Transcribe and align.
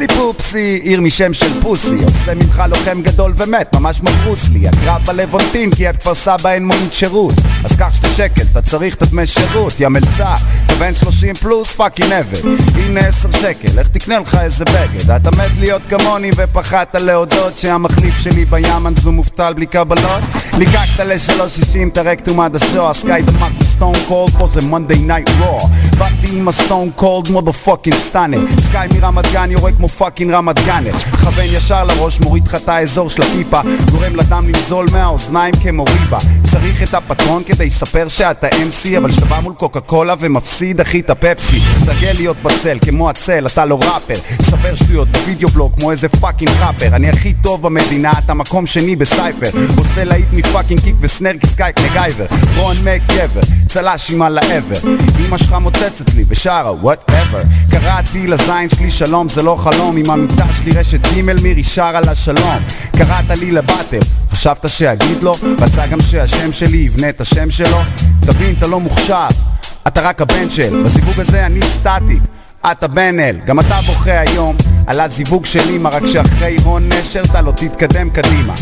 אופסי 0.00 0.16
פופסי, 0.18 0.80
עיר 0.82 1.00
משם 1.00 1.32
של 1.32 1.60
פוסי. 1.62 1.96
עושה 2.04 2.34
ממך 2.34 2.62
לוחם 2.68 3.02
גדול 3.02 3.32
ומת, 3.36 3.74
ממש 3.74 4.00
כמו 4.00 4.10
ברוסלי 4.10 4.68
הקרב 4.68 5.02
בלוונטין 5.04 5.70
כי 5.70 5.90
את 5.90 5.96
כפר 5.96 6.14
סבא 6.14 6.50
אין 6.50 6.66
מונית 6.66 6.92
שירות. 6.92 7.34
אז 7.64 7.76
קח 7.76 7.94
שתי 7.94 8.08
שקל, 8.08 8.42
אתה 8.52 8.62
צריך 8.62 8.94
את 8.94 9.02
הדמי 9.02 9.26
שירות. 9.26 9.80
יא 9.80 9.88
מלצה, 9.88 10.34
אתה 10.66 10.74
בן 10.74 10.94
30 10.94 11.34
פלוס 11.34 11.72
פאקינג 11.72 12.12
עבד. 12.12 12.38
הנה 12.74 13.00
10 13.00 13.30
שקל, 13.30 13.78
איך 13.78 13.88
תקנה 13.88 14.18
לך 14.18 14.38
איזה 14.40 14.64
בגד? 14.64 15.10
אתה 15.10 15.30
מת 15.30 15.58
להיות 15.58 15.82
כמוני 15.88 16.30
ופחדת 16.36 16.94
להודות 16.94 17.56
שהמחליף 17.56 18.18
שלי 18.18 18.44
בימן 18.44 18.94
זו 18.96 19.12
מובטל 19.12 19.52
בלי 19.52 19.66
קבלות. 19.66 20.24
ליקקת 20.58 21.00
ל-360 21.00 21.92
את 21.92 21.98
הרקטום 21.98 22.40
עד 22.40 22.56
השוע 22.56 22.94
סקאי 22.94 23.22
דמק 23.22 23.62
סטון 23.62 23.92
קולד 24.08 24.30
פה 24.38 24.46
זה 24.46 24.60
מונדי 24.60 24.98
נייט 24.98 25.28
רוע 25.40 25.60
באתי 25.98 26.28
עם 26.32 26.48
הסטון 26.48 26.90
קולד 26.96 27.30
מודו 27.30 27.52
פאקינג 27.52 27.96
סטאנר 27.96 28.40
סקאי 28.60 28.88
מרמת 28.94 29.32
גן 29.32 29.50
יורה 29.50 29.72
כמו 29.72 29.87
פאקינג 29.88 30.32
רמת 30.32 30.66
גאנר 30.66 30.92
כוון 31.38 31.44
ישר 31.44 31.84
לראש 31.84 32.20
מוריד 32.20 32.46
לך 32.46 32.54
את 32.54 32.68
האזור 32.68 33.08
של 33.08 33.22
הפיפה. 33.22 33.60
גורם 33.90 34.16
לדם 34.16 34.48
לנזול 34.48 34.86
מהאוזניים 34.92 35.54
כמו 35.62 35.84
ריבה. 35.84 36.18
צריך 36.52 36.82
את 36.82 36.94
הפטרון 36.94 37.42
כדי 37.44 37.66
לספר 37.66 38.08
שאתה 38.08 38.48
MC 38.48 38.98
אבל 38.98 39.10
כשאתה 39.10 39.26
בא 39.26 39.40
מול 39.40 39.54
קוקה 39.54 39.80
קולה 39.80 40.14
ומפסיד 40.18 40.80
אחי 40.80 41.00
את 41.00 41.10
הפפסי. 41.10 41.60
סגל 41.84 42.12
להיות 42.14 42.36
בצל 42.42 42.78
כמו 42.84 43.10
הצל 43.10 43.46
אתה 43.46 43.64
לא 43.64 43.78
ראפר. 43.78 44.42
ספר 44.42 44.74
שטויות 44.74 45.08
בווידאו 45.08 45.48
בלוג 45.48 45.72
כמו 45.78 45.90
איזה 45.90 46.08
פאקינג 46.08 46.50
ראפר. 46.60 46.96
אני 46.96 47.08
הכי 47.08 47.34
טוב 47.42 47.62
במדינה 47.62 48.12
אתה 48.24 48.34
מקום 48.34 48.66
שני 48.66 48.96
בסייפר. 48.96 49.50
עושה 49.78 50.04
להיט 50.04 50.26
מפאקינג 50.32 50.80
קיק 50.80 50.94
וסנר 51.00 51.38
כסקייק 51.38 51.78
לגייבר. 51.78 52.26
רון 52.56 52.76
מק 52.84 53.02
גבר 53.16 53.40
צל"ש 53.66 54.10
עם 54.10 54.22
על 54.22 54.38
העבר 54.38 54.90
אמא 55.26 55.36
שלך 55.36 55.52
מוצצת 55.52 56.14
לי 56.14 56.24
ושרה 56.28 56.72
וואטאבר 56.72 57.42
קראתי 57.70 58.26
לזין 58.26 58.68
שלי 58.68 58.90
שלום 58.90 59.28
זה 59.28 59.42
לא 59.42 59.56
חלום 59.56 59.77
עם 59.78 60.10
המיטה 60.10 60.52
שלי 60.52 60.70
רשת 60.70 61.06
ג' 61.06 61.20
מירי 61.42 61.62
שרה 61.62 62.00
לה 62.00 62.14
שלום 62.14 62.58
קראת 62.98 63.38
לי 63.38 63.50
לבטל 63.50 63.98
חשבת 64.30 64.68
שאגיד 64.68 65.22
לו? 65.22 65.34
רצה 65.60 65.86
גם 65.86 66.00
שהשם 66.00 66.52
שלי 66.52 66.76
יבנה 66.76 67.08
את 67.08 67.20
השם 67.20 67.50
שלו? 67.50 67.78
תבין 68.20 68.54
אתה 68.58 68.66
לא 68.66 68.80
מוכשר 68.80 69.26
אתה 69.86 70.00
רק 70.00 70.22
הבן 70.22 70.50
של. 70.50 70.82
בזיווג 70.84 71.20
הזה 71.20 71.46
אני 71.46 71.62
סטטיק 71.62 72.22
אתה 72.72 72.88
בן 72.88 73.20
אל, 73.20 73.36
גם 73.44 73.60
אתה 73.60 73.80
בוכה 73.86 74.20
היום 74.20 74.56
על 74.86 75.00
הזיווג 75.00 75.46
של 75.46 75.70
אמא 75.70 75.88
רק 75.88 76.06
שאחרי 76.06 76.56
הון 76.64 76.88
נשר 76.88 77.22
אתה 77.24 77.40
לא 77.40 77.50
תתקדם 77.50 78.10
קדימה. 78.10 78.54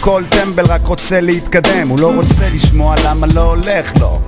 כל 0.00 0.22
טמבל 0.28 0.64
רק 0.66 0.86
רוצה 0.86 1.20
להתקדם, 1.20 1.88
הוא 1.88 2.00
לא 2.00 2.12
רוצה 2.14 2.48
לשמוע 2.54 2.94
למה 3.04 3.26
לא 3.34 3.40
הולך 3.40 3.92
לו 4.00 4.20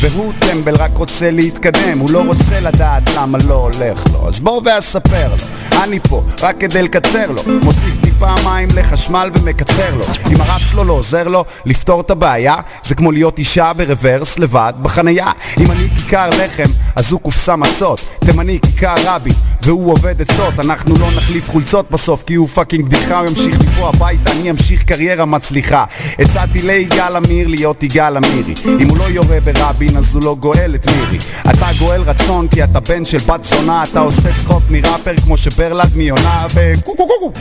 והוא 0.00 0.32
טמבל 0.38 0.74
רק 0.74 0.90
רוצה 0.96 1.30
להתקדם, 1.30 1.98
הוא 1.98 2.10
לא 2.10 2.22
רוצה 2.26 2.60
לדעת 2.60 3.02
למה 3.16 3.38
לא 3.48 3.54
הולך 3.54 4.04
לו. 4.12 4.28
אז 4.28 4.40
בוא 4.40 4.62
ואספר 4.64 5.28
לו, 5.28 5.36
אני 5.82 6.00
פה 6.00 6.22
רק 6.42 6.56
כדי 6.60 6.82
לקצר 6.82 7.26
לו. 7.30 7.42
מוסיף 7.62 7.98
טיפה 8.02 8.34
מים 8.44 8.68
לחשמל 8.76 9.30
ומקצר 9.34 9.94
לו. 9.94 10.04
אם 10.32 10.40
הרב 10.40 10.60
שלו 10.70 10.84
לא 10.84 10.92
עוזר 10.92 11.28
לו 11.28 11.44
לפתור 11.64 12.00
את 12.00 12.10
הבעיה 12.10 12.54
זה 12.82 12.94
כמו 12.94 13.12
להיות 13.12 13.38
אישה 13.38 13.72
ברוורס 13.72 14.38
לבד 14.38 14.72
בחנייה. 14.82 15.30
אם 15.60 15.70
אני 15.70 15.88
כיכר 15.90 16.30
לחם 16.30 16.70
אז 16.96 17.12
הוא 17.12 17.20
קופסה 17.20 17.56
מצות. 17.56 18.00
תימני 18.20 18.58
כיכר 18.60 18.94
רבי 19.04 19.30
והוא 19.64 19.92
עובד 19.92 20.22
עצות 20.22 20.54
אנחנו 20.58 20.94
לא 21.00 21.10
נחליף 21.16 21.48
חולצות 21.48 21.90
בסוף 21.90 22.24
כי 22.26 22.34
הוא 22.34 22.48
fucking 22.48 22.84
בדיחה 22.86 23.18
הוא 23.20 23.28
ימשיך 23.28 23.58
מפה 23.68 23.88
הביתה 23.88 24.30
אני 24.32 24.50
אמשיך 24.50 24.82
קריירה 24.82 25.24
מצליחה. 25.24 25.84
הצעתי 26.18 26.62
ליגאל 26.62 27.16
עמיר 27.16 27.48
להיות 27.48 27.82
יגאל 27.82 28.16
עמירי. 28.16 28.54
אם 28.80 28.88
הוא 28.88 28.98
לא 28.98 29.04
יורה 29.04 29.40
ברבין 29.40 29.96
אז 29.96 30.14
הוא 30.14 30.24
לא 30.24 30.36
גואל 30.40 30.74
את 30.74 30.86
מירי. 30.86 31.18
אתה 31.50 31.66
גואל 31.78 32.02
רצון 32.02 32.48
כי 32.48 32.64
אתה 32.64 32.80
בן 32.80 33.04
של 33.04 33.18
בת 33.18 33.44
זונה 33.44 33.82
אתה 33.82 34.00
עושה 34.00 34.28
צחוק 34.42 34.62
מראפר 34.70 35.16
כמו 35.24 35.36
שברלד 35.36 35.96
מיונה 35.96 36.46
וקו 36.54 36.96
קו 36.96 37.06
קו 37.06 37.32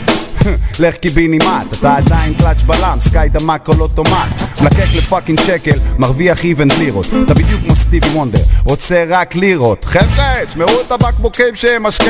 לך 0.79 0.95
קיבינימט 0.95 1.73
אתה 1.79 1.95
עדיין 1.95 2.34
קלאץ' 2.34 2.63
בלם 2.63 2.97
סקאי 3.00 3.29
דמק 3.29 3.66
כל 3.66 3.79
אוטומט. 3.79 4.41
מלקק 4.61 4.88
לפאקינג 4.94 5.40
שקל 5.40 5.79
מרוויח 5.97 6.44
איבנט 6.44 6.73
לירות. 6.78 7.05
אתה 7.25 7.34
בדיוק 7.34 7.61
כמו 7.61 7.75
סטיבי 7.75 8.07
וונדר 8.07 8.40
רוצה 8.66 9.03
רק 9.07 9.35
לירות. 9.35 9.85
חבר'ה 9.85 10.34
תשמעו 10.47 10.81
את 10.88 10.91
הבקבוקים 10.91 11.55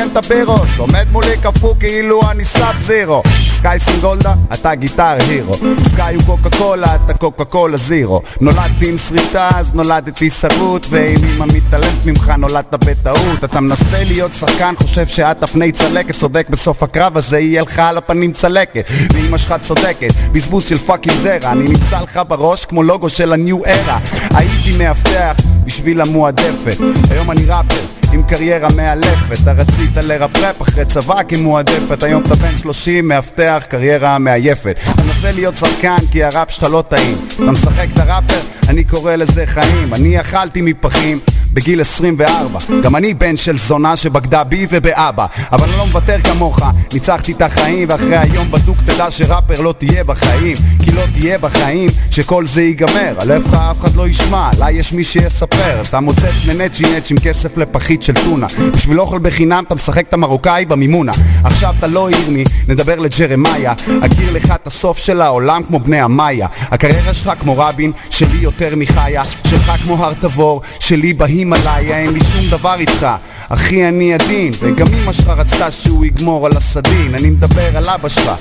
שמשכן 0.04 0.20
את 0.20 0.26
הבירות 0.26 0.68
עומד 0.78 1.08
מולי 1.12 1.38
קפוא 1.42 1.76
כאילו 1.80 2.22
אני 2.32 2.46
סאב 2.46 2.80
זירו. 2.80 3.24
סקאי 3.50 3.80
סינגולדה 3.80 4.34
אתה 4.54 4.76
גיטר 4.76 5.16
הירו. 5.30 5.54
סקאי 5.90 6.16
הוא 6.16 6.24
קוקה 6.26 6.58
קולה 6.58 6.96
אתה 6.96 7.14
קוקה 7.14 7.46
קולה 7.46 7.78
זירו. 7.78 8.22
נולדתי 8.42 8.90
עם 8.90 8.98
שריטה 8.98 9.50
אז 9.56 9.74
נולדתי 9.74 10.30
שרוט 10.30 10.88
ואם 10.90 11.16
אמא 11.36 11.46
מתעלמת 11.46 12.06
ממך 12.06 12.34
נולדת 12.38 12.74
בטעות. 12.74 13.44
אתה 13.44 13.60
מנסה 13.60 14.04
להיות 14.04 14.34
שחקן 14.34 14.74
חושב 14.78 15.08
שאתה 15.08 15.44
פני 15.44 15.72
צלקת 15.72 16.16
צודק 16.16 16.48
בסוף 16.50 16.84
הקרב 16.84 17.18
הזה 17.18 17.40
יהיה 17.40 17.62
לך 17.62 17.80
על 17.80 17.98
הפנים 17.98 18.32
צלקת. 18.32 18.86
ואמא 19.14 19.38
שלך 19.38 19.56
צודקת 19.62 20.14
בזבוז 20.32 20.64
של 20.64 20.78
fucking 20.78 21.16
זרע. 21.16 21.52
אני 21.52 21.64
נמצא 21.64 22.02
לך 22.02 22.22
בראש 22.28 22.66
כמו 22.66 22.84
לוגו 22.84 23.10
של 23.10 23.34
הניו 23.34 23.66
ארה. 23.66 24.00
הייתי 24.32 24.78
מאבטח 24.78 25.36
בשביל 25.66 26.02
המועדפת. 26.02 26.78
היום 27.10 27.32
אני 27.32 27.46
ראפר 27.46 27.86
עם 28.14 28.24
קריירה 28.24 28.70
מאלפת. 28.76 29.42
אתה 29.44 29.52
רצית 29.52 29.98
לרפרפ 29.98 30.62
אחרי 30.62 30.86
צבא 30.86 31.24
כמועדפת. 31.28 32.04
היום 32.04 32.24
אתה 32.26 32.36
בן 32.36 32.58
30 32.58 33.08
מאבטח 33.08 33.64
קריירה 33.70 34.20
מעייפת. 34.20 34.80
אתה 34.94 35.04
מנסה 35.04 35.32
להיות 35.32 35.58
שחקן 35.58 35.96
כי 36.12 36.24
הראפ 36.24 36.52
שלך 36.52 36.64
לא 36.72 36.84
טעים. 36.88 37.18
אתה 37.36 37.52
משחק 37.52 37.88
את 37.94 38.00
הראפר 38.00 38.40
אני 38.70 38.84
קורא 38.84 39.16
לזה 39.16 39.46
חיים. 39.46 39.94
אני 39.94 40.20
אכלתי 40.20 40.62
מפחים 40.62 41.20
בגיל 41.54 41.82
24 41.82 42.60
גם 42.84 42.96
אני 42.96 43.14
בן 43.14 43.38
של 43.38 43.58
זונה 43.58 43.96
שבגדה 43.96 44.44
בי 44.44 44.68
ובאבא. 44.70 45.26
אבל 45.52 45.68
אני 45.70 45.78
לא 45.78 45.86
מוותר 45.86 46.22
כמוך. 46.24 46.60
ניצחתי 46.94 47.32
את 47.32 47.42
החיים 47.42 47.88
ואחרי 47.90 48.18
היום 48.18 48.52
בדוק 48.52 48.78
תדע 48.86 49.12
שראפר 49.12 49.62
לא 49.62 49.74
תהיה 49.78 50.04
בחיים. 50.04 50.58
כי 50.84 50.92
לא 50.92 51.04
תהיה 51.14 51.38
בחיים 51.38 51.90
שכל 52.12 52.46
זה 52.46 52.62
ייגמר. 52.62 53.14
על 53.18 53.32
איפה 53.32 53.72
אף 53.72 53.80
אחד 53.80 53.96
לא 53.96 54.08
ישמע. 54.08 54.50
לה 54.60 54.72
יש 54.72 54.94
מי 54.94 55.04
שיספר. 55.04 55.82
אתה 55.82 56.00
מוצץ 56.00 56.46
מנצ'י 56.46 56.84
נצ' 56.98 57.12
עם 57.12 57.18
כסף 57.18 57.58
לפחית 57.58 58.02
של 58.02 58.14
טונה. 58.14 58.48
בשביל 58.74 59.00
אוכל 59.00 59.20
בחינם 59.20 59.64
אתה 59.68 59.76
משחק 59.76 60.08
את 60.08 60.14
המרוקאי 60.14 60.66
במימונה. 60.66 61.12
עכשיו 61.44 61.76
אתה 61.80 61.88
לא 61.88 62.12
ירמי 62.12 62.44
נדבר 62.68 63.00
לג'רמיה. 63.00 63.74
אכיר 64.02 64.32
לך 64.32 64.52
את 64.56 64.68
הסוף 64.68 64.98
של 64.98 65.22
העולם 65.22 65.64
כמו 65.64 65.80
בני 65.80 66.00
המאיה. 66.02 66.48
הקריירה 66.62 67.14
שלך 67.14 67.32
כמו 67.40 67.58
רבין 67.58 67.92
שלי 68.10 68.38
יותר 68.38 68.76
מחיה. 68.76 69.24
שלך 69.26 69.72
כמו 69.84 70.06
הר 70.06 70.14
תבור 70.14 70.62
שלי 70.80 71.14
בהימאליה 71.50 71.98
אין 71.98 72.14
לי 72.14 72.20
שום 72.20 72.50
דבר 72.50 72.76
איתך. 72.80 73.08
אחי 73.50 73.88
אני 73.88 74.14
עדין 74.14 74.52
וגם 74.60 74.88
אמא 74.94 75.14
שלך 75.14 75.28
רצתה 75.28 75.72
שהוא 75.72 76.06
יגמור 76.06 76.46
על 76.46 76.52
הסדין. 76.58 77.16
אני 77.16 77.30
מדבר 77.30 77.78
על 77.78 77.90
אבא 77.90 78.10
שלך. 78.10 78.32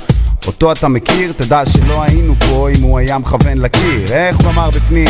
אותו 0.46 0.72
אתה 0.72 0.88
מכיר, 0.88 1.32
תדע 1.36 1.66
שלא 1.66 2.02
היינו 2.02 2.34
פה 2.48 2.68
אם 2.76 2.82
הוא 2.82 2.98
היה 2.98 3.18
מכוון 3.18 3.58
לקיר. 3.58 4.12
איך 4.12 4.36
הוא 4.36 4.50
אמר 4.50 4.70
בפנים? 4.70 5.08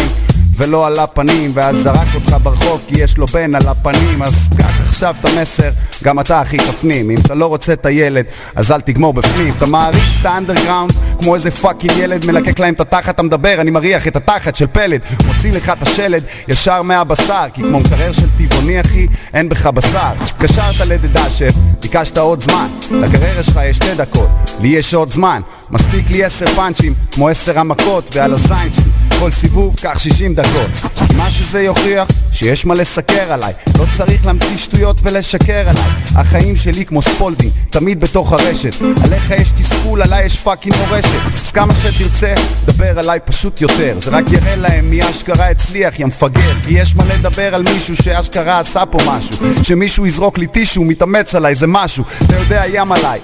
ולא 0.57 0.87
על 0.87 0.99
הפנים 0.99 1.51
ואז 1.55 1.77
זרק 1.77 2.15
אותך 2.15 2.37
ברחוב 2.43 2.81
כי 2.89 2.95
יש 3.03 3.19
לו 3.19 3.27
בן 3.27 3.55
על 3.55 3.69
הפנים 3.69 4.23
אז 4.23 4.51
קח 4.59 4.81
עכשיו 4.81 5.15
את 5.21 5.25
המסר, 5.25 5.71
גם 6.05 6.21
אתה 6.21 6.43
אחי 6.43 6.57
תפנים. 6.57 7.11
אם 7.11 7.19
אתה 7.27 7.35
לא 7.35 7.47
רוצה 7.47 7.73
את 7.73 7.87
הילד, 7.87 8.25
אז 8.55 8.73
אל 8.73 8.81
תגמור 8.81 9.13
בפנים. 9.13 9.55
אתה 9.59 9.67
מעריץ 9.67 10.19
את 10.21 10.27
האנדרגראונד 10.27 10.93
כמו 11.19 11.35
איזה 11.35 11.51
fucking 11.51 11.93
ילד 11.97 12.27
מלקק 12.27 12.59
להם 12.59 12.75
את 12.75 12.81
התחת, 12.81 13.15
אתה 13.15 13.23
מדבר, 13.23 13.61
אני 13.61 13.71
מריח 13.71 14.07
את 14.07 14.17
התחת 14.17 14.55
של 14.55 14.67
פלד 14.67 15.01
מוציא 15.27 15.53
לך 15.53 15.69
את 15.69 15.83
השלד 15.83 16.23
ישר 16.49 16.83
מהבשר 16.83 17.45
כי 17.55 17.63
כמו 17.63 17.81
מקרר 17.81 18.13
של 18.13 18.27
טבעוני 18.39 18.81
אחי, 18.81 19.07
אין 19.35 19.49
בך 19.49 19.67
בשר. 19.67 20.13
התקשרת 20.21 20.81
לדדשף, 20.81 21.53
ביקשת 21.81 22.19
עוד 22.19 22.43
זמן. 22.43 22.69
לקריירה 22.91 23.43
שלך 23.43 23.61
יש 23.65 23.77
שתי 23.77 23.95
דקות, 23.95 24.29
לי 24.61 24.69
יש 24.69 24.95
עוד 24.95 25.11
זמן. 25.11 25.41
מספיק 25.71 26.11
לי 26.11 26.25
עשר 26.25 26.47
פאנצ'ים, 26.47 26.95
כמו 27.13 27.29
עשר 27.29 27.59
המכות 27.59 28.11
ועל 28.17 28.33
הזין 28.33 28.73
שלי 28.73 29.12
כל 29.23 29.31
סיבוב 29.31 29.77
קח 29.83 29.99
60 29.99 30.35
דקות. 30.35 30.71
מה 31.17 31.31
שזה 31.31 31.63
יוכיח 31.63 32.09
שיש 32.33 32.67
מה 32.67 32.75
לסקר 32.75 33.33
עליי. 33.33 33.53
לא 33.79 33.85
צריך 33.97 34.27
להמציא 34.27 34.57
שטויות 34.57 35.01
ולשקר 35.03 35.69
עליי. 35.69 35.91
החיים 36.15 36.57
שלי 36.57 36.87
כמו 36.87 37.03
ספולדינג 37.03 37.53
תמיד 37.71 38.01
בתוך 38.01 38.33
הרשת. 38.33 38.83
עליך 39.05 39.31
יש 39.31 39.51
תסכול, 39.51 40.03
עליי 40.03 40.25
יש 40.27 40.39
fucking 40.39 40.77
מורשת. 40.77 41.21
אז 41.45 41.53
כמה 41.53 41.73
שתרצה, 41.75 42.35
דבר 42.65 42.99
עליי 42.99 43.21
פשוט 43.25 43.61
יותר. 43.61 43.97
זה 43.99 44.11
רק 44.11 44.25
יראה 44.33 44.57
להם 44.57 44.91
מי 44.91 45.11
אשכרה 45.11 45.51
הצליח, 45.51 46.01
יא 46.01 46.07
מפגר. 46.07 46.55
כי 46.67 46.75
יש 46.75 46.97
מה 46.97 47.05
לדבר 47.05 47.55
על 47.55 47.63
מישהו 47.63 47.97
שאשכרה 47.97 48.59
עשה 48.59 48.87
פה 48.87 48.99
משהו. 49.07 49.37
שמישהו 49.63 50.07
יזרוק 50.07 50.39
לי 50.39 50.47
טישו, 50.47 50.85
מתאמץ 50.85 51.35
עליי 51.35 51.55
זה 51.55 51.67
משהו. 51.67 52.05
אתה 52.27 52.37
יודע 52.37 52.63
ים 52.73 52.93
עליי 52.93 53.21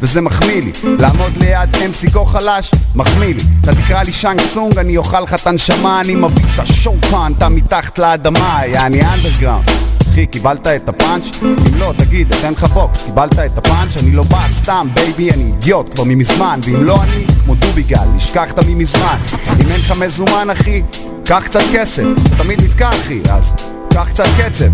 וזה 0.00 0.20
מחמיא 0.20 0.62
לי. 0.62 0.72
לעמוד 0.98 1.36
ליד 1.36 1.74
MC 1.74 2.10
כה 2.12 2.24
חלש, 2.24 2.70
מחמיא 2.94 3.34
לי. 3.34 3.42
אתה 3.60 3.74
תקרא 3.74 4.02
לי 4.02 4.12
שאנג 4.12 4.40
צונג, 4.54 4.78
אני 4.78 4.96
אוכל 4.96 5.20
לך 5.20 5.34
את 5.34 5.46
הנשמה 5.46 6.00
אני 6.00 6.14
מביא 6.14 6.44
את 6.54 6.58
ה 6.58 6.66
show 6.66 7.00
כאן, 7.10 7.32
אתה 7.38 7.48
מתחת 7.48 7.98
לאדמה, 7.98 8.60
יעני 8.66 9.02
underground 9.02 9.86
אחי, 10.16 10.26
קיבלת 10.26 10.66
את 10.66 10.88
הפאנץ'? 10.88 11.42
אם 11.42 11.78
לא, 11.78 11.92
תגיד, 11.96 12.32
אתן 12.32 12.52
לך 12.52 12.64
בוקס. 12.64 13.02
קיבלת 13.04 13.38
את 13.38 13.58
הפאנץ'? 13.58 13.96
אני 13.96 14.10
לא 14.10 14.22
בא 14.22 14.48
סתם, 14.48 14.88
baby, 14.94 15.30
אני 15.30 15.44
אידיוט 15.44 15.94
כבר 15.94 16.04
ממזמן. 16.04 16.60
ואם 16.64 16.84
לא 16.84 17.02
אני, 17.02 17.24
כמו 17.44 17.54
דוביגל, 17.54 18.04
נשכחת 18.14 18.58
ממזמן 18.68 19.18
אם 19.60 19.70
אין 19.70 19.80
לך 19.80 19.92
מזומן, 19.98 20.50
אחי, 20.50 20.82
קח 21.24 21.42
קצת 21.44 21.60
כסף. 21.72 22.02
אתה 22.26 22.44
תמיד 22.44 22.60
נתקע, 22.60 22.90
אחי, 22.90 23.20
אז 23.30 23.54
קח 23.90 24.08
קצת 24.08 24.24
קצב 24.38 24.70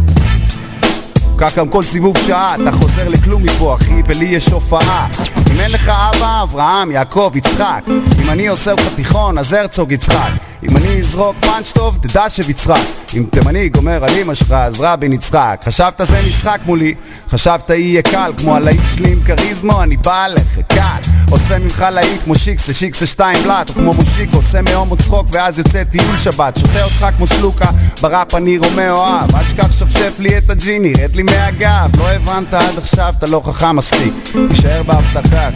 כך 1.42 1.58
גם 1.58 1.68
כל 1.68 1.82
סיבוב 1.82 2.16
שעה, 2.26 2.54
אתה 2.54 2.72
חוזר 2.72 3.08
לכלום 3.08 3.42
מפה 3.42 3.74
אחי, 3.74 4.02
ולי 4.06 4.24
יש 4.24 4.48
הופעה. 4.48 5.08
אם 5.52 5.60
אין 5.60 5.70
לך 5.70 5.88
אבא, 5.88 6.42
אברהם, 6.42 6.90
יעקב, 6.90 7.32
יצחק. 7.34 7.82
אם 8.22 8.30
אני 8.30 8.48
עושה 8.48 8.72
לך 8.72 8.88
תיכון, 8.96 9.38
אז 9.38 9.52
הרצוג 9.52 9.92
יצחק 9.92 10.51
אם 10.62 10.76
אני 10.76 10.98
אזרוק 10.98 11.36
פאנץ' 11.40 11.72
טוב, 11.72 11.98
תדע 12.02 12.28
שביצחק 12.28 12.80
אם 13.16 13.24
תימני 13.30 13.68
גומר 13.68 14.04
על 14.04 14.10
אמא 14.18 14.34
שלך, 14.34 14.52
אז 14.52 14.80
רבין 14.80 15.12
יצחק 15.12 15.60
חשבת 15.64 16.00
זה 16.04 16.22
משחק 16.26 16.60
מולי, 16.66 16.94
חשבת 17.28 17.70
יהיה 17.70 18.02
קל? 18.02 18.32
כמו 18.38 18.56
הלהיט 18.56 18.80
שלי 18.94 19.12
עם 19.12 19.22
כריזמו, 19.24 19.82
אני 19.82 19.96
בא 19.96 20.26
לך 20.26 20.58
קל. 20.68 21.10
עושה 21.30 21.58
ממך 21.58 21.84
להיט 21.92 22.22
כמו 22.24 22.34
שיקסה, 22.34 22.74
שיקסה 22.74 23.06
שתיים 23.06 23.42
בלאט 23.44 23.68
או 23.68 23.74
כמו 23.74 23.94
מושיק, 23.94 24.34
עושה 24.34 24.62
מהומו 24.62 24.96
צחוק 24.96 25.26
ואז 25.30 25.58
יוצא 25.58 25.84
טיול 25.84 26.16
שבת. 26.16 26.56
שותה 26.58 26.84
אותך 26.84 27.06
כמו 27.16 27.26
שלוקה, 27.26 27.70
בראפ 28.00 28.34
אני 28.34 28.58
רומאו 28.58 28.96
אוהב. 28.96 29.36
אל 29.36 29.44
תשכח 29.44 29.72
שפשף 29.72 30.12
לי 30.18 30.38
את 30.38 30.50
הג'יני, 30.50 30.92
רד 30.92 31.16
לי 31.16 31.22
מהגב. 31.22 31.90
לא 31.98 32.08
הבנת 32.08 32.54
עד 32.54 32.78
עכשיו, 32.78 33.14
אתה 33.18 33.26
לא 33.26 33.42
חכם 33.44 33.76
מספיק. 33.76 34.14
תישאר 34.48 34.82
בהבטחה 34.82 35.48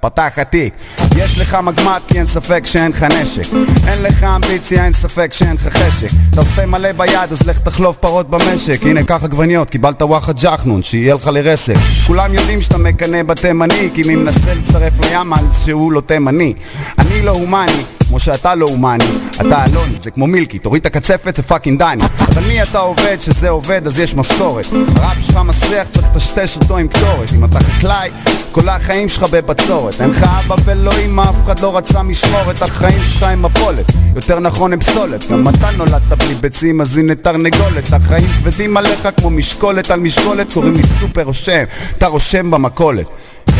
פתח 0.00 0.32
התיק. 0.36 0.74
יש 1.16 1.38
לך 1.38 1.54
מגמט 1.54 2.02
כי 2.08 2.18
אין 2.18 2.26
ספק 2.26 2.66
שאין 2.66 2.90
לך 2.90 3.02
נשק. 3.02 3.54
אין 3.86 4.02
לך 4.02 4.24
אמביציה, 4.24 4.84
אין 4.84 4.92
ספק 4.92 5.32
שאין 5.32 5.56
לך 5.56 5.66
חשק. 5.66 6.08
אתה 6.30 6.40
עושה 6.40 6.66
מלא 6.66 6.92
ביד 6.92 7.32
אז 7.32 7.46
לך 7.46 7.58
תחלוב 7.58 7.96
פרות 8.00 8.30
במשק. 8.30 8.82
הנה 8.82 9.04
קח 9.04 9.24
עגבניות, 9.24 9.70
קיבלת 9.70 10.02
וואחד 10.02 10.38
ג'חנון 10.38 10.82
שיהיה 10.82 11.14
לך 11.14 11.26
לרסק. 11.26 11.74
כולם 12.06 12.34
יודעים 12.34 12.60
שאתה 12.60 12.78
מקנא 12.78 13.22
בתימני 13.22 13.90
כי 13.94 14.02
מי 14.06 14.16
מנסה 14.16 14.54
לצרף 14.54 14.92
אז 15.32 15.62
שהוא 15.64 15.92
לא 15.92 16.00
תימני. 16.00 16.54
אני 16.98 17.22
לא 17.22 17.30
הומני 17.30 17.99
כמו 18.10 18.18
שאתה 18.18 18.54
לא 18.54 18.66
הומני, 18.66 19.04
אתה 19.40 19.64
אלוני, 19.64 19.94
זה 19.98 20.10
כמו 20.10 20.26
מילקי, 20.26 20.58
תוריד 20.58 20.80
את 20.80 20.86
הקצפת 20.86 21.36
זה 21.36 21.42
fucking 21.42 21.78
דני. 21.78 22.04
אז 22.28 22.36
על 22.36 22.44
מי 22.44 22.62
אתה 22.62 22.78
עובד, 22.78 23.16
שזה 23.20 23.48
עובד 23.48 23.86
אז 23.86 23.98
יש 23.98 24.14
משכורת 24.14 24.66
הראפ 24.72 25.26
שלך 25.26 25.36
מסריח, 25.36 25.88
צריך 25.88 26.06
לטשטש 26.10 26.56
אותו 26.56 26.76
עם 26.76 26.88
קטורת. 26.88 27.32
אם 27.36 27.44
אתה 27.44 27.60
חקלאי, 27.60 28.10
כל 28.52 28.68
החיים 28.68 29.08
שלך 29.08 29.22
בבצורת. 29.22 30.00
אין 30.00 30.10
לך 30.10 30.22
אבא 30.22 30.54
ולא 30.64 30.92
אמא, 31.04 31.22
אף 31.22 31.44
אחד 31.44 31.58
לא 31.58 31.76
רצה 31.76 32.02
משמורת 32.02 32.62
החיים 32.62 33.02
שלך 33.02 33.22
הם 33.22 33.42
מפולת, 33.42 33.92
יותר 34.16 34.40
נכון 34.40 34.72
הם 34.72 34.80
פסולת 34.80 35.30
גם 35.30 35.48
אתה 35.48 35.70
נולדת 35.70 36.12
בלי 36.18 36.34
ביצים 36.34 36.80
אז 36.80 36.98
הנה 36.98 37.14
תרנגולת. 37.14 37.92
החיים 37.92 38.26
כבדים 38.28 38.76
עליך 38.76 39.08
כמו 39.16 39.30
משקולת 39.30 39.90
על 39.90 40.00
משקולת 40.00 40.52
קוראים 40.52 40.74
לי 40.74 40.82
סופר 40.82 41.22
רושם, 41.22 41.64
אתה 41.98 42.06
רושם 42.06 42.50
במכולת 42.50 43.06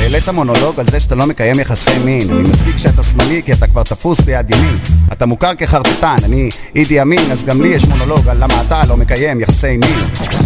העלית 0.01 0.29
מונולוג 0.29 0.81
על 0.81 0.87
זה 0.87 1.01
שאתה 1.01 1.15
לא 1.15 1.27
מקיים 1.27 1.61
יחסי 1.61 1.99
מין. 2.05 2.31
אני 2.31 2.43
מסיק 2.43 2.77
שאתה 2.77 3.03
שמאלי 3.03 3.43
כי 3.45 3.53
אתה 3.53 3.67
כבר 3.67 3.83
תפוס 3.83 4.21
ביד 4.21 4.51
ימין. 4.51 4.79
אתה 5.13 5.27
מוכר 5.27 5.55
כחרטטן, 5.55 6.17
אני 6.25 6.49
אידי 6.77 7.03
אמין 7.03 7.33
אז 7.33 7.45
גם 7.45 7.63
לי 7.63 7.69
יש 7.69 7.85
מונולוג 7.85 8.29
על 8.29 8.37
למה 8.37 8.63
אתה 8.67 8.87
לא 8.89 8.97
מקיים 8.97 9.41
יחסי 9.41 9.77
מין. 9.77 9.99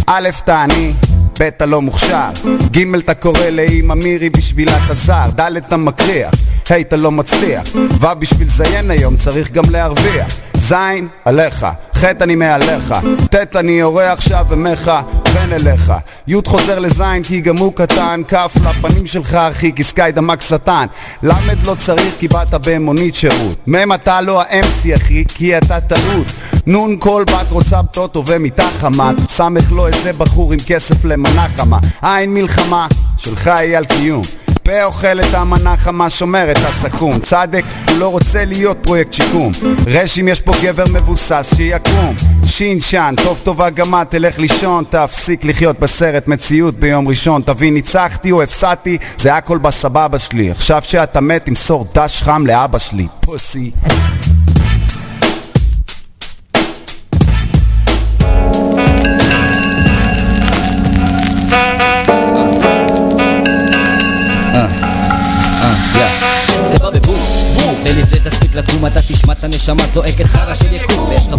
א', 0.07 0.29
אתה 0.43 0.63
עני 0.63 0.93
ב' 1.39 1.41
אתה 1.41 1.65
לא 1.65 1.81
מוכשר, 1.81 2.29
ג' 2.71 2.95
אתה 2.95 3.13
קורא 3.13 3.49
לאמא 3.51 3.93
מירי 3.93 4.29
בשבילה 4.29 4.85
אתה 4.85 4.93
זר, 4.93 5.29
ד' 5.39 5.57
אתה 5.57 5.77
מקריח, 5.77 6.33
ה' 6.71 6.79
אתה 6.81 6.95
לא 6.95 7.11
מצליח, 7.11 7.63
ו' 7.75 8.07
בשביל 8.19 8.49
זיין 8.49 8.91
היום 8.91 9.17
צריך 9.17 9.51
גם 9.51 9.63
להרוויח, 9.71 10.27
ז' 10.57 10.73
עליך, 11.25 11.65
ח' 11.93 12.03
אני 12.03 12.35
מעליך, 12.35 12.93
ט' 13.31 13.55
אני 13.55 13.71
יורה 13.71 14.11
עכשיו 14.11 14.45
ומך 14.49 14.91
בן 15.33 15.53
אליך, 15.53 15.93
י' 16.27 16.35
חוזר 16.45 16.79
לז' 16.79 17.03
כי 17.23 17.41
גם 17.41 17.57
הוא 17.57 17.73
קטן, 17.75 18.21
כ' 18.27 18.33
לפנים 18.33 19.05
שלך 19.05 19.35
אחי 19.35 19.71
כי 19.75 19.83
סקאי 19.83 20.11
דמק 20.11 20.41
שטן, 20.41 20.85
ל' 21.23 21.31
לא 21.65 21.75
צריך 21.79 22.13
כי 22.19 22.27
באת 22.27 22.53
במונית 22.67 23.15
שירות, 23.15 23.67
מ' 23.67 23.93
אתה 23.93 24.21
לא 24.21 24.41
ה-MC 24.41 24.95
אחי 24.95 25.23
כי 25.27 25.57
אתה 25.57 25.81
טעות, 25.81 26.31
נ' 26.67 26.97
כל 26.97 27.23
בת 27.27 27.51
רוצה 27.51 27.81
בטוטו 27.81 28.23
ומיטה 28.27 28.67
חמה, 28.79 29.11
סמך 29.27 29.71
לא 29.71 29.87
איזה 29.87 30.13
בחור 30.13 30.53
עם 30.53 30.59
כסף 30.67 31.05
למנה 31.05 31.47
חמה, 31.57 31.79
עין 32.01 32.33
מלחמה, 32.33 32.87
שלך 33.17 33.47
היא 33.47 33.77
על 33.77 33.85
קיום 33.85 34.21
פה 34.65 34.83
אוכל 34.83 35.19
את 35.19 35.33
המנה 35.33 35.77
חמה 35.77 36.09
שומר 36.09 36.51
את 36.51 36.57
הסכו"ם. 36.57 37.19
צדק 37.19 37.63
הוא 37.89 37.97
לא 37.97 38.07
רוצה 38.07 38.45
להיות 38.45 38.77
פרויקט 38.81 39.13
שיקום. 39.13 39.51
רשים 39.87 40.27
יש 40.27 40.41
פה 40.41 40.51
גבר 40.61 40.83
מבוסס 40.93 41.53
שיקום. 41.55 42.15
שין 42.45 42.81
שן 42.81 43.13
טוב 43.23 43.39
טובה 43.43 43.69
גם 43.69 44.01
את 44.01 44.11
תלך 44.11 44.39
לישון 44.39 44.83
תפסיק 44.89 45.45
לחיות 45.45 45.79
בסרט 45.79 46.27
מציאות 46.27 46.75
ביום 46.75 47.07
ראשון. 47.07 47.41
תבין 47.41 47.73
ניצחתי 47.73 48.31
או 48.31 48.41
הפסדתי 48.41 48.97
זה 49.17 49.35
הכל 49.35 49.57
בסבבה 49.57 50.19
שלי. 50.19 50.51
עכשיו 50.51 50.81
שאתה 50.83 51.21
מת 51.21 51.45
תמסור 51.45 51.87
דש 51.95 52.21
חם 52.21 52.45
לאבא 52.45 52.79
שלי. 52.79 53.07
פוסי 53.21 53.71
הנשמה 69.69 69.87
זועקת 69.93 70.25
חרא 70.25 70.55
של 70.55 70.73
יקום 70.73 71.09
ויש 71.09 71.27
לך 71.27 71.33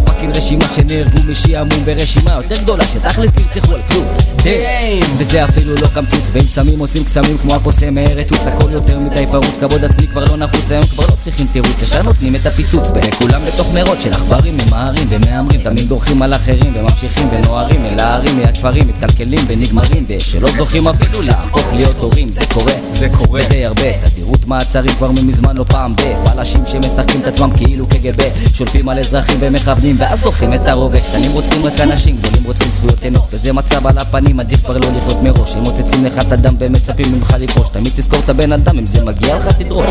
רשימה 0.46 0.72
שנהרגו 0.74 1.18
משעמום 1.28 1.84
ברשימה 1.84 2.32
יותר 2.32 2.56
גדולה 2.62 2.84
שתכלס 2.84 3.30
נרצחו 3.36 3.74
על 3.74 3.80
כלום. 3.90 4.06
דיים 4.42 5.04
וזה 5.18 5.44
אפילו 5.44 5.74
לא 5.74 5.86
קמצוץ 5.94 6.30
ואם 6.32 6.44
שמים 6.54 6.78
עושים 6.78 7.04
קסמים 7.04 7.38
כמו 7.38 7.54
הקוסם 7.54 7.94
מארץ 7.94 8.32
הכל 8.32 8.70
יותר 8.70 8.98
מדי 8.98 9.26
פרוץ 9.30 9.56
כבוד 9.60 9.84
עצמי 9.84 10.06
כבר 10.06 10.24
לא 10.24 10.36
נחוץ 10.36 10.70
היום 10.70 10.86
כבר 10.86 11.06
לא 11.06 11.12
צריכים 11.20 11.46
תירוץ. 11.52 11.82
ישר 11.82 12.02
נותנים 12.02 12.36
את 12.36 12.46
הפיצוץ 12.46 12.88
ולכולם 12.94 13.40
בתוך 13.46 13.72
מרוץ 13.74 13.98
של 14.04 14.12
עכברים 14.12 14.56
ממהרים 14.56 15.06
ומהמרים. 15.08 15.60
תמיד 15.60 15.88
דורכים 15.88 16.22
על 16.22 16.34
אחרים 16.34 16.72
וממשיכים 16.76 17.28
ונוהרים 17.32 17.84
אל 17.84 18.00
הערים 18.00 18.38
מהכפרים 18.38 18.88
מתקלקלים 18.88 19.44
ונגמרים 19.48 20.04
ושלא 20.08 20.48
זוכים 20.56 20.88
אפילו 20.88 21.22
להפוך 21.22 21.72
להיות 21.72 21.96
הורים. 21.96 22.28
זה 22.28 22.46
קורה 22.46 22.72
זה 22.90 23.08
קורה. 23.08 23.40
ודי 23.46 23.64
הרבה. 23.64 24.08
תדירות 24.10 24.46
מעצרים 24.46 24.94
כבר 24.94 25.10
ממזמן 25.10 25.56
לא 25.56 25.64
פעם 25.64 25.94
בבלשים 25.96 26.60
שמשחקים 26.66 27.20
את 27.20 27.26
עצמם 27.26 27.50
כאילו 27.56 27.86
קג"ב 27.86 28.22
שולפים 28.54 28.88
על 28.88 28.98
אזרחים 28.98 29.36
ומכוונים 29.40 29.96
ואז 29.98 30.20
דוחים 30.20 30.35
את 30.42 30.66
הרובה 30.66 31.00
קטנים 31.00 31.32
רוצחים 31.32 31.64
רק 31.64 31.80
אנשים 31.80 32.16
גדולים 32.16 32.44
רוצחים 32.44 32.72
זכויות 32.72 33.06
אנוש. 33.06 33.22
וזה 33.32 33.52
מצב 33.52 33.86
על 33.86 33.98
הפנים 33.98 34.40
עדיף 34.40 34.64
כבר 34.64 34.78
לא 34.78 34.86
לחיות 34.96 35.22
מראש. 35.22 35.56
הם 35.56 35.62
מוצצים 35.62 36.04
לך 36.04 36.18
את 36.18 36.32
הדם 36.32 36.54
ומצפים 36.58 37.12
ממך 37.12 37.36
לפרוש 37.40 37.68
תמיד 37.68 37.92
תזכור 37.96 38.18
את 38.18 38.28
הבן 38.28 38.52
אדם 38.52 38.78
אם 38.78 38.86
זה 38.86 39.04
מגיע 39.04 39.36
לך 39.36 39.46
תדרוש. 39.46 39.90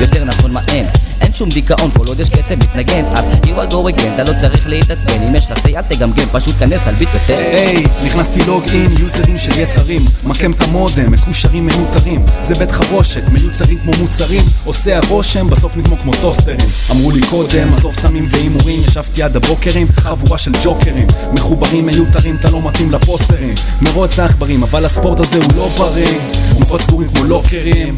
יותר 0.00 0.24
נכון 0.24 0.52
מה 0.52 0.60
אין? 0.68 0.86
אין 1.20 1.34
שום 1.34 1.48
דיכאון 1.48 1.90
כל 1.90 2.06
עוד 2.06 2.20
יש 2.20 2.30
קצב 2.30 2.54
מתנגן. 2.54 3.04
אז 3.04 3.24
here 3.42 3.46
I 3.46 3.72
go 3.72 3.98
again 3.98 4.14
אתה 4.14 4.24
לא 4.24 4.32
צריך 4.40 4.68
להתעצבן. 4.68 5.22
אם 5.22 5.34
יש 5.34 5.50
לך 5.50 5.58
say 5.58 5.76
אל 5.76 5.82
תגמגם 5.82 6.26
פשוט 6.32 6.54
כנס 6.58 6.88
על 6.88 6.94
ביט 6.94 7.08
ותן. 7.14 7.34
היי, 7.34 7.84
נכנסתי 8.04 8.40
לוג 8.46 8.64
אין, 8.72 8.92
יוזרים 8.98 9.38
של 9.38 9.58
יצרים. 9.58 10.02
מקם 10.24 10.50
את 10.50 10.60
המודם, 10.60 11.10
מקושרים 11.10 11.66
מנותרים 11.66 12.24
זה 12.42 12.54
בית 12.54 12.70
חרושת, 12.70 13.22
מיוצרים 13.32 13.78
כמו 13.78 13.92
מוצרים. 14.00 14.42
עושה 14.64 14.96
הרושם, 14.96 15.50
בסוף 15.50 15.76
נגמור 15.76 15.98
כמו 15.98 16.12
טוסטרים. 16.20 16.58
אמרו 16.90 17.10
לי 17.10 17.20
קודם, 17.30 17.74
עזוב 17.74 17.94
סמים 17.94 18.26
והימורים 18.30 18.80
ישבתי 18.88 19.22
עד 19.22 19.36
הבוקרים, 19.50 19.86
חבורה 19.92 20.38
של 20.38 20.52
ג'וקרים. 20.64 21.06
מחוברים 21.32 21.86
מיותרים, 21.86 22.36
אתה 22.36 22.50
לא 22.50 22.68
מתאים 22.68 22.90
לפוסטרים. 22.90 23.54
מרוץ 23.82 24.18
העכברים, 24.18 24.62
אבל 24.62 24.84
הספורט 24.84 25.20
הזה 25.20 25.36
הוא 25.36 25.56
לא 25.56 25.68
בריא. 25.78 26.18
מוחות 26.58 26.80
סגורים 26.80 27.08
כמו 27.08 27.24
לוקרים. 27.24 27.96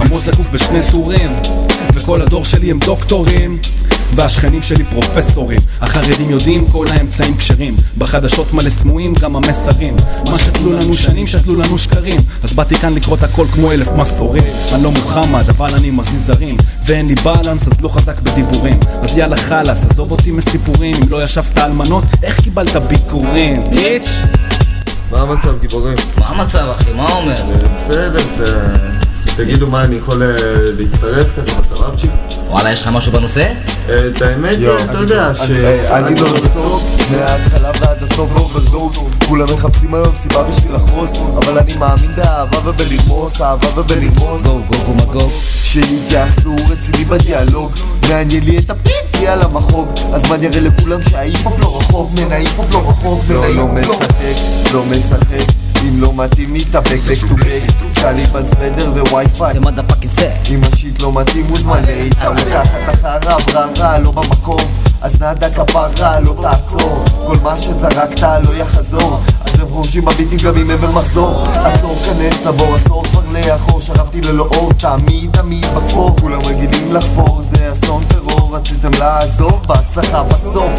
עמוד 0.00 0.22
זקוף 0.22 0.50
בשני 0.50 0.80
טורים. 0.90 1.30
וכל 1.94 2.22
הדור 2.22 2.44
שלי 2.44 2.70
הם 2.70 2.78
דוקטורים 2.78 3.58
והשכנים 4.16 4.62
שלי 4.62 4.84
פרופסורים. 4.84 5.60
החרדים 5.80 6.30
יודעים 6.30 6.68
כל 6.68 6.86
האמצעים 6.90 7.36
כשרים. 7.36 7.76
בחדשות 7.98 8.52
מלא 8.52 8.70
סמויים 8.70 9.14
גם 9.14 9.36
המסרים. 9.36 9.96
מה 10.30 10.38
שתלו 10.38 10.72
לנו 10.72 10.94
שנים 10.94 11.26
שתלו 11.26 11.56
לנו 11.56 11.78
שקרים. 11.78 12.20
אז 12.42 12.52
באתי 12.52 12.74
כאן 12.74 12.94
לקרוא 12.94 13.16
את 13.16 13.22
הכל 13.22 13.46
כמו 13.52 13.72
אלף 13.72 13.88
מסורים. 13.92 14.42
אני 14.74 14.82
לא 14.82 14.90
מוחמד 14.90 15.48
אבל 15.48 15.74
אני 15.74 15.90
מזיז 15.90 16.30
הרים. 16.30 16.56
ואין 16.86 17.06
לי 17.08 17.14
balance 17.14 17.66
אז 17.66 17.80
לא 17.80 17.88
חזק 17.88 18.20
בדיבורים. 18.20 18.80
אז 19.02 19.16
יאללה 19.18 19.36
חלאס 19.36 19.84
עזוב 19.90 20.10
אותי 20.10 20.30
מסיפורים. 20.30 20.96
אם 20.96 21.08
לא 21.08 21.22
ישבת 21.24 21.58
אלמנות 21.58 22.04
איך 22.22 22.40
קיבלת 22.40 22.76
ביקורים? 22.76 23.62
bitch 23.70 24.10
מה 25.10 25.20
המצב 25.20 25.60
גיבורים? 25.60 25.96
מה 26.18 26.26
המצב 26.26 26.66
אחי? 26.76 26.92
מה 26.92 27.12
אומר? 27.12 27.34
אה, 27.36 27.76
בסדר, 27.78 28.22
ת- 28.22 29.03
תגידו 29.36 29.66
מה 29.66 29.84
אני 29.84 29.96
יכול 29.96 30.22
אה, 30.22 30.28
להצטרף 30.78 31.26
כזה 31.36 31.52
בסבבצ'יק? 31.60 32.10
וואלה 32.48 32.72
יש 32.72 32.82
לך 32.82 32.88
משהו 32.88 33.12
בנושא? 33.12 33.52
אה, 33.88 34.06
את 34.06 34.22
האמת, 34.22 34.56
יואו, 34.58 34.84
אתה 34.84 34.98
יודע 34.98 35.34
ש... 35.34 35.50
היי, 35.50 35.88
אני 35.98 36.14
לא 36.20 36.32
בסוף, 36.32 36.82
מההתחלה 37.10 37.70
ועד 37.80 38.02
הסוף 38.02 38.30
overdose 38.36 38.98
כולם 39.28 39.46
מחפשים 39.54 39.94
היום 39.94 40.14
סיבה 40.22 40.42
בשביל 40.42 40.74
לחרוס 40.74 41.10
אבל 41.36 41.58
אני 41.58 41.76
מאמין 41.76 42.16
באהבה 42.16 42.58
ובלרמוס, 42.68 43.40
אהבה 43.40 43.80
ובלרמוס. 43.80 44.42
גו 44.42 44.60
גו 44.68 44.76
גו 44.86 44.94
מגו 44.94 45.30
שיתייחסו 45.62 46.56
רציני 46.70 47.04
בדיאלוג. 47.04 47.72
מעניין 48.08 48.44
לי 48.44 48.58
את 48.58 48.70
הפיפי 48.70 49.26
על 49.26 49.42
המחוג. 49.42 49.88
הזמן 50.12 50.42
יראה 50.42 50.60
לכולם 50.60 51.00
שההיפ-הופ 51.10 51.60
לא 51.60 51.78
רחוק 51.78 52.10
מן 52.18 52.32
ההיפ-הופ 52.32 52.74
לא 52.74 52.88
רחוק 52.88 53.20
מן 53.28 53.36
ההיפ-הופ 53.36 53.68
לא 53.86 53.96
משחק, 53.96 54.72
לא 54.72 54.84
משחק 54.84 55.63
אם 55.88 56.00
לא 56.00 56.12
מתאים 56.14 56.52
מתאפק 56.52 56.96
back 56.96 57.30
to 57.30 57.40
back. 57.40 57.72
טליבן 57.94 58.42
ווי-פיי 59.10 59.52
זה 59.52 59.60
מדה 59.60 59.82
פאקינג 59.82 60.12
סט 60.12 60.50
אם 60.50 60.60
השיט 60.72 61.02
לא 61.02 61.12
מתאים 61.12 61.46
מוזמן 61.46 61.82
לאיתה 61.84 62.30
לקחת 62.30 62.88
החרא 62.88 63.38
בררה 63.38 63.98
לא 63.98 64.10
במקום. 64.10 64.60
אז 65.02 65.14
נדה 65.14 65.50
כפרה 65.50 66.20
לא 66.20 66.34
תעצור. 66.42 67.04
כל 67.26 67.36
מה 67.42 67.56
שזרקת 67.56 68.22
לא 68.22 68.54
יחזור. 68.56 69.20
אז 69.44 69.60
הם 69.60 69.68
חורשים 69.68 70.04
בביטים 70.04 70.38
גם 70.38 70.56
אם 70.56 70.70
הם 70.70 70.80
במחזור. 70.80 71.46
עצור 71.46 71.96
כנס 72.04 72.46
לבור 72.46 72.74
עשור 72.74 73.04
כבר 73.04 73.22
לאחור. 73.32 73.80
שכבתי 73.80 74.20
ללא 74.20 74.48
אור 74.56 74.72
תמיד 74.72 75.30
תמיד 75.32 75.66
בפור. 75.76 76.16
כולם 76.20 76.40
רגילים 76.40 76.92
לחפור 76.92 77.42
זה 77.42 77.72
אסון 77.72 78.04
טרור. 78.04 78.56
רציתם 78.56 78.90
לעזור 78.98 79.60
בהצלחה 79.66 80.22
בסוף 80.22 80.72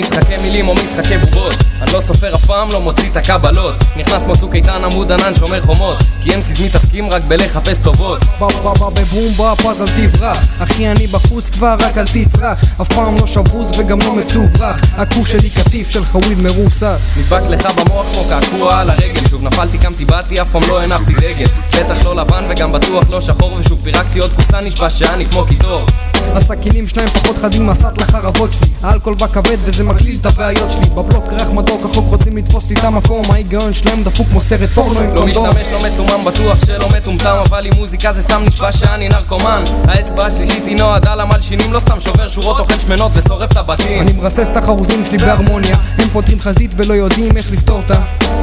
משחקי 0.00 0.36
מילים 0.42 0.68
או 0.68 0.74
משחקי 0.74 1.18
בובות. 1.18 1.54
אני 1.82 1.92
לא 1.92 2.00
סופר 2.00 2.34
אף 2.34 2.44
פעם, 2.44 2.70
לא 2.70 2.80
מוציא 2.80 3.10
את 3.10 3.16
הקבלות. 3.16 3.74
נכנס 3.96 4.22
כמו 4.22 4.36
צוק 4.36 4.54
איתן 4.54 4.84
עמוד 4.84 5.12
ענן 5.12 5.34
שומר 5.34 5.60
חומות. 5.60 5.98
כי 6.22 6.34
אמסיס 6.34 6.60
מתעסקים 6.60 7.10
רק 7.10 7.22
בלחפש 7.28 7.78
טובות. 7.82 8.24
בא 8.40 8.46
בא 8.46 8.72
בא 8.72 8.88
בבום 8.88 9.32
בפ 9.32 9.66
אז 9.66 9.82
אל 9.82 9.86
תברח. 9.86 10.38
אחי 10.58 10.88
אני 10.88 11.06
בחוץ 11.06 11.50
כבר 11.50 11.76
רק 11.80 11.98
אל 11.98 12.04
תצרח. 12.06 12.64
אף 12.82 12.88
פעם 12.88 13.14
לא 13.20 13.26
שבוז 13.26 13.70
וגם 13.78 13.98
לא 13.98 14.14
מצוברח. 14.14 14.80
הכוף 14.96 15.28
שלי 15.28 15.50
קטיף 15.50 15.90
של 15.90 16.04
חוויל 16.04 16.38
מרוסס. 16.42 17.16
נדבק 17.16 17.42
לך 17.48 17.66
במוח 17.66 18.06
כמו 18.12 18.24
קעקוע 18.28 18.80
על 18.80 18.90
הרגל. 18.90 19.28
שוב 19.30 19.42
נפלתי 19.42 19.78
קמתי 19.78 20.04
באתי 20.04 20.40
אף 20.40 20.48
פעם 20.52 20.62
לא 20.68 20.82
הנפתי 20.82 21.12
דגל. 21.12 21.46
בטח 21.78 22.04
לא 22.04 22.16
לבן 22.16 22.44
וגם 22.48 22.72
בטוח 22.72 23.04
לא 23.10 23.20
שחור. 23.20 23.52
ושוב 23.52 23.80
פירקתי 23.84 24.18
עוד 24.18 24.32
כוסה 24.32 24.60
נשבע 24.60 24.90
שאני 24.90 25.26
כמו 25.26 25.44
קיטור 25.44 25.86
הסכינים 26.34 26.88
שלהם 26.88 27.08
פחות 27.08 27.38
חדים 27.38 27.66
מהסט 27.66 27.98
לחרבות 27.98 28.52
שלי. 28.52 28.68
האלכוהול 28.82 29.18
בא 29.18 29.26
כבד 29.26 29.56
וזה 29.64 29.84
מגליל 29.84 30.18
את 30.20 30.26
הבעיות 30.26 30.72
שלי. 30.72 30.86
בבלוק 30.94 31.32
ריח 31.32 31.50
מתוק 31.50 31.84
החוק 31.84 32.04
רוצים 32.08 32.36
לתפוס 32.36 32.64
לי 32.68 32.74
את 32.74 32.84
המקום. 32.84 33.30
ההיגיון 33.30 33.72
שלהם 33.72 34.04
דפוק 34.04 34.26
כמו 34.28 34.40
סרט 34.40 34.70
פורנו 34.74 35.00
עם 35.00 35.14
לא 35.14 35.20
קונדום 35.20 35.48
משתמש, 35.48 35.68
לא 35.68 35.86
מסומם, 35.86 36.24
בטוח 36.24 36.64
שלא 36.66 36.88
מטומטם 36.96 37.36
אבל 37.48 37.66
עם 37.66 37.72
מוזיקה 37.74 38.12
זה 38.12 38.22
סם 38.22 38.42
נשבע 38.46 38.72
שאני 38.72 39.08
נרקומן. 39.08 39.64
האצבע 39.84 40.26
השלישית 40.26 40.64
היא 40.66 40.76
נועדה 40.76 41.14
למלשינים 41.14 41.72
לא 41.72 41.80
סתם 41.80 42.00
שובר 42.00 42.28
שורות 42.28 42.58
אוכל 42.58 42.78
שמנות 42.78 43.12
ושורף 43.14 43.52
את 43.52 43.56
הבתים. 43.56 44.02
אני 44.02 44.12
מרסס 44.12 44.48
את 44.52 44.56
החרוזים 44.56 45.04
שלי 45.04 45.18
בהרמוניה. 45.18 45.76
הם 45.98 46.08
פותרים 46.12 46.40
חזית 46.40 46.74
ולא 46.76 46.94
יודעים 46.94 47.36
איך 47.36 47.52
לפתור 47.52 47.76
אותה. 47.76 48.00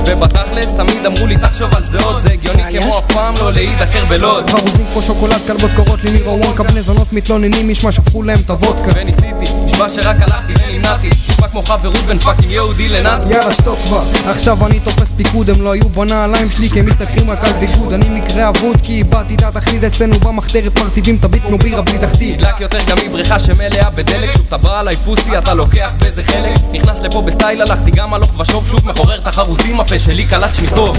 ובתכלס 0.07 0.69
תמיד 0.77 1.05
אמרו 1.05 1.27
לי 1.27 1.37
תחשוב 1.37 1.75
על 1.75 1.83
זה 1.85 1.97
עוד 2.03 2.19
זה 2.19 2.29
הגיוני 2.29 2.63
כמו 2.79 2.99
אף 2.99 3.05
פעם 3.13 3.33
לא 3.39 3.51
להידקר 3.51 4.05
בלוד. 4.05 4.49
חרוזים 4.49 4.85
כמו 4.93 5.01
שוקולד 5.01 5.41
כלבות 5.47 5.71
קוראות 5.75 6.03
לי 6.03 6.11
נירו 6.11 6.39
וונקה 6.41 6.63
בני 6.63 6.81
זונות 6.81 7.13
מתלוננים 7.13 7.64
משמע 7.67 7.91
שפכו 7.91 8.23
להם 8.23 8.39
את 8.45 8.49
הוודקה. 8.49 8.91
וניסיתי, 8.95 9.45
נשבע 9.65 9.89
שרק 9.89 10.15
הלכתי 10.21 10.53
ונמנעתי 10.59 11.09
נשמע 11.29 11.47
כמו 11.47 11.61
חברות 11.61 12.05
בין 12.07 12.19
fucking 12.19 12.51
יהודי 12.51 12.89
לנאצי. 12.89 13.29
יאללה 13.29 13.53
שתוק 13.53 13.79
כבר. 13.79 14.03
עכשיו 14.27 14.65
אני 14.65 14.79
תופס 14.79 15.11
פיקוד 15.17 15.49
הם 15.49 15.61
לא 15.61 15.71
היו 15.71 15.89
בנעליים 15.89 16.47
שלי 16.49 16.69
כי 16.69 16.79
הם 16.79 16.85
מסתכלים 16.85 17.29
רק 17.29 17.43
על 17.43 17.53
ביגוד. 17.53 17.93
אני 17.93 18.09
מקרה 18.09 18.49
אבוד 18.49 18.77
כי 18.83 18.93
איבדתי 18.93 19.35
את 19.35 19.43
התכלית 19.43 19.83
אצלנו 19.83 20.19
במחתרת 20.19 20.79
מרטיבים 20.79 21.17
ת'ביט 21.17 21.43
כמו 21.47 21.57
בירה 21.57 21.81
בלי 21.81 21.97
תחתית. 21.97 22.41
נדלק 22.41 22.61
יותר 22.61 22.77
גם 22.87 22.97
מבריכה 23.05 23.39
שמלאה 23.39 23.89
בדלק. 23.89 24.31
שוב 24.31 24.45
אתה 24.47 24.57
בא 24.57 24.79
עליי 24.79 24.95
pussy 24.95 25.37
אתה 25.37 25.53
לוקח 25.53 25.93
באיזה 25.99 26.23
חלק. 26.23 26.53
נכנס 26.71 26.99
לפה 26.99 27.21
בסטייל 27.21 27.61
הלכתי 27.61 27.91
גם 27.91 28.13
הלוך 28.13 28.39
ושוב 28.39 28.67
שוב 28.67 28.89
מחורר 28.89 29.19
את 29.19 29.27
החרוזים 29.27 29.79
הפה 29.79 29.99
שלי 29.99 30.25
קלט 30.25 30.55
שניטוב 30.55 30.97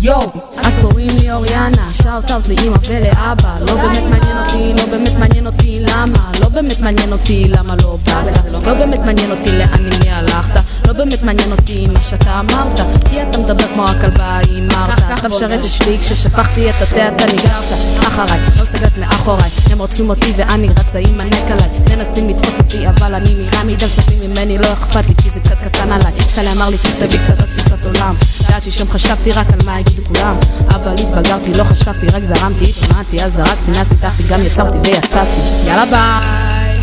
יואו, 0.00 0.30
אז 0.56 0.78
קוראים 0.78 1.10
לי 1.18 1.32
אוריאנה, 1.32 1.92
shout 2.02 2.30
out 2.30 2.48
לאמא 2.48 2.76
ולאבא. 2.88 3.56
לא 3.60 3.74
באמת 3.74 4.02
מעניין 4.10 4.38
אותי, 4.38 4.82
לא 4.82 4.86
באמת 4.86 5.12
מעניין 5.18 5.46
אותי 5.46 5.80
למה 5.80 6.03
לא 6.40 6.48
באמת 6.48 6.80
מעניין 6.80 7.12
אותי 7.12 7.48
למה 7.48 7.74
לא 7.82 7.98
באת. 8.04 8.44
לא 8.52 8.74
באמת 8.74 9.00
מעניין 9.00 9.30
אותי 9.30 9.52
לאן 9.58 9.68
עם 9.78 10.00
מי 10.02 10.10
הלכת. 10.10 10.60
לא 10.86 10.92
באמת 10.92 11.22
מעניין 11.22 11.52
אותי 11.52 11.86
מה 11.86 12.00
שאתה 12.00 12.40
אמרת. 12.40 12.80
כי 13.10 13.22
אתה 13.22 13.38
מדבר 13.38 13.66
כמו 13.74 13.88
הכלבה 13.88 14.24
ההיא 14.24 14.62
מרת 14.62 15.18
אתה 15.18 15.28
משרת 15.28 15.60
את 15.60 15.70
שלי 15.70 15.98
כששפכתי 15.98 16.70
את 16.70 16.74
התה 16.82 17.08
אתה 17.08 17.26
ניגבת. 17.26 17.72
אחריי, 17.98 18.40
לא 18.56 18.62
הסתכלת 18.62 18.98
מאחוריי. 18.98 19.50
הם 19.70 19.78
רודפים 19.78 20.10
אותי 20.10 20.32
ואני 20.36 20.68
רצה 20.68 21.00
להימנק 21.00 21.50
עליי. 21.50 21.68
מנסים 21.90 22.28
לתפוס 22.28 22.54
אותי 22.58 22.88
אבל 22.88 23.14
אני 23.14 23.34
נראה 23.34 23.64
מדי 23.64 23.84
מצפים 23.84 24.30
ממני 24.30 24.58
לא 24.58 24.72
אכפת 24.72 25.08
לי 25.08 25.14
כי 25.22 25.30
זה 25.30 25.40
קצת 25.40 25.58
קטן 25.64 25.92
עליי. 25.92 26.12
טלי 26.34 26.52
אמר 26.52 26.68
לי 26.68 26.78
תכתבי 26.78 27.18
קצת 27.18 27.40
על 27.40 27.46
תפיסת 27.46 27.84
עולם. 27.84 28.14
ידעתי 28.40 28.70
שם 28.70 28.90
חשבתי 28.90 29.32
רק 29.32 29.46
על 29.52 29.58
מה 29.66 29.80
יגידו 29.80 30.02
כולם. 30.04 30.36
אבל 30.68 30.92
התבגרתי 30.92 31.54
לא 31.54 31.64
חשבתי 31.64 32.06
רק 32.06 32.22
זרמתי 32.22 32.64
התאמנתי. 32.64 33.22
אז 33.22 33.32
זרקתי 33.32 33.70
מאז 33.70 33.90
ניתחתי 33.90 34.22
גם 34.22 34.42
יצרתי 34.42 34.78
ויצאתי. 34.78 35.40
יאללה 35.66 35.84
ביי 35.94 36.78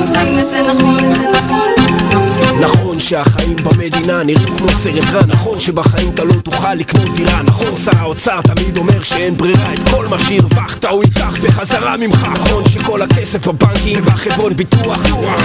עושים 0.00 0.38
את 0.38 0.50
זה 0.50 0.62
נכון, 0.62 0.62
זה 0.62 0.62
נכון 0.62 0.96
נכון 1.10 1.35
שהחיים 3.08 3.56
במדינה 3.56 4.22
נראים 4.22 4.56
כמו 4.56 4.68
סרט 4.68 5.04
רע. 5.12 5.20
נכון 5.26 5.60
שבחיים 5.60 6.10
אתה 6.14 6.24
לא 6.24 6.32
תוכל 6.32 6.74
לקנות 6.74 7.14
דירה 7.14 7.42
נכון? 7.42 7.74
שר 7.74 7.98
האוצר 7.98 8.40
תמיד 8.40 8.78
אומר 8.78 9.02
שאין 9.02 9.36
ברירה 9.36 9.74
את 9.74 9.88
כל 9.88 10.06
מה 10.06 10.18
שהרווחת 10.18 10.84
הוא 10.84 11.04
ייקח 11.04 11.38
בחזרה 11.44 11.96
ממך. 11.96 12.28
נכון 12.32 12.68
שכל 12.68 13.02
הכסף 13.02 13.48
בבנקים 13.48 14.02
ובחברות 14.02 14.52
ביטוח 14.52 14.98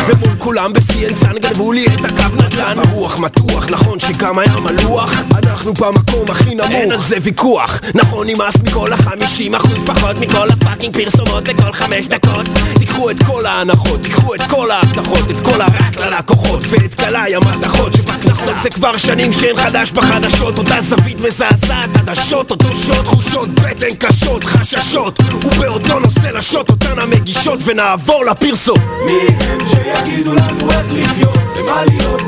ומול 0.07 0.35
כולם 0.37 0.73
ב-CNSN 0.73 1.39
גנבו 1.39 1.71
לי 1.71 1.85
את 1.85 2.05
הקו 2.05 2.35
נתן. 2.35 2.79
הרוח 2.79 3.19
מתוח 3.19 3.69
נכון 3.69 3.99
שגם 3.99 4.39
היה 4.39 4.55
מלוח 4.59 5.13
אנחנו 5.43 5.73
במקום 5.73 6.25
הכי 6.29 6.55
נמוך. 6.55 6.71
אין 6.71 6.91
על 6.91 6.97
זה 6.97 7.17
ויכוח. 7.21 7.79
נכון 7.95 8.27
נמאס 8.27 8.55
מכל 8.63 8.93
החמישים 8.93 9.55
אחוז 9.55 9.79
פחות 9.85 10.17
מכל 10.19 10.49
הפאקינג 10.49 10.97
פרסומות 10.97 11.43
בכל 11.43 11.73
חמש 11.73 12.07
דקות. 12.07 12.47
תיקחו 12.79 13.09
את 13.09 13.23
כל 13.23 13.45
ההנחות, 13.45 14.03
תיקחו 14.03 14.35
את 14.35 14.41
כל 14.49 14.71
ההבטחות 14.71 15.31
את 15.31 15.39
כל 15.39 15.61
הרק 15.61 15.97
ללקוחות 15.99 16.63
ואת 16.69 16.95
גלאי 17.01 17.35
המתכות 17.53 17.93
שבקנסות 17.93 18.55
זה 18.63 18.69
כבר 18.69 18.97
שנים 18.97 19.33
שאין 19.33 19.55
חדש 19.57 19.91
בחדשות. 19.91 20.57
אותה 20.57 20.81
זווית 20.81 21.19
מזעזעת 21.19 21.89
עדשות 21.97 22.51
אותו 22.51 22.75
שוד 22.75 23.03
תחושות 23.03 23.49
בטן 23.49 23.95
קשות 23.99 24.43
חששות. 24.43 25.19
ובאותו 25.45 25.99
נושא 25.99 26.27
לשוט 26.27 26.69
אותן 26.69 26.99
המגישות 26.99 27.59
ונעבור 27.65 28.25
לפרסום 28.25 28.77
מי 29.05 29.27
הם 29.39 29.57
שיגידו 29.67 30.33
לנו 30.33 30.71
איך 30.71 30.85
לחיות 30.93 31.37
ומה 31.55 31.85
להיות? 31.85 32.21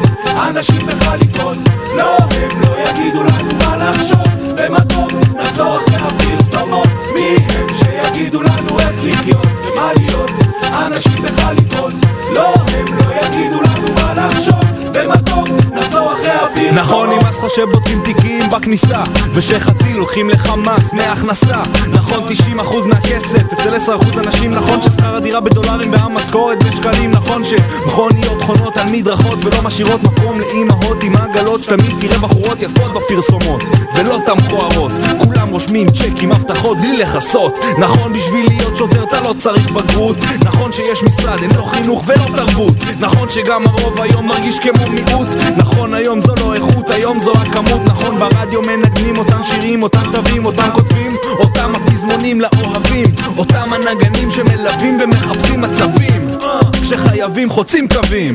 אנשים 0.49 0.87
בחליפות 0.87 1.57
לא 1.97 2.17
הם 2.17 2.61
לא 2.61 2.89
יגידו 2.89 3.23
לנו 3.23 3.55
מה 3.57 3.77
לחשוב 3.77 4.27
ומה 4.57 4.81
טוב 4.81 5.11
נחזור 5.35 5.77
אחרי 5.77 5.95
הפרסומות. 5.95 6.87
מי 7.13 7.35
הם 7.49 7.67
שיגידו 7.75 8.41
לנו 8.41 8.79
איך 8.79 8.95
לחיות 9.03 9.47
ומה 9.65 9.91
להיות? 9.97 10.31
אנשים 10.73 11.23
בחליפות 11.23 11.93
לא 12.33 12.53
הם 12.73 12.85
לא 12.97 13.13
יגידו 13.21 13.61
לנו 13.61 13.92
מה 14.23 14.29
לחשוב 14.29 14.55
ומה 14.95 15.17
טוב 15.17 15.62
נחזור 15.75 16.13
אחרי 16.13 16.31
הפרסומות 16.31 16.73
נכון 16.73 17.09
נמאס 17.09 17.37
לך 17.37 17.49
שבודקים 17.49 18.01
תיקים 18.03 18.49
בכניסה 18.49 19.03
ושחצי 19.33 19.93
לוקחים 19.93 20.29
לך 20.29 20.53
מס 20.57 20.93
מהכנסה. 20.93 21.61
נכון 21.87 22.25
90% 22.57 22.87
מהכסף 22.87 23.53
אצל 23.53 23.75
10% 23.77 24.27
אנשים 24.27 24.51
נכון 24.51 24.81
ששכר 24.81 25.15
הדירה 25.15 25.39
בדולרים 25.39 25.91
והמשכורת 25.91 26.63
בשקלים. 26.63 27.11
נכון 27.11 27.41
שמכוניות 27.43 28.43
חונות 28.43 28.77
על 28.77 28.87
מדרכות 28.91 29.45
ולא 29.45 29.61
משאירות 29.63 30.03
מקום 30.03 30.39
לאימהות 30.39 31.03
עם 31.03 31.15
עגלות 31.15 31.63
שתמיד 31.63 31.95
תראה 31.99 32.17
בחורות 32.17 32.61
יפות 32.61 32.91
בפרסומות 32.93 33.63
ולא 33.95 34.19
תם 34.25 34.37
מכוערות 34.37 34.91
כולם 35.23 35.49
רושמים 35.49 35.87
צ'קים 35.91 36.31
הבטחות 36.31 36.77
בלי 36.77 36.97
לכסות. 36.97 37.55
נכון 37.79 38.13
בשביל 38.13 38.45
להיות 38.47 38.77
שוטר 38.77 39.03
אתה 39.03 39.21
לא 39.21 39.33
צריך 39.37 39.71
בגרות. 39.71 40.17
נכון 40.43 40.71
שיש 40.71 41.03
משרד 41.03 41.41
אין 41.41 41.51
לו 41.55 41.63
חינוך 41.63 42.03
ולא 42.07 42.37
תרבות. 42.37 42.73
נכון 42.99 43.29
שגם 43.29 43.67
הרוב 43.67 44.01
היום 44.01 44.27
מרגיש 44.27 44.59
כמו 44.59 44.89
מיעוט 44.89 45.27
נכון 45.63 45.93
היום 45.93 46.21
זו 46.21 46.35
לא 46.39 46.53
איכות 46.53 46.89
היום 46.89 47.19
זו 47.19 47.31
הכמות 47.33 47.81
נכון? 47.85 48.17
ברדיו 48.19 48.61
מנגנים 48.61 49.17
אותם 49.17 49.43
שירים 49.43 49.83
אותם 49.83 50.01
תווים 50.11 50.45
אותם 50.45 50.69
כותבים 50.73 51.15
אותם 51.39 51.71
הפזמונים 51.75 52.41
לאוהבים 52.41 53.05
אותם 53.37 53.73
הנגנים 53.73 54.31
שמלווים 54.31 54.97
ומחפשים 55.03 55.61
מצבים. 55.61 56.27
אה, 56.41 56.59
כשחייבים 56.81 57.49
חוצים 57.49 57.87
קווים 57.87 58.33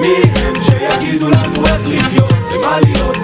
מי 0.00 0.14
הם 0.36 0.54
שיגידו 0.62 1.30
לנו 1.30 1.66
איך 1.66 1.80
לחיות 1.88 2.34
ומה 2.52 2.80
להיות. 2.80 3.16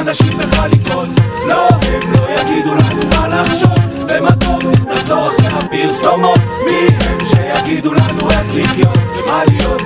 אנשים 0.00 0.38
בחליפות 0.38 1.08
לא 1.48 1.68
הם 1.68 2.12
לא 2.12 2.26
יגידו 2.40 2.74
לנו 2.74 3.02
מה 3.10 3.28
לחשוב. 3.28 3.78
ומה 4.08 4.32
טוב 4.32 4.62
נחזור 4.90 5.28
אחרי 5.28 5.46
הפרסומות. 5.46 6.38
מי 6.64 6.86
הם 7.06 7.18
שיגידו 7.26 7.92
לנו 7.92 8.30
איך 8.30 8.46
לחיות 8.54 8.98
ומה 9.16 9.42
להיות? 9.44 9.82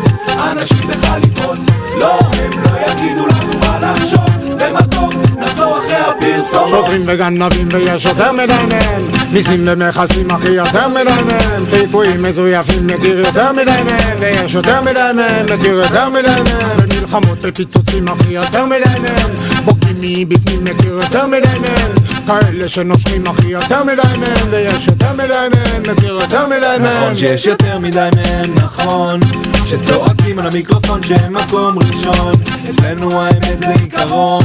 אנשים 0.52 0.88
בחליפות 0.88 1.58
לא 2.00 2.18
הם 2.38 2.50
לא 2.62 2.70
יגידו 2.90 3.26
לנו 3.26 3.58
מה 3.60 3.78
לחשוב. 3.78 4.28
ומה 4.60 4.82
טוב 4.82 5.27
נחזור 5.40 5.78
אחרי 5.78 5.96
הפרסומות 5.96 6.68
שוטרים 6.70 7.02
וגנבים 7.06 7.68
ויש 7.72 8.04
יותר 8.04 8.32
מדי 8.32 8.54
מהם 8.70 9.08
מיסים 9.32 9.64
ומכסים 9.66 10.30
אחי 10.30 10.50
יותר 10.50 10.88
מדי 10.88 11.22
מהם 11.26 11.64
טיפויים 11.70 12.22
מזויפים 12.22 12.86
מכיר 12.86 13.18
יותר 13.18 13.52
מדי 13.52 13.82
מהם 13.84 14.16
ויש 14.20 14.54
יותר 14.54 14.80
מדי 14.82 15.10
מהם 15.14 15.46
מכיר 15.54 15.74
יותר 15.74 16.08
מדי 16.08 16.28
מהם 16.28 16.78
ומלחמות 16.78 17.38
ופיצוצים 17.40 18.08
אחי 18.08 18.32
יותר 18.32 18.64
מדי 18.66 19.00
מהם 19.02 19.30
בוגדים 19.64 19.88
מבפנים 20.28 20.64
מכיר 20.64 20.92
יותר 20.92 21.26
מדי 21.26 21.58
מהם 21.60 21.92
כאלה 22.26 22.68
שנושכים 22.68 23.26
אחי 23.26 23.46
יותר 23.46 23.84
מדי 23.84 24.18
מהם 24.18 24.48
ויש 24.50 24.86
יותר 24.86 25.12
מדי 25.12 25.48
מהם 25.54 25.82
מכיר 25.92 26.14
יותר 26.14 26.46
מדי 26.46 26.76
מהם 26.80 27.02
נכון 27.02 27.14
שיש 27.16 27.46
יותר 27.46 27.78
מדי 27.78 28.08
מהם, 28.16 28.54
נכון 28.54 29.20
שצועקים 29.66 30.38
על 30.38 30.46
המיקרופון 30.46 31.02
שהם 31.02 31.32
מקום 31.32 31.78
ראשון 31.78 32.32
אצלנו 32.70 33.22
האמת 33.22 33.60
זה 33.60 33.70
עיקרון 33.80 34.44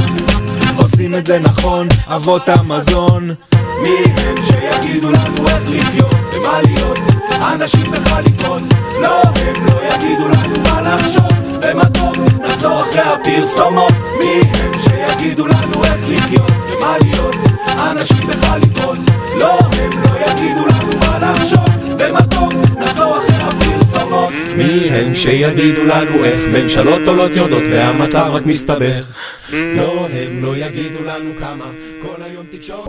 עושים 0.76 1.14
את 1.14 1.26
זה 1.26 1.38
נכון, 1.38 1.88
אבות 2.06 2.48
המזון. 2.48 3.34
מי 3.82 4.12
הם 4.16 4.34
שיגידו 4.44 5.10
לנו 5.10 5.48
איך 5.48 5.70
לחיות 5.70 6.16
ומה 6.32 6.62
להיות? 6.62 6.98
אנשים 7.52 7.92
בחליפות. 7.92 8.62
לא 9.02 9.22
הם 9.22 9.66
לא 9.66 9.94
יגידו 9.94 10.28
לנו 10.28 10.62
מה 10.62 10.80
לחשוב 10.80 11.58
ומה 11.62 11.84
טוב. 11.84 12.12
נחזור 12.44 12.82
אחרי 12.82 13.02
הפרסומות 13.02 13.92
מי 14.18 14.40
הם 14.54 14.70
שיגידו 14.80 15.46
לנו 15.46 15.84
איך 15.84 16.00
לחיות 16.08 16.50
ומה 16.50 16.96
להיות? 17.02 17.36
אנשים 17.90 18.28
בחליפות. 18.28 18.98
לא 19.38 19.58
הם 19.58 19.90
לא 20.02 20.10
יגידו 20.26 20.66
לנו 20.66 20.98
מה 21.00 21.18
לחשוב 21.18 21.68
ומה 21.98 22.22
טוב. 22.22 22.52
נחזור 22.78 23.18
אחרי 23.18 23.36
הפרסומות 23.36 24.32
מי 24.56 24.90
הם 24.90 25.14
שיגידו 25.14 25.84
לנו 25.84 26.24
איך 26.24 26.40
ממשלות 26.52 27.00
עולות 27.06 27.30
יורדות 27.36 27.62
והמצב 27.70 28.30
רק 28.32 28.46
מסתבך 28.46 29.04
לא 29.52 30.08
הם 30.08 30.42
לא 30.42 30.56
יגידו 30.56 31.04
לנו 31.04 31.30
כמה. 31.38 31.70
כל 32.02 32.22
היום 32.22 32.46
תקשורת 32.50 32.88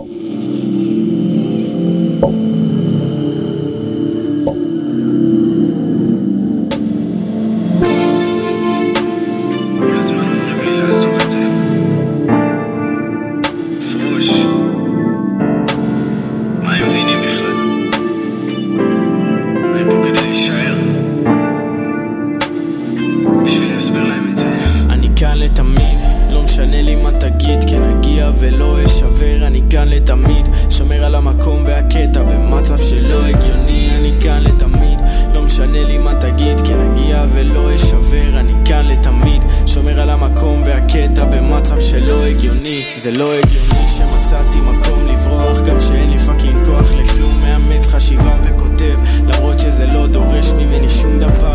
ולא 28.46 28.84
אשבר, 28.84 29.46
אני 29.46 29.62
כאן 29.70 29.88
לתמיד, 29.88 30.48
שומר 30.70 31.04
על 31.04 31.14
המקום 31.14 31.62
והקטע 31.66 32.22
במצב 32.22 32.78
שלא 32.78 33.26
הגיוני, 33.26 33.90
אני 33.94 34.12
כאן 34.20 34.42
לתמיד, 34.42 34.98
לא 35.34 35.42
משנה 35.42 35.84
לי 35.84 35.98
מה 35.98 36.14
תגיד, 36.14 36.60
כן 36.60 36.80
אגיע 36.80 37.24
ולא 37.34 37.74
אשבר, 37.74 38.40
אני 38.40 38.52
כאן 38.64 38.86
לתמיד, 38.86 39.42
שומר 39.66 40.00
על 40.00 40.10
המקום 40.10 40.62
והקטע 40.66 41.24
במצב 41.24 41.80
שלא 41.80 42.24
הגיוני, 42.24 42.84
זה 42.96 43.10
לא 43.10 43.34
הגיוני 43.34 43.86
שמצאתי 43.86 44.60
מקום 44.60 45.06
לברוח, 45.06 45.60
גם 45.60 45.80
שאין 45.80 46.10
לי 46.10 46.18
פאקינג 46.18 46.66
כוח 46.66 46.92
לכלום, 46.92 47.40
מאמץ 47.40 47.86
חשיבה 47.86 48.36
וכותב, 48.44 48.98
למרות 49.26 49.58
שזה 49.58 49.86
לא 49.86 50.06
דורש 50.06 50.52
ממני 50.52 50.88
שום 50.88 51.18
דבר, 51.18 51.54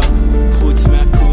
חוץ 0.53 0.85
מהכל, 0.85 1.30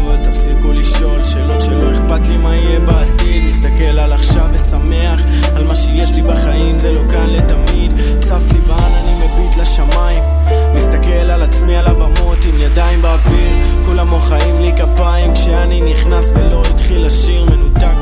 תפסיקו 0.49 0.71
לשאול 0.71 1.23
שאלות 1.23 1.61
שלא 1.61 1.91
אכפת 1.91 2.27
לי 2.27 2.37
מה 2.37 2.55
יהיה 2.55 2.79
בעתיד. 2.79 3.43
מסתכל 3.49 3.99
על 3.99 4.13
עכשיו 4.13 4.45
ושמח 4.53 5.21
על 5.55 5.67
מה 5.67 5.75
שיש 5.75 6.11
לי 6.11 6.21
בחיים 6.21 6.79
זה 6.79 6.91
לא 6.91 7.01
כאן 7.09 7.29
לתמיד. 7.29 7.91
צף 8.21 8.43
לי 8.53 8.59
בעננים 8.59 9.19
מביט 9.19 9.57
לשמיים. 9.57 10.23
מסתכל 10.75 11.31
על 11.31 11.41
עצמי 11.41 11.77
על 11.77 11.87
הבמות 11.87 12.37
עם 12.45 12.57
ידיים 12.59 13.01
באוויר. 13.01 13.51
כולם 13.85 14.07
מוחאים 14.07 14.61
לי 14.61 14.73
כפיים 14.77 15.33
כשאני 15.33 15.81
נכנס 15.91 16.25
ולא 16.35 16.61
התחיל 16.61 17.05
לשיר 17.05 17.45
מנותק 17.45 17.98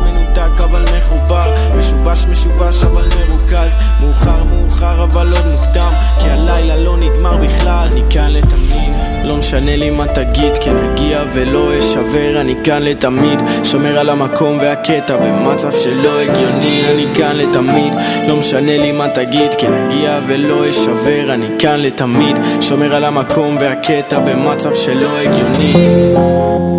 מנותק 0.48 0.62
אבל 0.62 0.86
מחובר. 0.98 1.56
משובש 1.78 2.26
משובש 2.26 2.84
אבל 2.84 3.04
מרוכז. 3.04 3.76
מאוחר 4.02 4.44
מאוחר 4.44 5.04
אבל 5.04 5.34
עוד 5.34 5.48
מוקדם. 5.52 5.92
כי 6.22 6.30
הלילה 6.30 6.78
לא 6.78 6.98
נגמר 6.98 7.38
בכלל. 7.38 7.88
אני 7.92 8.02
כאן 8.10 8.32
לתמיד. 8.32 8.94
לא 9.24 9.36
משנה 9.36 9.76
לי 9.76 9.90
מה 9.90 10.08
תגיד 10.08 10.58
כן 10.62 10.76
אגיע 10.78 11.24
ולא 11.34 11.80
אשבר. 11.80 12.42
אני 12.42 12.56
כאן 12.64 12.82
לתמיד. 12.82 13.40
שומר 13.64 14.00
על 14.00 14.10
המקום 14.10 14.58
והקטע 14.62 15.18
במצב 15.18 15.72
שלא 15.72 16.20
הגיוני. 16.20 16.82
אני 16.92 17.06
כאן 17.16 17.36
לתמיד. 17.36 17.94
לא 18.28 18.36
משנה 18.36 18.78
לי 18.78 18.92
מה 18.92 19.08
תגיד 19.10 19.52
כן 19.58 19.74
אגיע 19.74 20.20
ולא 20.28 20.70
אשבר. 20.70 21.34
אני 21.34 21.48
כאן 21.60 21.80
לתמיד. 21.80 22.38
שומר 22.62 22.96
על 22.96 23.04
המקום 23.04 23.58
והקטע 23.60 24.20
במצב 24.20 24.76
שלא 24.76 25.18
הגיוני. 25.18 25.74
בין 25.74 26.77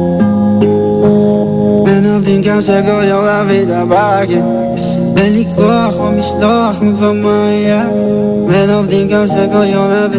עובדים 2.19 2.43
קשה 2.43 2.83
כל 2.83 3.05
יום 3.05 3.25
להביא 3.25 3.63
את 3.63 3.71
הבאגים 3.71 4.45
בין 5.15 5.33
לי 5.33 5.45
כוח 5.55 5.95
או 5.99 6.13
משלוח 6.13 6.81
נו 6.81 6.97
כבר 6.97 7.13
מה 7.13 7.51
יהיה? 7.51 7.89
בין 8.47 8.71
עובדים 8.71 9.09
קשה 9.09 9.47
כל 9.53 9.65
יום 9.65 9.91
להביא 9.91 10.19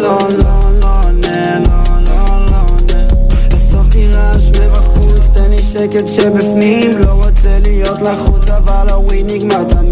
לא 0.00 0.18
לא 0.38 0.48
לא 0.80 0.98
שבפנים. 6.06 6.90
לא 6.98 7.10
רוצה 7.10 7.58
להיות 7.62 8.02
לחוץ 8.02 8.48
אבל 8.48 8.88
הווי 8.92 9.22
נגמר 9.22 9.64
תמיד 9.64 9.87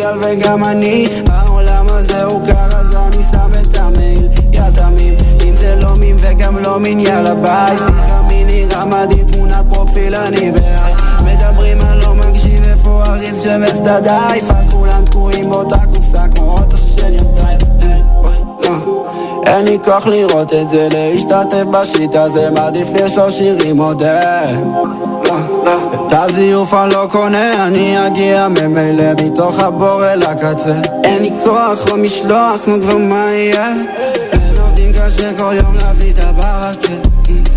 גל 0.00 0.18
וגם 0.20 0.64
אני. 0.64 1.06
העולם 1.28 1.86
הזה 1.88 2.24
הוא 2.24 2.46
קר 2.46 2.76
אז 2.76 2.94
אני 2.94 3.22
שם 3.30 3.50
את 3.62 3.76
המייל. 3.76 4.28
יא 4.52 4.62
תמים. 4.74 5.14
אם 5.44 5.56
זה 5.56 5.76
לא 5.82 5.94
מין 5.96 6.16
וגם 6.20 6.58
לא 6.58 6.78
מין 6.78 7.00
יאללה 7.00 7.34
ביי. 7.34 7.78
שיחה 7.78 8.22
מי 8.28 8.44
נראה 8.44 8.84
מדהים 8.84 9.26
תמונת 9.26 9.64
פרופיל 9.68 10.14
אני 10.14 10.52
בהיי 10.52 10.94
מדברים 11.24 11.80
על 11.80 11.98
לא 11.98 12.14
מקשיב 12.14 12.64
איפה 12.64 13.02
הריב 13.06 13.40
שמפתה 13.42 14.00
די 14.00 14.40
פאק 14.48 14.70
כולם 14.70 15.04
תקועים 15.04 15.50
באותה 15.50 15.86
קופסה 15.94 16.28
כמו 16.34 16.58
אוטו 16.58 16.76
של 16.76 17.14
יונדאי. 17.14 17.54
אה. 18.64 18.76
אין 19.46 19.64
לי 19.64 19.78
כוח 19.84 20.06
לראות 20.06 20.52
את 20.52 20.70
זה, 20.70 20.88
להשתתף 20.92 21.64
בשיטה 21.70 22.28
זה 22.28 22.50
מעדיף 22.50 22.88
לשאול 22.90 23.30
שירים 23.30 23.76
מודה 23.76 24.42
את 24.44 25.09
הזיוף 26.22 26.74
אני 26.74 26.94
לא 26.94 27.06
קונה, 27.10 27.66
אני 27.66 28.06
אגיע 28.06 28.48
ממילא 28.48 29.12
מתוך 29.24 29.58
הבור 29.58 30.04
אל 30.04 30.22
הקצה 30.22 30.80
אין 31.04 31.22
לי 31.22 31.30
כוח 31.44 31.90
או 31.90 31.96
משלוח, 31.96 32.66
נו 32.66 32.82
כבר 32.82 32.96
מה 32.96 33.30
יהיה? 33.30 33.72
אין 34.32 34.60
עובדים 34.62 34.92
קשה 34.92 35.38
כל 35.38 35.54
יום 35.62 35.74
להביא 35.76 36.12
את 36.12 36.18
הברקה 36.24 36.92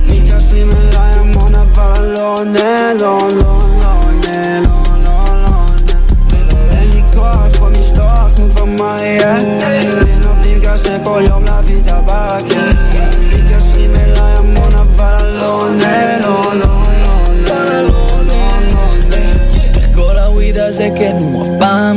מתקשרים 0.10 0.70
אליי 0.70 1.14
המון 1.14 1.56
אבל 1.56 2.06
לא 2.06 2.38
עונה, 2.38 2.94
לא, 2.94 3.18
לא, 3.20 3.60
לא 3.82 3.94
עונה, 4.04 4.60
לא, 4.60 4.70
לא, 5.04 5.36
לא 5.42 5.50
עונה 5.50 6.00
אין 6.72 6.90
לי 6.90 7.02
כוח 7.14 7.62
או 7.62 7.70
משלוח, 7.70 8.40
נו 8.40 8.50
כבר 8.52 8.66
מה 8.66 8.98
יהיה? 9.02 9.38
אין 9.38 10.24
עובדים 10.28 10.60
קשה 10.60 11.04
כל 11.04 11.22
יום 11.28 11.43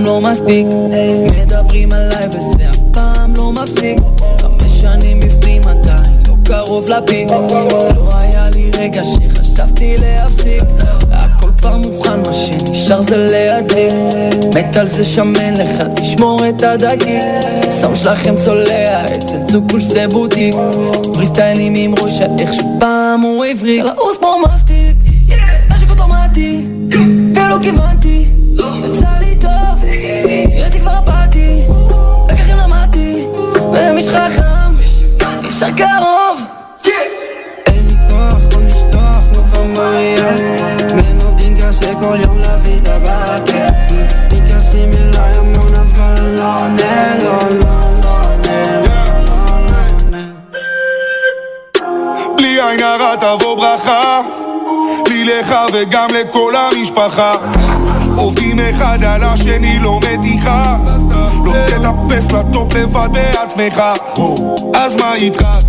לא 0.07 0.21
מספיק. 0.21 0.67
מדברים 1.43 1.93
עליי 1.93 2.29
וזה 2.29 2.71
אף 2.71 2.77
פעם 2.93 3.35
לא 3.37 3.53
מפסיק. 3.53 3.99
חמש 4.41 4.81
שנים 4.81 5.21
בפנים 5.21 5.63
עדיין 5.69 6.13
לא 6.29 6.35
קרוב 6.45 6.89
לפיק. 6.89 7.31
לא 7.31 8.09
היה 8.15 8.51
לי 8.55 8.71
רגע 8.79 9.03
שחשבתי 9.05 9.97
להפסיק. 9.97 10.63
הכל 11.13 11.51
כבר 11.59 11.77
מוכן 11.77 12.21
מה 12.27 12.35
שנשאר 12.35 13.01
זה 13.01 13.17
להדליק. 13.17 13.93
מת 14.55 14.77
על 14.77 14.89
זה 14.89 15.05
שמן 15.05 15.55
לך 15.55 15.83
תשמור 15.95 16.49
את 16.49 16.63
הדגים. 16.63 17.23
שם 17.81 17.97
שלכם 17.97 18.35
צולע 18.45 19.07
אצל 19.07 19.39
צוקוש 19.47 19.83
זה 19.83 20.09
בוטיק. 20.09 20.55
פריסטיילים 21.15 21.75
עם 21.77 21.95
ראש 22.01 22.21
האיך 22.21 22.53
שפעם 22.53 23.21
הוא 23.21 23.45
הבריק. 23.45 23.85
לעוס 23.85 24.17
כמו 24.19 24.37
מסטיק. 24.45 24.97
נשק 25.71 25.91
אוטומטי. 25.91 26.67
ולא 27.35 27.57
כיוונתי 27.63 27.96
נשאר 35.77 35.87
קרוב 35.99 36.41
אין 37.67 37.87
לי 37.87 37.97
כוח 38.09 38.55
או 38.55 38.61
משלוח, 38.61 39.25
נו 39.33 39.45
כבר? 39.45 39.97
בין 40.97 41.19
עובדים 41.25 41.55
קשה 41.57 41.95
כל 42.01 42.17
יום 42.25 42.39
להביא 42.39 42.79
את 42.79 42.89
הברקה 42.89 43.67
מתקשרים 44.33 44.91
אליי 44.93 45.37
המון 45.37 45.75
אבל 45.75 46.23
לא 46.23 46.59
עונה, 46.59 47.15
לא, 47.23 47.33
לא, 47.51 47.67
לא 48.05 48.17
לא, 50.13 50.19
בלי 52.37 52.61
עין 52.61 52.83
הרע 52.83 53.17
תבוא 53.17 53.57
ברכה 53.57 54.21
לי 55.09 55.25
לך 55.25 55.55
וגם 55.73 56.09
לכל 56.21 56.55
המשפחה 56.57 57.33
עובדים 58.17 58.61
אחד 58.61 59.05
על 59.05 59.23
השני 59.23 59.79
לא 59.79 60.01
מתיחה 60.01 60.77
לא 61.45 61.53
תטפס 61.67 62.33
לטופ 62.33 62.75
לבד 62.75 63.09
בעצמך 63.13 63.83
אז 64.75 64.97
מה 64.97 65.15
איתך? 65.15 65.66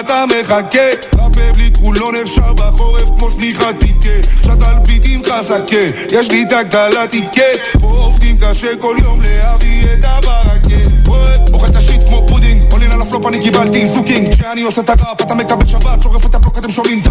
אתה 0.00 0.24
מחכה? 0.26 0.78
רפה 1.14 1.52
בלי 1.54 1.70
כולו 1.78 2.10
נפשר 2.12 2.52
בחורף 2.52 3.08
כמו 3.18 3.30
שמיכת 3.30 3.74
פיקה 3.80 4.28
שתל 4.42 4.78
ביטים 4.86 5.22
חזקה 5.24 5.76
יש 6.12 6.30
לי 6.30 6.42
את 6.42 6.52
הגדלת 6.52 7.10
תיקה. 7.10 7.78
פה 7.80 7.86
עובדים 7.86 8.38
קשה 8.38 8.76
כל 8.76 8.96
יום 9.02 9.20
להביא 9.20 9.84
את 9.92 10.04
הברקה. 10.04 11.10
אוכל 11.52 11.66
את 11.66 11.76
השיט 11.76 12.00
כמו 12.08 12.26
פודינג 12.28 12.72
עולין 12.72 12.90
על 12.90 13.02
הפלופ 13.02 13.26
אני 13.26 13.40
קיבלתי 13.40 13.86
זוקינג. 13.86 14.34
כשאני 14.34 14.62
עושה 14.62 14.80
את 14.80 14.88
הראפ 14.88 15.22
אתה 15.22 15.34
מקבל 15.34 15.66
שבת 15.66 16.02
שורף 16.02 16.26
את 16.26 16.34
הבלוק 16.34 16.58
אתם 16.58 16.70
שומעים 16.70 17.00
את 17.02 17.08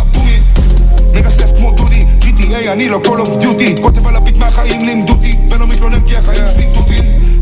מרסס 1.13 1.53
כמו 1.57 1.71
דודי 1.71 2.05
GTA 2.21 2.67
אני 2.67 2.89
לא 2.89 2.99
Call 3.03 3.19
of 3.19 3.43
Duty. 3.43 3.81
כותב 3.81 4.07
על 4.07 4.15
הביט 4.15 4.37
מהחיים 4.37 4.85
לימדו 4.85 5.13
אותי. 5.13 5.37
ולא 5.49 5.67
מתלונן 5.67 6.01
כי 6.07 6.17
החיים 6.17 6.43
שלי 6.53 6.65
תותים 6.73 7.00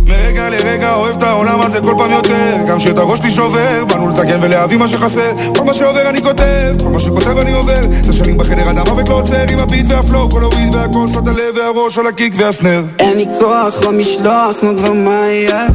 מרגע 0.09 0.49
לרגע 0.49 0.93
אוהב 0.93 1.15
את 1.17 1.23
העולם 1.23 1.61
הזה 1.61 1.79
כל 1.81 1.93
פעם 1.97 2.11
יותר. 2.11 2.55
גם 2.67 2.79
שאת 2.79 2.97
הראש 2.97 3.21
לי 3.21 3.31
שובר 3.31 3.85
באנו 3.85 4.09
לתקן 4.09 4.37
ולהביא 4.41 4.77
מה 4.77 4.87
שחסר. 4.87 5.31
כל 5.55 5.63
מה 5.63 5.73
שעובר 5.73 6.09
אני 6.09 6.21
כותב 6.23 6.75
כל 6.83 6.89
מה 6.89 6.99
שכותב 6.99 7.37
אני 7.37 7.53
עובר. 7.53 7.81
זה 8.01 8.13
שנים 8.13 8.37
בחדר 8.37 8.69
עד 8.69 8.77
המוות 8.77 9.09
לא 9.09 9.13
עוצר 9.13 9.45
עם 9.51 9.59
הביט 9.59 9.85
והפלואו 9.89 10.29
כל 10.31 10.43
הוויד 10.43 10.75
והכל 10.75 11.07
שפת 11.07 11.27
הלב 11.27 11.55
והראש 11.55 11.97
על 11.97 12.07
הקיק 12.07 12.33
והסנר. 12.37 12.83
אין 12.99 13.17
לי 13.17 13.25
כוח 13.39 13.85
או 13.85 13.91
משלוח, 13.91 14.63
נו 14.63 14.77
כבר 14.77 14.93
מה 14.93 15.25
יהיה? 15.27 15.67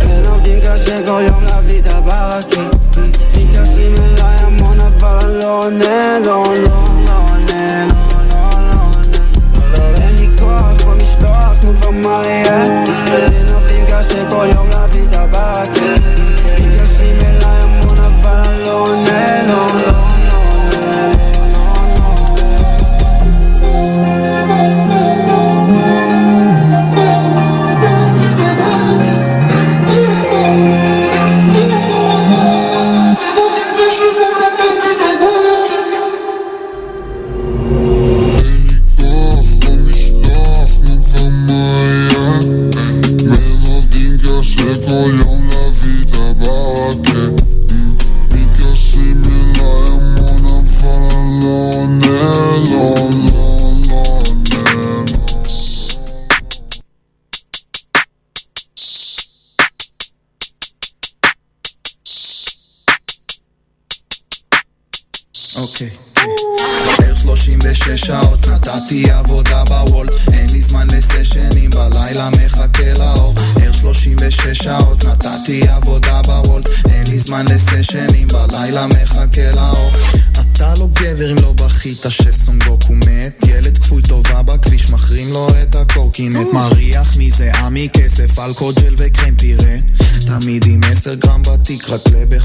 אין 0.00 0.26
עובדים 0.32 0.58
קשה 0.60 1.06
כל 1.06 1.22
יום 1.28 1.44
להביא 1.44 1.80
את 1.80 1.86
הברקה 1.86 2.60
מתקשרים 3.36 3.94
אליי 3.94 4.36
המון 4.40 4.80
אבל 4.80 5.18
אני 5.24 5.38
לא 5.38 5.64
עונה, 5.64 6.18
לא, 6.24 6.44
לא, 6.64 6.91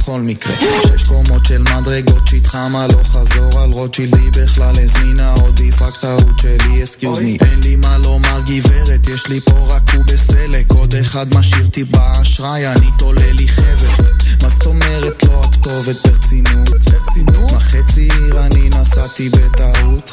רק 0.08 0.14
לבכל 0.14 0.22
מקרה. 0.22 0.56
שש 0.88 1.04
קומות 1.04 1.46
של 1.46 1.62
מדרגות 1.62 2.28
שיט 2.28 2.48
חמה 2.48 2.88
לא 2.88 3.04
חזור 3.04 3.60
על 3.60 3.72
רוטשילדי 3.72 4.30
בכלל 4.32 4.76
הזמינה 4.84 5.34
עודי 5.34 5.72
פאק 5.72 5.94
טעות 6.02 6.40
שלי 6.40 6.84
אסקיוז 6.84 7.20
מי 7.20 7.38
אין 7.42 7.60
לי 7.60 7.76
מה 7.76 7.98
לומר 7.98 8.40
גברת 8.46 9.08
יש 9.08 9.28
לי 9.28 9.40
פה 9.40 9.76
רק 9.76 9.94
הוא 9.94 10.04
בסלק. 10.06 10.72
עוד 10.72 10.96
אחד 10.96 11.36
משאיר 11.36 11.68
טיפ 11.68 11.88
באשראי 11.92 12.68
אני 12.68 12.88
תולה 12.98 13.32
לי 13.32 13.48
חבל. 13.48 14.06
מה 14.44 14.50
זאת 14.50 14.66
אומרת 14.66 15.24
לא 15.24 15.42
הכתובת 15.44 16.08
ברצינות? 16.08 16.70
ברצינות? 16.70 17.52
מה 17.52 17.60
חצי 17.60 18.02
עיר 18.02 18.46
אני 18.46 18.70
נסעתי 18.70 19.30
בטעות? 19.30 20.12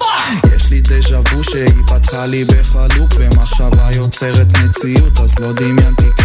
יש 0.56 0.70
לי 0.70 0.80
דז'ה 0.80 1.20
וו 1.20 1.42
שהיא 1.42 1.82
פתחה 1.86 2.26
לי 2.26 2.44
בחלוק 2.44 3.14
ומחשבה 3.18 3.88
יוצרת 3.92 4.46
מציאות 4.58 5.20
אז 5.20 5.38
לא 5.38 5.52
דמיינתי 5.52 6.23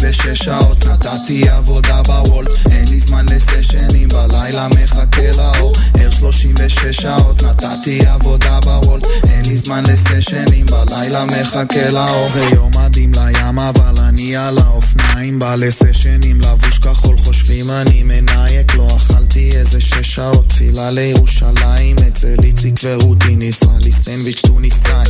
36 0.00 0.38
שעות 0.44 0.86
נתתי 0.86 1.48
עבודה 1.48 2.02
בוולט 2.02 2.48
אין 2.70 2.88
לי 2.88 3.00
זמן 3.00 3.26
לסשנים 3.28 4.08
בלילה 4.08 4.68
מחכה 4.68 5.32
לאור. 5.36 5.74
ער 6.00 6.10
36 6.10 6.96
שעות 6.96 7.42
נתתי 7.42 8.06
עבודה 8.06 8.58
בוולט 8.64 9.04
אין 9.28 9.44
לי 9.46 9.56
זמן 9.56 9.82
לסשנים 9.86 10.66
בלילה 10.66 11.24
מחכה 11.24 11.90
לאור. 11.90 12.28
זה 12.28 12.40
יום 12.40 12.70
יורדים 12.90 13.12
לים 13.14 13.58
אבל 13.58 14.04
אני 14.08 14.36
על 14.36 14.58
האופניים 14.58 15.38
בא 15.38 15.54
לסשנים 15.54 16.40
לבוש 16.40 16.78
כחול 16.78 17.16
חושבים 17.18 17.70
אני 17.70 18.02
מנייק 18.02 18.74
לא 18.74 18.88
אכלתי 18.96 19.50
איזה 19.56 19.80
שש 19.80 20.14
שעות 20.14 20.48
תפילה 20.48 20.90
לירושלים 20.90 21.96
אצל 22.08 22.36
איציק 22.42 22.74
ורותי 22.82 23.36
ניסה 23.36 23.66
לי 23.84 23.92
סנדוויץ' 23.92 24.42
טוניסאי 24.46 25.04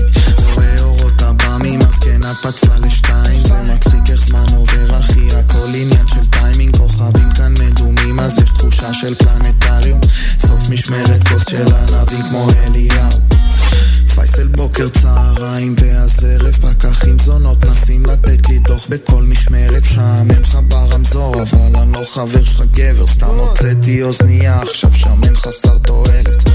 רואה 0.54 0.76
אורות 0.80 1.19
עב"מים 1.50 1.80
אז 1.88 1.98
כן 1.98 2.20
את 2.22 2.36
פצע 2.36 2.78
לשתיים 2.78 3.38
זה 3.38 3.54
מצחיק 3.74 4.10
איך 4.10 4.26
זמן 4.26 4.44
עובר 4.56 4.98
אחי 4.98 5.26
הכל 5.36 5.68
עניין 5.74 6.08
של 6.08 6.26
טיימינג. 6.26 6.76
כוכבים 6.76 7.30
כאן 7.36 7.54
מדומים 7.60 8.20
אז 8.20 8.38
יש 8.38 8.50
תחושה 8.50 8.94
של 8.94 9.14
פלנטריום. 9.14 10.00
סוף 10.38 10.68
משמרת 10.70 11.28
כוס 11.28 11.48
של 11.48 11.64
ענבים 11.74 12.22
כמו 12.30 12.46
אליהו. 12.64 13.18
פייסל 14.14 14.46
בוקר 14.46 14.88
צהריים 14.88 15.74
ואז 15.78 16.24
ערב 16.24 16.56
פקחים 16.56 17.18
זונות. 17.18 17.64
נסים 17.64 18.06
לתת 18.06 18.48
לי 18.48 18.58
דוח 18.58 18.86
בכל 18.88 19.22
משמרת 19.22 19.82
משעמם 19.82 20.30
לך 20.30 20.58
ברמזור 20.68 21.42
אבל 21.42 21.76
אני 21.82 21.92
לא 21.92 22.02
חבר 22.14 22.44
שלך 22.44 22.62
גבר. 22.74 23.06
סתם 23.06 23.26
הוצאתי 23.26 24.02
אוזנייה 24.02 24.60
עכשיו 24.62 24.94
שמן 24.94 25.34
חסר 25.34 25.78
תועלת. 25.78 26.50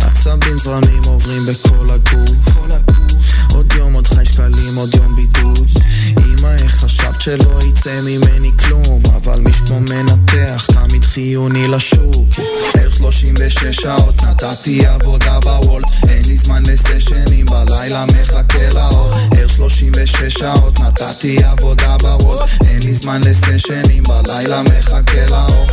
עצבים 0.00 0.58
זרמים 0.58 1.02
עוברים 1.06 1.42
בכל 1.46 1.90
הגוף 1.90 2.52
עוד 3.54 3.72
יום 3.72 3.92
עוד 3.92 4.06
חי 4.06 4.26
שקלים 4.26 4.76
עוד 4.76 4.94
יום 4.94 5.16
בידוד. 5.16 5.68
אמא 6.16 6.48
איך 6.62 6.74
חשבת 6.74 7.20
שלא 7.20 7.58
יצא 7.68 8.00
ממני 8.00 8.50
כלום? 8.58 9.02
אבל 9.16 9.40
מי 9.40 9.52
שכמו 9.52 9.80
מנתח 9.80 10.66
תמיד 10.66 11.04
חיוני 11.04 11.68
לשוק. 11.68 12.28
ערך 12.74 12.96
36 12.96 13.64
שעות 13.64 14.22
נתתי 14.22 14.86
עבודה 14.86 15.38
בוולט. 15.40 15.84
אין 16.08 16.22
לי 16.26 16.36
זמן 16.36 16.62
לסשנים 16.66 17.46
בלילה 17.46 18.04
מחכה 18.06 18.68
לאור. 18.74 19.12
ערך 19.36 19.52
36 19.52 20.34
שעות 20.38 20.80
נתתי 20.80 21.44
עבודה 21.44 21.96
בוולט. 22.02 22.48
אין 22.64 22.82
לי 22.82 22.94
זמן 22.94 23.20
לסשנים 23.24 24.02
בלילה 24.02 24.62
מחכה 24.62 25.26
לאור 25.30 25.66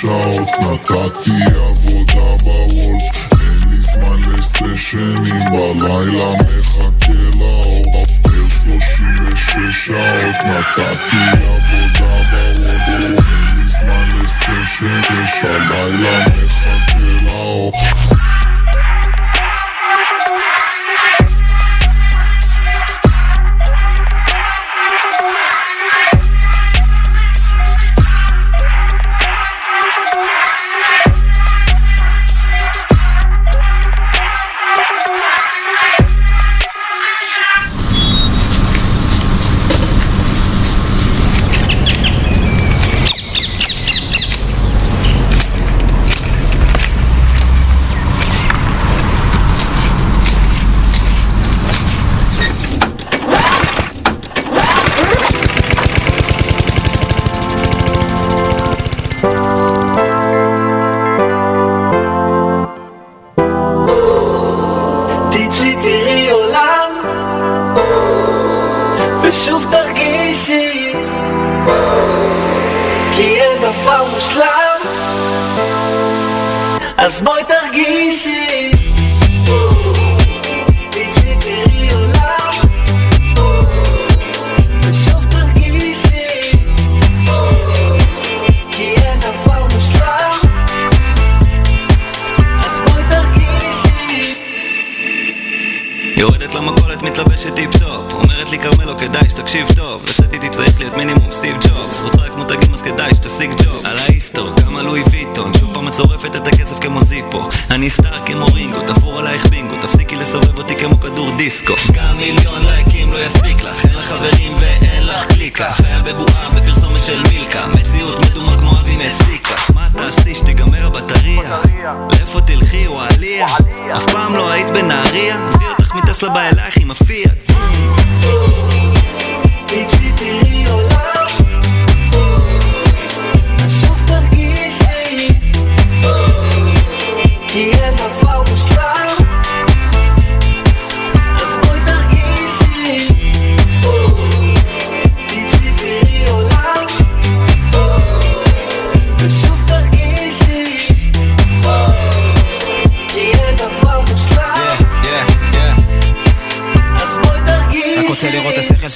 שעות 0.00 0.48
נתתי 0.60 1.30
עבודה 1.56 2.36
בוולף 2.44 3.30
אין 3.32 3.70
לי 3.70 3.80
זמן 3.80 4.32
לסשנים 4.32 5.44
בלילה 5.50 6.30
מחכה 6.34 7.12
לאור 7.38 7.82
ער 8.24 8.48
שלושים 8.48 9.14
ושש 9.32 9.86
שעות 9.86 10.36
נתתי 10.44 11.16
עבודה 11.32 12.22
בוולף 12.30 12.88
אין 12.88 13.58
לי 13.58 13.68
זמן 13.68 14.08
לסשנים 14.24 15.26
הלילה 15.42 16.20
מחכה 16.20 17.24
לאור 17.24 17.72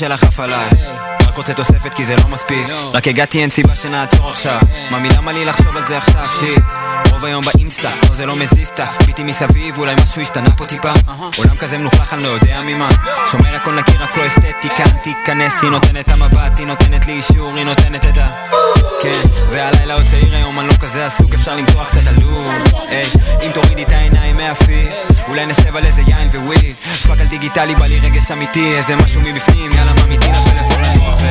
שלך 0.03 0.25
עף 0.25 0.41
עליי. 0.41 0.69
רק 1.29 1.37
רוצה 1.37 1.55
תוספת 1.55 1.95
כי 1.95 2.05
זה 2.05 2.17
לא 2.17 2.29
מספיק. 2.29 2.67
רק 2.93 3.09
הגעתי 3.09 3.41
אין 3.41 3.51
סיבה 3.51 3.75
שנעצור 3.75 4.31
עכשיו. 4.31 4.61
ממי 4.91 5.09
למה 5.09 5.33
לי 5.33 5.45
לחשוב 5.45 5.77
על 5.77 5.87
זה 5.87 5.99
עכשיו? 5.99 6.27
שיט 6.41 6.82
רוב 7.23 7.29
היום 7.29 7.43
באינסטה, 7.55 7.91
לא 7.91 8.15
זה 8.15 8.27
לא 8.27 8.37
מזיזתה 8.37 8.87
ביטי 9.07 9.23
מסביב, 9.23 9.79
אולי 9.79 9.95
משהו 10.03 10.23
השתנה 10.23 10.51
פה 10.57 10.67
טיפה. 10.67 10.93
עולם 11.39 11.57
כזה 11.57 11.79
מלוכלך, 11.79 12.13
אני 12.13 12.23
לא 12.23 12.29
יודע 12.29 12.61
ממה. 12.67 12.89
שומר 13.31 13.57
הכל 13.57 13.75
נקי, 13.75 13.93
רק 13.93 14.17
לא 14.17 14.27
אסתטיקה 14.27 14.85
תיכנס, 15.03 15.63
היא 15.63 15.71
נותנת 15.71 16.11
המבט, 16.11 16.59
היא 16.59 16.67
נותנת 16.67 17.07
לי 17.07 17.13
אישור, 17.13 17.57
היא 17.57 17.65
נותנת 17.65 18.07
את 18.07 18.19
ה... 18.19 18.29
כן, 19.03 19.29
והלילה 19.51 19.95
עוד 19.95 20.07
צעיר 20.11 20.35
היום, 20.35 20.61
אני 20.61 20.69
לא 20.69 20.73
כזה 20.81 21.07
עסוק, 21.07 21.35
אפשר 21.35 21.57
למתוח 21.57 21.89
קצת 21.89 22.07
עלוב. 22.07 22.47
היי, 22.89 23.07
אם 23.43 23.51
תורידי 23.55 23.83
את 23.83 23.93
העיניים 23.93 24.37
מהפיד 24.37 24.89
אולי 25.29 25.47
נשב 25.47 25.77
על 25.77 25.85
איזה 25.85 26.03
יין 26.07 26.29
וויד 26.35 26.75
פאק 27.07 27.21
על 27.21 27.27
דיגיטלי, 27.27 27.75
בא 27.75 27.87
לי 27.87 28.01
רגש 28.01 28.31
אמיתי, 28.31 28.77
איזה 28.77 28.97
משהו 28.97 29.21
מבפנים, 29.21 29.73
יאללה 29.73 29.93
ממיתי 29.93 30.27
לפלאפון 30.29 30.81
לנוח 30.83 31.17
ו... 31.21 31.27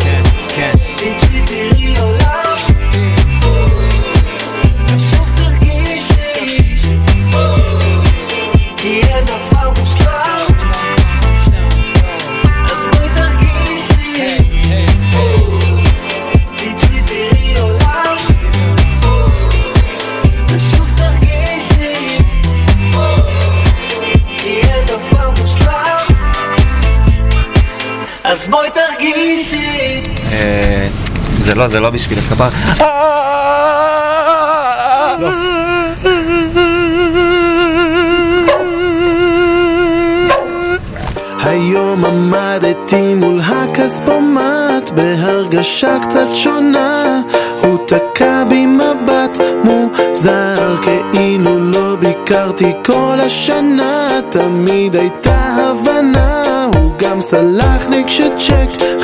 כן, 0.00 0.22
כן. 0.54 0.72
תראי 1.46 1.98
עולם 1.98 2.55
אה, 30.32 30.88
זה 31.38 31.54
לא, 31.54 31.68
זה 31.68 31.80
לא 31.80 31.90
בשביל 31.90 32.18
הכפר. 32.18 32.48
היום 41.44 42.04
עמדתי 42.04 43.14
מול 43.14 43.40
הכספומט 43.40 44.90
בהרגשה 44.94 45.98
קצת 45.98 46.34
שונה 46.34 47.20
הוא 47.62 47.78
תקע 47.86 48.44
בי 48.44 48.66
מבט 48.66 49.38
מוזר 49.64 50.76
כאילו 51.12 51.58
לא 51.58 51.96
ביקרתי 51.96 52.72
כל 52.84 53.18
השנה 53.20 54.08
תמיד 54.30 54.96
הייתה 54.96 55.56
הבנה 55.58 56.64
הוא 56.74 56.92
גם 56.98 57.20
סלח 57.20 57.88
לי 57.88 58.04
כשצ'ק 58.06 58.95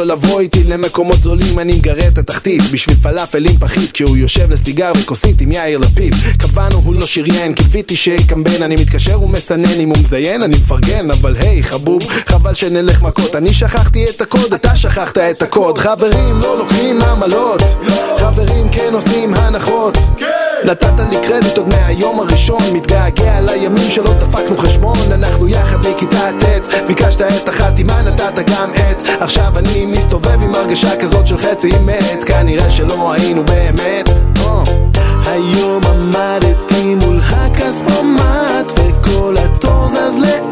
לו 0.00 0.06
לבוא 0.06 0.40
איתי 0.40 0.64
למקומות 0.64 1.16
זולים 1.22 1.58
אני 1.58 1.72
מגרה 1.72 2.08
את 2.08 2.18
התחתית. 2.18 2.62
בשביל 2.72 2.96
פלאפל 3.02 3.46
עם 3.46 3.58
פחית 3.58 3.92
כשהוא 3.92 4.16
יושב 4.16 4.50
לסיגר 4.50 4.92
וכוסית 4.96 5.40
עם 5.40 5.52
יאיר 5.52 5.78
לפיד. 5.78 6.14
קבענו 6.38 6.76
הוא 6.76 6.94
לא 6.94 7.06
שריין 7.06 7.54
קיוויתי 7.54 7.96
שיקמבן 7.96 8.62
אני 8.62 8.74
מתקשר 8.74 9.22
ומסנן 9.22 9.80
אם 9.80 9.88
הוא 9.88 9.98
מזיין 9.98 10.42
אני 10.42 10.56
מפרגן 10.56 11.10
אבל 11.10 11.36
היי 11.36 11.62
חבוב 11.62 12.02
חבל 12.26 12.54
שנלך 12.54 13.02
מכות. 13.02 13.36
אני 13.36 13.52
שכחתי 13.52 14.04
את 14.04 14.20
הקוד 14.20 14.54
אתה 14.54 14.76
שכחת 14.76 15.18
את 15.18 15.42
הקוד. 15.42 15.78
חברים 15.78 16.40
לא 16.42 16.58
לוקחים 16.58 17.00
עמלות. 17.00 17.62
חברים 18.18 18.68
כן 18.72 18.94
עושים 18.94 19.34
הנחות 19.34 19.96
נתת 20.64 21.00
לי 21.10 21.16
קרדיט 21.26 21.58
עוד 21.58 21.68
מהיום 21.68 22.20
הראשון. 22.20 22.62
מתגעגע 22.72 23.40
לימים 23.40 23.90
שלא 23.90 24.12
דפקנו 24.14 24.56
חשבון. 24.56 24.98
אנחנו 25.12 25.48
יחד 25.48 25.78
מכיתה 25.86 26.30
ט' 26.38 26.86
ביקשת 26.86 27.22
את 27.22 27.48
החתימה 27.48 28.02
נתת 28.02 28.38
גם 28.50 28.70
את. 28.74 29.02
עכשיו 29.20 29.58
אני 29.58 29.86
מסתובב 29.86 30.42
עם 30.42 30.54
הרגשה 30.54 30.96
כזאת 30.96 31.26
של 31.26 31.38
חצי 31.38 31.70
מת 31.86 32.24
כנראה 32.24 32.70
שלא 32.70 33.12
היינו 33.12 33.44
באמת. 33.44 34.08
אה. 34.36 34.62
היום 35.26 35.82
עמדתי 35.86 36.94
מול 36.94 37.20
הכספומט 37.26 38.72
וכל 38.76 39.34
התור 39.38 39.88
זז 39.88 40.18
לאט 40.18 40.49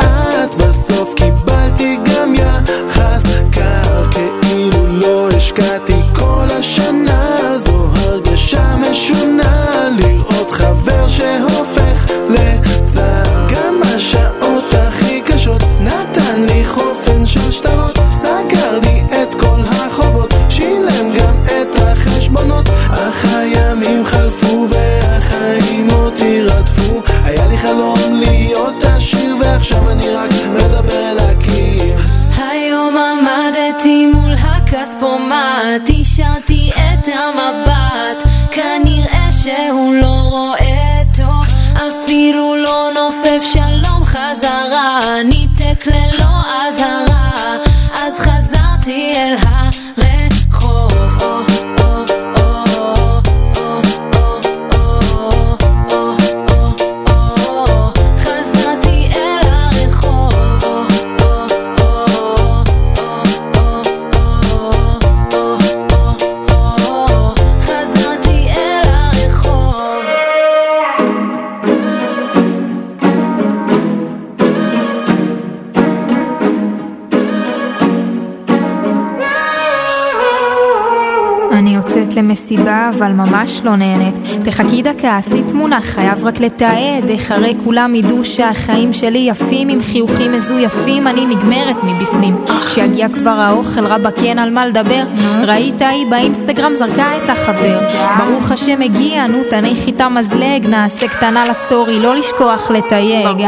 אבל 82.99 83.13
ממש 83.13 83.61
לא 83.65 83.77
נהנית. 83.77 84.15
תחכי 84.45 84.83
דקה, 84.83 85.17
עשי 85.17 85.43
תמונה, 85.49 85.81
חייב 85.81 86.25
רק 86.25 86.41
לתעד 86.41 87.09
איך 87.09 87.31
הרי 87.31 87.55
כולם 87.65 87.95
ידעו 87.95 88.25
שהחיים 88.25 88.93
שלי 88.93 89.19
יפים 89.19 89.69
עם 89.69 89.83
חיוכים 89.83 90.33
מזויפים. 90.33 91.07
אני 91.07 91.27
נגמרת 91.27 91.77
מבפנים. 91.83 92.37
כשיגיע 92.67 93.09
כבר 93.09 93.31
האוכל 93.31 93.87
רבאק 93.87 94.23
אין 94.23 94.39
על 94.39 94.51
מה 94.51 94.67
לדבר? 94.67 95.03
ראית 95.47 95.83
היא 95.83 96.07
באינסטגרם 96.11 96.75
זרקה 96.75 97.17
את 97.17 97.31
החבר. 97.31 97.81
ברוך 98.19 98.53
השם 98.53 98.81
הגיע 98.83 99.27
נו 99.27 99.39
תניחי 99.51 99.87
איתה 99.87 100.09
מזלג 100.09 100.67
נעשה 100.67 101.09
קטנה 101.09 101.45
לסטורי 101.51 102.01
לא 102.01 102.17
לשכוח 102.17 102.71
לתייג. 102.71 103.43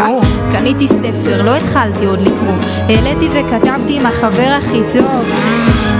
קניתי 0.52 0.88
ספר 0.88 1.42
לא 1.42 1.56
התחלתי 1.56 2.04
עוד 2.04 2.20
לקרוא. 2.20 2.54
העליתי 2.88 3.28
וכתבתי 3.32 3.96
עם 3.96 4.06
החבר 4.06 4.56
הכי 4.58 4.80
טוב 4.92 5.89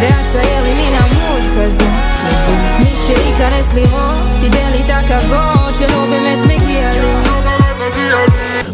ואצייר 0.00 0.62
לי 0.62 0.96
עמוד 0.96 1.42
כזה. 1.56 1.84
מי 2.78 2.96
שייכנס 3.06 3.74
לראות 3.74 4.22
תיתן 4.40 4.70
לי 4.72 4.82
את 4.82 4.90
הכבוד 4.90 5.74
שלא 5.74 6.06
באמת 6.06 6.38
מגיע 6.46 6.90
לי 6.92 7.13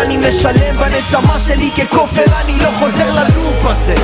ואני 0.00 0.16
משלם 0.16 0.76
בנשמה 0.78 1.38
שלי 1.38 1.70
ככופר, 1.70 2.24
אני 2.44 2.58
לא 2.58 2.70
חוזר 2.78 3.12
ללופ 3.14 3.64
הזה, 3.64 3.94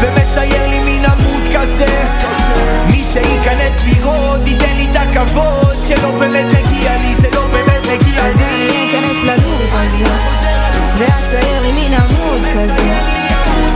ומצייר 0.00 0.66
לי 0.70 0.78
מין 0.78 1.04
עמוד 1.04 1.42
כזה. 1.54 2.04
מי 2.90 3.04
שייכנס 3.12 3.72
לראות 3.84 4.40
ייתן 4.46 4.76
לי 4.76 4.88
את 4.92 4.96
הכבוד 4.96 5.76
שלא 5.88 6.10
באמת 6.10 6.46
מגיע 6.46 6.96
לי, 6.96 7.14
זה 7.20 7.28
לא 7.34 7.46
באמת 7.46 7.82
מגיע 7.82 8.22
לי. 8.22 8.28
אז 8.28 8.34
אני 8.36 8.90
אכנס 8.90 9.24
ללופ 9.24 9.72
הזה, 9.72 10.14
ואצייר 10.98 11.62
לי 11.62 11.72
מין 11.72 11.94
עמוד 11.94 12.40
כזה. 12.54 12.94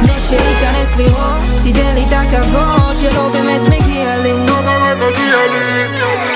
מי 0.03 0.13
שייכנס 0.29 0.97
לראות, 0.97 1.43
תיתן 1.63 1.95
לי 1.95 2.05
את 2.09 2.13
הכבוד 2.13 2.97
שלא 2.97 3.29
באמת 3.29 3.61
מגיע 3.61 4.19
לי. 4.19 4.33
לא 4.47 4.61
באמת 4.61 4.97
מגיע 4.97 5.37
לי. 5.51 6.32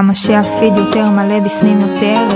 כמה 0.00 0.14
שהפיד 0.14 0.76
יותר 0.76 1.10
מלא 1.10 1.40
בפנים 1.40 1.80
יותר 1.80 2.28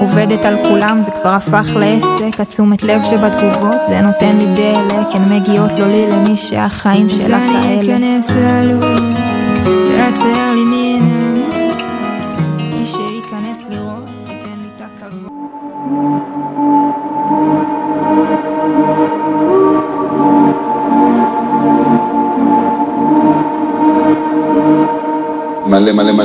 עובדת 0.00 0.44
על 0.44 0.56
כולם 0.64 1.02
זה 1.02 1.10
כבר 1.10 1.30
הפך 1.30 1.68
לעסק. 1.76 2.40
התשומת 2.40 2.82
לב 2.82 3.02
שבתגובות 3.02 3.80
זה 3.88 4.00
נותן 4.00 4.36
לי 4.36 4.46
דלק. 4.56 5.06
הן 5.14 5.36
מגיעות 5.36 5.78
לא 5.78 5.86
לי 5.86 6.06
למי 6.10 6.36
שהחיים 6.36 7.08
שלה 7.08 7.46
כאלה 7.46 7.80
אז 7.80 7.88
אני 7.88 8.18
אכנס 8.18 8.30
ללוב 8.30 8.84
ואצייר 9.98 10.52
לי 10.54 10.64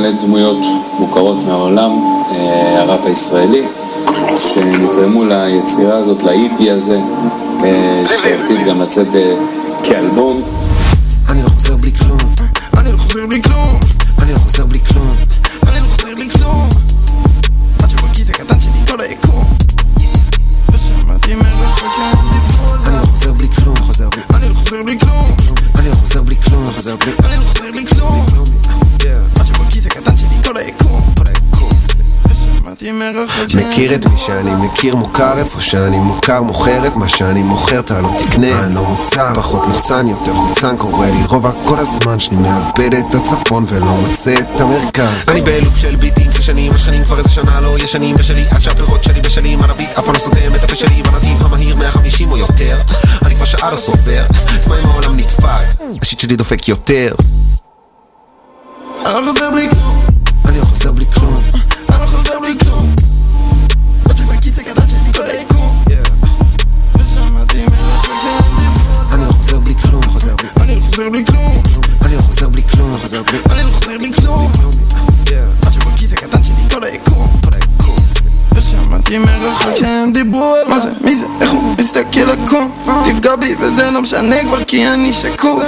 מלא 0.10 0.22
דמויות 0.22 0.58
מוכרות 1.00 1.38
מהעולם, 1.48 1.92
אה, 2.32 2.82
הראפ 2.82 3.06
הישראלי, 3.06 3.64
שנתרמו 4.38 5.24
ליצירה 5.26 5.98
הזאת, 5.98 6.24
לאיפי 6.24 6.72
הזה, 6.72 7.00
אה, 7.64 8.04
שעתיד 8.06 8.68
גם 8.68 8.82
לצאת 8.82 9.16
אה, 9.16 9.36
כאלבום. 9.84 10.42
שאני 34.26 34.52
מכיר 34.56 34.96
מוכר 34.96 35.40
איפה 35.40 35.62
שאני 35.62 35.98
מוכר 35.98 36.42
מוכר 36.42 36.88
את 36.88 36.96
מה 36.96 37.08
שאני 37.08 37.44
מוכר 37.44 37.80
אתה 37.80 38.02
לא 38.02 38.10
תקנה. 38.18 38.60
אני 38.66 38.76
לא 38.76 38.84
מוצר 38.84 39.34
פחות 39.36 39.68
מוחצן 39.68 40.08
יותר 40.08 40.34
חוצן 40.34 40.78
קורה 40.78 41.12
לי 41.12 41.26
רובע 41.26 41.52
כל 41.66 41.80
הזמן 41.80 42.20
שאני 42.20 42.36
מאבד 42.36 42.94
את 42.94 43.16
הצפון 43.16 43.66
ולא 43.68 43.86
מוצא 43.86 44.36
את 44.40 44.62
המרכז. 44.62 45.30
אני 45.30 45.42
בלופ 45.42 45.78
של 45.78 45.96
ביטים 45.96 46.32
זה 46.32 46.42
שנים 46.42 46.74
השכנים 46.74 47.04
כבר 47.04 47.18
איזה 47.18 47.30
שנה 47.30 47.60
לא 47.60 47.78
ישנים 47.80 48.16
בשלי. 48.16 48.46
עד 48.52 48.62
שהפירות 48.62 49.04
שלי 49.04 49.22
בשלים 49.22 49.64
על 49.64 49.70
הביט 49.70 49.90
אף 49.90 50.06
פעם 50.06 50.14
לא 50.14 50.20
סותם 50.20 50.56
את 50.56 50.64
הפה 50.64 50.76
שלי 50.76 51.04
בנתיב 51.04 51.46
המהיר 51.46 51.76
150 51.76 52.32
או 52.32 52.38
יותר. 52.38 52.78
אני 53.26 53.36
כבר 53.36 53.46
שעה 53.46 53.72
לא 53.72 53.78
סופר 53.78 54.26
עצמאי 54.56 54.80
העולם 54.84 55.18
נדפק. 55.18 55.84
השיט 56.02 56.20
שלי 56.20 56.36
דופק 56.36 56.68
יותר 56.68 57.14
לא 84.00 84.04
משנה 84.04 84.44
כבר 84.44 84.64
כי 84.64 84.88
אני 84.88 85.14
שקוף. 85.14 85.64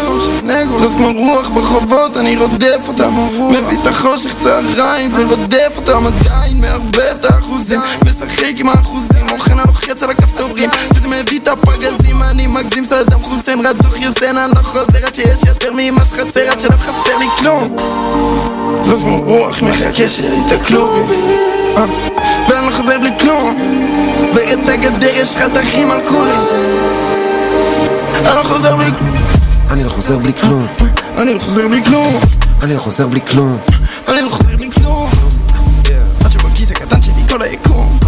זאת 0.77 0.91
כמו 0.91 1.11
רוח 1.17 1.49
ברחובות, 1.49 2.17
אני 2.17 2.35
רודף 2.35 2.87
אותם. 2.87 3.13
מביא 3.49 3.77
את 3.81 3.87
החושך 3.87 4.35
צהריים, 4.43 5.11
זה 5.11 5.25
רודף 5.25 5.73
אותם. 5.75 6.05
עדיין 6.07 6.61
מערבב 6.61 7.15
את 7.19 7.25
האחוזים. 7.25 7.79
משחק 8.05 8.53
עם 8.57 8.69
האחוזים, 8.69 9.29
אוכן 9.31 9.59
הלוחץ 9.59 10.03
על 10.03 10.09
הכפתורים 10.09 10.69
וזה 10.95 11.07
מביא 11.07 11.39
את 11.39 11.47
הפגזים, 11.47 12.23
אני 12.23 12.47
מגזים. 12.47 12.85
סדאם 12.85 13.23
חוסיין 13.23 13.65
רץ 13.65 13.75
דוח 13.81 13.97
יוסן, 13.97 14.37
אני 14.37 14.51
לא 14.55 14.61
חוזר 14.63 15.05
עד 15.05 15.13
שיש 15.13 15.39
יותר 15.47 15.71
ממה 15.77 16.05
שחסר. 16.05 16.51
עד 16.51 16.59
שלא 16.59 16.77
חסר 16.79 17.17
לי 17.17 17.27
כלום. 17.39 17.77
זאת 18.81 18.99
כמו 19.01 19.21
רוח 19.21 19.61
מחכה 19.61 20.07
שיתקלו 20.07 20.95
אה, 21.77 21.85
ואני 22.49 22.65
לא 22.67 22.71
חוזר 22.71 22.99
בלי 22.99 23.11
כלום. 23.19 23.57
ואת 24.33 24.69
הגדר 24.69 25.15
יש 25.15 25.35
חתכים 25.35 25.91
על 25.91 25.99
כולי 26.07 26.31
אני 28.25 28.35
לא 28.35 28.43
חוזר 28.43 28.75
בלי 28.75 28.91
כלום. 28.99 29.15
אני 29.71 29.83
לא 29.83 29.89
חוזר 29.89 30.17
בלי 30.17 30.33
כלום. 30.33 30.67
אני 31.17 31.33
לא 31.33 31.39
חוזר 31.39 31.67
בלי 31.67 31.81
כלום. 31.85 32.19
אני 32.63 32.73
לא 32.75 32.79
חוזר 32.79 33.07
בלי 33.07 33.21
כלום. 33.21 33.57
אני 34.07 34.21
לא 34.21 34.29
חוזר 34.29 34.57
בלי 34.57 34.71
כלום. 34.71 35.09
עד 36.25 36.31
שבכיס 36.31 36.71
הקטן 36.71 37.01
שלי 37.01 37.27
כל 37.29 37.41
היקום. 37.41 37.99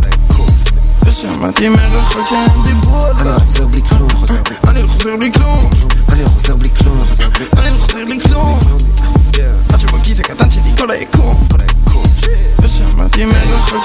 ושמעתי 1.05 1.70
מרחוק 1.70 2.28
שהם 2.30 2.64
דיברו 2.66 3.05
על 3.05 3.14
זה 3.14 3.22
אני 3.22 3.30
לא 3.34 3.39
חוזר 3.39 3.68
בלי 3.68 3.82
כלום. 3.82 4.09
אני 4.68 4.84
לא 4.84 4.88
חוזר 4.88 5.16
בלי 5.18 5.32
כלום. 5.32 5.70
אני 6.11 6.24
לא 6.24 6.30
חוזר 6.30 6.55
בלי 6.55 6.70
כלום. 6.70 7.03
אני 7.57 7.70
לא 7.70 7.78
חוזר 7.80 8.05
בלי 8.05 8.20
כלום. 8.20 8.59
עד 9.74 9.80
שבכיס 9.80 10.20
הקטן 10.20 10.51
שלי 10.51 10.78
כל 10.78 10.91
היקום 10.91 11.47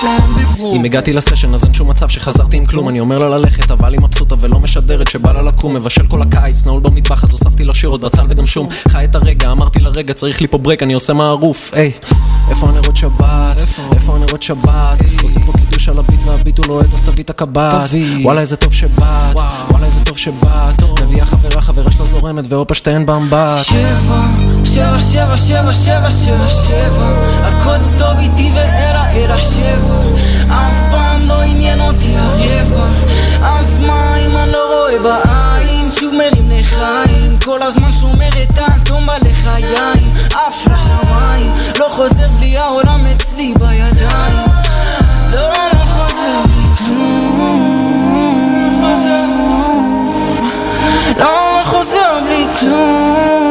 שהם 0.01 0.21
דיברו. 0.37 0.77
אם 0.77 0.85
הגעתי 0.85 1.13
לסשן 1.13 1.55
אז 1.55 1.65
אין 1.65 1.75
שום 1.75 1.91
מצב 1.91 2.09
שחזרתי 2.09 2.57
עם 2.57 2.67
כלום. 2.67 2.89
אני 2.89 3.01
אומר 3.01 3.19
לה 3.19 3.39
ללכת 3.39 3.71
אבל 3.71 3.93
היא 3.93 4.01
מבסוטה 4.01 4.35
ולא 4.41 4.59
משדרת 4.59 5.09
שבא 5.09 5.33
לה 5.33 5.43
לקום. 5.43 5.75
מבשל 5.75 6.07
כל 6.07 6.23
הקיץ 6.23 6.67
נעול 6.67 6.81
במטבח 6.81 7.25
אז 7.25 7.31
הוספתי 7.33 7.65
לה 7.65 7.75
שירות 7.75 8.01
בצל 8.01 8.23
וגם 8.29 8.47
שום. 8.47 8.69
חי 8.89 9.05
את 9.05 9.15
הרגע 9.15 9.53
אמרתי 9.53 9.79
לה 9.81 9.89
רגע 9.89 10.15
צריך 10.15 10.41
לי 10.41 10.49
פה 10.49 10.59
break 10.59 10.83
אני 10.83 10.93
עושה 10.93 11.13
מערוף. 11.13 11.71
היי. 11.75 11.93
איפה 12.51 12.69
הנרות 12.69 12.97
שבת? 12.97 13.57
איפה 13.93 14.17
הנרות 14.17 14.43
שבת? 14.43 14.99
עושה 15.23 15.41
פה 15.41 15.53
קידוש 15.53 15.89
על 15.89 15.99
ה 15.99 16.03
beat 16.03 16.21
וה 16.25 16.36
beat 16.36 16.59
הוא 16.59 16.67
לוהט 16.67 16.95
אז 16.95 17.01
תביא 17.01 17.25
את 17.25 17.31
הקב"ט. 17.31 17.91
וואלה 18.23 18.41
איזה 18.41 18.57
טוב 18.57 18.73
שבאת 18.73 19.37
וואלה 19.71 19.87
איזה 19.87 20.05
טוב 20.05 20.19
שבאת 20.19 20.83
מביאה 21.03 21.27
חברה 21.27 21.63
חברה 21.63 21.91
שלה 21.91 22.05
זורמת 22.07 22.45
והופה 22.49 22.75
שתיהן 22.75 23.07
באמבט. 23.07 23.65
שבע, 23.65 24.27
שבע, 24.65 25.01
שבע, 25.01 25.39
שבע, 25.39 25.75
שבע, 25.75 26.11
שבע, 26.11 26.49
שבע. 26.49 27.09
הכל 27.43 27.77
טוב 27.99 28.19
איתי 28.19 28.51
ואלה 28.55 29.11
אל 29.19 29.31
השבע 29.31 30.01
אף 30.49 30.77
פעם 30.91 31.29
לא 31.29 31.43
עניין 31.43 31.81
אותי 31.81 32.15
הרווח 32.17 32.97
אז 33.43 33.79
מה 33.79 34.17
אם 34.17 34.37
אני 34.37 34.53
לא 34.53 34.67
רואה 34.67 34.99
בעין 35.03 35.91
שוב 35.93 36.15
מרים 36.15 36.51
לחיים 36.51 37.39
כל 37.45 37.63
הזמן 37.63 37.93
שומר 37.93 38.29
את 38.43 38.59
האטום 38.59 39.07
בלחיים 39.07 40.13
עף 40.35 40.67
לשמיים 40.67 41.53
לא 41.79 41.89
חוזר 41.89 42.29
בלי 42.39 42.59
העולם 42.59 43.07
אצלי 43.17 43.55
בידיים 43.59 44.49
לא, 45.33 45.49
לא 45.73 45.85
חוזר 45.85 46.43
בלי 46.45 46.77
כלום 46.79 47.69
לא, 51.19 51.25
לא 51.25 51.65
חוזר 51.65 52.19
בלי 52.25 52.47
כלום 52.61 53.48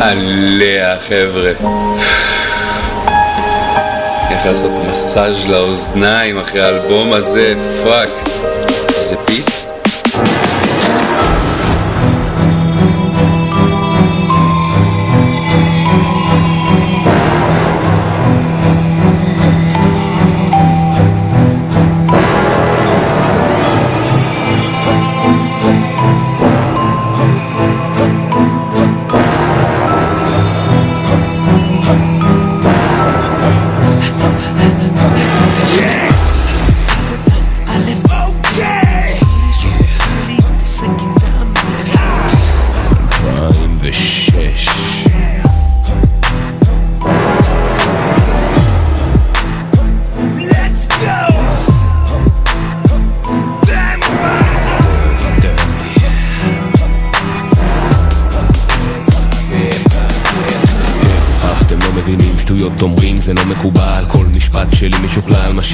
עליה 0.00 0.96
חבר'ה. 1.00 1.52
הולך 4.28 4.46
לעשות 4.46 4.70
מסאז' 4.90 5.46
לאוזניים 5.46 6.38
אחרי 6.38 6.60
האלבום 6.60 7.12
הזה, 7.12 7.54
פאק. 7.84 8.27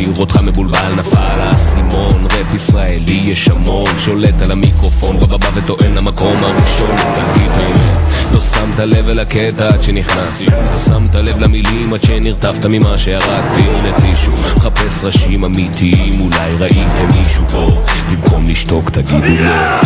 משאיר 0.04 0.20
אותך 0.20 0.36
מבולבל 0.36 0.94
נפל 0.96 1.40
האסימון. 1.40 2.26
רap 2.30 2.54
ישראלי 2.54 3.22
יש 3.24 3.48
המון 3.48 3.90
שולט 3.98 4.42
על 4.42 4.50
המיקרופון 4.50 5.20
בבא 5.20 5.48
וטוען 5.54 5.94
למקום 5.94 6.36
הראשון. 6.36 6.96
תגיד 6.96 7.50
האמת 7.50 7.98
לא 8.32 8.40
שמת 8.40 8.78
לב 8.78 9.08
אל 9.08 9.18
הקטע 9.18 9.68
עד 9.68 9.82
שנכנס. 9.82 10.42
לא 10.42 10.78
שמת 10.88 11.14
לב 11.14 11.38
למילים 11.38 11.94
עד 11.94 12.02
שנרטבת 12.02 12.66
ממה 12.66 12.98
שהרגתי 12.98 13.62
הנה 13.62 13.92
טישו 14.00 14.30
מחפש 14.30 15.04
ראשים 15.04 15.44
אמיתיים 15.44 16.20
אולי 16.20 16.54
ראיתם 16.58 17.08
מישהו 17.20 17.44
פה. 17.48 17.82
במקום 18.10 18.48
לשתוק 18.48 18.90
תגידו 18.90 19.44
לא 19.44 19.80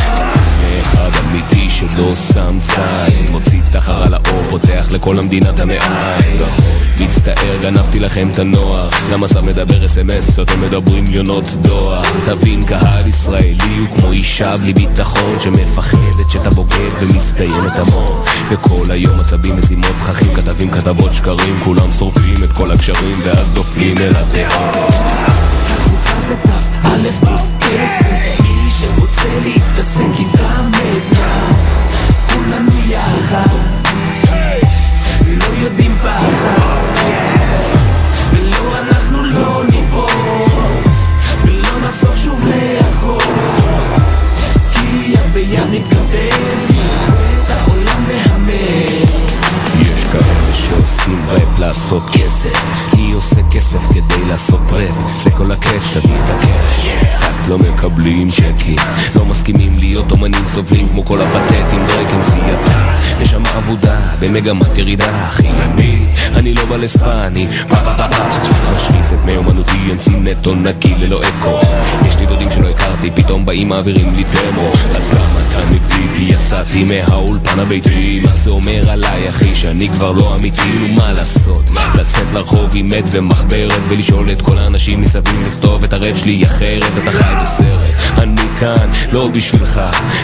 אחד 0.81 1.11
אמיתי 1.25 1.71
שלא 1.71 2.15
שם 2.17 2.59
צעד 2.59 3.31
מוציא 3.31 3.61
את 3.71 3.75
החרא 3.75 4.09
לאור 4.09 4.43
פותח 4.51 4.89
לכל 4.91 5.19
המדינה 5.19 5.51
את 5.51 5.61
המעיים 5.61 6.39
מצטער 7.01 7.57
גנבתי 7.63 7.99
לכם 7.99 8.29
את 8.31 8.39
הנוער 8.39 8.89
למה 9.13 9.29
סתם 9.29 9.47
מדבר 9.47 9.87
אס.אם.אס 9.87 10.39
אתם 10.39 10.61
מדברים 10.61 11.05
יונות 11.09 11.45
דואר. 11.45 12.03
תבין 12.25 12.65
קהל 12.65 13.07
ישראלי 13.07 13.79
הוא 13.79 13.99
כמו 13.99 14.13
אישה 14.13 14.57
בלי 14.57 14.73
ביטחון 14.73 15.41
שמפחדת 15.41 16.31
שאתה 16.31 16.51
בוגד 16.51 16.91
ומסתיים 17.01 17.67
את 17.67 17.79
המון. 17.79 18.23
וכל 18.49 18.91
היום 18.91 19.21
עצבים 19.21 19.57
מזימות 19.57 19.95
פחחים 20.01 20.35
כתבים 20.35 20.71
כתבות 20.71 21.13
שקרים. 21.13 21.61
כולם 21.65 21.93
שורפים 21.93 22.45
את 22.45 22.53
כל 22.53 22.71
הקשרים 22.71 23.21
ואז 23.25 23.51
דופלים 23.51 23.95
אל 23.99 24.13
הדעות 24.17 24.95
הקבוצה 25.71 26.21
זה 26.29 26.35
דף 26.45 26.85
א' 26.85 27.25
ב' 27.25 27.29
ומי 28.41 28.71
שרוצה 28.71 29.29
להתעסק 29.45 30.19
איתם 30.19 30.71
נהדר 30.71 31.55
כולנו 32.33 32.71
יחד. 32.91 33.49
לא 35.27 35.63
יודעים 35.63 35.93
פחד 36.03 36.78
לא 51.19 51.59
לעשות 51.59 52.11
כסף. 52.13 52.65
אני 52.93 53.13
עושה 53.13 53.41
כסף 53.51 53.79
כדי 53.89 54.25
לעשות 54.29 54.61
ראפ 54.73 55.17
זה 55.17 55.31
כל 55.31 55.53
ה 55.53 55.59
catch 55.59 55.93
תביא 55.93 56.17
את 56.25 56.31
ה 56.31 56.50
cash 56.50 57.28
לא 57.49 57.59
מקבלים 57.59 58.29
צ'קים. 58.31 58.77
לא 59.17 59.25
מסכימים 59.25 59.79
להיות 59.79 60.13
אומנים 60.13 60.49
סובלים 60.49 60.89
כמו 60.89 61.05
כל 61.05 61.19
הפתטים 61.21 61.87
דרקן 61.87 62.23
סייתה 62.23 62.89
יש 63.21 63.31
שם 63.31 63.43
עבודה 63.55 63.99
במגמת 64.21 64.79
ירידה 64.79 65.29
אחי 65.29 65.49
אני 65.49 65.99
אני 66.35 66.55
לא 66.55 66.63
פה 67.69 67.77
פה 67.77 67.99
משריס 68.77 69.13
את 69.13 69.19
מיומנותי 69.25 69.91
אמצי 69.93 70.11
נטו 70.11 70.55
נקי 70.55 70.95
ללא 70.99 71.21
אקו 71.23 71.61
יש 72.09 72.19
לי 72.19 72.27
דודים 72.27 72.51
שלא 72.51 72.69
הכרתי 72.69 73.11
פתאום 73.11 73.47
באים 73.47 73.69
מעבירים 73.69 74.15
לי 74.17 74.25
דמו. 74.25 74.73
אז 74.97 75.11
למה 75.11 75.41
אתה 75.49 75.59
לי 76.19 76.35
יצאתי 76.35 76.85
מהאולפן 76.85 77.59
הביתי. 77.59 78.23
מה 78.25 78.37
זה 78.37 78.51
אומר 78.51 78.91
עליי 78.91 79.29
אחי 79.29 79.55
שאני 79.55 79.89
כבר 79.89 80.13
לא 80.13 80.37
אמיתי? 80.37 80.73
נו 80.81 80.89
מה 80.89 81.13
לעשות? 81.13 81.71
לצאת 81.95 82.27
לרחוב 82.35 82.71
עם 82.75 82.89
מת 82.89 83.05
ומחברת 83.11 83.83
ולשאול 83.89 84.31
את 84.33 84.43
כל 84.43 84.59
האנשים 84.59 85.01
מסביב 85.01 85.47
לכתוב 85.47 85.85
את 85.85 85.93
הרב 85.93 86.17
שלי 86.17 86.45
אחרת. 86.47 86.93
אתה 87.03 87.13
חי 87.13 87.38
בסרט 87.43 88.19
אני 88.19 88.43
כאן 88.61 88.91
לא 89.13 89.29
בשבילך. 89.29 89.81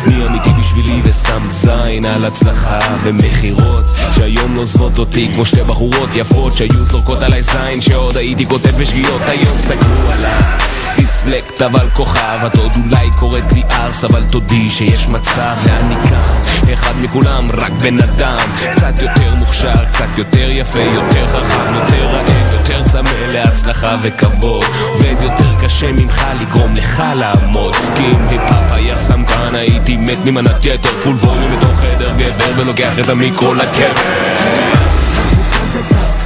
מי 0.06 0.26
אמיתי 0.28 0.50
בשבילי 0.60 1.00
ושם 1.04 1.42
זין 1.50 2.04
על 2.04 2.24
הצלחה. 2.24 2.78
במכירות 3.04 3.84
שהיום 4.12 4.56
לא 4.56 4.60
עוזבות 4.60 4.98
אותי 4.98 5.30
כמו 5.34 5.44
שתי 5.44 5.62
בחורות 5.62 6.08
יפות 6.14 6.56
שהיו 6.56 6.84
זורקות 6.84 7.22
עליי 7.22 7.42
זין 7.42 7.80
שעוד 7.80 8.16
הייתי 8.16 8.46
כותב 8.46 8.70
בשגיאות. 8.80 9.22
היום 9.26 9.58
סתכלו 9.58 10.10
עליי 10.12 10.84
דיסלקט 10.97 11.62
אבל 11.62 11.88
כוכב 11.92 12.38
את 12.47 12.57
עוד 12.57 12.72
אולי 12.84 13.11
קוראת 13.18 13.53
לי 13.53 13.62
ארס 13.70 14.05
אבל 14.05 14.24
תודי 14.32 14.70
שיש 14.70 15.09
מצב 15.09 15.55
ואני 15.64 15.95
כאן 15.95 16.72
אחד 16.72 16.92
מכולם 17.03 17.51
רק 17.53 17.72
בן 17.72 17.99
אדם. 18.03 18.38
קצת 18.74 18.99
יותר 18.99 19.34
מוכשר 19.38 19.84
קצת 19.84 20.18
יותר 20.18 20.51
יפה 20.51 20.78
יותר 20.78 21.26
חכם 21.26 21.74
יותר 21.74 22.07
רעב 22.07 22.53
יותר 22.53 22.84
צמא 22.84 23.11
להצלחה 23.28 23.97
וכבוד. 24.03 24.64
עובד 24.88 25.22
יותר 25.22 25.64
קשה 25.64 25.92
ממך 25.92 26.26
לגרום 26.40 26.74
לך 26.74 27.03
לעמוד. 27.16 27.74
כי 27.97 28.03
אם 28.03 28.28
היפ-האפ 28.28 28.72
היה 28.72 28.97
סם 28.96 29.16
אכן 29.16 29.55
הייתי 29.55 29.97
מת 29.97 30.18
ממנת 30.24 30.64
יתר. 30.64 30.90
full 31.05 31.14
volume 31.14 31.52
לתוך 31.53 31.80
חדר 31.80 32.12
גבר 32.16 32.53
ולוקח 32.57 32.99
את 32.99 33.09
המיקרו 33.09 33.55
לקבר. 33.55 33.92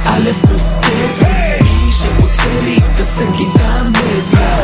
א' 0.05 0.31
ב' 0.47 1.38
להתעסק 2.63 3.39
איתם 3.39 3.91
נהדר 3.91 4.63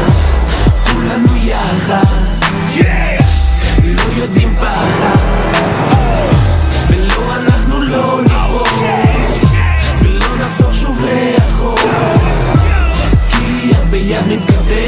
כולנו 0.83 1.35
יחד. 1.35 2.05
לא 3.83 4.01
יודעים 4.15 4.55
פחד. 4.59 5.17
ולא 6.87 7.35
אנחנו 7.35 7.81
לא 7.81 8.19
ניפול 8.23 8.67
ולא 10.01 10.45
נחזור 10.45 10.73
שוב 10.73 11.01
לאחור. 11.01 11.77
כי 13.29 13.71
הביד 13.75 14.17
נתקדם 14.27 14.84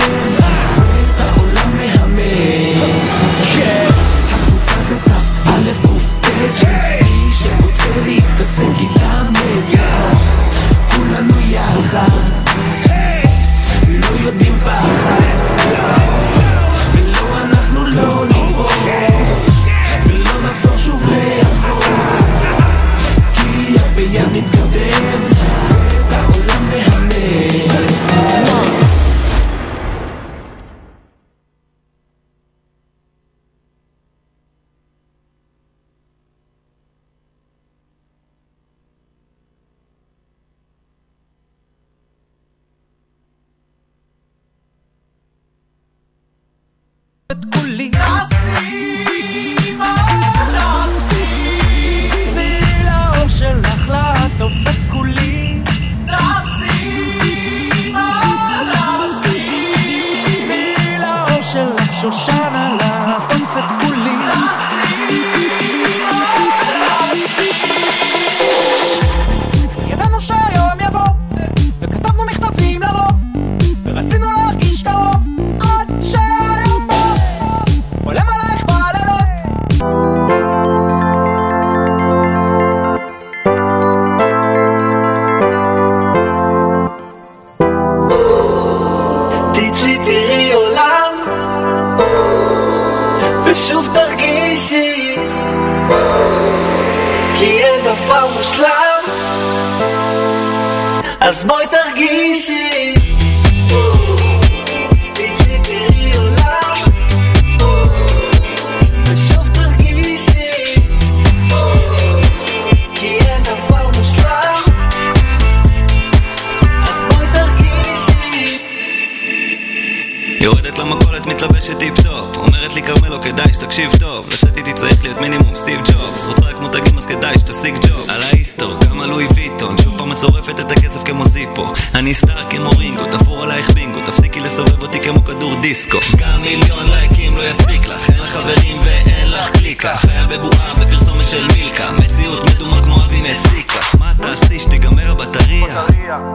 יורדת 120.47 120.79
למכולת, 120.79 121.25
מתלבשת 121.25 121.79
טיפ-טופ 121.79 122.37
אומרת 122.37 122.73
לי 122.73 122.81
כרמלו, 122.83 123.21
כדאי 123.21 123.53
שתקשיב 123.53 123.91
טוב. 123.99 124.27
לצאת 124.27 124.57
איתי 124.57 124.73
צריך 124.73 125.03
להיות 125.03 125.17
מינימום 125.17 125.55
סטיב 125.55 125.79
ג'ובס. 125.79 126.25
רוצה 126.25 126.41
רק 126.45 126.55
מותגים 126.61 126.97
אז 126.97 127.05
כדאי 127.05 127.39
שתשיג 127.39 127.77
job. 127.88 128.09
על 128.09 128.21
ההיסטור, 128.21 128.73
כמה 128.79 129.07
לואי 129.07 129.25
ויטון 129.35 129.75
שוב 129.83 129.97
פעם 129.97 130.11
את 130.11 130.17
שורפת 130.17 130.59
את 130.59 130.71
הכסף 130.71 131.03
כמו 131.03 131.25
זיפו. 131.25 131.73
אני 131.95 132.13
סטאר 132.13 132.49
כמו 132.49 132.69
רינגו, 132.69 133.03
תפור 133.11 133.43
עלייך 133.43 133.69
בינגו 133.69 133.99
תפסיקי 133.99 134.39
לסובב 134.39 134.81
אותי 134.81 134.99
כמו 134.99 135.23
כדור 135.25 135.61
דיסקו. 135.61 135.97
גם 136.17 136.41
מיליון 136.41 136.89
לייקים 136.89 137.37
לא 137.37 137.41
יספיק 137.43 137.87
לך 137.87 138.09
אין 138.09 138.19
לך 138.19 138.29
חברים 138.29 138.77
ואין 138.83 139.29
לך 139.29 139.49
קליקה. 139.49 139.97
חיה 139.97 140.25
בבועה 140.27 140.73
בפרסומת 140.79 141.27
של 141.27 141.47
מילקה. 141.47 141.91
מציאות 141.91 142.43
מדומה 142.43 142.83
כמו 142.83 142.95
אבי 142.95 143.21
מסיקה. 143.21 143.79
מה 143.99 144.13
תעשי 144.21 144.59
שתיגמר 144.59 145.11
הבטריה? 145.11 145.83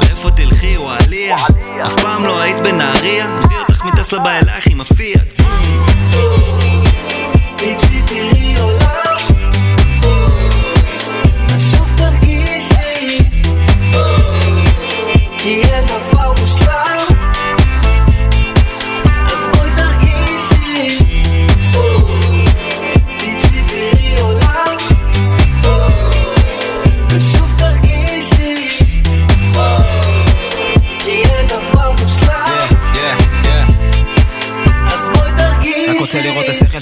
לאיפה 0.00 0.30
תלכי 0.30 0.78
וואליה? 0.78 1.36
אף 1.86 1.92
פעם 2.02 2.24
לא 2.24 2.40
היית 2.40 2.60
בנהריה? 2.60 3.26
מטסלה 3.85 4.18
בא 4.18 4.30
אלייך 4.30 4.66
עם 4.66 4.80
הפיאט 4.80 5.41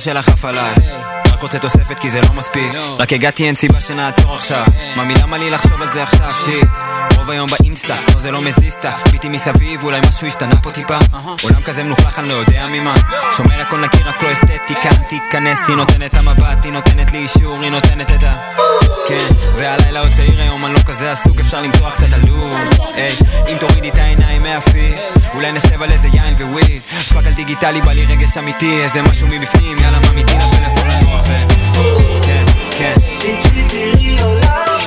שלך 0.01 0.28
עף 0.28 0.44
עליי 0.44 0.74
רק 1.32 1.42
רוצה 1.42 1.59
תוספת 1.59 1.98
כי 1.98 2.11
זה 2.11 2.20
לא 2.20 2.32
מספיק. 2.32 2.72
רק 2.98 3.12
הגעתי 3.12 3.46
אין 3.46 3.55
סיבה 3.55 3.80
שנעצור 3.80 4.34
עכשיו. 4.34 4.64
ממי 4.96 5.14
למה 5.22 5.38
לי 5.38 5.51
לחשוב 5.51 5.82
על 5.82 5.92
זה 5.92 6.03
עכשיו 6.03 6.30
שיט 6.44 6.89
היום 7.30 7.48
באינסטה, 7.50 7.96
לא 8.08 8.18
זה 8.18 8.30
לא 8.30 8.42
מזיזתה 8.42 8.92
ביטי 9.10 9.28
מסביב, 9.28 9.84
אולי 9.84 10.00
משהו 10.08 10.26
השתנה 10.26 10.56
פה 10.62 10.70
טיפה. 10.70 10.98
עולם 11.42 11.62
כזה 11.64 11.82
מלוכלך, 11.82 12.18
אני 12.18 12.28
לא 12.28 12.34
יודע 12.34 12.66
ממה. 12.72 12.94
שומר 13.36 13.60
הכל 13.60 13.80
נקי, 13.80 13.98
רק 14.04 14.22
לא 14.22 14.32
אסתטי 14.32 14.74
כאן 14.82 14.96
תיכנס, 15.08 15.58
היא 15.68 15.76
נותנת 15.76 16.16
המבט, 16.16 16.64
היא 16.64 16.72
נותנת 16.72 17.12
לי 17.12 17.18
אישור, 17.18 17.62
היא 17.62 17.70
נותנת 17.70 18.12
את 18.12 18.22
ה... 18.22 18.34
כן, 19.08 19.34
והלילה 19.56 20.00
עוד 20.00 20.10
צעיר 20.16 20.40
היום, 20.40 20.66
אני 20.66 20.74
לא 20.74 20.78
כזה 20.78 21.12
עסוק, 21.12 21.40
אפשר 21.40 21.60
למתוח 21.60 21.94
קצת 21.94 22.12
עלוב. 22.12 22.54
היי, 22.94 23.16
אם 23.48 23.56
תורידי 23.60 23.88
את 23.88 23.98
העיניים 23.98 24.42
מהפי 24.42 24.94
אולי 25.34 25.52
נשב 25.52 25.82
על 25.82 25.92
איזה 25.92 26.08
יין 26.08 26.34
וויד 26.40 26.82
שפק 27.00 27.26
על 27.26 27.32
דיגיטלי, 27.32 27.80
בא 27.80 27.92
לי 27.92 28.04
רגש 28.04 28.36
אמיתי, 28.38 28.82
איזה 28.82 29.02
משהו 29.02 29.28
מבפנים, 29.28 29.78
יאללה 29.78 29.98
ממיתי 29.98 30.34
לפלאפון 30.34 30.86
לנוח 30.88 31.22
ו... 31.28 31.32
כן, 32.26 32.44
כן. 32.78 32.94
תראי 33.68 34.20
עולם 34.20 34.79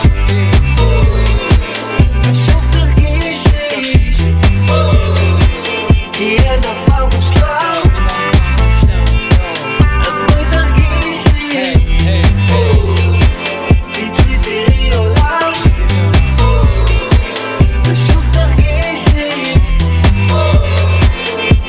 ושוב 17.85 18.25
תרגישי 18.33 19.53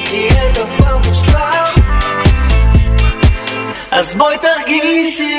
כי 0.05 0.29
אין 0.29 0.53
דבר 0.53 0.99
מושלם 1.09 1.65
אז 3.91 4.15
בואי 4.15 4.37
תרגישי 4.39 5.34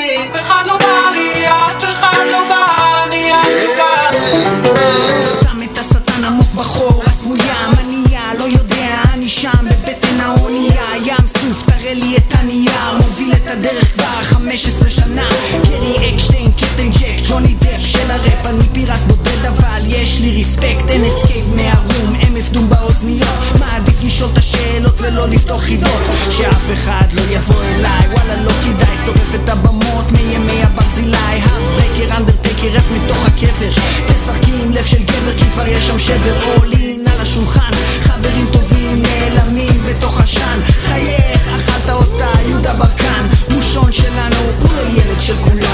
respect, 20.60 20.90
אין 20.90 21.04
escape 21.04 21.44
מה 21.46 21.65
room, 21.65 22.14
MF 22.28 22.50
DOOM 22.50 22.68
באוזניות, 22.68 23.28
מעדיף 23.58 24.02
לשאול 24.02 24.30
את 24.32 24.38
השאלות 24.38 25.00
ולא 25.00 25.28
לפתוח 25.28 25.62
חידות, 25.62 26.02
שאף 26.30 26.72
אחד 26.72 27.04
לא 27.12 27.22
יבוא 27.30 27.62
אליי, 27.62 28.08
וואלה 28.12 28.42
לא 28.42 28.50
כדאי, 28.50 28.96
שורף 29.04 29.34
את 29.34 29.48
הבמות 29.48 30.12
מימי 30.12 30.62
הברזילי, 30.62 31.16
heartbreaker, 31.16 32.16
Undertaker, 32.16 32.68
רק 32.72 32.84
מתוך 32.90 33.26
הקבר, 33.26 33.70
תשחקי 34.08 34.52
עם 34.62 34.72
לב 34.72 34.84
של 34.84 35.02
גבר 35.02 35.38
כי 35.38 35.44
כבר 35.52 35.66
יש 35.66 35.86
שם 35.86 35.98
שבר, 35.98 36.36
עולים 36.56 37.04
על 37.14 37.20
השולחן, 37.20 37.70
חברים 38.00 38.46
טובים 38.52 39.02
נעלמים 39.02 39.82
בתוך 39.86 40.20
עשן, 40.20 40.60
חייך, 40.86 41.48
אכלת 41.48 41.90
אותה, 41.90 42.28
יהודה 42.48 42.72
ברקן, 42.72 43.26
מושון 43.54 43.92
שלנו, 43.92 44.36
הוא 44.62 44.70
לא 44.76 44.82
ילד 44.82 45.20
של 45.20 45.36
כולם, 45.44 45.65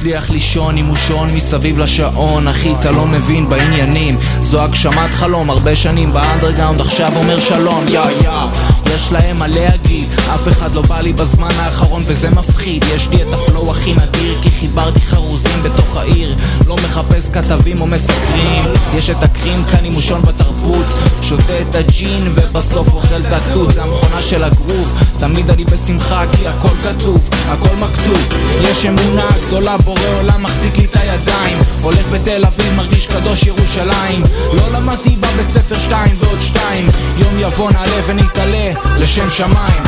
מצליח 0.00 0.30
לישון 0.30 0.76
עם 0.76 0.84
מושון 0.84 1.28
מסביב 1.34 1.78
לשעון. 1.78 2.48
אחי 2.48 2.74
אתה 2.80 2.90
לא 2.90 3.06
מבין 3.06 3.48
בעניינים. 3.48 4.18
זו 4.42 4.62
הגשמת 4.62 5.10
חלום 5.10 5.50
הרבה 5.50 5.76
שנים 5.76 6.12
באנדרגאונד 6.12 6.80
עכשיו 6.80 7.12
אומר 7.16 7.40
שלום. 7.40 7.84
יא 7.88 8.00
יא 8.00 8.59
יש 8.96 9.12
להם 9.12 9.38
מה 9.38 9.46
להגיד. 9.46 10.08
אף 10.34 10.48
אחד 10.48 10.74
לא 10.74 10.82
בא 10.82 11.00
לי 11.00 11.12
בזמן 11.12 11.48
האחרון 11.56 12.02
וזה 12.06 12.30
מפחיד. 12.30 12.84
יש 12.94 13.08
לי 13.08 13.16
את 13.22 13.28
הפלואו 13.32 13.70
הכי 13.70 13.94
נדיר 13.94 14.38
כי 14.42 14.50
חיברתי 14.50 15.00
חרוזים 15.00 15.62
בתוך 15.62 15.96
העיר. 15.96 16.36
לא 16.66 16.76
מחפש 16.76 17.28
כתבים 17.32 17.80
או 17.80 17.86
מסקרים. 17.86 18.64
יש 18.94 19.10
את 19.10 19.22
הקרים 19.22 19.64
כאן 19.64 19.84
עם 19.84 19.92
מושון 19.92 20.22
בתרבות. 20.22 20.86
שותה 21.22 21.60
את 21.60 21.74
הג'ין 21.74 22.22
ובסוף 22.34 22.88
אוכל 22.92 23.20
את 23.28 23.32
התות. 23.32 23.74
זה 23.74 23.82
המכונה 23.82 24.22
של 24.22 24.44
הגרוב. 24.44 24.92
תמיד 25.18 25.50
אני 25.50 25.64
בשמחה 25.64 26.24
כי 26.32 26.48
הכל 26.48 26.74
כתוב. 26.82 27.28
הכל 27.48 27.76
מכתוב. 27.76 28.28
יש 28.60 28.86
אמונה 28.86 29.28
גדולה 29.46 29.78
בורא 29.78 30.00
עולם 30.18 30.42
מחזיק 30.42 30.76
לי 30.78 30.84
את 30.84 30.96
הידיים. 30.96 31.58
הולך 31.82 32.08
בתל 32.12 32.44
אביב 32.44 32.74
מרגיש 32.76 33.06
קדוש 33.06 33.42
ירושלים. 33.42 34.22
לא 34.52 34.70
למדתי 34.72 35.16
בבית 35.16 35.50
ספר 35.50 35.78
שתיים 35.78 36.16
ועוד 36.18 36.40
שתיים. 36.40 36.86
יום 37.16 37.34
יבוא 37.38 37.70
נעלה 37.70 38.00
ונתעלה 38.06 38.72
לשם 39.00 39.30
שמיים 39.30 39.82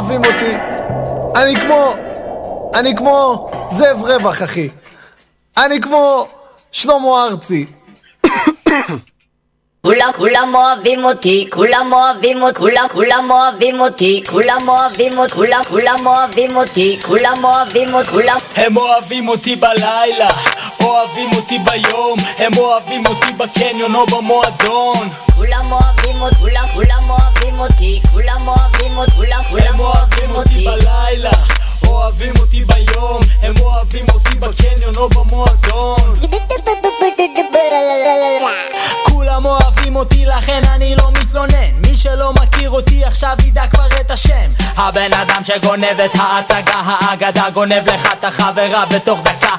אוהבים 0.00 0.24
אותי. 0.24 0.56
אני 1.36 1.60
כמו... 1.60 1.92
אני 2.74 2.96
כמו 2.96 3.48
זאב 3.68 4.02
רווח, 4.02 4.42
אחי. 4.42 4.68
אני 5.64 5.80
כמו 5.80 6.28
שלמה 6.72 7.24
ארצי. 7.24 7.66
כולם 9.82 10.10
כולם 10.16 10.54
אוהבים 10.54 11.04
אותי, 11.04 11.48
כולם 11.52 11.92
אוהבים 11.92 12.42
אותי, 12.42 12.58
כולם 12.58 12.86
כולם 12.92 13.30
אוהבים 13.30 13.80
אותי, 13.80 14.22
כולם 14.30 14.68
אוהבים 14.68 15.18
אותי, 15.18 15.34
כולם 15.34 15.62
כולם 15.68 16.06
אוהבים 16.06 16.56
אותי, 16.56 16.98
כולם 17.06 17.44
אוהבים 17.44 17.94
אותי, 17.94 18.10
כולם 18.10 18.36
הם 18.56 18.76
אוהבים 18.76 19.28
אותי 19.28 19.56
בלילה, 19.56 20.30
אוהבים 20.82 21.30
אותי 21.36 21.58
ביום, 21.58 22.18
הם 22.38 22.52
אוהבים 22.58 23.06
אותי 23.06 23.32
בקניון 23.32 23.94
או 23.94 24.06
במועדון 24.06 25.08
כולם 25.36 25.72
אוהבים 25.72 26.20
אותי, 26.22 26.36
כולם 26.36 26.66
כולם 26.74 27.10
אוהבים 27.10 27.60
אותי, 27.60 28.00
כולם 28.12 28.48
אוהבים 28.48 28.96
אותי, 28.96 29.10
כולם 29.16 29.42
כולם 29.50 29.80
אוהבים 29.80 30.30
אותי 30.30 30.64
בלילה 30.64 31.32
אוהבים 31.90 32.32
אותי 32.40 32.64
ביום, 32.64 33.20
הם 33.42 33.54
אוהבים 33.60 34.06
אותי 34.12 34.38
בקניון 34.38 34.94
או 34.96 35.08
במועדון. 35.08 36.14
כולם 39.04 39.44
אוהבים 39.46 39.96
אותי 39.96 40.26
לכן 40.26 40.60
אני 40.68 40.96
לא 40.96 41.10
מתלונן. 41.10 41.70
מי 41.86 41.96
שלא 41.96 42.32
מכיר 42.32 42.70
אותי 42.70 43.04
עכשיו 43.04 43.36
ידע 43.46 43.66
כבר 43.66 43.86
את 44.00 44.10
השם. 44.10 44.50
הבן 44.76 45.12
אדם 45.12 45.44
שגונב 45.44 46.00
את 46.04 46.10
ההצגה 46.14 46.80
האגדה 46.84 47.50
גונב 47.50 47.88
לך 47.88 48.12
את 48.12 48.24
החברה 48.24 48.84
בתוך 48.94 49.20
דקה. 49.20 49.56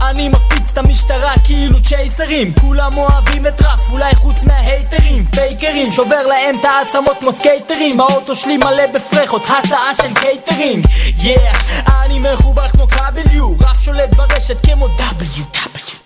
אני 0.00 0.28
מקפיץ 0.28 0.70
את 0.72 0.78
המשטרה 0.78 1.32
כאילו 1.44 1.82
צ'ייסרים. 1.82 2.54
כולם 2.60 2.98
אוהבים 2.98 3.46
את 3.46 3.60
רף 3.60 3.90
אולי 3.92 4.14
חוץ 4.14 4.42
מההייטרים. 4.42 5.24
פייקרים 5.24 5.92
שובר 5.92 6.26
להם 6.26 6.54
את 6.60 6.64
העצמות 6.64 7.16
כמו 7.20 7.32
סקייטרים. 7.32 8.00
האוטו 8.00 8.36
שלי 8.36 8.56
מלא 8.56 8.86
בפרחות 8.94 9.42
הסעה 9.44 9.94
של 9.94 10.14
קייטרים. 10.14 10.82
יאה 11.18 11.49
אני 11.86 12.18
מחובר 12.18 12.68
כמו 12.68 12.88
כבל 12.88 13.22
U 13.22 13.64
רף 13.64 13.82
שולט 13.82 14.14
ברשת 14.14 14.66
כמו 14.66 14.86
W 14.86 15.56
W 15.56 16.00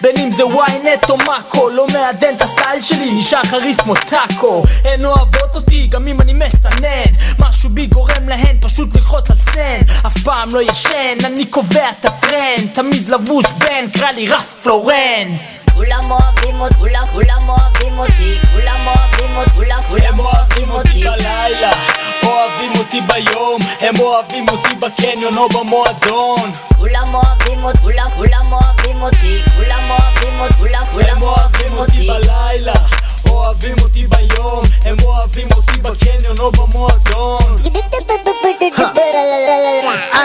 בין 0.00 0.16
אם 0.18 0.32
זה 0.32 0.42
ynet 0.42 1.10
או 1.10 1.16
מאקו 1.16 1.68
לא 1.68 1.86
מעדן 1.92 2.34
את 2.36 2.42
הסטייל 2.42 2.82
שלי 2.82 3.12
נשאר 3.12 3.44
חריף 3.44 3.80
כמו 3.80 3.94
טאקו. 3.94 4.62
הן 4.84 5.04
אוהבות 5.04 5.54
אותי 5.54 5.86
גם 5.86 6.06
אם 6.08 6.20
אני 6.20 6.32
מסנן. 6.32 7.12
משהו 7.38 7.70
בי 7.70 7.86
גורם 7.86 8.28
להן 8.28 8.56
פשוט 8.60 8.94
ללחוץ 8.94 9.30
על 9.30 9.36
סן. 9.36 9.80
אף 10.06 10.18
פעם 10.24 10.54
לא 10.54 10.62
ישן 10.62 11.24
אני 11.24 11.46
קובע 11.46 11.88
את 11.90 12.04
הטרנד. 12.04 12.68
תמיד 12.74 13.10
לבוש 13.10 13.46
בן 13.58 13.90
קרא 13.94 14.10
לי 14.10 14.28
רף 14.28 14.46
פלורן. 14.62 15.28
כולם 15.74 16.10
אוהבים 16.10 16.60
אותי, 16.60 16.74
כולם 16.74 17.06
כולם 17.12 17.48
אוהבים 17.48 17.98
אותי, 17.98 18.38
כולם 18.52 18.86
אוהבים 18.86 19.36
אותי, 19.36 19.50
כולם 19.50 19.80
כולם 19.88 20.18
אוהבים 20.18 20.70
אותי. 20.70 21.04
בלילה, 21.04 21.72
אוהבים 22.24 22.72
אותי 22.78 23.00
ביום, 23.00 23.60
הם 23.80 23.94
אוהבים 24.00 24.48
אותי 24.48 24.74
בקניון 24.74 25.36
או 25.36 25.48
במועדון. 25.48 26.50
כולם 26.78 27.14
אוהבים 27.14 27.64
אותי, 27.64 27.78
כולם 27.78 28.08
כולם 28.16 28.52
אוהבים 28.52 29.02
אותי, 29.02 29.42
כולם 29.56 29.90
אוהבים 29.90 30.40
אותי, 30.40 30.54
כולם 30.54 30.84
כולם 30.92 31.22
אוהבים 31.22 31.78
אותי 31.78 32.08
בלילה 32.08 32.74
אוהבים 33.46 33.76
אותי 33.82 34.06
ביום, 34.06 34.64
הם 34.84 34.96
אוהבים 35.02 35.48
אותי 35.56 35.80
בקניון 35.80 36.38
או 36.38 36.52
במועדון. 36.52 37.56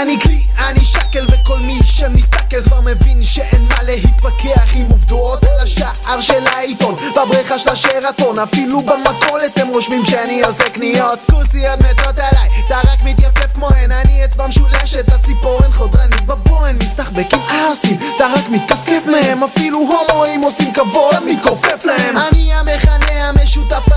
אני 0.02 0.20
כלי, 0.20 0.44
אני 0.58 0.80
שקל 0.80 1.26
וכל 1.28 1.58
מי 1.58 1.80
שמסתכל 1.84 2.64
כבר 2.64 2.82
מבין 2.82 3.24
שאין 3.24 3.62
מה 3.70 3.84
להתווכח 3.84 4.76
עם 4.76 4.86
עובדות 4.90 5.44
על 5.44 5.60
השער 5.60 6.22
של 6.22 6.48
העיתון. 6.48 6.96
בבריכה 6.96 7.60
של 7.60 7.70
השרתון 7.70 8.40
אפילו 8.40 8.80
במכולת 8.80 9.60
הם 9.60 9.68
רושמים 9.68 10.06
שאני 10.06 10.44
עושה 10.44 10.70
קניות. 10.70 11.20
כוסיות 11.32 11.81
מתות 11.82 12.20
עליי. 12.20 12.50
אתה 12.68 12.80
רק 12.92 13.04
מתייפף 13.04 13.54
כמו 13.54 13.70
הן 13.70 13.92
אני 13.92 14.26
אצבע 14.26 14.48
משולשת 14.48 15.10
הציפורן 15.14 15.72
חודרנית 15.72 16.22
בבוהן 16.22 16.76
מסתחבקים 16.84 17.40
ערסים 17.50 18.00
אתה 18.16 18.28
רק 18.28 18.50
מתכפכף 18.50 19.06
מהם 19.06 19.44
אפילו 19.44 19.78
הומואים 19.80 20.42
עושים 20.42 20.74
כבוד 20.74 21.16
מתכופף 21.26 21.86
להם. 21.86 22.18
אני 22.18 22.54
המכנה 22.54 23.30
המשותף 23.30 23.91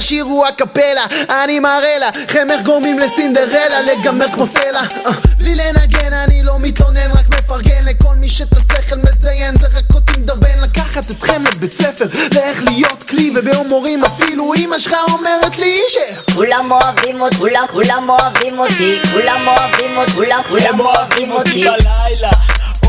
תשאירו 0.00 0.46
הקפלה 0.46 1.06
אני 1.28 1.60
מראה 1.60 1.98
לכם 1.98 2.46
איך 2.50 2.62
גורמים 2.62 2.98
לסינדרלה 2.98 3.80
לגמר 3.80 4.26
כמו 4.32 4.46
סלע 4.46 4.80
אה, 4.80 5.12
בלי 5.38 5.54
לנגן 5.54 6.12
אני 6.12 6.42
לא 6.42 6.58
מתלונן 6.58 7.10
רק 7.10 7.28
מפרגן 7.28 7.84
לכל 7.84 8.14
מי 8.16 8.28
שאת 8.28 8.52
השכל 8.52 8.96
מזיין. 8.96 9.54
זה 9.60 9.66
רק 9.66 9.94
אותי 9.94 10.20
מדרבן 10.20 10.60
לקחת 10.62 11.10
אתכם 11.10 11.42
לבית 11.44 11.72
ספר. 11.72 12.06
לאיך 12.34 12.62
להיות 12.64 13.02
כלי 13.02 13.30
ובהומורים 13.36 14.04
אפילו 14.04 14.54
אמא 14.54 14.78
שלך 14.78 14.96
אומרת 15.10 15.58
לי 15.58 15.78
ש... 15.88 15.96
כולם 16.34 16.72
אוהבים 16.72 17.20
אותי, 17.20 17.36
כולם 17.36 17.64
כולם 17.72 18.10
אוהבים 18.10 18.58
אותי, 18.58 19.00
כולם 19.12 19.46
אוהבים 19.46 19.96
אותי, 19.96 20.12
כולם 20.12 20.40
כולם 20.48 20.80
אוהבים 20.80 21.32
אותי. 21.32 21.64
בלילה 21.64 22.30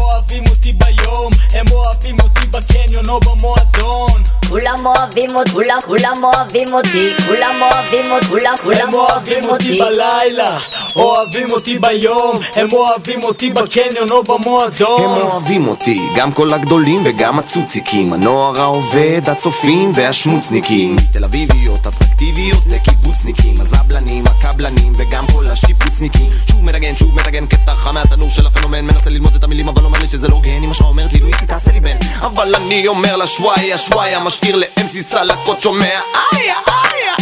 אוהבים 0.01 0.43
אותי 0.49 0.73
ביום, 0.73 1.31
הם 1.53 1.65
אוהבים 1.71 2.17
אותי 2.19 2.47
בקניון 2.51 3.09
או 3.09 3.19
במועדון. 3.19 4.23
כולם 4.49 4.85
אוהבים 4.85 5.35
אותי, 5.35 5.51
כולם 5.51 5.79
כולם 5.85 6.23
אוהבים 6.23 6.73
אותי, 6.73 7.13
כולם 7.27 7.61
אוהבים 7.61 8.11
אותי, 8.11 8.27
כולם 8.27 8.55
כולם 8.63 8.93
אוהבים 8.93 9.43
אותי 9.49 9.77
בלילה, 9.77 10.57
אוהבים 10.95 11.51
אותי 11.51 11.79
ביום, 11.79 12.35
הם 12.55 12.67
אוהבים 12.73 13.23
אותי 13.23 13.49
בקניון 13.49 14.09
או 14.11 14.23
במועדון. 14.23 15.01
הם 15.01 15.09
אוהבים 15.09 15.67
אותי, 15.67 15.99
גם 16.17 16.31
כל 16.31 16.53
הגדולים 16.53 17.01
וגם 17.05 17.39
הצוציקים 17.39 18.13
הנוער 18.13 18.61
העובד, 18.61 19.21
הצופים 19.27 19.91
והשמוצניקים. 19.95 20.95
תל 21.13 21.23
אביביות, 21.23 21.87
אטרקטיביות 22.21 22.65
לקיבוצניקים 22.65 23.55
הזבלנים, 23.61 24.23
הקבלנים 24.27 24.93
וגם 24.95 25.25
כל 25.27 25.47
השיפוצניקים 25.47 26.29
שוב 26.49 26.65
מנגן, 26.65 26.95
שוב 26.95 27.15
מנגן 27.15 27.45
קטע 27.45 27.75
חם 27.75 27.93
מהתנור 27.93 28.29
של 28.29 28.47
הפנומן 28.47 28.85
מנסה 28.85 29.09
ללמוד 29.09 29.35
את 29.35 29.43
המילים 29.43 29.67
אבל 29.67 29.85
אומר 29.85 29.99
לי 29.99 30.07
שזה 30.07 30.27
לא 30.27 30.35
הוגן 30.35 30.63
אמא 30.63 30.73
שלך 30.73 30.85
אומרת 30.85 31.13
לי 31.13 31.19
לואיסי 31.19 31.45
תעשה 31.45 31.71
לי 31.71 31.79
בן. 31.79 31.97
אבל 32.19 32.55
אני 32.55 32.87
אומר 32.87 33.15
לה 33.15 33.27
שוואיה 33.27 33.77
שוואיה 33.77 34.23
משאיר 34.23 34.55
לאמסי 34.55 35.03
צלקות 35.03 35.61
שומע 35.61 35.85
איה 35.85 36.55
איה 36.93 37.15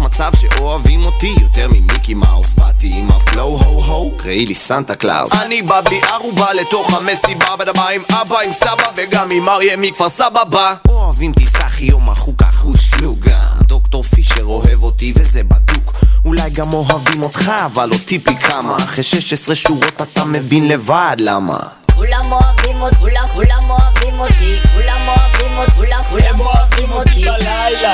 מצב 0.00 0.30
שאוהבים 0.40 1.04
אותי 1.04 1.34
יותר 1.40 1.68
ממיקי 1.68 2.14
מאוס. 2.14 2.52
באתי 2.54 2.90
עם 2.94 3.08
הפלואו 3.10 3.58
הו 3.58 3.80
הו 3.80 4.12
קראי 4.18 4.46
לי 4.46 4.54
סנטה 4.54 4.94
קלאוס. 4.94 5.32
אני 5.32 5.62
בא 5.62 5.80
בלי 5.80 6.00
ערובה 6.02 6.52
לתוך 6.52 6.94
המסיבה 6.94 7.56
בדמה 7.58 7.88
עם 7.88 8.02
אבא 8.10 8.36
עם 8.46 8.52
סבא 8.52 8.84
וגם 8.96 9.28
עם 9.32 9.48
אריה 9.48 9.76
מכפר 9.76 10.08
סבא 10.08 10.44
בא 10.44 10.74
אוהבים 10.88 11.32
תיסחי 11.32 11.84
יום 11.84 12.10
החוקה 12.10 12.46
חושלוגה. 12.52 13.38
דוקטור 13.62 14.02
פישר 14.02 14.44
אוהב 14.44 14.82
אותי 14.82 15.12
וזה 15.16 15.42
בדוק. 15.42 15.92
אולי 16.24 16.50
גם 16.50 16.72
אוהבים 16.72 17.22
אותך 17.22 17.50
אבל 17.66 17.90
אותי 17.92 18.18
פי 18.18 18.36
כמה. 18.36 18.76
אחרי 18.76 19.02
16 19.02 19.54
שורות 19.54 20.02
אתה 20.02 20.24
מבין 20.24 20.68
לבד 20.68 21.16
למה. 21.18 21.58
כולם 21.94 22.32
אוהבים 22.32 22.82
אותי, 22.82 22.96
כולם 22.96 23.26
כולם 23.34 23.70
אוהבים 23.70 24.18
אותי, 24.20 24.58
כולם 24.74 25.00
אוהבים 25.08 25.58
אותי, 25.58 25.70
כולם 25.70 26.02
כולם 26.10 26.40
אוהבים 26.40 26.92
אותי. 26.92 27.24
בלילה, 27.24 27.92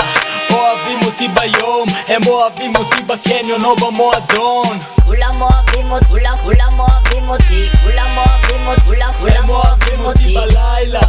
אוהבים 0.67 0.99
אותי 1.05 1.29
ביום, 1.29 1.87
הם 2.09 2.21
אוהבים 2.27 2.77
אותי 2.77 3.03
בקניון 3.03 3.65
או 3.65 3.77
במועדון 3.77 4.79
כולם 5.07 5.41
אוהבים 5.43 5.91
אותי, 5.91 6.07
כולם 6.07 6.37
כולם 6.45 6.81
אוהבים 6.81 7.29
אותי, 7.29 7.69
כולם 7.85 8.17
אוהבים 8.17 8.67
אותי, 8.67 8.81
כולם 8.87 9.13
כולם 9.21 9.49
אוהבים 9.49 10.01
אותי 10.05 10.35
בלילה, 10.35 11.01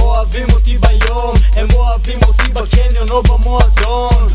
אוהבים 0.00 0.46
אותי 0.52 0.78
ביום, 0.78 1.34
הם 1.56 1.68
אוהבים 1.74 2.18
אותי 2.26 2.52
בקניון 2.52 3.08
או 3.10 3.22
במועדון 3.22 4.26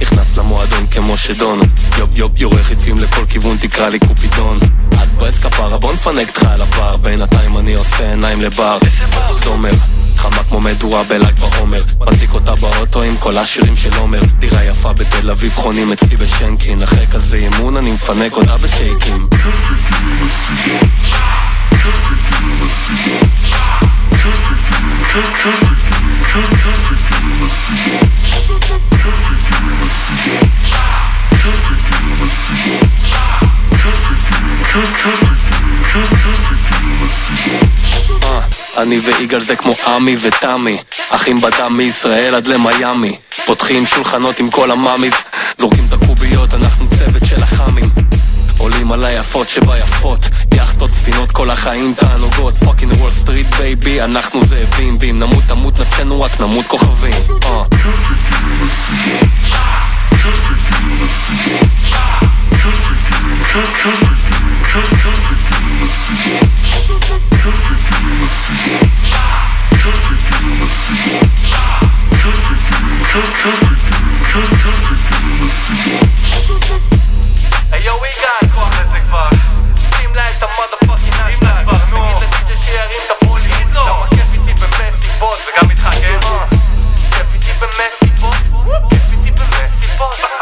נכנס 0.00 0.38
למועדון 0.38 0.86
כמו 0.86 1.16
שדון. 1.16 1.58
יופ 1.98 2.10
יופ 2.14 2.40
יורה 2.40 2.62
חיצים 2.62 2.98
לכל 2.98 3.26
כיוון 3.28 3.56
תקרא 3.56 3.88
לי 3.88 3.98
קופידון. 3.98 4.58
את 5.02 5.08
ברס 5.18 5.38
כפרה 5.38 5.78
בוא 5.78 5.92
נפנק 5.92 6.28
אותך 6.28 6.42
על 6.42 6.62
הפער 6.62 6.96
בינתיים 6.96 7.58
אני 7.58 7.74
עושה 7.74 8.10
עיניים 8.10 8.42
לבר. 8.42 8.78
זומר 9.44 9.70
חמה 10.22 10.44
כמו 10.48 10.60
מדורה 10.60 11.04
בל"ג 11.04 11.40
בעומר. 11.40 11.82
מדליק 12.00 12.34
אותה 12.34 12.54
באוטו 12.54 13.02
עם 13.02 13.16
כל 13.16 13.38
השירים 13.38 13.76
של 13.76 13.96
עומר. 13.96 14.20
דירה 14.38 14.64
יפה 14.64 14.92
בתל 14.92 15.30
אביב 15.30 15.52
חונים 15.52 15.92
אצלי 15.92 16.16
בשנקין. 16.16 16.82
אחרי 16.82 17.06
כזה 17.06 17.36
אימון 17.36 17.76
אני 17.76 17.92
מפנק 17.92 18.36
אותה 18.36 18.56
בשייקים. 18.56 19.28
אה, 19.32 19.38
אני 38.78 38.98
ויגאל 38.98 39.40
זה 39.40 39.56
כמו 39.56 39.74
עמי 39.86 40.16
ותמי 40.20 40.78
אחים 41.10 41.40
בדם 41.40 41.76
מישראל 41.76 42.34
עד 42.34 42.46
למיאמי. 42.46 43.16
פותחים 43.46 43.86
שולחנות 43.86 44.40
עם 44.40 44.50
כל 44.50 44.70
ה 44.70 44.77
mamis 44.77 45.12
זורקים 45.58 45.86
את 45.88 45.92
הקוביות, 45.92 46.54
אנחנו 46.54 46.88
צוות 46.98 47.24
של 47.24 47.42
החאמים 47.42 47.90
עולים 48.58 48.92
על 48.92 49.04
היפות 49.04 49.48
שביפות 49.48 50.20
יאכטות, 50.54 50.90
ספינות, 50.90 51.32
כל 51.32 51.50
החיים 51.50 51.94
תענוגות. 51.94 52.56
fucking 52.56 52.92
Wall 52.92 53.10
Street 53.10 53.46
baby, 53.58 54.02
אנחנו 54.02 54.44
זאבים 54.44 54.96
ואם 55.00 55.18
נמות 55.18 55.44
תמות 55.48 55.80
נפשנו 55.80 56.22
רק 56.22 56.40
נמות 56.40 56.66
כוכבים. 56.66 57.22
אה. 57.44 57.62
וגם 85.46 85.70
איתך 85.70 85.82
כן 85.82 86.18
כיף 87.10 87.34
איתי 87.34 87.52
במסיבות 87.60 88.36
כיף 88.90 89.11
איתי 90.10 90.41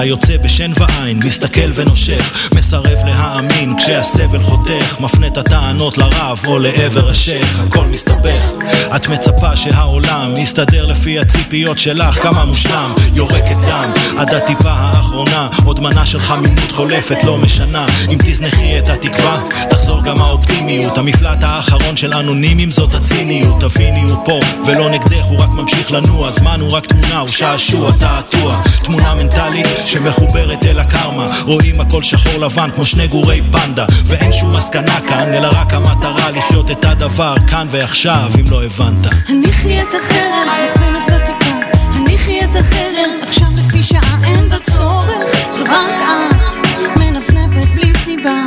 אתה 0.00 0.08
יוצא 0.08 0.36
בשן 0.36 0.70
ועין, 0.76 1.20
מסתכל 1.24 1.70
ונושך 1.74 2.48
מסרב 2.54 2.98
להאמין 3.04 3.76
כשהסבל 3.78 4.42
חותך 4.42 5.00
מפנה 5.00 5.26
את 5.26 5.36
הטענות 5.36 5.98
לרב 5.98 6.40
או 6.46 6.58
לעבר 6.58 7.08
השייח 7.08 7.60
הכל 7.60 7.86
מסתבך. 7.86 8.50
את 8.96 9.08
מצפה 9.08 9.56
שהעולם 9.56 10.34
יסתדר 10.36 10.86
לפי 10.86 11.18
הציפיות 11.18 11.78
שלך 11.78 12.22
כמה 12.22 12.44
מושלם 12.44 12.94
יורקת 13.14 13.56
דם. 13.68 13.90
עד 14.18 14.34
הטיפה 14.34 14.70
האחרונה 14.70 15.48
עוד 15.64 15.80
מנה 15.80 16.06
של 16.06 16.18
חמימות 16.18 16.72
חולפת 16.72 17.24
לא 17.24 17.38
משנה. 17.38 17.86
אם 18.10 18.18
תזנחי 18.18 18.78
את 18.78 18.88
התקווה 18.88 19.42
תחזור 19.70 20.02
גם 20.02 20.20
האופטימיות. 20.20 20.98
המפלט 20.98 21.38
האחרון 21.42 21.96
של 21.96 22.14
אנונימים 22.14 22.70
זאת 22.70 22.94
הציניות. 22.94 23.60
תביני 23.60 24.02
הוא 24.02 24.24
פה 24.24 24.40
ולא 24.66 24.90
נגדך 24.90 25.24
הוא 25.28 25.40
רק 25.40 25.48
ממשיך 25.48 25.92
לנוע. 25.92 26.30
זמן 26.30 26.60
הוא 26.60 26.70
רק 26.70 26.86
תמונה 26.86 27.18
הוא 27.18 27.28
שעשוע 27.28 27.92
תעתוע. 27.92 28.62
תמונה 28.84 29.14
מנטלית 29.14 29.66
שמחוברת 29.90 30.64
אל 30.64 30.78
הקרמה 30.78 31.26
רואים 31.42 31.80
הכל 31.80 32.02
שחור 32.02 32.40
לבן 32.40 32.70
כמו 32.74 32.84
שני 32.84 33.06
גורי 33.06 33.42
פנדה 33.52 33.86
ואין 34.06 34.32
שום 34.32 34.52
מסקנה 34.52 35.00
כאן 35.08 35.34
אלא 35.34 35.48
רק 35.52 35.74
המטרה 35.74 36.30
לחיות 36.30 36.70
את 36.70 36.84
הדבר 36.84 37.34
כאן 37.46 37.66
ועכשיו 37.70 38.30
אם 38.40 38.44
לא 38.50 38.64
הבנת 38.64 39.06
הניחי 39.28 39.82
את 39.82 39.94
החרם, 40.00 40.48
לוחמת 40.62 41.04
ותיקה. 41.06 41.56
הניחי 41.94 42.40
את 42.44 42.56
החרם, 42.56 43.22
עכשיו 43.22 43.48
לפי 43.56 43.82
שעה 43.82 44.18
אין 44.24 44.48
בה 44.48 44.58
צורך. 44.58 45.50
זו 45.50 45.64
רק 45.64 46.00
את, 46.00 46.98
מנפנפת 46.98 47.68
בלי 47.74 47.92
סיבה. 48.04 48.42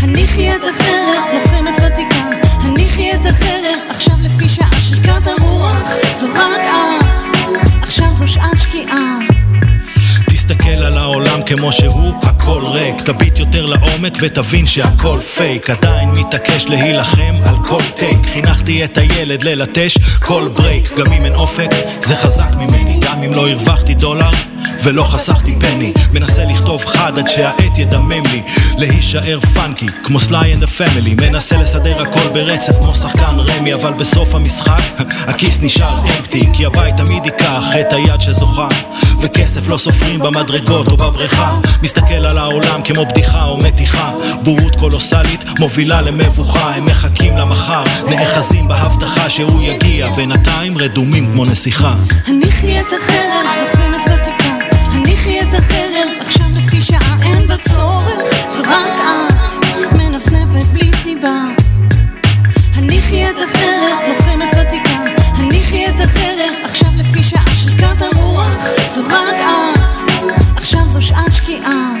הניחי 0.00 0.50
את 0.54 0.60
החרם, 0.70 1.22
לוחמת 1.34 1.78
ותיקה. 1.86 2.24
הניחי 2.60 3.12
את 3.12 3.26
החרם, 3.26 3.78
עכשיו 3.90 4.14
לפי 4.22 4.48
שעה 4.48 4.80
שריקת 4.80 5.26
הרוח. 5.26 5.76
זו 6.12 6.26
רק 6.34 6.66
את, 6.66 7.24
עכשיו 7.82 8.14
זו 8.14 8.26
שעת 8.26 8.58
שקיעה. 8.58 9.33
כמו 11.46 11.72
שהוא, 11.72 12.14
הכל 12.22 12.62
ריק. 12.66 13.00
תביט 13.00 13.38
יותר 13.38 13.66
לעומק 13.66 14.18
ותבין 14.20 14.66
שהכל 14.66 15.18
פייק 15.34 15.70
עדיין 15.70 16.08
מתעקש 16.10 16.64
להילחם 16.64 17.34
על 17.44 17.54
כל 17.64 17.82
take 17.96 18.18
חינכתי 18.32 18.84
את 18.84 18.98
הילד 18.98 19.42
ללטש 19.42 19.98
כל 20.20 20.48
break 20.54 20.92
גם 20.98 21.12
אם 21.12 21.24
אין 21.24 21.34
אופק, 21.34 21.70
זה 21.98 22.16
חזק 22.16 22.54
ממני. 22.54 23.00
גם 23.00 23.22
אם 23.22 23.32
לא 23.34 23.48
הרווחתי 23.48 23.94
דולר 23.94 24.30
ולא 24.84 25.02
חסכתי 25.02 25.56
penny. 25.60 25.92
מנסה 26.12 26.44
לכתוב 26.44 26.84
חד 26.84 27.18
עד 27.18 27.26
שהעט 27.26 27.78
ידמם 27.78 28.22
לי. 28.32 28.42
להישאר 28.78 29.38
funky 29.54 29.86
כמו 30.04 30.20
Sly 30.20 30.54
and 30.54 30.58
the 30.58 30.62
Family 30.62 31.14
מנסה 31.14 31.56
לסדר 31.56 32.02
הכל 32.02 32.28
ברצף 32.32 32.72
כמו 32.80 32.92
שחקן 32.92 33.36
רמי 33.38 33.74
אבל 33.74 33.92
בסוף 33.92 34.34
המשחק 34.34 34.82
הכיס 35.30 35.58
נשאר 35.62 35.98
empty 35.98 36.48
כי 36.52 36.66
הבית 36.66 36.96
תמיד 36.96 37.24
ייקח 37.24 37.64
את 37.80 37.92
היד 37.92 38.20
שזוכה 38.20 38.68
וכסף 39.24 39.68
לא 39.68 39.78
סופרים 39.78 40.20
במדרגות 40.20 40.88
או 40.88 40.96
בבריכה 40.96 41.58
מסתכל 41.82 42.14
על 42.14 42.38
העולם 42.38 42.82
כמו 42.84 43.06
בדיחה 43.06 43.44
או 43.44 43.56
מתיחה 43.56 44.12
בורות 44.42 44.76
קולוסלית 44.76 45.44
מובילה 45.60 46.02
למבוכה 46.02 46.74
הם 46.74 46.86
מחכים 46.86 47.36
למחר 47.36 47.84
נאחזים 48.10 48.68
בהבטחה 48.68 49.30
שהוא 49.30 49.62
יגיע 49.62 50.12
בינתיים 50.12 50.78
רדומים 50.78 51.32
כמו 51.32 51.44
נסיכה 51.44 51.94
הניחי 52.26 52.80
את 52.80 52.86
החרם, 52.86 53.44
לוחמת 53.60 54.04
ותיקה. 54.04 54.58
הניחי 54.92 55.40
את 55.40 55.54
החרם, 55.58 56.08
עכשיו 56.20 56.46
לפי 56.56 56.80
שעה 56.80 57.16
אין 57.22 57.46
בה 57.46 57.56
צורך. 57.56 58.48
זו 58.48 58.62
רק 58.62 59.00
את, 59.00 59.98
מנפנפת 59.98 60.66
בלי 60.72 60.90
סיבה. 61.02 61.40
הניחי 62.74 63.24
את 63.30 63.36
החרם, 63.44 63.98
לוחמת 64.08 64.48
ותיקה. 64.52 65.04
הניחי 65.34 65.86
את 65.86 66.00
החרם, 66.00 66.63
זו 68.88 69.02
רק 69.10 69.40
את, 69.40 70.08
עכשיו 70.56 70.88
זו 70.88 71.02
שעת 71.02 71.32
שקיעה. 71.32 71.94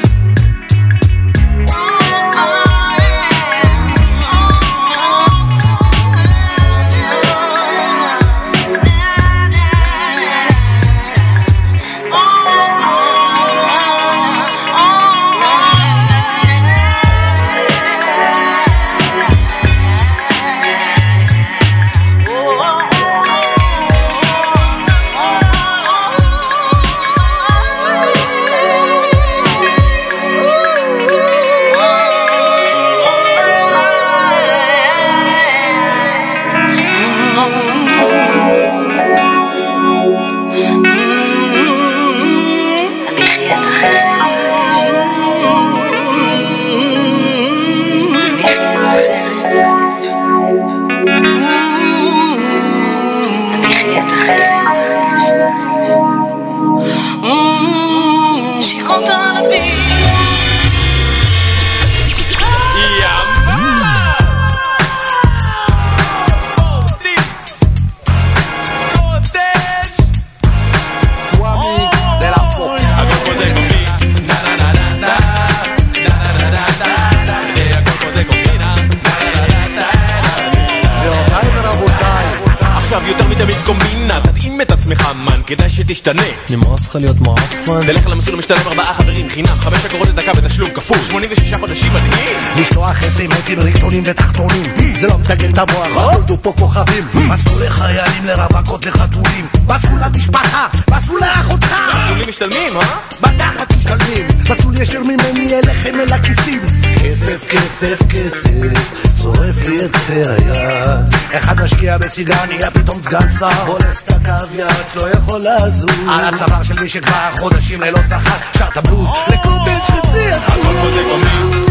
שתשתנה. 86.04 86.22
נמאס 86.50 86.88
לך 86.88 86.96
להיות 86.96 87.20
מעפן? 87.20 87.86
תלך 87.86 88.06
למסלול 88.06 88.38
משתלם 88.38 88.60
ארבעה 88.66 88.94
חברים 88.94 89.30
חינם, 89.30 89.58
חמש 89.58 89.84
אגורות 89.84 90.08
לדקה 90.08 90.32
בתשלום 90.32 90.70
כפול, 90.70 90.98
86 91.06 91.54
חודשים 91.54 91.92
מדהים. 91.92 92.36
לשלוח 92.56 93.02
אס.אם.אסים 93.04 93.60
ריקטונים 93.60 94.02
ותחתונים. 94.06 94.72
זה 95.00 95.06
לא 95.06 95.18
מתגן 95.18 95.50
את 95.50 95.58
המוח, 95.58 96.12
נולדו 96.12 96.36
פה 96.42 96.52
כוכבים. 96.58 97.04
מסלול 97.14 97.62
לחיילים 97.62 98.24
לרווקות 98.24 98.86
לחתולים. 98.86 99.46
מסלול 99.68 100.00
למשפחה, 100.06 100.66
מסלול 100.90 101.20
לאחותך. 101.20 101.74
מסלולים 101.94 102.28
משתלמים, 102.28 102.76
אה? 102.76 102.96
בתחת 103.20 103.72
משתלמים. 103.78 104.26
מסלול 104.50 104.76
ישיר 104.76 105.02
ממני 105.02 105.54
אליכם 105.54 106.00
אל 106.00 106.12
הכיסים. 106.12 106.60
כסף, 107.02 107.44
כסף, 107.48 107.98
כסף 108.08 109.04
שורף 109.24 109.68
לי 109.68 109.84
את 109.84 109.96
קצה 109.96 110.34
היד. 110.36 111.14
אחד 111.32 111.62
משקיע 111.62 111.98
בסיגר 111.98 112.44
נהיה 112.48 112.70
פתאום 112.70 113.02
סגן 113.02 113.30
שר 113.38 113.64
בולס 113.66 114.02
את 114.02 114.10
הקו 114.10 114.54
יד. 114.54 114.66
שלא 114.92 115.10
יכול 115.10 115.40
לזוז 115.40 115.93
על 116.08 116.34
הצוואר 116.34 116.62
של 116.62 116.74
מי 116.82 116.88
שכבר 116.88 117.30
חודשים 117.30 117.80
ללא 117.80 117.98
שכר 118.02 118.58
שר 118.58 118.68
את 118.72 118.76
הבלוז 118.76 119.08
לקומפל 119.28 119.82
שחצי 119.86 120.32
הכל 120.32 120.60
פה 120.62 120.90
זה 120.90 121.02
קומי 121.10 121.64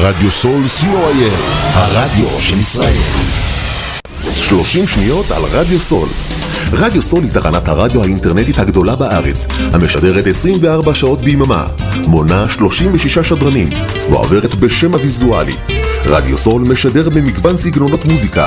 רדיו 0.00 0.30
סול 0.30 0.64
co.il, 0.80 1.32
הרדיו 1.74 2.40
של 2.40 2.58
ישראל. 2.58 2.96
30 4.36 4.86
שניות 4.86 5.30
על 5.30 5.42
רדיו 5.42 5.80
סול. 5.80 6.08
רדיו 6.72 7.02
סול 7.02 7.24
היא 7.24 7.32
תחנת 7.32 7.68
הרדיו 7.68 8.02
האינטרנטית 8.02 8.58
הגדולה 8.58 8.96
בארץ, 8.96 9.46
המשדרת 9.72 10.26
24 10.26 10.94
שעות 10.94 11.20
ביממה, 11.20 11.64
מונה 12.06 12.48
36 12.48 13.18
שדרנים, 13.18 13.68
ועוברת 14.10 14.54
בשם 14.54 14.94
הוויזואלי. 14.94 15.52
רדיו 16.04 16.38
סול 16.38 16.62
משדר 16.62 17.10
במגוון 17.10 17.56
סגנונות 17.56 18.04
מוזיקה, 18.04 18.46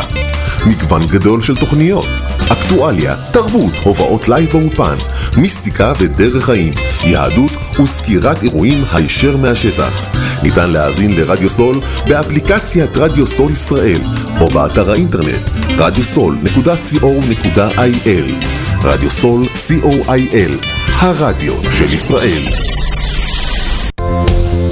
מגוון 0.65 1.01
גדול 1.05 1.41
של 1.41 1.55
תוכניות, 1.55 2.07
אקטואליה, 2.51 3.15
תרבות, 3.31 3.73
הופעות 3.83 4.29
לייב 4.29 4.49
באולפן, 4.49 4.95
מיסטיקה 5.37 5.93
ודרך 5.99 6.45
חיים, 6.45 6.73
יהדות 7.03 7.51
וסקירת 7.79 8.43
אירועים 8.43 8.83
הישר 8.93 9.37
מהשטח. 9.37 10.01
ניתן 10.43 10.69
להאזין 10.69 11.11
לרדיו 11.11 11.49
סול 11.49 11.81
באפליקציית 12.07 12.97
רדיו 12.97 13.27
סול 13.27 13.51
ישראל 13.51 13.99
או 14.41 14.49
באתר 14.49 14.91
האינטרנט 14.91 15.49
radiosol.co.il 15.69 18.33
רדיו 18.83 19.11
סול 19.11 19.43
co.il 19.43 20.67
הרדיו 20.95 21.53
של 21.71 21.93
ישראל 21.93 22.41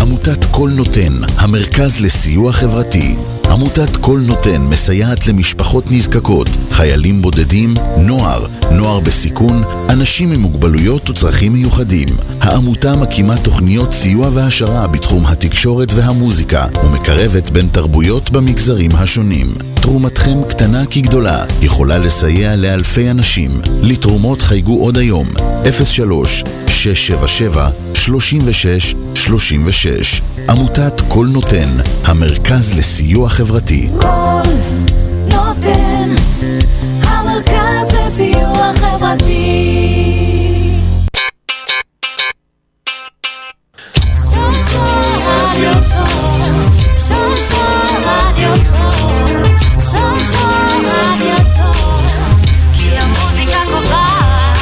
עמותת 0.02 0.46
כל 0.52 0.70
נותן, 0.76 1.14
המרכז 1.38 2.02
לסיוע 2.02 2.52
חברתי. 2.52 3.16
עמותת 3.50 3.97
כל 4.02 4.20
נותן 4.28 4.62
מסייעת 4.62 5.28
למשפחות 5.28 5.84
נזקקות, 5.91 6.47
חיילים 6.80 7.22
בודדים, 7.22 7.74
נוער, 7.98 8.46
נוער 8.72 9.00
בסיכון, 9.00 9.64
אנשים 9.90 10.32
עם 10.32 10.40
מוגבלויות 10.40 11.10
וצרכים 11.10 11.54
מיוחדים. 11.54 12.08
העמותה 12.42 12.96
מקימה 12.96 13.38
תוכניות 13.38 13.94
סיוע 13.94 14.30
והעשרה 14.34 14.88
בתחום 14.88 15.26
התקשורת 15.26 15.94
והמוזיקה 15.94 16.68
ומקרבת 16.84 17.50
בין 17.50 17.70
תרבויות 17.70 18.30
במגזרים 18.30 18.92
השונים. 18.94 19.46
תרומתכם 19.82 20.44
קטנה 20.50 20.86
כגדולה, 20.86 21.46
יכולה 21.62 21.98
לסייע 21.98 22.56
לאלפי 22.56 23.12
אנשים. 23.12 23.52
לתרומות 23.82 24.42
חייגו 24.42 24.82
עוד 24.82 24.98
היום, 24.98 25.28
03 25.84 26.44
677 26.68 27.70
36 27.94 28.96
36 29.16 30.22
עמותת 30.50 31.02
כל 31.08 31.28
נותן, 31.32 31.70
המרכז 32.06 32.78
לסיוע 32.78 33.30
חברתי. 33.30 33.90
כל 34.00 34.42
נותן, 35.32 35.99
a 39.10 39.18
ti. 39.18 40.72
Samsung, 44.20 45.26
adiós, 45.41 45.86
Samsung, 47.07 48.05
adiós, 51.10 51.49
que 52.78 52.89
a 52.97 53.05
música 53.18 53.60
cobar, 53.72 54.53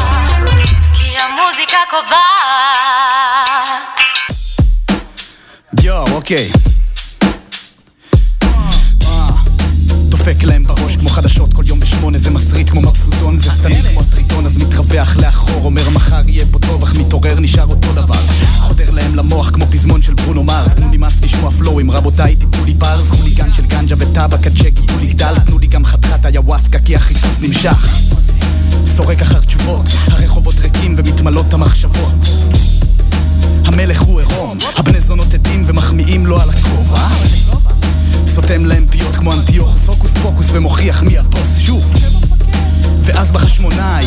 que 0.96 1.10
a 1.18 1.28
música 1.30 1.80
cobar. 1.92 3.16
Yo, 5.82 5.98
okay. 6.18 6.67
כמו 12.82 12.90
מבסוטון 12.90 13.38
זה 13.38 13.50
סתמי 13.52 13.76
כמו 13.76 14.02
הטריטון 14.02 14.46
אז 14.46 14.58
מתרווח 14.58 15.18
לאחור 15.18 15.66
אומר 15.66 15.90
מחר 15.90 16.22
יהיה 16.28 16.46
פה 16.52 16.60
טוב 16.60 16.84
אך 16.84 16.94
מתעורר 16.96 17.40
נשאר 17.40 17.66
אותו 17.66 17.94
דבר. 17.94 18.20
חודר 18.60 18.92
להם 18.92 19.16
למוח 19.16 19.50
כמו 19.50 19.66
פזמון 19.66 20.02
של 20.02 20.14
ברונו 20.14 20.44
מרס 20.44 20.74
תנו 20.74 20.88
מס 20.98 21.14
לשמוע 21.22 21.52
פלואים 21.52 21.92
רבותיי 21.92 22.36
תיתנו 22.36 22.66
לי 22.66 22.74
ברז 22.74 23.10
חוליגן 23.10 23.54
של 23.54 23.66
גנג'ה 23.66 23.96
וטבק 23.98 24.48
הצ'קי 24.48 24.72
תנו 24.88 25.00
לי 25.00 25.08
גדל 25.08 25.40
תנו 25.46 25.60
לי 25.60 25.68
גם 25.68 25.86
חתיכת 25.86 26.26
איוואסקה 26.26 26.80
כי 26.80 26.96
החיפוש 26.96 27.32
נמשך. 27.42 27.88
סורק 28.86 29.22
אחר 29.22 29.40
תשובות 29.40 29.86
הרחובות 30.08 30.56
ריקים 30.60 30.96
ומתמלאות 30.98 31.54
המחשבות. 31.54 32.28
המלך 33.66 34.02
הוא 34.02 34.20
עירום, 34.20 34.58
הבני 34.76 35.02
זונות 35.02 35.34
עדים 35.34 35.64
ומחמיאים 35.68 36.26
לו 36.26 36.42
על 36.42 36.50
הכובע. 36.50 37.08
סותם 38.28 38.66
להם 38.66 38.86
פיות 38.90 39.16
כמו 39.16 39.34
אנטיוכוס, 39.34 39.88
הוקוס 39.88 40.12
פוקוס 40.22 40.46
ומוכיח 40.52 41.04
מי 41.04 41.18
הבוס 41.18 41.58
שוב 41.58 42.07
ואז 43.08 43.32
בחשמונאי 43.32 44.06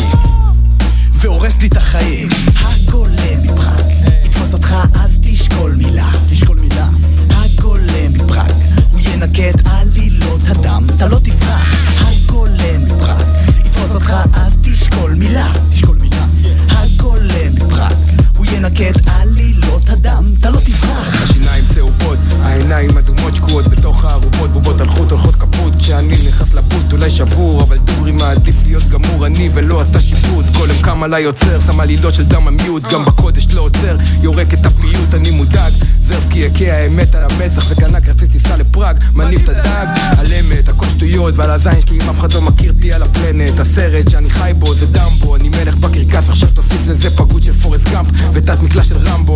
והורס 1.13 1.57
לי 1.61 1.67
את 1.67 1.77
החיים. 1.77 2.27
הגולם 2.55 3.43
מפראג 3.43 3.85
יתפוס 4.25 4.53
אותך 4.53 4.75
אז 4.93 5.19
תשקול 5.21 5.75
מילה 5.75 6.09
תשקול 6.29 6.59
מילה. 6.59 6.87
הגולם 7.29 8.13
מפראג 8.13 8.51
הוא 8.91 8.99
ינקה 9.03 9.49
את 9.49 9.61
עלילות 9.65 10.41
הדם 10.47 10.83
אתה 10.95 11.07
לא 11.07 11.19
תברח 11.23 11.75
הגולם 11.99 12.83
מפראג 12.85 13.25
יתפוס 13.65 13.95
אותך 13.95 14.13
אז 14.33 14.57
תשקול 14.61 15.13
מילה 15.13 15.51
תשקול 15.71 15.97
מילה. 15.97 16.25
הגולם 16.69 17.53
מפראג 17.55 17.95
הוא 18.37 18.45
ינקה 18.45 18.89
את 18.89 19.07
עלילות 19.07 19.89
הדם 19.89 20.33
אתה 20.39 20.49
לא 20.49 20.59
תברח 20.59 21.23
השיניים 21.23 21.63
צהובות, 21.73 22.19
העיניים 22.41 22.97
אדומות 22.97 23.35
שקועות 23.35 23.67
בתוך 23.67 24.05
הארובות 24.05 24.49
בובות 24.49 24.81
חוט 24.87 25.11
הולכות 25.11 25.35
כפות 25.35 25.50
כשאני 25.81 26.15
נכנס 26.27 26.53
לבוט 26.53 26.91
אולי 26.91 27.09
שבור 27.09 27.63
אבל 27.63 27.77
דוגרי 27.77 28.11
מעדיף 28.11 28.55
להיות 28.65 28.83
גמור 28.83 29.25
אני 29.25 29.49
ולא 29.53 29.81
אתה 29.81 29.99
שיפוט 29.99 30.45
גולם 30.57 30.75
קם 30.81 31.03
עליי 31.03 31.23
עוצר 31.23 31.59
שם 31.59 31.79
עלילות 31.79 32.13
של 32.13 32.23
דם 32.23 32.47
המיעוט 32.47 32.83
גם 32.93 33.05
בקודש 33.05 33.47
לא 33.53 33.61
עוצר 33.61 33.97
יורק 34.21 34.53
את 34.53 34.65
הפיוט 34.65 35.13
אני 35.13 35.31
מודאג. 35.31 35.71
זרף 36.07 36.23
כי 36.29 36.39
יכה 36.39 36.73
האמת 36.73 37.15
על 37.15 37.23
המצח 37.23 37.71
וקנה 37.71 38.01
כרטיס 38.01 38.29
טיסה 38.29 38.57
לפראג 38.57 38.97
מניף 39.13 39.43
את 39.43 39.49
הדג. 39.49 39.87
על 40.17 40.25
אמת 40.39 40.69
הכל 40.69 40.85
שטויות 40.85 41.33
ועל 41.37 41.49
הזין 41.49 41.81
שלי 41.81 41.99
אם 42.03 42.09
אף 42.09 42.19
אחד 42.19 42.33
לא 42.33 42.41
מכיר 42.41 42.71
אותי 42.71 42.93
על 42.93 43.03
הפלנט. 43.03 43.59
הסרט 43.59 44.09
שאני 44.09 44.29
חי 44.29 44.51
בו 44.59 44.73
זה 44.75 44.85
דמבו 44.85 45.35
אני 45.35 45.49
מלך 45.49 45.75
בקרקס 45.75 46.29
עכשיו 46.29 46.49
תוסיף 46.53 46.87
לזה 46.87 47.09
פגות 47.09 47.43
של 47.43 47.53
פורסט 47.53 47.89
גאמפ 47.89 48.07
ותת 48.33 48.61
מקלע 48.61 48.83
של 48.83 48.97
רמבו 48.97 49.35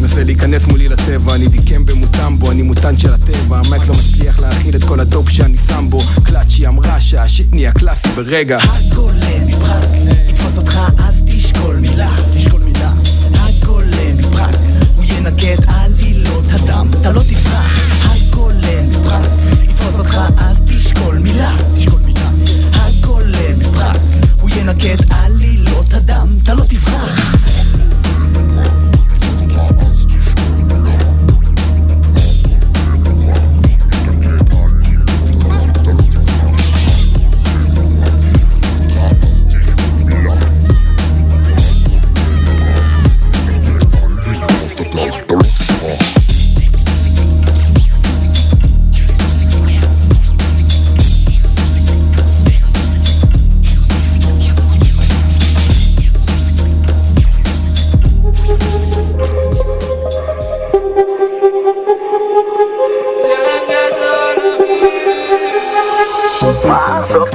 מנסה 0.00 0.24
להיכנס 0.24 0.66
מולי 0.66 0.88
לצבע, 0.88 1.34
אני 1.34 1.48
דיקם 1.48 1.86
במוטמבו, 1.86 2.50
אני 2.50 2.62
מוטנט 2.62 3.00
של 3.00 3.12
הטבע, 3.14 3.58
המייק 3.58 3.88
לא 3.88 3.94
מצליח 3.94 4.40
להכיל 4.40 4.76
את 4.76 4.84
כל 4.84 5.00
הדופ 5.00 5.28
שאני 5.28 5.56
שם 5.68 5.86
בו, 5.90 6.00
קלאצ'י 6.24 6.66
אמרה 6.66 7.00
שהשיט 7.00 7.46
נהיה 7.52 7.72
קלאסי 7.72 8.08
ברגע. 8.08 8.58
הגולם 8.58 9.46
מפראג 9.46 9.84
יתפוס 10.28 10.56
אותך 10.56 10.78
אז 10.98 11.22
תשקול 11.26 11.76
מילה. 11.76 12.10
תשקול 12.36 12.60
מילה. 12.60 12.92
הגולם 13.34 14.16
מפראג 14.16 14.54
הוא 14.96 15.04
ינקה 15.04 15.54
את 15.54 15.64
עלילות 15.68 16.44
הדם. 16.50 16.86
אתה 17.00 17.12
לא 17.12 17.20
תברח 17.22 18.04
הגולם 18.04 18.90
מפראג 18.90 19.24
יתפוס 19.62 19.98
אותך 19.98 20.18
אז 20.36 20.60
תשקול 20.66 21.18
מילה. 21.18 21.56
תשקול 21.76 22.00
מילה. 22.04 22.30
הגולם 22.72 23.58
מפראג 23.58 24.00
הוא 24.40 24.50
ינקה 24.56 24.94
את 24.94 25.00
עלילות 25.10 25.37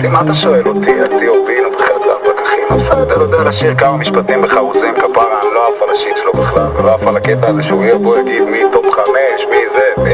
מה, 0.10 0.20
עזוב 0.20 0.26
אותי, 0.26 0.28
מה 0.28 0.32
אתה 0.32 0.34
שואל 0.34 0.68
אותי? 0.68 1.06
אתיופים, 1.06 1.64
בחדר 1.78 2.12
הפקחים, 2.16 2.78
בסדר, 2.80 3.22
יודע 3.22 3.44
לשיר 3.44 3.76
כמה 3.76 3.98
משפטים 3.98 4.42
בחרוזים, 4.42 4.94
כפרה, 4.96 5.42
אני 5.42 5.54
לא 5.54 5.68
עף 5.68 5.84
על 5.84 5.96
השיט 5.96 6.18
שלו 6.18 6.44
בכלל, 6.44 6.68
ולא 6.76 6.94
עף 6.96 7.08
על 7.08 7.18
הקטע 7.18 7.48
הזה 7.48 7.64
שהוא 7.64 7.84
יהיה 7.84 7.98
בו, 7.98 8.18
יגיד 8.18 8.42
מי 8.44 8.62
טופ 8.74 8.86
חמש, 8.92 9.46
מי 9.50 9.58
זה, 9.74 10.12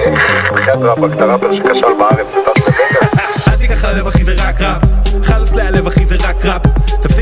בחדר 0.53 0.91
הפק, 0.91 1.15
את 1.15 1.21
הראפר 1.21 1.53
שכשל 1.53 1.93
בארץ 1.99 2.27
וטס 2.27 2.67
לבגר. 2.67 3.07
אל 3.47 3.55
תיקח 3.57 3.85
ללב 3.85 4.07
אחי 4.07 4.23
זה 4.23 4.33
רק 4.37 4.61
ראפ 4.61 4.81
חלוס 5.23 5.51
להלב 5.51 5.87
אחי 5.87 6.05
זה 6.05 6.15
רק 6.15 6.45
ראפ 6.45 6.61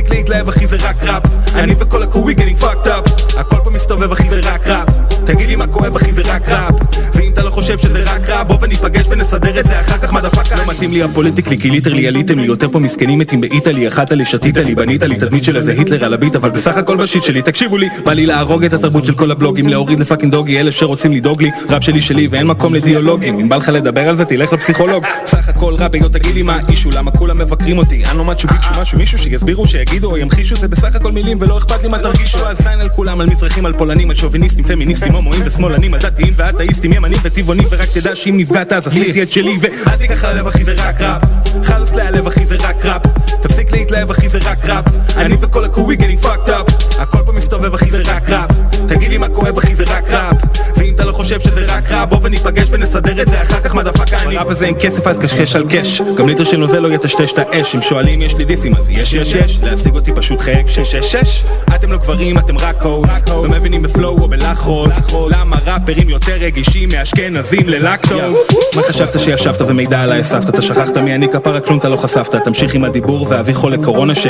תפסיק 0.08 0.20
להתלהב 0.20 0.50
אחי 0.50 0.68
זה 0.68 0.78
רק 0.82 1.04
ראפ. 1.04 1.24
אני 1.56 1.76
וכל 1.80 2.04
הקווי 2.04 2.36
getting 2.36 2.64
fucked 2.64 2.88
up. 2.88 3.40
הכל 3.40 3.56
פה 3.64 3.70
מסתובב 3.70 4.12
אחי 4.12 4.30
זה 4.30 4.40
רק 4.44 4.68
ראפ. 4.68 4.88
תגיד 5.26 5.50
לי 5.50 5.56
מה 5.56 5.68
כואב 5.68 5.96
אחי 5.96 6.14
זה 6.14 6.22
רק 6.26 6.50
ראפ. 6.50 6.74
ואם 7.14 7.32
אתה 7.34 7.44
לא 7.44 7.50
חושב 7.50 7.78
שזה 7.78 8.04
רק 8.04 8.30
ראפ 8.30 8.48
בוא 8.48 8.58
וניפגש 8.62 9.08
ונסדר 9.10 9.60
את 9.60 9.66
זה 9.66 9.80
אחר 9.80 9.98
כך 9.98 10.14
מדפקה 10.14 10.56
לא 10.56 10.74
מתאים 10.74 10.92
לי 10.92 11.04
הפוליטיקלי 11.04 11.58
כי 11.60 11.70
ליטרלי 11.70 12.08
עליתם 12.08 12.40
לי 12.40 12.46
יותר 12.46 12.70
פה 12.70 12.80
מסכנים 12.80 13.20
מתים 13.20 13.42
באיטלי 13.42 13.88
אכלת 13.88 14.12
לי 14.12 14.26
שתית 14.26 14.58
לי 14.58 14.76
בנית 14.76 15.04
לי 15.04 15.16
תדמית 15.16 15.44
של 15.44 15.58
איזה 15.58 15.72
היטלר 15.72 16.06
על 16.06 16.14
הביט 16.14 16.36
אבל 16.36 16.50
בסך 16.50 16.78
הכל 16.78 16.98
בשיט 16.98 17.24
שלי 17.24 17.42
תקשיבו 17.42 17.78
לי 17.78 17.88
בא 18.06 18.14
לי 18.14 18.26
להרוג 18.26 18.64
את 18.64 18.74
התרבות 18.74 19.06
של 19.06 19.14
כל 19.14 19.32
הבלוגים 19.32 19.68
להוריד 19.68 20.00
לפאקינג 20.00 20.32
דוגי 20.32 20.60
אלה 20.60 20.72
שרוצים 20.72 21.14
לדאוג 21.14 21.42
לי 21.42 21.52
ראפ 21.70 21.84
שלי 21.84 22.02
שלי 22.02 22.28
ואין 22.28 22.48
מקום 22.48 22.76
לדיאלוגים. 22.76 23.40
אם 23.40 23.50
בא 23.50 23.56
לך 23.56 23.70
לדבר 23.70 24.10
על 24.10 24.16
זה 24.16 24.26
תלך 24.26 24.54
לפסיכולוג. 24.54 25.06
סך 25.26 25.50
הכל 25.50 25.74
ראפ 25.80 25.94
היות 25.94 26.14
תגיד 26.14 26.36
לי 26.36 26.44
מה 26.44 26.58
האישו 26.68 26.90
למה 26.92 27.12
כולם 27.12 27.38
מבקרים 27.38 27.78
אותי? 27.78 28.04
אני 28.06 28.18
לא 28.18 28.26
משהו 28.26 28.50
מישהו 28.98 29.18
שיסבירו 29.18 29.68
שיגידו 29.68 29.97
או 30.06 30.18
ימחישו 30.18 30.56
זה 30.56 30.68
בסך 30.68 30.96
הכל 30.96 31.12
מילים 31.12 31.38
ולא 31.42 31.58
אכפת 31.58 31.84
לי 31.84 31.90
מה 31.90 32.00
תרגישו. 32.00 32.48
אז 32.48 32.58
זין 32.58 32.80
על 32.80 32.90
כולם 32.90 33.22
על 33.22 33.28
מזרחים 33.30 33.66
על 33.66 33.74
פולנים 33.74 34.10
על 34.10 34.16
שוביניסטים 34.16 34.66
פמיניסטים 34.66 35.16
הומואים 35.16 35.42
ושמאלנים 35.46 35.94
על 35.94 36.00
דתיים 36.00 36.34
ואתאיסטים 36.36 36.94
ימנים 36.94 37.20
וטבעונים 37.24 37.68
ורק 37.70 37.90
תדע 37.94 38.16
שאם 38.16 38.38
נפגעת 38.38 38.74
אז 38.74 38.88
עשיתי 38.88 39.24
את 39.24 39.32
שלי 39.32 39.58
ואל 39.62 39.96
תיקח 39.98 40.24
ללב 40.24 40.48
אחי 40.48 40.64
זה 40.64 40.74
רק 40.78 41.02
ראפ. 41.02 41.22
חלוס 41.64 41.94
להלב 41.94 42.28
אחי 42.28 42.46
זה 42.46 42.56
רק 42.56 42.86
ראפ. 42.86 43.02
תפסיק 43.42 43.72
להתלהב 43.72 44.10
אחי 44.10 44.30
זה 44.30 44.40
רק 44.46 44.66
ראפ. 44.66 44.86
אני 45.18 45.36
וכל 45.40 45.66
הקווי 45.66 45.96
getting 45.96 46.26
fucked 46.26 46.50
up. 46.50 47.00
הכל 47.00 47.20
פה 47.26 47.32
מסתובב 47.32 47.74
אחי 47.74 47.92
זה 47.92 48.02
רק 48.06 48.30
ראפ. 48.30 48.50
תגיד 48.88 49.10
לי 49.10 49.18
מה 49.18 49.30
כואב 49.30 49.58
אחי 49.58 49.76
זה 49.76 49.84
רק 49.88 50.04
ראפ. 50.10 50.36
ואם 50.78 50.94
אתה 50.94 51.06
לא 51.06 51.12
חושב 51.12 51.40
שזה 51.40 51.66
רק 51.66 51.92
ראפ 51.92 52.10
בוא 52.10 52.20
וניפגש 52.22 52.68
ונסדר 52.72 53.22
את 53.22 53.28
זה 53.28 53.42
אחר 53.42 53.60
כך 53.60 53.76
מדפקה 53.76 54.18
אני 54.18 54.36
בראפ 54.36 54.48
הזה 54.48 54.66
אין 54.66 54.76
כסף 54.80 55.08
אל 55.08 55.14
תקשקש 55.14 55.56
על 55.56 55.64
קש. 55.70 56.02
גם 56.18 56.28
ליטר 56.28 56.44
של 56.44 56.58
נוזל 56.58 56.80
לא 56.80 56.94
יטשטש 56.94 57.32
את 57.32 57.40
האש. 57.40 57.76
אם 57.76 57.82
שואלים 57.82 58.22
יש 58.22 58.36
לי 58.36 58.46
דיסים 58.46 58.76
אז 58.76 58.90
יש 58.90 59.14
יש 59.14 59.34
יש 59.34 59.60
להשיג 59.88 59.96
אותי 59.96 60.12
פשוט 60.16 60.42
חייג 60.42 60.68
666 60.68 61.44
אתם 61.76 61.92
לא 61.92 61.98
גברים 61.98 62.38
אתם 62.38 62.58
רק 62.58 62.82
קוז 62.82 63.06
לא 63.30 63.46
מבינים 63.50 63.82
בפלואו 63.82 64.22
או 64.22 64.28
בלחרוז 64.28 64.94
למה 65.30 65.56
ראפרים 65.66 66.10
יותר 66.10 66.34
רגישים 66.34 66.90
מאשכנזים 66.94 67.68
ללקטוז 67.68 68.38
מה 68.76 68.82
חשבת 68.82 69.20
שישבת 69.20 69.62
ומידע 69.62 70.02
עליי? 70.02 70.20
הסבת 70.20 70.50
אתה 70.50 70.62
שכחת 70.62 70.98
מי 70.98 71.16
אני? 71.16 71.28
כפרה 71.28 71.60
כלום 71.60 71.80
אתה 71.80 71.90
לא 71.90 71.98
חשפת. 71.98 72.36
תמשיך 72.36 72.74
עם 72.74 72.84
הדיבור 72.84 73.28
ואביא 73.30 73.54
חולה 73.54 73.78
קורונה 73.84 74.16
ש... 74.16 74.28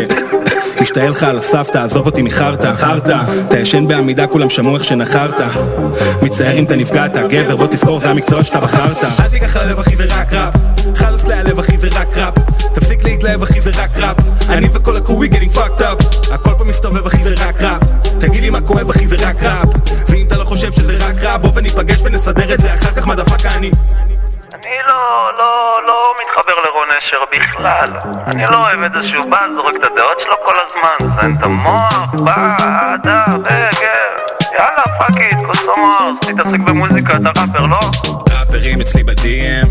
משתעל 0.82 1.10
לך 1.10 1.24
על 1.24 1.38
הסבתא, 1.38 1.78
עזוב 1.78 2.06
אותי 2.06 2.22
מחרטא, 2.22 2.74
חרטא 2.74 3.18
אתה 3.48 3.60
ישן 3.60 3.88
בעמידה, 3.88 4.28
כולם 4.28 4.50
שמעו 4.50 4.76
איך 4.76 4.84
שנחרת 4.84 5.34
מצטער 6.22 6.60
אם 6.60 6.64
אתה 6.64 6.76
נפגעת, 6.76 7.12
גבר, 7.30 7.56
בוא 7.56 7.68
תזכור, 7.68 8.00
זה 8.00 8.10
המקצוע 8.10 8.44
שאתה 8.44 8.60
בחרת. 8.60 9.04
אל 9.20 9.28
תיקח 9.30 9.58
ללב 9.58 9.80
אחי 9.80 9.96
זה 9.96 10.06
רק 10.10 10.34
ראפ. 10.34 10.54
חלוס 10.96 11.24
להלב 11.24 11.60
אחי 11.60 11.78
זה 11.78 11.88
רק 11.96 12.18
ראפ. 12.18 12.34
תפסיק 12.74 13.04
להתלהב 13.04 13.44
אחי 13.44 13.62
זה 13.62 13.72
רק 13.78 13.98
ראפ. 13.98 14.16
אני 14.50 14.68
וכל 14.74 14.98
הקווי 14.98 15.30
getting 15.30 15.56
fucked 15.56 15.82
up. 15.82 16.34
הכל 16.34 16.52
פה 16.58 16.64
מסתובב 16.64 17.06
אחי 17.06 17.24
זה 17.24 17.34
רק 17.38 17.62
ראפ. 17.62 17.82
תגיד 18.20 18.42
לי 18.42 18.50
מה 18.50 18.62
כואב 18.62 18.90
אחי 18.90 19.08
זה 19.08 19.16
רק 19.20 19.44
ראפ. 19.44 19.70
ואם 20.10 20.26
אתה 20.28 20.38
לא 20.38 20.44
חושב 20.44 20.72
שזה 20.72 20.98
רק 20.98 21.24
ראפ 21.24 21.42
בוא 21.42 21.52
וניפגש 21.56 22.02
ונסדר 22.04 22.54
את 22.54 22.60
זה 22.60 22.74
אחר 22.74 22.92
כך 22.92 23.08
מדפקה 23.08 23.50
אני 23.56 23.72
אני 24.68 24.76
לא, 24.88 25.32
לא, 25.38 25.80
לא 25.88 26.14
מתחבר 26.22 26.54
לרון 26.66 26.88
אשר 27.00 27.18
בכלל. 27.32 27.90
אני 28.28 28.44
לא 28.44 28.58
אוהב 28.58 28.82
את 28.82 28.94
זה 28.94 29.08
שהוא 29.08 29.26
בא, 29.32 29.40
זורק 29.54 29.76
את 29.76 29.84
הדעות 29.84 30.20
שלו 30.20 30.36
כל 30.46 30.54
הזמן, 30.68 31.16
זיין 31.20 31.36
את 31.40 31.44
המוח, 31.44 32.14
בא, 32.14 32.58
אהדה, 32.62 33.26
בגר. 33.38 34.18
יאללה, 34.54 34.84
fuck 35.00 35.18
it, 35.18 35.38
כוסאומו, 35.46 36.20
תתעסק 36.22 36.60
במוזיקה, 36.60 37.14
אתה 37.16 37.42
ראפר, 37.42 37.66
לא? 37.66 37.80
ראפרים 38.30 38.82
אצלי 38.82 39.04
ב-DM 39.04 39.68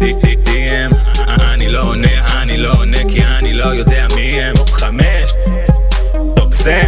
DM 0.00 0.94
אני 1.40 1.68
לא 1.68 1.82
עונה, 1.82 2.42
אני 2.42 2.56
לא 2.56 2.72
עונה 2.72 2.98
כי 3.08 3.24
אני 3.24 3.52
לא 3.52 3.64
יודע 3.64 4.06
מי 4.14 4.42
הם 4.42 4.54
חמש 4.72 5.32
top 6.36 6.52
זה 6.52 6.82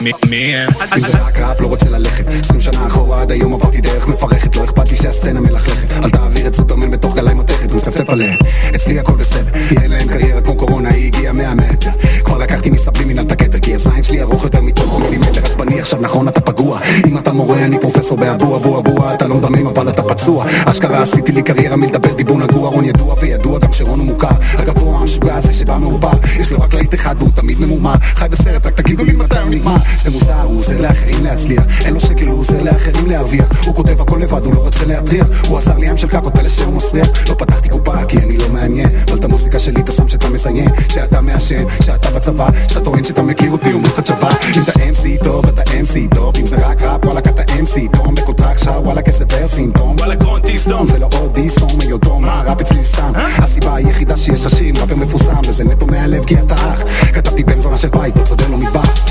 מי- 0.00 0.12
הם? 0.56 0.70
אם 0.96 1.06
זה 1.06 1.18
רק 1.18 1.38
ראפ 1.38 1.60
לא 1.60 1.66
רוצה 1.66 1.90
ללכת 1.90 2.24
20 2.28 2.60
שנה 2.60 2.86
אחורה 2.86 3.20
עד 3.20 3.30
היום 3.30 3.54
עברתי 3.54 3.80
דרך 3.80 4.08
מפרכת 4.08 4.56
לא 4.56 4.64
אכפת 4.64 4.88
לי 4.90 4.96
שהסצנה 4.96 5.40
מלכלכת 5.40 5.90
אל 6.04 6.10
תעביר 6.10 6.46
את 6.46 6.54
סופרמן 6.54 6.90
בתוך 6.90 7.14
גלאי 7.16 7.34
מתכת 7.34 7.72
ומצפצף 7.72 8.10
עליהם 8.10 8.38
אצלי 8.74 8.98
הכל 8.98 9.12
בסדר 9.16 9.50
כי 9.68 9.76
אין 9.82 9.90
להם 9.90 10.08
קריירה 10.08 10.40
כמו 10.40 10.56
קורונה 10.56 10.88
היא 10.90 11.06
הגיעה 11.06 11.32
100 11.32 11.54
מטר 11.54 11.90
כבר 11.90 12.09
לקחתי 12.40 12.70
מסבלים 12.70 13.08
מנהל 13.08 13.26
את 13.26 13.32
הכתר 13.32 13.58
כי 13.58 13.74
הזין 13.74 14.02
שלי 14.02 14.22
ארוך 14.22 14.44
יותר 14.44 14.60
מטוב 14.60 15.02
מילימטר 15.02 15.40
עצבני 15.44 15.80
עכשיו 15.80 16.00
נכון 16.00 16.28
אתה 16.28 16.40
פגוע. 16.40 16.80
אם 17.06 17.18
אתה 17.18 17.32
מורה 17.32 17.64
אני 17.64 17.80
פרופסור 17.80 18.18
באבו 18.18 18.56
אבו 18.56 18.78
אבו 18.78 19.14
אתה 19.14 19.28
לא 19.28 19.34
מדמם 19.34 19.66
אבל 19.66 19.88
אתה 19.88 20.02
פצוע. 20.02 20.46
אשכרה 20.64 21.02
עשיתי 21.02 21.32
לי 21.32 21.42
קריירה 21.42 21.76
מלדבר 21.76 22.14
דיבור 22.14 22.38
נגוע 22.38 22.68
רון 22.68 22.84
ידוע 22.84 23.14
וידוע 23.20 23.58
גם 23.58 23.72
שרון 23.72 23.98
הוא 23.98 24.06
מוכר. 24.06 24.28
הגבוה 24.58 24.98
המשוגע 24.98 25.34
הזה 25.34 25.52
שבא 25.52 25.78
מעובר 25.78 26.12
יש 26.40 26.52
לו 26.52 26.60
רק 26.60 26.74
להיט 26.74 26.94
אחד 26.94 27.14
והוא 27.18 27.30
תמיד 27.34 27.60
ממומר 27.60 27.94
חי 28.00 28.26
בסרט 28.30 28.66
רק 28.66 28.80
תגידו 28.80 29.04
לי 29.04 29.12
מתי 29.12 29.38
הוא 29.38 29.50
נגמר. 29.50 29.76
זה 30.02 30.10
מוזר 30.10 30.42
הוא 30.42 30.58
עוזר 30.58 30.80
לאחרים 30.80 31.24
להצליח. 31.24 31.64
אין 31.84 31.94
לו 31.94 32.00
שקל 32.00 32.26
הוא 32.26 32.38
עוזר 32.38 32.62
לאחרים 32.62 33.06
להרוויח. 33.06 33.66
הוא 33.66 33.74
כותב 33.74 34.00
הכל 34.00 34.18
לבד 34.18 34.44
הוא 34.44 34.54
לא 34.54 34.58
רוצה 34.58 34.84
להטריח. 34.84 35.26
הוא 35.48 35.58
עזר 35.58 35.78
לי 35.78 35.88
עם 35.88 35.96
של 35.96 36.08
קקות 36.08 36.32
פלא 36.34 36.64
הוא 36.66 36.74
מסריח. 36.74 37.08
לא 37.28 37.34
פתחתי 37.34 37.68
קופה 37.68 38.04
כי 38.04 38.18
אני 38.18 38.38
לא 38.38 38.48
מעניין. 38.48 38.88
אבל 39.08 39.18
את 39.18 39.24
המוזיקה 39.24 39.58
שלי 39.58 39.80
אתה 39.80 39.92
שם 39.92 40.08
שאתה 40.08 40.28
מזיין 40.28 40.68
שאתה 40.88 41.20
מעשן 41.20 41.64
שאתה 41.82 42.10
בצבא 42.30 42.48
שאתה 42.68 42.80
טוען 42.80 43.04
שאתה 43.04 43.22
מכיר 43.22 43.50
אותי 43.52 43.72
אומר 43.72 43.88
לך 43.88 44.00
צ'בא. 44.00 44.28
אם 44.56 44.62
אתה 44.62 44.72
MC 44.72 45.24
טוב 45.24 45.46
אתה 45.46 45.62
MC 45.62 46.14
טוב. 46.14 46.36
אם 46.40 46.46
זה 46.46 46.56
רק 46.66 46.82
ראפ 46.82 47.04
וואלכ 47.04 47.26
אתה 47.26 47.42
MC 47.42 47.96
טוב 47.96 48.14
בכל 48.14 48.32
טראק 48.32 48.58
שר 48.58 48.80
וואלכ 48.84 49.06
איזה 49.06 49.24
ורסים 49.32 49.70
טוב 49.72 49.96
וואלה 49.98 50.14
גרונטי 50.14 50.58
סטום 50.58 50.86
זה 50.86 50.98
לא 50.98 51.08
עוד 51.12 51.34
דיסטום 51.34 51.68
היותו 51.80 52.20
מה 52.20 52.42
ראפ 52.46 52.60
אצלי 52.60 52.82
סם 52.82 53.12
הסיבה 53.16 53.74
היחידה 53.74 54.16
שיש 54.16 54.44
לשיר 54.46 54.74
ראפר 54.80 54.96
מפורסם 54.96 55.40
וזה 55.48 55.64
נטו 55.64 55.86
מהלב 55.86 56.24
כי 56.24 56.38
אתה 56.38 56.54
אח. 56.54 56.82
כתבתי 57.14 57.44
בן 57.44 57.60
זונה 57.60 57.76
של 57.76 57.88
בית 57.88 58.16
לא 58.16 58.22
צודר 58.22 58.48
לו 58.48 58.58
מטבח. 58.58 59.10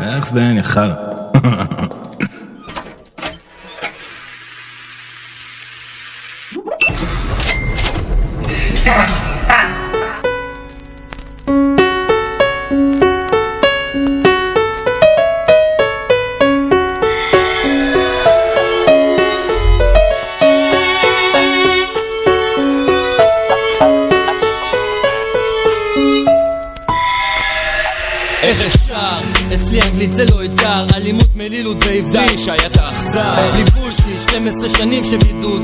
איך 0.00 0.30
זה 0.32 0.40
אני 0.40 0.60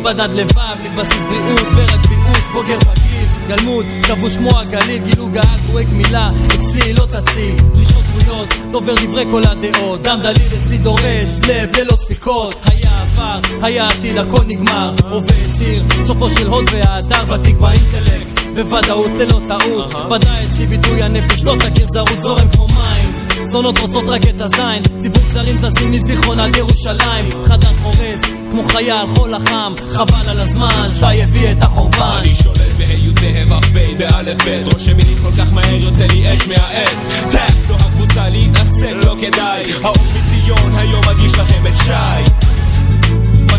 בדד 0.05 0.29
לבב, 0.35 0.99
בסיס 0.99 1.23
בריאות 1.23 1.67
ורק 1.77 2.07
ביאוס, 2.07 2.45
בוגר 2.53 2.79
בגיל. 2.79 3.29
גלמוד, 3.49 3.87
כבוש 4.03 4.37
כמו 4.37 4.59
הגליל, 4.59 5.03
גילו 5.05 5.29
גאה, 5.29 5.55
קורא 5.67 5.83
גמילה, 5.83 6.31
אצלי 6.47 6.93
לא 6.93 7.07
תציל. 7.07 7.57
לשעות 7.75 8.05
דמויות, 8.05 8.49
דובר 8.71 8.95
דברי 8.95 9.25
כל 9.31 9.43
הדעות, 9.45 10.03
דם 10.03 10.19
דליל 10.23 10.49
אצלי 10.63 10.79
דורש, 10.79 11.39
לב 11.49 11.77
ללא 11.77 11.97
דפיקות. 11.97 12.57
היה 12.65 12.91
עבר, 13.03 13.39
היה 13.63 13.89
עתיד, 13.89 14.19
הכל 14.19 14.45
נגמר. 14.47 14.95
הווה 15.05 15.35
ציר, 15.59 15.83
סופו 16.07 16.31
של 16.31 16.47
הוד 16.47 16.65
וההדר, 16.73 17.35
ותיק 17.35 17.57
באינטלקט. 17.57 18.41
בוודאות 18.55 19.11
ללא 19.19 19.41
טעות 19.49 19.95
ודאי 19.95 20.47
אצלי 20.47 20.67
ביטוי 20.67 21.03
הנפש 21.03 21.45
לא 21.45 21.55
תכיר 21.61 21.87
זרות 21.87 22.23
זורם 22.23 22.49
כמו 22.49 22.67
מים 22.67 23.47
זונות 23.47 23.79
רוצות 23.79 24.05
רק 24.09 24.21
את 24.29 24.41
הזין 24.41 24.83
סיבוב 25.01 25.29
זרים 25.33 25.57
זזים 25.57 25.91
מזיכרון 25.91 26.41
עד 26.41 26.57
ירושלים 26.57 27.31
חדד 27.45 27.67
חורז 27.83 28.44
כמו 28.55 28.69
חייל 28.69 29.07
חול 29.07 29.35
החם 29.35 29.73
חבל 29.93 30.29
על 30.29 30.41
הזמן 30.41 30.85
שי 31.01 31.23
הביא 31.23 31.53
את 31.53 31.63
החורבן. 31.63 32.19
אני 32.23 32.35
שולט 32.35 32.59
בהיותיהם 32.79 33.53
אף 33.53 33.69
בי 33.69 33.95
באלף 33.95 34.45
בית. 34.45 34.73
רושם 34.73 34.97
מילים 34.97 35.19
כל 35.23 35.33
כך 35.33 35.53
מהר 35.53 35.75
יוצא 35.75 36.07
לי 36.07 36.33
אש 36.33 36.47
מהעט 36.49 36.97
טאפ 37.31 37.67
זו 37.67 37.75
הקבוצה 37.75 38.29
להתעסק 38.29 38.93
לא 39.05 39.17
כדאי. 39.21 39.73
האור 39.83 39.97
מציון 40.15 40.71
היום 40.77 41.03
מגיש 41.11 41.35
לכם 41.35 41.67
את 41.67 41.75
שי. 41.85 42.31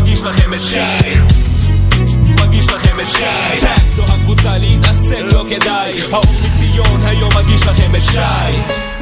מגיש 0.00 0.22
לכם 0.22 0.54
את 0.54 0.60
שי. 0.62 1.14
מגיש 2.44 2.68
לכם 2.68 3.00
את 3.00 3.08
שי. 3.08 3.60
טאק 3.60 3.82
זו 3.96 4.02
הקבוצה 4.02 4.58
להתעסק 4.58 5.22
לא 5.32 5.44
כדאי. 5.50 6.02
האור 6.12 6.34
מציון 6.44 7.00
היום 7.04 7.30
מגיש 7.36 7.62
לכם 7.62 7.96
את 7.96 8.02
שי 8.02 8.95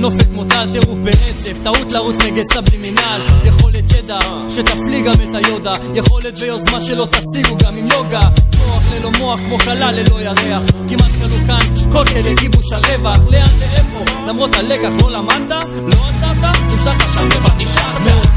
כמו 0.00 0.44
טל 0.44 0.68
טירוף 0.72 0.98
ברצף 0.98 1.56
טעות 1.64 1.92
לרוץ 1.92 2.16
נגד 2.16 2.42
סבלימינל. 2.52 3.20
יכולת 3.44 3.92
ידע 3.98 4.18
שתפליא 4.48 5.02
גם 5.02 5.12
את 5.12 5.34
היודה 5.34 5.74
יכולת 5.94 6.38
ויוזמה 6.38 6.80
שלא 6.80 7.06
תשיגו 7.10 7.56
גם 7.64 7.76
עם 7.76 7.86
יוגה. 7.86 8.28
כוח 8.58 8.92
ללא 8.92 9.10
מוח 9.18 9.40
כמו 9.40 9.58
חלל 9.58 9.94
ללא 9.94 10.20
ירח. 10.20 10.62
כמעט 10.88 11.10
קנו 11.20 11.46
כאן 11.46 11.92
כל 11.92 12.04
אלה 12.16 12.34
גיבוש 12.34 12.72
הרווח. 12.72 13.18
לאן 13.30 13.42
לאיפה 13.60 14.04
למרות 14.28 14.54
הלקח 14.54 14.90
לא 15.02 15.10
למדת? 15.10 15.64
לא 15.86 15.98
עצרת 16.08 16.44
המשכת 16.44 17.14
שם 17.14 17.28
לבד 17.28 17.62
נשארת 17.62 18.30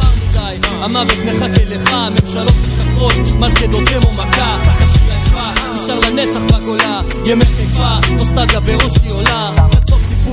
המוות 0.84 1.18
מחכה 1.26 1.64
לך. 1.76 1.94
ממשלות 1.94 2.54
משקרות 2.66 3.36
מלכדות 3.40 3.90
דמו 3.90 4.14
מכה 4.14 4.58
נפשי 4.82 5.00
עייפה 5.12 5.74
נשאר 5.76 6.00
לנצח 6.00 6.56
בגולה. 6.56 7.02
ימי 7.26 7.46
חיפה 7.46 7.90
נוסטגיה 8.12 8.60
בראשי 8.60 9.10
עולה 9.10 9.52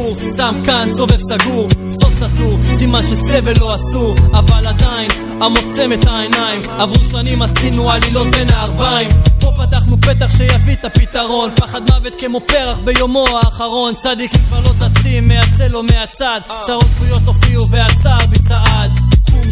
סיפור, 0.01 0.31
סתם 0.31 0.62
כאן 0.66 0.89
סובב 0.93 1.18
סגור, 1.18 1.68
סוד 1.90 2.12
סתור, 2.16 2.59
סימן 2.78 3.02
שסבל 3.02 3.52
לא 3.60 3.74
אסור, 3.74 4.14
אבל 4.32 4.66
עדיין, 4.66 5.10
המוצם 5.40 5.93
את 5.93 6.05
העיניים, 6.06 6.62
עברו 6.78 7.05
שנים 7.05 7.43
עשינו 7.43 7.90
עלילות 7.90 8.27
בין 8.27 8.48
הערביים, 8.51 9.10
פה 9.40 9.52
פתחנו 9.56 9.97
פתח 10.01 10.36
שיביא 10.36 10.72
את 10.72 10.85
הפתרון, 10.85 11.51
פחד 11.56 11.81
מוות 11.90 12.12
כמו 12.20 12.40
פרח 12.40 12.78
ביומו 12.85 13.24
האחרון, 13.28 13.94
צדיקים 13.94 14.40
כבר 14.48 14.60
לא 14.60 14.70
צצים, 14.78 15.28
מהצל 15.28 15.77
או 15.77 15.82
מהצד, 15.82 16.40
צרות 16.66 16.85
צפויות 16.85 17.22
הופיעו 17.27 17.68
והצער 17.70 18.27
בצעד. 18.27 18.69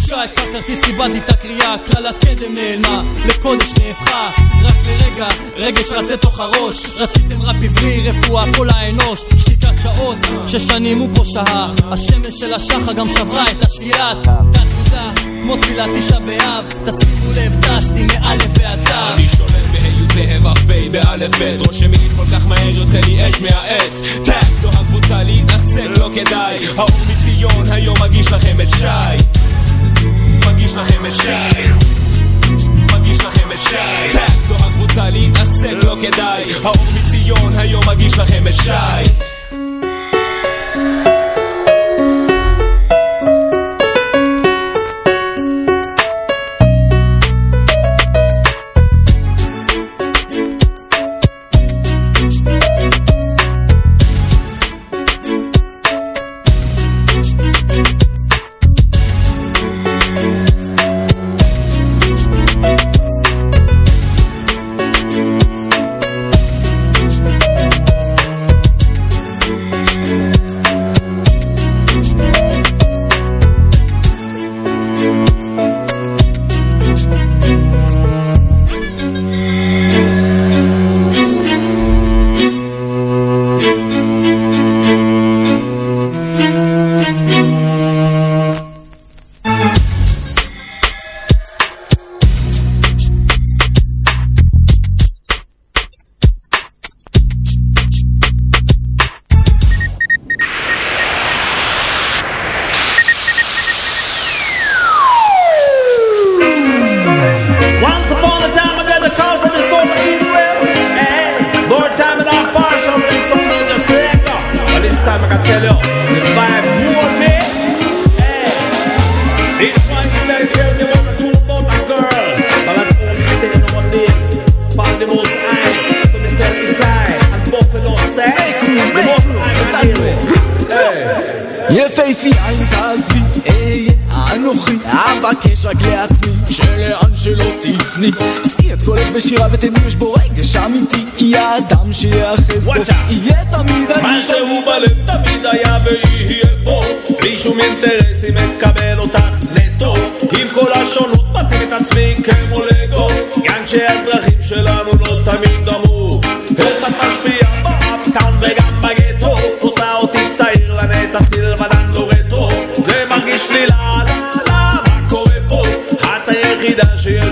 שי, 0.08 0.14
כבר 0.34 0.52
כרטיס 0.52 0.78
קיבלתי 0.78 1.18
את 1.18 1.30
הקריאה, 1.30 1.74
קללת 1.86 2.24
קדם 2.24 2.54
נעלמה, 2.54 3.02
לקודש 3.26 3.72
נהפכה, 3.78 4.30
רק 4.62 4.74
לרגע, 4.86 5.28
רגש 5.56 5.90
רץ 5.92 6.10
לתוך 6.10 6.40
הראש, 6.40 6.86
רציתם 6.96 7.42
רב 7.42 7.64
עברי, 7.64 8.10
רפואה 8.10 8.44
כל 8.56 8.68
האנוש, 8.70 9.20
שתיקת 9.36 9.74
שעות, 9.82 10.16
ששנים 10.46 10.98
הוא 10.98 11.08
פה 11.14 11.24
שהה, 11.24 11.72
השמש 11.92 12.34
של 12.40 12.54
השחר 12.54 12.92
גם 12.92 13.08
שברה 13.08 13.44
את 13.50 13.64
השקיעה, 13.64 14.12
תת-תודה, 14.22 15.10
כמו 15.42 15.56
תפילת 15.56 15.88
תשעה 15.98 16.20
באב, 16.20 16.64
תשימו 16.68 17.30
לב, 17.36 17.54
טסתי 17.60 18.02
מאלף 18.02 18.50
ועד. 18.58 18.88
אני 18.88 19.28
שולט 19.36 19.52
בה' 20.14 20.50
ו' 20.50 20.54
פ' 20.54 20.92
באלף 20.92 21.42
ב' 21.42 21.56
רושם 21.66 21.90
מילים 21.90 22.10
כל 22.16 22.24
כך 22.26 22.46
מהר 22.46 22.68
יוצא 22.68 23.00
לי 23.06 23.30
אש 23.30 23.40
מהעץ. 23.40 24.24
טאק 24.24 24.46
זו 24.60 24.68
הקבוצה 24.68 25.22
להתעסק 25.22 25.98
לא 25.98 26.10
כדאי. 26.14 26.66
האור 26.76 26.90
מציון 27.08 27.64
היום 27.70 27.96
מגיש 28.02 28.32
לכם 28.32 28.60
את 28.60 28.68
שי 28.68 29.38
מגיש 30.46 30.74
לכם 30.74 31.06
את 31.06 31.12
שי. 31.12 31.62
מגיש 32.94 33.20
לכם 33.20 33.52
את 33.52 33.58
שי. 33.58 34.18
זו 34.48 34.54
הקבוצה 34.54 35.10
להתעסק 35.10 35.84
לא 35.84 35.96
כדאי. 36.02 36.54
האור 36.64 36.86
מציון 36.94 37.52
היום 37.58 37.84
מגיש 37.88 38.18
לכם 38.18 38.46
את 38.46 38.54
שי 38.54 39.27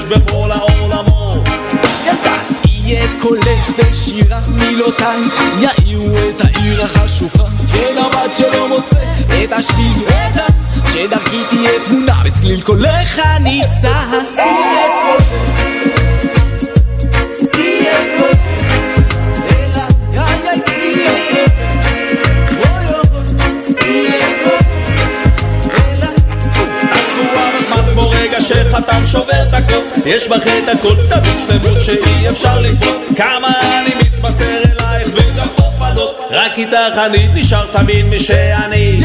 בכל 0.08 0.50
העולמות. 0.52 1.48
שאי 2.04 3.04
את 3.04 3.10
קולך 3.20 3.70
בשירה, 3.78 4.40
מילותיי 4.48 5.20
יאירו 5.60 6.16
את 6.28 6.40
העיר 6.40 6.84
החשוכה. 6.84 7.44
כן 7.72 7.94
הבת 7.98 8.34
שלא 8.36 8.68
מוצא 8.68 9.02
את 9.44 9.52
השביל, 9.52 10.08
את 10.08 10.36
ה... 10.36 10.46
שדרכי 10.92 11.44
תהיה 11.48 11.70
תמונה 11.84 12.22
בצליל 12.24 12.60
קולך 12.60 13.20
נישא. 13.40 13.66
שאי 13.80 14.50
את 14.72 14.96
קולך, 15.06 15.56
שאי 17.48 17.86
את 17.90 18.16
יש 30.06 30.28
בך 30.28 30.46
את 30.46 30.68
הכל 30.68 30.96
תמיד 31.08 31.38
שלמות 31.46 31.80
שאי 31.80 32.30
אפשר 32.30 32.60
לתפוס. 32.60 32.96
כמה 33.16 33.48
אני 33.80 33.94
מתמסר 33.94 34.44
אלייך 34.44 35.08
וגם 35.12 35.48
פופלות 35.56 36.16
רק 36.30 36.58
איתך 36.58 36.98
אני 37.06 37.28
נשאר 37.34 37.66
תמיד 37.72 38.06
מי 38.06 38.18
שאני. 38.18 39.00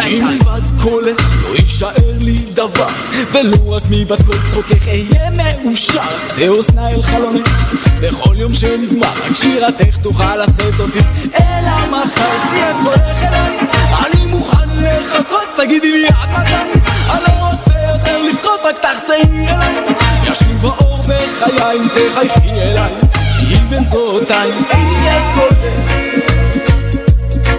שאם 0.00 0.24
מלבד 0.24 0.60
קולך 0.82 1.42
לא 1.42 1.56
יישאר 1.56 1.92
לי 2.20 2.36
דבר. 2.52 2.88
ולו 3.32 3.70
רק 3.70 3.82
מבת 3.90 4.22
כל 4.22 4.36
צחוקך 4.50 4.88
אהיה 4.88 5.30
מאושר. 5.36 6.00
שתי 6.28 6.48
אוזניי 6.48 6.94
אל 6.94 7.02
חלומך 7.02 7.74
בכל 8.00 8.34
יום 8.38 8.54
שנגמר. 8.54 9.06
רק 9.06 9.34
שירתך 9.34 9.96
תוכל 9.96 10.36
לשאת 10.36 10.80
אותי 10.80 11.00
אל 11.40 11.64
המחר 11.64 12.36
את 12.70 12.76
קולך 12.84 13.22
אליי 13.22 13.58
אני 14.06 14.26
מוכן 14.26 14.68
לחכות. 14.76 15.48
תגידי 15.56 15.92
לי 15.92 16.06
עד 16.06 16.28
מתי? 16.30 16.78
אני 17.10 17.22
לא 17.26 17.50
רוצה 17.50 17.72
יותר 17.92 18.22
לבכות 18.22 18.66
רק 18.66 18.78
תחזרי 18.78 19.48
אליי 19.48 20.07
ישוב 20.32 20.66
האור 20.66 21.02
בחיי 21.02 21.78
תחייכי 21.88 22.50
אליי 22.62 22.92
תהיי 23.38 23.58
בן 23.68 23.84
זאותיי 23.84 24.50
שיא 24.58 25.10
את 25.10 25.22
קולך 25.34 25.58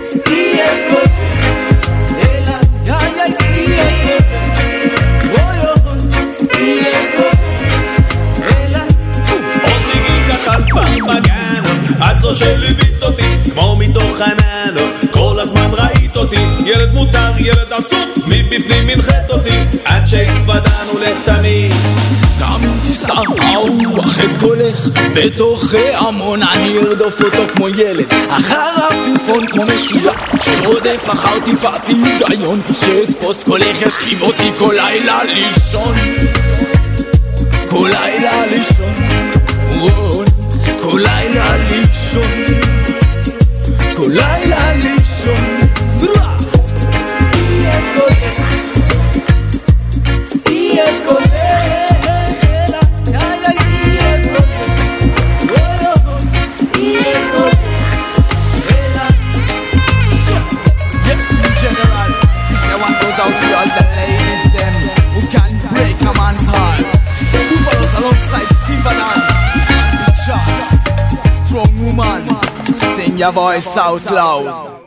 שיא 0.06 0.64
את 0.64 0.80
קולך 0.90 1.12
איי 2.88 3.22
איי 3.22 3.34
שיא 3.34 3.82
את 3.82 3.94
קולך 4.04 4.24
אוי 5.24 5.58
אוי 5.60 6.00
שיא 6.34 6.82
את 6.82 7.10
קולך 7.18 7.40
אלא 8.48 8.80
עוד 9.64 9.82
מגיל 9.90 10.22
קטן 10.28 10.62
פעם 10.70 11.08
בגן 11.08 11.80
את 12.12 12.20
זו 12.22 12.36
שליווית 12.36 13.04
אותי 13.04 13.38
כמו 13.44 13.76
מתוך 13.76 14.22
ענן. 14.22 14.76
כל 15.12 15.40
הזמן 15.40 15.72
ילד 16.66 16.94
מותר, 16.94 17.32
ילד 17.38 17.74
אסור, 17.74 18.06
מבפנים 18.26 18.88
מנחת 18.88 19.30
אותי, 19.30 19.58
עד 19.86 20.06
שהתוודענו 20.06 20.94
לתמיד. 21.02 21.72
גם 22.42 22.60
תישארו 22.88 23.36
את 24.24 24.40
קולך 24.40 24.90
בתוך 25.14 25.74
המון 25.94 26.40
אני 26.44 26.78
ארדוף 26.78 27.22
אותו 27.22 27.44
כמו 27.56 27.70
ילד. 27.70 28.06
אחר 28.30 28.72
עפיפון 28.90 29.48
כמו 29.48 29.64
משוגע 29.76 30.12
שרודף 30.42 31.10
אחר 31.10 31.40
טיפת 31.46 31.88
היגיון 31.88 32.62
שאתפוס 32.74 33.44
קולך 33.44 33.82
ישכיב 33.82 34.22
אותי 34.22 34.52
כל 34.58 34.76
לילה 34.78 35.20
לישון. 35.24 35.96
כל 37.70 37.90
לילה 37.92 38.46
לישון 38.46 38.94
רון 39.80 40.26
כל 40.82 41.00
לילה 41.04 41.58
לישון. 41.58 42.32
כל 43.96 44.12
לילה 44.12 44.74
לישון. 44.74 45.59
Charts. 70.30 71.48
Strong 71.48 71.74
woman, 71.84 72.28
sing 72.76 73.18
your 73.18 73.32
voice 73.32 73.76
out 73.78 74.12
loud. 74.12 74.79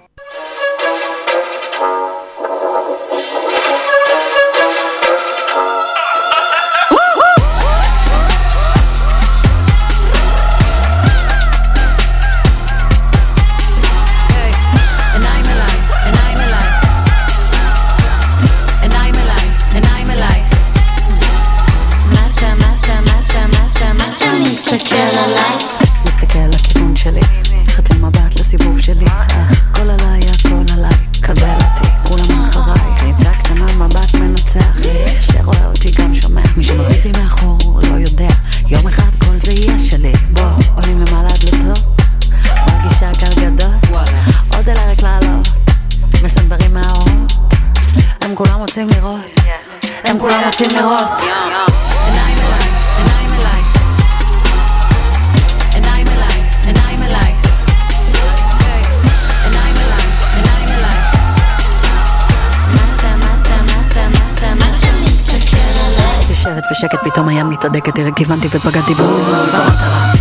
צדקת, 67.62 67.94
תראה 67.94 68.10
כיוונתי 68.16 68.48
ופגעתי 68.50 68.94
בו. 68.94 69.02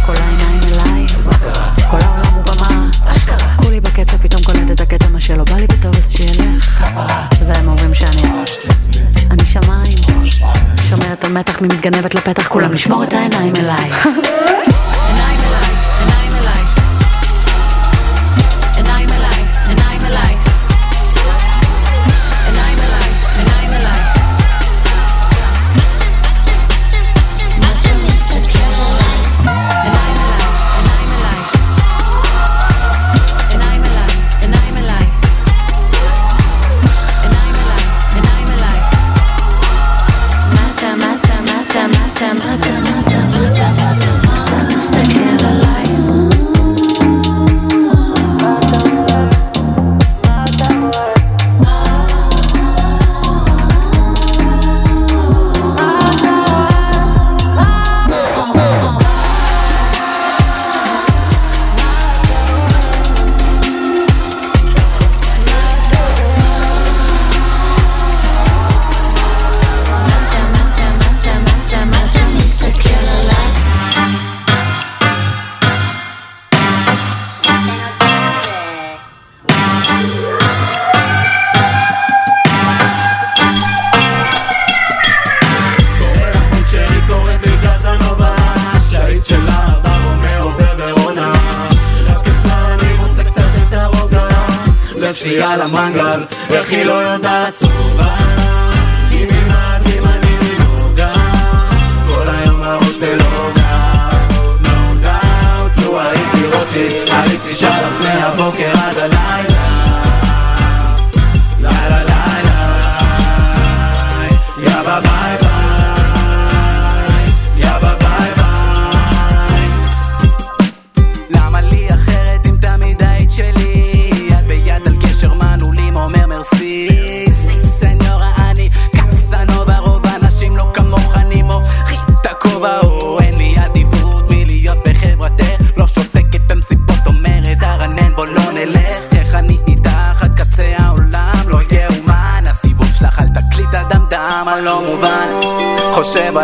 כל 0.05 0.15
העיניים 0.15 0.40
לפתח 12.21 12.47
כולם 12.47 12.73
לשמור 12.73 13.03
את 13.03 13.13
העיניים 13.13 13.55
אליי 13.55 13.91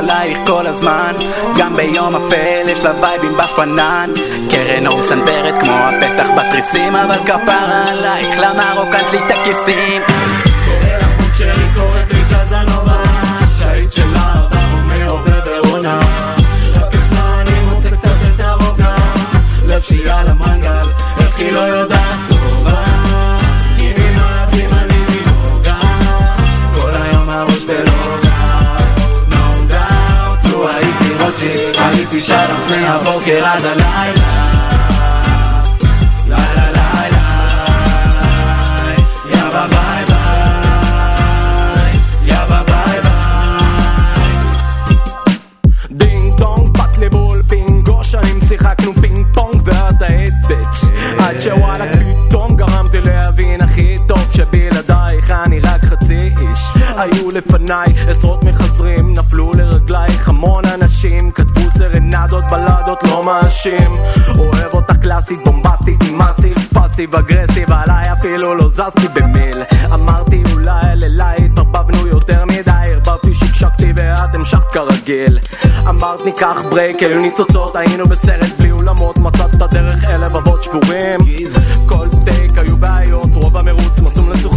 עלייך 0.09 0.39
כל 0.47 0.67
הזמן. 0.67 1.15
גם 1.57 1.73
ביום 1.73 2.15
אפל 2.15 2.69
יש 2.69 2.79
לה 2.79 2.91
וייבים 3.01 3.37
בפנן. 3.37 4.09
קרן 4.51 4.87
אור 4.87 4.99
מסנוורת 4.99 5.53
כמו 5.59 5.71
הפתח 5.71 6.29
בתריסים 6.37 6.95
אבל 6.95 7.17
כפרה 7.25 7.91
עלייך 7.91 8.35
למה 8.39 8.73
רוקנת 8.77 9.13
לי 9.13 9.19
את 9.19 9.31
הכיסים? 9.31 10.01
לב 19.65 19.81
שהיא 19.81 20.11
על 20.11 20.27
המנגל 20.27 20.85
איך 21.19 21.39
היא 21.39 21.51
לא 21.51 21.59
יודעת 21.59 22.26
פת 46.73 46.97
לבול 46.97 47.41
פינגו, 47.49 48.03
שנים 48.03 48.39
שיחקנו 48.47 48.93
פינג 48.93 49.25
פונג 49.33 49.61
ואת 49.65 50.01
היית 50.01 50.33
bitch 50.47 50.91
עד 51.19 51.39
שוואלה 51.39 51.85
פתאום 52.27 52.55
גרמתי 52.55 53.01
להבין 53.01 53.61
הכי 53.61 53.97
טוב 54.07 54.27
שבלעדייך 54.31 55.31
אני 55.31 55.59
רק 55.59 55.85
חצי 55.85 56.17
איש. 56.17 56.83
היו 56.95 57.29
לפניי 57.31 57.87
עשרות 58.07 58.43
מחזרים 58.43 58.66
מאשים 63.47 63.95
אוהב 64.37 64.73
אותך 64.73 64.95
קלאסית 64.95 65.39
בומבסטית 65.45 66.03
עם 66.09 66.17
massive 66.17 66.57
passive 66.73 67.15
aggressive 67.15 67.71
עליי 67.71 68.13
אפילו 68.13 68.55
לא 68.55 68.69
זזתי 68.69 69.07
במיל. 69.15 69.63
אמרתי 69.93 70.43
אולי 70.53 70.81
אליי 70.91 71.37
התערבבנו 71.45 72.07
יותר 72.07 72.45
מדי 72.45 72.71
ערבבתי 72.87 73.33
שקשקתי 73.33 73.93
ואת 73.95 74.35
המשכת 74.35 74.63
כרגיל. 74.63 75.39
אמרת 75.89 76.25
ניקח 76.25 76.61
ברייק 76.69 77.03
היו 77.03 77.21
ניצוצות 77.21 77.75
היינו 77.75 78.07
בסרט 78.07 78.59
בלי 78.59 78.71
אולמות 78.71 79.17
מצאת 79.17 79.55
את 79.55 79.61
הדרך 79.61 80.03
אל 80.05 80.25
לבבות 80.25 80.63
שבורים. 80.63 81.19
כל 81.85 82.07
טייק 82.25 82.57
היו 82.57 82.77
בעיות 82.77 83.29
רוב 83.33 83.57
המרוץ 83.57 83.99
מצום 83.99 84.31
לזוכות 84.31 84.56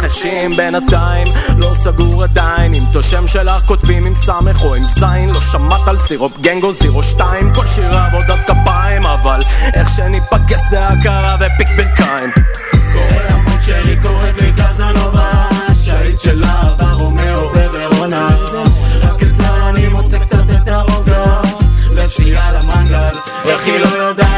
בנחשים 0.00 0.50
בינתיים. 0.56 1.28
לא 1.58 1.72
סגור 1.74 2.24
עדיין 2.24 2.74
אם 2.74 2.82
את 2.90 2.96
השם 2.96 3.28
שלך 3.28 3.62
כותבים 3.66 4.06
עם 4.06 4.14
סמך 4.14 4.64
או 4.64 4.74
עם 4.74 4.82
זין. 4.82 5.30
לא 5.30 5.40
שמעת 5.40 5.88
על 5.88 5.98
סירופ 5.98 6.38
גנגו 6.40 6.72
זירו 6.72 7.02
שתיים. 7.02 7.54
כל 7.54 7.66
שיר 7.66 7.96
עבודת 7.98 8.38
כפיים 8.46 9.06
אבל 9.06 9.40
איך 9.74 9.88
שניפגש 9.96 10.60
זה 10.70 10.86
הכרה 10.86 11.36
ופיק 11.36 11.68
ברכיים 11.76 12.30
קורא 12.92 13.22
למות 13.30 13.62
שלי 13.62 13.96
קוראת 14.02 14.40
לי 14.40 14.52
קזנובה 14.52 15.48
שהיית 15.84 16.20
שלה 16.20 16.60
עבר 16.60 16.92
רומאו 16.92 17.52
וורונה 17.52 18.28
רק 19.02 19.22
אצלה 19.22 19.68
אני 19.68 19.88
מוצא 19.88 20.18
קצת 20.18 20.50
את 20.50 20.68
הרוגע. 20.68 21.40
לב 21.92 22.08
שלי 22.08 22.36
על 22.36 22.56
המנגל 22.56 23.18
איך 23.44 23.66
היא 23.66 23.78
לא 23.78 23.88
יודעת 23.88 24.35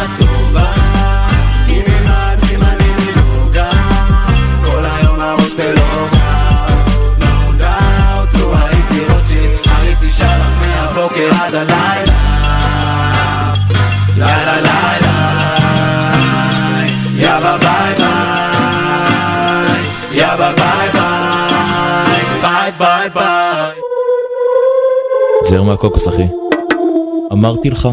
זר 25.48 25.62
מהקוקוס 25.62 26.08
אחי. 26.08 26.26
אמרתי 27.32 27.70
לך 27.70 27.88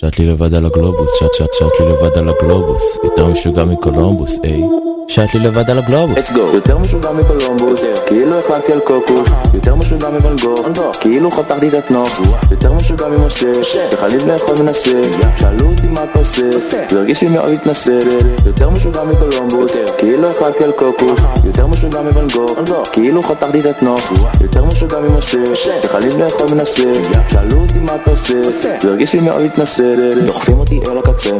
שט 0.00 0.18
לי 0.18 0.26
לבד 0.26 0.54
על 0.54 0.66
הגלובוס, 0.66 1.10
שט 1.18 1.32
שט 1.34 1.52
שט 1.52 1.80
לי 1.80 1.86
לבד 1.86 2.18
על 2.18 2.28
הגלובוס. 2.28 2.98
יותר 3.04 3.26
משוגע 3.26 3.64
מקולומבוס, 3.64 4.38
איי. 4.44 4.62
שט 5.08 5.34
לי 5.34 5.40
לבד 5.40 5.70
על 5.70 5.78
הגלובוס. 5.78 6.18
Let's 6.18 6.32
go. 6.32 6.38
יותר 6.54 6.78
משוגע 6.78 7.12
מקולומבוס, 7.12 7.80
כאילו 8.06 8.38
החלטתי 8.38 8.72
על 8.72 8.80
קוקוס, 8.80 9.28
יותר 9.54 9.74
משוגע 9.74 10.08
מוואן 10.10 10.36
גוך, 10.42 10.66
כאילו 11.00 11.30
חתכתי 11.30 11.68
את 11.68 11.74
התנוך, 11.74 12.20
יותר 12.50 12.72
משוגע 12.72 13.08
ממשה, 13.08 13.52
וחליב 13.92 14.26
לאכול 14.26 14.62
מנסה, 14.62 15.00
שאלו 15.36 15.66
אותי 15.68 15.86
מה 15.86 16.04
אתה 16.04 16.18
עושה, 16.18 16.58
זה 16.88 16.98
הרגיש 16.98 17.22
לי 17.22 17.28
מאוד 17.28 17.52
התנשא, 17.52 17.98
יותר 18.46 18.70
משוגע 18.70 19.04
מקולומבוס, 19.04 19.72
כאילו 19.98 20.30
החלטתי 20.30 20.64
על 20.64 20.72
קוקוס, 20.72 21.20
יותר 21.44 21.66
משוגע 21.66 22.02
מוואן 22.02 22.26
גוך, 22.34 22.58
כאילו 22.92 23.22
חתכתי 23.22 23.60
את 23.60 23.66
התנוך, 23.66 24.12
יותר 24.40 24.64
משוגע 24.64 24.98
ממשה, 24.98 25.38
וחליב 25.84 26.18
לאכול 26.18 26.46
מנסה, 26.54 26.92
שאלו 27.30 27.60
אותי 27.60 27.78
מה 27.78 27.92
אתה 28.02 28.10
עושה, 28.10 28.50
זה 28.50 28.88
הרגיש 28.88 29.14
לי 29.14 29.20
מאוד 29.20 29.42
התנשא, 29.42 29.87
דוחפים 30.26 30.58
אותי 30.58 30.80
אל 30.88 30.98
הקצה, 30.98 31.30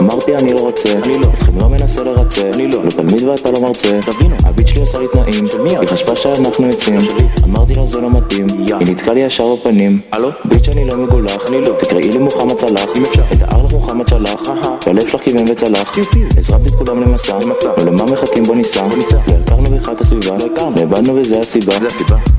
אמרתי 0.00 0.36
אני 0.36 0.52
לא 0.52 0.60
רוצה, 0.60 0.88
אתכם 1.34 1.58
לא 1.58 1.68
מנסה 1.68 2.02
לרצה, 2.04 2.50
לא. 2.58 2.90
תלמיד 2.90 3.24
ואתה 3.24 3.50
לא 3.50 3.60
מרצה, 3.60 3.98
תבינו, 4.02 4.36
הביט 4.44 4.68
שלי 4.68 4.80
עושה 4.80 4.98
לי 4.98 5.06
תנאים, 5.12 5.46
היא 5.80 5.88
חשבה 5.88 6.16
שאנחנו 6.16 6.66
יוצאים, 6.66 6.98
אמרתי 7.44 7.74
לה 7.74 7.86
זה 7.86 8.00
לא 8.00 8.10
מתאים, 8.10 8.46
היא 8.58 8.74
נתקעה 8.80 9.14
לי 9.14 9.20
ישר 9.20 9.54
בפנים, 9.54 10.00
הלו? 10.12 10.28
ביט 10.44 10.64
שאני 10.64 10.84
לא 10.84 10.96
מגולח, 10.96 11.48
תקראי 11.78 12.08
לי 12.10 12.18
מוחמד 12.18 12.60
סלאח, 12.60 12.90
את 13.32 13.42
ההר 13.42 13.66
לך 13.66 13.72
מוחמד 13.72 14.08
שלח, 14.08 14.42
והלב 14.86 15.08
שלך 15.08 15.20
כיוון 15.20 15.44
וצלח, 15.50 15.96
הזרמתי 16.38 16.68
את 16.68 16.74
כולם 16.74 17.02
למסע, 17.02 17.38
לא 17.46 17.84
למה 17.84 18.04
מחכים 18.04 18.44
בוא 18.44 18.56
ניסע, 18.56 18.82
לא 19.28 19.34
הכרנו 19.44 19.70
בכלל 19.76 19.94
את 19.94 20.00
הסביבה, 20.00 20.36
נאבדנו 20.76 21.14
וזה 21.16 21.40
הסיבה, 21.40 21.74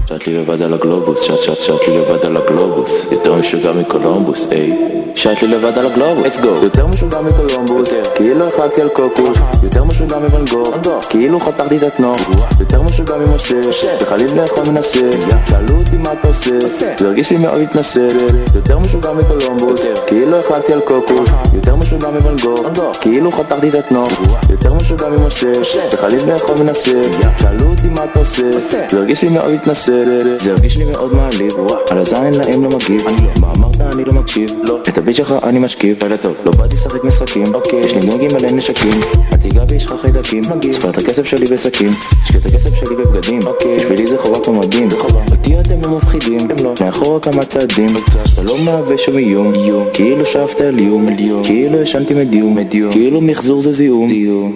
שט 0.07 0.27
לי 0.27 0.37
לבד 0.37 0.61
על 0.61 0.73
הגלובוס, 0.73 1.21
שט 1.21 1.41
שט 1.41 1.61
שט 1.61 1.87
לי 1.87 1.97
לבד 1.97 2.25
על 2.25 2.37
הגלובוס, 2.37 3.05
יותר 3.11 3.35
משוגע 3.35 3.71
מקולומבוס, 3.71 4.47
איי 4.51 4.77
שט 5.15 5.41
לי 5.41 5.47
לבד 5.47 5.77
על 5.77 5.85
הגלובוס, 5.85 6.25
let's 6.25 6.39
go. 6.39 6.63
יותר 6.63 6.87
משוגע 6.87 7.21
מקולומבוס, 7.21 7.89
כאילו 8.15 8.47
החלטתי 8.47 8.81
על 8.81 8.89
קוקוס, 8.89 9.37
יותר 9.63 9.83
משוגע 9.83 10.17
מוואן 10.19 10.45
גוך, 10.45 10.75
כאילו 11.09 11.39
חתכתי 11.39 11.77
את 11.77 11.83
התנוך, 11.83 12.19
יותר 12.59 12.81
משוגע 12.81 13.15
ממשה, 13.17 13.61
וחליב 14.01 14.35
לאכול 14.35 14.63
מנסה, 14.71 15.09
שאלו 15.49 15.77
אותי 15.77 15.97
מה 15.97 16.11
אתה 16.19 16.27
עושה, 16.27 16.59
זה 16.67 17.07
הרגיש 17.07 17.31
לי 17.31 17.37
מאוד 17.37 17.61
התנשא, 17.61 18.07
יותר 18.55 18.79
משוגע 18.79 19.13
מקולומבוס, 19.13 19.81
כאילו 20.07 20.37
החלטתי 20.39 20.73
על 20.73 20.79
קוקוס, 20.79 21.29
יותר 21.53 21.75
משוגע 21.75 22.07
מוואן 22.09 22.35
גוך, 22.43 22.61
כאילו 23.01 23.31
חתכתי 23.31 23.69
את 23.69 23.75
התנוך, 23.75 24.11
יותר 24.49 24.73
משוגע 24.73 25.09
ממשה, 25.09 25.51
וחליב 25.93 26.29
לאכול 26.29 26.55
מנסה, 26.63 27.01
שאלו 27.39 27.69
אותי 27.69 27.87
מה 27.87 28.03
אתה 28.03 28.19
עושה, 28.19 28.59
זה 28.59 28.97
הרגיש 28.97 29.21
לי 29.21 29.29
מאוד 29.29 29.51
התנשא, 29.51 29.92
זה 30.39 30.51
הרגיש 30.51 30.77
לי 30.77 30.83
מאוד 30.83 31.13
מעליב, 31.13 31.53
על 31.91 31.97
הזין 31.97 32.33
להם 32.33 32.63
לא 32.63 32.69
מגיב, 32.69 33.01
מה 33.41 33.53
אמרת 33.57 33.72
אני 33.93 34.05
לא 34.05 34.13
מקשיב, 34.13 34.49
את 34.89 34.97
הביט 34.97 35.15
שלך 35.15 35.35
אני 35.43 35.59
משכיב, 35.59 36.03
לא 36.45 36.51
באתי 36.51 36.75
לשחק 36.75 37.03
משחקים, 37.03 37.43
יש 37.85 37.95
לי 37.95 38.01
גנגים 38.01 38.29
מלא 38.33 38.51
נשקים, 38.51 38.91
אל 39.33 39.37
תיגע 39.37 39.65
בי 39.65 39.75
יש 39.75 39.85
לך 39.85 39.93
חיידקים, 40.01 40.43
ספר 40.71 40.89
את 40.89 40.97
הכסף 40.97 41.25
שלי 41.25 41.45
בשקים, 41.45 41.89
השקיע 42.23 42.39
את 42.39 42.45
הכסף 42.45 42.75
שלי 42.75 42.95
בבגדים, 42.95 43.39
בשבילי 43.75 44.07
זה 44.07 44.17
חובה 44.17 44.39
כמו 44.43 44.53
מדים, 44.53 44.87
אותי 45.31 45.59
אתם 45.59 45.81
לא 45.83 45.97
מפחידים, 45.97 46.47
מאחורה 46.81 47.19
כמה 47.19 47.45
צעדים, 47.45 47.89
אתה 48.33 48.43
לא 48.43 48.57
מהווה 48.57 48.97
שום 48.97 49.17
איום, 49.17 49.53
כאילו 49.93 50.25
שאפת 50.25 50.61
על 50.61 50.79
איום, 50.79 51.15
כאילו 51.43 51.81
ישנתי 51.81 52.13
מדיום, 52.13 52.57
כאילו 52.91 53.21
מחזור 53.21 53.61
זה 53.61 53.71
זיהום, 53.71 54.07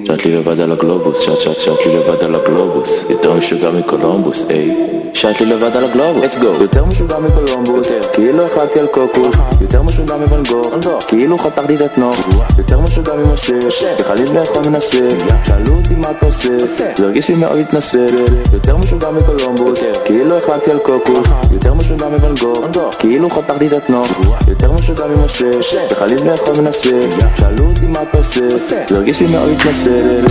שט 0.05 0.25
לי 0.25 0.35
לבד 0.35 0.59
על 0.59 0.71
הגלובוס, 0.71 1.19
שט 1.19 1.39
שט 1.39 1.59
שט 1.59 1.85
לי 1.85 1.95
לבד 1.95 2.23
על 2.23 2.35
הגלובוס, 2.35 3.05
יותר 3.09 3.33
משוגע 3.33 3.71
מקולומבוס, 3.71 4.45
איי. 4.49 4.71
שט 5.13 5.41
לי 5.41 5.45
לבד 5.45 5.75
על 5.75 5.85
הגלובוס, 5.85 6.35
let's 6.35 6.37
go. 6.37 6.61
יותר 6.61 6.85
משוגע 6.85 7.19
מקולומבוס, 7.19 7.87
כאילו 8.13 8.45
החלטתי 8.45 8.79
על 8.79 8.87
קוקוס, 9.17 9.35
יותר 9.61 9.81
משוגע 9.81 10.17
מוואן 10.17 10.43
גוך, 10.43 10.73
כאילו 11.07 11.37
חתכתי 11.37 11.75
את 11.75 11.81
התנוך, 11.81 12.15
יותר 12.57 12.79
משוגע 12.79 13.13
ממשה, 13.13 13.53
וחליב 13.99 14.33
לאכול 14.33 14.69
מנסה, 14.69 15.09
שאלו 15.43 15.73
אותי 15.75 15.95
מה 15.95 16.11
אתה 16.11 16.25
עושה, 16.25 16.65
זה 16.65 17.05
הרגיש 17.05 17.29
לי 17.29 17.35
מאוד 17.35 17.59
התנשא, 17.59 18.05
יותר 18.53 18.77
משוגע 18.77 19.11
מקולומבוס, 19.11 19.79
כאילו 20.05 20.37
החלטתי 20.37 20.71
על 20.71 20.79
קוקוס, 20.79 21.27
יותר 21.51 21.73
משוגע 21.73 22.07
מוואן 22.07 22.35
גוך, 22.41 22.65
כאילו 22.99 23.29
חתכתי 23.29 23.67
את 23.67 23.73
התנוך, 23.73 24.07
יותר 24.47 24.71
משוגע 24.71 25.05
ממשה, 25.07 25.51
וחליב 25.91 26.23
לאכול 26.25 26.61
מנסה, 26.61 26.99
שאלו 27.39 27.65
אותי 27.65 27.85
מה 27.85 28.01
אתה 28.01 28.17
עושה, 28.17 28.57
זה 28.87 28.95
הרגיש 28.95 29.21
לי 29.21 29.27
מאוד 29.31 29.49
התנשא, 29.49 30.27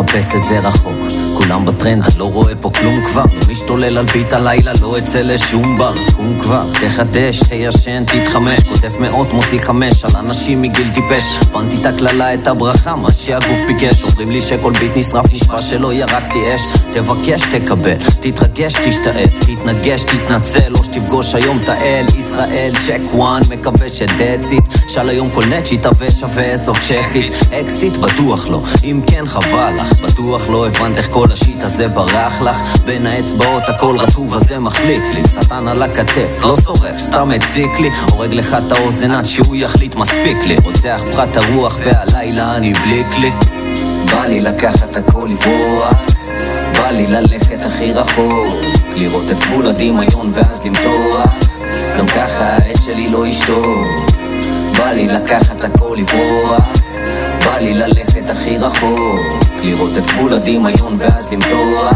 מחפש 0.00 0.34
את 0.34 0.44
זה 0.44 0.58
רחוק 0.58 1.01
כולם 1.42 1.64
בטרנד, 1.66 2.04
אני 2.04 2.18
לא 2.18 2.24
רואה 2.24 2.54
פה 2.60 2.70
כלום 2.70 3.04
כבר. 3.04 3.24
משתולל 3.50 3.98
על 3.98 4.04
ביט 4.04 4.32
הלילה, 4.32 4.72
לא 4.82 4.98
אצא 4.98 5.18
לשום 5.22 5.78
בר. 5.78 5.94
קום 6.16 6.38
כבר, 6.40 6.62
תחדש, 6.80 7.40
תישן, 7.40 8.04
תתחמש. 8.04 8.60
כותב 8.68 8.92
מאות, 9.00 9.32
מוציא 9.32 9.58
חמש 9.58 10.04
על 10.04 10.10
אנשים 10.16 10.62
מגיל 10.62 10.88
טיפש. 10.94 11.24
הבנתי 11.42 11.76
את 11.76 11.86
הקללה, 11.86 12.34
את 12.34 12.46
הברכה, 12.46 12.96
מה 12.96 13.12
שהגוף 13.12 13.58
ביקש. 13.66 14.02
אומרים 14.02 14.30
לי 14.30 14.40
שכל 14.40 14.72
ביט 14.72 14.92
נשרף, 14.96 15.32
נשבע 15.32 15.62
שלא 15.62 15.92
ירקתי 15.92 16.54
אש. 16.54 16.60
תבקש, 16.92 17.40
תקבל, 17.52 17.96
תתרגש, 18.20 18.74
תשתעל 18.74 19.28
תתנגש, 19.40 20.04
תתנצל, 20.04 20.72
או 20.78 20.84
שתפגוש 20.84 21.34
היום 21.34 21.58
את 21.58 21.68
האל. 21.68 22.06
ישראל, 22.18 22.72
צ'ק 22.86 23.14
וואן, 23.14 23.42
מקווה 23.50 23.90
שדאציט 23.90 24.64
שאל 24.88 25.08
היום 25.08 25.30
כל 25.30 25.44
נט 25.44 25.66
שיתהווה 25.66 26.10
שווה 26.10 26.44
איזו 26.44 26.72
צ'כית 26.72 27.32
אקזיט 27.60 27.96
בטוח 27.96 28.48
לא, 28.48 28.62
אם 28.84 29.00
כן 29.06 29.26
חבל 29.26 29.72
לך. 29.76 29.92
בטוח 29.92 30.48
לא 30.48 30.66
הבנת 30.66 30.98
איך 30.98 31.08
כל 31.10 31.31
השיט 31.32 31.62
הזה 31.62 31.88
ברח 31.88 32.40
לך. 32.40 32.56
בין 32.84 33.06
האצבעות 33.06 33.62
הכל 33.68 33.96
רטוב 33.98 34.34
הזה 34.34 34.58
מחליק 34.58 35.02
לי. 35.14 35.22
שטן 35.28 35.68
על 35.68 35.82
הכתף, 35.82 36.42
לא 36.42 36.56
שורף, 36.64 36.98
סתם 36.98 37.28
מציק 37.28 37.80
לי. 37.80 37.90
הורג 38.10 38.34
לך 38.34 38.54
את 38.54 38.72
האוזן 38.72 39.10
עד 39.10 39.26
שהוא 39.26 39.56
יחליט 39.56 39.94
מספיק 39.94 40.36
לי. 40.46 40.56
רוצח 40.64 41.02
פחת 41.10 41.36
הרוח 41.36 41.78
והלילה 41.84 42.56
אני 42.56 42.72
בליק 42.72 43.16
לי. 43.18 43.30
בא 44.12 44.26
לי 44.26 44.40
לקחת 44.40 44.96
הכל 44.96 45.28
לברוח. 45.30 45.94
בא 46.74 46.90
לי 46.90 47.06
ללכת 47.06 47.66
הכי 47.66 47.92
רחוק. 47.92 48.64
לראות 48.96 49.30
את 49.30 49.36
גבול 49.38 49.66
הדמיון 49.66 50.30
ואז 50.34 50.62
למתוח. 50.64 51.26
גם 51.98 52.06
ככה 52.06 52.44
העט 52.44 52.76
שלי 52.84 53.08
לא 53.08 53.26
ישתוק 53.26 54.12
בא 54.78 54.90
לי 54.90 55.08
לקחת 55.08 55.64
הכל 55.64 55.96
לברוח. 55.98 56.64
בא 57.44 57.58
לי 57.58 57.74
ללכת 57.74 58.11
הכי 58.30 58.58
רחוק. 58.58 59.20
לראות 59.64 59.90
את 59.98 60.06
גבול 60.06 60.32
הדמיון 60.32 60.96
ואז 60.98 61.32
למתוח. 61.32 61.94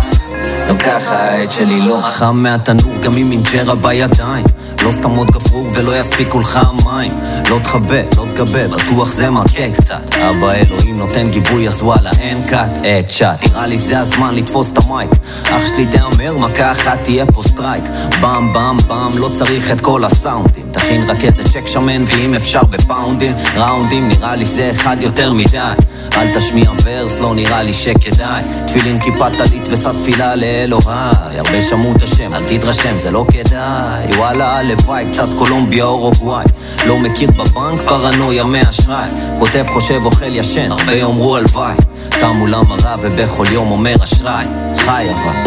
גם 0.68 0.78
ככה 0.78 1.16
העט 1.16 1.52
שלי 1.52 1.80
לא 1.80 1.98
חם 2.02 2.36
מהתנור 2.42 2.94
גם 3.02 3.12
עם 3.16 3.32
אינג'רה 3.32 3.74
בידיים. 3.74 4.44
לא 4.84 4.92
סתם 4.92 5.10
עוד 5.10 5.30
גפרור 5.30 5.66
ולא 5.74 5.98
יספיקו 5.98 6.38
לך 6.38 6.58
המים. 6.62 7.12
לא 7.50 7.58
תכבה, 7.62 8.00
לא 8.16 8.26
תגבה, 8.30 8.68
בטוח 8.68 9.12
זה 9.12 9.30
מכה 9.30 9.70
קצת. 9.70 10.14
אבא 10.14 10.52
אלוהים 10.52 10.98
נותן 10.98 11.30
גיבוי 11.30 11.68
אז 11.68 11.82
וואלה 11.82 12.10
אין 12.20 12.46
cut, 12.46 12.70
את 12.78 13.08
צ'אט 13.08 13.48
נראה 13.48 13.66
לי 13.66 13.78
זה 13.78 13.98
הזמן 13.98 14.34
לתפוס 14.34 14.70
את 14.72 14.78
ה 14.84 14.89
mic. 14.89 15.10
אח 15.44 15.66
שלי 15.66 15.86
תהמר, 15.86 16.38
מכה 16.38 16.72
אחת 16.72 16.98
תהיה 17.04 17.26
פה 17.26 17.42
strike. 17.42 17.84
באם 18.20 18.52
באם 18.52 18.76
באם, 18.76 19.10
לא 19.20 19.28
צריך 19.38 19.70
את 19.70 19.80
כל 19.80 20.04
הסאונדים. 20.04 20.66
תכין 20.72 21.10
רק 21.10 21.24
איזה 21.24 21.44
צ'ק 21.44 21.66
שמן 21.66 22.02
ואם 22.06 22.34
אפשר 22.34 22.62
בפאונדים. 22.62 23.34
ראונדים 23.56 24.08
נראה 24.08 24.36
לי 24.36 24.44
זה 24.44 24.70
אחד 24.70 24.96
יותר 25.00 25.32
מדי 25.32 25.72
אל 26.16 26.34
תשמיע 26.34 26.70
verse, 26.84 27.16
לא 27.20 27.34
נראה 27.34 27.62
לי 27.62 27.72
שכדאי. 27.74 28.42
תפילין 28.66 29.00
כיפה 29.00 29.30
טלית 29.30 29.68
ושא 29.70 29.88
תפילה 29.88 30.34
לאלוהי. 30.34 31.16
הרבה 31.36 31.62
שמעו 31.62 31.92
את 31.92 32.02
השם, 32.02 32.34
אל 32.34 32.44
תתרשם, 32.44 32.98
זה 32.98 33.10
לא 33.10 33.24
כדאי. 33.30 34.16
וואלה, 34.16 34.58
הלוואי, 34.58 35.06
קצת 35.12 35.28
קולומביה 35.38 35.84
או 35.84 35.90
אורוגוואי 35.90 36.44
לא 36.86 36.98
מכיר 36.98 37.30
בבנק, 37.30 37.80
פרנויה 37.86 38.44
מאשראי 38.44 39.08
כותב, 39.38 39.64
חושב, 39.68 40.04
אוכל, 40.04 40.36
ישן, 40.36 40.70
הרבה 40.70 40.92
יאמרו 40.92 41.36
הלוואי. 41.36 41.74
קם 42.10 42.36
מול 42.36 42.54
המראה 42.54 42.94
ובכל 43.02 43.44
יום 43.50 43.70
אומר 43.70 43.94
אשראי. 44.04 44.46
חי 44.76 45.06
אבל. 45.12 45.42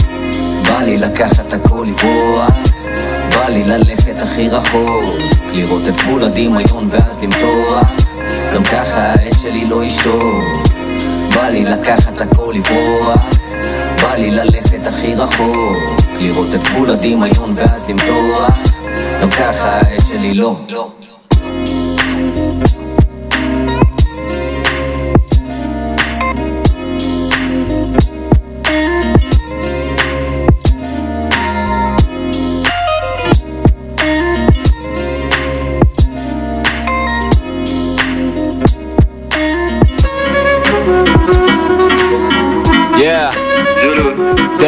בא 0.69 0.83
לי 0.83 0.97
לקחת 0.97 1.53
הכל 1.53 1.85
לברוח. 1.89 2.53
בא 3.31 3.47
לי 3.47 3.63
ללכת 3.63 4.21
הכי 4.21 4.49
רחוק. 4.49 5.15
לראות 5.53 5.87
את 5.87 5.95
גבול 5.95 6.23
הדמיון 6.23 6.87
ואז 6.91 7.19
למתוח 7.23 8.08
גם 8.53 8.63
ככה 8.63 9.01
העט 9.01 9.33
שלי 9.41 9.65
לא 9.65 9.83
ישתוק 9.83 10.69
בא 11.39 11.47
לי 11.47 11.65
לקחת 11.65 12.21
הכל 12.21 12.53
לברוח. 12.55 13.29
בא 14.01 14.15
לי 14.15 14.31
ללכת 14.31 14.87
הכי 14.87 15.15
רחוק. 15.15 15.77
לראות 16.19 16.47
את 16.55 16.63
גבול 16.63 16.89
הדמיון 16.89 17.53
ואז 17.55 17.89
למתוח. 17.89 18.51
גם 19.21 19.29
ככה 19.29 19.69
העט 19.69 20.05
שלי 20.07 20.33
לא 20.33 20.55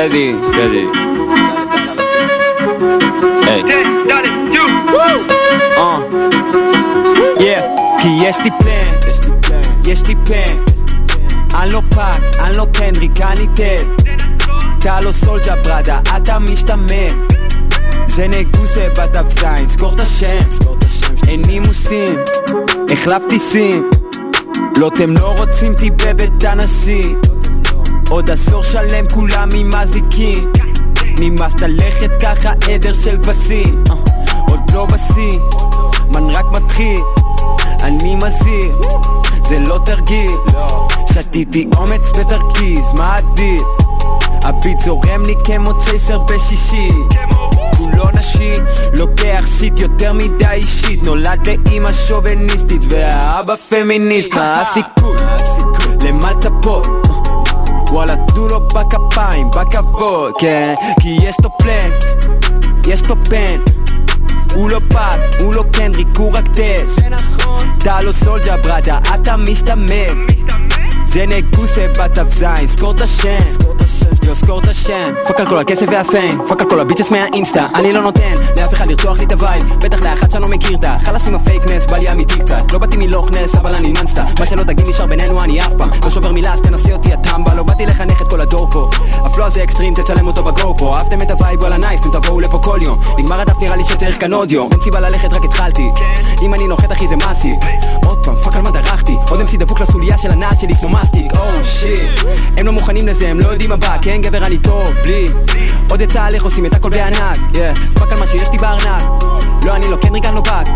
Teddy, 0.01 0.33
Teddy. 0.55 0.83
Hey. 3.45 3.61
Uh. 5.77 5.99
Yeah, 7.39 7.61
כי 8.01 8.07
יש 8.21 8.37
לי 8.39 8.49
פלן, 8.59 8.95
יש 9.85 10.07
לי 10.07 10.15
פן 10.25 10.55
אני 11.55 11.73
לא 11.73 11.81
פאק, 11.95 12.21
אני 12.39 12.57
לא 12.57 12.67
קנדריק, 12.73 13.21
אני 13.21 13.47
טד 13.55 13.83
אתה 14.79 14.99
לא 15.01 15.11
סולג'ה 15.11 15.55
בראדה, 15.55 15.99
אתה 16.17 16.39
משתמן 16.39 17.27
זה 18.07 18.27
נגוסה 18.27 18.87
בדף 18.97 19.39
זין, 19.39 19.67
סגור 19.69 19.93
את 19.95 19.99
השם 19.99 20.39
אין 21.27 21.41
נימוסים, 21.41 22.15
החלפתי 22.91 23.39
סים 23.39 23.89
לא 24.77 24.87
אתם 24.87 25.13
לא 25.17 25.35
רוצים 25.37 25.71
אותי 25.71 25.89
בבית 25.89 26.43
הנשיא 26.43 27.15
עוד 28.11 28.31
עשור 28.31 28.63
שלם 28.63 29.05
כולם 29.13 29.49
עם 29.55 29.75
אזיקים 29.75 30.51
נמאס 31.19 31.53
ללכת 31.61 32.21
ככה 32.21 32.51
עדר 32.69 32.93
של 32.93 33.17
כבשים 33.23 33.83
אה, 33.89 33.95
עוד 34.49 34.59
לא 34.73 34.85
בשיא, 34.85 35.39
man 36.07 36.29
רק 36.29 36.45
מתחיל. 36.51 36.99
אני 37.83 38.15
מזהיר, 38.15 38.81
זה 39.49 39.59
לא 39.59 39.79
תרגיל. 39.85 40.31
שתיתי 41.13 41.69
אומץ 41.77 42.11
בתרכיז, 42.17 42.93
מה 42.97 43.15
הדיל? 43.15 43.63
ה 44.43 44.50
beat 44.50 44.79
זורם 44.79 45.21
לי 45.25 45.35
כמו 45.45 45.77
צייסר 45.79 46.19
בשישי. 46.19 46.89
כולו 47.77 48.05
נשי, 48.13 48.53
לוקח 48.93 49.45
shit 49.59 49.79
יותר 49.79 50.13
מדי 50.13 50.51
אישית. 50.51 51.05
נולד 51.05 51.47
לאמא 51.47 51.93
שוביניסטית 51.93 52.81
והאבא 52.89 53.55
פמיניסט. 53.55 54.33
מה 54.33 54.61
הסיכוי? 54.61 55.17
למלת 56.03 56.45
פה 56.61 56.81
וואלה 57.91 58.15
תנו 58.27 58.47
לו 58.47 58.59
בכפיים, 58.59 59.47
בכבוד, 59.47 60.33
כן? 60.39 60.73
כי 61.01 61.09
יש 61.09 61.35
לו 61.43 61.49
פלן, 61.57 61.89
יש 62.87 63.09
לו 63.09 63.15
פן 63.29 63.81
הוא 64.55 64.69
לא 64.69 64.79
פאק, 64.89 65.19
הוא 65.39 65.55
לא 65.55 65.63
קנריק, 65.73 66.07
הוא 66.17 66.33
רק 66.33 66.45
טס 66.53 66.95
זה 66.95 67.09
נכון. 67.09 67.75
אתה 67.77 68.01
לא 68.01 68.11
סולג'ה 68.11 68.57
בראדה, 68.57 68.99
אתה 69.15 69.37
משתמם 69.37 70.27
זה 71.05 71.25
נגוסה 71.25 71.87
בתו 71.99 72.21
זין, 72.29 72.67
סקור 72.67 72.91
את 72.91 73.01
השם 73.01 74.10
סקור 74.33 74.59
את 74.59 74.67
השם 74.67 75.13
פאק 75.27 75.39
על 75.39 75.45
כל 75.45 75.57
הכסף 75.57 75.85
והפיין 75.91 76.39
פאק 76.47 76.61
על 76.61 76.69
כל 76.69 76.79
הביצ'ס 76.79 77.11
מהאינסטה. 77.11 77.67
אני 77.75 77.93
לא 77.93 78.01
נותן 78.01 78.33
לאף 78.57 78.73
אחד 78.73 78.87
לרצוח 78.87 79.17
לי 79.17 79.25
את 79.25 79.31
הווייב. 79.31 79.63
בטח 79.63 80.05
לאחד 80.05 80.31
שאני 80.31 80.43
לא 80.43 80.49
מכיר 80.49 80.77
את 80.77 80.83
החלאס 80.87 81.27
עם 81.27 81.35
הפייקנס 81.35 81.85
בא 81.85 81.97
לי 81.97 82.11
אמיתי 82.11 82.39
קצת. 82.39 82.71
לא 82.73 82.79
באתי 82.79 82.97
מלוכנס 82.97 83.55
אבל 83.55 83.75
אני 83.75 83.87
מנסטה 83.91 84.23
מה 84.39 84.45
שלא 84.45 84.63
תגיד 84.63 84.87
נשאר 84.87 85.05
בינינו 85.05 85.41
אני 85.41 85.61
אף 85.61 85.73
פעם. 85.77 85.89
לא 86.03 86.09
שובר 86.09 86.31
מילה 86.31 86.53
אז 86.53 86.61
תנסה 86.61 86.93
אותי 86.93 87.13
הטמבה 87.13 87.53
לא 87.53 87.63
באתי 87.63 87.85
לחנך 87.85 88.21
את 88.21 88.29
כל 88.29 88.41
הדור 88.41 88.67
פה. 88.71 88.89
הפלו 89.15 89.45
הזה 89.45 89.63
אקסטרים 89.63 89.93
תצלם 89.93 90.27
אותו 90.27 90.43
בגו 90.43 90.77
פה. 90.77 90.97
אהבתם 90.97 91.21
את 91.21 91.31
הווייב 91.31 91.59
וואלה 91.59 91.77
נייס 91.77 92.01
אתם 92.01 92.11
תבואו 92.11 92.39
לפה 92.39 92.59
כל 92.63 92.79
יום. 92.81 92.99
נגמר 93.17 93.41
הדף 93.41 93.61
נראה 93.61 93.75
לי 93.75 93.83
שצריך 93.83 94.19
כאן 94.19 94.33
עוד 94.33 94.51
יום. 94.51 94.69
אין 94.71 94.81
סיבה 94.81 94.99
ללכת 94.99 95.33
רק 95.33 95.45
התחלתי. 95.45 95.89
אם 96.41 96.53
אני 96.53 96.67
נוחת 96.67 96.91
אחי 96.91 97.07
זה 97.07 97.15
מסי. 97.15 97.53
עוד 98.05 98.25
פעם 98.25 98.35
פאק 98.35 98.55
על 98.55 98.61
מה 98.61 98.71
דרכתי? 98.71 99.15
עוד 99.29 99.41
MC 99.41 99.57
דפוק 99.57 99.79
לסוליה 99.79 100.17
של 100.17 100.31
הנעץ 100.31 100.61
שלי 100.61 100.75
כמו 100.75 100.89
מסטיק. 100.89 101.31
או 101.37 101.63
שיט 101.63 102.01
הם 102.57 102.65
לא 102.65 102.71
מוכנים 102.71 103.07
לזה 103.07 103.27
הם 103.27 103.39
לא 103.39 103.47
יודעים 103.47 103.69
מה 103.69 103.75
בא 103.75 103.97
כן 104.11 104.21
גבר 104.21 104.45
אני 104.45 104.57
טוב 104.57 104.89
בלי. 105.03 105.25
עוד 105.89 106.01
יצא 106.01 106.23
עליך 106.23 106.43
עושים 106.43 106.65
את 106.65 106.75
הכל 106.75 106.89
בענק 106.89 107.37
פאק 107.93 108.11
על 108.11 108.19
מה 108.19 108.27
שיש 108.27 108.49
לי 108.51 108.57
בארנק. 108.57 109.03
לא 109.65 109.75
אני 109.75 109.87
לא 109.87 109.95
קנריק 109.95 110.25
אני 110.25 110.35
לא 110.35 110.41
באק 110.41 110.67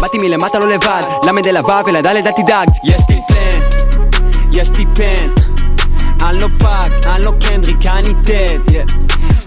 באתי 0.00 0.18
מלמטה 0.18 0.58
לא 0.58 0.68
לבד. 0.68 1.02
למד 1.26 1.46
אל 1.46 1.56
הוו 1.56 1.86
ולדלת 1.86 2.26
אל 2.26 2.32
תדאג. 2.32 2.68
יש 2.84 3.00
לי 3.08 3.20
פלן 3.28 3.60
יש 4.52 4.70
לי 4.76 4.84
פן 4.94 5.28
אני 6.28 6.40
לא 6.40 6.48
פאק, 6.58 6.92
אני 7.06 7.24
לא 7.24 7.32
קנדריק, 7.40 7.86
אני 7.86 8.14
טד 8.24 8.74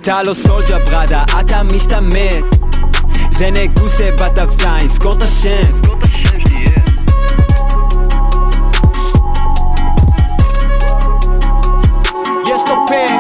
אתה 0.02 0.24
לא 0.24 0.34
סולג'ה 0.34 0.80
בראדה, 0.80 1.24
אתה 1.40 1.64
משתמט. 1.64 2.46
זה 3.32 3.50
נגוסה 3.52 4.10
בדף 4.12 4.50
זין, 4.50 4.90
סגור 4.90 5.14
את 5.14 5.24
השם 5.24 5.72
יש 12.48 12.62
לו 12.70 12.76
פן 12.88 13.15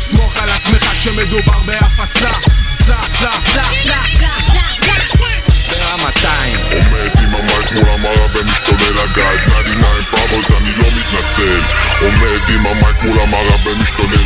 סמוך 0.00 0.36
על 0.36 0.50
עצמך 0.50 0.84
כשמדובר 0.84 1.60
בהפצה. 1.66 2.30
צה 2.86 2.96
צה 3.20 3.30
ברמתיים 5.68 6.60
עומד 6.72 7.10
עם 7.22 7.34
המייק 7.34 7.72
מול 7.72 7.88
המראה 7.88 8.26
ומשתולל 8.34 8.98
הגז 8.98 9.40
99 11.40 11.76
עומד 12.00 12.40
עם 12.48 12.66
המייק 12.66 13.02
מול 13.02 13.20
המערב 13.20 13.66
ומשתולל 13.66 14.16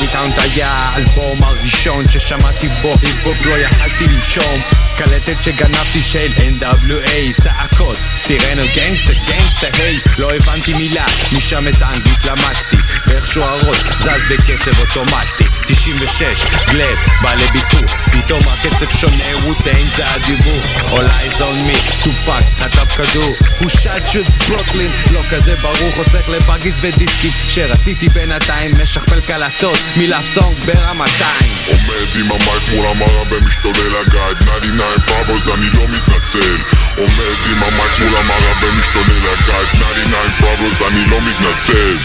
דיטאונט 0.00 0.34
היה 0.38 0.70
האלבום 0.70 1.38
הראשון 1.42 2.08
ששמעתי 2.08 2.68
בו 2.68 2.94
היפ-הופ 3.02 3.46
לא 3.46 3.58
יכלתי 3.58 4.04
לנשום 4.04 4.60
קלטת 4.96 5.42
שגנבתי 5.42 6.02
של 6.02 6.32
NWA 6.36 7.42
צעקות 7.42 7.96
סירנל 8.16 8.66
גנגסטה 8.74 9.12
גנגסטה 9.28 9.66
היי 9.72 9.98
לא 10.18 10.28
הבנתי 10.36 10.74
מילה 10.74 11.04
משם 11.32 11.68
את 11.68 11.82
האנגלית 11.82 12.24
למדתי 12.24 12.76
ואיכשהו 13.06 13.42
הראש 13.42 13.78
זז 13.78 14.22
בקצב 14.30 14.80
אוטומטי 14.80 15.57
96 15.68 16.64
גלד 16.70 16.98
בא 17.22 17.34
לביקור 17.34 17.86
פתאום 18.12 18.40
הקצב 18.40 18.98
שונה 19.00 19.36
ווטיין 19.46 19.86
זה 19.96 20.10
הדיבור. 20.10 20.60
All 20.90 21.08
eyes 21.08 21.40
on 21.40 21.68
me 21.68 22.04
טופק 22.04 22.44
חטף 22.58 22.96
כדור. 22.96 23.36
הוא 23.58 23.70
שוטס 23.70 24.36
ברוקלין 24.48 24.90
לא 25.12 25.20
כזה 25.30 25.56
ברור 25.56 25.90
חוסך 25.96 26.28
לבאגיס 26.28 26.78
ודיסקים. 26.80 27.30
שרציתי 27.48 28.08
בינתיים 28.08 28.72
משכפל 28.82 29.20
קלטות 29.20 29.78
מלאף 29.96 30.24
סונג 30.34 30.56
ברמתיים. 30.66 31.52
עומד 31.66 32.08
עם 32.20 32.32
המייק 32.32 32.62
מול 32.74 32.86
המערב 32.86 33.32
ומשתולל 33.32 33.96
הגייד 33.96 34.36
99 34.38 34.84
פאבוז 35.06 35.48
אני 35.48 35.66
לא 35.74 35.82
מתנצל. 35.88 36.56
עומד 36.96 37.38
עם 37.50 37.62
המייק 37.62 37.98
מול 37.98 38.16
המערב 38.16 38.56
ומשתולל 38.62 39.26
הגייד 39.32 39.68
99 39.72 40.28
פאבוז 40.40 40.82
אני 40.88 41.10
לא 41.10 41.18
מתנצל 41.20 41.96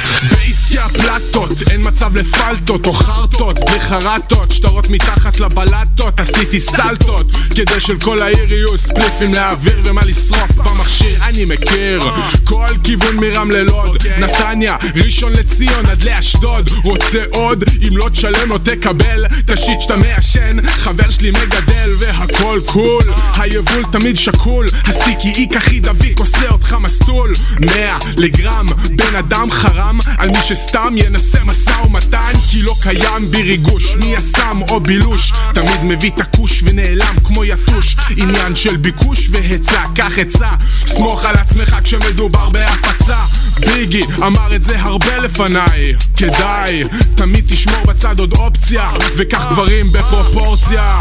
בעסקי 0.74 1.00
הפלטות, 1.00 1.52
אין 1.72 1.82
מצב 1.88 2.16
לפלטות 2.16 2.86
או 2.86 2.94
חרטות, 2.94 3.60
בלי 3.60 3.80
חרטות, 3.80 4.52
שטרות 4.52 4.90
מתחת 4.90 5.40
לבלטות, 5.40 6.20
עשיתי 6.20 6.60
סלטות, 6.60 7.32
כדי 7.56 7.80
של 7.80 8.00
כל 8.00 8.22
העיר 8.22 8.54
יהיו 8.54 8.78
ספליפים 8.78 9.34
להעביר 9.34 9.82
ומה 9.84 10.02
לשרוף 10.06 10.52
במכשיר, 10.56 11.18
אני 11.24 11.46
מכיר, 11.46 12.02
כל 12.44 12.70
כיוון 12.84 13.16
מרמלה 13.16 13.64
לוד, 13.64 13.98
נתניה, 14.18 14.76
ראשון 14.96 15.32
לציון 15.34 15.86
עד 15.86 16.04
לאשדוד, 16.04 16.70
רוצה 16.84 17.24
עוד, 17.32 17.64
אם 17.88 17.98
לא 17.98 18.10
תשלם 18.10 18.50
לא 18.50 18.58
תקבל, 18.58 19.26
תשיט 19.46 19.82
שאתה 19.82 19.96
מעשן, 19.96 20.58
חבר 20.66 21.10
שלי 21.10 21.32
מגדל 21.32 21.94
והכל 22.00 22.60
קול, 22.66 23.04
היבול 23.38 23.84
תמיד 23.92 24.18
שקול, 24.18 24.68
הסטיקי 24.86 25.30
איק 25.30 25.56
הכי 25.56 25.80
דביק 25.80 26.20
עושה 26.20 26.50
אותך 26.50 26.76
מסטול, 26.80 27.34
100 27.60 27.98
לגרם, 28.18 28.66
בן 28.96 29.16
אדם 29.16 29.52
חרם 29.52 30.00
על 30.18 30.30
מי 30.30 30.38
שסתם 30.64 30.94
ינסה 30.98 31.44
משא 31.44 31.82
ומתן 31.86 32.34
כי 32.50 32.62
לא 32.62 32.76
קיים 32.82 33.32
בי 33.32 33.44
ריגוש 33.44 33.96
מי 33.96 34.16
הסם 34.16 34.62
או 34.70 34.80
בילוש? 34.80 35.32
תמיד 35.54 35.84
מביא 35.84 36.12
את 36.12 36.20
הכוש 36.20 36.64
ונעלם 36.64 37.16
כמו 37.24 37.46
יתוש. 37.46 37.96
עניין 38.18 38.56
של 38.56 38.78
ביקוש 38.78 39.30
והיצע 39.32 39.84
קח 39.96 40.20
עצה. 40.20 40.50
סמוך 40.88 41.26
על 41.26 41.36
עצמך 41.36 41.78
כשמדובר 41.84 42.50
בהפצה. 42.50 43.18
ביגי 43.60 44.04
אמר 44.28 44.56
את 44.56 44.64
זה 44.64 44.80
הרבה 44.80 45.18
לפניי. 45.18 45.94
כדאי 46.18 46.84
תמיד 47.16 47.46
תשמור 47.48 47.86
בצד 47.86 48.20
עוד 48.20 48.34
אופציה. 48.34 48.92
וקח 49.18 49.52
דברים 49.52 49.92
בפרופורציה. 49.92 51.00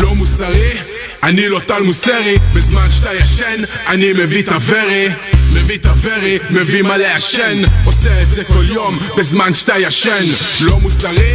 לא 0.00 0.14
מוסרי 0.14 0.95
אני 1.22 1.48
לא 1.48 1.60
טל 1.66 1.82
מוסרי, 1.82 2.38
בזמן 2.54 2.90
שאתה 2.90 3.14
ישן, 3.14 3.62
אני 3.86 4.12
מביא 4.12 4.42
את 4.42 4.48
הוורי 4.48 5.08
מביא 5.52 5.76
את 5.76 5.86
הוורי, 5.86 6.38
מביא 6.50 6.82
מה 6.82 6.96
לעשן 6.96 7.62
עושה 7.84 8.22
את 8.22 8.28
זה 8.28 8.44
כל 8.44 8.64
יום, 8.64 8.98
בזמן 9.18 9.54
שאתה 9.54 9.78
ישן. 9.78 10.24
לא 10.60 10.80
מוסרי, 10.80 11.32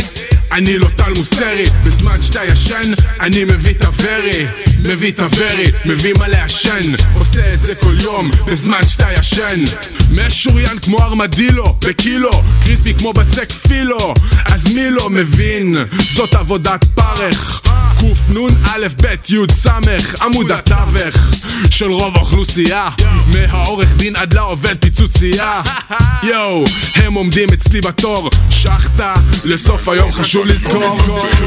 אני 0.51 0.77
לא 0.77 0.87
טל 0.95 1.13
מוסרי 1.17 1.65
בזמן 1.83 2.21
שאתה 2.21 2.45
ישן, 2.45 2.93
אני 3.19 3.43
מביא 3.43 3.73
את 3.73 3.85
הוורי 3.85 4.45
מביא 4.81 5.13
הוורי, 5.17 5.71
מביא 5.85 6.13
מה 6.19 6.27
לעשן 6.27 6.91
עושה 7.13 7.53
את 7.53 7.59
זה 7.59 7.75
כל 7.75 7.95
יום, 8.01 8.31
בזמן 8.45 8.83
שאתה 8.83 9.07
ישן. 9.19 9.63
משוריין 10.11 10.79
כמו 10.79 11.01
ארמדילו, 11.03 11.77
בקילו 11.87 12.43
קריספי 12.65 12.93
כמו 12.93 13.13
בצק 13.13 13.51
פילו. 13.51 14.13
אז 14.45 14.63
מי 14.73 14.91
לא 14.91 15.09
מבין? 15.09 15.75
זאת 16.15 16.33
עבודת 16.33 16.85
פרך. 16.95 17.61
קנ"א 18.01 18.87
ב' 19.01 19.05
י' 19.29 19.37
ס' 19.53 19.67
עמוד 20.21 20.51
התווך 20.51 21.15
של 21.69 21.91
רוב 21.91 22.15
האוכלוסייה. 22.15 22.89
מהעורך 23.27 23.95
דין 23.95 24.15
עד 24.15 24.33
לעובד 24.33 24.75
פיצוצייה. 24.79 25.61
יואו, 26.23 26.65
הם 26.95 27.13
עומדים 27.13 27.49
אצלי 27.53 27.81
בתור. 27.81 28.29
שחטה, 28.49 29.13
לסוף 29.43 29.87
היום 29.87 30.13
חשוב 30.13 30.45
לזכור. 30.45 30.99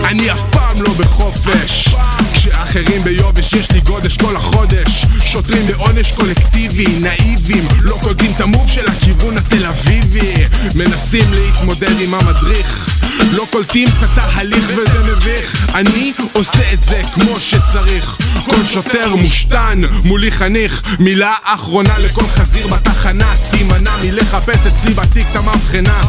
אני 0.04 0.32
אף 0.32 0.42
פעם 0.50 0.82
לא 0.82 0.92
בחופש. 0.92 1.88
כשאחרים 2.34 3.04
ביובש 3.24 3.52
יש 3.52 3.70
לי 3.70 3.80
גודש 3.80 4.16
כל 4.16 4.36
החודש. 4.36 5.04
שוטרים 5.24 5.66
בעונש 5.66 6.12
קולקטיבי, 6.12 6.86
נאיבים 7.00 7.64
לא 7.82 7.98
קולטים 8.02 8.32
את 8.36 8.40
המוב 8.40 8.70
של 8.70 8.88
הכיוון 8.88 9.36
התל 9.36 9.66
אביבי. 9.66 10.34
מנסים 10.74 11.32
להתמודד 11.32 12.00
עם 12.00 12.14
המדריך 12.14 12.90
לא 13.32 13.46
קולטים 13.50 13.88
את 13.88 14.02
התהליך 14.02 14.64
וזה 14.76 15.12
מביך. 15.12 15.66
אני 15.74 16.12
עושה 16.32 16.72
את 16.72 16.82
זה 16.82 17.02
כמו 17.12 17.40
שצריך. 17.40 18.16
כל 18.44 18.64
שוטר 18.72 19.14
מושתן 19.16 19.80
מולי 20.04 20.30
חניך. 20.30 20.82
מילה 20.98 21.34
אחרונה 21.42 21.98
לכל 21.98 22.26
חזיר 22.26 22.66
בתחנה 22.66 23.34
תימנע 23.50 23.96
מלחפש 23.96 24.66
אצלי 24.66 24.94
בתיק 24.94 25.26
את 25.30 25.36
המבחנה. 25.36 26.00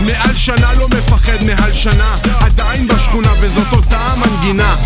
מעל 0.00 0.34
שנה 0.34 0.72
לא 0.78 0.88
מפחד 0.88 1.44
מעל 1.44 1.72
שנה. 1.72 2.16
עדיין 2.40 2.86
בשכונה 2.86 3.32
וזאת 3.40 3.72
אותה 3.72 3.98
המנגינה 3.98 4.76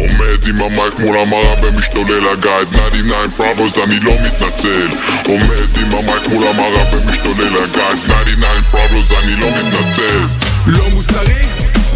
עומד 0.00 0.48
עם 0.48 0.62
המייק 0.62 0.98
מול 0.98 1.16
המראה 1.16 1.54
ומשתולל 1.62 2.28
הגייד. 2.32 2.68
99 2.68 3.14
פראבוז 3.36 3.78
אני 3.78 4.00
לא 4.00 4.12
מתנצל. 4.12 4.88
עומד 5.26 5.76
עם 5.76 5.98
המייק 5.98 6.28
מול 6.28 6.46
המראה 6.48 6.94
ומשתולל 6.94 7.56
הגייד. 7.64 7.96
99 7.96 8.46
פראבוז 8.70 9.12
אני 9.12 9.36
לא 9.36 9.50
מתנצל. 9.50 10.20
לא 10.66 10.88
מוסרי? 10.94 11.42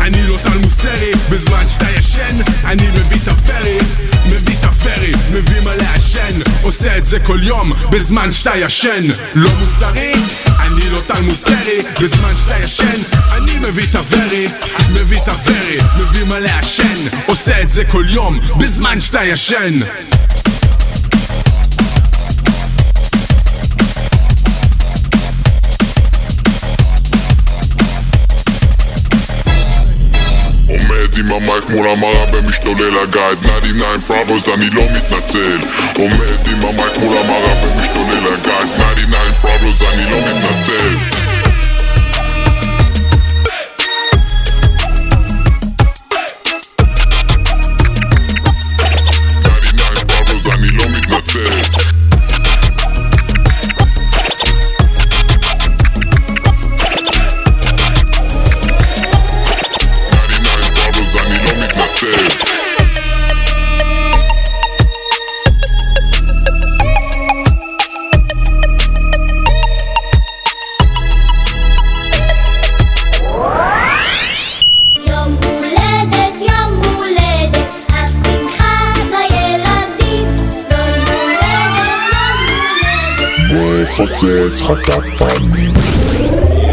אני 0.01 0.23
לא 0.23 0.37
טל 0.43 0.59
מוסרי 0.59 1.11
בזמן 1.31 1.69
שאתה 1.69 1.91
ישן 1.99 2.37
אני 2.65 2.91
מביא 2.91 3.19
את 3.23 3.29
הפרי 3.29 3.79
מביא 4.25 4.55
את 4.85 4.89
הפרי 4.89 5.13
מביא 5.33 5.61
מה 5.65 5.77
לעשן 5.77 6.41
עושה 6.63 6.99
את 6.99 7.07
זה 7.07 7.21
כל 7.21 7.39
יום 7.43 7.73
בזמן 7.91 8.33
שאתה 8.33 8.57
ישן 8.57 9.05
לא 9.35 9.51
מוסרי? 9.59 10.13
אני 10.61 10.91
לא 10.91 11.01
טל 11.07 11.21
מוסרי 11.21 11.83
בזמן 12.01 12.37
שאתה 12.37 12.59
ישן 12.65 13.03
אני 13.33 13.59
מביא 13.59 13.85
את 13.91 13.95
הוורי 13.95 14.49
מביא 14.93 15.19
את 15.23 15.29
הוורי 15.29 15.79
מביא 16.01 16.25
מה 16.25 16.41
לעשן 16.41 17.17
עושה 17.27 17.63
את 17.63 17.71
זה 17.71 17.85
כל 17.85 18.05
יום 18.09 18.41
בזמן 18.59 19.01
שאתה 19.01 19.25
ישן 19.25 19.81
עם 31.19 31.33
המייק 31.33 31.71
מול 31.71 31.87
המראה 31.87 32.25
ומשתולל 32.33 32.99
הגייד. 33.03 33.39
99 33.39 34.01
פראבוז 34.07 34.49
אני 34.49 34.71
לא 34.71 34.83
מתנצל. 34.97 35.59
עומד 35.99 36.49
עם 36.49 36.69
המייק 36.69 36.99
מול 36.99 37.17
המראה 37.19 37.65
ומשתולל 37.65 38.27
הגייד. 38.35 38.67
99 38.67 39.33
פראבוז 39.43 39.83
אני 39.83 40.05
לא 40.11 40.21
מתנצל 40.21 41.14
בוא 84.25 84.31
אפוצץ 84.31 84.61
לך 84.61 84.71
את 84.71 84.89
הפנים 84.89 85.75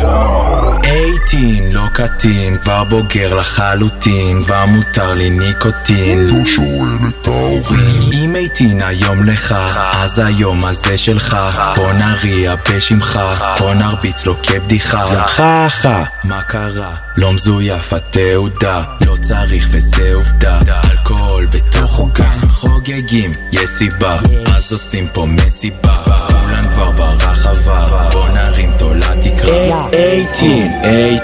18, 0.02 1.73
לא 1.73 1.88
קטין, 1.94 2.57
כבר 2.57 2.84
בוגר 2.84 3.34
לחלוטין, 3.34 4.44
כבר 4.44 4.65
מותר 4.65 5.14
לי 5.14 5.30
ניקוטין. 5.30 6.28
לא 6.28 6.45
שואל 6.45 7.10
את 7.10 7.28
ההורים. 7.28 8.11
אם 8.14 8.36
18 8.57 8.88
היום 8.88 9.23
לך, 9.23 9.56
אז 9.94 10.19
היום 10.19 10.65
הזה 10.65 10.98
שלך. 10.98 11.38
בוא 11.76 11.94
נריע 11.94 12.56
בשמך, 12.69 13.19
בוא 13.60 13.73
נרביץ 13.73 14.26
לו 14.26 14.36
כבדיחה. 14.44 15.26
חה 15.26 15.68
חה, 15.69 16.03
מה 16.26 16.41
קרה? 16.41 16.91
לא 17.18 17.34
מזויף 17.34 17.94
התעודה, 17.94 18.84
לא 19.06 19.15
צריך 19.22 19.68
וזה 19.72 20.14
עובדה. 20.14 20.60
אלכוהול 20.91 21.45
בתוך 21.45 21.98
עוגה, 21.98 22.32
חוגגים, 22.49 23.32
יש 23.52 23.69
סיבה, 23.69 24.18
אז 24.56 24.73
עושים 24.73 25.07
פה 25.14 25.26
מסיבה. 25.26 25.94
כולן 26.30 26.64
כבר 26.73 26.91
ברח 26.91 27.20
לחווה 27.42 28.10
בוא 28.14 28.30
נרים 28.30 28.72
תולה 28.78 29.14
תקרא. 29.24 29.54
18, 29.54 30.42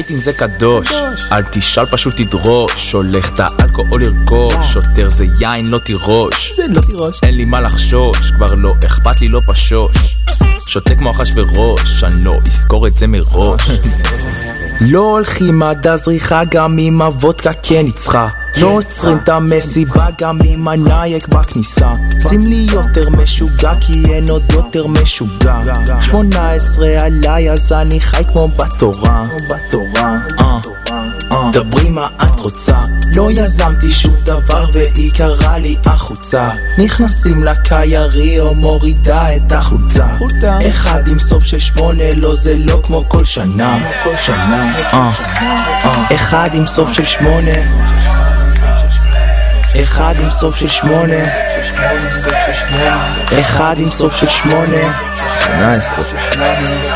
זה 0.08 0.34
קדוש, 0.34 0.92
אל 1.32 1.44
תשאל 1.52 1.86
פשוט 1.86 2.22
תדרוש, 2.22 2.92
הולך 2.92 3.34
את 3.34 3.40
האלכוהול 3.40 4.04
לרכוש, 4.04 4.74
שוטר 4.74 5.10
זה 5.10 5.26
יין 5.40 5.68
לא 5.68 5.78
תירוש, 5.78 6.52
זה 6.56 6.64
לא 6.68 6.82
תירוש, 6.82 7.20
אין 7.24 7.36
לי 7.36 7.46
מה 7.46 7.62
לחשוש, 7.62 8.32
כבר 8.32 8.54
לא 8.54 8.76
אכפת 8.86 9.22
לי 9.22 9.28
לא 9.28 9.42
פשוש, 9.48 10.18
שותה 10.68 10.96
כמו 10.96 11.12
אחשוורוש, 11.12 12.04
אני 12.04 12.24
לא 12.24 12.40
אזכור 12.48 12.88
את 12.88 12.94
זה 12.94 13.08
מראש. 13.08 13.62
לא 14.82 15.00
הולכים 15.00 15.64
עד 15.64 15.88
הזריחה 15.88 16.42
גם 16.52 16.80
אם 16.80 17.02
הוודקה 17.02 17.52
כן 17.64 17.82
ניצחה. 17.82 18.28
לא 18.62 18.68
עוצרים 18.68 19.18
את 19.24 19.30
המסיבה 19.30 20.08
גם 20.22 20.40
אם 20.46 20.68
הנייק 20.68 21.28
בכניסה. 21.28 21.94
שים 22.30 22.44
לי 22.44 22.68
יותר 22.74 23.10
משוגע 23.10 23.74
כי 23.82 24.04
אין 24.14 24.30
עוד 24.30 24.42
יותר 24.54 24.88
משוגע. 24.88 25.58
שמונה 26.02 26.52
עשרה 26.52 27.06
עליי 27.06 27.52
אז 27.52 27.72
אני 27.72 28.02
חי 28.02 28.24
כמו 28.34 28.48
בתורה 28.48 29.26
דברי 31.52 31.90
מה 31.90 32.08
את 32.24 32.40
רוצה. 32.40 32.76
לא 33.16 33.32
יזמתי 33.32 33.92
שום 33.92 34.16
דבר 34.24 34.66
והיא 34.74 35.12
קראה 35.14 35.58
לי 35.58 35.76
החוצה. 35.86 36.50
נכנסים 36.78 37.44
לקיירי 37.44 38.40
או 38.40 38.56
מורידה 38.56 39.36
את 39.36 39.52
החולצה. 39.52 40.06
אחד 40.70 41.08
עם 41.08 41.20
סוף 41.20 41.44
של 41.44 41.60
שמונה 41.60 42.04
לא 42.16 42.36
זה 42.36 42.56
לא 42.58 42.82
כמו 42.84 43.04
כל 43.08 43.24
שנה. 43.24 43.78
אה, 44.94 45.12
אה, 45.84 46.16
אחד 46.16 46.50
עם 46.54 46.68
סוף 46.68 46.94
של 46.94 47.06
שמונה. 47.06 47.52
אחד 49.82 50.16
עם 50.20 50.30
סוף 50.30 50.56
של 50.56 50.68
שמונה. 50.68 51.24
אחד 53.42 53.76
עם 53.78 53.90
סוף 53.90 54.16
של 54.16 54.28
שמונה. 54.28 54.82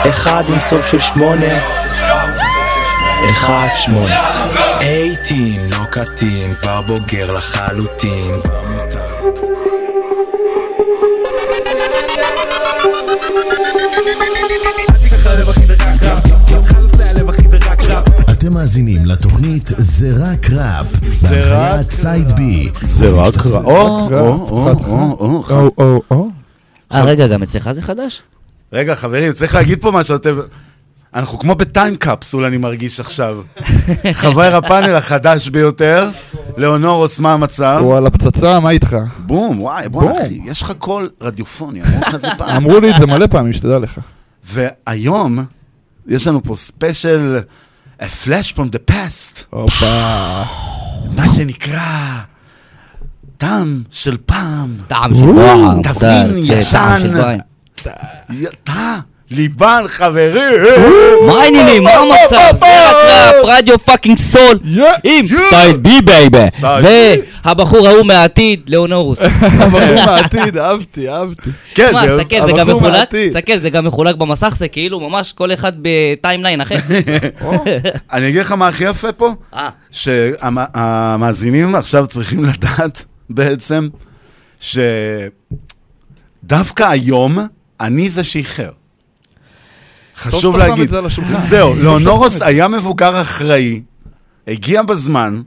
אחד 0.10 0.44
עם 0.48 0.60
סוף 0.60 0.86
של 0.92 1.00
שמונה 1.00 1.54
אחד 3.30 3.68
שמונה 3.76 4.18
18 4.82 5.38
לא 5.70 5.86
קטין 5.86 6.54
כבר 6.62 6.82
בוגר 6.82 7.38
לחלוטין 7.38 8.32
אתם 18.32 18.54
מאזינים 18.54 19.06
לתוכנית 19.06 19.70
זה 19.78 20.10
רק 20.20 20.50
ראפ, 20.50 20.86
בהנחיית 21.22 21.92
סייד 21.92 22.32
בי. 22.32 22.70
זה 22.82 23.10
רק 23.10 23.38
ראפ. 23.38 23.66
או, 23.66 24.10
או, 24.12 24.48
או, 24.50 25.44
או, 25.50 25.72
או, 25.78 26.02
או. 26.12 26.28
אה, 26.92 27.04
רגע, 27.04 27.28
גם 27.28 27.44
אצלך 27.44 27.72
זה 27.72 27.82
חדש? 27.82 28.22
רגע, 28.74 28.96
חברים, 28.96 29.34
צריך 29.34 29.56
להגיד 29.56 29.82
פה 29.82 29.92
משהו, 29.92 30.16
אתם... 30.16 30.40
אנחנו 31.16 31.40
כמו 31.40 31.56
ב 31.56 31.64
time 31.64 31.96
capsule, 31.96 32.46
אני 32.46 32.58
מרגיש 32.58 33.00
עכשיו. 33.00 33.38
חבר 34.14 34.56
הפאנל 34.56 34.96
החדש 34.96 35.50
ביותר, 35.50 36.10
לאונורוס, 36.58 37.20
מה 37.20 37.34
המצב? 37.34 37.80
וואלה, 37.84 38.10
פצצה, 38.10 38.60
מה 38.60 38.70
איתך? 38.70 38.96
בום, 39.18 39.62
וואי, 39.62 39.90
בוא 39.90 40.12
אחי, 40.12 40.40
יש 40.46 40.62
לך 40.62 40.74
קול 40.80 41.10
רדיופוני, 41.22 41.82
אמרו 41.82 42.02
לך 42.02 42.16
את 42.16 42.22
זה 42.22 42.28
פעם. 42.38 42.56
אמרו 42.56 42.80
לי 42.80 42.92
את 42.92 42.96
זה 42.98 43.06
מלא 43.06 43.28
פעמים, 43.28 43.54
שתדע 43.54 43.80
לך. 43.80 44.00
והיום, 44.44 45.40
יש 46.08 46.28
לנו 46.28 46.44
פה 46.44 46.56
special, 46.56 47.40
a 48.00 48.04
flash 48.04 48.56
from 48.56 48.68
the 48.72 48.92
past. 48.92 49.44
הופה. 49.50 50.44
מה 51.16 51.30
שנקרא, 51.36 52.20
טעם 53.38 53.84
של 53.92 54.18
פעם. 54.26 54.78
טעם 54.88 55.16
של 55.16 55.26
פעם. 55.36 55.82
תבין, 55.82 56.44
זה 56.44 56.62
טעם 58.64 59.02
ליבן, 59.34 59.84
חברי. 59.88 60.30
מה 61.28 61.34
העניינים? 61.42 61.84
מה 61.84 61.92
המצב? 61.94 62.36
זה 62.60 62.90
רק 62.90 62.96
ראפ, 63.06 63.36
רדיו 63.46 63.80
fucking 63.80 64.18
סול, 64.18 64.60
עם 65.04 65.26
Side 65.50 65.84
B 65.84 66.02
baby, 66.02 66.38
והבחור 66.62 67.88
ההוא 67.88 68.06
מהעתיד, 68.06 68.62
לאונורוס. 68.68 69.20
הבחור 69.42 69.80
מהעתיד, 70.06 70.58
אהבתי, 70.58 71.10
אהבתי. 71.10 71.50
כן, 71.76 71.94
מה, 71.94 72.08
זה- 72.08 72.18
תסתכל, 72.24 72.46
זה 72.46 72.52
גם 72.52 72.60
הבחור 72.60 72.80
מחולק, 72.82 72.94
מהעתיד. 72.94 73.30
תסתכל, 73.34 73.58
זה 73.58 73.70
גם 73.70 73.86
מחולק 73.86 74.16
במסך, 74.16 74.56
זה 74.58 74.68
כאילו 74.68 75.00
ממש 75.00 75.34
כל 75.34 75.54
אחד 75.54 75.74
ב 75.82 75.91
timeline 75.91 76.62
אחר. 76.62 76.76
אני 78.14 78.30
אגיד 78.30 78.42
לך 78.42 78.52
מה 78.52 78.68
הכי 78.68 78.84
יפה 78.84 79.12
פה? 79.12 79.32
אה. 79.54 79.70
שהמאזינים 79.92 81.76
עכשיו 81.76 82.08
צריכים 82.08 82.44
לדעת 82.44 83.06
בעצם 83.30 83.88
שדווקא 86.44 86.84
היום 86.84 87.38
אני 87.82 88.10
זה 88.10 88.24
שאיחר. 88.24 88.70
חשוב 90.18 90.42
שאתה 90.42 90.64
שם 90.64 90.70
להגיד. 90.70 90.84
את 90.84 90.90
זה 90.90 90.98
על 90.98 91.06
השולחן. 91.06 91.42
זהו, 91.52 91.70
טוב 91.74 91.80
לאונורוס. 91.84 92.42
היה 92.42 92.68
מבוגר 92.68 93.22
אחראי, 93.22 93.82
הגיע 94.48 94.84
בזמן, 94.84 95.42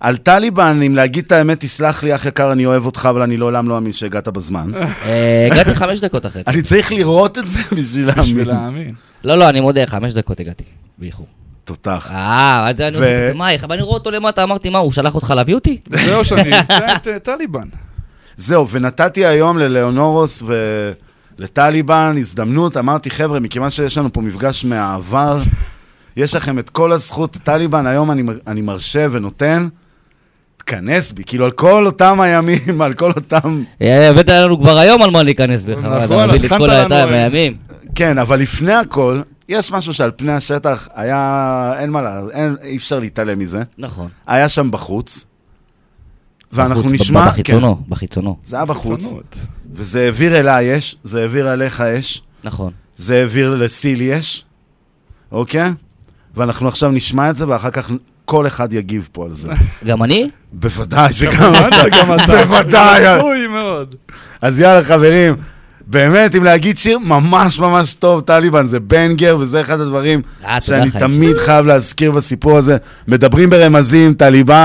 על 0.00 0.16
טליבן, 0.16 0.80
אם 0.86 0.94
להגיד 0.94 1.24
את 1.26 1.32
האמת, 1.32 1.60
תסלח 1.60 2.02
לי, 2.02 2.14
אח 2.14 2.24
יקר, 2.26 2.52
אני 2.52 2.66
אוהב 2.66 2.86
אותך, 2.86 3.06
אבל 3.10 3.22
אני 3.22 3.36
לעולם 3.36 3.68
לא 3.68 3.76
אאמין 3.76 3.92
שהגעת 3.92 4.28
בזמן. 4.28 4.70
אה, 5.04 5.48
הגעתי 5.52 5.74
חמש 5.74 6.00
דקות 6.00 6.26
אחרי. 6.26 6.42
אני 6.46 6.62
צריך 6.62 6.92
לראות 6.92 7.38
את 7.38 7.46
זה 7.48 7.58
בשביל 7.72 7.80
בשביל 7.82 8.06
להאמין. 8.06 8.44
להאמין. 8.48 8.92
לא, 9.24 9.34
לא, 9.38 9.48
אני 9.48 9.60
מודה, 9.60 9.86
חמש 9.86 10.12
דקות 10.12 10.40
הגעתי, 10.40 10.64
באיחור. 10.98 11.26
תותח. 11.64 12.10
אה, 12.14 12.68
אז 12.70 12.80
אני 12.80 12.96
ו- 12.96 12.98
עושה 12.98 13.28
את 13.28 13.32
זה, 13.32 13.38
מה, 13.38 13.48
ואני 13.68 13.82
רואה 13.82 13.94
אותו 13.94 14.10
למטה, 14.10 14.42
אמרתי, 14.42 14.70
מה, 14.70 14.78
הוא 14.78 14.92
שלח 14.92 15.14
אותך 15.14 15.30
להביא 15.36 15.54
אותי? 15.54 15.78
זהו 16.06 16.24
שאני 16.24 16.58
אמצא 16.60 16.96
את 16.96 17.08
אה, 17.08 17.18
טליבן. 17.18 17.68
זהו, 18.36 18.68
ונתתי 18.68 19.26
היום 19.26 19.58
ללאונורוס 19.58 20.42
ולטליבן 21.38 22.14
הזדמנות, 22.18 22.76
אמרתי, 22.76 23.10
חבר'ה, 23.10 23.40
מכיוון 23.40 23.70
שיש 23.70 23.98
לנו 23.98 24.12
פה 24.12 24.20
מפגש 24.20 24.64
מהעבר, 24.64 25.38
יש 26.16 26.34
לכם 26.34 26.58
את 26.58 26.70
כל 26.70 26.92
הזכות, 26.92 27.36
טליבן, 27.42 27.86
היום 27.86 28.10
אני, 28.10 28.22
אני 28.46 28.60
מרשה 28.60 29.06
ונותן, 29.10 29.68
תכנס 30.56 31.12
בי, 31.12 31.22
כאילו 31.26 31.44
על 31.44 31.50
כל 31.50 31.86
אותם 31.86 32.20
הימים, 32.20 32.80
על 32.84 32.94
כל 32.94 33.10
אותם... 33.10 33.62
אה, 33.82 34.10
הבאת 34.10 34.28
לנו 34.28 34.58
כבר 34.58 34.78
היום 34.78 35.02
על 35.02 35.10
מה 35.10 35.22
להיכנס 35.22 35.64
בכלל, 35.64 36.04
אתה 36.04 36.04
נכון, 36.04 36.28
מביא 36.28 36.40
לי 36.40 36.46
את 36.46 36.52
הכנת 36.52 36.58
כל 36.58 36.66
לנו, 36.66 36.94
הידיים 36.94 37.08
הימים. 37.08 37.56
כן, 37.94 38.18
אבל 38.18 38.40
לפני 38.40 38.72
הכל, 38.74 39.20
יש 39.48 39.72
משהו 39.72 39.94
שעל 39.94 40.10
פני 40.16 40.32
השטח 40.32 40.88
היה, 40.94 41.72
אין 41.78 41.90
מה 41.90 42.02
לה, 42.02 42.20
אין, 42.32 42.56
אי 42.62 42.76
אפשר 42.76 42.98
להתעלם 42.98 43.38
מזה. 43.38 43.62
נכון. 43.78 44.08
היה 44.26 44.48
שם 44.48 44.70
בחוץ, 44.70 45.24
ואנחנו 46.52 46.82
בחוץ, 46.82 47.00
נשמע... 47.00 47.26
בחיצונו, 47.28 47.76
כן, 47.76 47.90
בחיצונו. 47.90 48.36
זה 48.44 48.56
היה 48.56 48.64
בחוץ, 48.64 49.02
חיצונות. 49.02 49.36
וזה 49.74 50.04
העביר 50.04 50.40
אליי 50.40 50.78
אש, 50.78 50.96
זה 51.02 51.20
העביר 51.22 51.48
עליך 51.48 51.80
אש. 51.80 52.22
נכון. 52.44 52.70
זה 52.96 53.16
העביר 53.16 53.50
לסילי 53.54 54.18
אש, 54.18 54.44
אוקיי? 55.32 55.70
ואנחנו 56.36 56.68
עכשיו 56.68 56.90
נשמע 56.90 57.30
את 57.30 57.36
זה, 57.36 57.48
ואחר 57.48 57.70
כך 57.70 57.90
כל 58.24 58.46
אחד 58.46 58.72
יגיב 58.72 59.08
פה 59.12 59.24
על 59.24 59.32
זה. 59.32 59.48
גם 59.88 60.02
אני? 60.02 60.30
בוודאי 60.52 61.12
שגם 61.12 61.52
אתה. 61.54 61.76
שגם 61.82 62.14
אתה. 62.14 62.44
בוודאי. 62.44 63.06
רצוי 63.06 63.46
מאוד. 63.46 63.94
אז 64.42 64.60
יאללה, 64.60 64.84
חברים. 64.84 65.34
באמת, 65.86 66.36
אם 66.36 66.44
להגיד 66.44 66.78
שיר 66.78 66.98
ממש 66.98 67.58
ממש 67.58 67.94
טוב, 67.94 68.20
טליבן, 68.20 68.66
זה 68.66 68.80
בנגר, 68.80 69.36
וזה 69.40 69.60
אחד 69.60 69.80
הדברים 69.80 70.22
אה, 70.44 70.60
שאני. 70.60 70.90
תמיד 70.90 71.36
חייב 71.36 71.66
להזכיר 71.66 72.10
בסיפור 72.10 72.58
הזה. 72.58 72.76
מדברים 73.08 73.50
ברמזים, 73.50 74.14
טליבן. 74.14 74.56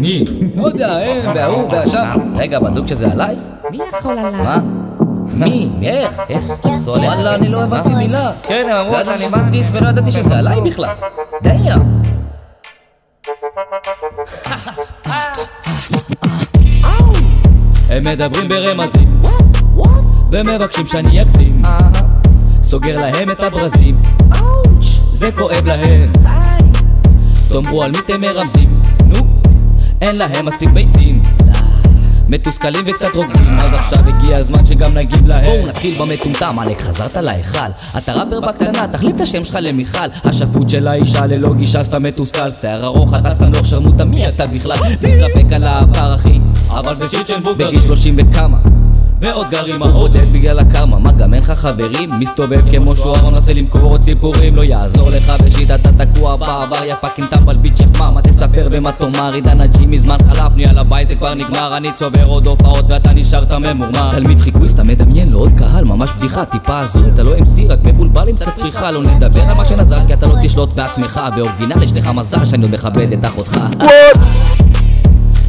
מי? 0.00 0.24
לא 0.56 0.66
יודע, 0.66 0.96
הם 0.96 1.32
וההוא 1.34 1.72
והשם. 1.72 2.20
רגע, 2.36 2.58
בדוק 2.58 2.86
שזה 2.86 3.12
עליי? 3.12 3.36
מי 3.70 3.78
יכול 3.98 4.18
עליי? 4.18 4.42
מה? 4.42 4.58
מי? 5.34 5.70
איך? 5.82 6.22
איך? 6.28 6.44
וואלה, 6.86 7.34
אני 7.34 7.48
לא 7.48 7.62
הבנתי 7.62 7.88
מילה. 7.88 8.32
כן, 8.42 8.66
הם 8.70 8.76
אמרו, 8.76 8.96
אני 8.96 9.08
לימדתי 9.18 9.62
ולא 9.72 9.88
ידעתי 9.88 10.12
שזה 10.12 10.38
עליי 10.38 10.60
בכלל. 10.60 10.88
דיה. 11.42 11.76
הם 17.90 18.04
מדברים 18.04 18.48
ברמזים 18.48 19.08
ומבקשים 20.32 20.86
שאני 20.86 21.22
אגזים 21.22 21.62
סוגר 22.62 22.98
להם 23.00 23.30
את 23.30 23.42
הברזים 23.42 23.94
זה 25.12 25.32
כואב 25.32 25.64
להם 25.64 26.12
תאמרו 27.48 27.82
על 27.82 27.90
מי 27.90 27.98
אתם 27.98 28.20
מרמזים 28.20 28.68
אין 30.00 30.16
להם 30.16 30.46
מספיק 30.46 30.68
ביצים. 30.68 31.22
מתוסכלים 32.28 32.84
וקצת 32.86 33.14
רוקדים 33.14 33.58
אז 33.58 33.72
עכשיו 33.72 33.98
הגיע 34.08 34.36
הזמן 34.36 34.66
שגם 34.66 34.94
נגיב 34.94 35.28
להם. 35.28 35.44
בואו 35.44 35.66
נתחיל 35.66 35.94
במטומטם, 36.02 36.58
עלק 36.58 36.80
חזרת 36.80 37.16
להיכל. 37.16 37.58
אתה 37.98 38.12
ראפר 38.12 38.40
בקטנה, 38.40 38.88
תחליף 38.88 39.16
את 39.16 39.20
השם 39.20 39.44
שלך 39.44 39.58
למיכל. 39.60 40.06
השפוט 40.24 40.70
של 40.70 40.88
האישה 40.88 41.26
ללא 41.26 41.54
גישה 41.54 41.84
סתם 41.84 42.02
מתוסכל. 42.02 42.50
שיער 42.50 42.84
ארוך, 42.84 43.14
אתה 43.14 43.34
סתם 43.34 43.52
לא 43.52 43.64
שרמוטה, 43.64 44.04
מי 44.04 44.28
אתה 44.28 44.46
בכלל? 44.46 44.76
מתרפק 45.02 45.52
על 45.52 45.64
העבר 45.64 46.14
אחי. 46.14 46.38
אבל 46.68 46.96
זה 46.96 47.08
שיט 47.08 47.26
של 47.26 47.40
בוגר 47.40 47.66
בגיל 47.66 47.80
שלושים 47.80 48.16
וכמה 48.18 48.58
ועוד 49.20 49.50
גר 49.50 49.64
עם 49.64 49.82
העודד 49.82 50.32
בגלל 50.32 50.58
הקרמה, 50.58 50.98
מה 50.98 51.12
גם 51.12 51.34
אין 51.34 51.42
לך 51.42 51.50
חברים? 51.50 52.10
מסתובב 52.18 52.70
כמו 52.70 52.96
שוער, 52.96 53.30
מנסה 53.30 53.52
למכור 53.52 53.80
עוד 53.80 54.02
סיפורים, 54.02 54.56
לא 54.56 54.62
יעזור 54.62 55.10
לך 55.10 55.32
בשיטה, 55.44 55.74
אתה 55.74 56.04
תקוע 56.04 56.36
בעבר, 56.36 56.84
יא 56.84 56.94
fucking 56.94 57.28
טמבל 57.28 57.56
ביט 57.56 57.76
שכמה, 57.76 58.10
מה? 58.10 58.22
תספר 58.22 58.68
ומה 58.70 58.92
תאמר, 58.92 59.32
עידן 59.32 59.60
ה 59.60 59.73
G 59.73 59.86
מזמן 59.86 60.16
חלף, 60.28 60.52
יאללה 60.56 60.84
ביי 60.84 61.06
זה 61.06 61.14
כבר 61.14 61.34
נגמר, 61.34 61.76
אני 61.76 61.92
צובר 61.92 62.24
עוד 62.24 62.46
הופעות 62.46 62.84
ואתה 62.88 63.10
נשארת 63.12 63.52
ממורמר. 63.52 64.12
תלמיד 64.12 64.40
חיקוי, 64.40 64.68
סתם 64.68 64.86
מדמיין 64.86 65.28
לו 65.28 65.38
עוד 65.38 65.52
קהל, 65.58 65.84
ממש 65.84 66.10
בדיחה, 66.18 66.44
טיפה 66.44 66.78
הזוי, 66.78 67.08
אתה 67.14 67.22
לא 67.22 67.36
MC, 67.36 67.60
רק 67.68 67.78
מבולבל 67.84 68.28
עם 68.28 68.36
קצת 68.36 68.52
פריחה, 68.56 68.90
לא 68.90 69.02
נדבר 69.02 69.42
על 69.42 69.54
מה 69.54 69.64
שנזל, 69.64 70.00
כי 70.06 70.14
אתה 70.14 70.26
לא 70.26 70.34
תשלוט 70.42 70.74
בעצמך, 70.74 71.20
באורגינל 71.36 71.82
יש 71.82 71.92
לך 71.92 72.06
מזל 72.06 72.44
שאני 72.44 72.62
עוד 72.62 72.74
מכבד 72.74 73.12
את 73.12 73.24
אחותך. 73.24 73.64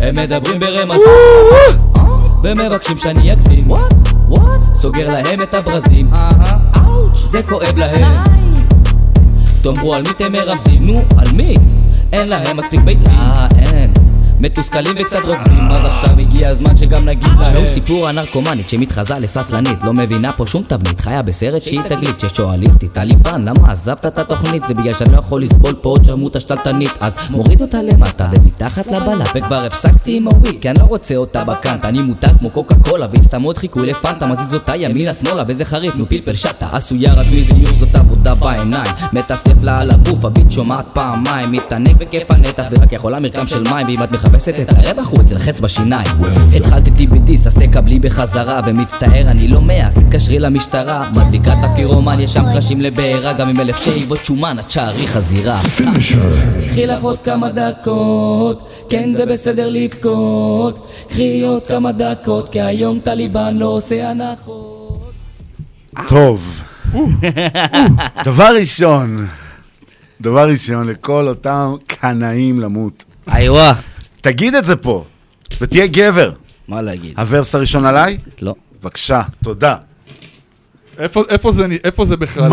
הם 0.01 0.15
מדברים 0.15 0.59
ברמז 0.59 0.99
ומבקשים 2.43 2.97
שאני 2.97 3.33
אגזים. 3.33 3.67
סוגר 4.75 5.09
להם 5.11 5.41
את 5.41 5.53
הברזים. 5.53 6.09
זה 7.29 7.43
כואב 7.43 7.77
להם. 7.77 8.23
תאמרו 9.61 9.93
על 9.93 10.01
מי 10.01 10.09
אתם 10.09 10.31
מרמזים. 10.31 10.87
נו 10.87 11.01
על 11.17 11.31
מי? 11.31 11.53
אין 12.13 12.27
להם 12.27 12.57
מספיק 12.57 12.79
ביצים. 12.79 13.11
אה 13.11 13.68
מתוסכלים 14.39 14.95
וקצת 14.99 15.19
רוקדים 15.25 15.71
אז 15.71 15.85
עכשיו 15.85 16.19
הגיע 16.19 16.49
הזמן 16.49 16.77
שגם 16.77 17.05
נגיד 17.05 17.27
להם. 17.27 17.51
תשמעו 17.51 17.67
סיפור 17.67 18.07
הנרקומנית 18.07 18.69
שמתחזה 18.69 19.19
לסטלנית 19.19 19.83
לא 19.83 19.93
מבינה 19.93 20.31
פה 20.33 20.45
שום 20.47 20.63
תבנית 20.67 21.01
חיה 21.01 21.21
בסרט 21.21 21.63
שהיא 21.63 21.81
תגלית 21.81 22.19
ששואלים 22.19 22.69
אותי 22.73 22.87
טליבן 22.87 23.41
למה 23.41 23.71
עזבת 23.71 24.05
את 24.05 24.19
התוכנית? 24.19 24.63
זה 24.67 24.73
בגלל 24.73 24.93
שאני 24.93 25.11
לא 25.11 25.17
יכול 25.17 25.43
לסבול 25.43 25.73
פה 25.81 25.89
עוד 25.89 26.03
שרמוטה 26.03 26.39
שתלטנית 26.39 26.91
אז 26.99 27.13
מוריד 27.29 27.61
אותה 27.61 27.77
למטה 27.81 28.29
ומתחת 28.31 28.87
לבלה 28.87 29.23
וכבר 29.35 29.65
הפסקתי 29.65 30.17
עם 30.17 30.27
הוויד 30.27 30.61
כי 30.61 30.69
אני 30.69 30.79
לא 30.79 30.83
רוצה 30.83 31.15
אותה 31.15 31.43
בקאנט. 31.43 31.85
אני 31.85 32.01
מותג 32.01 32.37
כמו 32.39 32.49
קוקה 32.49 32.75
קולה 32.75 33.07
והיא 33.11 33.23
סתם 33.23 33.41
עוד 33.41 33.57
חיקוי 33.57 33.87
לפנטה 33.87 34.25
מזיז 34.25 34.53
אותה 34.53 34.75
ימינה 34.75 35.13
שמאלה 35.13 35.43
וזה 35.47 35.65
חריף 35.65 35.95
נו 35.95 36.09
פלפל 36.09 36.35
שטה. 36.35 36.67
עשויה 36.71 37.13
רק 37.13 37.25
מזיוף 37.27 37.73
זאת 37.73 37.95
עבודה 37.95 38.35
בעיניים. 38.35 38.91
מטפטף 39.13 39.63
לה 39.63 39.79
על 39.79 39.91
הגוף 39.91 40.25
הביט 40.25 40.51
שומעת 40.51 40.85
פעמיים 40.93 41.51
מתענג 41.51 41.97
בכיף 41.97 42.31
הנתח 42.31 42.63
ורק 42.71 42.91
יכולה 42.91 43.19
מרקם 43.19 43.47
של 43.47 43.63
מים 43.71 43.87
ואם 43.87 44.03
את 44.03 44.11
מחפשת 44.29 44.59
את 44.59 44.73
הרווח 44.73 45.09
הוא 45.09 45.21
אצל 45.21 45.39
חץ 45.39 45.59
בשיניים 45.59 46.07
התחלתי 46.55 47.07
בדיס 47.07 47.47
אז 47.47 47.55
תקבלי 47.55 47.99
בחזרה 47.99 48.61
ומצטער 48.67 49.31
אני 49.31 49.47
לא 49.47 49.61
מאה 49.61 49.89
תתקשרי 49.91 50.39
למשטרה 50.39 51.09
מדליקה 51.15 51.53
את 51.53 51.57
הפירומן 51.63 52.19
יש 52.19 52.33
שם 52.33 52.43
קרשים 52.53 52.81
לבעירה 52.81 53.33
גם 53.33 53.49
עם 53.49 53.59
אלף 53.59 53.83
שאיבות 53.83 54.25
שומן 54.25 54.59
את 54.59 54.71
שערי 54.71 55.07
חזירה 55.07 55.61
קחי 56.69 56.85
לך 56.85 57.03
עוד 57.03 57.19
כמה 57.19 57.49
דקות 57.49 58.69
כן 58.89 59.15
זה 59.15 59.25
בסדר 59.25 59.69
לבכות 59.69 60.87
קחי 61.09 61.41
עוד 61.41 61.67
כמה 61.67 61.91
דקות 61.91 62.49
כי 62.49 62.61
היום 62.61 62.99
טליבן 63.03 63.57
לא 63.57 63.65
עושה 63.65 64.09
הנחות 64.09 64.79
טוב. 66.07 66.61
דבר 68.25 68.49
ראשון, 68.59 69.27
דבר 70.21 70.49
ראשון, 70.49 70.87
לכל 70.87 71.27
אותם 71.27 71.73
קנאים 71.87 72.59
למות. 72.59 73.03
איווה. 73.35 73.73
תגיד 74.21 74.55
את 74.55 74.65
זה 74.65 74.75
פה, 74.75 75.05
ותהיה 75.61 75.87
גבר. 75.87 76.31
מה 76.67 76.81
להגיד? 76.81 77.19
הוורס 77.19 77.55
הראשון 77.55 77.85
עליי? 77.85 78.17
לא. 78.41 78.55
בבקשה, 78.81 79.21
תודה. 79.43 79.75
איפה- 80.99 81.51
זה 81.51 81.67
נ- 81.67 81.71
איפה 81.83 82.05
זה 82.05 82.17
בכלל? 82.17 82.47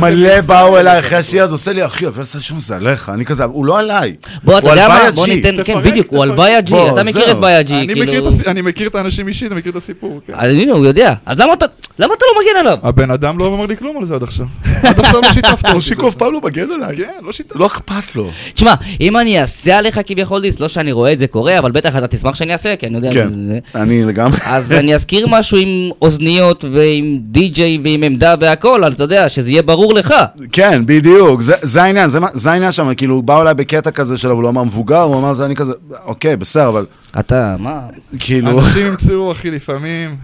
מלא. 0.00 0.40
באו? 0.40 0.78
אליי 0.78 0.98
אחרי 0.98 1.18
השיר, 1.18 1.44
אז 1.44 1.52
עושה 1.52 1.72
לי, 1.72 1.84
אחי, 1.86 2.04
הוורס 2.04 2.34
הראשון 2.34 2.60
זה 2.60 2.76
עליך. 2.76 3.08
אני 3.14 3.24
כזה, 3.24 3.44
הוא 3.44 3.64
לא 3.66 3.78
עליי. 3.78 4.14
בוא, 4.44 4.58
אתה 4.58 4.68
יודע 4.68 4.88
מה? 4.88 5.10
בוא. 5.14 5.26
ניתן, 5.26 5.64
כן, 5.64 5.82
בדיוק, 5.82 6.06
הוא 6.10 6.22
על. 6.22 6.32
בעיה 6.32 6.60
ג'י, 6.60 6.74
אתה 6.92 7.04
מכיר. 7.04 7.30
את 7.30 7.36
בעיה 7.36 7.62
ג'י, 7.62 7.74
אני 7.74 7.86
מכיר 7.94 8.06
כאילו... 8.06 8.28
אני 8.46 8.60
מכיר 8.62 8.88
את 8.88 8.94
האנשים 8.94 9.28
אישית, 9.28 9.52
אני 9.52 9.58
מכיר 9.60 9.72
את 9.72 9.76
הסיפור. 9.76 10.20
כן. 10.26 10.32
אז 10.36 10.50
הנה, 10.50 10.72
הוא 10.72 10.86
יודע. 10.86 11.14
אז 11.26 11.38
למה 11.38 11.52
אתה 11.52 11.66
למה 11.98 12.14
אתה 12.14 12.24
לא 12.34 12.42
מגן 12.42 12.58
עליו? 12.60 12.78
הבן 12.82 13.10
אדם 13.10 13.38
לא 13.38 13.46
אמר 13.46 13.66
לי 13.66 13.76
כלום 13.76 13.96
על 14.00 14.06
זה 14.06 14.14
עד 14.14 14.22
עכשיו. 14.22 14.46
עד 14.88 15.00
עכשיו 15.00 15.20
לא 15.22 15.32
שיתפת 15.32 15.52
אותי. 15.64 15.74
מושיקו 15.74 16.08
אף 16.08 16.14
פעם 16.14 16.32
לא 16.32 16.40
מגן 16.40 16.66
עליי. 16.70 16.96
כן, 16.96 17.08
לא 17.22 17.32
שיתפת. 17.32 17.56
לא 17.56 17.66
אכפת 17.66 18.16
לו. 18.16 18.30
תשמע, 18.54 18.74
אם 19.00 19.16
אני 19.16 19.40
אעשה 19.40 19.78
עליך 19.78 20.00
כביכול 20.06 20.40
דיס, 20.42 20.60
לא 20.60 20.68
שאני 20.68 20.92
רואה 20.92 21.12
את 21.12 21.18
זה 21.18 21.26
קורה, 21.26 21.58
אבל 21.58 21.70
בטח 21.72 21.96
אתה 21.96 22.06
תשמח 22.06 22.34
שאני 22.34 22.52
אעשה, 22.52 22.76
כי 22.76 22.86
אני 22.86 22.96
יודע... 22.96 23.10
כן, 23.12 23.28
אני 23.74 24.04
לגמרי. 24.04 24.38
אז 24.44 24.72
אני 24.72 24.94
אזכיר 24.94 25.26
משהו 25.26 25.58
עם 25.58 25.90
אוזניות 26.02 26.64
ועם 26.72 27.03
די-ג'יי 27.20 27.78
ועם 27.84 28.02
עמדה 28.02 28.34
והכל, 28.40 28.86
אתה 28.88 29.02
יודע, 29.02 29.28
שזה 29.28 29.50
יהיה 29.50 29.62
ברור 29.62 29.94
לך. 29.94 30.14
כן, 30.52 30.82
בדיוק, 30.86 31.40
זה, 31.40 31.54
זה 31.62 31.82
העניין, 31.82 32.08
זה, 32.08 32.18
זה 32.32 32.52
העניין 32.52 32.72
שם, 32.72 32.94
כאילו, 32.94 33.22
באו 33.22 33.42
אליי 33.42 33.54
בקטע 33.54 33.90
כזה 33.90 34.18
שלו, 34.18 34.34
הוא 34.34 34.42
לא 34.42 34.48
אמר 34.48 34.64
מבוגר, 34.64 35.00
הוא 35.00 35.18
אמר 35.18 35.32
זה, 35.32 35.44
אני 35.44 35.56
כזה, 35.56 35.72
אוקיי, 36.04 36.36
בסדר, 36.36 36.68
אבל... 36.68 36.86
אתה, 37.18 37.56
מה? 37.58 37.80
כאילו... 38.18 38.60
אנשים 38.60 38.86
ימצאו, 38.86 39.32
אחי, 39.32 39.50
לפעמים. 39.50 40.16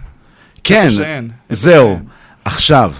כן. 0.65 0.89
זהו, 1.51 1.99
עכשיו. 2.45 2.93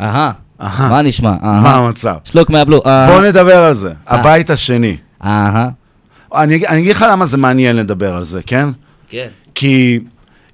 אהה, 0.00 0.32
מה 0.60 1.02
נשמע? 1.02 1.32
מה 1.42 1.74
המצב? 1.74 2.16
שלוק 2.24 2.50
מהבלו. 2.50 2.82
אהה. 2.86 3.12
בוא 3.12 3.26
נדבר 3.26 3.56
על 3.56 3.74
זה, 3.74 3.88
אה. 3.88 3.94
הבית 4.06 4.50
השני. 4.50 4.96
אהה. 5.24 5.68
אני 6.34 6.66
אני 6.66 6.80
אגיד 6.80 6.90
לך 6.96 7.04
למה 7.10 7.26
זה 7.26 7.36
מעניין 7.36 7.76
לדבר 7.76 8.16
על 8.16 8.24
זה, 8.24 8.40
כן? 8.46 8.68
כן. 9.08 9.28
כי 9.54 10.00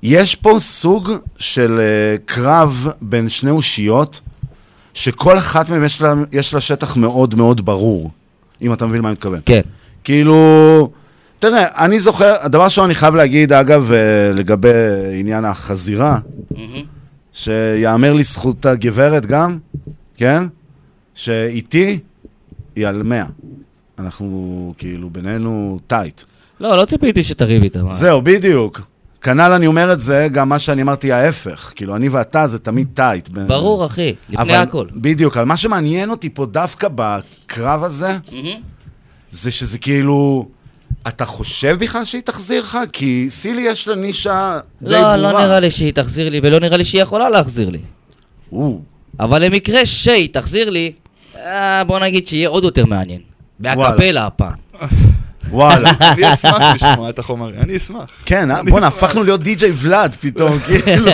יש 0.02 0.34
פה 0.34 0.56
סוג 0.60 1.10
של 1.38 1.80
אה, 1.80 2.16
קרב 2.24 2.88
בין 3.02 3.28
שני 3.28 3.50
אושיות, 3.50 4.20
שכל 4.94 5.38
אחת 5.38 5.70
מהן 5.70 5.84
יש 5.84 6.02
לה, 6.02 6.14
יש 6.32 6.54
לה 6.54 6.60
שטח 6.60 6.96
מאוד 6.96 7.34
מאוד 7.34 7.64
ברור, 7.64 8.10
אם 8.62 8.72
אתה 8.72 8.86
מבין 8.86 9.00
מה 9.00 9.08
אני 9.08 9.12
מתכוון. 9.12 9.40
כן. 9.46 9.60
כאילו, 10.04 10.90
תראה, 11.38 11.84
אני 11.84 12.00
זוכר, 12.00 12.34
הדבר 12.40 12.64
ראשון 12.64 12.84
אני 12.84 12.94
חייב 12.94 13.14
להגיד, 13.14 13.52
אגב, 13.52 13.92
אה, 13.92 14.32
לגבי 14.32 14.68
עניין 15.14 15.44
החזירה, 15.44 16.18
שיאמר 17.32 18.12
לזכות 18.12 18.66
הגברת 18.66 19.26
גם, 19.26 19.58
כן? 20.16 20.44
שאיתי 21.14 21.98
היא 22.76 22.86
על 22.86 23.02
100. 23.02 23.24
אנחנו 23.98 24.74
כאילו 24.78 25.10
בינינו 25.10 25.78
טייט. 25.86 26.20
לא, 26.60 26.76
לא 26.76 26.84
ציפיתי 26.84 27.24
שתריב 27.24 27.62
איתה. 27.62 27.80
זהו, 27.90 28.22
בדיוק. 28.22 28.80
כנ"ל 29.22 29.52
אני 29.52 29.66
אומר 29.66 29.92
את 29.92 30.00
זה, 30.00 30.28
גם 30.32 30.48
מה 30.48 30.58
שאני 30.58 30.82
אמרתי 30.82 31.12
ההפך. 31.12 31.72
כאילו, 31.76 31.96
אני 31.96 32.08
ואתה 32.08 32.46
זה 32.46 32.58
תמיד 32.58 32.88
טייט. 32.94 33.28
ב- 33.28 33.46
ברור, 33.48 33.86
אחי, 33.86 34.14
לפני 34.28 34.42
אבל- 34.42 34.54
הכל. 34.54 34.86
בדיוק, 34.94 35.36
אבל 35.36 35.46
מה 35.46 35.56
שמעניין 35.56 36.10
אותי 36.10 36.30
פה 36.30 36.46
דווקא 36.46 36.88
בקרב 36.94 37.84
הזה, 37.84 38.16
זה 39.30 39.50
שזה 39.50 39.78
כאילו... 39.78 40.48
אתה 41.08 41.24
חושב 41.24 41.76
בכלל 41.80 42.04
שהיא 42.04 42.22
תחזיר 42.22 42.62
לך? 42.62 42.78
כי 42.92 43.26
סילי 43.30 43.62
יש 43.62 43.88
לה 43.88 43.94
נישה 43.94 44.58
די 44.82 44.88
ברורה. 44.88 45.16
לא, 45.16 45.32
לא 45.32 45.40
נראה 45.44 45.60
לי 45.60 45.70
שהיא 45.70 45.92
תחזיר 45.92 46.28
לי, 46.28 46.40
ולא 46.42 46.60
נראה 46.60 46.76
לי 46.76 46.84
שהיא 46.84 47.02
יכולה 47.02 47.30
להחזיר 47.30 47.70
לי. 47.70 47.78
אבל 49.20 49.44
למקרה 49.44 49.86
שהיא 49.86 50.28
תחזיר 50.32 50.70
לי, 50.70 50.92
אה, 51.36 51.84
בוא 51.84 51.98
נגיד 51.98 52.28
שיהיה 52.28 52.48
עוד 52.48 52.64
יותר 52.64 52.86
מעניין. 52.86 53.20
בהקפלה 53.60 54.26
הפעם. 54.26 54.52
וואלה. 55.50 55.90
אני 56.00 56.34
אשמח 56.34 56.62
לשמוע 56.74 57.10
את 57.10 57.18
החומרים, 57.18 57.60
אני 57.60 57.76
אשמח. 57.76 58.04
כן, 58.24 58.50
אה? 58.50 58.62
בואנה. 58.62 58.86
הפכנו 58.86 59.24
להיות 59.24 59.42
די.ג'יי 59.42 59.72
ולאד 59.76 60.14
פתאום, 60.20 60.58
כאילו. 60.66 61.10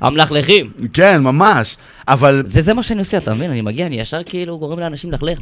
המלכלכים. 0.00 0.70
כן, 0.92 1.22
ממש. 1.22 1.76
אבל... 2.08 2.42
זה 2.46 2.62
זה 2.62 2.74
מה 2.74 2.82
שאני 2.82 2.98
עושה, 2.98 3.16
אתה 3.16 3.34
מבין? 3.34 3.50
אני 3.50 3.60
מגיע, 3.60 3.86
אני 3.86 4.00
ישר 4.00 4.22
כאילו 4.26 4.58
גורם 4.58 4.78
לאנשים 4.78 5.10
ללכלך. 5.10 5.38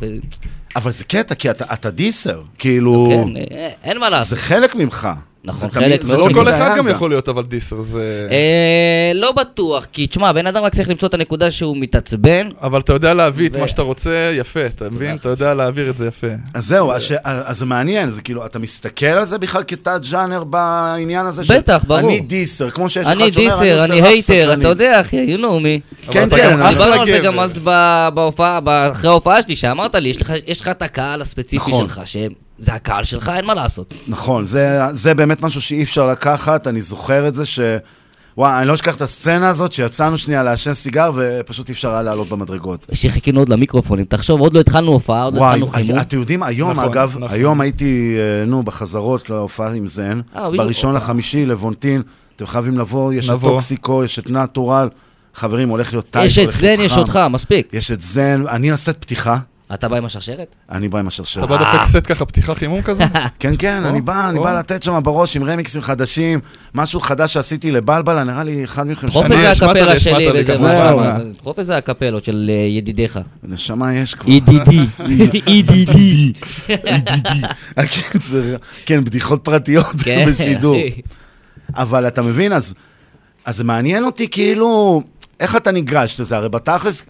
אבל 0.76 0.90
זה 0.90 1.04
קטע, 1.04 1.34
כי 1.34 1.50
אתה, 1.50 1.64
אתה 1.72 1.90
דיסר, 1.90 2.42
כאילו... 2.58 3.08
כן, 3.10 3.36
אה, 3.56 3.70
אין 3.84 3.98
מה 3.98 4.08
לעשות. 4.10 4.30
זה 4.30 4.36
חלק 4.36 4.74
ממך. 4.74 5.08
נכון, 5.44 5.60
זה 5.60 5.74
חלק 5.74 6.04
מאוד 6.04 6.18
לא 6.18 6.24
תמיד 6.24 6.36
כל 6.36 6.48
היה 6.48 6.66
אחד 6.66 6.78
גם. 6.78 6.88
יכול 6.88 7.10
להיות 7.10 7.28
אבל 7.28 7.42
דיסר, 7.42 7.80
זה... 7.80 8.28
אה, 8.30 9.12
לא 9.14 9.32
בטוח, 9.32 9.86
כי 9.92 10.06
תשמע, 10.06 10.32
בן 10.32 10.46
אדם 10.46 10.62
רק 10.62 10.74
צריך 10.74 10.88
למצוא 10.88 11.08
את 11.08 11.14
הנקודה 11.14 11.50
שהוא 11.50 11.76
מתעצבן. 11.76 12.48
אבל 12.62 12.80
אתה 12.80 12.92
יודע 12.92 13.14
להביא 13.14 13.48
את 13.48 13.56
מה 13.56 13.68
שאתה 13.68 13.82
רוצה 13.82 14.10
יפה, 14.38 14.66
אתה 14.66 14.84
מבין? 14.90 15.16
אתה 15.16 15.28
יודע 15.28 15.54
להעביר 15.54 15.90
את 15.90 15.96
זה 15.96 16.06
יפה. 16.06 16.26
אז 16.54 16.66
זהו, 16.66 16.92
אז, 16.92 17.12
זה 17.58 17.66
מעניין, 17.66 18.10
זה 18.10 18.22
כאילו, 18.22 18.46
אתה 18.46 18.58
מסתכל 18.58 19.06
על 19.06 19.24
זה 19.24 19.38
בכלל 19.38 19.62
כתת 19.68 20.04
ז'אנר 20.04 20.44
בעניין 20.44 21.26
הזה? 21.26 21.42
בטח, 21.58 21.84
ברור. 21.86 22.00
אני 22.00 22.20
דיסר, 22.20 22.70
כמו 22.70 22.88
שיש 22.88 23.06
אני 23.06 23.22
אחד 23.24 23.30
שאומר, 23.32 23.48
דיסר, 23.60 23.82
עושה 23.82 23.84
אני 23.92 24.02
הייטר. 24.02 24.52
אתה 24.60 24.68
יודע, 24.68 25.00
אחי, 25.00 25.36
you 25.36 25.40
know 25.40 25.42
me. 25.42 26.06
כן, 26.10 26.28
כן, 26.30 26.68
דיברנו 26.68 27.00
על 27.00 27.06
זה. 27.06 27.18
גם 27.18 27.40
אז 27.40 27.60
ב- 27.64 28.08
בהופעה, 28.14 28.60
ב- 28.60 28.68
אחרי 28.68 29.10
ההופעה 29.10 29.42
שלי, 29.42 29.56
שאמרת 29.56 29.94
לי, 29.94 30.08
יש 30.46 30.60
לך- 30.60 30.68
את 30.68 30.82
הקהל 30.82 31.20
הספציפי 31.20 31.56
נכון. 31.56 31.84
שלך, 31.88 32.00
שזה 32.60 32.74
הקהל 32.74 33.04
שלך, 33.04 33.32
אין 33.36 33.44
מה 33.44 33.54
לעשות. 33.54 33.94
נכון, 34.08 34.44
זה, 34.44 34.80
זה 34.92 35.14
באמת 35.14 35.42
משהו 35.42 35.60
שאי 35.60 35.82
אפשר 35.82 36.06
לקחת, 36.06 36.66
אני 36.66 36.82
זוכר 36.82 37.28
את 37.28 37.34
זה 37.34 37.46
ש... 37.46 37.60
וואי, 38.36 38.58
אני 38.58 38.68
לא 38.68 38.74
אשכח 38.74 38.96
את 38.96 39.02
הסצנה 39.02 39.48
הזאת 39.48 39.72
שיצאנו 39.72 40.18
שנייה 40.18 40.42
לעשן 40.42 40.74
סיגר 40.74 41.10
ופשוט 41.16 41.68
אי 41.68 41.74
אפר 41.74 41.92
היה 41.92 42.02
לעלות 42.02 42.28
במדרגות. 42.28 42.86
שחיכינו 42.92 43.40
עוד 43.40 43.48
למיקרופונים, 43.48 44.04
תחשוב, 44.04 44.40
עוד 44.40 44.54
לא 44.54 44.60
התחלנו 44.60 44.92
הופעה, 44.92 45.22
עוד 45.22 45.34
לא 45.34 45.40
וואי, 45.40 45.50
התחלנו 45.50 45.72
חימום. 45.72 46.00
אתם 46.00 46.18
יודעים, 46.18 46.42
היום 46.42 46.70
נכון, 46.70 46.84
אגב, 46.84 47.16
נכון. 47.18 47.36
היום 47.36 47.60
הייתי, 47.60 48.16
אה, 48.18 48.46
נו, 48.46 48.62
בחזרות 48.62 49.30
להופעה 49.30 49.72
עם 49.72 49.86
זן, 49.86 50.20
אה. 50.36 50.50
בראשון 50.50 50.94
לחמישי, 50.94 51.46
לבונטין, 51.46 52.02
אתם 52.36 52.46
חייבים 52.46 52.78
לבוא, 52.78 53.12
יש 53.12 53.26
את 53.26 53.34
נבוא. 53.34 53.50
טוקסיקו, 53.50 54.04
יש 54.04 54.18
את 54.18 54.30
נטורל, 54.30 54.88
חברים, 55.34 55.68
הולך 55.68 55.92
להיות 55.92 56.10
tight, 56.10 56.26
יש 56.26 56.38
את 56.38 56.44
הולך 56.44 56.60
זן, 56.60 56.66
להיות 56.66 56.80
יש 56.80 56.92
חם. 56.92 56.98
אותך, 56.98 57.18
מספיק. 57.30 57.68
יש 57.72 57.90
את 57.90 58.00
זן, 58.00 58.44
אני 58.48 58.70
נעשה 58.70 58.92
את 58.92 58.96
פתיחה, 59.00 59.38
אתה 59.74 59.88
בא 59.88 59.96
עם 59.96 60.04
השרשרת? 60.04 60.54
אני 60.70 60.88
בא 60.88 60.98
עם 60.98 61.06
השרשרת. 61.06 61.44
אתה 61.44 61.52
בא 61.52 61.58
דופק 61.58 61.84
סט 61.86 62.06
ככה 62.06 62.24
פתיחה 62.24 62.54
חימום 62.54 62.82
כזה? 62.82 63.04
כן, 63.38 63.54
כן, 63.58 63.84
אני 63.84 64.00
בא, 64.00 64.28
אני. 64.28 64.38
בא 64.38 64.58
לתת 64.58 64.82
שם 64.82 65.00
בראש 65.02 65.36
עם 65.36 65.44
רמיקסים 65.44 65.82
חדשים, 65.82 66.40
משהו 66.74 67.00
חדש 67.00 67.32
שעשיתי 67.32 67.70
לבלבלה, 67.70 68.24
נראה 68.24 68.42
לי 68.42 68.64
אחד 68.64 68.86
מכם 68.86 69.06
דחוף 69.06 69.26
שמע. 69.26 69.36
איזה 69.36 69.66
הקפלה 69.66 70.00
שלי 70.00 70.44
דחוף 71.40 71.58
איזה 71.58 71.76
הקפלות 71.76 72.24
של 72.24 72.50
אה, 72.52 72.54
ידידיך. 72.54 73.18
נשמה 73.42 73.94
יש 73.94 74.14
כבר. 74.14 74.30
ידידי, 74.30 74.86
ידידי. 75.58 76.32
ידידי. 76.68 77.46
הקיצר, 77.76 78.56
כן, 78.86 79.04
בדיחות 79.04 79.44
פרטיות 79.44 79.86
כן, 80.04 80.24
בשידור. 80.28 80.76
אבל 81.76 82.06
אתה 82.06 82.22
מבין, 82.22 82.52
אז 82.52 82.74
אז 83.44 83.56
זה 83.56 83.64
מעניין 83.64 84.04
אותי 84.04 84.28
כאילו, 84.30 85.02
איך 85.40 85.56
אתה 85.56 85.70
ניגש 85.70 86.20
לזה? 86.20 86.36
הרי 86.36 86.48
בתכלס, 86.48 87.02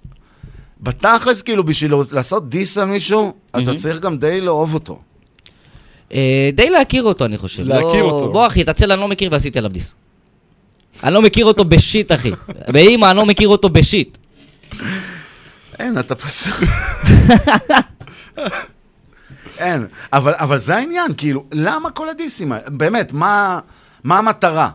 בתכלס 0.82 1.43
כאילו 1.43 1.65
בשביל 1.65 1.93
לעשות 2.12 2.48
דיס 2.48 2.78
על 2.78 2.85
מישהו, 2.85 3.32
אתה 3.51 3.59
מהמם. 3.61 3.77
צריך 3.77 4.01
גם 4.01 4.19
די 4.19 4.40
לאהוב 4.40 4.74
אותו. 4.74 4.98
אה, 6.12 6.51
די 6.55 6.70
להכיר 6.70 7.02
אותו, 7.02 7.24
אני 7.24 7.39
חושב. 7.39 7.62
להכיר 7.62 8.02
לא- 8.02 8.11
אותו. 8.11 8.32
בוא, 8.32 8.47
אחי, 8.47 8.65
תצל, 8.65 8.93
אני 8.93 9.01
לא 9.01 9.09
מכיר 9.09 9.28
ועשיתי 9.32 9.59
עליו 9.59 9.70
דיס. 9.70 9.94
אני 11.05 11.15
לא 11.15 11.23
מכיר 11.23 11.44
אותו 11.47 11.65
בשיט, 11.65 12.12
אחי. 12.12 12.31
באמא, 12.73 13.07
אני 13.11 13.16
לא 13.16 13.27
מכיר 13.27 13.48
אותו 13.48 13.69
בשיט. 13.69 14.19
אין, 15.78 15.98
אתה 15.98 16.15
פשוט... 16.15 16.55
אין, 19.59 19.86
אבל, 20.12 20.32
אבל 20.36 20.59
זה 20.59 20.77
העניין, 20.77 21.12
כאילו, 21.16 21.44
למה 21.52 21.90
כל 21.90 22.09
הדיסים 22.09 22.52
האלה? 22.52 22.70
באמת, 22.70 23.12
מה, 23.12 23.59
מה 24.05 24.19
המטרה? 24.19 24.70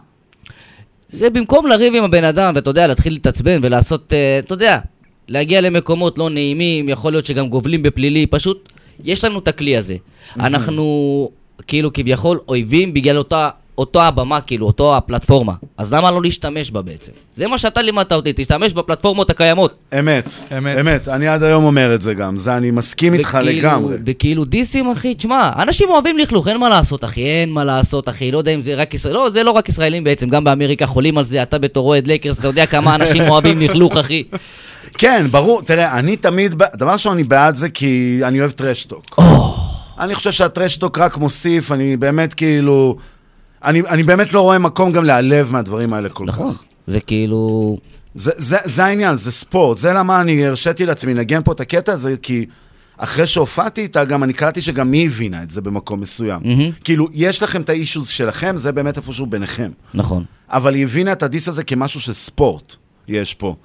זה 1.10 1.30
במקום 1.30 1.68
לריב 1.68 1.96
עם 1.96 2.04
הבן 2.04 2.24
אדם, 2.24 2.54
ואתה 2.56 2.70
יודע, 2.70 2.88
להתחיל 2.88 3.14
להתעצבן 3.14 3.60
ולעשות, 3.64 4.14
אה, 4.14 4.40
אתה 4.40 4.54
יודע, 4.54 4.80
להגיע 5.28 5.62
למקומות 5.62 6.18
לא 6.18 6.30
נעימים, 6.30 6.90
יכול 6.90 7.14
להיות 7.14 7.26
שגם 7.26 7.50
גובלים 7.50 7.84
בפלילי, 7.84 8.28
פשוט, 8.28 8.70
יש 9.04 9.24
לנו 9.26 9.40
את 9.40 9.48
הכלי 9.48 9.78
הזה. 9.78 9.96
אנחנו, 10.40 11.30
כאילו, 11.68 11.94
כביכול, 11.94 12.40
אויבים 12.48 12.94
בגלל 12.94 13.18
אותה, 13.18 13.50
אותו 13.78 14.02
הבמה, 14.02 14.42
כאילו, 14.42 14.68
אותו 14.68 14.98
הפלטפורמה. 14.98 15.54
אז 15.78 15.94
למה 15.94 16.12
לא 16.12 16.22
להשתמש 16.22 16.72
בה 16.72 16.82
בעצם? 16.82 17.12
זה 17.36 17.48
מה 17.48 17.58
שאתה 17.58 17.82
לימדת 17.82 18.12
אותי, 18.12 18.34
תשתמש 18.36 18.74
בפלטפורמות 18.74 19.30
הקיימות. 19.30 19.78
אמת, 20.00 20.34
אמת, 20.58 20.78
אמת, 20.80 21.08
אני 21.08 21.28
עד 21.28 21.44
היום 21.44 21.64
אומר 21.64 21.96
את 21.96 22.02
זה 22.02 22.14
גם, 22.14 22.38
זה 22.38 22.58
אני 22.58 22.72
מסכים 22.72 23.14
איתך 23.14 23.38
לגמרי. 23.44 23.96
וכאילו 24.06 24.46
דיסים, 24.46 24.92
אחי, 24.92 25.16
תשמע, 25.16 25.50
אנשים 25.58 25.90
אוהבים 25.90 26.18
לכלוך, 26.18 26.48
אין 26.48 26.58
מה 26.58 26.70
לעשות, 26.70 27.04
אחי, 27.04 27.22
אין 27.22 27.50
מה 27.50 27.64
לעשות, 27.64 28.10
אחי, 28.10 28.32
לא 28.32 28.38
יודע 28.38 28.52
אם 28.52 28.62
זה 28.62 28.76
רק 28.76 28.94
ישראל, 28.94 29.14
לא, 29.14 29.30
זה 29.30 29.44
לא 29.44 29.52
רק 29.52 29.70
ישראלים 29.70 30.04
בעצם, 30.04 30.30
גם 30.30 30.44
באמריקה 30.44 30.86
חולים 30.86 31.18
על 31.18 31.24
זה, 31.24 31.44
אתה 31.44 31.58
בתור 31.58 31.88
אוהד 31.88 32.08
לייקרס, 32.08 32.40
אתה 32.40 32.48
יודע 32.48 32.66
כמה 32.66 32.96
אנשים 32.96 33.22
אוהבים 33.30 33.62
לכלוך, 33.62 33.98
אחי. 33.98 34.24
כן, 34.98 35.26
ברור, 35.32 35.62
תראה, 35.62 36.00
אני 36.00 36.16
תמיד, 36.16 36.56
דבר 36.76 36.92
ראשון, 36.92 37.14
אני 37.14 37.24
בעד 37.24 37.56
זה 37.56 37.70
כי 37.70 38.20
אני 38.24 38.40
אוהב 38.40 38.52
טרשטוק. 38.52 39.20
אני 40.00 40.16
חושב 40.16 40.32
שהטרשטוק 40.32 41.00
רק 41.00 41.18
מוסיף, 41.18 41.72
אני 41.72 41.98
באמת 41.98 42.34
כאילו... 42.34 42.98
אני, 43.66 43.82
אני 43.82 44.04
באמת 44.04 44.34
לא 44.34 44.42
רואה 44.42 44.60
מקום 44.60 44.92
גם 44.92 45.04
להיעלב 45.04 45.52
מהדברים 45.52 45.94
האלה 45.94 46.10
כל 46.10 46.26
נכון. 46.26 46.54
כך. 46.54 46.64
זה 46.88 47.00
כאילו... 47.00 47.78
זה, 48.16 48.32
זה, 48.38 48.58
זה 48.66 48.86
העניין, 48.86 49.16
זה 49.16 49.32
ספורט. 49.32 49.78
זה 49.78 49.94
למה 49.94 50.22
אני 50.22 50.46
הרשיתי 50.46 50.86
לעצמי 50.86 51.14
לנגן 51.14 51.44
פה 51.44 51.52
את 51.52 51.60
הקטע 51.60 51.94
הזה, 51.94 52.16
כי 52.22 52.46
אחרי 52.98 53.28
שהופעתי 53.28 53.82
איתה, 53.82 54.06
גם 54.06 54.24
אני 54.24 54.34
קלטתי 54.34 54.62
שגם 54.62 54.92
היא 54.92 55.06
הבינה 55.06 55.44
את 55.44 55.52
זה 55.52 55.62
במקום 55.62 56.00
מסוים. 56.00 56.42
מהמם. 56.46 56.72
כאילו, 56.84 57.08
יש 57.14 57.44
לכם 57.44 57.62
את 57.62 57.70
האישוז 57.70 58.08
שלכם, 58.08 58.58
זה 58.58 58.72
באמת 58.72 58.98
איפשהו 58.98 59.26
ביניכם. 59.26 59.72
נכון. 59.94 60.24
אבל 60.50 60.74
היא 60.74 60.84
הבינה 60.84 61.12
את 61.12 61.24
הדיס 61.24 61.48
הזה 61.48 61.64
כמשהו 61.64 62.02
של 62.02 62.14
ספורט, 62.14 62.76
יש 63.08 63.34
פה. 63.34 63.56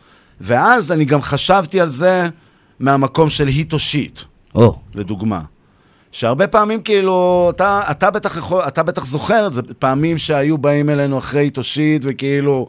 ואז 0.40 0.92
אני 0.92 1.04
גם 1.04 1.22
חשבתי 1.22 1.80
על 1.80 1.88
זה 1.88 2.28
מהמקום 2.80 3.28
של 3.28 3.46
היט 3.46 3.72
או 3.72 3.78
שיט, 3.78 4.20
או. 4.54 4.78
לדוגמה. 4.94 5.40
שהרבה 6.12 6.46
פעמים 6.46 6.82
כאילו, 6.82 7.50
אתה, 7.56 7.82
אתה, 7.90 8.10
בטח 8.10 8.36
יכול, 8.36 8.62
אתה 8.62 8.82
בטח 8.82 9.04
זוכר 9.04 9.46
את 9.46 9.52
זה, 9.52 9.62
פעמים 9.78 10.18
שהיו 10.18 10.58
באים 10.58 10.90
אלינו 10.90 11.18
אחרי 11.18 11.40
היט 11.40 11.58
או 11.58 11.62
שיט, 11.62 12.02
וכאילו, 12.04 12.68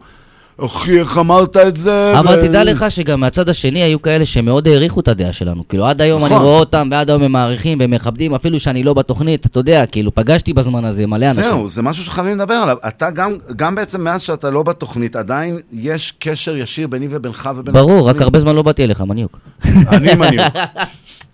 אחי, 0.66 1.00
איך 1.00 1.18
אמרת 1.18 1.58
את 1.58 1.78
זה? 1.78 2.20
אבל 2.20 2.40
ו- 2.40 2.48
תדע 2.48 2.64
לך 2.64 2.86
שגם 2.90 3.20
מהצד 3.20 3.50
השני 3.50 3.84
היו 3.84 4.02
כאלה 4.02 4.26
שמאוד 4.26 4.68
העריכו 4.68 5.00
את 5.00 5.08
הדעה 5.08 5.34
שלנו. 5.34 5.68
כאילו, 5.68 5.86
עד 5.86 6.02
היום 6.02 6.26
אני 6.26 6.34
נכון. 6.34 6.46
רואה 6.46 6.60
אותם, 6.60 6.90
ועד 6.92 7.10
היום 7.10 7.24
הם 7.24 7.32
מעריכים 7.32 7.78
ומכבדים, 7.82 8.36
אפילו 8.36 8.60
שאני 8.60 8.84
לא 8.84 8.94
בתוכנית, 8.94 9.46
אתה 9.46 9.60
יודע, 9.60 9.86
כאילו, 9.86 10.16
פגשתי 10.16 10.54
בזמן 10.54 10.86
הזה 10.86 11.08
מלא 11.08 11.26
אנשים. 11.26 11.44
זהו, 11.44 11.68
זה 11.68 11.82
משהו 11.82 12.04
שחייבים 12.04 12.38
לדבר 12.38 12.54
עליו. 12.54 12.78
אתה 12.88 13.12
גם, 13.12 13.34
גם 13.56 13.76
בעצם 13.76 14.02
מאז 14.02 14.22
שאתה 14.22 14.50
לא 14.50 14.64
בתוכנית, 14.64 15.16
עדיין 15.16 15.60
יש 15.72 16.14
קשר 16.20 16.58
ישיר 16.58 16.88
ביני 16.88 17.08
ובינך 17.10 17.50
ובין 17.56 17.74
ברור, 17.74 18.00
רק 18.00 18.16
התוכנית. 18.16 18.22
הרבה 18.22 18.40
זמן 18.40 18.56
לא 18.56 18.62
באתי 18.62 18.84
אליך, 18.84 19.02
מניוק. 19.02 19.40
אני 19.66 20.16
מניוק. 20.16 20.54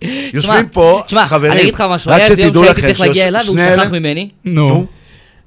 יושבים 0.34 0.68
פה, 0.68 1.02
תשמע, 1.06 1.26
חברים, 1.26 1.52
אני 1.52 1.70
רק 2.06 2.22
שתדעו 2.22 2.62
לכם 2.62 2.94
שני 2.94 3.22
אלה-. 3.64 4.97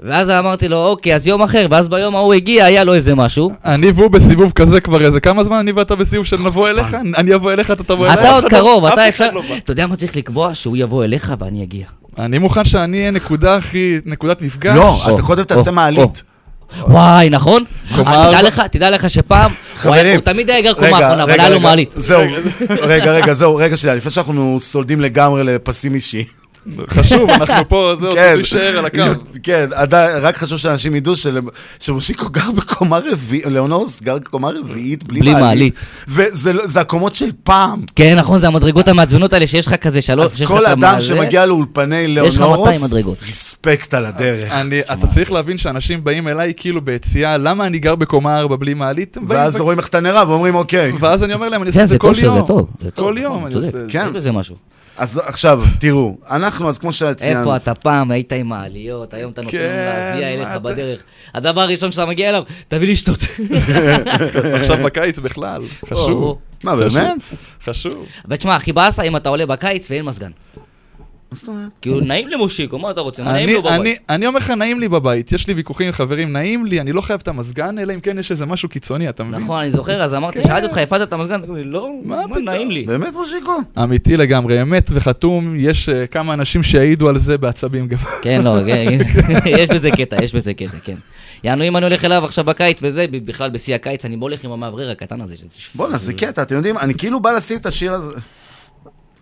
ואז 0.01 0.29
אמרתי 0.29 0.67
לו, 0.67 0.85
אוקיי, 0.85 1.15
אז 1.15 1.27
יום 1.27 1.41
אחר, 1.41 1.67
ואז 1.69 1.87
ביום 1.87 2.15
ההוא 2.15 2.33
הגיע, 2.33 2.65
היה 2.65 2.83
לו 2.83 2.93
איזה 2.93 3.15
משהו. 3.15 3.51
אני 3.65 3.91
והוא 3.91 4.11
בסיבוב 4.11 4.51
כזה 4.51 4.81
כבר 4.81 5.05
איזה 5.05 5.19
כמה 5.19 5.43
זמן 5.43 5.57
אני 5.57 5.71
ואתה 5.71 5.95
בסיבוב 5.95 6.25
של 6.25 6.37
נבוא 6.37 6.69
אליך? 6.69 6.97
אני 7.17 7.35
אבוא 7.35 7.53
אליך, 7.53 7.71
אתה 7.71 7.83
תבוא 7.83 8.05
אליי? 8.05 8.19
אתה 8.19 8.35
עוד 8.35 8.43
לא- 8.43 8.49
קרוב, 8.49 8.85
אתה 8.85 9.07
אפשר... 9.07 9.31
לא. 9.31 9.41
אתה 9.57 9.71
יודע 9.71 9.87
מה 9.87 9.95
צריך 9.95 10.15
לקבוע? 10.15 10.55
שהוא 10.55 10.77
יבוא 10.77 11.03
אליך 11.03 11.33
ואני 11.39 11.63
אגיע. 11.63 11.85
אני 12.19 12.39
מוכן 12.39 12.65
שאני 12.65 12.99
אהיה 12.99 13.11
נקודה 13.11 13.55
הכי, 13.55 13.97
נקודת 14.05 14.41
מפגש. 14.41 14.75
לא, 14.75 15.13
אתה 15.13 15.21
קודם 15.21 15.43
תעשה 15.43 15.71
מעלית. 15.71 16.23
וואי, 16.87 17.29
נכון? 17.29 17.63
תדע. 17.95 18.41
לך, 18.41 18.61
תדע 18.71 18.89
לך 18.89 19.09
שפעם, 19.09 19.51
חברים, 19.75 20.15
הוא 20.15 20.21
תמיד 20.25 20.49
היה 20.49 20.61
גר 20.61 20.73
קומה 20.73 20.87
רגע, 20.87 20.97
האחרונה, 20.97 21.23
אבל 21.23 21.31
היה 21.31 21.49
לו 21.49 21.59
מעלית. 21.59 21.89
זהו, 21.95 22.21
רגע, 22.69 23.11
רגע, 23.11 23.33
זהו, 23.33 23.55
רגע 23.55 23.77
שנייה, 23.77 23.95
לפני 23.95 24.11
שאנחנו 24.11 24.57
סולדים 24.59 25.01
לגמרי 25.01 25.43
לפסים 25.43 25.93
אישיים. 25.93 26.40
חשוב, 26.89 27.29
אנחנו 27.29 27.69
פה, 27.69 27.93
זהו, 27.99 28.11
כן, 28.11 28.15
צריך 28.17 28.35
להישאר 28.35 28.77
על 28.77 28.85
הקו. 28.85 29.01
כן, 29.43 29.69
רק 30.21 30.37
חשוב 30.37 30.57
שאנשים 30.57 30.95
ידעו 30.95 31.13
שמושיקו 31.79 32.29
גר 32.29 32.51
בקומה 32.51 32.99
רביעית, 33.11 33.45
ליאונוס 33.45 34.01
גר 34.01 34.15
בקומה 34.15 34.49
רביעית 34.49 35.03
בלי 35.03 35.33
מעלית. 35.33 35.73
וזה 36.07 36.53
לא- 36.53 36.67
זה 36.67 36.81
הקומות 36.81 37.15
של 37.15 37.31
פעם. 37.43 37.81
כן, 37.95 38.15
נכון, 38.17 38.39
זה 38.39 38.47
המדרגות 38.47 38.87
המעצבנות 38.87 39.33
האלה 39.33 39.47
שיש 39.47 39.67
לך 39.67 39.75
כזה 39.75 40.01
שלוש, 40.01 40.25
אז 40.25 40.31
שיש 40.37 40.41
לך 40.41 40.47
כל 40.47 40.65
את 40.65 40.71
אדם 40.71 40.83
המעלה. 40.83 41.01
שמגיע 41.01 41.45
לאולפני 41.45 41.95
יש 41.97 42.35
לך 42.35 42.41
ליאונורוס, 42.41 42.67
200 42.69 42.83
מדרגות. 42.83 43.17
ריספקט 43.25 43.93
על 43.93 44.05
הדרך. 44.05 44.51
אני, 44.53 44.79
אתה 44.79 45.07
צריך 45.07 45.31
להבין 45.31 45.57
שאנשים 45.57 46.03
באים 46.03 46.27
אליי 46.27 46.53
כאילו 46.57 46.81
ביציאה, 46.81 47.37
למה 47.37 47.67
אני 47.67 47.79
גר 47.79 47.95
בקומה 47.95 48.39
4 48.39 48.55
בלי 48.55 48.73
מעלית? 48.73 49.17
ואז 49.27 49.59
רואים 49.59 49.79
איך 49.79 49.87
אתה 49.87 49.99
נראה 49.99 50.29
ואומרים 50.29 50.55
אוקיי. 50.55 50.91
ואז 50.99 51.23
אני 51.23 51.33
אומר 51.33 51.49
להם, 51.49 51.61
אני 51.61 51.69
עושה 51.69 51.79
כן, 51.79 51.83
את 51.83 51.89
זה 51.89 51.97
כל 51.97 52.13
יום. 52.23 52.39
זה 52.39 52.47
טוב. 52.47 52.67
זה 52.81 52.91
טוב, 52.91 53.05
כל 53.05 53.15
יום 53.17 53.45
אני. 53.45 53.55
עושה 53.55 53.67
את 53.67 53.71
זה. 53.73 53.85
כן. 53.89 54.07
אז 54.97 55.21
עכשיו, 55.25 55.63
תראו, 55.79 56.17
אנחנו, 56.29 56.69
אז 56.69 56.79
כמו 56.79 56.93
שציינו, 56.93 57.39
איפה 57.39 57.55
אתה 57.55 57.75
פעם 57.75 58.11
היית 58.11 58.33
עם 58.33 58.47
מעליות, 58.47 59.13
היום 59.13 59.31
אתה 59.31 59.41
נותן 59.41 59.57
לנו 59.57 59.63
כן, 59.69 59.91
להזיע 59.95 60.33
אליך 60.33 60.61
בדרך. 60.61 61.01
הדבר 61.33 61.61
הראשון 61.61 61.91
שאתה 61.91 62.05
מגיע 62.05 62.29
אליו, 62.29 62.43
תביא 62.67 62.87
לי 62.87 62.95
שטות. 62.95 63.19
עכשיו 64.59 64.77
בקיץ 64.83 65.19
בכלל. 65.19 65.61
חשוב. 65.85 66.37
מה. 66.63 66.75
באמת? 66.75 67.21
חשוב. 67.63 68.05
ותשמע, 68.29 68.55
הכי 68.55 68.73
באסה 68.73 69.03
אם 69.03 69.17
אתה 69.17 69.29
עולה 69.29 69.45
בקיץ 69.45 69.91
ואין 69.91 70.05
מזגן. 70.05 70.31
מה 71.31 71.35
זאת 71.35 71.47
אומרת? 71.47 71.69
כאילו, 71.81 71.99
נעים 71.99 72.27
למושיקו, 72.27 72.79
מה 72.79 72.91
אתה 72.91 73.01
רוצה? 73.01 73.23
נעים 73.23 73.49
אני, 73.49 73.53
לו 73.53 73.69
אני, 73.69 73.79
בבית. 73.79 74.01
אני 74.09 74.27
אומר 74.27 74.37
לך, 74.37 74.49
נעים 74.49 74.79
לי 74.79 74.87
בבית, 74.87 75.31
יש 75.31 75.47
לי 75.47 75.53
ויכוחים 75.53 75.87
עם 75.87 75.93
חברים, 75.93 76.33
נעים 76.33 76.65
לי, 76.65 76.81
אני 76.81 76.91
לא 76.91 77.01
חייב 77.01 77.19
את 77.23 77.27
המזגן, 77.27 77.79
אלא 77.79 77.93
אם 77.93 77.99
כן 77.99 78.19
יש 78.19 78.31
איזה 78.31 78.45
משהו 78.45 78.69
קיצוני, 78.69 79.09
אתה 79.09 79.23
מבין? 79.23 79.39
נכון, 79.39 79.59
אני 79.59 79.71
זוכר, 79.71 80.03
אז 80.03 80.13
אמרתי, 80.13 80.41
כן. 80.41 80.47
שאלתי 80.47 80.65
אותך, 80.65 80.77
הפעלת 80.77 81.07
את 81.07 81.13
המזגן? 81.13 81.41
לא, 81.63 81.89
מה 82.03 82.23
נעים 82.45 82.71
לי. 82.71 82.83
באמת 82.83 83.13
מושיקו? 83.13 83.51
אמיתי 83.83 84.17
לגמרי, 84.17 84.61
אמת 84.61 84.89
וחתום, 84.93 85.53
יש 85.57 85.89
אה, 85.89 86.07
כמה 86.07 86.33
אנשים 86.33 86.63
שיעידו 86.63 87.09
על 87.09 87.17
זה 87.17 87.37
בעצבים 87.37 87.87
גם. 87.87 87.97
כן, 88.21 88.41
לא, 88.43 88.55
כן, 88.65 88.97
יש 89.59 89.69
בזה 89.69 89.91
קטע, 89.91 90.23
יש 90.23 90.35
בזה 90.35 90.53
קטע, 90.53 90.77
כן. 90.83 90.95
יענו, 91.43 91.63
אם 91.63 91.77
אני 91.77 91.85
הולך 91.85 92.05
אליו 92.05 92.25
עכשיו 92.25 92.45
בקיץ 92.45 92.79
וזה, 92.83 93.05
בכלל 93.11 93.49
בשיא 93.49 93.75
הקיץ, 93.75 94.05
אני 94.05 94.15
הולך 94.19 94.43
עם 94.43 94.51
המאוורר 94.51 94.91
הקטן 94.91 95.21
הזה. 95.21 95.35
בואנה, 95.75 95.97
זה 95.97 96.13
קטע, 96.13 96.41
אתם 96.41 96.55
יודעים, 96.55 96.77
אני 96.77 96.93
כאילו 96.93 97.19
בא 97.19 97.31
לשים 97.31 97.57
את 97.57 97.65
השיר 97.65 97.93
הזה... 97.93 98.11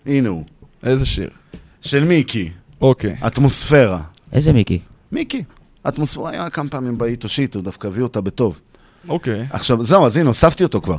הנה 0.06 0.30
הוא. 0.30 0.44
איזה 0.84 1.06
שיר? 1.06 1.30
של 1.82 2.04
מיקי. 2.04 2.50
אוקיי. 2.82 3.16
אטמוספירה. 3.28 4.00
איזה 4.34 4.54
מיקי? 4.54 4.80
מיקי. 5.12 5.44
אטמוספירה 5.88 6.30
היה 6.30 6.50
כמה 6.50 6.70
פעמים 6.70 6.98
באית 6.98 7.24
הושיט, 7.24 7.56
הוא 7.56 7.64
דווקא 7.64 7.88
הביא 7.88 8.04
אותה 8.04 8.22
בטוב. 8.22 8.60
אוקיי. 9.10 9.46
עכשיו, 9.52 9.84
זהו, 9.84 10.06
אז 10.06 10.18
הנה, 10.18 10.28
הוספתי 10.28 10.64
אותו 10.64 10.82
כבר. 10.82 10.98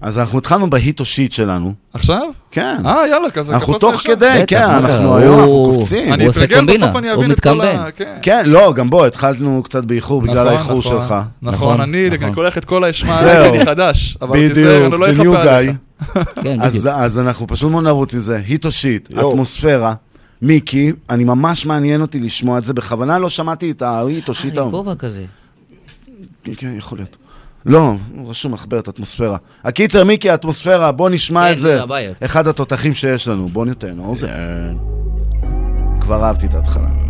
אז 0.00 0.18
אנחנו 0.18 0.38
התחלנו 0.38 0.70
בהיט 0.70 1.00
או 1.00 1.04
שיט 1.04 1.32
שלנו. 1.32 1.72
עכשיו? 1.92 2.28
כן. 2.50 2.76
אה, 2.86 3.08
יאללה, 3.10 3.30
כזה 3.30 3.54
אנחנו 3.54 3.78
תוך. 3.78 4.00
כדי, 4.00 4.26
בטח, 4.34 4.44
כן, 4.46 4.62
אנחנו? 4.62 5.16
היום, 5.16 5.38
אנחנו 5.38 5.72
קופצים. 5.74 6.12
אני 6.12 6.24
הוא 6.24 6.30
עושה 6.30 6.40
אתרגל 6.44 6.56
קומבינה, 6.58 6.86
בסוף, 6.86 6.96
אני 6.96 7.10
הוא 7.10 7.16
אבין 7.18 7.30
את 7.30 7.40
כל 7.40 7.50
מתקמבן. 7.50 7.76
ה... 7.76 7.90
כן. 7.90 8.18
כן, 8.22 8.42
לא, 8.46 8.72
גם 8.72 8.90
בוא, 8.90 9.06
התחלנו 9.06 9.62
קצת 9.62 9.84
באיחור 9.84 10.22
בגלל 10.22 10.44
נכון, 10.44 10.48
האיחור 10.48 10.78
נכון. 10.78 11.00
שלך. 11.00 11.14
נכון, 11.42 11.54
נכון, 11.54 11.80
אני 11.80 12.10
נכון. 12.10 12.34
קולח 12.34 12.58
את 12.58 12.64
כל 12.64 12.84
האשמה 12.84 13.46
אני 13.48 13.64
חדש. 13.64 14.18
אבל 14.22 14.48
תיזהר, 14.48 14.88
בדיוק, 14.88 14.92
אני 14.92 15.00
לא 15.00 15.06
the 15.06 15.10
אכפה 15.10 15.22
new 15.22 15.38
עליך. 15.38 15.70
guy. 15.70 16.42
כן, 16.42 16.60
אז, 16.86 17.18
אנחנו 17.18 17.46
פשוט 17.46 17.70
מאוד 17.70 17.84
נרוץ 17.84 18.14
עם 18.14 18.20
זה, 18.20 18.40
היט 18.46 18.64
או 18.64 18.72
שיט. 18.72 19.18
אטמוספירה, 19.18 19.94
מיקי, 20.44 20.92
אני 21.10 21.24
ממש 21.24 21.66
מעניין 21.66 22.00
אותי 22.00 22.20
לשמוע 22.20 22.58
את 22.58 22.64
זה, 22.64 22.74
בכוונה 22.74 23.18
לא 23.18 23.28
שמעתי 23.28 23.70
את 23.70 23.82
ההיט 23.82 24.28
או 24.28 24.34
שיט 24.34 24.58
אה, 24.58 24.62
עם 24.62 24.68
היום. 24.68 24.70
כובע 24.70 24.94
כזה. 24.94 25.24
כן, 26.42 26.52
כן, 26.56 26.74
יכול 26.78 26.98
להיות. 26.98 27.16
לא, 27.66 27.94
רשום 28.26 28.52
מחברת 28.52 28.88
אטמוספירה. 28.88 29.36
הקיצר, 29.64 30.04
מיקי, 30.04 30.34
אטמוספירה, 30.34 30.92
בוא 30.92 31.10
נשמע 31.10 31.46
כן, 31.46 31.52
את 31.52 31.58
זה. 31.58 31.80
אחד 32.24 32.48
התותחים 32.48 32.94
שיש 32.94 33.28
לנו. 33.28 33.48
בוא 33.48 33.66
ניתן, 33.66 33.98
אוזן. 33.98 34.28
כבר 36.00 36.24
אהבתי 36.24 36.46
את 36.46 36.54
ההתחלה. 36.54 37.03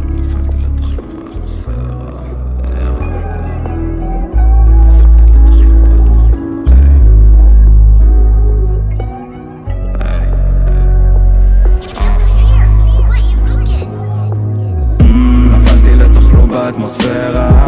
באטמוספירה? 16.55 17.67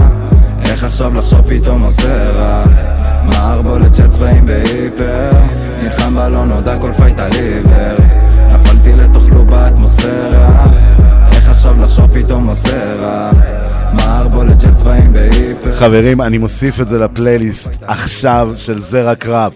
איך 0.65 0.85
עכשיו 0.85 1.15
לחשוב 1.15 1.41
פתאום 1.41 1.83
עושה 1.83 2.31
רע 2.31 2.65
מערבולת 3.25 3.95
של 3.95 4.09
צבעים 4.09 4.47
בהיפר 4.47 5.31
נלחם 5.83 6.15
בלא 6.15 6.45
נודע 6.45 6.79
כל 6.79 6.93
פייט 6.93 7.19
על 7.19 7.33
עיוור. 7.33 7.97
נפלתי 8.53 8.93
לתוך 8.93 9.25
כלום 9.31 9.51
באטמוספירה 9.51 10.67
איך 11.33 11.49
עכשיו 11.51 11.83
לחשוב 11.83 12.07
פתאום 12.15 12.47
עושה 12.49 12.95
רע 12.95 13.31
מערבולת 13.97 14.61
של 14.61 14.75
צבעים 14.75 15.13
בהיפר. 15.13 15.75
חברים, 15.75 16.21
אני 16.21 16.39
מוסיף 16.39 16.81
את 16.81 16.89
זה 16.89 16.99
לפלייליסט 16.99 17.71
עכשיו 17.83 18.53
של 18.57 18.81
זה 18.81 19.15
רק 19.15 19.27
ראפ. 19.27 19.53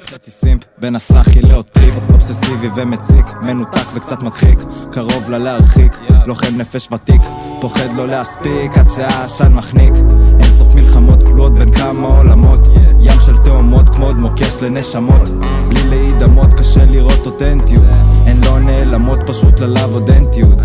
בין 0.78 0.96
הסאחי 0.96 1.42
לאוטיק 1.42 1.94
אובססיבי 2.12 2.68
ומציק 2.76 3.26
מנותק 3.42 3.84
וקצת 3.94 4.22
מדחיק 4.22 4.58
קרוב 4.92 5.30
לה 5.30 5.38
להרחיק 5.38 5.92
לוחם 6.26 6.56
נפש 6.56 6.88
ותיק 6.92 7.20
פוחד 7.60 7.94
לא 7.96 8.06
להספיק 8.06 8.78
עד 8.78 8.88
שהעשן 8.88 9.52
מחניק. 9.52 9.92
אין 10.40 10.54
סוף 10.54 10.74
מלחמות 10.74 11.22
כלואות 11.22 11.54
בין 11.54 11.72
כמה 11.72 12.08
עולמות 12.08 12.60
ים 13.00 13.20
של 13.26 13.36
תאומות 13.36 13.88
כמו 13.88 14.06
עוד 14.06 14.16
מוקש 14.16 14.56
לנשמות. 14.62 15.28
בלי 15.68 15.88
להידמות 15.88 16.54
קשה 16.58 16.84
לראות 16.84 17.26
אותנטיות 17.26 17.84
הן 18.26 18.44
לא 18.44 18.58
נעלמות 18.58 19.18
פשוט 19.26 19.60
ללאו 19.60 19.94
אודנטיות 19.94 20.58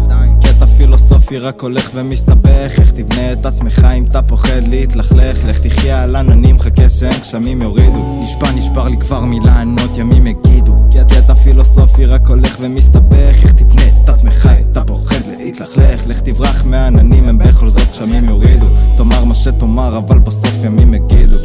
קטע 0.56 0.66
פילוסופי 0.66 1.38
רק 1.40 1.62
הולך 1.62 1.90
ומסתבך. 1.94 2.80
איך 2.80 2.92
תבנה 2.92 3.34
את 3.34 3.46
עצמך 3.46 3.88
אם 3.98 4.06
אתה 4.06 4.22
פוחד 4.22 4.68
להתלכלך? 4.68 5.38
לך 5.46 5.60
תחיה 5.60 6.04
על 6.04 6.16
עננים 6.16 6.60
חכה 6.60 6.90
שהם 6.90 7.20
גשמים 7.22 7.62
יורידו. 7.62 8.22
נשבע 8.24 8.52
נשבר 8.52 8.88
לי 8.88 8.98
כבר 8.98 9.20
מלענות 9.20 9.98
ימים 9.98 10.28
יגידו. 10.28 10.76
כי 10.92 11.00
הקטע 11.00 11.36
פילוסופי 11.36 12.06
רק 12.06 12.28
הולך 12.28 12.58
ומסתבך. 12.60 13.44
איך 13.44 13.52
תבנה 13.52 13.82
את 14.04 14.10
עצמך 14.10 14.50
אם 14.60 14.72
אתה 14.72 14.84
פוחד 14.84 15.28
להתלכלך? 15.38 16.08
לך 16.08 16.20
תברח 16.20 16.64
מהעננים 16.66 17.28
הם 17.28 17.38
בכל 17.38 17.70
זאת 17.70 17.92
גשמים 17.92 18.26
יורידו. 18.26 18.68
תאמר 18.98 19.24
מה 19.24 19.36
שתאמר 19.36 19.98
אבל 19.98 20.20
בסוף 20.20 20.64
ימים 20.64 20.94
יגידו 20.94 21.36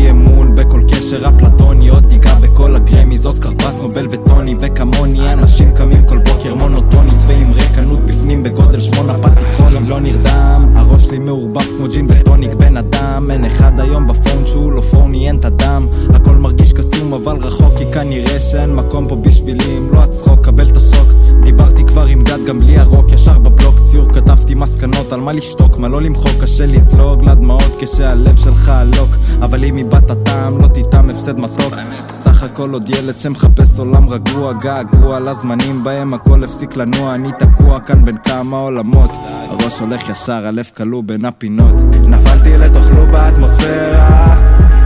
איבדתי 0.00 0.39
אמון 0.50 0.64
בכל 0.64 0.82
קשר 0.88 1.28
אפלטוני 1.28 1.88
עוד 1.88 2.06
גיגה 2.06 2.34
בכל 2.34 2.76
הגרמיז 2.76 3.26
אוסקר 3.26 3.50
פרס 3.58 3.76
נובל 3.82 4.06
וטוני 4.10 4.54
וכמוני 4.60 5.32
אנשים 5.32 5.70
קמים 5.76 6.04
כל 6.04 6.18
בוקר 6.18 6.54
מונוטונית 6.54 7.14
ועם 7.26 7.52
ריקנות 7.52 8.00
בפנים 8.00 8.42
בגודל 8.42 8.80
שמונה 8.80 9.14
פטיפונים. 9.18 9.88
לא 9.88 10.00
נרדם 10.00 10.72
הראש 10.74 11.04
שלי 11.04 11.18
מעורבב 11.18 11.76
כמו 11.76 11.88
ג'ין 11.88 12.06
וטוניק 12.08 12.54
בן 12.54 12.76
אדם 12.76 13.30
אין 13.30 13.44
אחד 13.44 13.72
היום 13.80 14.06
בפון 14.06 14.46
שהוא 14.46 14.72
לא 14.72 14.80
פוני 14.80 15.26
אין 15.26 15.36
את 15.36 15.44
הדם. 15.44 15.86
הכל 16.14 16.36
מרגיש 16.36 16.72
קסום 16.72 17.14
אבל 17.14 17.36
רחוק 17.36 17.78
כי 17.78 17.84
כנראה 17.92 18.40
שאין 18.40 18.74
מקום 18.74 19.08
פה 19.08 19.16
בשבילי 19.16 19.78
אם 19.78 19.88
לא 19.92 19.98
הצחוק 19.98 20.44
קבל 20.44 20.68
את 20.68 20.76
השוק. 20.76 21.08
דיברתי 21.42 21.84
כבר 21.84 22.06
עם 22.06 22.22
גד 22.22 22.44
גם 22.46 22.60
בלי 22.60 22.78
הרוק 22.78 23.12
ישר 23.12 23.38
בבלוק 23.38 23.80
ציור 23.80 24.12
כתבתי 24.12 24.54
מסקנות 24.54 25.12
על 25.12 25.20
מה 25.20 25.32
לשתוק 25.32 25.78
מה 25.78 25.88
לא 25.88 26.02
למחוק 26.02 26.32
קשה 26.40 26.66
לזלוג 26.66 27.22
לדמעות 27.24 27.76
כשהלב 27.78 28.36
שלך 28.36 28.68
עלוק. 28.68 29.10
אבל 29.42 29.64
אם 29.64 29.76
איבדת 29.76 30.16
טעם 30.24 30.39
לא 30.48 30.66
תטעם 30.66 31.10
הפסד 31.10 31.38
מתוק 31.38 31.74
סך 32.12 32.42
הכל 32.42 32.70
עוד 32.72 32.88
ילד 32.88 33.16
שמחפש 33.16 33.78
עולם 33.78 34.08
רגוע 34.08 34.52
געגוע 34.52 35.20
לזמנים 35.20 35.84
בהם 35.84 36.14
הכל 36.14 36.44
הפסיק 36.44 36.76
לנוע. 36.76 37.14
אני 37.14 37.28
תקוע 37.38 37.80
כאן 37.80 38.04
בין 38.04 38.16
כמה 38.16 38.56
עולמות. 38.56 39.10
הראש 39.48 39.78
הולך 39.80 40.08
ישר 40.08 40.46
הלב 40.46 40.70
כלוא 40.76 41.02
בין 41.06 41.24
הפינות. 41.24 41.74
נפלתי 42.06 42.58
לתוך 42.58 42.90
לופ 42.90 43.10
באטמוספירה 43.10 44.36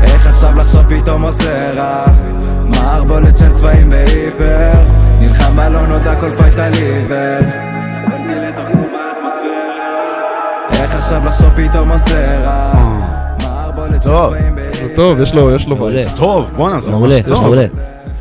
איך 0.02 0.26
עכשיו 0.26 0.54
לחשוב 0.56 0.82
פתאום 0.82 1.22
עושה 1.22 1.72
רע 1.74 2.04
מערבולת 2.64 3.36
של 3.36 3.52
צבעים 3.52 3.90
בהיפר? 3.90 4.72
נלחם 5.20 5.56
בלא 5.56 5.86
נודע 5.86 6.20
כל 6.20 6.30
פייט 6.36 6.58
על 6.58 6.72
עיוור 6.72 7.48
איך 10.70 10.94
עכשיו 10.94 11.22
לחשוב 11.26 11.50
פתאום 11.56 11.90
עושה 11.90 12.40
רע 12.40 12.72
מערבולת 13.42 14.02
של. 14.02 14.28
צבעים 14.28 14.54
זה 14.83 14.83
טוב, 14.96 15.20
יש 15.20 15.34
לו, 15.34 15.50
יש 15.50 15.66
לו 15.66 15.78
וייב. 15.80 16.08
טוב, 16.16 16.50
בואנה, 16.56 16.80
זה 16.80 16.90
ממש 16.90 17.12
טוב. 17.28 17.42
מעולה. 17.42 17.66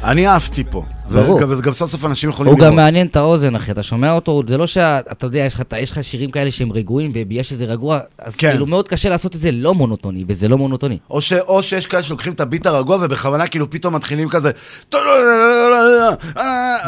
אני 0.03 0.27
אהבתי 0.27 0.63
פה. 0.69 0.83
ברור. 1.11 1.39
וגם- 1.49 1.73
סוף 1.73 1.91
סוף 1.91 2.05
אנשים 2.05 2.29
יכולים 2.29 2.51
הוא 2.53 2.59
לראות. 2.59 2.71
גם 2.71 2.75
מעניין 2.75 3.07
את 3.07 3.15
האוזן, 3.15 3.55
אחי, 3.55 3.71
אתה 3.71 3.83
שומע 3.83 4.11
אותו, 4.11 4.41
זה 4.47 4.57
לא 4.57 4.67
שאתה 4.67 5.25
יודע, 5.25 5.47
יש 5.79 5.91
לך- 5.91 6.03
שירים 6.03 6.31
כאלה 6.31 6.51
שהם 6.51 6.71
רגועים, 6.71 7.11
ויש 7.29 7.51
איזה 7.51 7.65
רגוע, 7.65 7.99
אז 8.19 8.35
כן. 8.35 8.49
כאילו 8.51 8.65
מאוד 8.65 8.87
קשה 8.87 9.09
לעשות 9.09 9.35
את 9.35 9.39
זה 9.39 9.51
לא 9.51 9.73
מונוטוני, 9.75 10.23
וזה 10.27 10.47
לא 10.47 10.57
מונוטוני. 10.57 10.97
או, 11.09 11.21
ש, 11.21 11.33
או 11.33 11.63
שיש 11.63 11.85
כאלה 11.85 12.03
שלוקחים 12.03 12.33
את 12.33 12.41
הביט 12.41 12.65
הרגוע 12.65 12.97
ובכוונה 13.01 13.47
כאילו 13.47 13.69
פתאום 13.69 13.95
מתחילים 13.95 14.29
כזה... 14.29 14.51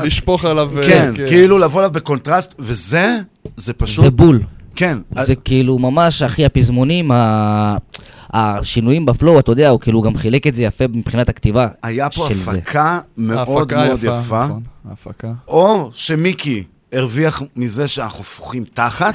לשפוך 0.03 0.45
עליו... 0.45 0.71
אה, 0.77 0.83
כן, 0.83 1.13
כאילו 1.27 1.57
לבוא 1.59 1.79
אליו 1.79 1.91
בקונטרסט, 1.91 2.55
וזה, 2.59 3.17
זה 3.57 3.73
פשוט... 3.73 4.05
זה 4.05 4.11
בול. 4.11 4.41
כן. 4.75 4.97
זה 5.25 5.35
כאילו 5.35 5.79
ממש, 5.79 6.21
אחי, 6.23 6.45
הפזמונים, 6.45 7.11
השינויים 8.37 9.05
ב 9.05 9.11
flow, 9.11 9.39
אתה 9.39 9.51
יודע, 9.51 9.69
הוא 9.69 9.79
כאילו 9.79 10.01
גם 10.01 10.17
חילק 10.17 10.47
את 10.47 10.55
זה 10.55 10.63
יפה 10.63 10.83
מבחינת 10.93 11.29
הכתיבה 11.29 11.67
היה 11.83 12.09
פה 12.09 12.25
של 12.29 12.35
זה. 12.35 12.51
הפקה 12.51 12.99
מאוד 13.17 13.37
ההפקה 13.73 13.85
מאוד 13.87 14.03
יפה, 14.03 14.19
יפה. 14.25 14.43
נכון, 14.45 14.61
ההפקה. 14.89 15.27
או 15.47 15.89
שמיקי 15.93 16.63
הרוויח 16.93 17.41
מזה 17.55 17.87
שאנחנו 17.87 18.21
הפוכים 18.21 18.63
תחת. 18.73 19.13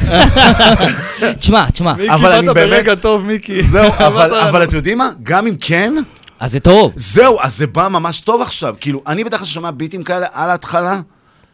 תשמע, 1.40 1.70
תשמע. 1.70 1.92
מיקי, 1.94 2.10
אבל 2.14 2.32
אני 2.32 2.47
באת 2.47 2.55
באמת... 2.55 2.68
ברגע 2.70 2.94
טוב, 2.94 3.22
מיקי. 3.24 3.62
זהו, 3.62 3.92
אבל, 3.98 4.28
באת- 4.30 4.48
אבל 4.48 4.64
אתם 4.64 4.76
יודעים 4.76 4.98
מה? 4.98 5.10
גם 5.22 5.47
אם 5.47 5.55
כן... 5.60 5.94
אז 6.40 6.52
זה 6.52 6.60
טוב. 6.60 6.92
זהו, 6.97 7.38
אז 7.40 7.56
זה 7.56 7.66
בא 7.66 7.88
ממש 7.88 8.20
טוב 8.20 8.42
עכשיו. 8.42 8.74
כאילו, 8.80 9.02
אני 9.06 9.24
בדרך 9.24 9.40
כלל 9.40 9.47
שומע 9.48 9.70
ביטים 9.70 10.02
כאלה 10.02 10.26
על 10.32 10.51
ההתחלה, 10.51 11.01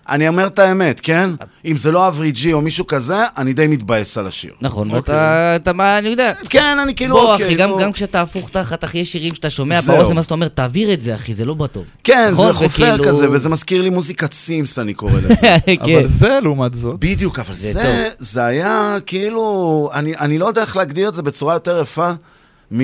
אני 0.08 0.28
אומר 0.28 0.46
את 0.46 0.58
האמת, 0.58 1.00
כן? 1.00 1.30
אם 1.64 1.76
זה 1.76 1.92
לא 1.92 2.08
אברי 2.08 2.30
ג'י 2.32 2.52
או 2.52 2.60
מישהו 2.60 2.86
כזה, 2.86 3.16
אני 3.36 3.52
די 3.52 3.66
מתבאס 3.66 4.18
על 4.18 4.26
השיר. 4.26 4.52
נכון, 4.60 4.90
ואתה, 4.90 5.12
אתה, 5.56 5.72
מה, 5.72 5.98
אני 5.98 6.08
יודע. 6.08 6.32
כן, 6.48 6.78
אני 6.82 6.94
כאילו, 6.94 7.16
בוא, 7.16 7.32
אוקיי, 7.32 7.46
אחי, 7.46 7.54
גם, 7.82 7.92
כשאתה 7.92 8.20
הפוך 8.22 8.50
תחת, 8.50 8.84
אחי, 8.84 8.98
יש 8.98 9.12
שירים 9.12 9.34
שאתה 9.34 9.50
שומע. 9.50 9.80
באוזן, 9.80 10.18
אז 10.18 10.24
אתה 10.24 10.34
אומר, 10.34 10.48
תעביר 10.48 10.92
את 10.92 11.00
זה, 11.00 11.14
אחי, 11.14 11.34
זה 11.34 11.44
לא 11.44 11.54
בטוב. 11.54 11.84
כן, 12.04 12.28
נכון? 12.32 12.46
זה 12.46 12.52
חופר 12.52 12.66
וכאילו- 12.66 13.04
כזה, 13.04 13.30
וזה 13.30 13.48
מזכיר 13.48 13.82
לי 13.82 13.90
מוזיקת 13.90 14.32
סימס, 14.32 14.78
אני 14.78 14.94
קורא 14.94 15.12
לזה. 15.12 15.34
כן. 15.66 15.96
אבל 15.98 16.06
זה, 16.06 16.38
לעומת 16.42 16.74
זאת... 16.74 16.96
בדיוק, 17.00 17.38
אבל 17.38 17.54
זה 17.54 17.72
זה, 17.72 18.08
זה 18.18 18.44
היה 18.44 18.96
כאילו, 19.06 19.90
אני, 19.94 20.16
אני 20.16 20.38
לא 20.38 20.46
יודע 20.46 20.60
איך 20.60 20.76
להגדיר 20.76 21.08
את 21.08 21.14
זה 21.14 21.22
בצורה 21.22 21.54
יותר 21.54 21.80
יפה 21.82 22.10
מ... 22.74 22.80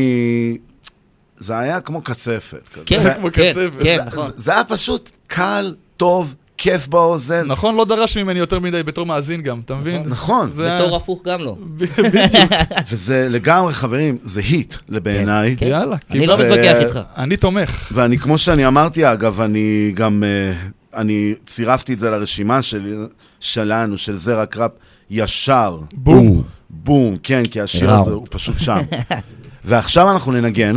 זה 1.36 1.59
היה 1.59 1.81
כמו 1.81 2.03
קצפת. 2.03 2.69
כן, 2.86 3.15
כמו 3.16 3.28
כן, 3.32 3.51
קצפת. 3.53 3.82
כן, 3.82 3.97
זה- 3.99 4.05
נכון. 4.05 4.31
זה 4.36 4.53
היה 4.55 4.65
פשוט 4.65 5.11
קל, 5.27 5.74
טוב, 5.97 6.35
כיף 6.62 6.89
באוזן. 6.89 7.47
נכון, 7.47 7.76
לא 7.76 7.84
דרש 7.84 8.16
ממני 8.16 8.39
יותר 8.39 8.59
מדי 8.59 8.82
בתור 8.82 9.06
מאזין 9.06 9.43
גם, 9.43 9.60
אתה 9.64 9.74
מבין? 9.74 10.02
נכון. 10.06 10.51
זה 10.52 10.66
היה- 10.66 10.82
בתור 10.82 10.97
הפוך 10.97 11.20
גם 11.26 11.40
לא. 11.40 11.56
וזה 12.90 13.26
לגמרי, 13.30 13.74
חברים, 13.74 14.18
זה 14.22 14.40
היט 14.40 14.74
לבעיניי. 14.89 15.56
כן. 15.56 15.66
יאללה, 15.66 15.97
אני 16.10 16.26
לא 16.26 16.39
מתווכח 16.39 16.74
איתך. 16.80 17.01
אני 17.16 17.36
תומך. 17.36 17.93
ואני, 17.94 18.18
כמו 18.18 18.39
שאני 18.39 18.66
אמרתי, 18.66 19.12
אגב, 19.12 19.40
אני 19.40 19.93
גם, 19.94 20.24
אה, 20.26 20.52
אני 21.01 21.34
צירפתי 21.47 21.93
את 21.94 21.98
זה 21.98 22.10
לרשימה 22.10 22.62
של, 22.62 23.06
שלנו, 23.40 23.98
של 23.98 24.16
זרע 24.16 24.47
קראפ, 24.47 24.70
ישר. 25.10 25.78
בום. 25.94 26.43
בום, 26.70 27.16
כן, 27.22 27.43
כי 27.51 27.60
השיר. 27.60 27.90
הזה 27.90 28.10
הוא 28.10 28.26
פשוט 28.30 28.59
שם. 28.59 28.78
ועכשיו 29.64 30.10
אנחנו 30.10 30.32
ננגן? 30.32 30.76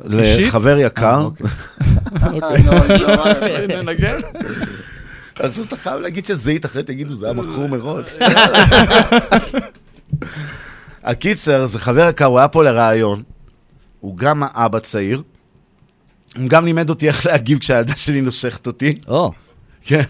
לחבר 0.00 0.78
יקר. 0.78 1.28
אה, 2.22 2.30
אוקיי. 2.32 2.68
אוקיי. 2.68 3.66
ננגן? 3.66 4.20
עכשיו 5.34 5.64
אתה 5.64 5.76
חייב 5.76 6.00
להגיד 6.00 6.24
שזהית, 6.24 6.64
אחרת 6.64 6.90
יגידו, 6.90 7.14
זה 7.14 7.26
היה 7.26 7.34
מכור 7.34 7.68
מראש. 7.68 8.06
הקיצר, 11.04 11.66
זה 11.66 11.78
חבר 11.78 12.08
יקר, 12.08 12.24
הוא 12.24 12.38
היה 12.38 12.48
פה 12.48 12.64
לראיון, 12.64 13.22
הוא 14.00 14.16
גם 14.16 14.42
האבא 14.42 14.78
צעיר, 14.78 15.22
הוא 16.36 16.48
גם 16.48 16.64
לימד 16.64 16.90
אותי 16.90 17.08
איך 17.08 17.26
להגיב 17.26 17.58
כשהילדה 17.58 17.96
שלי 17.96 18.20
נושכת 18.20 18.66
אותי. 18.66 18.98
או. 19.08 19.32
כן. 19.82 20.02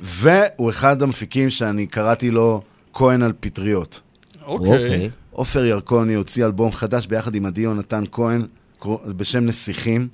והוא 0.00 0.70
אחד 0.70 1.02
המפיקים 1.02 1.50
שאני 1.50 1.86
קראתי 1.86 2.30
לו 2.30 2.62
כהן 2.92 3.22
על 3.22 3.32
פטריות. 3.40 4.00
אוקיי. 4.42 5.10
עופר 5.30 5.64
ירקוני 5.64 6.14
הוציא 6.14 6.46
אלבום 6.46 6.72
חדש 6.72 7.06
ביחד 7.06 7.34
עם 7.34 7.46
עדי 7.46 7.60
יונתן 7.60 8.04
כהן 8.12 8.46
בשם 9.16 9.46
נסיכים. 9.46 10.08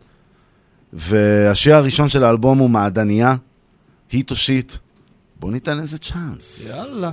והשיר 0.92 1.74
הראשון 1.74 2.08
של 2.08 2.24
האלבום 2.24 2.58
הוא 2.58 2.70
מעדניה, 2.70 3.34
היט 4.12 4.30
או 4.30 4.36
שיט. 4.36 4.74
בוא 5.40 5.52
ניתן 5.52 5.76
לזה 5.76 5.98
צ'אנס. 5.98 6.70
יאללה. 6.70 7.10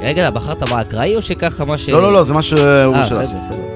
רגע, 0.00 0.30
בחרת 0.30 0.70
מה 0.70 0.80
אקראי 0.80 1.16
או 1.16 1.22
שככה 1.22 1.64
מה 1.64 1.78
ש... 1.78 1.88
לא, 1.88 2.02
לא, 2.02 2.12
לא, 2.12 2.24
זה 2.24 2.34
מה 2.34 2.42
שהוא 2.42 2.60
אה, 2.60 3.71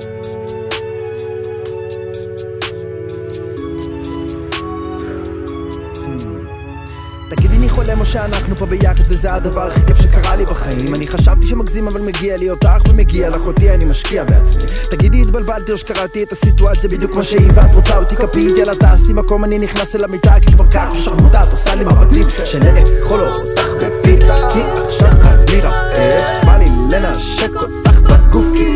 שאנחנו 8.16 8.56
פה 8.56 8.66
ביחד 8.66 9.05
וזה 9.09 9.34
הדבר 9.34 9.66
הכי 9.66 9.80
כיף 9.86 10.01
שקרה 10.01 10.36
לי 10.36 10.44
בחיים. 10.44 10.94
אני 10.94 11.09
חשבתי 11.09 11.47
שמגזים 11.47 11.88
אבל 11.88 12.01
מגיע 12.01 12.36
לי 12.36 12.51
אותך 12.51 12.82
ומגיע 12.88 13.30
לך 13.30 13.40
אותי 13.47 13.70
אני 13.70 13.84
משקיע 13.84 14.24
בעצמי. 14.24 14.62
תגידי 14.90 15.20
התבלבלתי 15.22 15.72
או 15.72 15.78
שקראתי 15.78 16.22
את 16.22 16.32
הסיטואציה 16.32 16.90
בדיוק 16.90 17.12
כמו 17.12 17.24
שהיא 17.24 17.51
ואת 17.55 17.74
רוצה 17.74 17.97
אותי 17.97 18.16
כפית. 18.16 18.59
יאללה 18.59 18.74
תעשי 18.74 19.12
מקום 19.12 19.44
אני 19.44 19.59
נכנס 19.59 19.97
אל 19.97 20.05
המיטה 20.05 20.34
כי 20.40 20.52
כבר 20.52 20.70
כך 20.70 20.88
שרמוטה 20.94 21.43
את 21.43 21.48
עושה 21.51 21.74
לי 21.74 21.84
מבטים. 21.84 22.26
שנאכול 22.44 23.20
אותך 23.20 23.68
בפיתה 23.80 24.48
כי 24.52 24.60
עכשיו 24.84 25.09
אני 25.09 25.60
רעב 25.60 26.47
בא 26.47 26.56
לי 26.56 26.66
לנשק 26.90 27.51
אותך 27.55 28.01
בגוף 28.01 28.47
כי 28.56 28.75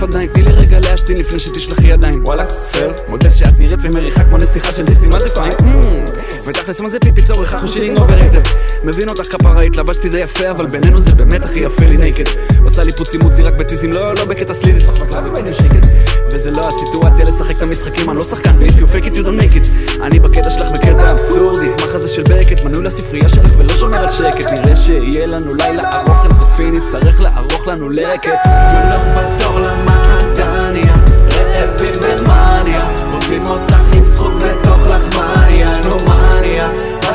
הסוף 0.00 0.14
עדיין 0.14 0.28
תני 0.32 0.42
לי 0.42 0.52
רגע 0.52 0.80
להשתין 0.80 1.18
לפני 1.18 1.38
שתשלחי 1.38 1.86
ידיים. 1.86 2.22
וואלה, 2.24 2.50
פייר, 2.50 2.92
מודה 3.08 3.30
שאת 3.30 3.58
נראית 3.58 3.78
ומריחה 3.82 4.24
כמו 4.24 4.36
נסיכה 4.36 4.72
של 4.72 4.84
דיסני, 4.84 5.06
מה 5.06 5.20
זה 5.20 5.28
fine? 5.28 5.52
Hmm, 5.52 6.10
ותכלס 6.46 6.80
מה 6.80 6.88
זה 6.88 7.00
פיפי 7.00 7.22
צורך? 7.22 7.54
אחו 7.54 7.68
שלי 7.68 7.94
overrated 7.98 8.40
מבין 8.84 9.08
אותך 9.08 9.36
כפרה 9.36 9.62
התלבשתי 9.62 10.08
די 10.08 10.18
יפה 10.18 10.50
אבל 10.50 10.66
בינינו 10.66 11.00
זה 11.00 11.12
באמת 11.12 11.44
הכי 11.44 11.60
יפה 11.60 11.84
לי 11.84 11.96
naked 11.96 12.24
עושה 12.64 12.84
לי 12.84 12.92
פוצי 12.92 13.18
מוצי 13.18 13.42
רק 13.42 13.54
בטיזים 13.54 13.92
לא 13.92 14.14
לא 14.14 14.24
בקטע 14.24 14.54
sleazy 14.54 14.92
בקלאבים 14.92 15.34
היינו 15.34 15.54
שקט 15.54 16.09
וזה 16.32 16.50
לא 16.50 16.68
הסיטואציה 16.68 17.24
לשחק 17.24 17.56
את 17.56 17.62
המשחקים 17.62 18.10
אני 18.10 18.18
לא 18.18 18.24
שחקן 18.24 18.50
ו-if 18.58 18.80
you 18.80 18.86
fake 18.86 19.06
it 19.06 19.16
you 19.16 19.22
don't 19.22 19.42
make 19.42 19.54
it. 19.54 19.92
אני 20.02 20.20
בקטע 20.20 20.50
שלך 20.50 20.70
בקטע 20.70 21.10
אבסורדי. 21.10 21.68
מחזה 21.84 22.08
של 22.08 22.22
ברקת 22.22 22.64
מנוי 22.64 22.84
לספרייה 22.84 23.28
שלך 23.28 23.58
ולא 23.58 23.74
שומר 23.74 23.98
על 23.98 24.10
שקט. 24.10 24.52
נראה 24.52 24.76
שיהיה 24.76 25.26
לנו 25.26 25.54
לילה 25.54 26.00
ארוך 26.00 26.24
אינסופי 26.24 26.70
נצטרך 26.70 27.20
לערוך 27.20 27.66
לנו 27.66 27.88
לקט. 27.88 28.38
סגולות 28.42 29.06
בתור 29.16 29.60
למעדניה, 29.60 30.94
רעבים 31.30 31.94
במאניה, 31.94 32.94
רוצים 33.14 33.46
אותך 33.46 33.94
עם 33.96 34.04
זכות 34.04 34.32
בתוך 34.34 34.78
לחמניה, 34.86 35.78
נו 35.88 35.96
מניה, 35.98 36.68
מה 37.02 37.12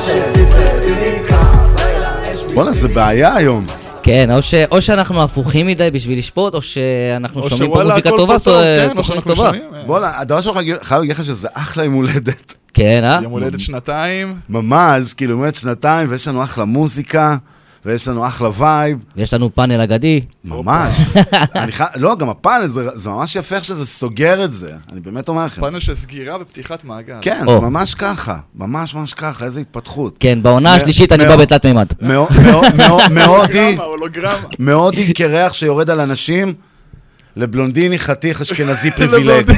לילה 1.77 2.33
אש 2.33 2.53
בואנה, 2.53 2.71
זה 2.73 2.87
בעיה 2.87 3.35
היום. 3.35 3.65
כן, 4.05 4.31
או, 4.31 4.41
ש... 4.41 4.53
או 4.71 4.81
שאנחנו 4.81 5.23
הפוכים 5.23 5.67
מדי 5.67 5.91
בשביל 5.91 6.17
לשפוט, 6.17 6.53
או 6.53 6.61
שאנחנו 6.61 7.41
או 7.41 7.49
שומעים 7.49 7.71
פה 7.71 7.75
שוואלה, 7.75 7.89
מוזיקה 7.89 8.09
הכל 8.09 8.17
טובה, 8.17 8.39
פה 8.39 8.43
טוב, 8.45 8.61
so- 8.61 8.91
כן, 8.91 8.97
או 8.97 9.03
שאנחנו 9.03 9.35
טובה. 9.35 9.45
שומעים, 9.45 9.63
בואנה, 9.85 10.19
הדבר 10.19 10.41
שלך 10.41 10.59
חייב 10.81 11.01
להגיד 11.01 11.15
לך 11.15 11.25
שזה 11.25 11.47
אחלה 11.53 11.83
יום 11.83 11.93
הולדת. 11.93 12.53
כן, 12.73 13.03
אה? 13.03 13.19
יום 13.23 13.31
הולדת 13.31 13.59
שנתיים. 13.59 14.35
ממש, 14.49 15.13
כאילו, 15.13 15.31
יום 15.31 15.39
הולדת 15.39 15.55
שנתיים, 15.55 16.07
ויש 16.11 16.27
לנו 16.27 16.43
אחלה 16.43 16.65
מוזיקה, 16.65 17.37
ויש 17.85 18.07
לנו 18.07 18.27
אחלה 18.27 18.49
וייב. 18.57 18.97
יש 19.15 19.33
לנו 19.33 19.55
פאנל 19.55 19.81
אגדי. 19.81 20.21
ממש. 20.45 20.95
אני 21.55 21.71
חי... 21.71 21.83
לא, 21.95 22.15
גם 22.15 22.29
הפאנל, 22.29 22.65
זה, 22.67 22.87
זה 22.93 23.09
ממש 23.09 23.35
יפה 23.35 23.55
איך 23.55 23.63
שזה 23.63 23.85
סוגר 23.85 24.43
את 24.45 24.53
זה. 24.53 24.71
אני 24.91 25.01
באמת 25.01 25.29
אומר 25.29 25.45
לכם. 25.45 25.61
פאנל 25.61 25.79
של 25.79 25.95
סגירה 25.95 26.37
ופתיחת 26.41 26.83
מעגל. 26.83 27.15
כן, 27.21 27.43
או. 27.47 27.53
זה 27.53 27.59
ממש 27.59 27.93
ככה. 27.95 28.37
ממש 28.55 28.95
ממש 28.95 29.13
ככה, 29.13 29.45
איזה 29.45 29.59
התפתחות. 29.59 30.15
כן, 30.19 30.39
בעונה 30.43 30.69
מא- 30.69 30.75
השלישית 30.75 31.11
אני 31.11 31.25
בא 31.25 31.35
בתלת 31.35 31.65
מימד. 31.65 31.85
מאוד- 32.01 32.29
מאוד- 32.43 32.75
מאוד- 32.75 33.11
מאוד 33.11 33.49
היא, 33.55 33.61
הולוגרמה, 33.79 33.83
הולוגרמה. 33.83 34.47
מאוד 34.59 34.93
היא 34.93 35.15
קרח 35.15 35.53
שיורד 35.53 35.89
על 35.89 35.99
אנשים, 35.99 36.53
לבלונדיני 37.35 37.99
חתיך 37.99 38.41
אשכנזי 38.41 38.91
פריבילג. 38.97 39.51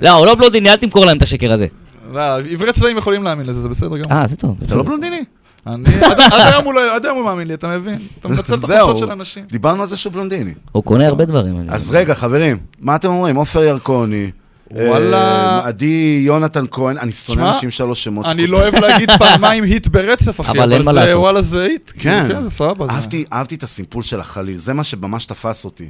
לא, 0.00 0.10
הוא 0.10 0.26
לא 0.26 0.34
בלונדיני, 0.34 0.70
אל 0.70 0.76
תמכור 0.76 1.06
להם 1.06 1.16
את 1.16 1.22
השקר 1.22 1.52
הזה. 1.52 1.66
לא, 2.12 2.20
עברי 2.50 2.72
צבעים 2.72 2.98
יכולים 2.98 3.22
להאמין 3.22 3.46
לזה, 3.46 3.60
זה 3.60 3.68
בסדר 3.68 3.98
גמור. 3.98 4.12
אה, 4.12 4.26
זה 4.26 4.36
טוב. 4.36 4.56
אתה 4.66 4.74
לא 4.74 4.82
בלונדיני? 4.82 5.24
אני, 5.66 5.84
עד 6.04 6.20
עד 6.20 6.40
היום 6.52 6.64
הוא 6.64 6.74
לא- 6.74 6.94
עד 6.96 7.04
היום 7.06 7.16
הוא 7.18 7.24
מאמין 7.24 7.48
לי, 7.48 7.54
אתה 7.54 7.68
מבין? 7.78 7.98
אתה 8.20 8.28
מנצל 8.28 8.54
את 8.54 8.64
החולשות 8.64 8.98
של 8.98 9.10
אנשים. 9.10 9.44
דיברנו 9.50 9.82
על 9.82 9.88
זה 9.88 9.96
שהוא 9.96 10.12
בלונדיני. 10.12 10.54
הוא 10.72 10.84
קונה 10.84 11.06
הרבה 11.08 11.24
דברים. 11.24 11.56
אז 11.68 11.90
רגע, 11.90 12.14
חברים, 12.14 12.56
מה 12.80 12.96
אתם 12.96 13.08
אומרים? 13.08 13.36
עופר 13.36 13.62
ירקוני. 13.64 14.30
וואלה. 14.70 15.16
אה, 15.60 15.66
עדי 15.66 16.22
יונתן 16.26 16.64
כהן, 16.70 16.98
אני 16.98 17.12
שונא 17.12 17.48
אנשים 17.48 17.70
שלוש 17.70 18.04
שמות. 18.04 18.26
אני. 18.26 18.46
לא 18.46 18.56
אוהב 18.56 18.74
להגיד 18.74 19.10
פעמיים 19.18 19.64
היט 19.64 19.86
ברצף, 19.86 20.40
אחי, 20.40 20.50
אבל 20.58 20.72
אין 20.72 20.82
מה 20.82 20.92
זה 20.92 20.98
לעשות. 21.00 21.14
וואלה 21.16 21.42
זה 21.42 21.62
היט. 21.62 21.90
כן, 21.98 22.24
כן, 22.28 22.42
זה 22.42 22.50
סבבה. 22.50 22.86
אהבתי 23.32 23.54
את 23.54 23.62
הסימפול 23.62 24.02
של 24.02 24.20
החליל, 24.20 24.56
זה 24.56 24.72
מה 24.74 24.84
שממש 24.84 25.26
תפס 25.26 25.64
אותי. 25.64 25.88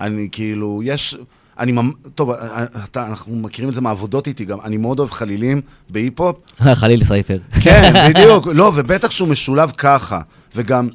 אני 0.00 0.28
כאילו, 0.32 0.80
יש, 0.84 1.16
אני, 1.58 1.72
ממ- 1.72 1.90
טוב, 2.14 2.30
אה, 2.30 2.64
אתה, 2.84 3.06
אנחנו 3.06 3.36
מכירים 3.36 3.68
את 3.68 3.74
זה 3.74 3.80
מהעבודות 3.80 4.26
איתי 4.26 4.44
גם, 4.44 4.60
אני 4.64 4.76
מאוד 4.76 4.98
אוהב 4.98 5.10
חלילים 5.10 5.60
בהיפ-הופ. 5.90 6.36
גליל 6.74 7.04
סייפר. 7.04 7.38
כן, 7.62 7.92
בדיוק, 8.08 8.46
לא, 8.46 8.72
ובטח 8.74 9.10
שהוא 9.10 9.28
משולב 9.28 9.70
ככה, 9.70 10.20
וגם, 10.56 10.88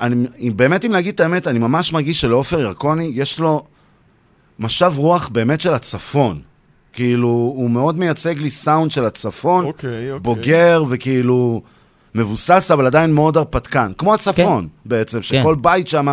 אני, 0.00 0.26
אם- 0.38 0.52
באמת 0.56 0.84
אם 0.84 0.92
להגיד 0.92 1.14
את 1.14 1.20
האמת, 1.20 1.46
אני 1.46 1.58
ממש 1.58 1.92
מרגיש 1.92 2.20
שלעופר 2.20 2.60
ירקוני 2.60 3.10
יש 3.14 3.38
לו 3.40 3.64
משב 4.58 4.92
רוח 4.96 5.28
באמת 5.28 5.60
של 5.60 5.74
הצפון. 5.74 6.40
כאילו, 6.92 7.28
הוא 7.28 7.70
מאוד 7.70 7.98
מייצג 7.98 8.38
לי 8.38 8.50
סאונד 8.50 8.90
של 8.90 9.04
הצפון, 9.04 9.64
אוקיי, 9.64 9.88
אוקיי. 10.12 10.18
בוגר 10.18 10.84
וכאילו 10.88 11.62
מבוסס, 12.14 12.70
אבל 12.70 12.86
עדיין 12.86 13.12
מאוד 13.12 13.36
הרפתקן. 13.36 13.92
כמו 13.98 14.14
הצפון 14.14 14.68
בעצם, 14.84 15.22
שכל 15.22 15.54
בית 15.54 15.88
שם 15.88 16.06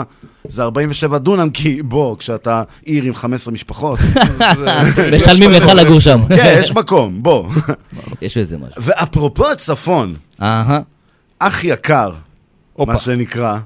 זה 0.48 0.64
47 0.64 1.18
דונם, 1.18 1.50
כי 1.50 1.84
בוא, 1.84 2.18
כשאתה 2.18 2.64
עיר 2.86 3.04
עם 3.04 3.14
15 3.14 3.54
משפחות. 3.54 4.00
משלמים 5.16 5.52
לך 5.52 5.64
לגור 5.64 6.00
שם. 6.00 6.22
כן, 6.30 6.58
יש 6.60 6.72
מקום, 6.72 7.24
בוא. 7.24 7.50
יש 8.22 8.38
בזה 8.38 8.58
משהו. 8.58 8.72
ואפרופו 8.78 9.50
הצפון, 9.50 10.16
אהה. 10.42 10.80
אח 11.40 11.64
יקר. 11.64 12.12
מה 12.78 12.98
שנקרא, 12.98 13.58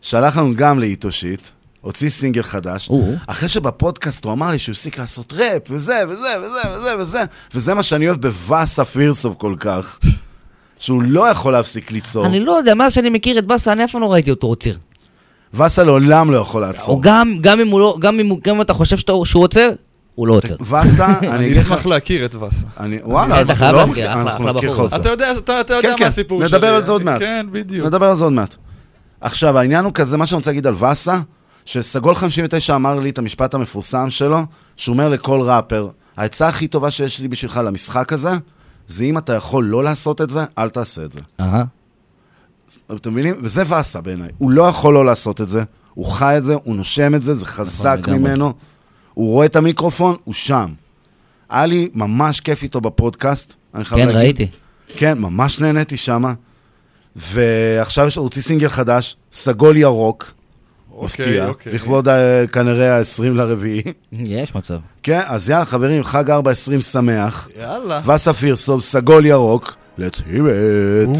שלח 0.00 0.36
לנו 0.36 0.56
גם 0.56 0.78
לאיטושית, 0.78 1.52
הוציא 1.80 2.08
סינגל 2.08 2.42
חדש, 2.42 2.90
אחרי 3.26 3.48
שבפודקאסט 3.48 4.24
הוא 4.24 4.32
אמר 4.32 4.50
לי 4.50 4.58
שהוא 4.58 4.72
הפסיק 4.72 4.98
לעשות 4.98 5.32
ראפ, 5.32 5.62
וזה, 5.70 6.00
וזה, 6.08 6.28
וזה, 6.42 6.60
וזה, 6.74 6.96
וזה, 6.98 7.24
וזה 7.54 7.74
מה 7.74 7.82
שאני 7.82 8.08
אוהב 8.08 8.20
בוואסה 8.20 8.84
פירסוב 8.84 9.34
כל 9.38 9.54
כך, 9.60 9.98
שהוא 10.78 11.02
לא 11.02 11.28
יכול 11.28 11.52
להפסיק 11.52 11.92
ליצור. 11.92 12.26
אני 12.26 12.40
לא 12.40 12.52
יודע, 12.52 12.74
מאז 12.74 12.92
שאני 12.92 13.10
מכיר 13.10 13.38
את 13.38 13.46
באסה, 13.46 13.72
אני 13.72 13.84
אף 13.84 13.90
פעם 13.90 14.00
לא 14.00 14.12
ראיתי 14.12 14.30
אותו 14.30 14.46
עוצר. 14.46 14.74
ואסה 15.54 15.82
לעולם 15.82 16.30
לא 16.30 16.36
יכול 16.36 16.62
לעצור. 16.62 16.94
או 16.94 17.00
גם, 17.00 17.32
גם 17.40 17.60
אם 17.60 17.68
הוא 17.68 17.80
לא, 17.80 17.96
גם 18.00 18.20
אם 18.20 18.30
גם 18.44 18.54
אם 18.54 18.60
אתה 18.60 18.74
חושב 18.74 18.96
שאתה- 18.96 19.12
שהוא 19.24 19.42
עוצר, 19.42 19.68
הוא 20.14 20.26
לא 20.26 20.32
עוצר. 20.34 20.56
ואסה, 20.60 21.06
אני 21.20 21.28
אני 21.28 21.46
אגיד 21.46 21.56
לך... 21.56 21.62
אשמח 21.66 21.86
להכיר 21.86 22.24
את 22.24 22.34
וסה. 22.34 22.66
אני, 22.80 22.98
וואלה, 23.04 23.34
אתה 23.34 23.40
אנחנו 23.42 23.54
חייב 23.54 23.72
לא 23.72 23.78
להכיר, 23.78 23.92
מכיר- 23.92 24.10
אחלה- 24.10 24.22
אנחנו 24.22 24.52
נכיר. 24.52 24.70
אותו. 24.70 24.96
אתה 24.96 25.08
יודע, 25.08 25.32
אתה 25.32 25.60
אתה 25.60 25.74
יודע 25.74 25.82
כן, 25.88 25.92
מה 25.92 25.98
כן, 25.98 26.06
הסיפור 26.06 26.40
שלי. 26.40 26.48
נדבר 26.58 26.74
על 26.74 26.82
זה 26.82 26.92
עוד 26.92 27.02
מעט. 27.04 27.18
כן, 27.18 27.46
בדיוק. 27.52 27.86
נדבר 27.86 28.06
על 28.06 28.16
זה 28.16 28.24
עוד 28.24 28.32
מעט. 28.32 28.56
עכשיו, 29.20 29.58
העניין 29.58 29.84
הוא 29.84 29.92
כזה, 29.94 30.16
מה 30.16 30.26
שאני 30.26 30.36
רוצה 30.36 30.50
להגיד 30.50 30.66
על 30.66 30.74
ואסה, 30.78 31.18
שסגול 31.64 32.14
59 32.14 32.74
אמר 32.76 32.98
לי 33.00 33.10
את 33.10 33.18
המשפט 33.18 33.54
המפורסם 33.54 34.10
שלו, 34.10 34.38
שהוא 34.76 34.92
אומר 34.92 35.08
לכל 35.08 35.40
ראפר, 35.40 35.88
העצה 36.16 36.48
הכי 36.48 36.66
טובה 36.66 36.90
שיש 36.90 37.20
לי 37.20 37.28
בשבילך 37.28 37.60
למשחק 37.64 38.12
הזה, 38.12 38.30
זה 38.86 39.04
אם 39.04 39.18
אתה 39.18 39.32
יכול 39.34 39.64
לא 39.64 39.84
לעשות 39.84 40.20
את 40.20 40.30
זה, 40.30 40.44
אל 40.58 40.70
תעשה 40.70 41.04
את 41.04 41.12
זה. 41.12 41.20
אהה. 41.40 41.64
אתם 42.94 43.10
מבינים? 43.12 43.34
וזה 43.42 43.62
ואסה 43.66 44.00
בעיניי. 44.00 44.28
הוא 44.38 44.50
לא 44.50 44.62
יכול 44.62 44.94
לא 44.94 45.04
לעשות 45.06 45.40
את 45.40 45.48
זה, 45.48 45.62
הוא 45.94 46.06
חי 46.06 46.34
את 46.38 46.44
זה, 46.44 46.54
הוא 46.64 46.76
נושם 46.76 47.14
את 47.14 47.22
זה, 47.22 47.34
זה 47.34 47.46
חזק 47.46 47.98
לגמרי. 48.02 48.18
ממנו. 48.18 48.52
הוא 49.14 49.30
רואה 49.32 49.46
את 49.46 49.56
המיקרופון, 49.56 50.16
הוא 50.24 50.34
שם. 50.34 50.72
היה 51.50 51.66
לי 51.66 51.88
ממש 51.94 52.40
כיף 52.40 52.62
איתו 52.62 52.80
בפודקאסט, 52.80 53.54
אני 53.74 53.84
חייב 53.84 54.00
כן, 54.00 54.06
להגיד. 54.06 54.18
ראיתי. 54.20 54.46
כן, 54.96 55.18
ממש 55.18 55.60
נהניתי 55.60 55.96
שמה. 55.96 56.32
ועכשיו 57.16 58.06
יש- 58.06 58.16
הוציא 58.16 58.42
סינגל 58.42 58.68
חדש, 58.68 59.16
סגול 59.32 59.76
ירוק. 59.76 60.32
אוקיי, 60.92 61.04
מפתיע, 61.04 61.48
אוקיי. 61.48 61.72
לכבוד 61.72 62.08
אה, 62.08 62.46
כנראה 62.46 62.98
ה-20 62.98 63.22
לרביעי. 63.24 63.82
יש 64.12 64.54
מצב. 64.54 64.78
כן, 65.02 65.20
אז 65.26 65.50
יאללה 65.50 65.64
חברים, 65.64 66.04
חג 66.04 66.30
4-20 66.30 66.34
שמח. 66.82 67.48
יאללה. 67.60 68.00
וסה 68.14 68.32
פירסוב, 68.32 68.80
סגול 68.80 69.26
ירוק, 69.26 69.74
let's 69.98 70.02
hear 70.02 70.24
it. 70.26 71.08
ירוק, 71.08 71.16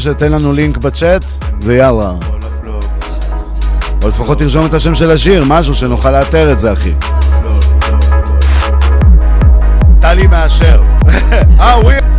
משה, 0.00 0.14
תן 0.14 0.32
לנו 0.32 0.52
לינק 0.52 0.76
בצ'אט, 0.76 1.24
ויאללה. 1.62 2.12
או 4.02 4.08
לפחות 4.08 4.38
תרשום 4.38 4.66
את 4.66 4.74
השם 4.74 4.94
של 4.94 5.10
השיר, 5.10 5.44
משהו 5.46 5.74
שנוכל 5.74 6.10
לאתר 6.10 6.52
את 6.52 6.58
זה, 6.58 6.72
אחי. 6.72 6.92
טלי 10.00 10.26
מאשר. 10.26 10.82
אה, 11.60 11.78
ווי... 11.82 12.09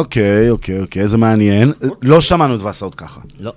אוקיי, 0.00 0.50
אוקיי, 0.50 0.50
אוקיי, 0.50 0.80
אוקיי, 0.80 1.08
זה 1.08 1.16
מעניין. 1.18 1.72
לא 2.02 2.20
שמענו 2.20 2.54
את 2.54 2.60
וסה 2.62 2.84
עוד 2.84 2.94
ככה. 2.94 3.20
לא. 3.40 3.52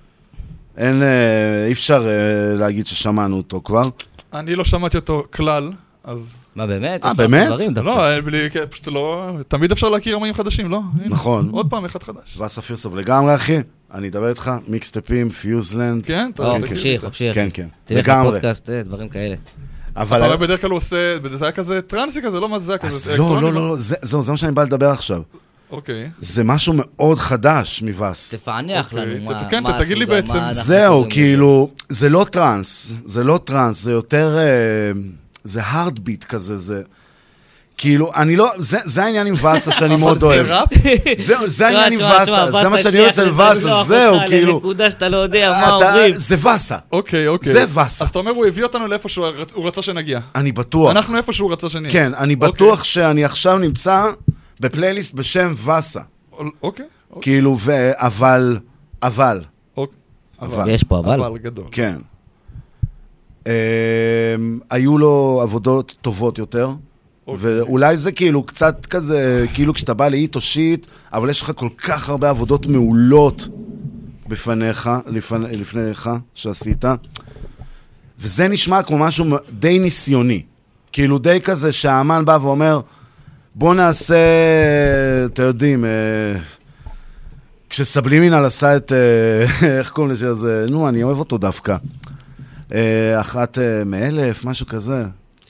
אין, 0.78 1.02
אה, 1.04 1.66
אי 1.68 1.72
אפשר 1.74 2.08
אה, 2.08 2.56
להגיד 2.58 2.86
ששמענו 2.88 3.38
אותו 3.38 3.62
כבר. 3.64 3.90
אני 4.34 4.56
לא 4.56 4.66
שמעתי 4.66 4.98
אותו 4.98 5.24
כלל, 5.34 5.72
אז... 6.04 6.20
מה, 6.56 6.68
באמת? 6.68 7.06
אה, 7.06 7.14
באמת? 7.14 7.48
לא, 7.76 8.06
אה, 8.06 8.22
בלי, 8.22 8.50
כן, 8.52 8.64
פשוט 8.70 8.88
לא... 8.88 9.32
תמיד 9.48 9.72
אפשר 9.72 9.90
להכיר 9.90 10.18
אמנים 10.18 10.34
חדשים, 10.34 10.70
לא? 10.72 10.80
נכון. 11.06 11.50
עוד 11.52 11.70
פעם 11.70 11.86
אחד 11.86 12.04
חדש. 12.04 12.38
וסה 12.46 12.62
פירסוב 12.62 12.96
לגמרי, 12.96 13.36
אחי. 13.36 13.58
אני 13.94 14.08
אדבר 14.08 14.30
איתך, 14.30 14.52
מיקסטייפים, 14.68 15.30
פיוזלנד. 15.30 16.06
כן, 16.06 16.32
אתה- 16.34 16.46
או, 16.46 16.54
תגיד 16.58 16.68
חופשי. 16.68 17.00
חופשי. 17.00 17.30
כן. 17.34 17.50
כן, 17.54 17.68
תלך 17.86 18.08
לגמרי. 18.08 18.28
לפודקאסט, 18.32 18.70
אה, 18.70 18.84
דברים 18.84 19.10
כאלה. 19.10 19.36
אבל... 19.96 20.18
אתה 20.18 20.26
רואה 20.26 20.38
בדרך 20.38 20.62
כלל 20.62 20.70
הוא 20.70 20.78
עושה, 20.78 20.98
זה 21.34 21.46
היה 21.46 21.52
כזה 21.52 21.82
טרנסי 21.82 22.22
כזה, 22.22 22.40
לא 22.40 22.50
מה 22.50 22.60
זה 22.60 22.72
היה 22.72 22.80
אז 22.82 22.88
כזה 22.88 23.18
לא, 23.18 23.24
אלקטרוני, 23.34 23.56
לא, 23.56 23.70
לא, 23.70 23.76
זה- 23.76 23.96
זהו, 24.02 24.22
זה 24.22 24.32
מה 24.32 24.38
שאני 24.38 24.52
בא 24.52 24.64
לדבר 24.64 24.90
עכשיו. 24.90 25.22
אוקיי. 25.74 26.10
זה 26.20 26.44
משהו 26.44 26.74
מאוד 26.76 27.20
חדש 27.20 27.82
מווס. 27.82 28.34
תפענח 28.34 28.86
אוקיי, 28.94 29.06
לנו 29.06 29.26
מה 29.26 29.48
כן, 29.50 29.64
מה 29.64 29.80
תגיד 29.80 29.98
לי 29.98 30.06
בעצם- 30.06 30.40
זהו, 30.52 31.06
כאילו, 31.10 31.70
זה 31.90 32.10
לא 32.10 32.26
טראנס, 32.32 32.92
זה 33.06 33.24
לא 33.24 33.40
טראנס, 33.44 33.82
זה 33.84 33.92
יותר... 33.92 34.38
אה, 34.38 35.00
זה 35.44 35.62
הארדביט 35.64 36.24
כזה, 36.24 36.58
זה... 36.58 36.82
כאילו, 37.78 38.12
אני 38.16 38.36
לא... 38.36 38.52
זה 38.58 38.78
זה 38.84 39.04
העניין 39.04 39.28
עם 39.28 39.36
וסה 39.36 39.72
שאני 39.80 39.96
מאוד 39.96 40.20
זה 40.20 40.26
אוהב. 40.26 40.48
זהו, 41.18 41.48
זה 41.50 41.68
העניין 41.68 41.94
עם 41.94 42.00
וסה, 42.24 42.52
זה 42.62 42.70
מה 42.70 42.80
שאני 42.80 43.00
אוהב 43.00 43.10
אצל 43.10 43.28
לשלוח 43.28 43.88
זהו, 43.88 44.18
כאילו... 44.28 44.54
לנקודה 44.54 44.92
שאתה 44.92 45.10
לא 45.10 45.18
יודע 45.18 45.52
מה 45.62 45.70
אומרים. 45.76 46.14
זה 46.18 46.36
וסה. 46.56 46.78
אוקיי, 46.92 47.28
אוקיי. 47.28 47.54
זה 47.54 47.66
וסה. 47.70 48.04
אז 48.04 48.10
אתה 48.10 48.20
אומר, 48.20 48.32
הוא 48.32 48.46
הביא 48.46 48.64
אותנו 48.64 48.88
לאיפה 48.88 49.10
שהוא 49.10 49.28
רצ- 49.28 49.52
הוא 49.54 49.68
רצה 49.68 49.82
שנגיע. 49.82 50.20
אני 50.36 50.52
בטוח. 50.52 50.92
אנחנו 50.92 51.18
איפה 51.18 51.34
שהוא 51.34 51.52
רצה 51.52 51.70
שנהיה. 51.70 51.92
כן, 51.94 52.12
אני 52.14 52.34
אוקיי. 52.34 52.50
בטוח 52.52 52.84
שאני 52.84 53.26
עכשיו 53.26 53.58
נמצא 53.58 54.06
בפלייליסט 54.64 55.14
בשם 55.14 55.54
וסה. 55.66 56.02
אוקיי. 56.64 56.86
כאילו, 57.22 57.58
ו... 57.60 57.92
אבל... 57.94 58.60
אבל. 59.04 59.42
אוקיי. 59.78 59.98
אבל. 60.42 60.70
יש 60.70 60.84
פה 60.84 61.00
אבל. 61.00 61.24
אבל 61.24 61.38
גדול. 61.38 61.66
כן. 61.72 61.96
אמ, 63.48 63.52
היו 64.70 64.98
לו 64.98 65.40
עבודות 65.44 65.96
טובות 66.02 66.38
יותר, 66.38 66.70
אוקיי. 67.28 67.60
ואולי 67.60 67.98
זה 67.98 68.12
כאילו 68.12 68.44
קצת 68.44 68.86
כזה, 68.86 69.46
כאילו 69.54 69.74
כשאתה 69.74 69.94
בא 69.94 70.08
לאיט 70.08 70.36
או 70.36 70.42
שיט, 70.42 70.88
אבל 71.14 71.30
יש 71.30 71.42
לך 71.42 71.52
כל 71.56 71.70
כך 71.78 72.10
הרבה 72.10 72.30
עבודות 72.30 72.66
מעולות 72.66 73.48
בפניך, 74.28 74.90
לפני, 75.08 75.58
לפניך, 75.58 76.10
שעשית, 76.34 76.86
וזה 78.20 78.48
נשמע 78.48 78.84
כמו 78.84 78.98
משהו 78.98 79.26
די 79.50 79.80
ניסיוני. 79.80 80.44
כאילו 80.92 81.18
די 81.18 81.40
כזה 81.44 81.72
שהאמן 81.72 82.26
בא 82.26 82.38
ואומר, 82.42 82.82
בוא 83.56 83.76
נעשה, 83.76 84.16
אתם 85.26 85.44
יודעים, 85.44 85.86
אה, 85.86 85.90
כשסבלימינל 87.70 88.46
עשה 88.46 88.76
את, 88.76 88.92
אה, 88.92 89.78
איך 89.80 89.90
קוראים 89.90 90.14
לשיר 90.14 90.30
הזה? 90.30 90.66
נו, 90.70 90.90
אני 90.90 91.04
אוהב 91.04 91.20
אותו 91.20 91.38
דווקא. 91.38 91.78
אה, 92.74 93.22
אחת 93.22 93.58
מאלף, 93.86 94.46
משהו 94.46 94.66
כזה. 94.66 95.04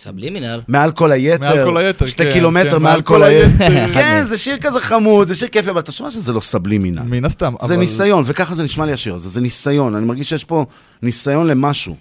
סבלימינל. 0.03 0.61
מעל 0.67 0.91
כל 0.91 1.11
היתר. 1.11 1.39
מעל 1.39 1.65
כל 1.65 1.77
היתר, 1.77 2.05
שתי 2.05 2.23
כן, 2.23 2.31
קילומטר 2.31 2.71
כן, 2.71 2.81
מעל 2.81 3.01
כל 3.01 3.23
היתר. 3.23 3.88
כן, 3.93 4.23
זה 4.23 4.38
שיר 4.38 4.57
כזה 4.57 4.81
חמוד, 4.81 5.27
זה 5.27 5.35
שיר 5.35 5.47
כיפי, 5.47 5.69
אבל 5.69 5.80
אתה 5.80 5.91
שומע 5.91 6.11
שזה 6.11 6.34
לא 6.34 6.39
סבלימינל. 6.39 7.01
מן 7.01 7.25
הסתם, 7.25 7.53
זה 7.61 7.77
ניסיון, 7.77 8.23
וככה 8.27 8.55
זה 8.55 8.63
נשמע 8.63 8.85
לי 8.85 8.91
השיר 8.91 9.15
הזה, 9.15 9.30
זה 9.30 9.41
ניסיון. 9.41 9.95
אני 9.95 10.05
מרגיש 10.05 10.30
שיש 10.30 10.43
פה 10.43 10.65
ניסיון 11.01 11.47
למשהו. 11.47 11.95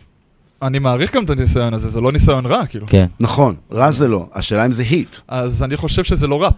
אני 0.62 0.78
מעריך 0.78 1.14
גם 1.14 1.24
את 1.24 1.30
הניסיון 1.30 1.74
הזה, 1.74 1.88
זה 1.88 2.00
לא 2.00 2.12
ניסיון 2.12 2.46
רע, 2.46 2.66
כאילו. 2.66 2.86
כן. 2.86 3.06
נכון, 3.20 3.54
רע 3.72 3.90
זה 3.90 4.08
לא. 4.08 4.26
השאלה 4.34 4.66
אם 4.66 4.72
זה 4.72 4.82
היט. 4.82 5.16
אז 5.28 5.62
אני 5.62 5.76
חושב 5.76 6.04
שזה 6.04 6.26
לא 6.26 6.42
ראפ. 6.42 6.52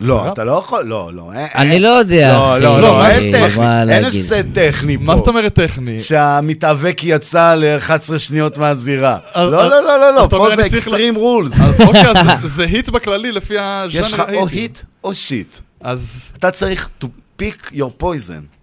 לא, 0.00 0.32
אתה 0.32 0.44
לא 0.44 0.52
יכול, 0.52 0.84
לא, 0.84 1.10
לא. 1.14 1.32
אין- 1.32 1.48
אני 1.54 1.70
אין- 1.70 1.82
לא 1.82 1.88
יודע, 1.88 2.32
לא, 2.32 2.52
אחי, 2.56 2.62
לא, 2.62 2.80
לא, 2.80 3.06
אין 3.06 3.32
טכני, 3.32 3.56
מה 3.64 3.82
אין. 3.82 4.04
הפסד 4.04 4.54
טכני 4.54 4.98
פה. 4.98 5.02
מה 5.04 5.16
זאת 5.16 5.28
אומרת 5.28 5.54
טכני? 5.54 6.00
שהמתאבק 6.00 7.00
יצא 7.02 7.54
ל-11 7.54 7.90
שניות 8.18 8.58
מהזירה. 8.58 9.18
אז- 9.34 9.52
לא, 9.52 9.68
לא, 9.68 9.82
לא, 9.82 9.98
לא, 9.98 10.14
לא, 10.14 10.20
אז 10.20 10.26
אתה 10.26 10.36
אומר, 10.36 10.48
פה 10.50 10.56
זה 10.56 10.62
אני 10.62 10.70
אקסטרים 10.70 11.14
רולס. 11.14 11.52
אוקיי, 11.86 12.02
אז 12.10 12.40
זה- 12.42 12.64
היט 12.64 12.88
בכללי 12.88 13.32
לפי 13.32 13.58
הז'אנר 13.58 14.04
יש 14.04 14.12
לך 14.12 14.22
או. 14.34 14.48
היט 14.48 14.78
או 15.04 15.14
שיט. 15.14 15.54
אז 15.80 16.32
אתה 16.38 16.50
צריך 16.50 16.88
to 17.04 17.06
pick 17.42 17.72
your 17.72 18.02
poison. 18.02 18.55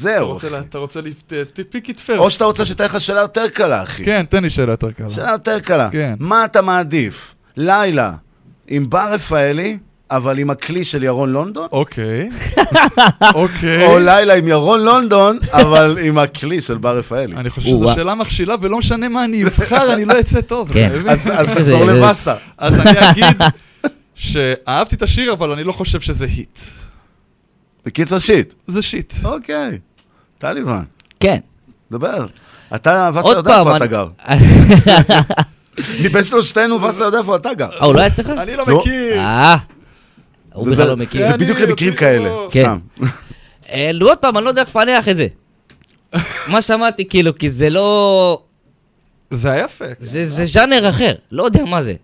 זהו. 0.00 0.36
אתה 0.68 0.78
רוצה 0.78 1.00
פיק 1.70 1.88
איט 1.88 2.00
פרסט. 2.00 2.18
או 2.20 2.30
שאתה 2.30 2.44
רוצה 2.44 2.66
שתהיה 2.66 2.88
לך 2.88 3.00
שאלה 3.00 3.20
יותר 3.20 3.48
קלה, 3.48 3.82
אחי. 3.82 4.04
כן, 4.04 4.24
תן 4.28 4.42
לי 4.42 4.50
שאלה 4.50 4.72
יותר 4.72 4.90
קלה. 4.90 5.08
שאלה 5.08 5.30
יותר 5.32 5.60
קלה. 5.60 5.88
כן. 5.92 6.14
מה 6.18 6.44
אתה 6.44 6.62
מעדיף? 6.62 7.34
לילה 7.56 8.12
עם 8.68 8.90
בר 8.90 9.12
רפאלי, 9.12 9.78
אבל 10.10 10.38
עם 10.38 10.50
הכלי 10.50 10.84
של 10.84 11.04
ירון 11.04 11.32
לונדון? 11.32 11.68
אוקיי. 11.72 12.28
אוקיי. 13.34 13.86
או 13.86 13.98
לילה 13.98 14.34
עם 14.34 14.48
ירון 14.48 14.80
לונדון, 14.84 15.38
אבל 15.52 15.98
עם 16.02 16.18
הכלי 16.18 16.60
של 16.60 16.76
בר 16.78 16.98
רפאלי. 16.98 17.36
אני 17.36 17.50
חושב 17.50 17.68
שזו 17.68 17.92
שאלה 17.94 18.14
מכשילה, 18.14 18.54
ולא 18.60 18.78
משנה 18.78 19.08
מה 19.08 19.24
אני 19.24 19.44
אבחר, 19.44 19.92
אני 19.94 20.04
לא 20.04 20.20
אצא 20.20 20.40
טוב. 20.40 20.72
כן. 20.72 20.90
אז- 21.08 21.30
תחזור 21.54 21.84
לבאסה. 21.84 22.34
אז 22.58 22.80
אני 22.80 23.10
אגיד 23.10 23.24
שאהבתי 24.14 24.94
את 24.94 25.02
השיר, 25.02 25.32
אבל 25.32 25.50
אני 25.50 25.64
לא 25.64 25.72
חושב 25.72 26.00
שזה 26.00 26.26
היט. 26.26 26.58
בקיצר 27.86 28.18
שיט. 28.18 28.54
זה 28.66 28.82
שיט. 28.82 29.14
אוקיי. 29.24 29.78
טליבן. 30.38 30.72
כן, 30.72 30.82
כן. 31.20 31.38
דבר. 31.90 32.26
אתה, 32.74 33.10
וסר 33.14 33.28
יודע 33.28 33.58
איפה 33.58 33.76
אתה 33.76 33.86
גר. 33.86 34.06
מבין 36.04 36.24
שלושתנו, 36.24 36.82
וסר 36.82 37.04
יודע 37.04 37.18
איפה 37.18 37.36
אתה 37.36 37.54
גר. 37.54 37.68
אה, 37.80 37.86
הוא 37.86 37.94
לא 37.94 37.98
היה 37.98 38.06
אצלך? 38.06 38.30
אני 38.30 38.56
לא 38.56 38.64
לא. 38.66 38.78
מכיר. 38.78 39.18
אה, 39.18 39.56
הוא 40.52 40.66
בכלל 40.68 40.86
לא 40.86 40.96
מכיר. 40.96 41.28
זה 41.30 41.36
בדיוק 41.36 41.60
למקרים 41.60 41.94
כאלה, 41.94 42.30
כן. 42.52 42.60
סתם. 42.60 42.78
אה, 43.70 43.90
נו, 43.94 44.06
עוד 44.06 44.18
פעם, 44.18 44.36
אני 44.36 44.44
לא 44.44 44.50
יודע 44.50 44.60
איך 44.60 44.68
לפענח 44.68 45.08
את 45.08 45.16
זה. 45.16 45.26
מה 46.52 46.62
שמעתי, 46.62 47.08
כאילו, 47.08 47.34
כי 47.34 47.50
זה 47.50 47.70
לא... 47.70 48.42
זה 49.30 49.50
היה 49.50 49.64
יפה. 49.64 49.84
זה 50.00 50.28
זה 50.28 50.44
ז'אנר 50.44 50.88
אחר, 50.88 51.12
לא 51.32 51.42
יודע 51.42 51.64
מה 51.64 51.82
זה. 51.82 51.94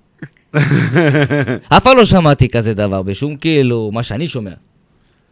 אף 1.76 1.82
פעם 1.82 1.96
לא 1.96 2.04
שמעתי 2.04 2.48
כזה 2.48 2.74
דבר 2.74 3.02
בשום, 3.02 3.36
כאילו, 3.36 3.90
מה 3.92 4.02
שאני 4.02 4.28
שומע. 4.28 4.52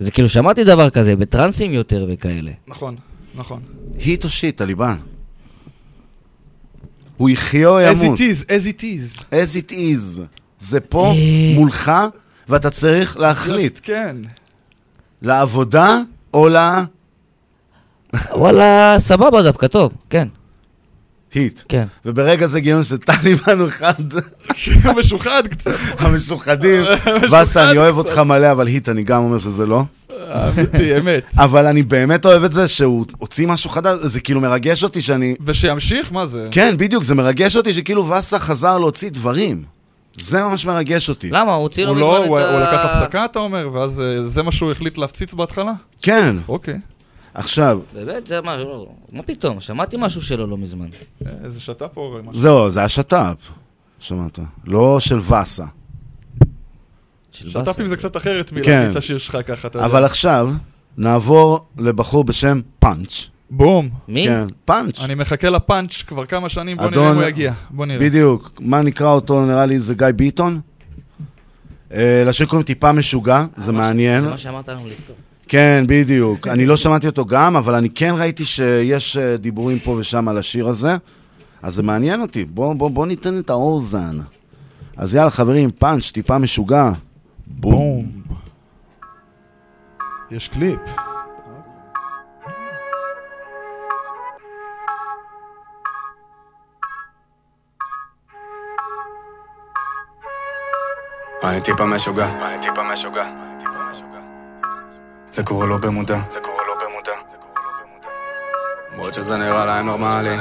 זה 0.01 0.11
כאילו, 0.11 0.29
שמעתי 0.29 0.65
דבר 0.65 0.91
כזה 0.91 1.17
בטרנסים 1.17 1.73
יותר 1.73 2.07
וכאלה. 2.09 2.51
נכון, 2.67 2.97
נכון. 3.35 3.63
היט 3.99 4.25
או 4.25 4.29
שיט, 4.31 4.57
טליבן. 4.57 4.97
הוא 7.17 7.31
יחיה 7.31 7.69
או 7.69 7.79
as 7.79 7.83
ימות. 8.05 8.19
it 8.19 8.23
is, 8.23 8.45
as 8.45 8.79
it 8.79 8.81
is. 8.81 9.23
as 9.31 9.69
it 9.69 9.73
is. 9.73 10.23
זה 10.59 10.81
פה, 10.81 11.15
מולך, 11.55 11.93
ואתה 12.49 12.71
צריך 12.71 13.17
להחליט. 13.17 13.77
Just 13.77 13.81
כן. 13.83 14.17
לעבודה 15.23 15.99
או 16.35 16.49
ל... 16.49 16.57
וואלה, 18.33 18.97
סבבה 18.99 19.43
דווקא, 19.43 19.67
טוב, 19.67 19.93
כן. 20.11 20.29
היט. 21.35 21.61
כן. 21.69 21.85
וברגע 22.05 22.47
זה 22.47 22.61
גילינו 22.61 22.85
שטליבן 22.85 23.61
הוא 23.61 23.69
אחד 23.69 23.95
משוחד 24.99 25.47
קצת. 25.47 25.71
המשוחדים. 25.99 26.83
וסה, 27.43 27.71
אני 27.71 27.79
אוהב 27.79 27.97
אותך 27.97 28.19
מלא, 28.19 28.51
אבל 28.51 28.67
היט, 28.67 28.89
אני 28.89 29.03
גם 29.03 29.23
אומר 29.23 29.39
שזה 29.39 29.67
לא. 29.67 29.83
אמיתי, 30.33 30.97
אמת. 30.99 31.25
אבל 31.39 31.67
אני 31.67 31.83
באמת 31.83 32.25
אוהב 32.27 32.45
את 32.45 32.53
זה 32.53 32.69
שהוא 32.69 33.05
הוציא 33.19 33.47
משהו 33.47 33.71
חדש, 33.71 33.99
זה 34.03 34.21
כאילו 34.21 34.41
מרגש 34.41 34.85
אותי 34.85 35.03
שאני... 35.03 35.35
ושימשיך, 35.45 36.13
מה 36.13 36.27
זה? 36.27 36.49
כן, 36.51 36.75
בדיוק, 36.77 37.03
זה 37.03 37.15
מרגש 37.15 37.57
אותי 37.57 37.73
שכאילו 37.73 38.09
וסה 38.09 38.39
חזר 38.39 38.79
להוציא 38.79 39.11
דברים. 39.11 39.63
זה 40.15 40.43
ממש 40.43 40.67
מרגש 40.67 41.09
אותי. 41.09 41.31
למה? 41.31 41.55
הוא 41.55 41.63
הוציא 41.63 41.87
הוא 41.87 41.95
לו 41.95 42.01
לא, 42.01 42.15
מזמן 42.15 42.29
הוא 42.29 42.41
את 42.41 42.45
הוא 42.45 42.59
ה... 42.59 42.73
לקח 42.73 42.85
הפסקה, 42.85 43.25
אתה 43.25 43.39
אומר, 43.39 43.69
ואז 43.73 44.01
אה, 44.01 44.27
זה 44.29 44.43
מה 44.43 44.53
שהוא 44.53 44.73
החליט 44.73 44.99
להפציץ 44.99 45.35
בהתחלה? 45.35 45.73
כן. 46.03 46.37
אוקיי. 46.49 46.79
עכשיו, 47.41 47.81
באמת, 47.95 48.27
זה 48.27 48.41
מה, 48.41 48.57
לא, 48.57 48.87
מה 49.13 49.23
פתאום, 49.23 49.61
שמעתי 49.61 49.97
משהו 49.99 50.23
שלו 50.23 50.47
לא 50.47 50.57
מזמן. 50.59 50.87
אה, 51.27 51.33
איזה 51.45 51.61
שת"פ 51.61 51.97
או 51.97 52.19
משהו? 52.21 52.41
זהו, 52.41 52.71
זה 52.71 52.85
השת"פ, 52.85 53.37
שמעת. 53.99 54.39
לא 54.65 55.01
של 55.01 55.19
וסה. 55.19 55.65
שת"פים 57.33 57.87
זה 57.87 57.97
קצת 57.97 58.17
אחרת 58.17 58.49
כן. 58.51 58.55
מלהגיד 58.57 58.91
את 58.91 58.97
השיר 58.97 59.19
שלך 59.19 59.39
ככה, 59.47 59.69
אתה 59.69 59.77
יודע. 59.79 59.87
אבל 59.87 60.05
עכשיו, 60.05 60.51
נעבור 60.99 61.67
לבחור 61.79 62.25
בשם 62.25 62.61
פאנץ'. 62.79 63.27
בום. 63.51 63.89
מי? 64.09 64.25
כן, 64.27 64.47
פאנץ'. 64.65 65.01
אני 65.05 65.15
מחכה 65.15 65.51
לפאנץ' 65.51 66.03
כבר 66.07 66.27
כמה 66.27 66.49
שנים, 66.49 66.77
בוא 66.77 66.91
נראה 66.91 67.03
אדון- 67.03 67.13
אם 67.17 67.21
הוא 67.23 67.29
יגיע. 67.29 67.53
בוא 67.71 67.87
נראה. 67.87 67.99
בדיוק. 68.01 68.51
מה 68.61 68.83
נקרא 68.83 69.11
אותו, 69.13 69.47
נראה 69.47 69.67
לי 69.67 69.79
זה 69.79 69.95
גיא 69.95 70.07
ביטון. 70.17 70.61
אה, 71.95 72.23
לשיר 72.27 72.47
קוראים 72.47 72.65
טיפה 72.65 72.93
משוגע, 72.93 73.45
זה 73.57 73.73
מעניין. 73.73 74.23
זה 74.23 74.29
מה 74.31 74.39
שאמרת 74.39 74.69
לנו 74.69 74.81
לזכור. 74.89 75.17
כן, 75.51 75.85
בדיוק. 75.89 76.47
אני 76.47 76.67
לא 76.67 76.77
שמעתי 76.77 77.07
אותו 77.07 77.27
גם, 77.27 77.57
אבל 77.57 77.75
אני 77.75 77.91
כן 77.91 78.15
ראיתי 78.19 78.45
שיש 78.45 79.17
אה, 79.17 79.37
דיבורים 79.37 79.79
פה 79.79 79.91
ושם 79.91 80.29
על 80.29 80.39
השיר 80.39 80.69
הזה, 80.69 80.97
אז 81.63 81.75
זה 81.75 81.83
מעניין 81.83 82.23
אותי. 82.23 82.45
בואו 82.45 82.75
בוא, 82.75 82.91
בוא 82.91 83.07
ניתן 83.07 83.39
את 83.39 83.51
האוזן. 83.51 84.19
אז 84.97 85.15
יאללה, 85.15 85.31
חברים, 85.31 85.71
פאנץ', 85.71 86.11
טיפה 86.11 86.39
משוגע. 86.39 86.91
בום. 87.47 88.07
יש 90.31 90.49
קליפ. 90.49 90.81
אני 101.45 101.61
טיפה 101.61 101.87
משוגע, 101.87 102.27
אני 102.27 102.63
טיפה 102.63 102.93
משוגע. 102.93 103.50
זה 105.33 105.43
קורה 105.43 105.67
לא 105.67 105.77
במודע, 105.77 106.19
זה 106.31 106.39
קורה 106.43 106.63
לא 106.67 106.75
במודע. 106.85 107.13
למרות 108.93 109.15
שזה 109.15 109.37
נראה 109.37 109.67
להם 109.67 109.87
נורמלי. 109.87 110.37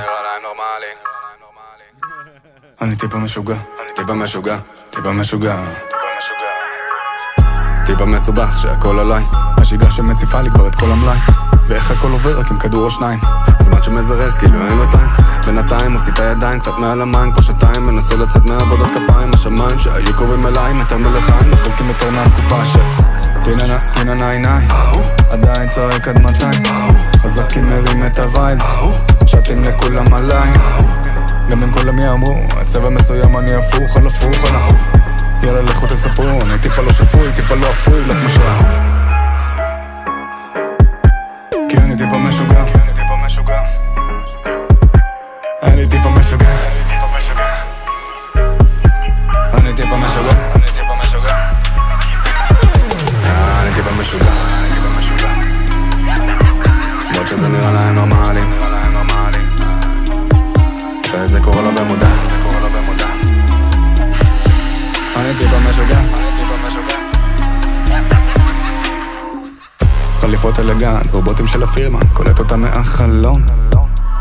אני 2.81 2.95
טיפה 2.95 3.17
משוגע, 3.17 3.55
טיפה 3.95 4.13
משוגע, 4.13 4.57
טיפה 4.89 5.11
משוגע. 5.11 5.55
טיפה 7.85 8.05
מסובך 8.05 8.59
שהכל 8.61 8.99
עליי. 8.99 9.23
השגרה 9.57 9.91
שמציפה 9.91 10.41
לי 10.41 10.49
כבר 10.49 10.67
את 10.67 10.75
כל 10.75 10.91
המלאי. 10.91 11.17
ואיך 11.67 11.91
הכל 11.91 12.11
עובר 12.11 12.39
רק 12.39 12.51
עם 12.51 12.59
כדור 12.59 12.85
או 12.85 12.91
שניים. 12.91 13.19
הזמן 13.59 13.83
שמזרז 13.83 14.37
כאילו 14.37 14.67
אין 14.67 14.77
לו 14.77 14.91
טיים. 14.91 15.09
בינתיים 15.45 15.91
מוציא 15.91 16.11
את 16.13 16.19
הידיים 16.19 16.59
קצת 16.59 16.77
מעל 16.77 17.01
המים 17.01 17.31
כבר 17.31 17.41
שנתיים 17.41 17.85
מנסה 17.85 18.15
לצאת 18.15 18.45
מעבודות 18.45 18.89
כפיים. 18.91 19.33
השמיים 19.33 19.79
שהיו 19.79 20.15
קרובים 20.15 20.47
אליי 20.47 20.73
מטר 20.73 20.97
מלחיים 20.97 21.51
מחלקים 21.51 21.87
יותר 21.87 22.09
מהתקופה 22.11 22.65
של 22.65 23.18
טיננה 23.93 24.29
עיניי 24.29 24.67
עדיין 25.29 25.69
צועק 25.69 26.07
עד 26.07 26.19
מתי? 26.21 26.69
חזק 27.21 27.57
מרים 27.57 28.05
את 28.05 28.19
הווייבס 28.19 28.65
שתים 29.25 29.63
לכולם 29.63 30.13
עליי. 30.13 30.49
גם 31.51 31.63
אם 31.63 31.71
כולם 31.71 31.99
יאמרו 31.99 32.35
הצבע 32.61 32.89
מסוים 32.89 33.37
אני 33.37 33.55
הפוך 33.55 33.97
על 33.97 34.07
הפוך 34.07 34.53
ההוא 34.53 34.77
יאללה 35.43 35.61
לכו 35.61 35.87
תספרו 35.87 36.41
אני 36.41 36.59
טיפה 36.61 36.81
לא 36.81 36.93
שפוי 36.93 37.31
טיפה 37.35 37.55
לא 37.55 37.69
אפוי 37.71 38.05
לא 38.05 38.13
כמו 38.13 38.29
שעה 38.29 38.57
כי 41.69 41.77
אני 41.77 41.97
טיפה 41.97 42.17
משוגע. 42.17 42.63
אני 45.63 45.87
טיפה 45.87 46.09
משוגע. 46.09 46.55
אני 49.53 49.73
טיפה 49.75 49.97
משוגע 49.97 50.38
משוגע 53.99 54.31
למרות 57.11 57.27
שזה 57.27 57.47
נראה 57.47 57.71
להם 57.71 57.95
נורמלי 57.95 58.41
וזה 61.13 61.39
קורה 61.39 61.61
לא 61.61 61.71
במודע 61.71 62.09
אני 65.15 65.33
טיפה 65.37 65.59
משוגע 65.59 65.99
חליפות 70.19 70.59
אלגנט, 70.59 71.07
רובוטים 71.11 71.47
של 71.47 71.63
הפירמה, 71.63 71.99
קולט 72.13 72.39
אותם 72.39 72.61
מהחלון. 72.61 73.45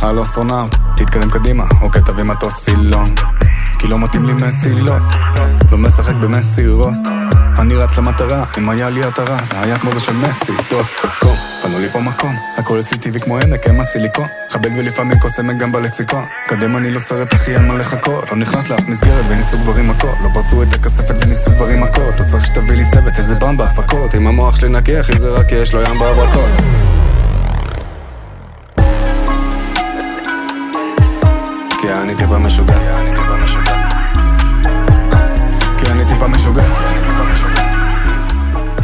הלו 0.03 0.23
אסטרונאוט, 0.23 0.77
תתקדם 0.97 1.31
קדימה, 1.31 1.65
או 1.81 1.91
כתב 1.91 2.19
עם 2.19 2.29
מטוס 2.29 2.55
סילון. 2.55 3.15
כי 3.79 3.89
לא 3.89 3.99
מתאים 3.99 4.27
לי 4.27 4.33
מסילות, 4.33 5.03
לא 5.73 5.79
משחק 5.79 6.15
במסירות. 6.15 6.95
אני 7.59 7.77
רץ 7.77 7.99
למטרה, 7.99 8.45
אם 8.59 8.71
היה 8.71 8.91
לי 8.91 9.05
התרה, 9.05 9.39
זה 9.51 9.61
היה 9.61 9.77
כמו 9.77 9.95
זה 9.95 10.01
של 10.01 10.13
מסי, 10.13 10.53
דוט 10.71 10.87
קו. 11.21 11.29
פנו 11.63 11.79
לי 11.79 11.89
פה 11.89 12.01
מקום, 12.01 12.37
הכל 12.57 12.81
CCTV 12.81 13.25
כמו 13.25 13.39
עמק, 13.39 13.69
הם 13.69 13.81
הסיליקון. 13.81 14.27
כבד 14.51 14.77
ולפעמים 14.77 15.19
קוסמת 15.19 15.59
גם 15.59 15.73
בלקסיקון. 15.73 16.25
קדם 16.47 16.77
אני 16.77 16.91
לא 16.91 16.99
סרט 16.99 17.35
אחי, 17.35 17.55
אין 17.55 17.69
מה 17.69 17.75
לחכות. 17.75 18.31
לא 18.31 18.37
נכנס 18.37 18.71
לאף 18.71 18.89
מסגרת 18.89 19.25
וניסו 19.29 19.59
גברים 19.59 19.89
מכות. 19.89 20.15
לא 20.23 20.29
פרצו 20.35 20.63
את 20.63 20.73
הכספת 20.73 21.15
וניסו 21.21 21.51
גברים 21.51 21.81
מכות. 21.81 22.15
לא 22.19 22.25
צריך 22.25 22.47
שתביא 22.47 22.77
לי 22.77 22.87
צוות, 22.87 23.19
איזה 23.19 23.35
באם 23.35 23.57
בהפקות. 23.57 24.15
אם 24.15 24.27
המוח 24.27 24.57
שלי 24.57 24.69
נקי, 24.69 25.01
אחי 25.01 25.19
זה 25.19 25.31
רק 25.31 25.53
יש 25.53 25.75
לו 25.75 25.83
ים 25.83 25.99
בהברקות. 25.99 26.51
כי 31.81 31.93
אני 32.03 32.15
טיפה 32.15 32.39
משוגע. 32.39 32.79
כי 35.79 35.91
אני 35.91 36.05
טיפה 36.05 36.29
משוגע. 36.29 36.98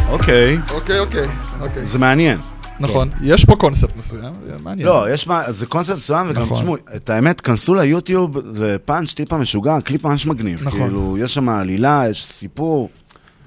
אוקיי. 0.09 0.57
אוקיי, 0.71 0.99
אוקיי. 0.99 1.27
אוקיי. 1.61 1.85
זה 1.85 1.99
מעניין. 1.99 2.37
נכון. 2.79 3.09
יש 3.21 3.45
פה 3.45 3.55
קונספט 3.55 3.97
מסוים, 3.97 4.33
זה 4.47 4.53
מעניין. 4.63 4.87
לא, 4.87 5.05
יש 5.13 5.27
מה, 5.27 5.51
זה 5.51 5.65
קונספט 5.65 5.95
מסוים, 5.95 6.27
וגם 6.29 6.41
נכון. 6.41 6.57
תשמעו, 6.57 6.75
את 6.95 7.09
האמת, 7.09 7.41
כנסו 7.41 7.75
ליוטיוב 7.75 8.37
לפאנץ' 8.53 9.13
טיפה 9.13 9.37
משוגע, 9.37 9.77
קליפ 9.83 10.05
ממש 10.05 10.25
מגניב. 10.27 10.59
נכון. 10.67 10.79
כאילו, 10.79 11.17
יש 11.19 11.33
שם 11.33 11.49
עלילה, 11.49 12.03
יש 12.09 12.23
סיפור. 12.25 12.89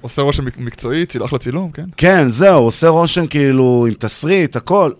עושה 0.01 0.21
רושם 0.21 0.45
מק- 0.45 0.57
מקצועי, 0.57 1.05
ציל 1.05 1.25
אחלה 1.25 1.39
צילום, 1.39 1.71
כן? 1.71 1.85
כן, 1.97 2.27
זהו, 2.29 2.63
עושה 2.63 2.87
רושם 2.89 3.27
כאילו 3.27 3.85
עם 3.89 3.93
תסריט, 3.93 4.55
הכל. 4.55 4.91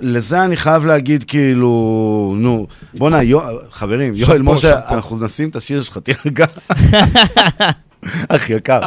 לזה 0.00 0.44
אני 0.44 0.56
חייב 0.56 0.86
להגיד 0.86 1.24
כאילו, 1.24 1.68
נו, 2.38 2.66
בואנה, 2.94 3.22
יו- 3.22 3.40
חברים, 3.70 4.14
יואל 4.16 4.42
משה. 4.42 4.80
אנחנו 4.88 5.24
נשים 5.24 5.48
את 5.48 5.56
השיר 5.56 5.82
שלך, 5.82 5.98
תירגע. 5.98 6.46
אח 8.28 8.50
יקר. 8.50 8.80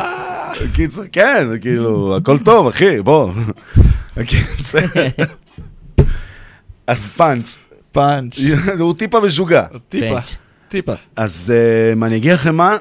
קיצר, 0.73 1.03
כן, 1.11 1.48
כאילו, 1.61 2.18
הכל 2.18 2.38
טוב, 2.40 2.68
אחי, 2.68 3.02
בוא. 3.02 3.32
קיצר. 4.27 4.80
אז 6.88 7.07
פאנץ'. 7.07 7.57
פאנץ'. 7.91 8.38
הוא 8.80 8.94
טיפה 8.94 9.19
משוגע. 9.19 9.65
טיפה. 9.90 10.19
טיפה. 10.68 10.94
אז 11.15 11.53
אה, 11.56 12.06
אני 12.07 12.18
אגיד 12.18 12.32
לכם 12.32 12.56
מה, 12.56 12.77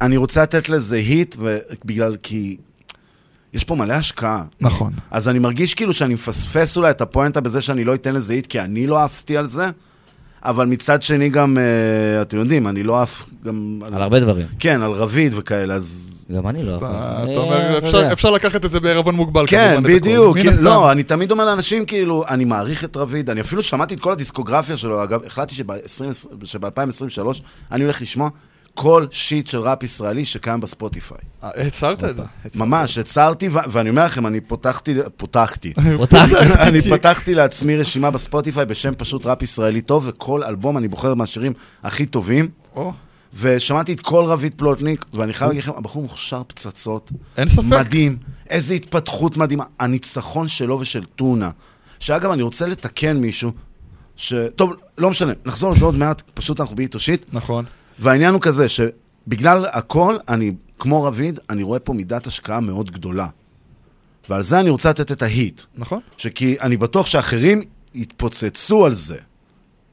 אני 0.00 0.16
רוצה 0.16 0.42
לתת 0.42 0.68
לזה 0.68 0.96
היט, 0.96 1.36
ובגלל 1.38 2.16
כי 2.22 2.56
יש 3.52 3.64
פה 3.64 3.74
מלא 3.74 3.92
השקעה. 3.92 4.44
נכון. 4.60 4.92
אז 5.10 5.28
אני 5.28 5.38
מרגיש 5.38 5.74
כאילו 5.74 5.92
שאני 5.92 6.14
מפספס 6.14 6.76
אולי 6.76 6.90
את 6.90 7.00
הפואנטה 7.00 7.40
בזה 7.40 7.60
שאני 7.60 7.84
לא 7.84 7.94
אתן 7.94 8.14
לזה 8.14 8.32
היט, 8.32 8.46
כי 8.46 8.60
אני 8.60 8.86
לא 8.86 9.04
עפתי 9.04 9.36
על 9.36 9.46
זה, 9.46 9.66
אבל 10.44 10.66
מצד 10.66 11.02
שני 11.02 11.28
גם, 11.28 11.58
אה, 11.58 12.22
אתם 12.22 12.38
יודעים, 12.38 12.68
אני 12.68 12.82
לא 12.82 13.02
עף 13.02 13.24
גם... 13.44 13.82
על 13.84 14.02
הרבה 14.02 14.20
דברים. 14.20 14.46
כן, 14.58 14.82
על 14.82 14.90
רביד 14.92 15.32
וכאלה, 15.36 15.74
אז... 15.74 16.14
גם 16.36 16.48
אני 16.48 16.62
לא 16.62 16.74
עף. 16.74 16.82
אתה 16.82 17.36
אומר, 17.36 17.78
אתה 17.78 18.12
אפשר- 18.12 18.30
לקחת 18.30 18.64
את 18.64 18.70
זה 18.70 18.80
בערבון 18.80 19.14
מוגבל, 19.14 19.44
כן. 19.46 19.80
בדיוק. 19.82 20.38
כן. 20.38 20.52
לא, 20.62 20.92
אני 20.92 21.02
תמיד 21.02 21.30
אומר 21.30 21.44
לאנשים, 21.44 21.86
כאילו, 21.86 22.24
אני 22.28 22.44
מעריך 22.44 22.84
את 22.84 22.96
רביד, 22.96 23.30
אני 23.30 23.40
אפילו 23.40 23.62
שמעתי 23.62 23.94
את 23.94 24.00
כל 24.00 24.12
הדיסקוגרפיה 24.12 24.76
שלו, 24.76 25.04
אגב, 25.04 25.24
החלטתי 25.24 25.54
שב-2023 26.44 27.20
אני 27.72 27.82
הולך 27.84 28.02
לשמוע 28.02 28.28
כל 28.74 29.06
שיט 29.10 29.46
של 29.46 29.58
ראפ 29.60 29.82
ישראלי 29.82 30.24
שקיים 30.24 30.60
בספוטיפיי. 30.60 31.18
אה, 31.44 31.50
הצהרת 31.66 32.04
את 32.04 32.16
זה. 32.16 32.22
ממש, 32.56 32.98
הצהרתי, 32.98 33.48
ואני 33.52 33.90
אומר 33.90 34.04
לכם, 34.04 34.26
אני 34.26 34.40
פותחתי, 34.40 34.94
פותחתי. 35.16 35.72
פותחתי. 35.98 36.34
אני 36.60 36.80
פתחתי 36.82 37.34
לעצמי 37.34 37.76
רשימה 37.76 38.10
בספוטיפיי 38.10 38.66
בשם 38.66 38.94
פשוט 38.94 39.26
ראפ 39.26 39.42
ישראלי 39.42 39.80
טוב, 39.80 40.04
וכל 40.08 40.42
אלבום 40.44 40.78
אני 40.78 40.88
בוחר 40.88 41.14
מהשירים 41.14 41.52
הכי 41.82 42.06
טובים. 42.06 42.48
ושמעתי 43.34 43.92
את 43.92 44.00
כל 44.00 44.24
רביד 44.24 44.52
פלוטניק, 44.56 45.04
ואני 45.12 45.32
חייב 45.32 45.48
להגיד 45.48 45.62
לכם, 45.62 45.72
הבחור 45.76 46.02
מוכשר 46.02 46.42
פצצות. 46.46 47.12
אין 47.36 47.48
ספק. 47.48 47.64
מדהים, 47.64 48.16
איזה 48.50 48.74
התפתחות 48.74 49.36
מדהימה. 49.36 49.64
הניצחון 49.78 50.48
שלו 50.48 50.80
ושל 50.80 51.04
טונה. 51.04 51.50
שאגב, 51.98 52.30
אני 52.30 52.42
רוצה 52.42 52.66
לתקן 52.66 53.16
מישהו, 53.16 53.52
ש... 54.16 54.34
טוב, 54.56 54.72
לא 54.98 55.10
משנה, 55.10 55.32
נחזור 55.46 55.72
לזה 55.72 55.84
עוד 55.84 55.94
מעט, 55.94 56.22
פשוט 56.34 56.60
אנחנו 56.60 56.76
באיטו 56.76 57.00
שיט. 57.00 57.26
נכון. 57.32 57.64
והעניין 57.98 58.32
הוא 58.34 58.40
כזה, 58.40 58.66
שבגלל 58.68 59.66
הכל, 59.72 60.16
אני, 60.28 60.52
כמו 60.78 61.02
רביד, 61.02 61.40
אני 61.50 61.62
רואה 61.62 61.78
פה 61.78 61.92
מידת 61.92 62.26
השקעה 62.26 62.60
מאוד 62.60 62.90
גדולה. 62.90 63.28
ועל 64.28 64.42
זה 64.42 64.60
אני 64.60 64.70
רוצה 64.70 64.90
לתת 64.90 65.12
את 65.12 65.22
ההיט. 65.22 65.62
נכון. 65.76 66.00
שכי 66.16 66.60
אני 66.60 66.76
בטוח 66.76 67.06
שאחרים 67.06 67.62
יתפוצצו 67.94 68.86
על 68.86 68.94
זה. 68.94 69.16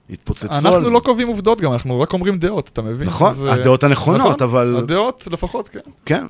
יתפוצצו 0.09 0.47
על 0.51 0.61
זה. 0.61 0.67
אנחנו 0.67 0.89
לא 0.89 0.99
קובעים 0.99 1.27
עובדות 1.27 1.61
גם, 1.61 1.73
אנחנו 1.73 1.99
רק 2.01 2.13
אומרים 2.13 2.39
דעות, 2.39 2.69
אתה 2.73 2.81
מבין? 2.81 3.07
נכון, 3.07 3.29
אז, 3.31 3.43
הדעות 3.43 3.83
הנכונות, 3.83 4.21
נכון, 4.41 4.49
אבל- 4.49 4.77
הדעות 4.77 5.27
לפחות, 5.31 5.69
כן. 5.69 5.79
כן. 6.05 6.25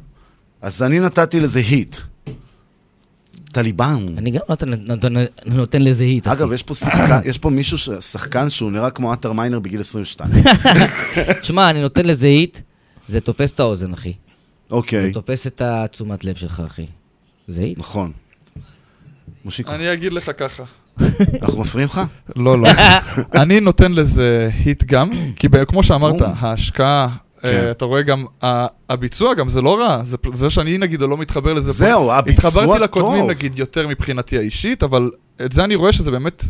אז 0.62 0.84
אני 0.84 1.00
נתתי 1.00 1.40
לזה 1.40 1.60
היט. 1.60 1.96
טליבן. 3.52 4.06
אני 4.18 4.32
גם 4.32 4.40
נותן- 4.50 4.70
נותן- 4.88 5.14
נותן 5.46 5.82
לזה 5.82 6.04
היט. 6.04 6.28
אגב, 6.28 6.52
יש 6.52 6.64
פה 6.64 6.74
שחקן, 6.76 7.20
יש 7.26 7.38
פה 7.38 7.50
מישהו, 7.50 7.78
ש- 7.78 7.90
שחקן 7.90 8.50
שהוא 8.50 8.72
נראה 8.72 8.90
כמו 8.90 9.12
עטר 9.12 9.34
מיינר 9.34 9.60
בגיל 9.60 9.80
22. 9.80 10.32
תשמע, 11.42 11.70
אני 11.70 11.82
נותן 11.82 12.06
לזה 12.06 12.28
היט, 12.28 12.58
זה 13.10 13.22
תופס 13.22 13.52
את 13.52 13.60
האוזן, 13.60 13.94
אחי. 13.94 14.14
אוקיי. 14.72 15.08
זה 15.08 15.14
תופס 15.14 15.48
את 15.48 15.62
התשומת 15.66 16.24
לב 16.26 16.36
שלך, 16.36 16.64
אחי. 16.68 16.86
זה 17.48 17.62
היט. 17.62 17.80
נכון. 17.80 18.12
מושיקו, 19.46 19.72
אני 19.72 19.94
אגיד 19.94 20.14
לך 20.14 20.32
ככה. 20.38 20.64
אנחנו 21.42 21.62
מפריעים 21.62 21.90
לך? 21.90 22.02
לא, 22.36 22.60
לא. 22.60 22.70
אני 23.42 23.60
נותן 23.60 23.92
לזה 23.92 24.50
היט 24.66 24.84
גם, 24.84 25.10
כי 25.36 25.48
כמו 25.68 25.84
שאמרת. 25.84 26.22
ההשקעה, 26.22 27.08
אה, 27.46 27.52
כן. 27.52 27.72
אתה 27.72 27.86
רואה 27.86 28.02
גם, 28.02 28.26
הביצוע 28.90 29.34
גם 29.34 29.50
זה 29.50 29.62
לא 29.62 29.80
רע, 29.80 30.02
זה 30.34 30.50
שאני 30.50 30.78
נגיד 30.78 31.02
לא 31.02 31.18
מתחבר 31.18 31.54
לזה. 31.54 31.72
זהו. 31.72 32.12
הביצוע 32.12 32.50
התחברתי 32.50 32.84
לקודמים 32.84 33.22
טוב. 33.22 33.30
נגיד 33.30 33.60
יותר 33.60 33.88
מבחינתי 33.88 34.38
האישית, 34.38 34.84
אבל 34.84 35.12
את 35.46 35.52
זה 35.52 35.64
אני 35.64 35.76
רואה 35.76 35.94
שזה 35.94 36.12
באמת 36.12 36.44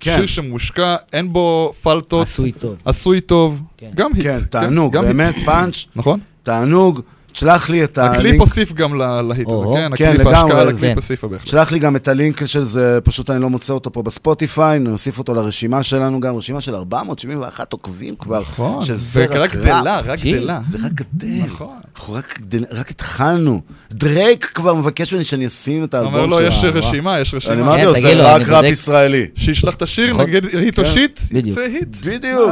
כן. 0.00 0.16
שיר 0.16 0.26
שמושקע, 0.26 0.96
אין 1.12 1.32
בו 1.32 1.72
פלטות. 1.82 2.22
עשוי 2.26 2.52
טוב. 2.52 2.76
עשוי 2.84 3.20
טוב, 3.20 3.62
גם 3.94 4.10
היט. 4.14 4.24
כן, 4.24 4.38
תענוג. 4.50 4.98
באמת, 4.98 5.34
פאנץ', 5.44 5.86
נכון? 5.96 6.20
תענוג. 6.42 7.00
תשלח 7.32 7.70
לי 7.70 7.84
את 7.84 7.98
הלינק. 7.98 8.16
הקליפ 8.16 8.40
הוסיף 8.40 8.72
גם 8.72 9.02
ל- 9.02 9.20
להיט 9.20 9.48
הזה. 9.50 9.64
כן? 9.74 9.90
כן, 9.96 10.10
הקליפ, 10.12 10.26
ההשקעה 10.26 10.44
לגמרי. 10.48 10.64
לקליפ 10.72 10.80
כן. 10.90 10.94
הוסיפה 10.96 11.28
בהחלט. 11.28 11.46
שלח 11.48 11.72
לי 11.72 11.78
גם 11.78 11.96
את 11.96 12.08
הלינק 12.08 12.44
של 12.46 12.64
זה, 12.64 12.98
פשוט 13.04 13.30
אני 13.30 13.42
לא 13.42 13.50
מוצא 13.50 13.72
אותו 13.72 13.92
פה 13.92 14.02
בספוטיפיי, 14.02 14.78
נוסיף 14.78 15.18
אותו 15.18 15.34
לרשימה 15.34 15.82
שלנו 15.82 16.20
גם, 16.20 16.36
רשימה 16.36 16.60
של 16.60 16.74
471 16.74 17.72
עוקבים 17.72 18.16
כבר, 18.16 18.40
נכון, 18.40 18.82
ורק 19.14 19.30
ראפ. 19.36 19.54
גדלה, 19.64 19.98
רק 19.98 20.18
תקשיב, 20.18 20.36
גדלה. 20.36 20.58
זה 20.62 20.78
רק 20.84 20.92
גדל. 20.92 21.44
נכון. 21.44 21.68
אנחנו 21.96 22.14
רק, 22.14 22.38
רק 22.72 22.90
התחלנו. 22.90 23.60
דרייק 23.92 24.44
כבר 24.44 24.74
מבקש 24.74 25.12
ממני 25.12 25.24
שאני 25.24 25.46
אשים 25.46 25.84
את 25.84 25.94
האלבום 25.94 26.14
אומר 26.14 26.26
שלו. 26.26 26.40
לו, 26.40 26.46
יש. 26.46 26.64
רשימה, 26.64 27.20
יש 27.20 27.34
אני 27.34 27.38
רשימה. 27.38 27.60
אמרתי 27.62 27.80
כן, 27.80 27.86
לו, 27.86 27.94
זה 27.94 28.22
רק 28.34 28.42
אני 28.42 28.50
ראפ. 28.54 28.64
ישראלי. 28.64 29.26
שישלח 29.34 29.74
את 29.74 29.82
השיר, 29.82 30.10
נכון. 30.10 30.24
נגיד 30.26 30.44
היט 30.52 30.78
או 30.78 30.84
כן, 30.84 30.90
shit. 30.90 31.20
יצא 31.30 31.60
היט. 31.60 31.96
בדיוק. 32.06 32.50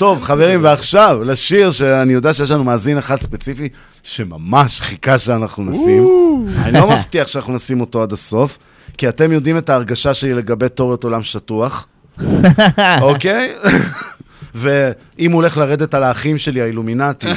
טוב, 0.00 0.22
חברים, 0.22 0.64
ועכשיו, 0.64 1.24
לשיר 1.24 1.70
שאני 1.70 2.12
יודע 2.12 2.34
שיש 2.34 2.50
לנו 2.50 2.64
מאזין 2.64 2.98
אחד 2.98 3.20
ספציפי, 3.20 3.68
שממש 4.02 4.80
חיכה 4.80 5.18
שאנחנו 5.18 5.64
נשים. 5.64 6.06
אני 6.62 6.72
לא 6.72 6.90
מבטיח 6.90 7.28
שאנחנו 7.28 7.52
נשים 7.52 7.80
אותו 7.80 8.02
עד 8.02 8.12
הסוף, 8.12 8.58
כי 8.98 9.08
אתם 9.08 9.32
יודעים 9.32 9.58
את 9.58 9.70
ההרגשה 9.70 10.14
שלי 10.14 10.34
לגבי 10.34 10.68
תיאוריות 10.68 11.04
עולם 11.04 11.22
שטוח, 11.22 11.86
אוקיי? 13.00 13.52
ואם 14.54 15.32
הוא 15.32 15.40
הולך 15.40 15.56
לרדת 15.56 15.94
על 15.94 16.02
האחים 16.02 16.38
שלי, 16.38 16.60
האילומינטי, 16.60 17.28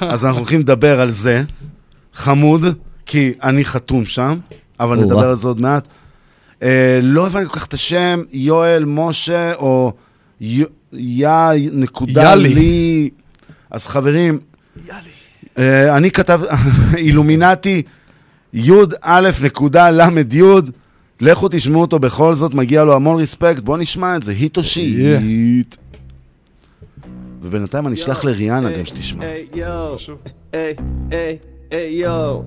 אז 0.00 0.24
אנחנו 0.24 0.38
הולכים 0.38 0.60
לדבר 0.60 1.00
על 1.00 1.10
זה. 1.10 1.42
חמוד, 2.14 2.64
כי 3.06 3.32
אני 3.42 3.64
חתום 3.64 4.04
שם, 4.04 4.38
אבל. 4.80 4.96
נדבר 4.96 5.28
על 5.28 5.34
זה 5.34 5.48
עוד 5.48 5.60
מעט. 5.60 5.88
אה, 6.62 6.98
לא 7.02 7.26
הבנתי 7.26 7.48
כל 7.48 7.58
כך 7.58 7.66
את 7.66 7.74
השם, 7.74 8.22
יואל, 8.32 8.84
משה, 8.86 9.52
או 9.54 9.92
יא 10.92 11.30
נקודה 11.72 12.22
יאלי. 12.22 12.54
לי. 12.54 13.10
אז 13.70 13.86
חברים, 13.86 14.38
אה, 15.58 15.96
אני 15.96 16.10
כתב, 16.10 16.40
אילומינטי, 16.96 17.82
י"א 18.52 19.30
נקודה 19.42 19.90
למד 19.90 20.34
י', 20.34 20.42
לכו 21.20 21.48
תשמעו 21.50 21.80
אותו 21.80 21.98
בכל 21.98 22.34
זאת, 22.34 22.54
מגיע 22.54 22.84
לו 22.84 22.94
המון 22.94 23.22
רספקט, 23.22 23.62
בואו 23.62 23.76
נשמע 23.76 24.16
את 24.16 24.22
זה, 24.22 24.32
היט 24.32 24.56
או 24.56 24.64
שיט. 24.64 25.76
ובינתיים 27.42 27.86
אני 27.86 27.94
אשלח 27.94 28.24
לריאנה 28.24 28.70
גם 28.78 28.84
שתשמע. 28.84 29.24
היי 29.24 29.46
יואו, 29.54 29.96
היי, 30.52 30.74
היי, 31.10 31.38
היי 31.70 31.94
יואו, 31.94 32.44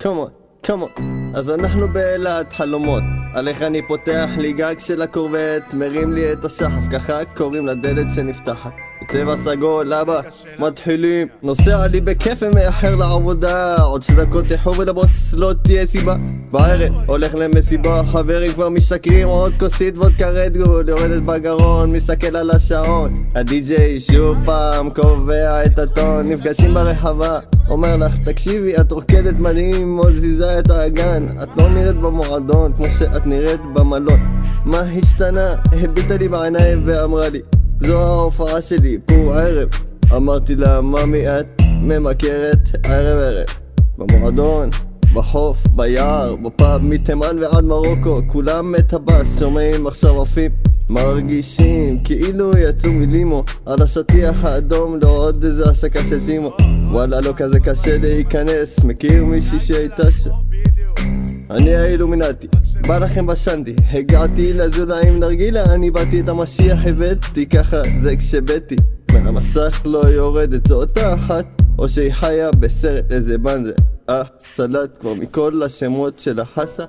קומו, 0.00 0.28
קומו. 0.66 0.88
אז 1.34 1.50
אנחנו 1.50 1.88
באילת 1.88 2.52
חלומות, 2.52 3.02
על 3.34 3.48
איך 3.48 3.62
אני 3.62 3.82
פותח 3.88 4.28
לי 4.38 4.52
גג 4.52 4.74
של 4.78 5.02
הקורבט, 5.02 5.74
מרים 5.74 6.12
לי 6.12 6.32
את 6.32 6.44
השחף, 6.44 6.92
ככה 6.92 7.24
קוראים 7.24 7.66
לדלת 7.66 8.06
שנפתחת. 8.14 8.72
בצבע 9.08 9.36
סגול, 9.44 9.92
אבא, 9.92 10.20
מתחילים. 10.58 11.28
נוסע 11.42 11.86
לי 11.86 12.00
בכיף 12.00 12.38
ומאחר 12.42 12.96
לעבודה. 12.96 13.76
עוד 13.76 14.02
שתי 14.02 14.14
דקות 14.14 14.52
איחור 14.52 14.74
ולבוס 14.78 15.32
לא 15.32 15.52
תהיה 15.62 15.86
סיבה. 15.86 16.16
בערב 16.50 16.92
הולך 17.06 17.34
למסיבה, 17.34 18.02
חברים 18.12 18.52
כבר 18.52 18.68
משתכרים 18.68 19.28
עוד 19.28 19.52
כוסית 19.58 19.98
וודקה 19.98 20.30
רדגוד 20.30 20.88
יורדת 20.88 21.22
בגרון, 21.22 21.92
מסתכל 21.92 22.36
על 22.36 22.50
השעון. 22.50 23.14
הדי-ג'יי 23.34 24.00
שוב 24.00 24.44
פעם 24.44 24.90
קובע 24.90 25.64
את 25.64 25.78
הטון. 25.78 26.26
נפגשים 26.26 26.74
ברחבה 26.74 27.38
אומר 27.68 27.96
לך 27.96 28.16
תקשיבי 28.24 28.76
את 28.76 28.92
רוקדת 28.92 29.34
מדהים 29.38 29.96
מזיזה 29.96 30.58
את 30.58 30.70
האגן. 30.70 31.26
את 31.42 31.48
לא 31.56 31.68
נראית 31.68 31.96
במועדון 31.96 32.72
כמו 32.72 32.86
שאת 32.98 33.26
נראית 33.26 33.60
במלון. 33.74 34.20
מה 34.64 34.80
השתנה? 34.80 35.54
הביטה 35.72 36.16
לי 36.16 36.28
בעיניים 36.28 36.82
ואמרה 36.86 37.28
לי 37.28 37.40
זו 37.80 38.00
ההופעה 38.00 38.62
שלי, 38.62 38.98
פה 39.06 39.14
ערב. 39.14 39.68
אמרתי 40.16 40.54
לה, 40.54 40.80
ממי 40.80 41.28
את 41.28 41.46
ממכרת 41.82 42.58
ערב 42.84 43.18
ערב. 43.18 43.46
במועדון, 43.98 44.70
בחוף, 45.14 45.66
ביער, 45.66 46.36
בפאב 46.36 46.82
מתימן 46.82 47.38
ועד 47.40 47.64
מרוקו 47.64 48.20
כולם 48.26 48.72
מטבס, 48.72 49.38
שומעים 49.38 49.86
עכשיו 49.86 50.22
עפים 50.22 50.50
מרגישים 50.90 51.98
כאילו 51.98 52.58
יצאו 52.58 52.92
מלימו. 52.92 53.44
על 53.66 53.82
השטיח 53.82 54.44
האדום 54.44 54.98
לא 55.02 55.08
עוד 55.08 55.44
איזה 55.44 55.70
השקה 55.70 56.00
של 56.08 56.20
שימו 56.20 56.52
וואלה 56.90 57.20
לא 57.20 57.32
כזה 57.36 57.60
קשה 57.60 57.98
להיכנס 57.98 58.84
מכיר 58.84 59.24
מישהי 59.24 59.60
שהייתה 59.60 60.12
שם 60.12 60.30
אני 61.50 61.76
האילומינטי, 61.76 62.46
בא 62.86 62.98
לכם 62.98 63.26
בשנדי. 63.26 63.74
הגעתי 63.92 64.52
לזולה 64.52 65.00
עם 65.00 65.20
נרגילה, 65.20 65.64
אני 65.64 65.90
באתי 65.90 66.20
את 66.20 66.28
המשיח 66.28 66.78
הבאתי 66.86 67.46
ככה 67.46 67.82
זה 68.02 68.16
כשבאתי. 68.16 68.76
מהמסך 69.12 69.82
לא 69.84 69.98
יורדת 69.98 70.66
זו 70.66 70.74
אותה 70.74 71.14
אחת. 71.14 71.46
או 71.78 71.88
שהיא 71.88 72.12
חיה 72.12 72.50
בסרט 72.50 73.12
איזה 73.12 73.38
בנזה 73.38 73.72
אה, 74.10 74.22
סלט 74.56 74.98
כבר 75.00 75.14
מכל 75.14 75.62
השמות 75.62 76.18
של 76.18 76.40
החסה 76.40 76.84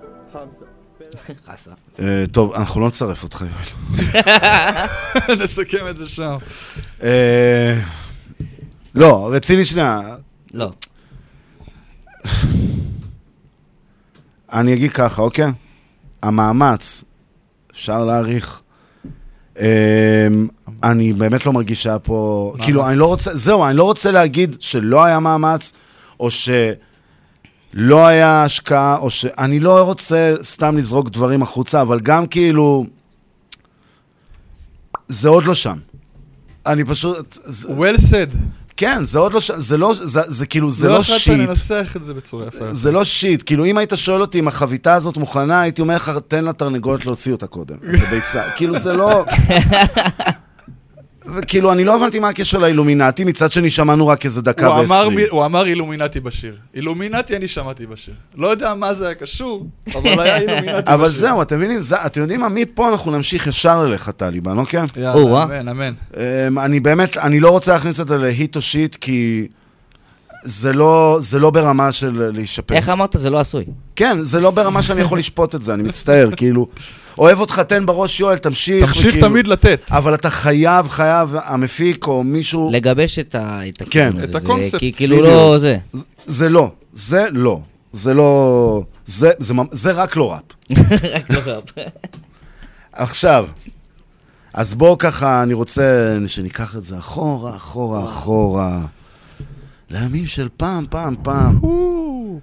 חסה. 1.47 1.71
אה, 1.99 2.23
טוב, 2.31 2.53
אנחנו 2.53 2.81
לא 2.81 2.87
נצרף 2.87 3.23
אותך, 3.23 3.41
יואל. 3.41 4.05
נסכם 5.43 5.87
את 5.89 5.97
זה 5.97 6.09
שם. 6.09 6.35
אה, 7.03 7.79
לא, 8.95 9.29
רציני 9.33 9.65
שנייה. 9.65 10.01
לא. 10.53 10.71
אני 14.53 14.73
אגיד 14.73 14.91
ככה, 14.91 15.21
אוקיי? 15.21 15.51
המאמץ, 16.23 17.03
אפשר 17.71 18.03
להעריך. 18.03 18.61
אמ, 19.59 19.65
אני 20.83 21.13
באמת 21.13 21.45
לא 21.45 21.53
מרגיש 21.53 21.83
שהיה 21.83 21.99
פה... 21.99 22.53
כאילו, 22.59 22.87
אני 22.87 22.97
לא 22.97 23.05
רוצה... 23.05 23.37
זהו, 23.37 23.65
אני 23.65 23.77
לא 23.77 23.83
רוצה 23.83 24.11
להגיד 24.11 24.55
שלא 24.59 25.05
היה 25.05 25.19
מאמץ, 25.19 25.73
או 26.19 26.31
שלא 26.31 26.53
לא 27.79 28.07
היה 28.07 28.43
השקעה, 28.43 28.97
או 28.97 29.09
ש... 29.09 29.25
אני 29.25 29.59
לא 29.59 29.83
רוצה 29.83 30.33
סתם 30.41 30.77
לזרוק 30.77 31.09
דברים 31.09 31.41
החוצה, 31.41 31.81
אבל 31.81 31.99
גם 31.99 32.27
כאילו... 32.27 32.85
זה 35.07 35.29
עוד 35.29 35.45
לא 35.45 35.53
שם. 35.53 35.77
אני 36.65 36.83
פשוט... 36.85 37.37
זה- 37.45 37.67
well 37.67 37.97
said. 37.97 38.35
כן, 38.77 39.05
זה 39.05 39.19
עוד 39.19 39.33
לא 39.33 39.41
שם, 39.41 39.53
זה 39.57 39.77
לא, 39.77 39.93
זה, 40.01 40.21
זה 40.27 40.45
כאילו, 40.45 40.71
זה 40.71 40.87
לא 40.87 40.93
לא 40.93 40.99
יכולת 40.99 41.19
שיט. 41.19 41.33
לנסח 41.33 41.93
את 41.95 42.03
זה 42.03 42.13
בצורה 42.13 42.45
יפה. 42.47 42.73
זה 42.73 42.91
לא 42.91 43.03
שיט, 43.03 43.43
כאילו 43.45 43.65
אם 43.65 43.77
היית 43.77 43.91
שואל 43.95 44.21
אותי 44.21 44.39
אם 44.39 44.47
החביתה 44.47 44.93
הזאת 44.93 45.17
מוכנה, 45.17 45.61
הייתי 45.61 45.81
אומר 45.81 45.95
לך, 45.95 46.11
תן 46.27 46.45
לתרנגולת 46.45 47.05
להוציא 47.05 47.31
אותה 47.31 47.47
קודם, 47.47 47.75
את 47.75 48.01
הביצה. 48.07 48.43
כאילו 48.57 48.79
זה 48.79 48.93
לא... 48.93 49.25
וכאילו, 51.35 51.71
אני 51.71 51.83
לא 51.83 51.95
הבנתי 51.95 52.19
מה 52.19 52.29
הקשר 52.29 52.57
לאילומינטי, 52.57 53.23
מצד 53.23 53.51
שני 53.51 53.69
שמענו 53.69 54.07
רק 54.07 54.25
איזה 54.25 54.41
דקה 54.41 54.69
ועשרים. 54.69 55.27
הוא 55.29 55.45
אמר 55.45 55.65
אילומינטי 55.67 56.19
בשיר. 56.19 56.55
אילומינטי 56.75 57.35
אני 57.35 57.47
שמעתי 57.47 57.85
בשיר. 57.85 58.13
לא 58.37 58.47
יודע 58.47 58.73
מה 58.73 58.93
זה 58.93 59.05
היה 59.05 59.15
קשור, 59.15 59.67
אבל 59.95 60.19
היה 60.19 60.37
אילומינטי 60.41 60.71
בשיר. 60.81 60.93
אבל 60.93 61.09
זהו, 61.11 61.41
אתם 61.41 61.57
מבינים, 61.57 61.81
זה- 61.81 62.05
אתם 62.05 62.21
יודעים 62.21 62.39
מה, 62.39 62.49
מפה 62.49 62.89
אנחנו 62.89 63.11
נמשיך 63.11 63.47
ישר 63.47 63.83
אליך, 63.87 64.09
טליבן, 64.09 64.57
אוקיי? 64.57 64.81
יאללה, 64.95 65.43
אמן, 65.43 65.67
אמן. 65.67 65.93
אמ, 66.47 66.59
אני 66.59 66.79
באמת, 66.79 67.17
אני 67.17 67.39
לא 67.39 67.49
רוצה 67.49 67.73
להכניס 67.73 67.99
את 67.99 68.07
זה 68.07 68.17
להיט 68.17 68.55
או 68.55 68.61
שיט, 68.61 68.95
כי 68.95 69.47
זה 70.49 70.73
לא, 70.73 71.17
זה 71.21 71.39
לא 71.39 71.49
ברמה 71.49 71.91
של 71.91 72.29
להישפט. 72.33 72.71
איך 72.71 72.89
אמרת? 72.89 73.15
זה 73.19 73.29
לא 73.29 73.39
עשוי. 73.39 73.65
כן, 73.95 74.19
זה 74.19 74.39
לא 74.39 74.51
ברמה 74.51 74.83
שאני 74.83 75.01
יכול 75.01 75.19
לשפוט 75.19 75.55
את 75.55 75.61
זה, 75.63 75.73
אני 75.73 75.83
מצטער, 75.83 76.29
כאילו. 76.37 76.67
אוהב 77.17 77.39
אותך, 77.39 77.59
תן 77.59 77.85
בראש, 77.85 78.19
יואל, 78.19 78.37
תמשיך. 78.37 78.85
תמשיך 78.85 79.05
וכאילו- 79.09 79.27
תמיד 79.27 79.47
לתת. 79.47 79.81
אבל 79.89 80.13
אתה 80.13 80.29
חייב, 80.29 80.87
חייב, 80.89 81.29
המפיק 81.43 82.07
או 82.07 82.23
מישהו... 82.23 82.69
לגבש 82.73 83.19
את 83.19 83.35
ה... 83.35 83.59
את 83.69 83.83
כן. 83.89 84.13
הכיוון 84.23 84.59
הזה. 84.59 84.69
זה 84.69 84.79
כי- 84.79 84.93
כאילו 84.95 85.21
לא 85.21 85.59
זה. 85.59 85.77
זה- 85.93 86.03
זה 86.25 86.49
לא, 86.49 86.71
זה 86.93 87.25
לא. 87.31 87.59
זה 87.93 88.13
לא... 88.13 88.81
זה, 89.05 89.31
זה, 89.39 89.53
ממ- 89.53 89.67
זה 89.71 89.91
רק 89.91 90.15
לא 90.15 90.31
ראפ. 90.33 90.43
רק 91.15 91.31
לא 91.31 91.39
ראפ. 91.45 91.63
עכשיו, 92.93 93.45
אז 94.53 94.73
בואו 94.73 94.97
ככה, 94.97 95.43
אני 95.43 95.53
רוצה 95.53 95.83
שניקח 96.27 96.75
את 96.75 96.83
זה 96.83 96.97
אחורה, 96.97 97.55
אחורה, 97.55 98.03
אחורה. 98.03 98.79
לימים 99.89 100.27
של 100.27 100.49
פעם, 100.57 100.85
פעם, 100.89 101.15
פעם. 101.23 101.59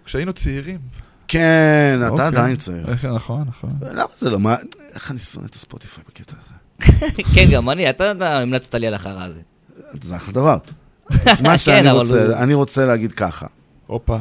כשהיינו 0.04 0.32
צעירים. 0.32 0.78
כן, 1.28 1.96
אתה 2.00 2.08
אוקיי. 2.08 2.26
עדיין 2.26 2.56
צעיר. 2.56 2.90
איך- 2.90 3.04
נכון, 3.04 3.44
נכון. 3.48 3.70
למה 3.92 4.08
זה 4.18 4.30
לא... 4.30 4.38
מה... 4.40 4.56
איך 4.94 5.10
אני 5.10 5.18
שונא 5.18 5.46
את 5.46 5.54
הספוטיפיי 5.54 6.04
בקטע 6.08 6.36
הזה? 6.40 6.54
כן, 7.34 7.44
גם 7.52 7.70
אני, 7.70 7.90
אתה 7.90 8.04
המלצת 8.40 8.74
לי 8.74 8.86
על 8.86 8.94
החרא 8.94 9.24
הזה. 9.24 9.40
זה 10.02 10.16
אחלה 10.16 10.32
דבר. 10.32 10.58
מה 11.42 11.58
שאני 11.58 11.82
כן, 11.82 11.86
אבל 11.86 11.98
רוצה, 11.98 12.38
אני 12.42 12.54
רוצה 12.54 12.84
להגיד 12.86 13.12
ככה. 13.12 13.46
הופה. 13.86 14.18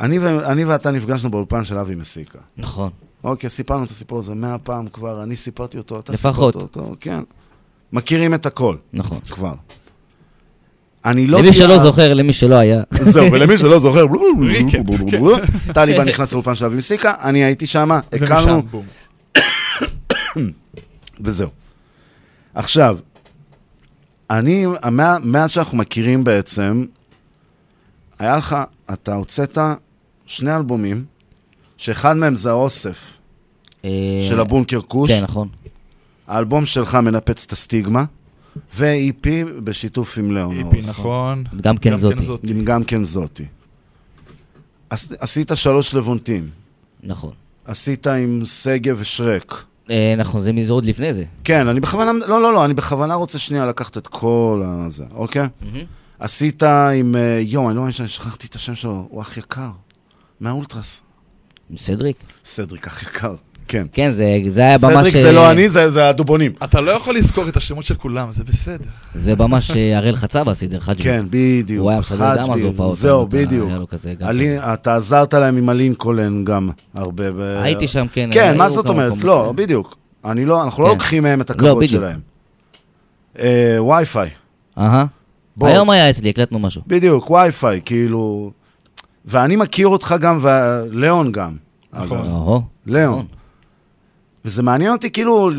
אני, 0.00 0.64
ואתה 0.64 0.90
נפגשנו 0.90 1.30
באולפן 1.30 1.64
של 1.64 1.78
אבי 1.78 1.94
מסיקה. 1.94 2.38
נכון. 2.56 2.90
אוקיי, 3.24 3.50
סיפרנו 3.50 3.84
את 3.84 3.90
הסיפור 3.90 4.18
הזה 4.18 4.34
מאה 4.34 4.58
פעם 4.58 4.88
כבר, 4.88 5.22
אני 5.22 5.36
סיפרתי 5.36 5.78
אותו, 5.78 5.98
אתה 5.98 6.12
לפחות. 6.12 6.54
סיפרת 6.54 6.76
אותו, 6.76 6.94
כן. 7.00 7.20
מכירים 7.92 8.34
את 8.34 8.46
הכל. 8.46 8.76
נכון. 8.92 9.18
כבר. 9.20 9.54
אני 11.04 11.26
לא... 11.26 11.38
למי 11.38 11.52
שלא 11.52 11.78
זוכר, 11.78 12.14
למי 12.14 12.32
שלא 12.32 12.54
היה. 12.54 12.82
זהו, 13.02 13.32
ולמי 13.32 13.58
שלא 13.58 13.78
זוכר, 13.80 14.06
ריקאפ, 14.40 14.86
טליבן 15.74 16.08
נכנס 16.08 16.32
לאולפן 16.32 16.54
של 16.54 16.64
אבי 16.64 16.76
מסיקה, 16.76 17.12
אני 17.22 17.44
הייתי 17.44 17.66
שם, 17.66 17.90
הכרנו. 18.12 18.62
וזהו. 21.24 21.48
עכשיו, 22.54 22.98
אני, 24.30 24.66
מה- 24.90 25.18
מאז 25.22 25.50
שאנחנו 25.50 25.78
מכירים 25.78 26.24
בעצם, 26.24 26.84
היה 28.18 28.36
לך, 28.36 28.56
אתה 28.92 29.14
הוצאת 29.14 29.58
שני 30.26 30.56
אלבומים, 30.56 31.04
שאחד 31.76 32.16
מהם 32.16 32.36
זה 32.36 32.50
האוסף 32.50 32.98
אה, 33.84 33.90
של 34.28 34.40
הבונקר 34.40 34.80
כוש. 34.80 35.10
כן, 35.10 35.22
נכון. 35.22 35.48
האלבום 36.28 36.66
שלך 36.66 36.94
מנפץ 36.94 37.44
את 37.44 37.52
הסטיגמה, 37.52 38.04
ו-EP 38.76 39.28
בשיתוף 39.64 40.18
עם 40.18 40.32
ליאון 40.34 40.60
EP. 40.60 40.88
נכון. 40.88 41.44
גם 41.60 41.76
כן 41.76 41.96
זאתי. 41.96 42.14
עם 42.42 42.64
גם 42.64 42.84
כן 42.84 43.04
זאתי. 43.04 43.44
עש- 44.90 45.12
עשית 45.18 45.50
שלוש 45.54 45.94
לבונטים. 45.94 46.48
נכון. 47.02 47.32
עשית 47.64 48.06
עם 48.06 48.42
שגב 48.44 48.96
ושרק. 49.00 49.64
אה, 49.90 50.14
נכון, 50.18 50.40
זה 50.40 50.52
מזה 50.52 50.72
עוד 50.72 50.84
לפני 50.84 51.14
זה. 51.14 51.24
כן, 51.44 51.68
אני 51.68 51.80
בכוונה, 51.80 52.12
לא, 52.12 52.42
לא, 52.42 52.52
לא, 52.52 52.64
אני 52.64 52.74
בכוונה 52.74 53.14
רוצה 53.14 53.38
שנייה 53.38 53.66
לקחת 53.66 53.98
את 53.98 54.06
כל 54.06 54.62
הזה, 54.66 55.04
אוקיי? 55.14 55.46
עשית 56.18 56.62
עם, 56.62 57.16
אה, 57.16 57.38
יואו, 57.40 57.66
אני 57.68 57.76
לא 57.76 57.80
מאמין 57.82 57.92
שאני 57.92 58.08
שכחתי 58.08 58.46
את 58.46 58.54
השם 58.54 58.74
שלו, 58.74 59.06
הוא 59.10 59.22
אח 59.22 59.36
יקר, 59.36 59.70
מהאולטרס. 60.40 61.02
סדריק. 61.76 62.16
סדריק 62.44 62.86
אח 62.86 63.02
יקר, 63.02 63.34
כן. 63.68 63.86
כן, 63.92 64.10
זה 64.10 64.38
זה 64.48 64.60
היה 64.60 64.76
ממש... 64.82 64.92
סדריק 64.92 65.16
זה 65.16 65.26
אה, 65.26 65.32
לא 65.32 65.50
אני, 65.50 65.68
זה 65.68 65.90
זה 65.90 66.08
הדובונים. 66.08 66.52
אתה 66.64 66.80
לא 66.80 66.90
יכול 66.90 67.16
לזכור 67.16 67.48
את 67.48 67.56
השמות 67.56 67.84
של 67.84 67.94
כולם, 67.94 68.30
זה 68.32 68.44
בסדר. 68.44 68.84
זה 69.14 69.34
ממש 69.34 69.70
אה, 69.70 69.98
הראל 69.98 70.16
חצבה 70.16 70.54
סידר, 70.54 70.80
חג'בי. 70.80 71.02
כן, 71.02 71.24
בדיוק. 71.30 71.82
הוא 71.82 71.90
היה 71.90 71.98
מסדר 71.98 72.36
גם 72.42 72.52
אז 72.52 72.60
הופעות. 72.62 72.96
זהו, 72.96 73.22
אתה- 73.28 73.36
בדיוק. 73.36 73.68
היה 73.68 73.78
לו 73.78 73.88
כזה 73.88 74.14
גם 74.18 74.28
הלי- 74.28 74.58
אתה 74.58 74.96
עזרת 74.96 75.34
להם 75.34 75.56
עם 75.56 75.68
הלינקולן 75.68 76.44
גם 76.44 76.70
הרבה. 76.94 77.32
ב- 77.32 77.40
הייתי 77.62 77.88
שם, 77.88 78.06
כן, 78.12 78.30
כן, 78.32 78.56
מה 78.58 78.68
זאת 78.68 78.86
אומרת? 78.86 79.24
לא, 79.24 79.46
כן. 79.56 79.62
בדיוק. 79.62 79.96
אני 80.24 80.44
לא, 80.44 80.64
אנחנו 80.64 80.82
לא 80.82 80.88
כן. 80.88 80.94
לוקחים 80.94 81.22
מהם 81.22 81.40
את 81.40 81.50
לא, 81.50 81.54
הכבוד. 81.68 81.84
שלהם. 81.86 82.20
אה, 83.38 83.76
וי-פיי. 83.82 84.28
אהה. 84.78 85.04
היום 85.60 85.90
היה 85.90 86.10
אצלי, 86.10 86.30
הקלטנו 86.30 86.58
משהו. 86.58 86.82
בדיוק, 86.86 87.30
וי-פיי, 87.30 87.80
כאילו... 87.84 88.50
ואני 89.24 89.56
מכיר 89.56 89.88
אותך 89.88 90.14
גם, 90.20 90.38
וליאון 90.42 91.32
גם. 91.32 91.52
נכון. 91.92 92.18
אגב. 92.18 92.60
ליאון. 92.86 93.24
וזה 94.44 94.62
מעניין 94.62 94.92
אותי, 94.92 95.10
כאילו, 95.10 95.50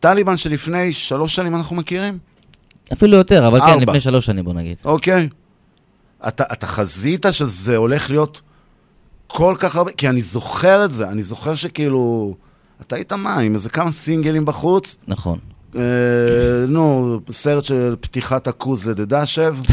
טליבן 0.00 0.36
שלפני 0.36 0.92
שלוש 0.92 1.36
שנים 1.36 1.56
אנחנו 1.56 1.76
מכירים? 1.76 2.18
אפילו 2.92 3.16
יותר, 3.16 3.48
אבל 3.48 3.60
כן, 3.60 3.66
ארבע. 3.66 3.82
לפני 3.82 4.00
שלוש 4.00 4.26
שנים, 4.26 4.44
בוא 4.44 4.52
נגיד. 4.52 4.76
אוקיי. 4.84 5.28
אתה, 6.28 6.44
אתה 6.52 6.66
חזית 6.66 7.26
שזה 7.30 7.76
הולך 7.76 8.10
להיות 8.10 8.40
כל 9.26 9.54
כך 9.58 9.76
הרבה, 9.76 9.92
כי 9.92 10.08
אני 10.08 10.22
זוכר 10.22 10.84
את 10.84 10.90
זה, 10.90 11.08
אני 11.08 11.22
זוכר 11.22 11.54
שכאילו, 11.54 12.34
אתה 12.80 12.96
היית 12.96 13.12
מה, 13.12 13.38
עם 13.38 13.54
איזה 13.54 13.70
כמה 13.70 13.92
סינגלים 13.92 14.44
בחוץ? 14.44 14.96
נכון. 15.08 15.38
אה, 15.76 15.80
נו, 16.68 17.20
סרט 17.30 17.64
של 17.64 17.96
פתיחת 18.00 18.48
הכוז 18.48 18.86
לדדשב. 18.86 19.56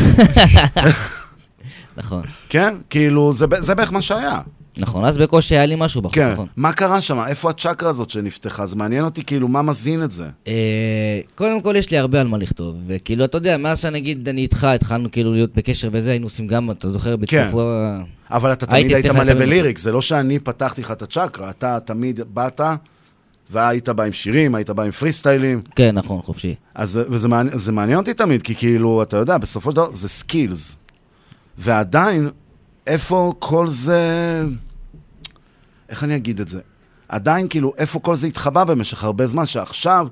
נכון. 1.97 2.21
כן? 2.49 2.75
כאילו, 2.89 3.33
זה 3.33 3.75
בערך 3.75 3.91
מה 3.91 4.01
שהיה. 4.01 4.39
נכון, 4.77 5.05
אז 5.05 5.17
בקושי 5.17 5.55
היה 5.55 5.65
לי 5.65 5.75
משהו 5.77 6.01
בחוץ, 6.01 6.15
כן. 6.15 6.31
נכון. 6.31 6.47
מה 6.55 6.73
קרה 6.73 7.01
שם? 7.01 7.19
איפה 7.27 7.49
הצ'קרה 7.49 7.89
הזאת 7.89 8.09
שנפתחה? 8.09 8.65
זה 8.65 8.75
מעניין 8.75 9.03
אותי, 9.03 9.23
כאילו, 9.23 9.47
מה 9.47 9.61
מזין 9.61 10.03
את 10.03 10.11
זה? 10.11 10.27
אה, 10.47 11.19
קודם 11.35 11.61
כל, 11.61 11.75
יש 11.75 11.91
לי 11.91 11.97
הרבה 11.97 12.21
על 12.21 12.27
מה 12.27 12.37
לכתוב, 12.37 12.75
וכאילו, 12.87 13.25
אתה 13.25 13.37
יודע, 13.37 13.57
מאז 13.57 13.79
שנגיד 13.79 14.29
אני 14.29 14.41
איתך, 14.41 14.63
התחלנו 14.63 15.11
כאילו 15.11 15.33
להיות 15.33 15.55
בקשר 15.55 15.89
וזה, 15.91 16.11
היינו 16.11 16.25
עושים 16.25 16.47
גם, 16.47 16.71
אתה 16.71 16.91
זוכר, 16.91 17.15
כן. 17.27 17.41
בתקופה... 17.41 17.97
אבל 18.31 18.53
אתה 18.53 18.65
תמיד 18.65 18.93
היית 18.93 19.05
מלא 19.05 19.33
בליריק, 19.33 19.77
זה 19.77 19.91
לא 19.91 20.01
שאני 20.01 20.39
פתחתי 20.39 20.81
לך 20.81 20.91
את 20.91 21.01
הצ'קרה, 21.01 21.49
אתה 21.49 21.79
תמיד 21.85 22.19
באת, 22.33 22.61
והיית 23.51 23.89
בא 23.89 24.03
עם 24.03 24.13
שירים, 24.13 24.55
היית 24.55 24.69
בא 24.69 24.83
עם 24.83 24.91
פריסטיילים. 24.91 25.61
כן, 25.75 25.95
נכון, 25.95 26.21
חופשי. 26.21 26.55
אז 26.75 26.99
וזה 27.09 27.27
מעניין, 27.27 27.57
זה 27.57 27.71
מעניין 27.71 27.97
אותי 27.97 28.13
תמיד, 28.13 28.41
כי 28.41 28.55
כאילו, 28.55 29.03
אתה 29.03 29.17
יודע, 29.17 29.37
בסופו 29.37 29.71
של 29.71 29.75
דבר 29.75 29.93
זה 29.93 30.09
סקילס. 30.09 30.75
ועדיין, 31.57 32.29
איפה 32.87 33.33
כל 33.39 33.69
זה... 33.69 34.43
איך 35.89 36.03
אני 36.03 36.15
אגיד 36.15 36.39
את 36.39 36.47
זה? 36.47 36.59
עדיין, 37.09 37.47
כאילו, 37.47 37.73
איפה 37.77 37.99
כל 37.99 38.15
זה 38.15 38.27
התחבא 38.27 38.63
במשך 38.63 39.03
הרבה 39.03 39.27
זמן, 39.27 39.45
שעכשיו 39.45 40.07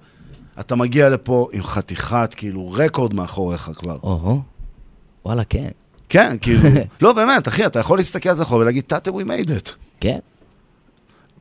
אתה 0.60 0.76
מגיע 0.76 1.10
לפה 1.10 1.48
עם 1.52 1.64
חתיכת, 1.64 2.34
כאילו, 2.38 2.72
רקורד 2.72 3.14
מאחוריך 3.14 3.72
כבר. 3.76 3.98
או-הו, 4.04 4.42
וואלה, 5.26 5.44
כן. 5.44 5.70
כן, 6.10 6.38
כאילו, 6.42 6.70
לא, 7.02 7.14
באמת, 7.14 7.48
אחי, 7.48 7.66
אתה 7.66 7.80
יכול 7.80 7.98
להסתכל 7.98 8.30
על 8.30 8.36
זה 8.36 8.44
אחורה 8.44 8.62
ולהגיד, 8.62 8.84
תתה, 8.88 9.12
we 9.12 9.24
made 9.24 9.50
it. 9.50 9.72
כן. 10.00 10.20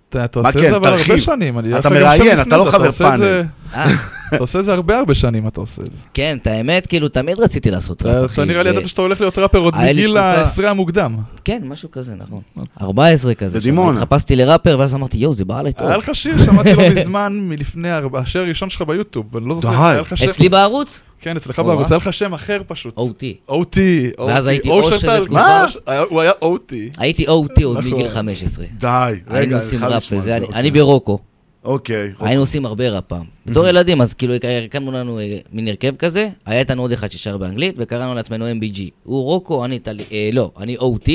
אתה 0.08 0.38
עושה 0.40 0.48
את? 0.48 0.54
זה 0.70 0.76
אבל 0.76 0.88
הרבה. 0.92 1.18
שנים. 1.20 1.58
אתה 1.78 1.90
מראיין, 1.90 2.40
אתה 2.40 2.56
לא 2.56 2.64
זה, 2.64 2.70
חבר 2.70 2.90
זה- 2.90 3.42
אה. 3.74 3.84
אתה 4.28 4.38
עושה 4.38 4.58
את 4.60 4.64
זה 4.64 4.72
הרבה 4.72 4.98
הרבה 4.98 5.14
שנים, 5.14 5.46
אתה 5.48 5.60
עושה 5.60 5.82
את 5.82 5.92
זה. 5.92 5.98
כן, 6.14 6.38
את 6.42 6.46
האמת, 6.46 6.86
כאילו, 6.86 7.08
תמיד 7.08 7.40
רציתי 7.40 7.70
לעשות 7.70 8.02
ראפ, 8.02 8.24
אחי. 8.30 8.34
אתה 8.34 8.44
נראה 8.44 8.62
לי 8.62 8.70
ידעת 8.70 8.86
שאתה 8.88 9.02
הולך 9.02 9.20
להיות 9.20 9.38
ראפר 9.38 9.58
עוד 9.58 9.74
מגיל 9.76 10.16
העשרה 10.16 10.70
המוקדם. 10.70 11.16
כן, 11.44 11.62
משהו 11.64 11.90
כזה, 11.90 12.12
נכון. 12.26 12.40
14 12.80 13.34
כזה. 13.34 13.58
בדימונה. 13.60 13.92
שם 13.96 14.02
התחפשתי 14.02 14.36
לראפר, 14.36 14.76
ואז 14.78 14.94
אמרתי, 14.94 15.18
יואו, 15.18 15.34
זה 15.34 15.44
בא 15.44 15.58
עליי 15.58 15.72
טוב. 15.72 15.86
היה 15.88 15.96
לך 15.96 16.10
שיר, 16.12 16.44
שמעתי 16.44 16.74
לא 16.74 16.82
מזמן 16.96 17.38
מלפני, 17.42 17.88
השיר 18.14 18.40
הראשון 18.42 18.70
שלך 18.70 18.82
ביוטיוב, 18.82 19.36
אני 19.36 19.48
לא 19.48 19.54
זוכר. 19.54 19.68
היה 19.86 20.00
לך 20.00 20.16
שם... 20.16 20.28
אצלי 20.28 20.48
בערוץ? 20.48 21.00
כן, 21.20 21.36
אצלך 21.36 21.58
בערוץ, 21.58 21.92
אה? 21.92 21.96
היה 21.96 22.06
לך 22.08 22.12
שם 22.12 22.34
אחר 22.34 22.60
פשוט. 22.66 22.96
OT. 22.98 23.50
OT. 23.50 23.78
ואז. 24.26 24.46
הייתי 24.46 24.68
או 24.68 24.90
תקופה- 24.90 25.18
מה? 25.30 25.66
הוא 26.08 26.20
היה 26.20 26.32
OT. 26.42 26.72
הייתי 26.98 27.26
OT 27.26 27.30
עוד 27.64 27.78
נכון. 27.78 27.92
מגיל 27.92 28.08
15. 28.08 28.64
די, 28.78 28.86
היינו 28.88 29.22
רגע, 29.30 29.42
אני 29.56 29.64
עושים 29.64 29.78
חייב 29.78 29.92
ראפ 29.92 30.02
לשמוע 30.02 30.20
את 30.20 30.24
וזה, 30.24 30.30
זה, 30.30 30.36
אני- 30.36 30.46
אוקיי. 30.46 30.70
ברוקו. 30.70 31.18
אוקיי. 31.64 32.12
היינו 32.20 32.40
עושים 32.42 32.66
הרבה 32.66 32.88
ראפ 32.90 33.04
פעם. 33.04 33.24
בתור 33.46 33.66
ילדים, 33.68 34.00
אז 34.00 34.14
כאילו 34.14 34.34
הקמנו 34.66 34.92
לנו 34.92 35.18
אה, 35.20 35.38
מין 35.52 35.68
הרכב 35.68 35.96
כזה, 35.96 36.28
היה 36.46 36.60
איתנו 36.60 36.82
עוד 36.82 36.92
אחד 36.92 37.12
ששר 37.12 37.36
באנגלית, 37.36 37.74
וקראנו 37.78 38.14
לעצמנו 38.14 38.46
MBG. 38.50 38.80
הוא 39.04 39.24
רוקו, 39.24 39.64
אני 39.64 39.78
טלי, 39.78 40.04
אה, 40.12 40.30
לא, 40.32 40.50
אני 40.60 40.76
OT, 40.78 41.10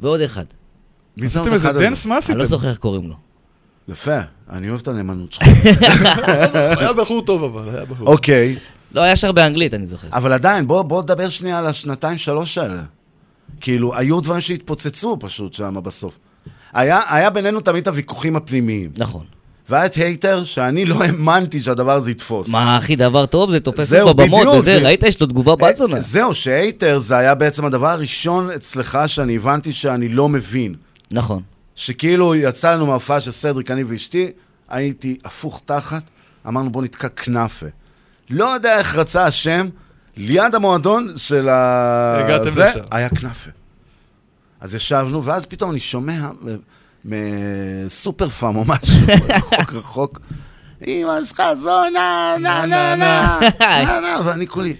ועוד 0.00 0.20
אחד. 0.20 0.44
מי 1.16 1.28
זה 1.28 1.40
עוד 1.40 1.48
אחד 1.52 1.76
הזה? 1.76 1.80
דנס? 1.88 2.06
מה 2.06 2.16
עשיתם? 2.16 2.32
אני 2.32 2.38
לא 2.40 2.46
זוכר 2.46 2.68
איך 2.70 2.78
קוראים 2.78 3.08
לו. 3.08 3.14
יפה, 3.88 4.18
אני 4.50 4.68
אוהב 4.70 4.80
את 4.80 4.88
הנאמנות 4.88 5.32
שלך. 5.32 5.48
היה 6.78 6.92
בחור 6.92 7.22
טוב 7.24 7.44
אבל, 7.44 7.74
היה 7.76 7.84
בחור. 7.84 8.08
אוקיי, 8.08 8.56
לא, 8.96 9.00
היה 9.00 9.16
שר 9.16 9.32
באנגלית, 9.32 9.74
אני 9.74 9.86
זוכר. 9.86 10.08
אבל 10.12 10.32
עדיין, 10.32 10.66
בוא 10.66 10.82
בוא 10.82 11.02
נדבר 11.02 11.28
שנייה 11.28 11.58
על 11.58 11.66
השנתיים, 11.66 12.18
שלוש 12.18 12.58
האלה. 12.58 12.82
כאילו, 13.60 13.96
היו 13.96 14.20
דברים 14.20 14.40
שהתפוצצו 14.40 15.16
פשוט 15.20 15.52
שם 15.52 15.74
בסוף. 15.82 16.18
היה, 16.72 17.00
היה 17.08 17.30
בינינו 17.30 17.60
תמיד 17.60 17.82
את 17.82 17.88
הוויכוחים 17.88 18.36
הפנימיים. 18.36 18.90
נכון. 18.98 19.24
והיה 19.68 19.86
את 19.86 19.94
hater, 19.94 20.44
שאני 20.44 20.84
לא 20.84 21.02
האמנתי 21.02 21.62
שהדבר 21.62 21.92
הזה 21.92 22.10
יתפוס. 22.10 22.48
מה, 22.48 22.78
אחי, 22.78 22.96
דבר 22.96 23.26
טוב, 23.26 23.50
זה 23.50 23.60
תופס 23.60 23.88
זהו, 23.88 24.14
בבמות, 24.14 24.40
בדיוק, 24.40 24.54
וזה, 24.54 24.78
זה- 24.80 24.84
ראית? 24.86 25.02
יש 25.02 25.20
לו 25.20 25.26
תגובה 25.26 25.56
בת 25.56 25.76
זונה. 25.76 26.00
זהו, 26.00 26.34
ש 26.34 26.52
hater 26.52 26.98
זה 26.98 27.16
היה 27.16 27.34
בעצם 27.34 27.64
הדבר 27.64 27.88
הראשון 27.88 28.50
אצלך 28.50 28.98
שאני 29.06 29.36
הבנתי 29.36 29.72
שאני 29.72 30.08
לא 30.08 30.28
מבין. 30.28 30.74
נכון. 31.12 31.42
שכאילו 31.74 32.34
יצאנו 32.34 32.86
מההופעה 32.86 33.20
של 33.20 33.30
סדריק, 33.30 33.70
אני 33.70 33.84
ואשתי, 33.84 34.30
הייתי 34.68 35.18
הפוך 35.24 35.62
תחת, 35.64 36.02
אמרנו 36.48 36.70
בוא 36.72 36.82
נתקע 36.82 37.08
כנאפה. 37.08 37.66
לא 38.30 38.44
יודע 38.44 38.78
איך 38.78 38.96
רצה 38.96 39.24
השם, 39.24 39.68
ליד 40.16 40.54
המועדון 40.54 41.08
של 41.16 41.48
ה... 41.48 42.24
הגעתם 42.24 42.50
זה, 42.50 42.66
לשם. 42.70 42.80
היה 42.90 43.08
כנאפה. 43.08 43.50
אז 44.60 44.74
ישבנו, 44.74 45.24
ואז 45.24 45.46
פתאום 45.46 45.70
אני 45.70 45.78
שומע 45.78 46.28
מסופר 47.04 48.28
פאם 48.28 48.56
או 48.56 48.64
משהו, 48.64 48.98
רחוק 49.28 49.72
רחוק, 49.72 50.20
אמא 50.86 51.24
שלך 51.24 51.42
זונה, 51.54 52.34
נה 52.40 52.66
נה 52.66 52.96
נה, 52.96 53.38
נה 53.60 54.00
נה, 54.00 54.20
ואני 54.24 54.46
כולי, 54.46 54.76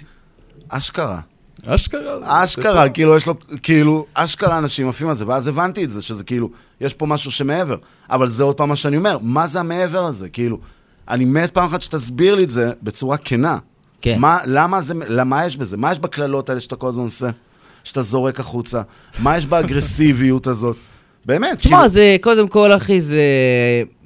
אשכרה. 0.68 1.20
אשכרה. 1.66 2.44
אשכרה, 2.44 2.88
כאילו, 2.88 3.16
יש 3.16 3.26
לו, 3.26 3.34
כאילו, 3.62 4.06
אשכרה 4.14 4.58
אנשים 4.58 4.88
עפים 4.88 5.08
על 5.08 5.14
זה, 5.14 5.26
ואז 5.26 5.48
הבנתי 5.48 5.84
את 5.84 5.90
זה, 5.90 6.02
שזה 6.02 6.24
כאילו, 6.24 6.50
יש 6.80 6.94
פה 6.94 7.06
משהו 7.06 7.30
שמעבר. 7.32 7.76
אבל 8.10 8.28
זה 8.28 8.42
עוד 8.42 8.56
פעם 8.56 8.68
מה 8.68 8.76
שאני 8.76 8.96
אומר, 8.96 9.18
מה 9.20 9.46
זה 9.46 9.60
המעבר 9.60 10.04
הזה? 10.04 10.28
כאילו, 10.28 10.58
אני 11.08 11.24
מת 11.24 11.50
פעם 11.50 11.64
אחת 11.64 11.82
שתסביר 11.82 12.34
לי 12.34 12.44
את 12.44 12.50
זה 12.50 12.72
בצורה 12.82 13.16
כנה. 13.16 13.58
כן. 14.00 14.18
מה, 14.18 14.38
למה 14.46 14.80
זה, 14.80 14.94
למה 15.08 15.46
יש 15.46 15.56
בזה? 15.56 15.76
מה 15.76 15.92
יש 15.92 15.98
בקללות 15.98 16.48
האלה 16.48 16.60
שאתה 16.60 16.76
כל 16.76 16.88
הזמן 16.88 17.04
עושה? 17.04 17.30
שאתה 17.84 18.02
זורק 18.02 18.40
החוצה? 18.40 18.82
מה 19.18 19.36
יש 19.36 19.46
באגרסיביות 19.46 20.46
הזאת? 20.46 20.76
באמת, 21.26 21.60
כאילו, 21.60 21.76
תשמע, 21.76 21.88
זה, 21.88 22.16
קודם 22.20 22.48
כל, 22.48 22.72
אחי, 22.72 23.00
זה 23.00 23.22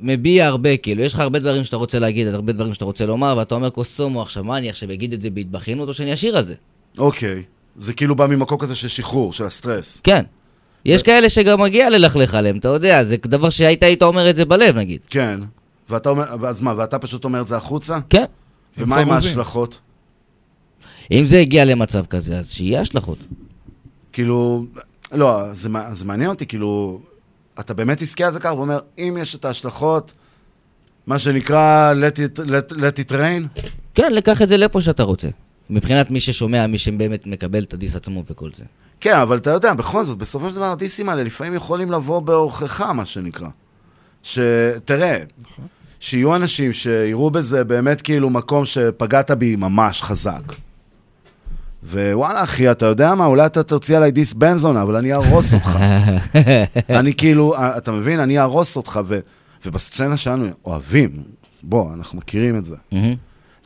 מביע 0.01 0.47
הרבה, 0.47 0.77
כאילו, 0.77 1.03
יש 1.03 1.15
לך 1.15 1.21
הרבה 1.21 1.39
דברים 1.39 1.65
שאתה 1.65 1.77
רוצה 1.77 1.99
להגיד, 1.99 2.27
הרבה 2.27 2.53
דברים 2.53 2.75
שאתה 2.75 2.85
רוצה 2.85 3.07
לומר, 3.07 3.35
ואתה 3.39 3.55
אומר 3.55 3.71
קוסומו 3.71 4.23
עכשיו, 4.23 4.45
מה, 4.45 4.59
אני 4.59 4.71
עכשיו 4.71 4.93
אגיד 4.93 5.13
את 5.13 5.21
זה 5.21 5.31
בהתבכיינות, 5.31 5.89
או 5.89 5.95
שאני 5.95 6.15
אשאיר 6.15 6.37
על 6.37 6.45
זה? 6.45 6.55
אוקיי. 6.99 7.43
זה 7.77 7.93
כאילו 7.93 8.17
בא 8.17 8.27
ממקום 8.27 8.59
כזה 8.59 8.75
של 8.75 8.89
שחרור, 8.89 9.33
של 9.33 9.45
הסטרס. 9.45 10.01
כן. 10.05 10.23
יש 10.85 11.03
כאלה 11.03 11.29
שגם 11.29 11.61
מגיע 11.61 11.91
ללכלך 11.91 12.35
עליהם, 12.35 12.59
אתה 12.59 12.69
יודע, 12.69 13.05
זה 13.05 13.17
דבר 13.27 13.51
שהיית 13.51 13.83
היית 13.83 14.03
אומר 14.03 14.31
את 14.31 14.37
זה 14.37 14.45
בלב, 14.45 14.77
נגיד. 14.77 15.01
כן. 15.11 15.41
ואתה 15.91 16.09
אומר, 16.09 16.47
אז 16.49 16.63
מה, 16.63 16.75
ואתה 16.77 16.99
פשוט 16.99 17.25
אומר 17.25 17.41
את 17.41 17.47
זה 17.47 17.57
החוצה? 17.57 17.99
כן. 18.11 18.25
ומה 18.79 18.99
עם. 18.99 19.11
ההשלכות? 19.11 19.79
אם 21.13 21.25
זה 21.25 21.39
הגיע 21.39 21.65
למצב 21.65 22.07
כזה, 22.07 22.39
אז 22.39 22.51
שיהיה 22.51 22.81
השלכות. 22.81 23.19
כאילו, 24.13 24.65
לא, 25.13 25.55
זה, 25.55 25.69
זה 25.93 26.05
מעניין 26.05 26.31
אותי, 26.31 26.47
כאילו, 26.47 27.01
אתה 27.61 27.75
באמת 27.75 28.03
מסתכל 28.03 28.25
על 28.25 28.31
זה 28.31 28.41
ככה 28.41 28.55
ואומר, 28.55 28.79
אם 28.99 29.17
יש 29.21 29.35
את 29.35 29.45
ההשלכות, 29.45 30.13
מה 31.07 31.19
שנקרא 31.19 31.93
let 31.95 32.17
it, 32.17 32.41
let, 32.41 32.73
let 32.73 33.09
it 33.09 33.13
rain, 33.13 33.61
כן, 33.95 34.13
לקח 34.13 34.43
את 34.43 34.49
זה 34.49 34.57
לאיפה 34.57 34.81
שאתה 34.81 35.03
רוצה. 35.03 35.29
מבחינת 35.71 36.11
מי 36.11 36.21
ששומע, 36.21 36.67
מי 36.67 36.79
שבאמת 36.79 37.27
מקבל 37.27 37.63
את 37.63 37.75
הדיס 37.75 37.97
עצמו 37.97 38.25
וכל 38.31 38.51
זה. 38.57 38.65
כן, 39.01 39.17
אבל 39.17 39.37
אתה 39.37 39.51
יודע, 39.51 39.75
בכל 39.75 40.05
זאת, 40.05 40.19
בסופו 40.19 40.51
של 40.51 40.57
דבר 40.57 40.73
הדיסים 40.73 41.09
האלה 41.09 41.23
לפעמים 41.23 41.55
יכולים 41.55 41.91
לבוא 41.91 42.21
באורחך, 42.21 42.81
מה 42.81 43.07
שנקרא. 43.07 43.49
שתראה, 44.23 45.23
שיהיו 46.01 46.37
אנשים 46.37 46.73
שיראו 46.73 47.31
בזה 47.31 47.65
באמת 47.65 48.01
כאילו 48.01 48.31
מקום 48.31 48.65
שפגעת 48.65 49.31
בי 49.31 49.57
ממש 49.57 50.03
חזק. 50.03 50.43
ווואלה, 51.85 52.45
אחי, 52.45 52.71
אתה 52.71 52.87
יודע 52.87 53.15
מה? 53.15 53.25
אולי 53.27 53.47
אתה 53.47 53.63
תוציא 53.63 53.97
עליי 53.97 54.11
דיס 54.11 54.33
בנזונה, 54.33 54.83
אבל 54.83 54.97
אני 54.97 55.13
אהרוס 55.13 55.55
אותך. 55.55 55.79
אני 56.91 57.15
כאילו, 57.15 57.55
אתה 57.59 57.93
מבין? 57.93 58.21
אני 58.21 58.39
אהרוס 58.39 58.77
אותך, 58.77 59.01
ו, 59.07 59.21
ובסצנה 59.67 60.17
שלנו 60.17 60.47
אוהבים. 60.65 61.11
בוא, 61.63 61.95
אנחנו 61.95 62.19
מכירים 62.19 62.57
את 62.57 62.65
זה. 62.65 62.77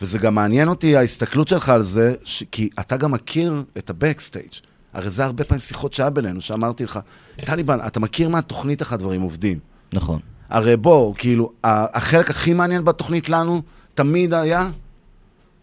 וזה 0.02 0.18
גם 0.18 0.34
מעניין 0.34 0.68
אותי, 0.68 0.96
ההסתכלות 0.96 1.48
שלך 1.48 1.68
על 1.68 1.82
זה, 1.82 2.14
ש... 2.24 2.42
כי 2.52 2.68
אתה 2.80 2.96
גם 2.96 3.10
מכיר 3.10 3.62
את 3.78 3.90
הבקסטייג'. 3.90 4.52
הרי 4.92 5.10
זה 5.10 5.24
הרבה 5.24 5.44
פעמים 5.44 5.60
שיחות 5.60 5.94
שהיה 5.94 6.10
בינינו, 6.10 6.40
שאמרתי 6.40 6.84
לך, 6.84 6.98
טליבן, 7.44 7.78
אתה 7.86 8.00
מכיר 8.00 8.28
מהתוכנית 8.28 8.80
איך 8.80 8.92
הדברים 8.92 9.20
עובדים. 9.20 9.58
נכון. 9.92 10.20
הרי 10.54 10.76
בוא, 10.76 11.14
כאילו, 11.18 11.50
החלק 11.64 12.30
הכי 12.30 12.54
מעניין 12.54 12.84
בתוכנית 12.84 13.28
לנו 13.28 13.62
תמיד 13.94 14.34
היה 14.34 14.70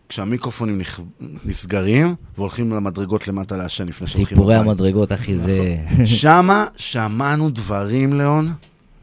כשהמיקרופונים 0.10 0.78
נכ... 0.78 1.00
נסגרים 1.46 2.16
והולכים 2.38 2.72
למדרגות 2.74 3.28
למטה 3.28 3.58
לעשן 3.58 3.88
לפני 3.88 4.08
שהולכים 4.08 4.38
סיפורי. 4.38 4.56
המדרגות, 4.56 5.12
אחי, 5.12 5.38
זה... 5.38 5.76
שמה 6.06 6.66
שמענו 6.78 7.50
דברים, 7.50 8.14
ליאון, 8.14 8.52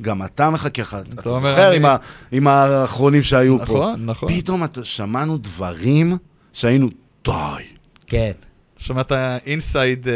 גם 0.03 0.23
אתה 0.23 0.51
מחכה 0.51 0.83
לך, 0.83 0.97
אתה 1.15 1.33
זוכר 1.35 1.69
אני- 1.69 1.77
עם, 1.77 1.85
ה... 1.85 1.97
עם 2.33 2.47
האחרונים 2.47 3.23
שהיו 3.23 3.59
פה. 3.59 3.65
נכון, 3.65 4.05
נכון. 4.07 4.29
פתאום 4.29 4.65
אתה... 4.65 4.85
שמענו 4.85 5.39
דברים 5.39 6.17
שהיינו, 6.53 6.89
די. 7.25 7.33
כן. 8.07 8.33
שמעת 8.77 9.13
אינסייד 9.47 10.07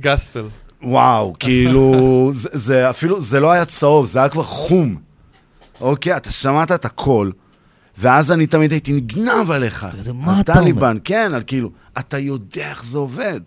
גספל. 0.00 0.46
וואו, 0.82 1.34
כאילו, 1.40 2.30
זה, 2.32 2.48
זה 2.52 2.90
אפילו, 2.90 3.20
זה 3.20 3.40
לא 3.40 3.50
היה 3.50 3.64
צהוב, 3.64 4.06
זה 4.06 4.18
היה 4.18 4.28
כבר 4.28 4.42
חום. 4.42 4.96
אוקיי, 5.80 6.16
אתה 6.16 6.30
שמעת 6.30 6.72
את 6.72 6.84
הכל, 6.84 7.30
ואז 7.98 8.32
אני 8.32 8.46
תמיד 8.46 8.72
הייתי 8.72 8.92
נגנב 8.92 9.50
עליך. 9.50 9.86
זה 10.00 10.12
מה 10.12 10.40
אתה 10.40 10.52
הטליבן, 10.52 10.98
כן, 11.04 11.34
על 11.34 11.42
כאילו, 11.46 11.70
אתה 11.98 12.18
יודע 12.18 12.70
איך 12.70 12.84
זה 12.84 12.98
עובד. 12.98 13.40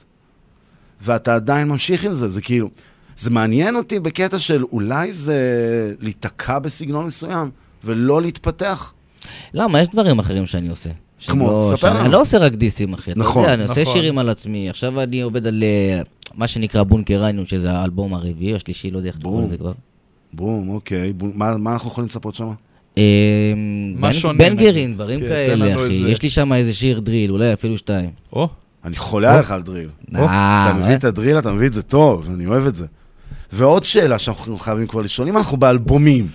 ואתה 1.02 1.36
עדיין 1.36 1.68
ממשיך 1.68 2.04
עם 2.04 2.14
זה, 2.14 2.28
זה 2.28 2.42
כאילו, 2.42 2.70
זה 3.18 3.30
מעניין 3.30 3.76
אותי 3.76 4.00
בקטע 4.00 4.40
של 4.40 4.64
אולי 4.64 5.14
זה 5.14 5.40
להיתקע 6.00 6.60
בסגנון 6.60 7.06
מסוים, 7.06 7.50
ולא 7.84 8.22
להתפתח. 8.22 8.94
למה? 9.54 9.82
יש 9.82 9.88
דברים 9.88 10.20
אחרים 10.20 10.46
שאני 10.46 10.70
עושה. 10.70 10.90
כמו, 11.28 11.48
לא- 11.52 11.62
ספר 11.62 11.90
לנו. 11.90 12.00
אני 12.00 12.12
לא 12.12 12.22
עושה 12.22 12.38
רק 12.38 12.54
דיסים, 12.54 12.94
אחי. 12.94 13.12
נכון, 13.16 13.42
יודע, 13.44 13.54
אני 13.54 13.64
עושה 13.64 13.82
נכון. 13.82 13.94
שירים 13.94 14.18
על 14.18 14.30
עצמי. 14.30 14.70
עכשיו 14.70 15.02
אני 15.02 15.22
עובד 15.22 15.48
על 15.48 15.64
אה, 15.64 16.02
מה 16.36 16.48
שנקרא 16.48 16.84
בונקר 16.84 17.22
ריינו, 17.22 17.46
שזה 17.46 17.72
האלבום 17.72 18.14
הרביעי, 18.14 18.56
השלישי, 18.56 18.92
לא 18.92 18.98
יודע 18.98 19.10
איך 19.10 19.18
לקרוא 19.20 19.42
לזה 19.46 19.58
כבר. 19.58 19.72
בום, 20.34 20.70
אוקיי, 20.70 21.14
מה, 21.36 21.58
מה 21.58 21.74
אנחנו 21.74 21.90
יכולים 21.90 22.06
לצפות 22.08 22.36
שם? 22.36 22.48
אה, 22.98 23.04
מה 23.96 24.08
בן- 24.08 24.14
שונה, 24.14 24.38
בנגרים? 24.38 24.94
דברים 24.94 25.20
כן, 25.20 25.28
כאלה, 25.28 25.76
אחי. 25.76 25.94
יש 26.08 26.22
לי 26.22 26.30
שם 26.30 26.54
איזה 26.54 26.74
שיר 26.74 27.00
דריל, 27.00 27.32
אולי 27.32 27.54
אפילו 27.54 27.78
שתיים. 27.78 28.10
או. 28.34 28.48
אני 28.86 28.96
חולה 28.98 29.34
עליך 29.36 29.52
על 29.52 29.62
דריל. 29.62 29.90
אה, 30.16 30.66
כשאתה 30.68 30.84
מביא. 30.86 30.96
את 30.96 31.04
הדריל, 31.04 31.40
אתה 31.40 31.52
מביא 31.54 31.68
את 31.68 31.74
זה 31.74 31.82
טוב, 31.82 32.28
אני 32.34 32.46
אוהב 32.46 32.66
את 32.68 32.76
זה. 32.76 32.86
ועוד 33.54 33.86
שאלה 33.86 34.20
שאנחנו 34.20 34.58
חייבים 34.60 34.88
כבר 34.88 35.02
לשאול, 35.02 35.28
אם 35.28 35.38
אנחנו 35.38 35.58
באלבומים. 35.58 36.28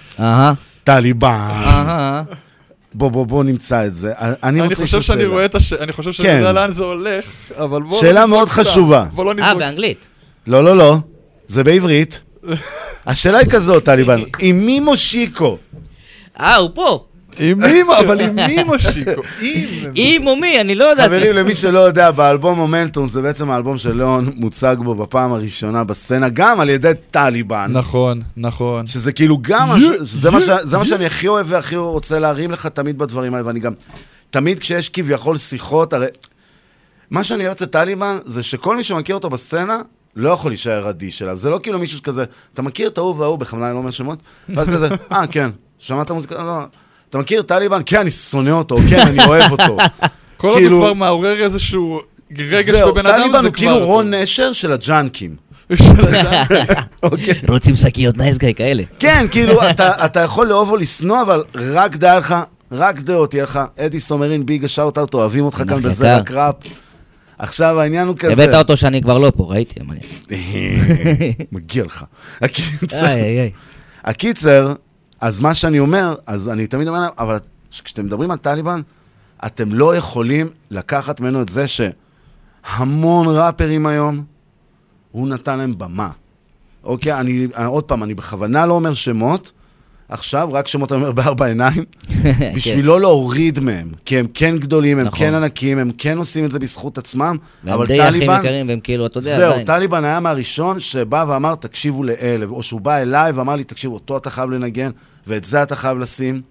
טליבן. 0.84 2.22
בוא, 2.94 3.08
בוא, 3.10 3.26
בוא 3.26 3.44
נמצא 3.44 3.86
את 3.86 3.97
זה. 3.97 4.12
אני 4.18 4.36
אני 4.42 4.62
רוצה 4.62 4.74
חושב 4.74 4.84
לשאול 4.84 5.02
שאני 5.02 5.20
שאלה. 5.20 5.32
רואה 5.32 5.44
את 5.44 5.55
הש... 5.55 5.73
אני 5.73 5.92
חושב 5.92 6.12
שאני 6.12 6.28
כן. 6.28 6.36
יודע 6.39 6.52
לאן 6.52 6.73
זה 6.73 6.84
הולך, 6.84 7.24
אבל 7.56 7.82
בוא... 7.82 7.90
לא 7.97 8.00
שאלה 8.00 8.26
מאוד 8.26 8.48
סתם. 8.48 8.62
חשובה. 8.62 9.05
בוא 9.14 9.24
לא 9.24 9.31
אה, 9.31 9.34
נזרוק... 9.34 9.58
באנגלית. 9.62 9.98
לא, 10.47 10.64
לא, 10.64 10.76
לא, 10.76 10.97
זה 11.48 11.64
בעברית. 11.64 12.23
השאלה 13.06 13.39
היא 13.39 13.48
כזאת, 13.50 13.84
טליבן, 13.84 14.23
עם 14.39 14.66
מי 14.66 14.81
מושיקו? 14.81 15.58
אה, 16.40 16.56
הוא 16.56 16.70
פה. 16.74 17.05
עם 17.38 17.60
מי, 17.60 17.82
אבל 18.00 18.20
עם 18.20 18.34
מי 18.34 18.64
מושיקו? 18.64 19.22
עם... 19.42 19.68
עם 19.94 20.26
או 20.26 20.36
מי, 20.36 20.60
אני 20.60 20.74
לא 20.74 20.84
יודעת. 20.84 21.06
חברים, 21.06 21.36
למי 21.36 21.54
שלא 21.54 21.78
יודע, 21.78 22.10
באלבום 22.10 22.58
מומנטום 22.58 23.08
זה 23.08 23.22
בעצם 23.22 23.50
האלבום 23.50 23.78
של 23.78 23.96
ליאון 23.96 24.30
מוצג 24.36 24.76
בו 24.78 24.94
בפעם 24.94 25.32
הראשונה 25.32 25.84
בסצנה, 25.84 26.28
גם 26.28 26.60
על 26.60 26.70
ידי 26.70 26.92
טליבן. 27.10 27.70
נכון, 27.72 28.22
נכון. 28.36 28.86
שזה 28.86 29.12
כאילו 29.12 29.38
גם, 29.42 29.68
זה 30.62 30.78
מה 30.78 30.84
שאני 30.84 31.06
הכי 31.06 31.28
אוהב 31.28 31.46
והכי 31.48 31.76
רוצה 31.76 32.18
להרים 32.18 32.50
לך 32.50 32.66
תמיד 32.66 32.98
בדברים 32.98 33.34
האלה, 33.34 33.46
ואני 33.46 33.60
גם, 33.60 33.72
תמיד 34.30 34.58
כשיש 34.58 34.88
כביכול 34.88 35.36
שיחות, 35.36 35.92
הרי, 35.92 36.06
מה 37.10 37.24
שאני 37.24 37.44
אוהב 37.44 37.52
אצל 37.52 37.66
טליבן, 37.66 38.18
זה 38.24 38.42
שכל 38.42 38.76
מי 38.76 38.84
שמכיר 38.84 39.14
אותו 39.14 39.30
בסצנה, 39.30 39.82
לא 40.16 40.30
יכול 40.30 40.50
להישאר 40.50 40.90
אדיש 40.90 41.22
אליו. 41.22 41.36
זה 41.36 41.50
לא 41.50 41.60
כאילו 41.62 41.78
מישהו 41.78 41.98
שכזה, 41.98 42.24
אתה 42.54 42.62
מכיר 42.62 42.88
את 42.88 42.98
ההוא 42.98 43.16
וההוא, 43.18 43.38
בכוונה 43.38 43.66
אני 43.66 43.74
לא 43.74 43.78
אומר 43.78 43.90
שמות, 43.90 44.18
ואז 44.48 44.68
כזה, 44.68 44.88
אה, 45.12 45.26
כן, 45.26 45.50
שמעת 45.78 46.10
מוזיקה? 46.10 46.42
לא. 46.42 46.64
אתה 47.15 47.23
מכיר 47.23 47.41
את 47.41 47.49
טליבן? 47.49 47.81
כן, 47.86 48.01
אני 48.01 48.10
שונא 48.10 48.51
אותו, 48.51 48.76
כן, 48.91 49.01
אני 49.07 49.25
אוהב 49.25 49.52
אותו. 49.52 49.76
כל 50.36 50.49
עוד 50.49 50.59
כאילו- 50.59 50.76
הוא 50.76 50.84
כבר 50.84 50.93
מעורר 50.93 51.44
איזשהו 51.44 52.01
רגש 52.39 52.81
בבן 52.81 53.07
אדם, 53.07 53.18
טליבן 53.18 53.41
זה 53.41 53.47
הוא 53.47 53.55
כאילו 53.55 53.76
כבר... 53.76 53.84
רון 53.84 54.15
נשר 54.15 54.52
של 54.52 54.73
הג'אנקים. 54.73 55.36
אוקיי. 57.02 57.34
רוצים 57.49 57.75
שקיות 57.75 58.17
nice 58.16 58.39
guy 58.39 58.55
כאלה. 58.57 58.83
כן, 58.99 59.26
כאילו, 59.31 59.70
אתה, 59.70 60.05
אתה 60.05 60.20
יכול 60.20 60.47
לאהוב 60.47 60.70
או 60.70 60.76
לשנוא, 60.76 61.23
אבל 61.23 61.44
רק 61.55 61.97
דעה 61.97 62.18
לך, 62.18 62.34
רק 62.73 63.01
דעות, 63.01 63.34
יהיה 63.34 63.44
לך 63.44 63.60
אדי 63.78 64.01
סומרין, 64.01 64.47
big 64.47 64.64
ה 64.64 64.69
shout-out, 64.69 65.14
אוהבים 65.15 65.44
אותך 65.44 65.57
כאן 65.57 65.70
אחי 65.73 65.81
בזרע 65.81 66.12
יקר. 66.12 66.23
קראפ. 66.23 66.55
עכשיו, 67.39 67.81
העניין 67.81 68.09
הוא 68.09 68.17
כזה... 68.17 68.33
הבאת 68.33 68.55
אותו 68.55 68.76
שאני 68.76 69.02
כבר 69.02 69.18
לא 69.18 69.33
פה, 69.36 69.44
ראיתי. 69.51 69.81
מגיע 71.52 71.84
לך. 71.84 72.05
הקיצר, 74.05 74.73
אז 75.24 75.40
מה 75.40 75.54
שאני 75.54 75.78
אומר, 75.78 76.14
אז 76.26 76.48
אני 76.48 76.66
תמיד 76.66 76.88
אומר 76.88 77.00
להם, 77.00 77.10
אבל 77.18 77.36
כשאתם 77.84 78.04
מדברים 78.06 78.30
על 78.30 78.36
טליבן, 78.38 78.80
אתם 79.46 79.72
לא 79.74 79.96
יכולים 79.96 80.48
לקחת 80.70 81.20
ממנו 81.20 81.42
את 81.42 81.48
זה 81.48 81.64
שהמון 81.66 83.26
ראפרים 83.28 83.86
היום, 83.86 84.24
הוא 85.12 85.28
נתן 85.28 85.58
להם 85.58 85.78
במה. 85.78 86.10
אוקיי, 86.84 87.20
אני, 87.20 87.46
אני- 87.56 87.66
עוד 87.66 87.84
פעם, 87.84 88.02
אני 88.02 88.14
בכוונה 88.14 88.66
לא 88.66 88.72
אומר 88.74 88.94
שמות, 88.94 89.52
עכשיו, 90.08 90.48
רק 90.52 90.68
שמות 90.68 90.92
אני 90.92 91.00
אומר 91.00 91.12
בארבע 91.12 91.46
עיניים, 91.46 91.84
בשביל 92.56 92.84
לא 92.86 93.00
להוריד 93.00 93.60
מהם, 93.60 93.92
כי 94.04 94.18
הם 94.18 94.26
כן 94.34 94.58
גדולים, 94.58 94.98
הם 94.98 95.06
נכון. 95.06 95.18
כן 95.18 95.34
ענקים, 95.34 95.78
הם 95.78 95.90
כן 95.98 96.18
עושים 96.18 96.44
את 96.44 96.50
זה 96.50 96.58
בזכות 96.58 96.98
עצמם, 96.98 97.36
והם 97.64 97.74
אבל 97.74 97.86
די 97.86 98.02
אחים 98.02 98.12
טליבן... 98.12 98.38
יקרים, 98.40 98.68
והם 98.68 98.80
כאילו, 98.80 99.06
אתה 99.06 99.18
יודע, 99.18 99.36
זהו, 99.36 99.50
עדיין. 99.50 99.66
טליבן 99.66 100.04
היה 100.04 100.20
מהראשון 100.20 100.80
שבא 100.80 101.24
ואמר, 101.28 101.54
תקשיבו 101.54 102.02
לאלה, 102.02 102.46
או 102.46 102.62
שהוא 102.62 102.80
בא 102.80 102.96
אליי 102.96 103.32
ואמר 103.32 103.56
לי, 103.56 103.64
תקשיבו, 103.64 103.94
אותו 103.94 104.16
אתה 104.16 104.30
חייב 104.30 104.50
לנגן, 104.50 104.90
ואת 105.26 105.44
זה 105.44 105.62
אתה 105.62 105.76
חייב 105.76 105.98
לשים. 105.98 106.42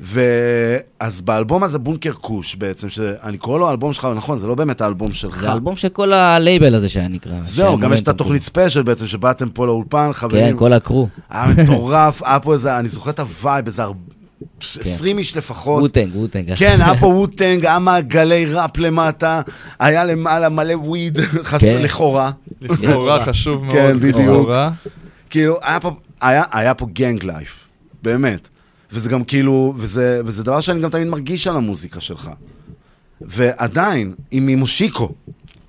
ואז 0.00 1.20
באלבום 1.20 1.62
הזה, 1.62 1.78
בונקר 1.78 2.12
כוש 2.12 2.54
בעצם, 2.56 2.88
שאני 2.90 3.38
קורא 3.38 3.58
לו 3.58 3.68
האלבום 3.68 3.92
שלך, 3.92 4.08
נכון, 4.16 4.38
זה 4.38 4.46
לא 4.46 4.54
באמת 4.54 4.80
האלבום 4.80 5.12
שלך. 5.12 5.40
זה 5.40 5.52
אלבום 5.52 5.76
של 5.76 5.88
כל 5.88 6.12
הלייבל 6.12 6.74
הזה 6.74 6.88
שהיה 6.88 7.08
נקרא. 7.08 7.32
זהו, 7.42 7.78
גם 7.78 7.92
יש 7.92 8.00
את 8.02 8.08
התוכנית 8.08 8.42
ספיישל 8.42 8.82
בעצם, 8.82 9.06
שבאתם 9.06 9.48
פה 9.48 9.66
לאולפן, 9.66 10.10
חברים. 10.12 10.50
כן, 10.52 10.56
כל 10.58 10.72
ה 10.72 10.78
crew. 10.78 11.08
היה 11.30 11.46
מטורף, 11.46 12.22
היה 12.22 12.40
פה 12.40 12.52
איזה, 12.52 12.78
אני 12.78 12.88
זוכר 12.88 13.10
את 13.10 13.20
ה 13.20 13.28
vibe, 13.28 13.66
איזה 13.66 13.82
ארבע- 13.82 13.98
20 14.80 15.18
איש 15.18 15.36
לפחות. 15.36 15.82
וו-טאנג, 15.82 16.16
וו-טאנג. 16.16 16.54
כן, 16.56 16.78
היה 16.80 17.00
פה 17.00 17.06
וו-טאנג, 17.16 17.66
היה 17.66 17.78
מעגלי 17.78 18.46
ראפ 18.46 18.78
למטה, 18.78 19.40
היה 19.78 20.04
למעלה 20.04 20.48
מלא 20.48 20.74
וויד, 20.74 21.18
כן. 21.60 21.82
לכאורה. 21.82 22.30
לכאורה 22.60 23.24
חשוב 23.26 23.64
מאוד, 23.64 23.76
כן, 23.76 24.00
בדיוק. 24.00 24.50
כאילו, 25.30 25.56
היה 26.52 26.74
פה 26.74 26.86
גנג 26.92 27.24
לייף, 27.24 27.68
באמת. 28.02 28.48
וזה 28.92 29.08
גם 29.08 29.24
כאילו, 29.24 29.74
וזה, 29.76 30.20
וזה 30.26 30.44
דבר 30.44 30.60
שאני 30.60 30.80
גם 30.80 30.90
תמיד 30.90 31.06
מרגיש 31.06 31.46
על 31.46 31.56
המוזיקה 31.56 32.00
שלך. 32.00 32.30
ועדיין, 33.20 34.14
עם 34.30 34.46
ממושיקו. 34.46 35.08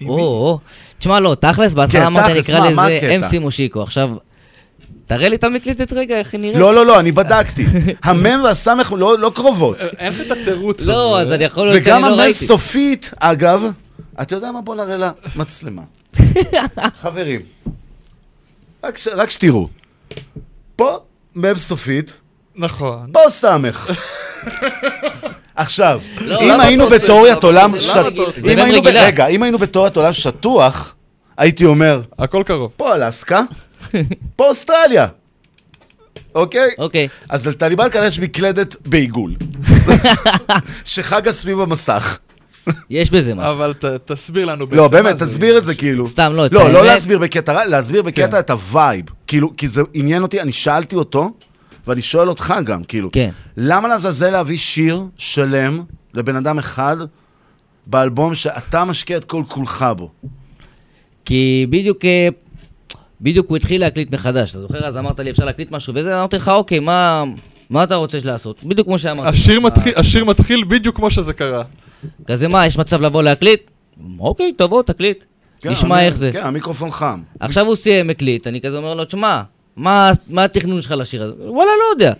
או. 0.05 0.59
תשמע, 0.99 1.19
לא, 1.19 1.35
תכלס, 1.39 1.71
כן, 1.71 1.75
בהתחלה 1.75 2.07
אמרתי, 2.07 2.33
תכלס, 2.33 2.49
נקרא 2.49 2.69
לזה? 2.69 3.27
MC 3.27 3.39
מושיקו. 3.39 3.81
עכשיו, 3.81 4.09
תראה 5.07 5.29
לי 5.29 5.35
את 5.35 5.43
המקלטת 5.43 5.93
רגע, 5.93 6.19
איך 6.19 6.33
היא 6.33 6.41
נראית. 6.41 6.57
לא, 6.57 6.73
לא, 6.75 6.85
לא, 6.85 6.99
אני 6.99 7.11
בדקתי. 7.11 7.65
המם 8.03 8.41
והסמך 8.43 8.93
לא, 8.97 9.19
לא 9.19 9.31
קרובות. 9.35 9.77
אין 9.97 10.13
לך 10.13 10.21
את 10.21 10.31
התירוץ 10.31 10.81
הזה. 10.81 10.91
לא, 10.91 11.21
אז 11.21 11.31
אני 11.31 11.43
יכול 11.43 11.67
להיות 11.67 11.81
וגם 11.81 12.01
שאני 12.01 12.01
לא 12.01 12.07
המם 12.07 12.21
ראיתי. 12.21 12.45
סופית, 12.45 13.11
אגב, 13.19 13.63
אתה 14.21 14.35
יודע 14.35 14.51
מה? 14.51 14.61
בוא 14.61 14.75
נראה 14.75 15.11
למצלמה. 15.35 15.81
חברים, 17.01 17.41
רק, 18.83 18.97
ש, 18.97 19.07
רק 19.07 19.29
שתראו. 19.29 19.67
פה 20.75 20.97
מם 21.35 21.55
סופית, 21.55 22.17
נכון. 22.55 23.09
פה 23.11 23.19
סמך. 23.29 23.91
עכשיו, 25.55 26.01
לא, 26.21 26.41
אם 26.41 26.59
היינו 26.59 26.89
בתיאוריית? 26.89 27.43
עולם 27.43 27.69
למה 27.71 27.79
שט... 27.79 27.91
אתה 28.07 28.21
עושה 28.21 28.39
את 28.39 28.43
זה? 28.45 28.51
אם 28.51 28.55
זה 28.57 28.63
היינו 28.63 28.81
ב- 28.81 28.87
רגילה. 28.87 29.05
רגע, 29.05 29.27
אם 29.27 29.43
היינו 29.43 29.57
בתיאוריית 29.57 29.97
עולם 29.97 30.13
שטוח, 30.13 30.93
הייתי 31.37 31.65
אומר, 31.65 32.01
הכל 32.19 32.43
קרוב. 32.45 32.71
פה 32.77 32.95
אלסקה, 32.95 33.41
פה 34.35 34.47
אוסטרליה. 34.49 35.07
אוקיי? 36.35 36.69
אוקיי. 36.77 37.07
אז 37.29 37.47
לטליבן 37.47 37.89
כנראה 37.89 38.07
יש 38.07 38.19
מקלדת 38.19 38.75
בעיגול. 38.87 39.33
שחגה 40.85 41.31
סביב 41.31 41.59
המסך. 41.61 42.17
יש 42.89 43.09
בזה 43.11 43.33
משהו. 43.35 43.51
אבל 43.51 43.73
ת- 43.73 43.85
תסביר 44.11 44.45
לנו 44.45 44.65
לא, 44.71 44.87
בעצם 44.87 45.03
באמת, 45.03 45.13
מה 45.13 45.25
זה. 45.25 45.25
תסביר 45.25 45.57
את 45.57 45.65
זה 45.65 45.75
כאילו. 45.75 46.07
סתם, 46.07 46.33
לא, 46.35 46.45
את 46.45 46.53
לא, 46.53 46.69
לא 46.71 46.85
להסביר 46.85 47.19
בקטע 47.19 47.53
רע, 47.53 47.65
להסביר 47.65 48.01
בקטע 48.01 48.27
כן. 48.31 48.39
את 48.39 48.49
ה 48.49 48.59
vibe. 48.59 49.05
כאילו, 49.27 49.57
כי 49.57 49.67
זה 49.67 49.81
עניין 49.93 50.21
אותי, 50.21 50.41
אני 50.41 50.51
שאלתי 50.51 50.95
אותו, 50.95 51.31
ואני 51.87 52.01
שואל 52.01 52.29
אותך 52.29 52.53
גם, 52.65 52.83
כאילו. 52.83 53.11
כן. 53.11 53.29
למה 53.57 53.87
לעזאזל 53.87 54.29
להביא 54.29 54.57
שיר 54.57 55.03
שלם 55.17 55.83
לבן 56.13 56.35
אדם 56.35 56.57
אחד 56.59 56.97
באלבום 57.87 58.35
שאתה 58.35 58.85
משקיע 58.85 59.17
את 59.17 59.23
כל 59.23 59.43
כולך 59.47 59.85
בו? 59.97 60.09
כי 61.25 61.65
בדיוק, 61.69 62.05
אה, 62.05 62.27
בדיוק 63.21 63.49
הוא 63.49 63.57
התחיל 63.57 63.81
להקליט 63.81 64.11
מחדש. 64.11 64.51
אתה 64.51 64.61
זוכר? 64.61 64.85
אז 64.85 64.97
אמרת 64.97 65.19
לי, 65.19 65.31
אפשר 65.31 65.45
להקליט 65.45 65.71
משהו 65.71 65.93
וזה, 65.95 66.15
אמרתי 66.17 66.35
לך, 66.35 66.47
אוקיי, 66.49 66.79
מה... 66.79 67.23
מה 67.69 67.83
אתה 67.83 67.95
רוצה 67.95 68.17
לעשות? 68.23 68.63
בדיוק 68.63 68.87
כמו 68.87 68.99
שאמרתי. 68.99 69.29
השיר 69.29 69.59
מתחיל- 69.59 69.93
השיר 69.95 70.25
מתחיל 70.25 70.63
בדיוק 70.67 70.95
כמו 70.95 71.11
שזה 71.11 71.33
קרה. 71.33 71.63
כזה 72.27 72.47
מה, 72.47 72.65
יש 72.65 72.77
מצב 72.77 73.01
לבוא 73.01 73.23
להקליט? 73.23 73.61
אוקיי, 74.19 74.53
תבוא, 74.57 74.83
תקליט. 74.83 75.23
נשמע 75.65 75.97
אני- 75.97 76.05
איך 76.05 76.15
זה. 76.17 76.29
כן, 76.33 76.43
המיקרופון 76.45 76.91
חם. 76.91 77.21
עכשיו 77.39 77.65
הוא 77.65 77.75
סיים 77.75 78.09
הקליט, 78.09 78.47
אני 78.47 78.61
כזה 78.61 78.77
אומר 78.77 78.93
לו, 78.93 79.05
תשמע, 79.05 79.41
מה 79.75 80.11
מה 80.29 80.43
התכנון 80.43 80.81
שלך 80.81 80.91
לשיר 80.91 81.23
הזה? 81.23 81.33
וואלה, 81.37 81.71
לא 81.79 81.93
יודע. 81.93 82.13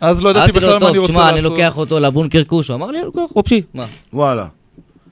אז 0.00 0.22
לא 0.22 0.28
ידעתי 0.28 0.52
בכלל 0.52 0.68
מה 0.78 0.88
אני 0.88 0.94
"טוב, 0.94 0.96
רוצה 0.96 1.12
תשמע, 1.12 1.28
אני 1.28 1.36
לעשות. 1.36 1.50
לוקח 1.52 1.76
אותו 1.78 2.00
לבונקר 2.00 2.44
כוש. 2.44 2.68
הוא 2.68 2.74
אמר 2.74 2.90
לי, 2.90 2.98
אני 2.98 3.06
לוקח 3.06 3.20
חופשי. 3.32 3.62
מה? 3.74 3.86
וואלה. 4.12 4.46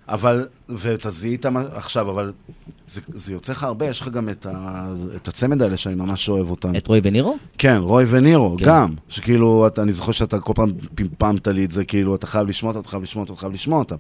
אבל, 0.09 0.47
ואתה 0.69 1.11
זיהית 1.11 1.47
עכשיו, 1.75 2.11
אבל 2.11 2.33
זה, 2.87 3.01
זה 3.15 3.33
יוצא 3.33 3.53
לך 3.53 3.63
הרבה, 3.65 3.87
יש 3.87 4.01
לך 4.01 4.09
גם 4.09 4.29
את, 4.29 4.47
ה, 4.51 4.87
את 5.17 5.29
הצמד 5.29 5.63
האלה 5.63 5.77
שאני 5.77 5.95
ממש 5.95 6.29
אוהב 6.29 6.51
אותם. 6.51 6.77
את 6.77 6.87
רוי 6.87 7.01
ונירו? 7.05 7.37
כן, 7.59 7.77
רוי 7.81 8.05
ונירו, 8.09 8.57
כן. 8.59 8.65
גם. 8.65 8.95
שכאילו, 9.09 9.67
אתה, 9.67 9.83
אני 9.83 9.93
זוכר 9.93 10.13
שאתה 10.13 10.39
כל 10.41 10.53
פעם 10.57 10.73
פמפמת 10.95 11.49
לי 11.49 11.65
את 11.65 11.71
זה, 11.71 11.85
כאילו, 11.85 12.15
אתה 12.15 12.27
חייב 12.27 12.49
לשמוע 12.49 12.71
אותם, 12.71 12.81
אתה 12.81 12.89
חייב 12.89 13.03
לשמוע 13.03 13.23
אותם, 13.23 13.33
אתה 13.33 13.41
חייב 13.41 13.53
לשמוע 13.53 13.79
אותם. 13.79 13.97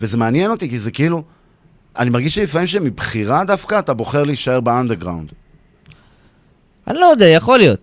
וזה 0.00 0.18
מעניין 0.18 0.50
אותי, 0.50 0.68
כי 0.68 0.78
זה 0.78 0.90
כאילו, 0.90 1.22
אני 1.98 2.10
מרגיש 2.10 2.34
שלפעמים 2.34 2.66
שמבחירה 2.66 3.44
דווקא 3.44 3.78
אתה 3.78 3.94
בוחר 3.94 4.24
להישאר 4.24 4.60
באנדרגראונד. 4.60 5.32
אני 6.88 6.98
לא 6.98 7.06
יודע, 7.06 7.24
יכול 7.24 7.58
להיות. 7.58 7.78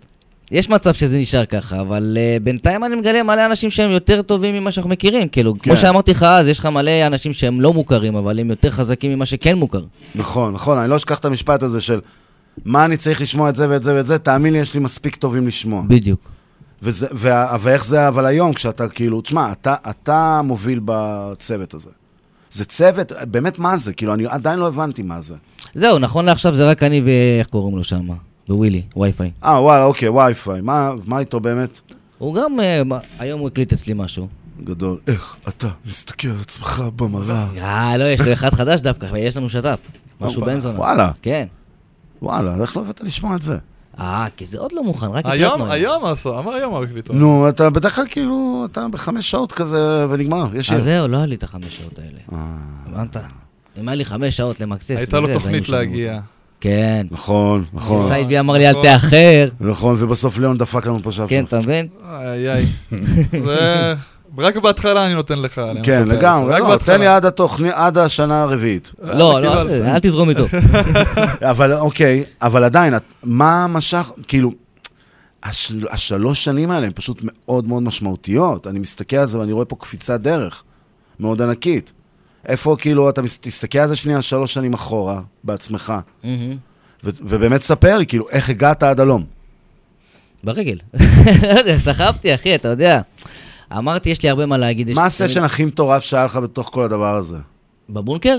יש 0.51 0.69
מצב 0.69 0.93
שזה 0.93 1.17
נשאר 1.17 1.45
ככה, 1.45 1.82
אבל 1.82 2.17
uh, 2.17 2.43
בינתיים 2.43 2.83
אני 2.83 2.95
מגלה 2.95 3.23
מלא 3.23 3.45
אנשים 3.45 3.69
שהם 3.69 3.91
יותר 3.91 4.22
טובים 4.22 4.56
ממה 4.56 4.72
שאנחנו 4.72 4.90
מכירים. 4.90 5.27
כאילו, 5.27 5.59
כמו 5.59 5.75
כן. 5.75 5.82
שאמרתי 5.82 6.11
לך 6.11 6.23
אז, 6.23 6.48
יש 6.48 6.59
לך 6.59 6.65
מלא 6.65 7.07
אנשים 7.07 7.33
שהם 7.33 7.61
לא 7.61 7.73
מוכרים, 7.73 8.15
אבל 8.15 8.40
הם 8.40 8.49
יותר 8.49 8.69
חזקים 8.69 9.14
ממה 9.14 9.25
שכן 9.25 9.56
מוכר. 9.56 9.83
נכון, 10.15 10.53
נכון, 10.53 10.77
אני 10.77 10.90
לא 10.90 10.95
אשכח 10.95 11.19
את 11.19 11.25
המשפט 11.25 11.64
הזה 11.64 11.82
של 11.82 11.99
מה 12.65 12.85
אני 12.85 12.98
צריך 12.98 13.22
לשמוע 13.22 13.49
את 13.49 13.56
זה 13.56 13.69
ואת 13.69 13.83
זה 13.83 13.95
ואת 13.95 14.06
זה, 14.06 14.17
תאמין 14.17 14.53
לי, 14.53 14.59
יש 14.59 14.73
לי 14.73 14.80
מספיק 14.80 15.15
טובים 15.15 15.48
לשמוע. 15.48 15.83
בדיוק. 15.88 16.19
וזה, 16.82 17.07
וה, 17.11 17.57
ואיך 17.61 17.85
זה 17.85 18.07
אבל 18.07 18.25
היום, 18.25 18.53
כשאתה 18.53 18.88
כאילו, 18.88 19.22
תשמע, 19.22 19.51
אתה, 19.51 19.75
אתה 19.90 20.41
מוביל 20.43 20.80
בצוות 20.85 21.73
הזה. 21.73 21.90
זה 22.51 22.65
צוות, 22.65 23.11
באמת 23.32 23.59
מה 23.59 23.77
זה? 23.77 23.93
כאילו, 23.93 24.14
אני 24.14 24.25
עדיין 24.27 24.59
לא 24.59 24.67
הבנתי 24.67 25.03
מה 25.03 25.22
זה. 25.22 25.35
זהו, 25.75 25.99
נכון 25.99 26.25
לעכשיו 26.25 26.56
זה 26.56 26.69
רק 26.69 26.83
אני 26.83 27.01
ואיך 27.01 27.48
קוראים 27.48 27.77
לו 27.77 27.83
שם? 27.83 28.07
ווילי, 28.50 28.82
וי-פיי. 28.98 29.32
אה, 29.44 29.62
וואלה, 29.62 29.84
אוקיי, 29.84 30.10
וי-פיי. 30.10 30.62
מה, 30.62 30.92
מה 31.06 31.20
איתו 31.20 31.40
באמת? 31.40 31.82
הוא 32.18 32.36
גם, 32.36 32.60
uh, 32.60 32.94
היום 33.20 33.40
הוא 33.40 33.48
הקליט 33.48 33.74
אצלי 33.74 33.94
משהו. 33.98 34.28
גדול. 34.64 34.98
איך 35.08 35.36
אתה 35.48 35.68
מסתכל 35.86 36.28
על 36.28 36.40
עצמך 36.42 36.84
במראה? 36.96 37.48
אה, 37.58 37.98
לא, 37.98 38.04
יש 38.04 38.22
לו 38.22 38.34
אחד 38.34 38.54
חדש 38.54 38.82
דווקא, 38.82 39.08
יש 39.18 39.38
לנו 39.38 39.50
שת"פ. 39.50 39.80
משהו 40.22 40.42
בן 40.46 40.60
זונה. 40.60 40.80
וואלה. 40.80 41.12
כן. 41.22 41.46
וואלה, 42.22 42.56
איך 42.62 42.78
לא 42.78 42.82
הבאת 42.82 43.02
לשמוע 43.02 43.36
את 43.36 43.42
זה? 43.42 43.58
אה, 44.00 44.28
כי 44.38 44.46
זה 44.46 44.60
עוד 44.60 44.72
לא 44.72 44.84
מוכן, 44.84 45.06
רק 45.06 45.26
היום, 45.26 45.54
הקלטנו. 45.54 45.72
היום 45.72 46.06
עשו, 46.06 46.40
אמר 46.40 46.54
היום 46.54 46.74
הוא 46.74 46.84
הקליט. 46.84 47.12
נו, 47.12 47.50
אתה 47.50 47.70
בדרך 47.70 47.96
כלל 47.96 48.06
כאילו, 48.10 48.66
אתה 48.72 48.88
בחמש 48.92 49.32
שעות 49.32 49.52
כזה 49.52 50.06
ונגמר, 50.10 50.56
יש. 50.56 50.72
אז 50.72 50.84
זהו, 50.84 51.08
לא 51.08 51.18
היה 51.18 51.26
לי 51.26 51.36
את 51.36 51.44
החמש 51.44 51.78
שעות 51.78 52.00
האלה. 52.00 52.20
הבנת? 52.86 53.18
אם 53.80 53.90
היה 53.90 53.96
לי 53.96 54.06
חמש 54.06 54.38
שעות 54.38 54.60
למקסס, 54.60 54.92
הייתה 54.92 55.20
לו 55.20 55.34
תוכנית 55.34 55.70
להגיע. 55.70 56.20
כן. 56.64 57.08
נכון, 57.11 57.66
נכון. 57.74 58.08
סיידי 58.08 58.40
אמר 58.40 58.53
לי, 58.53 58.67
אל 58.67 58.72
נכון. 58.72 58.83
תאחר. 58.83 59.48
נכון, 59.59 59.95
ובסוף 60.00 60.38
ליאון 60.38 60.58
דפק 60.58 60.85
לנו 60.85 61.00
פה 61.03 61.11
שבוע. 61.11 61.27
כן, 61.27 61.43
אתה 61.43 61.58
מבין? 61.58 61.88
איי 62.09 62.51
איי. 62.51 62.66
זה... 63.45 63.93
רק 64.38 64.58
בהתחלה 64.58 65.06
אני 65.06 65.14
נותן 65.14 65.40
לך. 65.40 65.61
כן. 65.83 66.08
לגמרי, 66.08 66.53
רק 66.53 66.59
לא, 66.59 66.67
בהתחלה. 66.67 66.95
תן 66.95 67.01
לי 67.01 67.08
עד 67.08 67.25
התוכנית, 67.25 67.72
עד 67.75 67.98
השנה 67.98 68.42
הרביעית. 68.42 68.92
לא, 69.01 69.42
לא, 69.42 69.50
קיבלת. 69.50 69.85
אל 69.85 70.00
תזרום 70.00 70.30
איתו. 70.30 70.45
אבל 71.51 71.74
אוקיי, 71.74 72.24
אבל 72.42 72.64
עדיין, 72.64 72.93
מה 73.24 73.67
משך, 73.69 74.11
כאילו, 74.27 74.51
הש, 75.43 75.74
השלוש 75.90 76.43
שנים 76.43 76.72
האלה 76.72 76.85
הן 76.85 76.92
פשוט 76.95 77.19
מאוד 77.22 77.67
מאוד 77.67 77.83
משמעותיות. 77.83 78.67
אני 78.67 78.80
מסתכל 78.80 79.16
על 79.16 79.27
זה 79.27 79.40
ואני 79.40 79.51
רואה 79.51 79.66
פה 79.66 79.75
קפיצת 79.75 80.19
דרך 80.19 80.64
מאוד 81.19 81.42
ענקית. 81.42 81.93
איפה, 82.48 82.76
כאילו, 82.80 83.10
אתה 83.10 83.22
תסתכל 83.42 83.80
על 83.80 83.88
זה 83.88 83.96
שנייה 83.96 84.22
שלוש 84.22 84.54
שנים 84.54 84.74
אחורה, 84.74 85.22
בעצמך, 85.44 85.94
מהמם. 86.24 86.58
ו- 87.04 87.10
ובאמת 87.22 87.62
ספר 87.62 87.98
לי, 87.98 88.06
כאילו, 88.06 88.30
איך 88.30 88.50
הגעת 88.50 88.84
עד 88.84 89.00
הלום. 89.00 89.26
ברגל. 90.44 90.78
לא 91.54 91.60
יודע, 91.60 91.78
סחבתי, 91.78 92.36
אחי, 92.36 92.56
אתה 92.56 92.68
יודע. 92.68 93.02
אמרתי, 93.78 94.10
יש 94.10 94.24
לי 94.24 94.30
הרבה 94.30 94.46
מה 94.46 94.58
להגיד. 94.58 94.90
מה 94.90 95.02
לי- 95.02 95.08
הסשן 95.08 95.44
הכי 95.44 95.66
מטורף 95.66 96.04
שהיה 96.04 96.26
לך 96.26 96.36
בתוך 96.38 96.70
כל 96.74 96.84
הדבר 96.84 97.16
הזה? 97.16 97.38
בבונקר? 97.90 98.38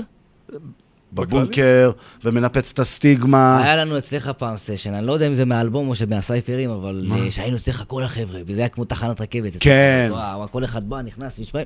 בבונקר, 1.13 1.91
ומנפץ 2.23 2.71
את 2.71 2.79
הסטיגמה. 2.79 3.63
היה 3.63 3.75
לנו 3.75 3.97
אצלך 3.97 4.31
פעם 4.37 4.57
סשן, 4.57 4.93
אני 4.93 5.05
לא 5.07 5.13
יודע 5.13 5.27
אם 5.27 5.33
זה 5.35 5.45
מהאלבום 5.45 5.89
או 5.89 5.95
שמהסייפרים, 5.95 6.69
אבל 6.69 7.07
אה, 7.11 7.31
שהיינו 7.31 7.57
אצלך 7.57 7.83
כל 7.87 8.03
החבר'ה, 8.03 8.39
וזה 8.47 8.59
היה 8.59 8.69
כמו 8.69 8.85
תחנת 8.85 9.21
רכבת. 9.21 9.51
כן. 9.59 10.07
וואו, 10.11 10.51
כל 10.51 10.63
אחד 10.63 10.89
בא, 10.89 11.01
נכנס, 11.01 11.39
נשמע. 11.39 11.59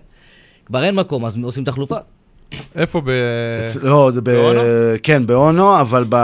כבר 0.66 0.84
אין 0.84 0.95
מקום, 0.95 1.26
אז 1.26 1.38
עושים 1.43 1.64
תחלופה. 1.64 1.95
איפה 2.75 3.01
ב... 3.05 3.09
לא, 3.81 4.11
זה 4.13 4.21
ב... 4.21 4.29
באונו? 4.29 4.59
כן, 5.03 5.25
באונו, 5.25 5.81
אבל 5.81 6.05
ב... 6.09 6.15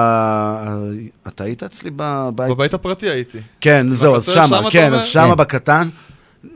אתה 1.28 1.44
היית 1.44 1.64
אצלי 1.64 1.92
בבית? 1.96 2.50
בבית 2.50 2.74
הפרטי 2.74 3.10
הייתי. 3.10 3.38
כן, 3.62 3.88
זהו, 3.90 4.16
אז 4.16 4.26
שמה, 4.26 4.62
כן? 4.72 4.94
אז 4.94 5.04
שמה 5.04 5.32
כן. 5.32 5.38
בקטן. 5.38 5.90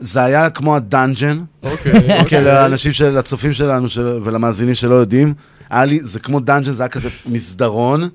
זה 0.00 0.22
היה 0.22 0.50
כמו 0.50 0.76
ה 0.76 0.83
dungeon. 0.83 1.40
אוקיי, 1.62 2.20
אוקיי. 2.20 2.44
לאנשים 2.44 2.92
של, 2.92 3.18
לצופים 3.18 3.52
שלנו 3.52 3.88
של, 3.88 4.20
ולמאזינים 4.24 4.74
שלא 4.74 4.94
יודעים, 4.94 5.34
היה 5.70 5.84
לי, 5.84 6.00
זה 6.02 6.20
כמו 6.20 6.40
dungeon, 6.40 6.72
זה 6.72 6.82
היה 6.82 6.88
כזה 6.88 7.08
מסדרון, 7.26 8.08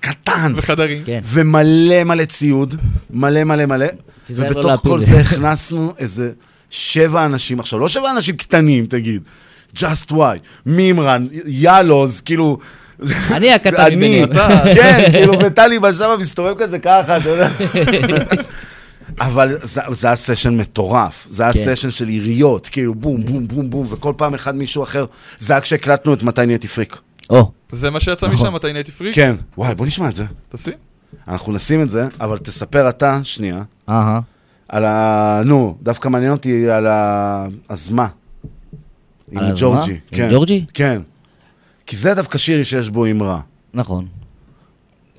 קטן. 0.00 0.52
וחדרים. 0.56 1.02
כן. 1.04 1.20
ומלא 1.24 2.04
מלא 2.04 2.24
ציוד, 2.24 2.74
מלא 3.10 3.44
מלא 3.44 3.66
מלא. 3.66 3.86
לא 3.86 3.90
ובתוך. 4.30 4.82
כל 4.82 5.00
זה 5.00 5.20
הכנסנו 5.20 5.94
איזה 5.98 6.32
שבע 6.70 7.24
אנשים, 7.24 7.60
עכשיו, 7.60 7.78
לא 7.78 7.88
שבע 7.88 8.10
אנשים 8.10 8.36
קטנים, 8.36 8.86
תגיד, 8.86 9.22
just 9.76 10.12
why, 10.12 10.38
מימרן, 10.66 11.26
יאלוז, 11.46 12.20
כאילו... 12.20 12.58
אני 13.30 13.52
הקטן 13.52 13.80
אני, 13.80 13.96
מביניהם. 13.96 14.28
כן, 14.74 15.08
כאילו, 15.12 15.32
וטלי 15.40 15.78
בשמה 15.78 16.16
מסתובב 16.16 16.54
כזה 16.58 16.78
ככה, 16.78 17.16
אתה 17.16 17.28
יודע. 17.28 17.48
אבל 19.20 19.56
זה, 19.62 19.80
זה 19.90 20.06
היה 20.06 20.16
סשן 20.16 20.56
מטורף, 20.56 21.26
זה 21.30 21.42
היה 21.42 21.52
כן. 21.52 21.74
סשן 21.74 21.90
של 21.90 22.08
יריות, 22.08 22.68
כאילו 22.68 22.94
בום, 22.94 23.24
בום, 23.24 23.48
בום, 23.48 23.70
בום, 23.70 23.86
וכל 23.90 24.12
פעם 24.16 24.34
אחד 24.34 24.56
מישהו 24.56 24.82
אחר, 24.82 25.04
זה 25.38 25.52
היה 25.52 25.60
כשהקלטנו 25.60 26.14
את 26.14 26.22
מתי 26.22 26.46
נהייתי 26.46 26.68
פריק. 26.68 26.96
או. 27.30 27.50
זה 27.72 27.90
מה 27.90 28.00
שיצא 28.00 28.26
נכון. 28.26 28.46
משם, 28.46 28.54
מתי 28.54 28.72
נהייתי 28.72 28.92
פריק? 28.92 29.14
כן, 29.14 29.36
וואי, 29.58 29.74
בוא 29.74 29.86
נשמע 29.86 30.08
את 30.08 30.14
זה. 30.14 30.24
תשים. 30.48 30.72
אנחנו 31.28 31.52
נשים 31.52 31.82
את 31.82 31.90
זה, 31.90 32.06
אבל 32.20 32.38
תספר 32.38 32.88
אתה, 32.88 33.20
שנייה, 33.22 33.62
אהה. 33.88 34.20
על 34.68 34.84
ה... 34.84 35.40
נו, 35.44 35.76
דווקא 35.82 36.08
מעניין 36.08 36.32
אותי 36.32 36.70
על 36.70 36.86
ה... 36.86 37.46
אז 37.68 37.90
מה? 37.90 38.06
עם 39.32 39.42
ג'ורג'י. 39.56 39.98
כן. 40.10 40.24
עם 40.24 40.30
ג'ורג'י? 40.30 40.64
כן. 40.74 41.02
כי 41.86 41.96
זה 41.96 42.14
דווקא 42.14 42.38
שיר 42.38 42.62
שיש 42.62 42.88
בו 42.88 43.06
אמרה. 43.06 43.40
נכון. 43.74 44.06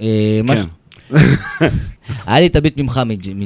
אה, 0.01 0.39
כן. 0.47 0.63
היה 2.25 2.39
לי 2.39 2.47
את 2.47 2.55
הביט 2.55 2.77
ממך 2.77 3.01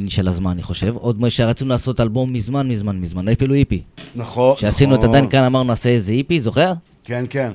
של 0.08 0.28
הזמן, 0.28 0.52
אני 0.52 0.64
חושב. 0.64 0.96
עוד 0.96 1.22
מה 1.22 1.30
שרצינו 1.30 1.70
לעשות 1.70 2.00
אלבום 2.00 2.34
מזמן, 2.34 2.68
מזמן, 2.68 2.98
מזמן. 2.98 3.28
אפילו 3.30 3.54
איפי. 3.54 3.82
נכון, 4.16 4.56
שעשינו 4.58 4.96
את 4.96 5.00
נכון. 5.00 5.10
עדיין 5.10 5.30
כאן, 5.30 5.44
אמרנו 5.44 5.68
נעשה 5.68 5.90
איזה 5.90 6.14
איפי, 6.14 6.40
זוכר? 6.40 6.74
כן, 7.04 7.26
כן. 7.30 7.52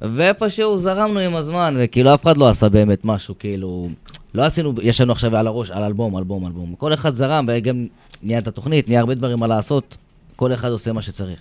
ואיפשהו 0.00 0.78
זרמנו 0.78 1.20
עם 1.20 1.36
הזמן, 1.36 1.76
וכאילו 1.78 2.14
אף 2.14 2.22
אחד 2.22 2.36
לא 2.36 2.48
עשה 2.48 2.68
באמת 2.68 3.04
משהו, 3.04 3.34
כאילו... 3.38 3.88
לא 4.34 4.42
עשינו, 4.42 4.72
יש 4.82 5.00
לנו 5.00 5.12
עכשיו 5.12 5.36
על 5.36 5.46
הראש, 5.46 5.70
על 5.70 5.82
אלבום, 5.82 6.18
אלבום, 6.18 6.46
אלבום. 6.46 6.74
כל 6.78 6.94
אחד 6.94 7.14
זרם, 7.14 7.46
וגם 7.48 7.86
נהיה 8.22 8.38
את 8.38 8.48
התוכנית, 8.48 8.88
נהיה 8.88 9.00
הרבה 9.00 9.14
דברים 9.14 9.38
מה 9.38 9.46
לעשות, 9.46 9.96
כל 10.36 10.54
אחד 10.54 10.68
עושה 10.68 10.92
מה 10.92 11.02
שצריך. 11.02 11.38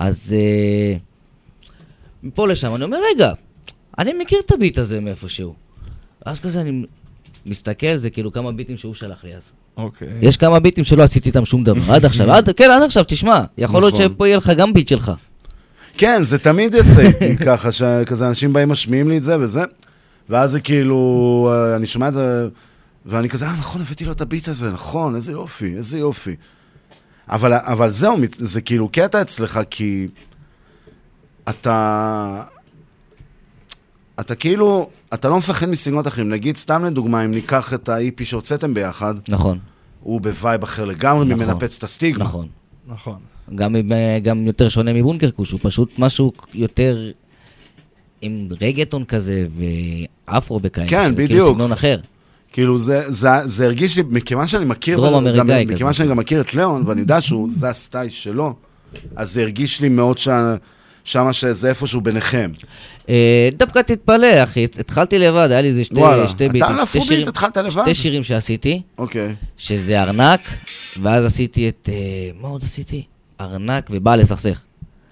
אז 0.00 0.34
אה, 0.38 0.96
מפה 2.22 2.48
לשם, 2.48 2.74
אני 2.74 2.84
אומר, 2.84 2.98
רגע, 3.14 3.32
אני 3.98 4.12
מכיר 4.12 4.40
את 4.46 4.50
הביט 4.50 4.78
הזה 4.78 5.00
מאיפשהו. 5.00 5.54
אז 6.26 6.40
כזה 6.40 6.60
אני 6.60 6.84
מסתכל, 7.46 7.96
זה 7.96 8.10
כאילו 8.10 8.32
כמה 8.32 8.52
ביטים 8.52 8.76
שהוא 8.76 8.94
שלח 8.94 9.24
לי 9.24 9.34
אז. 9.34 9.42
אוקיי. 9.76 10.08
יש 10.22 10.36
כמה 10.36 10.60
ביטים 10.60 10.84
שלא 10.84 11.02
עשיתי 11.02 11.28
איתם 11.28 11.44
שום 11.44 11.64
דבר, 11.64 11.94
עד 11.94 12.04
עכשיו, 12.04 12.32
עד, 12.32 12.50
כן, 12.58 12.70
עד 12.70 12.82
עכשיו, 12.82 13.04
תשמע, 13.08 13.44
יכול 13.58 13.82
להיות 13.82 13.94
נכון. 13.94 14.06
שפה 14.08 14.26
יהיה 14.26 14.36
לך 14.36 14.52
גם 14.56 14.72
ביט 14.72 14.88
שלך. 14.88 15.12
כן, 15.96 16.22
זה 16.22 16.38
תמיד 16.38 16.74
יוצא 16.74 17.00
איתי 17.00 17.36
ככה, 17.46 17.72
שכזה 17.72 18.28
אנשים 18.28 18.52
באים 18.52 18.68
משמיעים 18.68 19.10
לי 19.10 19.16
את 19.18 19.22
זה 19.22 19.40
וזה, 19.40 19.62
ואז 20.28 20.50
זה 20.50 20.60
כאילו, 20.60 21.50
אה, 21.52 21.76
אני 21.76 21.86
שומע 21.86 22.08
את 22.08 22.14
זה, 22.14 22.48
ואני 23.06 23.28
כזה, 23.28 23.46
אה, 23.46 23.56
נכון, 23.56 23.80
הבאתי 23.80 24.04
לו 24.04 24.12
את 24.12 24.20
ה 24.20 24.26
beat 24.26 24.48
הזה, 24.48 24.70
נכון, 24.70 25.14
איזה 25.14 25.32
יופי, 25.32 25.76
איזה 25.76 25.98
יופי. 25.98 26.36
אבל, 27.30 27.52
אבל 27.52 27.90
זהו, 27.90 28.16
זה 28.38 28.60
כאילו 28.60 28.88
קטע 28.88 29.22
אצלך, 29.22 29.60
כי 29.70 30.08
אתה... 31.48 32.42
אתה 34.20 34.34
כאילו, 34.34 34.90
אתה 35.14 35.28
לא 35.28 35.38
מפחד 35.38 35.66
מסגנונות 35.68 36.06
אחרים. 36.06 36.28
נגיד, 36.28 36.56
סתם 36.56 36.84
לדוגמה, 36.84 37.24
אם 37.24 37.30
ניקח 37.30 37.74
את 37.74 37.88
ה-EP 37.88 38.24
שהוצאתם 38.24 38.74
ביחד, 38.74 39.14
נכון. 39.28 39.58
הוא 40.00 40.20
ב 40.20 40.28
vibe 40.28 40.62
אחר 40.62 40.84
לגמרי, 40.84 41.24
נכון. 41.24 41.46
מנפץ 41.46 41.76
את 41.76 41.82
הסטיגמה. 41.82 42.24
נכון. 42.24 42.48
נכון. 42.86 43.18
גם, 43.54 43.76
עם, 43.76 43.92
אה, 43.92 44.18
גם 44.22 44.46
יותר 44.46 44.68
שונה 44.68 44.92
מבונקר 44.92 45.30
כוש, 45.30 45.50
הוא 45.50 45.60
פשוט 45.62 45.98
משהו 45.98 46.32
יותר 46.54 47.10
עם 48.20 48.48
רגטון 48.60 49.04
כזה 49.04 49.46
ואפרו 50.28 50.60
בכאלה. 50.60 50.88
כן, 50.88 51.02
כאילו 51.02 51.16
בדיוק. 51.16 51.54
סגנון 51.54 51.72
אחר. 51.72 52.00
כאילו, 52.52 52.78
זה, 52.78 53.02
זה, 53.10 53.28
זה 53.44 53.64
הרגיש 53.64 53.96
לי, 53.96 54.02
מכיוון 54.10 54.46
שאני 54.46 54.64
מכיר... 54.64 54.96
דרום 54.96 55.14
אמריקאי 55.14 55.64
כזה. 55.64 55.74
מכיוון 55.74 55.92
שאני 55.92 56.08
גם 56.08 56.16
מכיר 56.16 56.40
את 56.40 56.54
ליאון, 56.54 56.82
ואני 56.86 57.00
יודע 57.00 57.20
שהוא, 57.20 57.48
זה 57.50 57.68
הסטייל 57.68 58.08
שלו, 58.08 58.54
אז 59.16 59.32
זה 59.32 59.42
הרגיש 59.42 59.80
לי 59.80 59.88
מאוד 59.88 60.18
ש... 60.18 60.28
שמה 61.04 61.32
שזה 61.32 61.68
איפשהו 61.68 62.00
ביניכם. 62.00 62.50
אה, 63.08 63.48
דווקא 63.56 63.78
תתפלא, 63.78 64.42
אחי, 64.44 64.64
התחלתי 64.64 65.18
לבד, 65.18 65.48
היה 65.50 65.60
לי 65.60 65.68
איזה 65.68 65.84
שתי, 65.84 66.00
וואלה, 66.00 66.28
שתי 66.28 66.44
אתה 66.44 66.52
ביטים. 66.52 66.68
על 66.68 66.74
שתי 66.74 66.82
הפוביט 66.82 67.08
שירים- 67.08 67.28
התחלת 67.28 67.56
לבד? 67.56 67.82
שתי 67.82 67.94
שירים 67.94 68.22
שעשיתי, 68.24 68.82
אוקיי. 68.98 69.34
שזה 69.56 70.02
ארנק, 70.02 70.40
ואז 71.02 71.24
עשיתי 71.24 71.68
את... 71.68 71.88
אה, 71.92 71.94
מה 72.40 72.48
עוד 72.48 72.62
עשיתי? 72.64 73.02
ארנק 73.40 73.86
ובא 73.90 74.16
לסכסך. 74.16 74.60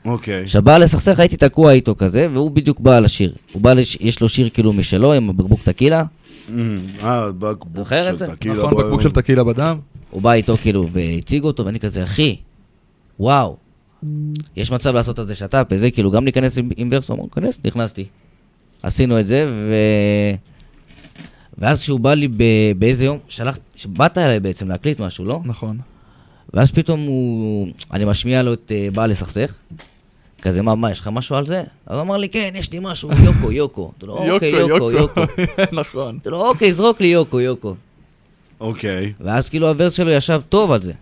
אוקיי. 0.05 0.43
עכשיו, 0.43 0.63
בא 0.63 0.79
לסכסך, 0.79 1.19
הייתי 1.19 1.37
תקוע 1.37 1.73
איתו 1.73 1.95
כזה, 1.99 2.27
והוא 2.33 2.51
בדיוק 2.51 2.81
בא 2.81 2.99
לשיר. 3.01 3.33
הוא 3.53 3.63
בא, 3.63 3.73
לש... 3.73 3.99
יש 4.01 4.21
לו 4.21 4.29
שיר 4.29 4.49
כאילו 4.49 4.73
משלו, 4.73 5.13
עם 5.13 5.31
הבקבוק 5.31 5.61
טקילה. 5.65 6.03
אה, 7.03 7.33
בקבוק 7.33 7.89
של? 7.89 8.19
טקילה. 8.27 8.55
נכון, 8.55 8.71
בוא- 8.71 8.83
בקבוק 8.83 9.01
של 9.01 9.11
טקילה 9.13 9.45
בדם. 9.45 9.79
הוא 10.11 10.23
בא 10.23 10.33
איתו 10.33 10.57
כאילו 10.57 10.89
והציג 10.93 11.43
אותו, 11.45 11.65
ואני 11.67 11.81
כזה, 11.81 12.05
אחי, 12.05 12.37
וואו, 13.21 13.57
יש 14.57 14.71
מצב 14.73 14.95
לעשות 14.95 15.21
את 15.21 15.27
זה 15.27 15.35
שת"פ, 15.35 15.67
וזה 15.71 15.91
כאילו, 15.91 16.11
גם 16.11 16.25
להיכנס 16.25 16.59
עם, 16.77 16.89
ורסו, 16.93 17.13
אמרו, 17.15 17.31
כנס, 17.31 17.59
נכנסתי. 17.65 18.05
עשינו 18.83 19.21
את 19.21 19.27
זה, 19.27 19.51
ו... 19.53 19.75
ואז 21.59 21.81
כשהוא 21.81 22.01
בא 22.01 22.15
לי 22.15 22.29
ב... 22.29 22.43
באיזה 22.79 23.05
יום, 23.05 23.19
שלח, 23.29 23.59
באת 23.87 24.19
אליי 24.19 24.41
בעצם 24.41 24.69
להקליט 24.69 25.01
משהו, 25.01 25.25
לא? 25.25 25.41
נכון. 25.45 25.79
ואז 26.55 26.71
פתאום 26.71 27.01
הוא, 27.01 27.69
אני 27.93 28.05
משמיע 28.05 28.43
לו 28.43 28.53
את 28.53 28.73
uh, 28.93 28.95
בא 28.95 29.07
לסכסך. 29.07 29.55
כזה, 30.43 30.63
מה, 30.63 30.75
מה, 30.75 30.91
יש 30.91 31.01
לך 31.01 31.09
משהו 31.13 31.37
על 31.37 31.47
זה? 31.47 31.63
אז 31.87 31.97
הוא 31.97 32.03
אמר 32.03 32.17
לי, 32.17 32.29
כן, 32.29 32.51
יש 32.55 32.73
לי 32.73 32.79
משהו, 32.83 33.11
יוקו, 33.25 33.53
יוקו. 33.53 33.83
אמרתי 33.83 34.07
לו, 34.07 34.35
אוקיי, 34.35 34.51
יוקו, 34.51 34.91
יוקו. 34.91 35.21
נכון. 35.81 36.09
אמרתי 36.09 36.29
לו, 36.29 36.49
אוקיי, 36.49 36.73
זרוק 36.73 37.01
לי 37.01 37.07
יוקו, 37.07 37.41
יוקו. 37.41 37.75
אוקיי. 38.61 39.13
ואז 39.21 39.49
כאילו 39.49 39.69
הוורס 39.69 39.93
שלו 39.93 40.11
ישב 40.11 40.41
טוב 40.49 40.73
על 40.73 40.83
זה. 40.83 40.93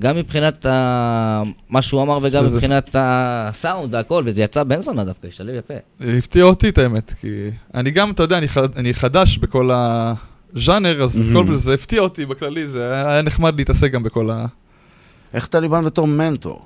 גם 0.00 0.16
מבחינת 0.16 0.66
ה... 0.66 1.42
מה 1.68 1.82
שהוא 1.82 2.02
אמר 2.02 2.18
וגם 2.22 2.44
מבחינת 2.44 2.90
הסאונד 2.94 3.94
והכל, 3.94 4.22
וזה 4.26 4.42
יצא 4.42 4.62
בן 4.62 4.80
זונה 4.80 5.04
דווקא, 5.04 5.26
השתלב 5.26 5.54
יפה. 5.54 5.74
הפתיע 6.18 6.44
אותי 6.44 6.68
את 6.68 6.78
האמת, 6.78 7.14
כי 7.20 7.50
אני 7.74 7.90
גם, 7.90 8.10
אתה 8.10 8.22
יודע, 8.22 8.38
אני, 8.38 8.48
חד, 8.48 8.76
אני 8.76 8.94
חדש 8.94 9.38
בכל 9.38 9.70
הז'אנר, 9.72 11.02
אז. 11.02 11.22
כל 11.32 11.54
זה 11.54 11.74
הפתיע 11.74 12.00
אותי 12.00 12.26
בכללי, 12.26 12.66
זה 12.66 12.92
היה 12.92 13.12
היה 13.12 13.22
נחמד 13.22 13.56
להתעסק 13.56 13.90
גם 13.90 14.02
בכל 14.02 14.30
ה... 14.30 14.46
איך 15.34 15.46
טליבן 15.46 15.84
בתור 15.84 16.06
מנטור? 16.06 16.64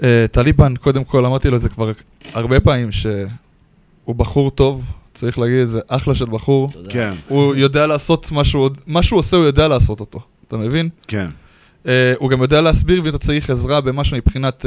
Uh, 0.00 0.04
טליבן, 0.32 0.76
קודם 0.76 1.04
כל, 1.04 1.26
אמרתי 1.26 1.50
לו 1.50 1.56
את 1.56 1.60
זה 1.62 1.68
כבר 1.68 1.90
הרבה 2.32 2.60
פעמים, 2.60 2.92
שהוא 2.92 4.14
בחור 4.16 4.50
טוב, 4.50 4.84
צריך 5.14 5.38
להגיד 5.38 5.58
את 5.58 5.68
זה, 5.68 5.80
אחלה 5.88 6.14
של 6.14 6.24
בחור. 6.24 6.70
כן. 6.88 7.14
הוא 7.28 7.54
יודע 7.54 7.86
לעשות 7.86 8.32
מה 8.32 8.44
שהוא, 8.44 8.70
מה 8.86 9.02
שהוא 9.02 9.18
עושה, 9.18 9.36
הוא 9.36 9.44
יודע 9.44 9.68
לעשות 9.68 10.00
אותו, 10.00 10.20
אתה 10.48 10.56
מבין? 10.56 10.88
כן. 11.08 11.28
Uh, 11.84 11.88
הוא 12.18 12.30
גם 12.30 12.42
יודע 12.42 12.60
להסביר, 12.60 13.02
ואם 13.02 13.08
אתה 13.08 13.18
צריך 13.18 13.50
עזרה 13.50 13.80
במשהו 13.80 14.16
מבחינת 14.16 14.66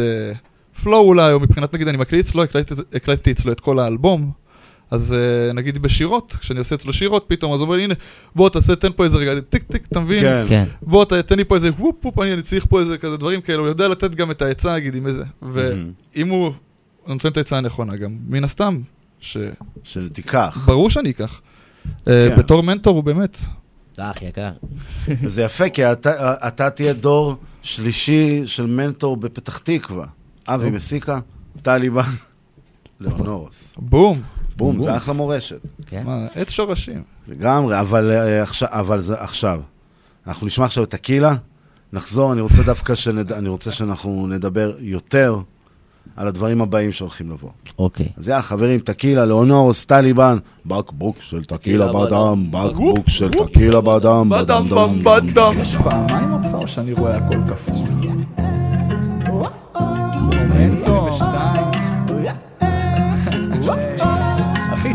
פלואו 0.83 1.07
אולי, 1.07 1.33
או 1.33 1.39
מבחינת, 1.39 1.73
נגיד, 1.73 1.87
אני 1.87 1.97
מקליט 1.97 2.25
אצלו, 2.25 2.43
הקלטתי, 2.43 2.73
הקלטתי 2.93 3.31
אצלו 3.31 3.51
את 3.51 3.59
כל 3.59 3.79
האלבום, 3.79 4.31
אז 4.91 5.15
uh, 5.15 5.53
נגיד 5.53 5.77
בשירות, 5.77 6.35
כשאני 6.39 6.59
עושה 6.59 6.75
אצלו 6.75 6.93
שירות, 6.93 7.25
פתאום, 7.27 7.53
אז 7.53 7.59
הוא 7.59 7.65
אומר 7.65 7.77
לי, 7.77 7.83
הנה, 7.83 7.93
בוא 8.35 8.49
תעשה, 8.49 8.75
תן 8.75 8.91
פה 8.95 9.03
איזה 9.03 9.17
רגע, 9.17 9.41
טיק 9.49 9.63
טיק, 9.63 9.85
אתה 9.87 9.99
מבין? 9.99 10.23
כן. 10.23 10.45
כן. 10.49 10.65
בוא 10.81 11.05
ת, 11.05 11.13
תן 11.13 11.37
לי 11.37 11.45
פה 11.45 11.55
איזה 11.55 11.69
whoop 11.69 12.05
whoop, 12.05 12.19
אני, 12.19 12.33
אני 12.33 12.41
צריך 12.41 12.65
פה 12.69 12.79
איזה 12.79 12.97
כזה 12.97 13.17
דברים 13.17 13.41
כאלה, 13.41 13.57
הוא 13.57 13.67
יודע 13.67 13.87
לתת 13.87 14.15
גם 14.15 14.31
את 14.31 14.41
העצה, 14.41 14.75
נגיד, 14.75 14.95
עם 14.95 15.07
איזה, 15.07 15.23
ואם 15.41 16.29
הוא 16.29 16.51
נותן 17.07 17.29
את 17.29 17.37
העצה 17.37 17.57
הנכונה 17.57 17.95
גם, 17.95 18.17
מן 18.27 18.43
הסתם, 18.43 18.81
ש... 19.19 19.37
שתיקח. 19.83 20.63
ברור 20.67 20.89
שאני 20.89 21.09
אקח. 21.09 21.41
אה, 22.07 22.27
כן. 22.29 22.37
בתור 22.37 22.63
מנטור 22.63 22.95
הוא 22.95 23.03
באמת, 23.03 23.37
אח 23.97 24.21
יקר. 24.21 24.51
וזה 25.07 25.43
יפה, 25.43 25.69
כי 25.69 25.91
אתה, 25.91 26.33
אתה 26.47 26.69
תהיה 26.69 26.93
דור 26.93 27.35
שלישי 27.61 28.41
של 28.45 28.65
מנטור 28.65 29.17
בפתח 29.17 29.57
תקווה. 29.57 30.05
אבי 30.47 30.69
מסיקה, 30.69 31.19
טליבן, 31.61 32.01
ליאונורוס. 32.99 33.75
בום. 33.77 34.21
בום, 34.57 34.79
זה 34.79 34.97
אחלה 34.97 35.13
מורשת. 35.13 35.59
כן. 35.87 36.03
מה, 36.05 36.27
עץ 36.35 36.49
שורשים. 36.49 37.03
לגמרי, 37.27 37.79
אבל, 37.79 38.11
אה, 38.11 38.43
אבל 38.63 38.99
זה 38.99 39.15
עכשיו. 39.19 39.61
אנחנו 40.27 40.47
נשמע 40.47 40.65
עכשיו 40.65 40.83
את 40.83 40.93
הקילה, 40.93 41.35
נחזור, 41.93 42.33
אני 42.33 42.41
רוצה 42.41 42.63
דווקא 42.63 42.95
שנד... 42.95 43.31
אני 43.31 43.49
רוצה 43.49 43.71
שאנחנו 43.71 44.27
נדבר 44.27 44.73
יותר 44.79 45.35
על 46.15 46.27
הדברים 46.27 46.61
הבאים 46.61 46.91
שהולכים 46.91 47.31
לבוא. 47.31 47.49
אוקיי. 47.79 48.07
אז 48.17 48.27
יאללה, 48.27 48.41
חברים, 48.41 48.79
טקילה, 48.79 49.25
לאונורוס, 49.25 49.85
טליבן, 49.85 50.37
בקבוק 50.65 51.15
של 51.19 51.43
טקילה 51.43 51.87
בדם, 51.93 52.45
בקבוק 52.51 53.09
של 53.09 53.31
טקילה 53.31 53.81
בדם, 53.81 54.29
בדם 54.29 54.65
דם 54.69 55.03
דם 55.03 55.29
דם. 55.33 55.53
יש 55.61 55.75
פעמיים 55.75 56.33
אותך 56.33 56.53
או 56.53 56.67
שאני 56.67 56.93
רואה 56.93 57.17
הכל 57.17 57.39
כפול? 57.49 57.87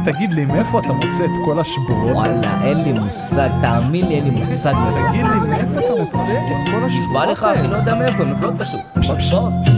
תגיד 0.05 0.35
לי, 0.35 0.45
מאיפה 0.45 0.79
אתה 0.79 0.93
מוצא 0.93 1.25
את 1.25 1.31
כל 1.45 1.61
השבורות? 1.61 2.11
וואלה, 2.11 2.65
אין 2.65 2.85
לי 2.85 2.93
מושג, 2.93 3.49
תאמין 3.63 4.09
לי, 4.09 4.15
אין 4.15 4.25
לי 4.25 4.31
מושג. 4.31 4.75
תגיד 5.09 5.25
לי, 5.25 5.49
מאיפה 5.51 5.79
אתה 5.79 6.03
מוצא 6.03 6.19
את 6.19 6.71
כל 6.71 6.85
השבורות 6.85 7.03
נשבע 7.13 7.33
לך, 7.33 7.47
אחי, 7.55 7.69
לא 7.69 7.77
יודע 7.77 7.95
מאיפה, 7.95 8.23
הן 8.23 8.29
נופלות 8.29 8.55
פשוט. 8.59 9.72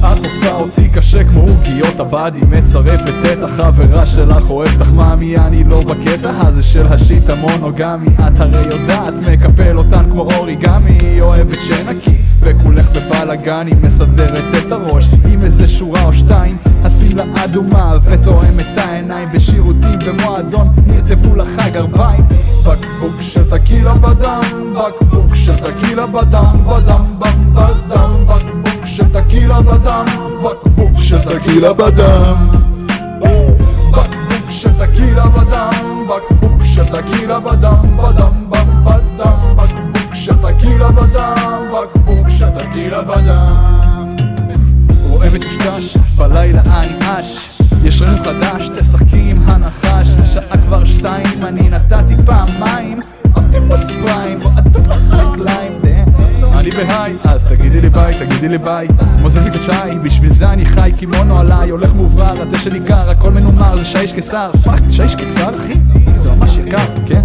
את 0.00 0.24
עושה 0.24 0.52
אותי 0.52 0.88
קשה 0.88 1.24
כמו 1.24 1.40
עוגיות 1.40 2.00
הבאדי 2.00 2.40
מצרפת 2.48 3.32
את 3.32 3.42
החברה 3.42 4.06
שלך 4.06 4.50
אוהבת 4.50 4.86
מאמי 4.94 5.36
אני 5.36 5.64
לא 5.64 5.80
בקטע 5.80 6.32
הזה 6.40 6.62
של 6.62 6.86
השיט 6.86 7.30
המונוגמי. 7.30 8.08
את 8.28 8.40
הרי 8.40 8.64
יודעת 8.64 9.14
מקפל 9.28 9.78
אותן 9.78 10.10
כמו 10.10 10.22
אוריגמי 10.22 10.98
היא 11.00 11.22
אוהבת 11.22 11.58
שנקי 11.60 12.16
וכולך 12.40 12.90
בבלאגן 12.96 13.66
היא 13.66 13.76
מסדרת 13.82 14.54
את 14.66 14.72
הראש 14.72 15.08
עם 15.32 15.44
איזה 15.44 15.68
שורה 15.68 16.04
או 16.04 16.12
שתיים. 16.12 16.56
השמלה 16.84 17.24
אדומה 17.44 17.94
ותואם 18.04 18.60
את 18.60 18.78
העיניים 18.78 19.28
בשירותים 19.34 19.98
במועדון 20.06 20.68
נרצבו 20.86 21.36
לך 21.36 21.68
גרביים. 21.72 22.24
בקבוק 22.66 23.20
של 23.20 23.50
טקילה 23.50 23.94
בדם 23.94 24.40
בקבוק 24.74 25.34
של 25.34 25.56
טקילה 25.56 26.06
בדם 26.06 26.56
בדם 26.66 27.04
בם 27.18 27.54
בדם 27.54 28.26
בקבוק 28.26 28.75
של 28.86 29.04
טקילה 29.12 29.60
בדם 29.60 30.04
בקבוק 30.44 30.90
של 30.98 31.18
טקילה 31.18 31.72
בדם. 31.72 32.48
בקבוק 33.90 34.50
של 34.50 34.68
טקילה 34.78 35.26
בדם 35.26 36.06
בקבוק 36.06 36.64
של 36.64 36.84
טקילה 36.84 37.40
בדם 37.40 37.96
בדם 37.96 38.50
בם 38.50 38.84
בדם. 38.84 39.56
בקבוק 39.56 40.14
של 40.14 40.34
טקילה 40.36 40.90
בדם 40.90 41.70
בקבוק 41.72 42.28
של 42.28 42.50
טקילה 42.50 43.02
בדם. 43.02 44.16
רואה 45.08 45.28
מטושטש, 45.30 45.96
בלילה 46.16 46.62
אני 46.66 46.96
אש. 47.00 47.60
יש 47.84 48.02
רכב 48.02 48.24
חדש, 48.24 48.68
תשחקי 48.68 49.30
עם 49.30 49.42
הנחש. 49.46 50.08
השעה 50.22 50.56
כבר 50.56 50.84
שתיים, 50.84 51.42
אני 51.42 51.68
נתתי 51.68 52.14
פעמיים. 52.26 53.00
אופטימוס 53.36 53.90
פריים, 54.04 54.38
רועדות 54.42 54.86
לך 54.86 55.10
רגליים 55.10 55.85
אני 56.66 56.74
בהיי, 56.74 57.14
אז 57.24 57.44
תגידי 57.44 57.80
לי 57.80 57.90
ביי, 57.90 58.14
תגידי 58.18 58.48
לי 58.48 58.58
ביי. 58.58 58.88
כמו 59.18 59.30
זה 59.30 59.40
מיטה 59.40 59.58
שי, 59.58 59.98
בשביל 60.02 60.30
זה 60.30 60.50
אני 60.50 60.66
חי 60.66 60.92
קימונו 60.96 61.38
עליי, 61.38 61.70
הולך 61.70 61.94
מאוברר, 61.94 62.42
התה 62.42 62.58
שלי 62.58 62.80
קר, 62.80 63.10
הכל 63.10 63.30
מנומר, 63.30 63.76
זה 63.76 63.84
שיש 63.84 64.12
קיסר. 64.12 64.50
פאק, 64.64 64.82
שיש 64.90 65.14
קיסר 65.14 65.56
אחי? 65.56 65.74
זה 66.22 66.30
ממש 66.32 66.56
יקר, 66.56 67.06
כן? 67.06 67.22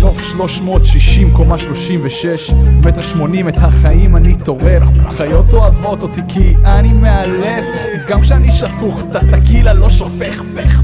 נוף 0.00 0.22
360, 0.22 1.32
קומה 1.32 1.58
36, 1.58 2.50
מטר 2.86 3.02
80 3.02 3.48
את 3.48 3.58
החיים 3.58 4.16
אני 4.16 4.34
טורף. 4.34 4.82
חיות 5.16 5.52
אוהבות 5.52 6.02
אותי 6.02 6.20
כי 6.28 6.54
אני 6.64 6.92
מאלף. 6.92 7.66
גם 8.08 8.20
כשאני 8.20 8.52
שפוך 8.52 9.00
את 9.00 9.16
הטקילה 9.16 9.72
לא 9.72 9.90
שופך 9.90 10.42
פך 10.54 10.80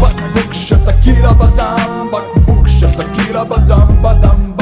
בקבוק 0.00 0.52
של 0.52 0.76
טקילה 0.84 1.32
בדם 1.32 2.08
בקבוק 2.12 2.68
של 2.68 2.90
טקילה 2.90 3.44
בדם 3.44 3.88
בדם 4.02 4.53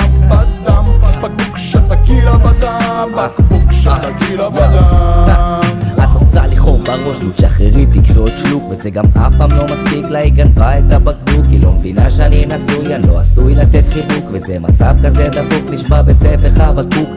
בקבוק 3.10 3.72
של 3.72 3.90
טקילה 3.90 4.50
בדם 4.50 5.60
את 5.98 6.08
עושה 6.14 6.46
לי 6.46 6.56
חור 6.56 6.78
בראש, 6.78 7.22
נו 7.22 7.30
תשחררי 7.36 7.86
תקחי 7.86 8.18
עוד 8.18 8.30
שלוק 8.36 8.62
וזה 8.70 8.90
גם 8.90 9.04
אף 9.04 9.32
פעם 9.38 9.50
לא 9.50 9.64
מספיק 9.64 10.04
לה, 10.04 10.18
היא 10.18 10.32
גנבה 10.32 10.78
את 10.78 10.92
הבקבוק 10.92 11.46
היא 11.50 11.62
לא 11.62 11.72
מבינה 11.72 12.10
שאני 12.10 12.46
נשוי, 12.46 12.94
אני 12.94 13.08
לא 13.08 13.18
עשוי 13.18 13.54
לתת 13.54 13.84
חיבוק 13.92 14.30
וזה 14.32 14.58
מצב 14.58 14.94
כזה 15.04 15.28
דפוק, 15.28 15.70
נשבע 15.70 16.02
בספך 16.02 16.60
הבקבוק 16.60 17.08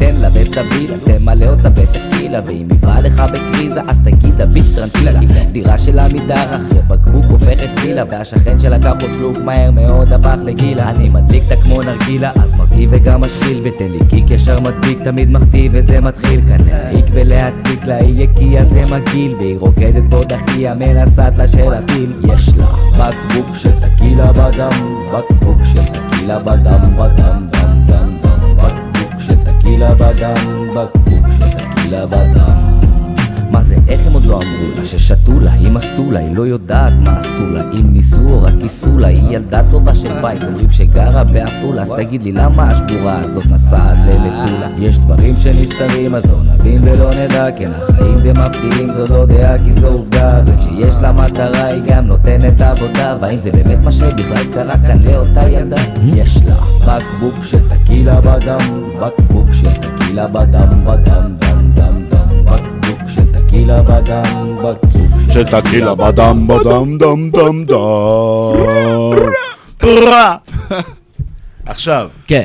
תתן 0.00 0.16
לה 0.16 0.28
ותביא 0.34 0.88
לה, 0.88 0.96
תמלא 1.04 1.46
אותה 1.46 1.70
בטקילה 1.70 2.40
ואם 2.46 2.66
היא 2.70 2.78
באה 2.80 3.00
לך 3.00 3.22
בקריזה 3.32 3.80
אז 3.88 4.00
תגיד 4.04 4.38
לה 4.38 4.46
ביץ' 4.46 4.74
טרנטילה. 4.74 5.20
דירה 5.52 5.78
של 5.78 5.98
עמידר 5.98 6.56
אחרי 6.56 6.80
בקבוק 6.88 7.24
הופכת 7.30 7.68
וילה 7.82 8.02
והשכן 8.10 8.60
שלקח 8.60 8.92
עוד 9.02 9.10
שלוק 9.18 9.38
מהר 9.44 9.70
מאוד 9.70 10.12
הפך 10.12 10.36
לגילה. 10.44 10.90
אני 10.90 11.08
מדליק 11.08 11.42
אותה 11.42 11.56
כמו 11.56 11.82
נרגילה 11.82 12.30
אז 12.42 12.54
מרטיב 12.54 12.90
וגם 12.92 13.20
משחיל 13.20 13.60
ותן 13.64 13.90
לי 13.90 13.98
קיק 14.10 14.30
ישר 14.30 14.60
מדביק 14.60 14.98
תמיד 15.02 15.30
מחטיא 15.30 15.68
וזה 15.72 16.00
מתחיל. 16.00 16.40
כאן 16.48 16.66
להעיק 16.66 17.06
ולהציק 17.12 17.84
לה 17.84 17.96
היא 17.96 18.22
יקיה 18.22 18.64
זה 18.64 18.86
מגעיל 18.86 19.34
והיא 19.34 19.58
רוקדת 19.58 20.02
בו 20.08 20.24
דחיה 20.24 20.74
מנסת 20.74 21.32
לה 21.36 21.48
של 21.48 21.72
הפיל. 21.74 22.12
יש 22.34 22.56
לה 22.56 22.66
בקבוק 22.98 23.56
של 23.56 23.72
טקילה 23.80 24.32
בדם 24.32 25.04
בקבוק 25.06 25.58
של 25.64 25.84
טקילה 25.84 26.38
בדם 26.38 26.82
בדם 26.96 27.46
דם 27.52 27.86
דם 27.86 28.16
דם 28.22 28.29
किल 29.62 29.82
बादं 30.00 30.38
वक्तिलम् 30.76 32.89
מה 33.50 33.62
זה, 33.62 33.76
איך 33.88 34.06
הם 34.06 34.12
עוד 34.12 34.24
לא 34.24 34.34
אמרו 34.34 34.78
לה 34.78 34.84
ששתו 34.84 35.40
לה, 35.40 35.52
היא 35.52 35.70
מסטו 35.70 36.10
לה, 36.10 36.18
היא 36.18 36.36
לא 36.36 36.46
יודעת 36.46 36.92
מה 37.04 37.18
עשו 37.18 37.50
לה. 37.50 37.62
אם 37.72 37.92
ניסו 37.92 38.28
או 38.28 38.42
רק 38.42 38.52
כיסו 38.60 38.98
לה, 38.98 39.08
היא 39.08 39.22
ילדה 39.30 39.62
טובה 39.70 39.94
של 39.94 40.22
בית 40.22 40.44
אומרים 40.44 40.70
שגרה 40.70 41.24
בעפולה. 41.24 41.82
אז 41.82 41.92
תגיד 41.96 42.22
לי 42.22 42.32
למה 42.32 42.70
השבורה 42.70 43.18
הזאת 43.18 43.46
נסעת 43.46 43.98
ללטולה? 44.06 44.68
יש 44.78 44.98
דברים 44.98 45.34
שנסתרים 45.36 46.14
אז 46.14 46.24
לא 46.24 46.54
נבין 46.54 46.82
ולא 46.82 47.10
נדע 47.10 47.46
כן 47.56 47.72
החיים 47.72 48.18
די 48.20 48.32
מפתיעים 48.32 48.92
זו 48.92 49.14
לא 49.14 49.26
דעה 49.26 49.58
כי 49.64 49.72
זו 49.72 49.86
עובדה. 49.86 50.42
וכשיש 50.46 50.94
לה 51.02 51.12
מטרה 51.12 51.64
היא 51.64 51.82
גם 51.86 52.06
נותנת 52.06 52.60
עבודה. 52.60 53.16
והאם 53.20 53.38
זה 53.38 53.50
באמת 53.50 53.78
מה 53.84 53.92
שבכלל 53.92 54.44
קרה 54.52 54.78
כאן 54.86 55.02
לאותה 55.02 55.48
ילדה? 55.48 55.82
יש 56.04 56.42
לה 56.44 56.54
בקבוק 56.86 57.44
של 57.44 57.68
טקילה 57.68 58.20
בדם 58.20 58.58
בקבוק 59.00 59.52
של 59.52 59.72
טקילה 59.72 60.26
בדם 60.26 60.84
בדם 60.86 61.34
דם 61.38 61.72
דם 61.74 62.04
דם 62.10 62.19
טקילה 63.50 63.82
בדם 63.82 64.56
בקבוק 64.64 65.32
של 65.32 65.44
טקילה 65.50 65.94
בדם 65.94 66.46
בדם 66.48 66.98
דם 66.98 67.30
דם 67.30 67.64
דם 67.64 68.54
פרה. 69.78 70.36
עכשיו. 71.66 72.10
כן. 72.26 72.44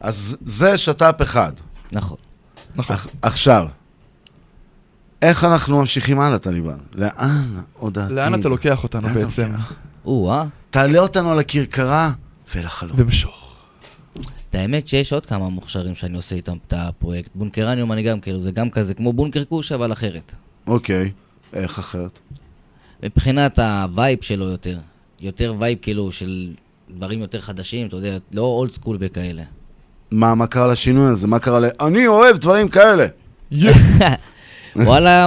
אז 0.00 0.36
זה 0.40 0.78
שת"פ 0.78 1.22
אחד. 1.22 1.52
נכון. 1.92 2.16
נכון. 2.76 2.96
עכשיו, 3.22 3.66
איך 5.22 5.44
אנחנו 5.44 5.78
ממשיכים 5.80 6.20
הלאה, 6.20 6.38
טליבן? 6.38 6.78
לאן 6.94 7.60
עוד 7.78 7.98
העתיד? 7.98 8.16
לאן 8.16 8.40
אתה 8.40 8.48
לוקח 8.48 8.82
אותנו 8.82 9.08
בעצם? 9.08 9.48
או-אה. 10.04 10.44
תעלה 10.70 10.98
אותנו 10.98 11.32
על 11.32 11.38
הכרכרה 11.38 12.10
ולחלום. 12.54 12.96
ומשוך. 12.96 13.47
את 14.50 14.54
האמת 14.54 14.88
שיש 14.88 15.12
עוד 15.12 15.26
כמה 15.26 15.48
מוכשרים 15.48 15.94
שאני 15.94 16.16
עושה 16.16 16.36
איתם 16.36 16.56
את 16.66 16.72
הפרויקט. 16.76 17.30
בונקרניום 17.34 17.92
אני 17.92 18.02
גם 18.02 18.20
כאילו, 18.20 18.42
זה 18.42 18.50
גם 18.50 18.70
כזה 18.70 18.94
כמו 18.94 19.12
בונקר 19.12 19.44
כוש 19.44 19.72
אבל 19.72 19.92
אחרת. 19.92 20.32
אוקיי, 20.66 21.10
איך 21.52 21.78
אחרת? 21.78 22.18
מבחינת 23.02 23.58
ה 23.58 23.70
vibe 23.70 24.18
שלו 24.22 24.44
יותר. 24.44 24.78
יותר 25.20 25.54
vibe 25.58 25.78
כאילו 25.82 26.12
של 26.12 26.54
דברים 26.90 27.20
יותר 27.20 27.40
חדשים, 27.40 27.86
אתה 27.86 27.96
יודע, 27.96 28.18
לא 28.32 28.42
old 28.42 28.72
school 28.72 28.96
וכאלה. 29.00 29.42
מה, 30.10 30.34
מה 30.34 30.46
קרה 30.46 30.66
לשינוי 30.66 31.10
הזה? 31.10 31.26
מה 31.26 31.38
קרה 31.38 31.60
ל... 31.60 31.64
אני 31.80 32.06
אוהב 32.06 32.36
דברים 32.36 32.68
כאלה. 32.68 33.06
וואלה, 34.76 35.26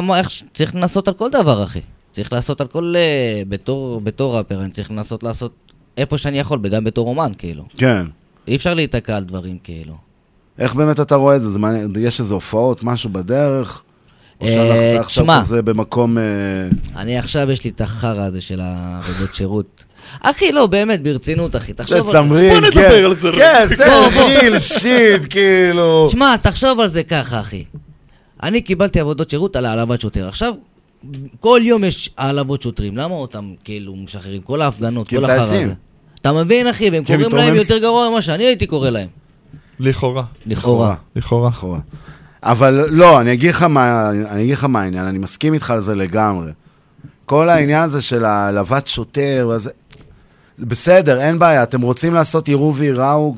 צריך 0.53 0.75
לנסות 0.75 1.07
על 1.07 1.13
כל 1.13 1.29
דבר, 1.29 1.63
אחי. 1.63 1.81
צריך 2.11 2.33
לעשות 2.33 2.61
על 2.61 2.67
כל... 2.67 2.93
אה, 2.97 3.41
בתור, 3.49 4.01
בתור 4.01 4.37
ראפר, 4.37 4.61
אני 4.61 4.71
צריך 4.71 4.91
לנסות 4.91 5.23
לעשות 5.23 5.53
איפה 5.97 6.17
שאני 6.17 6.39
יכול, 6.39 6.59
וגם 6.63 6.83
בתור 6.83 7.07
אומן, 7.07 7.31
כאילו. 7.37 7.65
כן. 7.77 8.05
אי 8.47 8.55
אפשר 8.55 8.73
להיתקע 8.73 9.17
על 9.17 9.23
דברים, 9.23 9.57
כאילו. 9.63 9.93
איך 10.59 10.73
באמת 10.75 10.99
אתה 10.99 11.15
רואה 11.15 11.35
את 11.35 11.41
זה? 11.41 11.49
זה 11.49 11.59
מעניין, 11.59 11.93
יש 11.99 12.19
איזה 12.19 12.33
הופעות, 12.33 12.83
משהו 12.83 13.09
בדרך? 13.09 13.83
או 14.41 14.45
אה, 14.47 14.53
שהלכת 14.53 14.99
עכשיו. 14.99 15.25
כזה 15.39 15.61
במקום... 15.61 16.17
אה, 16.17 16.23
אני 16.95 17.17
עכשיו, 17.17 17.51
יש 17.51 17.63
לי 17.63 17.69
את 17.69 17.81
החרא 17.81 18.23
הזה 18.23 18.41
של 18.41 18.59
העבודות 18.63 19.35
שירות. 19.35 19.83
אחי, 20.21 20.51
לא, 20.51 20.67
באמת, 20.67 21.03
ברצינות, 21.03 21.55
אחי. 21.55 21.73
תחשוב 21.73 22.05
זה 22.05 22.11
צמרין, 22.11 22.59
בוא 22.61 22.71
כן. 22.71 22.79
נדבר 22.79 23.05
על 23.05 23.13
זה 23.13 23.29
כן. 23.35 23.67
זה 23.75 23.85
בוא, 23.85 24.09
בוא. 24.09 24.29
ריל 24.41 24.59
שיט, 24.59 25.21
כאילו. 25.29 26.07
תשמע, 26.07 26.37
תחשוב 26.37 26.79
על 26.79 26.87
זה 26.87 27.03
ככה, 27.03 27.39
אחי. 27.39 27.63
אני 28.43 28.61
קיבלתי 28.61 28.99
עבודות 28.99 29.29
שירות 29.29 29.55
על 29.55 29.65
העלבת 29.65 30.01
שוטר. 30.01 30.27
עכשיו, 30.27 30.53
כל 31.39 31.59
יום 31.63 31.83
יש 31.83 32.09
העלבות 32.17 32.61
שוטרים. 32.61 32.97
למה 32.97 33.13
אותם 33.13 33.53
כאילו 33.63 33.95
משחררים? 33.95 34.41
כל 34.41 34.61
ההפגנות, 34.61 35.07
כי 35.07 35.15
כל 35.15 35.25
הם 35.25 35.29
החרא 35.29 35.39
טייסים. 35.39 35.65
הזה. 35.65 35.73
אתה 36.21 36.31
מבין, 36.33 36.67
אחי? 36.67 36.83
והם 36.85 36.93
הם 36.93 37.03
קוראים 37.03 37.21
להם 37.21 37.31
מתרומם- 37.31 37.55
יותר 37.55 37.77
גרוע 37.77 38.09
ממה 38.09 38.21
שאני 38.21 38.43
הייתי 38.43 38.67
קורא 38.67 38.89
להם. 38.89 39.07
לכאורה. 39.79 40.23
לכאורה. 40.45 40.95
לכאורה. 41.15 41.49
לכאורה. 41.49 41.79
אבל 42.43 42.85
לא, 42.89 43.21
אני 43.21 43.33
אגיד 43.33 43.49
לך 43.49 43.63
מה, 43.63 44.09
אני 44.09 44.41
אגיד 44.43 44.53
לך 44.53 44.63
מה 44.63 44.81
העניין, 44.81 45.05
אני 45.05 45.17
מסכים 45.19 45.53
איתך 45.53 45.71
על 45.71 45.79
זה 45.79 45.95
לגמרי. 45.95 46.51
כל 47.25 47.49
העניין 47.49 47.81
הזה 47.83 48.01
של 48.01 48.25
העלבת 48.25 48.87
שוטר, 48.87 49.49
וזה, 49.55 49.69
זה 50.57 50.65
בסדר, 50.65 51.21
אין 51.21 51.39
בעיה, 51.39 51.63
אתם 51.63 51.81
רוצים 51.81 52.13
לעשות 52.13 52.47
יראו 52.49 52.75
וייראו, 52.75 53.35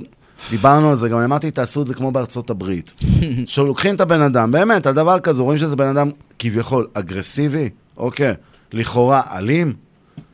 דיברנו 0.49 0.89
על 0.89 0.95
זה, 0.95 1.09
גם 1.09 1.19
אמרתי, 1.19 1.51
תעשו 1.51 1.81
את 1.81 1.87
זה 1.87 1.93
כמו 1.93 2.11
בארצות 2.11 2.49
הברית. 2.49 2.93
שלוקחים 3.45 3.95
את 3.95 4.01
הבן 4.01 4.21
אדם, 4.21 4.51
באמת, 4.51 4.85
על 4.87 4.93
דבר 4.93 5.19
כזה, 5.19 5.43
רואים 5.43 5.59
שזה 5.59 5.75
בן 5.75 5.87
אדם 5.87 6.09
כביכול 6.39 6.87
אגרסיבי, 6.93 7.69
אוקיי, 7.97 8.33
לכאורה 8.73 9.21
אלים, 9.35 9.73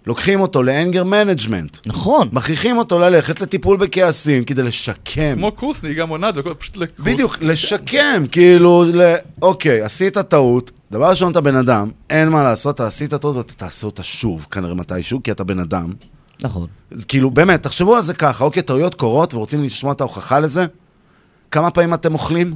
לוקחים 0.10 0.42
אותו 0.42 0.64
ל 0.64 0.70
anger 0.70 1.04
management. 1.04 1.78
נכון. 1.86 2.30
מכריחים 2.32 2.78
אותו 2.78 3.00
ללכת 3.00 3.42
לטיפול 3.42 3.78
בכעסים 3.78 4.44
כדי 4.44 4.64
לשקם. 4.64 5.34
כמו 5.36 5.52
קורס 5.52 5.84
נהיגה 5.84 6.06
וכל- 6.36 6.54
פשוט 6.54 6.78
לקורס. 6.78 7.08
בדיוק, 7.08 7.38
לשקם, 7.42 8.24
כאילו, 8.32 8.84
ל... 8.94 9.16
אוקיי, 9.42 9.82
עשית 9.82 10.18
טעות, 10.18 10.72
דבר 10.92 11.10
ראשון, 11.10 11.32
אתה 11.32 11.42
בן 11.42 11.56
אדם, 11.56 11.90
אין 12.10 12.30
מה 12.30 12.44
לעשות, 12.44 12.76
אתה 12.76 12.88
עשית 12.88 13.14
טעות 13.14 13.36
ואתה 13.36 13.54
תעשה 13.54 13.88
אותה 13.88 14.04
שוב, 14.04 14.48
כנראה 14.52 14.74
מתישהו, 14.74 15.24
כי 15.24 15.32
אתה 15.32 15.44
בן 15.44 15.60
אדם. 15.60 15.94
נכון. 16.42 16.68
אז 16.92 17.06
כאילו, 17.06 17.32
באמת, 17.32 17.64
תחשבו 17.64 17.96
על 17.96 18.02
זה 18.02 18.14
ככה, 18.14 18.44
אוקיי, 18.44 18.64
טעויות 18.64 18.96
קורות 18.96 19.34
ורוצים 19.34 19.64
לשמוע 19.64 19.94
את 19.94 20.02
ההוכחה 20.02 20.40
לזה, 20.40 20.66
כמה 21.52 21.72
פעמים 21.72 21.94
אתם 21.94 22.14
אוכלים 22.14 22.56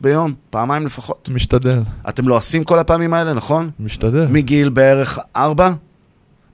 ביום? 0.00 0.34
פעמיים 0.50 0.86
לפחות. 0.86 1.28
משתדל. 1.32 1.80
אתם 2.08 2.28
לועסים 2.28 2.64
כל 2.64 2.78
הפעמים 2.78 3.14
האלה, 3.14 3.32
נכון? 3.32 3.70
משתדל. 3.80 4.26
מגיל 4.30 4.68
בערך 4.68 5.18
ארבע? 5.36 5.70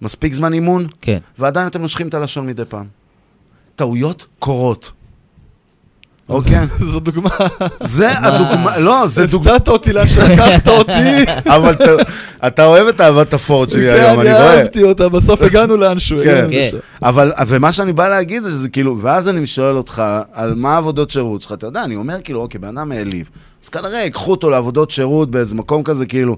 מספיק 0.02 0.34
זמן 0.34 0.52
אימון? 0.52 0.86
כן. 1.00 1.18
ועדיין 1.38 1.66
אתם 1.66 1.82
נושכים 1.82 2.08
את 2.08 2.14
הלשון 2.14 2.46
מדי 2.46 2.62
פעם. 2.68 2.86
טעויות 3.76 4.26
קורות. 4.38 4.90
אוקיי? 6.28 6.58
זו 6.92 7.00
דוגמה. 7.00 7.30
זה 7.84 8.18
הדוגמה, 8.18 8.78
לא, 8.78 9.06
זה 9.06 9.26
דוגמה. 9.26 9.50
הפתעת 9.52 9.68
אותי 9.68 9.92
לאן 9.92 10.06
שלקחת 10.08 10.68
אותי. 10.68 11.24
אבל 11.56 11.74
אתה- 12.46 12.64
אוהב 12.64 12.86
את 12.86 13.00
אהבת 13.00 13.32
הפורט 13.34 13.70
שלי 13.70 13.80
כן, 13.86 14.00
היום, 14.00 14.20
אני 14.20 14.32
רואה. 14.32 14.58
אהבתי 14.60 14.82
אותה, 14.82 15.08
בסוף 15.08 15.42
הגענו 15.42 15.76
לאנשהו. 15.76 16.18
כן, 16.24 16.46
לשם. 16.50 16.76
אבל, 17.02 17.32
ומה 17.48 17.72
שאני 17.72 17.92
בא 17.92 18.08
להגיד 18.08 18.42
זה 18.42 18.50
שזה 18.50 18.68
כאילו, 18.68 18.98
ואז 19.02 19.28
אני 19.28 19.46
שואל 19.46 19.76
אותך, 19.76 20.02
על 20.32 20.54
מה 20.54 20.76
עבודות 20.76 21.10
שירות 21.10 21.42
שלך, 21.42 21.52
אתה 21.52 21.66
יודע, 21.66 21.84
אני 21.84 21.96
אומר 21.96 22.16
כאילו, 22.24 22.40
אוקיי, 22.40 22.60
בן 22.60 22.78
אדם 22.78 22.92
העליב, 22.92 23.30
אז 23.62 23.68
כנראה 23.68 23.98
ייקחו 24.02 24.30
אותו 24.30 24.50
לעבודות 24.50 24.90
שירות 24.90 25.30
באיזה 25.30 25.54
מקום 25.54 25.82
כזה, 25.82 26.06
כאילו, 26.06 26.36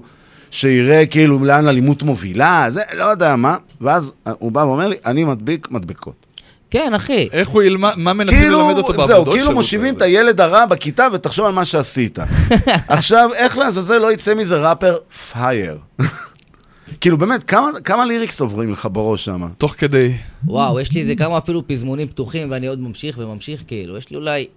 שיראה 0.53 1.05
כאילו 1.05 1.45
לאן 1.45 1.67
אלימות 1.67 2.03
מובילה, 2.03 2.65
זה, 2.69 2.81
לא 2.97 3.03
יודע 3.03 3.35
מה, 3.35 3.57
ואז 3.81 4.11
הוא 4.39 4.51
בא 4.51 4.59
ואומר 4.59 4.87
לי, 4.87 4.95
אני 5.05 5.23
מדביק 5.23 5.67
מדבקות. 5.71 6.25
כן, 6.71 6.93
אחי. 6.93 7.29
איך 7.31 7.49
הוא 7.49 7.63
ילמד, 7.63 7.93
מה 7.97 8.13
מנסים 8.13 8.39
כאילו, 8.39 8.59
ללמד 8.59 8.77
אותו 8.77 8.87
בעבודות 8.87 9.07
זהו, 9.07 9.31
כאילו 9.31 9.51
מושיבים 9.51 9.95
את 9.95 10.01
הילד 10.01 10.41
הרע 10.41 10.65
בכיתה 10.65 11.07
ותחשוב 11.13 11.45
על 11.45 11.51
מה 11.51 11.65
שעשית. 11.65 12.19
עכשיו, 12.87 13.29
איך 13.33 13.57
לעזאזל 13.57 13.97
לא 13.97 14.13
יצא 14.13 14.33
מזה 14.35 14.69
ראפר 14.69 14.97
פייר? 15.31 15.77
כאילו, 17.01 17.17
באמת, 17.17 17.43
כמה, 17.43 17.69
כמה 17.83 18.05
ליריקס 18.05 18.41
עוברים 18.41 18.71
לך 18.71 18.87
בראש 18.91 19.25
שם? 19.25 19.47
תוך 19.57 19.75
כדי. 19.77 20.13
וואו, 20.45 20.79
יש 20.79 20.91
לי 20.91 21.01
איזה 21.01 21.15
כמה 21.15 21.37
אפילו 21.37 21.67
פזמונים 21.67 22.07
פתוחים, 22.07 22.51
ואני 22.51 22.67
עוד 22.67 22.79
ממשיך 22.79 23.17
וממשיך, 23.17 23.63
כאילו. 23.67 23.97
יש 23.97 24.09
לי 24.09 24.17
אולי, 24.17 24.47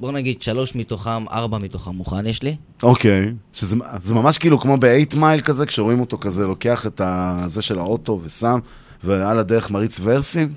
בוא 0.00 0.12
נגיד, 0.12 0.42
שלוש 0.42 0.74
מתוכם, 0.74 1.28
ארבע 1.28 1.58
מתוכם 1.58 1.90
מוכן 1.90 2.26
יש 2.26 2.42
לי. 2.42 2.56
אוקיי, 2.82 3.32
שזה 3.52 3.76
זה 4.00 4.14
ממש 4.14 4.38
כאילו 4.38 4.58
כמו 4.60 4.76
ב-8 4.80 5.16
מייל 5.16 5.40
כזה, 5.40 5.66
כשרואים 5.66 6.00
אותו 6.00 6.18
כזה, 6.18 6.46
לוקח 6.46 6.86
את 6.86 7.00
זה 7.46 7.62
של 7.62 7.78
האוטו 7.78 8.20
ושם, 8.24 8.58
ועל 9.04 9.38
הדרך 9.38 9.70
מריץ 9.70 10.00
ורסים. 10.02 10.54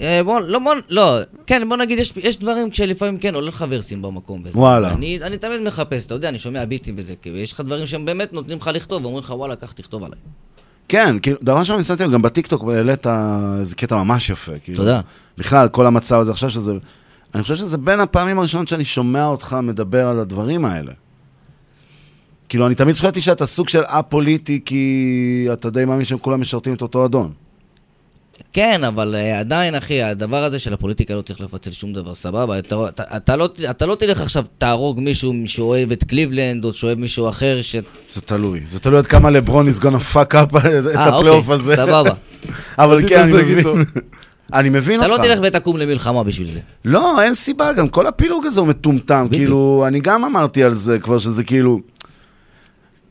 אה, 0.00 0.22
בוא, 0.24 0.40
לא, 0.40 0.58
בוא, 0.58 0.74
לא, 0.88 1.18
כן, 1.46 1.68
בוא 1.68 1.76
נגיד, 1.76 1.98
יש, 1.98 2.12
יש 2.16 2.38
דברים 2.38 2.72
שלפעמים 2.72 3.18
כן 3.18 3.34
עולה 3.34 3.48
לך 3.48 3.64
ורסים 3.68 4.02
במקום. 4.02 4.42
וזה. 4.44 4.58
וואלה. 4.58 4.92
אני, 4.92 5.18
אני 5.22 5.38
תמיד 5.38 5.60
מחפש, 5.60 6.06
אתה 6.06 6.14
יודע, 6.14 6.28
אני 6.28 6.38
שומע 6.38 6.64
ביטים 6.64 6.94
וזה, 6.98 7.14
כאילו, 7.22 7.36
יש 7.36 7.52
לך 7.52 7.60
דברים 7.60 7.86
שהם 7.86 8.04
באמת 8.04 8.32
נותנים 8.32 8.58
לך 8.58 8.70
לכתוב, 8.74 9.02
ואומרים 9.02 9.24
לך, 9.24 9.30
וואלה, 9.30 9.56
קח, 9.56 9.72
תכתוב 9.72 10.04
עליי. 10.04 10.18
כן, 10.88 11.18
כאילו, 11.18 11.38
דבר 11.42 11.58
ראשון, 11.58 11.80
לב, 12.00 12.12
גם 12.12 12.22
בטיקטוק 12.22 12.64
העלית 12.68 13.06
איזה 13.60 13.76
קטע 13.76 13.96
ממש 13.96 14.30
יפה. 14.30 14.52
כאילו, 14.64 14.78
תודה. 14.78 15.00
בכלל, 15.38 15.68
כל 15.68 15.86
המצב 15.86 16.20
הזה, 16.20 16.30
עכשיו 16.30 16.50
שזה... 16.50 16.72
אני 17.34 17.42
חושב 17.42 17.56
שזה 17.56 17.78
בין 17.78 18.00
הפעמים 18.00 18.38
הראשונות 18.38 18.68
שאני 18.68 18.84
שומע 18.84 19.26
אותך 19.26 19.56
מדבר 19.62 20.06
על 20.06 20.20
הדברים 20.20 20.64
האלה. 20.64 20.92
כאילו, 22.48 22.66
אני 22.66 22.74
תמיד 22.74 22.94
חשבתי 22.94 23.20
שאתה 23.20 23.46
סוג 23.46 23.68
של 23.68 23.82
א-פוליטי, 23.86 24.60
כי 24.64 25.48
אתה 25.52 25.70
די 25.70 25.84
מאמין 25.84 26.04
שהם 26.04 26.18
כולם 26.18 26.40
משרתים 26.40 26.74
את 26.74 26.82
אותו 26.82 27.04
אדון. 27.04 27.32
כן, 28.52 28.84
אבל 28.84 29.14
uh, 29.14 29.38
עדיין, 29.40 29.74
אחי, 29.74 30.02
הדבר 30.02 30.44
הזה 30.44 30.58
של 30.58 30.72
הפוליטיקה 30.72 31.14
לא 31.14 31.22
צריך 31.22 31.40
לפצל 31.40 31.70
שום 31.70 31.92
דבר, 31.92 32.14
סבבה? 32.14 32.58
אתה, 32.58 32.88
אתה, 32.88 33.02
אתה, 33.16 33.36
לא, 33.36 33.48
אתה 33.70 33.86
לא 33.86 33.94
תלך 33.94 34.20
עכשיו, 34.20 34.44
תהרוג 34.58 35.00
מישהו 35.00 35.34
שאוהב 35.46 35.92
את 35.92 36.04
קליבלנד, 36.04 36.64
או 36.64 36.72
שאוהב 36.72 36.98
מישהו 36.98 37.28
אחר, 37.28 37.62
ש... 37.62 37.76
זה 38.08 38.20
תלוי. 38.20 38.60
זה 38.66 38.80
תלוי 38.80 38.98
עד 38.98 39.06
כמה 39.06 39.30
לברון 39.30 39.68
is 39.68 39.80
gonna 39.82 40.14
fuck 40.14 40.34
up 40.34 40.58
את 40.58 40.64
אה, 40.96 41.04
הפלייאוף 41.04 41.48
אוקיי, 41.48 41.54
הזה. 41.54 41.76
סבבה. 41.76 42.10
אבל 42.78 43.08
כן, 43.08 43.22
אני 43.22 43.32
מבין. 43.32 43.84
אני 44.52 44.68
מבין 44.68 45.00
אתה 45.00 45.12
אותך. 45.12 45.22
לא 45.22 45.28
תלך 45.28 45.38
ותקום 45.42 45.76
למלחמה 45.76 46.24
בשביל 46.24 46.50
זה. 46.52 46.60
לא, 46.84 47.22
אין 47.22 47.34
סיבה, 47.34 47.72
גם 47.72 47.88
כל 47.88 48.06
הפילוג 48.06 48.46
הזה 48.46 48.60
הוא 48.60 48.68
מטומטם. 48.68 49.26
כאילו, 49.32 49.84
אני 49.86 50.00
גם 50.00 50.24
אמרתי 50.24 50.64
על 50.64 50.74
זה 50.74 50.98
כבר, 50.98 51.18
שזה 51.18 51.44
כאילו... 51.44 51.80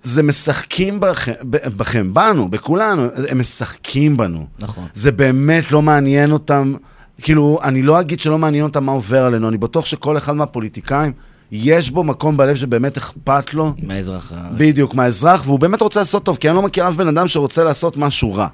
זה 0.03 0.23
משחקים 0.23 0.99
בכם, 0.99 1.33
בכם, 1.49 2.13
בנו, 2.13 2.49
בכולנו, 2.51 3.03
הם 3.29 3.39
משחקים 3.39 4.17
בנו. 4.17 4.45
נכון. 4.59 4.83
זה 4.93 5.11
באמת 5.11 5.71
לא 5.71 5.81
מעניין 5.81 6.31
אותם, 6.31 6.73
כאילו, 7.21 7.59
אני 7.63 7.81
לא 7.81 7.99
אגיד 7.99 8.19
שלא 8.19 8.37
מעניין 8.37 8.63
אותם 8.63 8.83
מה 8.83 8.91
עובר 8.91 9.25
עלינו, 9.25 9.49
אני 9.49 9.57
בטוח 9.57 9.85
שכל 9.85 10.17
אחד 10.17 10.33
מהפוליטיקאים, 10.35 11.11
יש 11.51 11.91
בו 11.91 12.03
מקום 12.03 12.37
בלב 12.37 12.55
שבאמת 12.55 12.97
אכפת 12.97 13.53
לו, 13.53 13.73
מהאזרח. 13.83 14.33
בדיוק, 14.57 14.95
מהאזרח, 14.95 15.43
והוא 15.45 15.59
באמת 15.59 15.81
רוצה 15.81 15.99
לעשות 15.99 16.23
טוב, 16.23 16.37
כי 16.37 16.49
אני 16.49 16.55
לא 16.55 16.61
מכיר 16.61 16.89
אף 16.89 16.95
בן 16.95 17.07
אדם 17.07 17.27
שרוצה 17.27 17.63
לעשות 17.63 17.97
משהו 17.97 18.33
רע. 18.33 18.47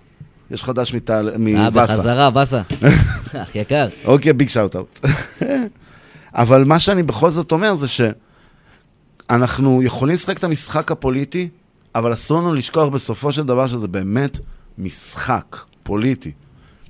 יש 0.52 0.64
חדש 0.64 0.94
מטל- 0.94 1.30
אה, 1.30 1.38
מווסה. 1.38 1.96
בחזרה, 1.98 2.30
באסה. 2.30 2.62
אח 3.44 3.56
יקר. 3.56 3.88
אוקיי, 4.06 4.34
ביג 4.34 4.50
שאוט 4.50 4.76
אאוט. 4.76 5.00
אבל 6.34 6.64
מה 6.64 6.80
שאני 6.80 7.04
בכל 7.04 7.30
זאת 7.30 7.52
אומר 7.52 7.76
זה 7.76 7.88
שאנחנו 7.88 9.84
יכולים 9.84 10.14
לשחק 10.14 10.38
את 10.38 10.44
המשחק 10.44 10.92
הפוליטי, 10.92 11.50
אבל 11.96 12.14
אסור 12.14 12.40
לנו 12.40 12.54
לשכוח 12.54 12.90
בסופו 12.90 13.32
של 13.32 13.44
דבר 13.44 13.68
שזה 13.68 13.88
באמת 13.88 14.40
משחק 14.78 15.58
פוליטי. 15.84 16.32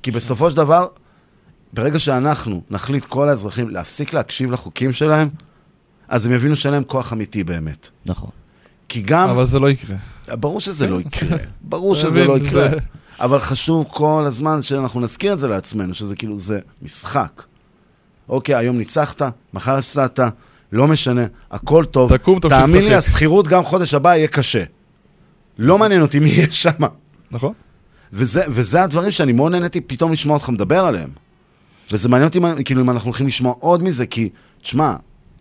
כי 0.03 0.11
בסופו 0.11 0.49
של 0.49 0.57
דבר, 0.57 0.87
ברגע 1.73 1.99
שאנחנו 1.99 2.61
נחליט, 2.69 3.05
כל 3.05 3.29
האזרחים, 3.29 3.69
להפסיק 3.69 4.13
להקשיב 4.13 4.51
לחוקים 4.51 4.93
שלהם, 4.93 5.27
אז 6.07 6.25
הם 6.27 6.33
יבינו 6.33 6.55
שאין 6.55 6.73
להם 6.73 6.83
כוח 6.83 7.13
אמיתי 7.13 7.43
באמת. 7.43 7.89
נכון. 8.05 8.29
כי 8.89 9.01
גם... 9.01 9.29
אבל 9.29 9.45
זה 9.45 9.59
לא 9.59 9.69
יקרה. 9.69 9.95
ברור 10.27 10.59
שזה 10.61 10.87
לא 10.87 11.01
יקרה. 11.01 11.37
ברור 11.61 11.95
שזה 11.95 12.23
לא 12.23 12.37
יקרה. 12.37 12.69
אבל 13.19 13.39
חשוב 13.39 13.85
כל 13.89 14.23
הזמן 14.27 14.61
שאנחנו 14.61 14.99
נזכיר 14.99 15.33
את 15.33 15.39
זה 15.39 15.47
לעצמנו, 15.47 15.93
שזה 15.93 16.15
כאילו, 16.15 16.37
זה 16.37 16.59
משחק. 16.81 17.43
אוקיי, 18.29 18.55
היום 18.55 18.77
ניצחת, 18.77 19.21
מחר 19.53 19.77
הפסדת, 19.77 20.19
לא 20.71 20.87
משנה, 20.87 21.25
הכל 21.51 21.85
טוב. 21.85 22.17
תקום, 22.17 22.39
תמשיך 22.39 22.59
תאמין 22.59 22.83
לי, 22.83 22.89
לשחק. 22.89 22.97
השכירות 22.97 23.47
גם 23.47 23.63
חודש 23.63 23.93
הבא 23.93 24.15
יהיה 24.15 24.27
קשה. 24.27 24.63
לא 25.57 25.77
מעניין 25.77 26.01
אותי 26.01 26.19
מי 26.19 26.29
יהיה 26.29 26.51
שם. 26.51 26.69
נכון. 27.31 27.53
וזה, 28.13 28.43
וזה 28.49 28.83
הדברים 28.83 29.11
שאני 29.11 29.31
מאוד 29.31 29.51
נהניתי 29.51 29.81
פתאום 29.81 30.11
לשמוע 30.11 30.37
אותך 30.37 30.49
מדבר 30.49 30.85
עליהם. 30.85 31.09
וזה 31.91 32.09
מעניין 32.09 32.27
אותי, 32.27 32.63
כאילו, 32.65 32.81
אם 32.81 32.89
אנחנו 32.89 33.07
הולכים 33.07 33.27
לשמוע 33.27 33.53
עוד 33.59 33.83
מזה, 33.83 34.05
כי, 34.05 34.29
תשמע, 34.61 34.95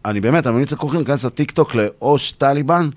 אני 0.05 0.21
באמת, 0.21 0.47
אני 0.47 0.55
ממליץ 0.55 0.73
לכולכם 0.73 0.97
להיכנס 0.97 1.25
לטיקטוק 1.25 1.75
לאוש 1.75 2.33
טליבן, 2.33 2.89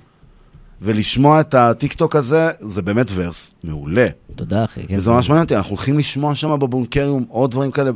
ולשמוע 0.81 1.39
את 1.41 1.53
הטיקטוק 1.53 2.15
הזה, 2.15 2.49
זה 2.59 2.81
באמת 2.81 3.07
ורס 3.13 3.53
מעולה. 3.63 4.07
תודה, 4.35 4.63
אחי. 4.63 4.87
כן, 4.87 4.97
וזה 4.97 5.11
ממש 5.11 5.29
מעניין 5.29 5.43
אותי, 5.43 5.55
אנחנו 5.55 5.69
הולכים 5.69 5.97
לשמוע 5.97 6.35
שם 6.35 6.59
בבונקריום 6.59 7.25
עוד 7.29 7.51
דברים 7.51 7.71
כאלה, 7.71 7.91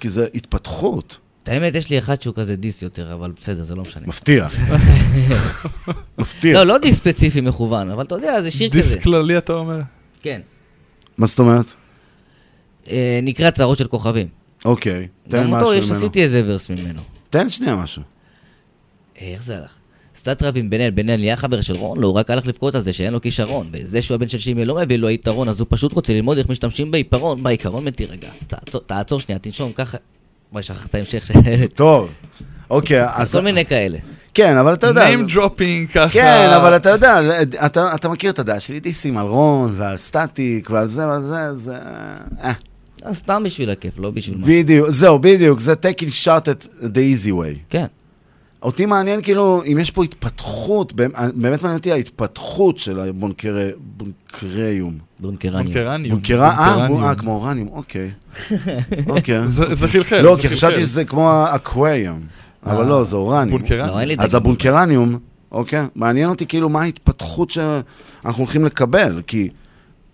כי 0.00 0.08
זה 0.08 0.26
התפתחות. 0.34 1.18
את 1.42 1.48
האמת, 1.48 1.74
יש 1.74 1.90
לי 1.90 1.98
אחד 1.98 2.22
שהוא 2.22 2.34
כזה 2.34 2.56
diss 2.56 2.82
יותר, 2.82 3.12
אבל 3.12 3.32
בסדר, 3.40 3.62
זה 3.64 3.74
לא 3.74 3.82
משנה. 3.82 4.06
מפתיע. 4.06 4.48
מפתיע. 6.18 6.54
לא, 6.54 6.64
לא 6.66 6.78
diss 6.78 6.96
ספציפי 6.96 7.40
מכוון, 7.40 7.90
אבל 7.90 8.04
אתה 8.04 8.14
יודע, 8.14 8.42
זה 8.42 8.50
שיר 8.50 8.70
כזה. 8.70 8.80
diss 8.80 8.96
כללי, 8.96 9.38
אתה 9.38 9.52
אומר? 9.52 9.80
כן. 10.22 10.40
מה 11.18 11.26
זאת 11.26 11.38
אומרת? 11.38 11.72
אה, 12.90 13.20
נקרא 13.22 13.50
צרות 13.50 13.78
של 13.78 13.86
כוכבים. 13.86 14.26
אוקיי, 14.64 15.08
תן 15.28 15.42
גם 15.44 15.52
אותו, 15.52 15.62
משהו 15.64 15.74
יש, 15.74 15.84
ממנו. 15.84 15.98
עשיתי 15.98 16.22
איזה 16.22 16.42
verse 16.46 16.70
ממנו. 16.70 17.00
תן 17.30 17.48
שנייה 17.48 17.76
משהו. 17.76 18.02
אה, 19.20 19.32
איך 19.32 19.42
זה 19.42 19.56
הלך? 19.56 19.70
סטטיק 20.24 20.54
עם 20.56 20.70
בן 20.70 20.80
אל, 20.80 20.90
בן 20.90 21.10
אל 21.10 21.16
נהיה 21.16 21.36
חבר 21.36 21.60
של 21.60 21.76
רון, 21.76 22.00
לא, 22.00 22.06
הוא 22.06 22.14
רק 22.14 22.30
הלך 22.30 22.46
לבכות 22.46 22.74
על 22.74 22.84
זה 22.84 22.92
שאין 22.92 23.12
לו 23.12 23.20
כישרון. 23.20 23.68
וזה 23.72 24.02
שהוא 24.02 24.14
הבן 24.14 24.28
של 24.28 24.38
שימי 24.38 24.64
לא 24.64 24.74
מביא 24.76 24.96
לו 24.96 25.10
יתרון, 25.10 25.48
אז 25.48 25.60
הוא 25.60 25.66
פשוט 25.70 25.92
רוצה 25.92 26.12
ללמוד 26.12 26.38
איך 26.38 26.48
משתמשים 26.48 26.90
בעיפרון. 26.90 27.42
בעיקרון 27.42 27.84
מתי 27.84 28.04
רגע, 28.04 28.28
תעצור- 28.46 28.80
תעצור 28.86 29.20
שנייה, 29.20 29.38
תנשום 29.38 29.72
ככה. 29.72 29.98
וואי, 30.52 30.62
שכחת 30.62 30.90
את 30.90 30.94
ההמשך. 30.94 31.30
טוב. 31.74 32.08
אוקיי, 32.70 33.04
אז... 33.14 33.32
כל 33.32 33.40
מיני 33.40 33.64
כאלה. 33.64 33.98
כן, 34.34 34.56
אבל 34.56 34.72
אתה 34.74 34.86
יודע... 34.86 35.08
name 35.14 35.30
dropping 35.30 35.92
ככה. 35.94 36.08
כן, 36.08 36.50
אבל 36.56 36.76
אתה 36.76 36.90
יודע, 36.90 37.20
אתה, 37.66 37.94
אתה 37.94 38.08
מכיר 38.08 38.30
את 38.30 38.38
הדעה 38.38 38.60
שלי, 38.60 38.80
דיסים 38.80 39.18
על 39.18 39.26
רון 39.26 39.72
ועל 39.76 39.96
סטטיק 39.96 40.70
ועל 40.70 40.86
זה 40.86 41.08
ועל 41.08 41.22
זה, 41.22 41.54
זה... 41.54 41.76
אה. 42.42 42.52
אז 43.02 43.16
סתם 43.16 43.42
בשביל 43.46 43.70
הכיף, 43.70 43.98
לא 43.98 44.10
בשביל 44.10 44.38
מה. 44.38 44.46
בדיוק, 44.46 44.88
זהו, 44.90 45.18
בדיוק, 45.18 45.60
זה 45.60 45.72
taking 45.72 46.24
shot 46.24 46.46
at 46.48 46.66
the 46.82 47.24
easy 47.24 47.30
way. 47.30 47.58
כן. 47.70 47.86
אותי 48.64 48.86
מעניין 48.86 49.22
כאילו, 49.22 49.62
אם 49.72 49.78
יש 49.80 49.90
פה 49.90 50.04
התפתחות, 50.04 50.92
באמת 50.92 51.14
מעניין 51.34 51.74
אותי 51.74 51.92
ההתפתחות 51.92 52.78
של 52.78 53.00
הבונקרי, 53.00 53.70
בונקריום. 53.96 54.98
בונקרניום. 55.20 55.76
אה, 55.76 56.10
בונקרניום. 56.10 57.04
אה, 57.04 57.14
כמו 57.14 57.30
אורניום, 57.34 57.68
אוקיי. 57.72 58.10
אוקיי. 59.08 59.48
זה- 59.48 59.74
זה 59.74 59.88
חלחל, 59.88 60.20
לא, 60.20 60.36
כי 60.40 60.48
חשבתי. 60.48 60.80
שזה 60.80 61.04
כמו 61.04 61.44
אקווריום, 61.54 62.20
אבל 62.66 62.82
אה. 62.82 62.88
לא, 62.88 63.04
זה 63.04 63.16
אורניום. 63.16 63.50
בונקרניום. 63.58 63.98
לא, 64.18 64.22
אז. 64.24 64.34
הבונקרניום, 64.34 65.18
אוקיי, 65.52 65.84
מעניין 65.94 66.28
אותי 66.28 66.46
כאילו 66.46 66.68
מה 66.68 66.82
ההתפתחות 66.82 67.50
שאנחנו 67.50 68.38
הולכים 68.44 68.64
לקבל, 68.64 69.22
כי 69.26 69.48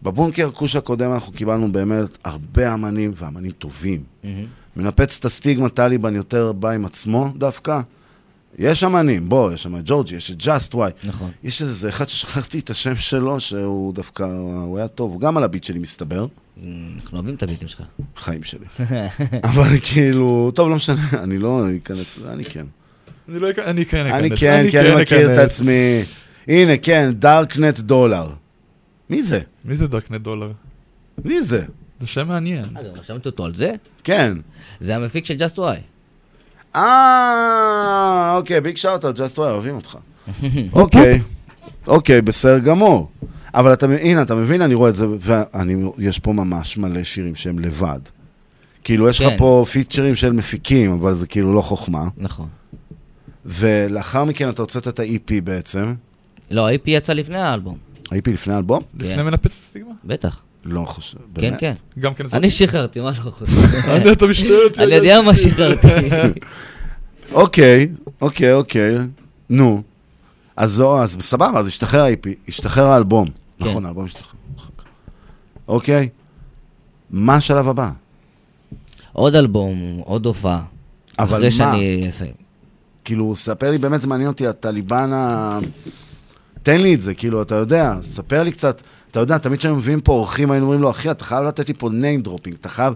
בבונקר 0.02 0.50
כוש 0.54 0.76
הקודם 0.76 1.12
אנחנו 1.12 1.32
קיבלנו 1.32 1.72
באמת 1.72 2.18
הרבה 2.24 2.74
אמנים, 2.74 3.12
ואמנים 3.16 3.50
טובים. 3.50 4.00
מהמם. 4.24 4.44
מנפץ 4.76 5.16
את 5.18 5.24
הסטיגמה, 5.24 5.68
טליבן 5.68 6.14
יותר 6.16 6.52
בא 6.52 6.70
עם 6.70 6.84
עצמו 6.84 7.32
דווקא, 7.36 7.80
יש 8.58 8.84
אמנים, 8.84 9.28
בוא, 9.28 9.52
יש 9.52 9.62
שם 9.62 9.76
את 9.76 9.82
ג'ורג'י, 9.84 10.16
יש 10.16 10.30
את 10.30 10.40
Just 10.40 10.74
Why. 10.74 11.06
נכון. 11.08 11.30
יש 11.44 11.62
איזה 11.62 11.88
אחד 11.88 12.08
ששכחתי 12.08 12.58
את 12.58 12.70
השם 12.70 12.96
שלו, 12.96 13.40
שהוא 13.40 13.94
דווקא, 13.94 14.22
הוא 14.64 14.78
היה 14.78 14.88
טוב, 14.88 15.12
הוא 15.12 15.20
גם 15.20 15.36
על 15.36 15.44
הביט 15.44 15.64
שלי 15.64 15.78
מסתבר. 15.78 16.26
אנחנו 16.56 17.18
אוהבים 17.18 17.34
את 17.34 17.42
הביטים 17.42 17.68
שלך. 17.68 17.82
חיים 18.16 18.42
שלי. 18.42 18.66
אבל 19.50 19.68
כאילו, 19.82 20.50
טוב, 20.54 20.70
לא 20.70 20.76
משנה, 20.76 21.08
אני 21.12 21.38
לא 21.38 21.64
אכנס, 21.82 22.18
אני 22.28 22.44
כן. 22.44 22.66
אני 23.28 23.38
לא 23.38 23.50
אכנס, 23.50 23.64
אני 23.66 23.86
כן 23.86 24.06
אכנס. 24.06 24.20
אני 24.20 24.30
כן, 24.30 24.66
כי 24.70 24.80
אני 24.80 24.90
כן 24.90 25.00
מכיר 25.00 25.32
את. 25.32 25.38
עצמי. 25.38 26.04
הנה, 26.48 26.76
כן, 26.76 27.10
דארקנט 27.14 27.78
דולר. 27.78 28.30
מי 29.10 29.22
זה? 29.22 29.40
מי 29.64 29.74
זה 29.74 29.86
דארקנט 29.86 30.20
דולר? 30.20 30.52
מי 31.24 31.42
זה? 31.42 31.62
זה 32.00 32.06
שם 32.06 32.28
מעניין. 32.28 32.64
אה, 32.76 32.82
גם 32.82 33.00
רשמתי 33.00 33.28
אותו 33.28 33.44
על 33.44 33.54
זה? 33.54 33.72
כן. 34.04 34.38
זה 34.80 34.96
המפיק 34.96 35.24
של 35.24 35.36
Just 35.36 35.56
Why. 35.56 35.80
אה, 36.76 38.34
אוקיי, 38.36 38.60
big 38.60 38.76
shout 38.76 39.04
על 39.04 39.12
Just 39.12 39.38
Why, 39.38 39.50
אוהבים 39.50 39.74
אותך. 39.74 39.96
אוקיי, 40.72 41.20
אוקיי, 41.86 42.22
בסדר 42.22 42.58
גמור. 42.58 43.10
אבל 43.54 43.72
אתה, 43.72 43.86
הנה, 44.00 44.22
אתה 44.22 44.34
מבין, 44.34 44.62
אני 44.62 44.74
רואה 44.74 44.90
את 44.90 44.94
זה, 44.96 45.06
ויש 45.98 46.18
פה 46.18 46.32
ממש 46.32 46.78
מלא 46.78 47.02
שירים 47.02 47.34
שהם 47.34 47.58
לבד. 47.58 48.00
כאילו, 48.84 49.08
יש 49.08 49.20
לך 49.20 49.28
כן. 49.28 49.38
פה 49.38 49.64
פיצ'רים 49.72 50.14
של 50.14 50.32
מפיקים, 50.32 50.92
אבל 50.92 51.12
זה 51.12 51.26
כאילו 51.26 51.54
לא 51.54 51.60
חוכמה. 51.60 52.08
נכון. 52.16 52.48
ולאחר 53.46 54.24
מכן 54.24 54.48
אתה 54.48 54.62
הוצאת 54.62 54.88
את 54.88 55.00
ה-EP 55.00 55.32
בעצם. 55.44 55.94
לא, 56.50 56.68
ה-IP 56.68 56.82
יצא 56.86 57.12
לפני 57.12 57.38
האלבום. 57.38 57.76
ה-EP 58.12 58.30
לפני 58.30 58.54
האלבום? 58.54 58.82
לפני 58.98 59.22
מנפץ 59.22 59.58
הסטיגמה? 59.60 59.92
בטח. 60.04 60.40
לא 60.64 60.84
חושב, 60.84 61.18
כן, 61.18 61.40
באמת? 61.40 61.60
כן. 61.60 61.72
גם 61.98 62.14
כן 62.14 62.24
אני 62.32 62.50
שחררתי, 62.50 63.00
מה 63.00 63.10
לא 63.24 63.30
חושב? 63.30 63.52
אני, 63.88 64.12
אתה 64.12 64.26
משטרת 64.26 64.78
אני 64.78 64.94
יודע 64.94 65.20
מה 65.20 65.36
שחררתי. 65.36 65.88
אוקיי, 67.32 67.88
אוקיי, 68.20 68.52
אוקיי, 68.52 68.94
נו. 69.50 69.82
אז 70.56 70.72
זו, 70.72 71.02
אז 71.02 71.16
סבבה, 71.20 71.58
אז 71.58 71.66
השתחרר 71.66 72.04
ה-IP, 72.04 72.28
השתחרר 72.48 72.86
האלבום. 72.86 73.26
כן. 73.26 73.64
נכון, 73.64 73.86
האלבום 73.86 74.04
השתחרר. 74.04 74.40
אוקיי. 75.68 76.08
מה 77.10 77.34
השלב 77.34 77.68
הבא? 77.68 77.90
עוד 79.12 79.34
אלבום, 79.34 80.00
עוד 80.04 80.26
הופעה. 80.26 80.62
אבל 81.18 81.36
אחרי 81.36 81.44
מה? 81.44 81.50
שאני 81.50 82.08
אסיים. 82.08 82.32
כאילו, 83.04 83.36
ספר 83.36 83.70
לי, 83.70 83.78
באמת 83.78 84.00
זה 84.00 84.08
מעניין 84.08 84.28
אותי, 84.28 84.46
הטליבן 84.46 85.12
ה... 85.12 85.58
תן 86.62 86.80
לי 86.80 86.94
את 86.94 87.00
זה, 87.00 87.14
כאילו, 87.14 87.42
אתה 87.42 87.54
יודע, 87.54 87.94
ספר 88.02 88.42
לי 88.42 88.52
קצת, 88.52 88.82
אתה 89.10 89.20
יודע, 89.20 89.38
תמיד 89.38 89.58
כשהיינו 89.58 89.78
מביאים 89.78 90.00
פה 90.00 90.12
אורחים, 90.12 90.50
היינו 90.50 90.66
אומרים 90.66 90.82
לו, 90.82 90.90
אחי, 90.90 91.10
אתה 91.10 91.24
חייב 91.24 91.44
לתת 91.44 91.68
לי 91.68 91.74
פה 91.74 91.88
name 91.88 92.26
dropping, 92.26 92.54
אתה 92.60 92.68
חייב, 92.68 92.94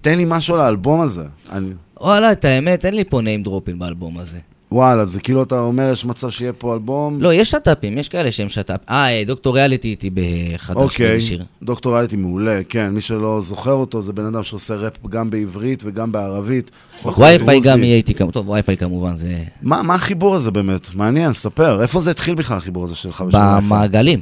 תן 0.00 0.14
לי 0.16 0.24
משהו 0.26 0.54
על 0.54 0.60
האלבום 0.60 1.00
הזה. 1.00 1.24
אני... 1.52 1.70
וואלה, 2.00 2.32
את 2.32 2.44
האמת, 2.44 2.84
אין 2.84 2.94
לי 2.94 3.04
פה 3.04 3.20
name 3.20 3.46
dropping 3.46 3.76
באלבום 3.78 4.18
הזה. 4.18 4.38
וואלה, 4.72 5.04
זה 5.04 5.20
כאילו 5.20 5.42
אתה 5.42 5.60
אומר, 5.60 5.90
יש 5.92 6.04
מצב 6.04 6.30
שיהיה 6.30 6.52
פה 6.52 6.74
אלבום? 6.74 7.20
לא, 7.20 7.34
יש 7.34 7.50
שת"פים, 7.50 7.98
יש 7.98 8.08
כאלה 8.08 8.30
שהם 8.30 8.48
שת"פ. 8.48 8.80
אה, 8.90 9.18
אה, 9.18 9.24
דוקטור 9.26 9.56
ריאליטי 9.56 9.88
איתי 9.88 10.10
באחד 10.10 10.76
אוקיי, 10.76 11.06
השני 11.06 11.20
שיר. 11.20 11.44
דוקטור 11.62 11.94
ריאליטי 11.94 12.16
מעולה, 12.16 12.60
כן, 12.68 12.88
מי 12.88 13.00
שלא 13.00 13.40
זוכר 13.40 13.72
אותו, 13.72 14.02
זה 14.02 14.12
בן 14.12 14.26
אדם 14.26 14.42
שעושה 14.42 14.74
ראפ 14.74 15.06
גם 15.06 15.30
בעברית 15.30 15.82
וגם 15.86 16.12
בערבית. 16.12 16.70
וי-פיי 17.04 17.38
דרוזי. 17.38 17.68
גם 17.68 17.84
יהיה 17.84 17.96
איתי. 17.96 18.14
טוב, 18.32 18.48
וי-פיי 18.48 18.76
כמובן, 18.76 19.16
זה... 19.16 19.36
מה, 19.62 19.82
מה 19.82 19.94
החיבור 19.94 20.34
הזה 20.34 20.50
באמת? 20.50 20.94
מעניין, 20.94 21.32
ספר. 21.32 21.82
איפה 21.82 22.00
זה 22.00 22.10
התחיל 22.10 22.34
בכלל, 22.34 22.56
החיבור 22.56 22.84
הזה 22.84 22.94
שלך? 22.96 23.24
במעגלים. 23.32 24.20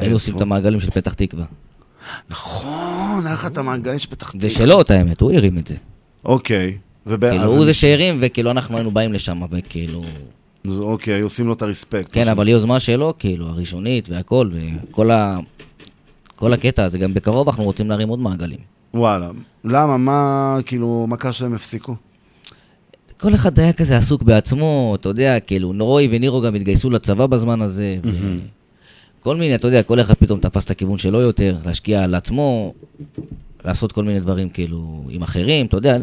היינו? 0.00 0.16
עושים 0.16 0.36
את 0.36 0.42
המעגלים 0.42 0.80
של 0.80 0.90
פתח 0.90 1.14
תקווה. 1.14 1.44
נכון, 2.30 3.26
היה 3.26 3.34
לך 3.34 3.46
את 3.46 3.58
המעגלים 3.58 3.98
של 3.98 4.10
פתח 4.10 4.30
תקווה. 4.30 4.48
זה 4.48 4.54
שלו, 4.54 4.80
את 4.80 4.90
האמת, 4.90 5.20
הוא 5.20 5.32
הרים 5.32 5.58
את 5.58 5.66
זה. 5.66 5.74
אוקיי. 6.24 6.78
כאילו, 7.04 7.44
הוא 7.44 7.64
זה 7.64 7.74
שהרים, 7.74 8.18
וכאילו 8.20 8.50
אנחנו 8.50 8.76
היינו 8.76 8.90
באים 8.90 9.12
לשם, 9.12 9.40
וכאילו... 9.50 10.04
אוקיי, 10.68 11.20
עושים 11.20 11.46
לו 11.46 11.52
את 11.52 11.62
הרספקט. 11.62 12.08
כן, 12.12 12.28
אבל 12.28 12.46
היא 12.46 12.54
יוזמה 12.54 12.80
שלו, 12.80 13.14
כאילו, 13.18 13.46
הראשונית 13.46 14.08
והכל, 14.08 14.50
וכל 14.52 15.10
ה... 15.10 15.38
כל 16.36 16.52
הקטע 16.52 16.84
הזה, 16.84 16.98
גם 16.98 17.14
בקרוב 17.14 17.48
אנחנו 17.48 17.64
רוצים 17.64 17.88
להרים 17.88 18.08
עוד 18.08 18.18
מעגלים. 18.18 18.58
וואלה. 18.94 19.30
למה? 19.64 19.96
מה, 19.96 20.58
כאילו, 20.66 21.06
מה 21.08 21.16
קרה 21.16 21.32
שהם 21.32 21.54
הפסיקו? 21.54 21.94
כל 23.20 23.34
אחד 23.34 23.58
היה 23.58 23.72
כזה 23.72 23.96
עסוק 23.96 24.22
בעצמו, 24.22 24.96
אתה 25.00 25.08
יודע, 25.08 25.40
כאילו, 25.40 25.72
נורוי 25.72 26.08
ונירו 26.10 26.42
גם 26.42 26.54
התגייסו 26.54 26.90
לצבא 26.90 27.26
בזמן 27.26 27.62
הזה. 27.62 27.96
ו- 28.04 28.38
כל 29.20 29.36
מיני, 29.36 29.54
אתה 29.54 29.68
יודע, 29.68 29.82
כל 29.82 30.00
אחד 30.00 30.14
פתאום 30.14 30.40
תפס 30.40 30.64
את 30.64 30.70
הכיוון 30.70 30.98
שלו 30.98 31.20
יותר, 31.20 31.56
להשקיע 31.64 32.04
על 32.04 32.14
עצמו, 32.14 32.74
לעשות 33.64 33.92
כל 33.92 34.04
מיני 34.04 34.20
דברים 34.20 34.48
כאילו 34.48 35.04
עם 35.10 35.22
אחרים, 35.22 35.66
אתה 35.66 35.76
יודע, 35.76 35.98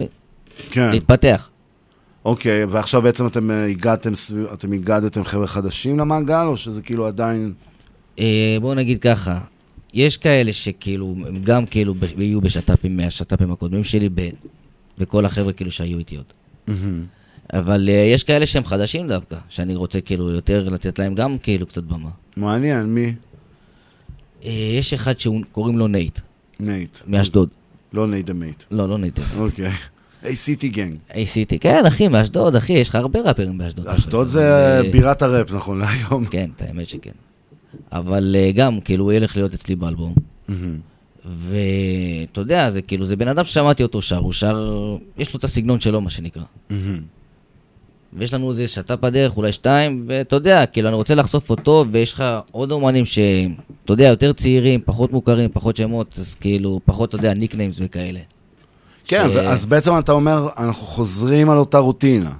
כן. 0.71 0.91
להתפתח. 0.91 1.49
אוקיי, 2.25 2.65
ועכשיו 2.65 3.01
בעצם 3.01 3.27
אתם 3.27 3.51
אה, 3.51 3.65
הגעתם, 3.65 4.11
אתם 4.53 4.73
הגעתם 4.73 5.23
חבר'ה 5.23 5.47
חדשים 5.47 5.99
למעגל, 5.99 6.45
או 6.47 6.57
שזה 6.57 6.81
כאילו 6.81 7.07
עדיין... 7.07 7.53
אה, 8.19 8.57
בואו 8.61 8.73
נגיד 8.73 8.99
ככה, 9.01 9.39
יש 9.93 10.17
כאלה 10.17 10.53
שכאילו, 10.53 11.15
הם 11.27 11.43
גם 11.43 11.65
כאילו 11.65 11.93
ב- 11.93 12.19
יהיו 12.21 12.41
בשת"פים 12.41 12.97
מהשת"פים 12.97 13.51
הקודמים 13.51 13.83
שלי, 13.83 14.09
ב- 14.09 14.29
וכל 14.97 15.25
החבר'ה 15.25 15.53
כאילו 15.53 15.71
שהיו 15.71 15.99
איתי 15.99 16.15
עוד. 16.15 16.25
אבל 17.53 17.89
אה, 17.89 17.93
יש 17.93 18.23
כאלה 18.23 18.45
שהם 18.45 18.65
חדשים 18.65 19.07
דווקא, 19.07 19.35
שאני 19.49 19.75
רוצה 19.75 20.01
כאילו 20.01 20.31
יותר 20.31 20.69
לתת 20.69 20.99
להם 20.99 21.15
גם 21.15 21.37
כאילו 21.37 21.65
קצת 21.67 21.83
במה. 21.83 22.09
מעניין, 22.37 22.85
מי? 22.85 23.13
אה, 24.45 24.51
יש 24.79 24.93
אחד 24.93 25.19
שקוראים 25.19 25.77
לו 25.77 25.87
נייט. 25.87 26.19
נייט. 26.59 26.97
מאשדוד. 27.07 27.49
לא 27.93 28.07
נייט 28.07 28.29
המייט. 28.29 28.63
לא, 28.71 28.89
לא 28.89 28.97
נייט. 28.97 29.19
אוקיי. 29.37 29.71
ACT 30.23 30.67
gang. 30.67 30.95
ACT, 31.09 31.57
כן, 31.59 31.85
אחי, 31.85 32.07
מאשדוד, 32.07 32.55
אחי, 32.55 32.73
יש 32.73 32.89
לך 32.89 32.95
הרבה 32.95 33.19
ראפרים 33.21 33.57
באשדוד. 33.57 33.87
אשדוד 33.87 34.27
זה 34.27 34.53
אה, 34.53 34.91
בירת 34.91 35.21
הראפ, 35.21 35.51
נכון 35.51 35.79
להיום. 35.79 36.25
כן, 36.25 36.49
האמת 36.59 36.89
שכן. 36.89 37.11
אבל 37.91 38.35
אה, 38.39 38.51
גם, 38.51 38.81
כאילו, 38.81 39.03
הוא 39.03 39.13
ילך 39.13 39.37
להיות 39.37 39.53
אצלי 39.53 39.75
באלבום. 39.75 40.15
ואתה 41.25 42.41
יודע, 42.41 42.71
זה 42.71 42.81
כאילו, 42.81 43.05
זה 43.05 43.15
בן 43.15 43.27
אדם 43.27 43.43
ששמעתי 43.43 43.83
אותו 43.83 44.01
שר, 44.01 44.17
הוא 44.17 44.33
שר, 44.33 44.97
יש 45.17 45.33
לו 45.33 45.37
את 45.39 45.43
הסגנון 45.43 45.79
שלו, 45.79 46.01
מה 46.01 46.09
שנקרא. 46.09 46.43
ויש 48.13 48.33
לנו 48.33 48.51
איזה 48.51 48.67
שת"פ 48.67 48.91
בדרך, 48.99 49.37
אולי 49.37 49.51
שתיים, 49.51 50.03
ואתה 50.07 50.35
יודע, 50.35 50.65
כאילו, 50.65 50.87
אני 50.87 50.95
רוצה 50.95 51.15
לחשוף 51.15 51.49
אותו, 51.49 51.85
ויש 51.91 52.13
לך 52.13 52.23
עוד 52.51 52.71
אומנים 52.71 53.05
שאתה 53.05 53.53
יודע, 53.93 54.03
יותר 54.07 54.33
צעירים, 54.33 54.79
פחות 54.85 55.11
מוכרים, 55.13 55.49
פחות 55.53 55.77
שמות, 55.77 56.15
אז 56.19 56.35
כאילו, 56.39 56.79
פחות, 56.85 57.09
אתה 57.09 57.17
יודע, 57.17 57.33
ניקניימס 57.33 57.75
וכאלה. 57.79 58.19
כן, 59.05 59.29
ש- 59.33 59.35
אז 59.35 59.65
בעצם 59.65 59.91
אתה 59.99 60.11
אומר, 60.11 60.47
אנחנו 60.57 60.85
חוזרים 60.85 61.49
על 61.49 61.57
אותה 61.57 61.77
רוטינה. 61.77 62.31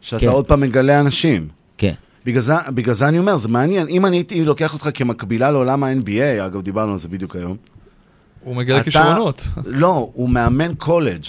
שאתה 0.00 0.20
כן. 0.20 0.28
עוד 0.28 0.46
פעם 0.46 0.60
מגלה 0.60 1.00
אנשים. 1.00 1.48
כן. 1.78 1.92
בגלל 2.26 2.40
זה, 2.42 2.54
בגלל 2.74 2.94
זה 2.94 3.08
אני 3.08 3.18
אומר, 3.18 3.36
זה 3.36 3.48
מעניין. 3.48 3.88
אם 3.88 4.06
אני 4.06 4.16
הייתי 4.16 4.44
לוקח 4.44 4.74
אותך 4.74 4.88
כמקבילה 4.94 5.50
לעולם 5.50 5.84
ה-NBA, 5.84 6.46
אגב, 6.46 6.62
דיברנו 6.62 6.92
על 6.92 6.98
זה 6.98 7.08
בדיוק 7.08 7.36
היום. 7.36 7.56
הוא 8.44 8.56
מגלה 8.56 8.76
אתה- 8.76 8.84
כישרונות. 8.84 9.42
לא, 9.64 10.10
הוא 10.14 10.28
מאמן 10.28 10.72
קולג'. 10.78 11.22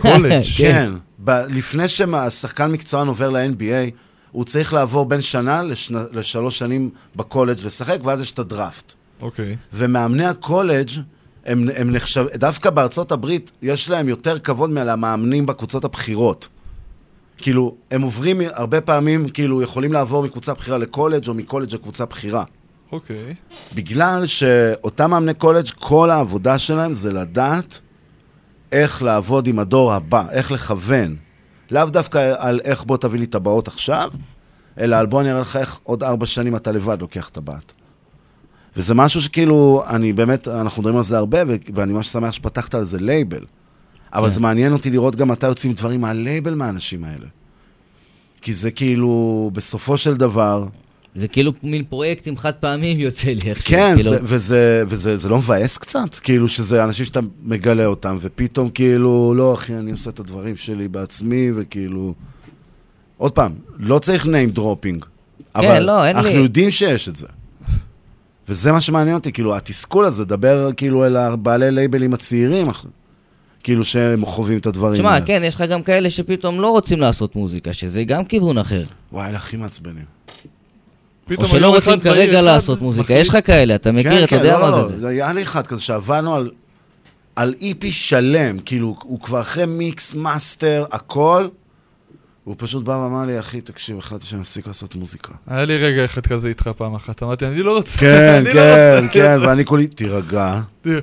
קולג'. 0.00 0.42
כן. 0.58 0.92
ב- 1.24 1.44
לפני 1.48 1.88
שהשחקן 1.88 2.72
מקצוען 2.72 3.08
עובר 3.08 3.30
ל-NBA, 3.30 3.90
הוא 4.32 4.44
צריך 4.44 4.72
לעבור 4.72 5.06
בין 5.06 5.20
שנה 5.20 5.62
לשנה, 5.62 6.04
לשלוש 6.12 6.58
שנים 6.58 6.90
בקולג' 7.16 7.56
לשחק, 7.64 7.98
ואז 8.04 8.20
יש 8.20 8.32
את 8.32 8.38
הדראפט. 8.38 8.92
אוקיי. 9.20 9.56
ומאמני 9.72 10.26
הקולג' 10.26 10.90
הם, 11.46 11.68
הם 11.76 11.90
נחשב, 11.90 12.26
דווקא 12.34 12.70
בארצות 12.70 13.12
הברית 13.12 13.52
יש 13.62 13.90
להם 13.90 14.08
יותר 14.08 14.38
כבוד 14.38 14.70
מהמאמנים 14.70 15.46
בקבוצות 15.46 15.84
הבכירות. 15.84 16.48
כאילו, 17.38 17.76
הם 17.90 18.02
עוברים 18.02 18.40
הרבה 18.52 18.80
פעמים, 18.80 19.28
כאילו, 19.28 19.62
יכולים 19.62 19.92
לעבור 19.92 20.22
מקבוצה 20.22 20.54
בכירה 20.54 20.78
לקולג' 20.78 21.28
או 21.28 21.34
מקולג' 21.34 21.74
לקבוצה 21.74 22.04
בכירה. 22.04 22.44
אוקיי. 22.92 23.34
בגלל 23.74 24.26
שאותם 24.26 25.10
מאמני 25.10 25.34
קולג', 25.34 25.66
כל 25.74 26.10
העבודה 26.10 26.58
שלהם 26.58 26.94
זה 26.94 27.12
לדעת 27.12 27.80
איך 28.74 29.02
לעבוד 29.02 29.46
עם 29.46 29.58
הדור 29.58 29.92
הבא, 29.92 30.24
איך 30.30 30.52
לכוון. 30.52 31.16
לאו 31.70 31.84
דווקא 31.84 32.34
על 32.38 32.60
איך 32.64 32.84
בוא 32.84 32.96
תביא 32.96 33.20
לי 33.20 33.26
טבעות 33.26 33.68
עכשיו, 33.68 34.10
אלא 34.78 34.96
על 34.96 35.06
בוא 35.06 35.20
אני 35.20 35.30
אראה 35.30 35.40
לך 35.40 35.56
איך 35.56 35.78
עוד 35.82 36.02
ארבע 36.02 36.26
שנים 36.26 36.56
אתה 36.56 36.72
לבד 36.72 37.00
לוקח 37.00 37.28
טבעת. 37.32 37.72
וזה 38.76 38.94
משהו 38.94 39.22
שכאילו, 39.22 39.84
אני 39.88 40.12
באמת, 40.12 40.48
אנחנו 40.48 40.82
מדברים 40.82 40.96
על 40.96 41.02
זה 41.02 41.18
הרבה, 41.18 41.38
ואני 41.74 41.92
ממש 41.92 42.08
שמח 42.08 42.32
שפתחת 42.32 42.74
על 42.74 42.84
זה 42.84 42.98
לייבל. 42.98 43.44
אבל 44.12 44.24
כן. 44.24 44.30
זה 44.30 44.40
מעניין 44.40 44.72
אותי 44.72 44.90
לראות 44.90 45.16
גם 45.16 45.28
מתי 45.28 45.46
יוצאים 45.46 45.72
דברים 45.72 46.00
מהלייבל 46.00 46.54
מהאנשים 46.54 47.04
האלה. 47.04 47.26
כי 48.40 48.52
זה 48.52 48.70
כאילו, 48.70 49.50
בסופו 49.52 49.96
של 49.96 50.16
דבר, 50.16 50.66
זה 51.14 51.28
כאילו 51.28 51.52
מין 51.62 51.84
פרויקטים 51.84 52.38
חד 52.38 52.52
פעמים 52.52 53.00
יוצא 53.00 53.28
לי 53.28 53.50
איכשהו. 53.50 53.70
כן, 53.70 53.94
כאילו, 53.96 54.10
זה, 54.10 54.18
וזה, 54.22 54.84
וזה 54.88 55.16
זה 55.16 55.28
לא 55.28 55.38
מבאס 55.38 55.78
קצת? 55.78 56.14
כאילו 56.14 56.48
שזה 56.48 56.84
אנשים 56.84 57.06
שאתה 57.06 57.20
מגלה 57.42 57.86
אותם, 57.86 58.18
ופתאום 58.20 58.70
כאילו, 58.70 59.34
לא, 59.34 59.54
אחי, 59.54 59.74
אני 59.74 59.90
עושה 59.90 60.10
את 60.10 60.20
הדברים 60.20 60.56
שלי 60.56 60.88
בעצמי, 60.88 61.50
וכאילו... 61.56 62.14
עוד 63.16 63.32
פעם, 63.32 63.52
לא 63.78 63.98
צריך 63.98 64.26
name 64.26 64.58
dropping, 64.58 65.04
אבל 65.54 65.78
לא, 65.82 66.06
אין 66.06 66.16
אנחנו 66.16 66.30
לי. 66.30 66.36
יודעים 66.36 66.70
שיש 66.70 67.08
את 67.08 67.16
זה. 67.16 67.26
וזה 68.48 68.72
מה 68.72 68.80
שמעניין 68.80 69.16
אותי, 69.16 69.32
כאילו, 69.32 69.56
התסכול 69.56 70.04
הזה, 70.04 70.24
דבר 70.24 70.70
כאילו 70.76 71.06
אל 71.06 71.16
הבעלי 71.16 71.70
לייבלים 71.70 72.14
הצעירים, 72.14 72.66
כאילו 73.62 73.84
שהם 73.84 74.24
חווים 74.26 74.58
את 74.58 74.66
הדברים 74.66 74.94
תשמע, 74.94 75.12
האלה. 75.12 75.26
כן, 75.26 75.42
יש 75.44 75.54
לך 75.54 75.60
גם 75.70 75.82
כאלה 75.82 76.10
שפתאום 76.10 76.60
לא 76.60 76.70
רוצים 76.70 77.00
לעשות 77.00 77.36
מוזיקה, 77.36 77.72
שזה 77.72 78.04
גם 78.04 78.24
כיוון 78.24 78.58
אחר. 78.58 78.82
וואי, 79.12 79.28
אלה 79.28 79.36
הכי 79.36 79.56
מעצבנים. 79.56 80.04
או 81.38 81.46
שלא 81.46 81.74
רוצים 81.74 82.00
כרגע 82.00 82.42
לעשות 82.42 82.82
מוזיקה, 82.82 83.14
יש 83.14 83.28
לך 83.28 83.38
כאלה, 83.44 83.74
אתה 83.74 83.92
מכיר, 83.92 84.24
אתה 84.24 84.26
כן, 84.26 84.36
יודע 84.36 84.56
כן, 84.56 84.62
מה 84.62 84.70
לא, 84.70 84.88
זה. 84.88 84.96
לא, 84.96 85.08
היה 85.08 85.32
לי 85.32 85.42
אחד 85.42 85.66
כזה 85.66 85.82
שעבדנו 85.82 86.34
על, 86.34 86.50
על 87.36 87.54
EP 87.60 87.92
שלם, 87.92 88.58
כאילו, 88.58 88.96
הוא 89.02 89.20
כבר 89.20 89.40
אחרי 89.40 89.66
מיקס, 89.66 90.14
מאסטר, 90.14 90.84
הכל, 90.92 91.48
הוא 92.44 92.54
פשוט 92.58 92.84
בא 92.84 92.92
ואמר 92.92 93.26
לי, 93.26 93.40
אחי, 93.40 93.60
תקשיב, 93.60 93.98
החלטתי 93.98 94.26
שאני 94.26 94.40
מפסיק 94.40 94.66
לעשות 94.66 94.94
מוזיקה. 94.94 95.32
היה 95.46 95.64
לי 95.64 95.76
רגע 95.76 96.04
אחד 96.04 96.26
כזה 96.26 96.48
איתך 96.48 96.70
פעם 96.76 96.94
אחת, 96.94 97.22
אמרתי, 97.22 97.46
אני 97.46 97.62
לא 97.62 97.76
רוצה, 97.76 97.98
כן, 97.98 98.44
לא 98.46 98.52
כן. 98.52 99.04
כן, 99.12 99.38
ואני 99.40 99.64
כולי, 99.64 99.86
תירגע, 99.86 100.60
תירגע. 100.82 101.02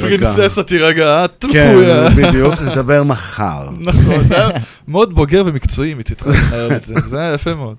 פרינססה 0.00 0.62
תירגע, 0.62 1.26
כן, 1.40 1.48
טפויה. 1.48 2.08
בדיוק, 2.16 2.60
נדבר 2.60 3.02
מחר. 3.02 3.70
נכון, 3.80 4.28
זה 4.28 4.36
היה 4.36 4.48
מאוד 4.88 5.14
בוגר 5.14 5.42
ומקצועי 5.46 5.94
מצדך, 5.94 6.26
זה 7.06 7.18
היה 7.18 7.34
יפה 7.34 7.54
מאוד. 7.54 7.76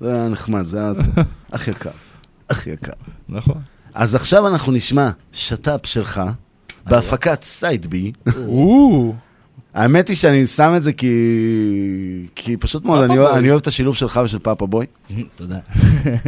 זה 0.00 0.14
היה 0.14 0.28
נחמד, 0.28 0.66
זה 0.66 0.78
היה 0.78 0.92
הכי 1.52 1.70
יקר, 1.70 1.90
הכי 2.50 2.70
יקר. 2.70 2.92
נכון. 3.28 3.60
אז 3.94 4.14
עכשיו 4.14 4.48
אנחנו 4.48 4.72
נשמע 4.72 5.10
שת"פ 5.32 5.86
שלך, 5.86 6.20
בהפקת 6.86 7.42
סייד 7.42 7.86
בי. 7.86 8.12
האמת 9.74 10.08
היא 10.08 10.16
שאני 10.16 10.46
שם 10.46 10.72
את 10.76 10.82
זה 10.82 10.92
כי... 10.92 12.26
כי 12.34 12.56
פשוט 12.56 12.84
מאוד, 12.84 13.02
אני. 13.10 13.26
אני 13.36 13.50
אוהב 13.50 13.60
את 13.60 13.66
השילוב 13.66 13.96
שלך 13.96 14.20
ושל 14.24 14.38
פאפה 14.38 14.66
בוי. 14.66 14.86
תודה. 15.36 15.58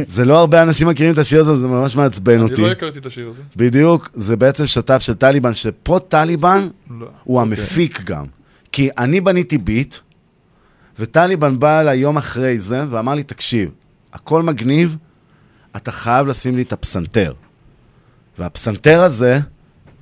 זה 0.07 0.25
לא 0.25 0.39
הרבה 0.39 0.63
אנשים 0.63 0.87
מכירים 0.87 1.13
את 1.13 1.17
השיר 1.17 1.41
הזה, 1.41 1.57
זה 1.57 1.67
ממש 1.67 1.95
מעצבן 1.95 2.33
אני 2.33 2.43
אותי. 2.43 2.61
לא 2.61 2.71
הכרתי 2.71 2.99
את 2.99 3.05
השיר 3.05 3.29
הזה. 3.29 3.41
בדיוק, 3.55 4.09
זה 4.13 4.35
בעצם 4.35 4.67
שת"פ 4.67 4.99
של 4.99 5.13
טליבן, 5.13 5.53
שפה 5.53 5.99
טליבן 6.07 6.67
לא. 6.99 7.07
הוא 7.23 7.41
המפיק 7.41 8.03
גם. 8.03 8.25
כי 8.71 8.89
אני 8.97 9.21
בניתי 9.21 9.57
ביט, 9.57 9.97
וטליבן 10.99 11.59
בא 11.59 11.81
אליי 11.81 11.97
יום 11.97 12.17
אחרי 12.17 12.59
זה, 12.59 12.83
ואמר 12.89 13.13
לי, 13.13 13.23
תקשיב, 13.23 13.69
הכל 14.13 14.43
מגניב, 14.43 14.97
אתה 15.75 15.91
חייב 15.91 16.27
לשים 16.27 16.55
לי 16.55 16.61
את 16.61 16.73
הפסנתר. 16.73 17.33
והפסנתר 18.39 19.03
הזה 19.03 19.39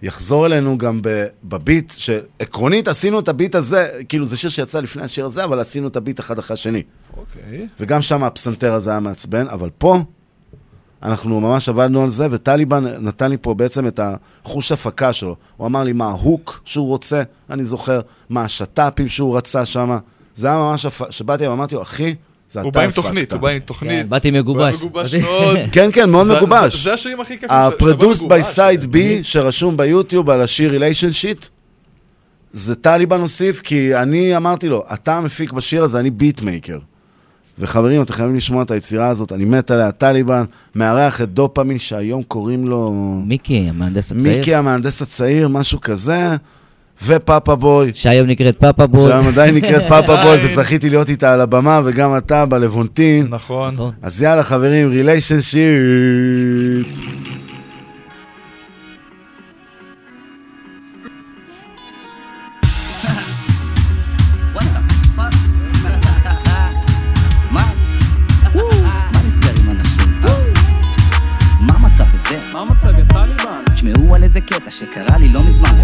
יחזור 0.02 0.46
אלינו 0.46 0.78
גם 0.78 1.02
בביט, 1.44 1.94
שעקרונית 1.98 2.88
עשינו 2.88 3.20
את 3.20 3.28
הביט 3.28 3.56
הזה, 3.56 4.02
כאילו 4.10 4.26
זה 4.26 4.38
שיר 4.38 4.50
שיצא 4.50 4.80
לפני 4.80 5.04
השיר 5.04 5.26
הזה, 5.26 5.44
אבל 5.44 5.60
עשינו 5.60 5.88
את 5.88 5.96
הביט 5.96 6.20
אחד 6.20 6.40
אחרי 6.40 6.54
השני. 6.54 6.84
אוקיי. 7.18 7.68
וגם 7.80 8.02
שם 8.02 8.24
הפסנתר 8.24 8.74
הזה 8.74 8.90
היה 8.90 9.00
מעצבן, 9.00 9.48
אבל 9.48 9.70
פה 9.78 10.00
אנחנו 11.04 11.42
ממש 11.42 11.70
עבדנו 11.70 12.04
על 12.04 12.10
זה, 12.10 12.28
וטליבן 12.32 12.86
נתן 12.86 13.30
לי 13.30 13.38
פה 13.42 13.54
בעצם 13.54 13.88
את 13.88 14.00
החוש 14.44 14.72
הפקה 14.72 15.14
שלו. 15.14 15.36
הוא 15.58 15.68
אמר 15.68 15.84
לי 15.84 15.94
מה 15.94 16.06
ה 16.06 16.17
hook 16.17 16.62
שהוא 16.66 16.88
רוצה, 16.88 17.24
אני 17.50 17.66
זוכר, 17.66 18.02
מה 18.30 18.44
השת"פים 18.44 19.08
שהוא 19.08 19.38
רצה 19.38 19.66
שם. 19.66 19.98
זה 20.36 20.48
היה 20.48 20.58
ממש. 20.58 20.86
שבאתי 21.10 21.48
ואמרתי 21.48 21.76
לו, 21.76 21.82
אחי, 21.82 22.16
זה 22.50 22.60
אתה 22.60 22.66
הוא 22.68 22.74
בא 22.74 22.82
עם 22.82 22.90
הפקת. 22.90 22.96
תוכנית, 23.04 23.32
הוא 23.32 23.42
בא 23.42 23.50
עם 23.50 23.60
תוכנית. 23.60 23.92
כן, 24.04 24.10
באתי 24.10 24.32
מגובש. 24.32 24.76
הוא 24.82 24.92
בא 24.92 25.04
מגובש 25.04 25.14
מאוד. 25.16 25.58
כן, 25.72 25.90
כן, 25.94 26.10
מאוד 26.10 26.28
מגובש. 26.38 26.84
זה- 26.84 26.94
השירים 26.94 27.20
הכי 27.20 27.34
כיפים. 27.34 27.50
ה-produced 27.56 28.22
by 28.22 28.56
side 28.58 28.84
B, 28.94 28.98
שרשום 29.24 29.78
ביוטיוב 29.78 30.30
על 30.30 30.42
השיר 30.42 30.72
Relationshit, 30.72 31.46
זה 32.52 32.76
טליבן 32.76 33.22
הוסיף, 33.22 33.60
כי 33.60 33.96
אני 33.96 34.38
אמרתי 34.38 34.70
לו, 34.70 34.84
אתה 34.94 35.18
המפיק 35.18 35.52
בשיר 35.54 35.84
הזה, 35.84 36.00
אני 36.00 36.10
beatmaker. 36.10 36.80
וחברים, 37.60 38.02
אתם 38.02 38.14
חייבים 38.14 38.36
לשמוע 38.36 38.64
את 38.64 38.72
היצירה 38.72 39.10
הזאת, 39.10 39.32
אני 39.32 39.46
מת 39.46 39.72
עליה, 39.72 39.92
טליבן, 39.92 40.44
מארח 40.76 41.22
את 41.22 41.34
דופמין, 41.34 41.78
שהיום 41.80 42.24
קוראים 42.24 42.68
לו... 42.68 42.92
מיקי, 43.28 43.58
המהנדס 43.70 44.12
הצעיר. 44.12 44.38
מיקי 44.38 44.56
המהנדס 44.56 45.02
הצעיר, 45.02 45.48
משהו 45.48 45.82
כזה, 45.82 46.36
ופאפה 47.04 47.56
בוי. 47.56 47.92
שהיום 47.94 48.28
נקראת 48.28 48.58
פאפה 48.58 48.88
בוי. 48.88 49.10
שהיום 49.12 49.28
עדיין 49.28 49.56
נקראת 49.56 49.84
פאפה 49.90 50.16
בוי, 50.24 50.46
וזכיתי 50.46 50.90
להיות 50.90 51.10
איתה 51.10 51.34
על 51.34 51.42
הבמה, 51.42 51.82
וגם 51.86 52.18
אתה 52.18 52.46
בלוונטין. 52.46 53.28
נכון. 53.30 53.76
אז 54.02 54.22
יאללה, 54.22 54.44
חברים, 54.44 54.90
ריליישנשיט. 54.90 55.62
מה? 67.52 67.70
המצב 72.60 72.92
טליבן? 72.92 73.30
תשמעו 73.76 74.16
על 74.16 74.24
איזה 74.24 74.42
קטע 74.42 74.72
שקרה 74.72 75.18
לי 75.18 75.30
לא 75.30 75.44
מזמן 75.44 75.78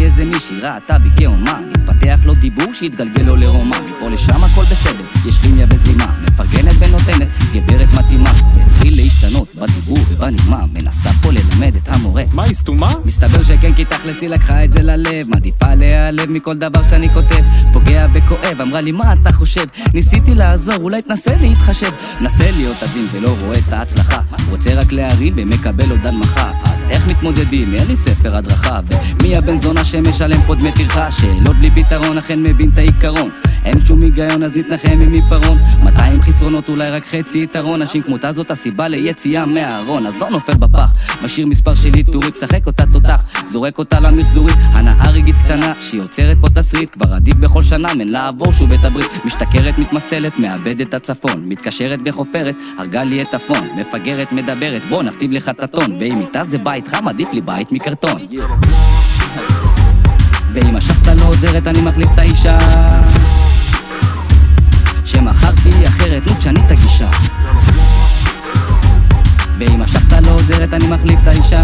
פגשתי 0.00 0.22
איזה 0.22 0.24
מישהי, 0.24 0.60
ראתה 0.60 0.98
בי 0.98 1.08
כאומן 1.16 1.70
התפתח 1.74 2.20
לו 2.24 2.34
דיבור 2.34 2.72
שהתגלגל 2.72 3.22
לו 3.22 3.36
לרומן 3.36 3.84
מפה 3.84 4.10
לשם 4.10 4.44
הכל 4.44 4.62
בסדר, 4.62 5.04
יש 5.26 5.38
כימיה 5.38 5.66
וזרימה. 5.70 6.06
מפרגנת 6.22 6.74
ונותנת, 6.80 7.28
גברת 7.52 7.88
מתאימה. 7.92 8.32
והתחיל 8.54 8.96
להשתנות 8.96 9.48
בדיבור 9.54 9.98
ובנימה. 10.10 10.64
מנסה 10.72 11.10
פה 11.22 11.30
ללמד 11.32 11.76
את 11.76 11.88
המורה. 11.88 12.22
מה, 12.32 12.42
היא 12.42 12.54
סתומה? 12.54 12.92
מסתבר 13.04 13.42
שכן 13.42 13.74
כי 13.74 13.84
תכלס 13.84 14.22
היא 14.22 14.30
לקחה 14.30 14.64
את 14.64 14.72
זה 14.72 14.82
ללב. 14.82 15.28
מעדיפה 15.28 15.74
להיעלב 15.74 16.30
מכל 16.30 16.56
דבר 16.56 16.88
שאני 16.90 17.08
כותב. 17.14 17.42
פוגע 17.72 18.06
וכואב, 18.14 18.60
אמרה 18.60 18.80
לי 18.80 18.92
מה 18.92 19.12
אתה 19.12 19.32
חושב? 19.32 19.64
ניסיתי 19.94 20.34
לעזור, 20.34 20.76
אולי 20.76 21.02
תנסה 21.02 21.36
להתחשב. 21.40 21.90
נסה 22.20 22.50
להיות 22.56 22.82
עדין 22.82 23.06
ולא 23.12 23.36
רואה 23.40 23.58
את 23.58 23.72
ההצלחה. 23.72 24.20
רוצה 24.50 24.74
רק 24.74 24.92
להרים 24.92 25.34
ומקבל 25.36 25.90
עוד 25.90 26.06
הנמכה. 26.06 26.52
אז 26.64 26.82
איך 26.90 27.06
מתמודדים? 27.06 27.74
אין 27.74 27.86
לי 27.86 27.96
ספר 27.96 28.36
הדרכה. 28.36 28.80
ומי 28.90 29.36
הבן 29.36 29.58
זונה 29.58 29.84
שמשלם 29.90 30.42
פה 30.46 30.54
דמי 30.54 30.72
טרחה? 30.72 31.10
שאלות 31.10 31.56
בלי 31.56 31.70
פתרון, 31.70 32.18
אכן 32.18 32.40
מבין 32.40 32.70
את 32.72 32.78
העיקרון. 32.78 33.30
אין 33.64 33.80
שום 33.86 33.98
היגיון 34.02 34.42
אז 34.42 34.56
נתנחם 34.56 35.00
עם 35.00 35.12
עיפרון. 35.12 35.56
200 35.84 36.22
חסרונות 36.22 36.68
אולי 36.68 36.90
רק 36.90 37.04
חצי 37.04 37.38
יתרון. 37.38 37.82
נשים 37.82 38.02
כמותה 38.02 38.32
זאת 38.32 38.50
הסיבה 38.50 38.88
ליציאה 38.88 39.46
מהארון. 39.46 40.06
אז 40.06 40.14
לא 40.16 40.30
נופל 40.30 40.52
בפח. 40.52 40.92
משאיר 41.22 41.46
מספר 41.46 41.74
שלי 41.74 42.02
טורי 42.02 42.30
משחק 42.32 42.66
אותה 42.66 42.84
תותח. 42.92 43.22
זורק 43.46 43.78
אותה 43.78 44.00
למחזורית. 44.00 44.56
הנאה 44.60 45.10
רגעית 45.10 45.36
קטנה 45.38 45.72
שיוצרת 45.80 46.36
פה 46.40 46.48
תסריט. 46.48 46.90
כבר 46.90 47.14
עדיף 47.14 47.36
בכל 47.36 47.62
שנה 47.62 47.94
מן 47.94 48.08
לעבור 48.08 48.52
שוב 48.52 48.72
את 48.72 48.84
הברית. 48.84 49.24
משתכרת 49.24 49.78
מתמסטלת 49.78 50.38
מאבדת 50.38 50.80
את 50.80 50.94
הצפון. 50.94 51.48
מתקשרת 51.48 51.98
וחופרת 52.04 52.54
הרגה 52.78 53.04
לי 53.04 53.22
את 53.22 53.34
הפון. 53.34 53.68
מפגרת 53.76 54.32
מדברת 54.32 54.82
בוא 54.88 55.02
נכתיב 55.02 55.32
לך 55.32 55.48
את 55.48 55.62
הטון. 55.62 55.96
ואם 56.00 56.20
איתה 56.20 56.44
זה 56.44 56.58
בית 56.58 56.88
חם 56.88 57.08
עדיף 57.08 57.28
לי 57.32 57.40
בית 57.40 57.72
מקרטון 57.72 58.20
ואם 60.54 60.76
השחטה 60.76 61.14
לא 61.14 61.24
עוזרת 61.24 61.66
אני 61.66 61.80
מחליף 61.80 62.08
את 62.14 62.18
האישה. 62.18 62.58
שמכרתי 65.04 65.88
אחרת 65.88 66.26
נו 66.26 66.34
תשני 66.34 66.60
את 66.66 66.70
הגישה. 66.70 67.10
ואם 69.58 69.82
השחטה 69.82 70.20
לא 70.20 70.30
עוזרת 70.30 70.74
אני 70.74 70.86
מחליף 70.86 71.18
את 71.22 71.28
האישה. 71.28 71.62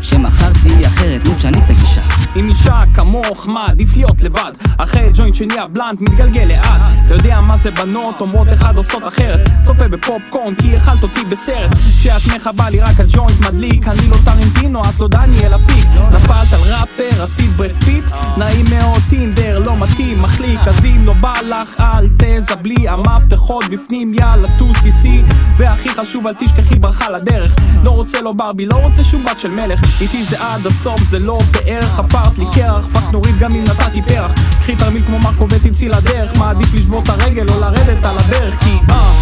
שמכרתי 0.00 0.86
אחרת 0.86 1.28
נו 1.28 1.34
תשני 1.34 1.58
את 1.64 1.70
הגישה 1.70 2.11
עם 2.34 2.48
אישה 2.48 2.82
כמוך, 2.94 3.48
מה 3.48 3.66
עדיף 3.66 3.96
להיות 3.96 4.22
לבד? 4.22 4.52
אחרי 4.78 5.10
ג'וינט 5.14 5.34
שנהיה 5.34 5.66
בלנט 5.66 6.00
מתגלגל 6.00 6.44
לאט. 6.44 6.80
אתה 7.06 7.14
יודע 7.14 7.40
מה 7.40 7.56
זה 7.56 7.70
בנות 7.70 8.20
אומרות 8.20 8.52
אחד 8.52 8.76
עושות 8.76 9.08
אחרת. 9.08 9.48
צופה 9.62 9.88
בפופקורן 9.88 10.54
כי 10.54 10.76
אכלת 10.76 11.02
אותי 11.02 11.24
בסרט. 11.24 11.74
כשאת 11.98 12.34
מכבה 12.36 12.70
לי 12.70 12.80
רק 12.80 13.00
הג'וינט 13.00 13.40
מדליק 13.40 13.88
אני 13.88 14.08
לא 14.08 14.16
טרנטינו 14.24 14.80
את 14.80 15.00
לא 15.00 15.08
דניאל 15.08 15.54
הפיק 15.54 15.86
נפלת 16.12 16.52
על 16.52 16.60
ראפר 16.60 17.22
רצית 17.22 17.50
ברד 17.56 17.84
פיט? 17.84 18.10
נעים 18.36 18.66
מאוד 18.70 19.02
טינדר 19.08 19.58
לא 19.58 19.76
מתאים 19.76 20.18
מחליק 20.18 20.60
אז 20.60 20.84
אם 20.84 21.06
לא 21.06 21.12
בא 21.12 21.32
לך 21.42 21.80
אל 21.80 22.08
תזבלי. 22.16 22.88
המפתחות 22.88 23.64
בפנים 23.70 24.14
יאללה 24.14 24.48
טוסי 24.58 24.90
סי 24.90 25.22
והכי 25.56 25.88
חשוב 25.88 26.26
אל 26.26 26.32
תשכחי 26.32 26.78
ברכה 26.78 27.10
לדרך. 27.10 27.56
לא 27.84 27.90
רוצה 27.90 28.20
לא 28.20 28.32
ברבי 28.32 28.66
לא 28.66 28.76
רוצה 28.76 29.04
שום 29.04 29.24
בת 29.24 29.38
של 29.38 29.50
מלך. 29.50 29.80
איתי 30.00 30.24
זה 30.24 30.36
עד 30.40 30.66
הסוף 30.66 31.02
זה 31.02 31.18
לא 31.18 31.38
בערך 31.52 31.98
חפרת 32.12 32.38
לי 32.38 32.44
קרח 32.52 32.86
fuck 32.92 33.02
נוריד 33.12 33.38
גם 33.38 33.54
אם 33.54 33.64
נתתי 33.64 34.02
פרח. 34.02 34.32
קחי 34.60 34.76
תרמיל 34.76 35.02
כמו 35.06 35.18
מרקו 35.18 35.46
ותצאי 35.50 35.88
לדרך 35.88 36.36
מעדיף 36.36 36.74
לשבור 36.74 37.02
את 37.02 37.08
הרגל 37.08 37.48
או 37.48 37.60
לרדת 37.60 38.04
על 38.04 38.18
הברך 38.18 38.54
כי 38.60 38.78
אה. 38.90 39.12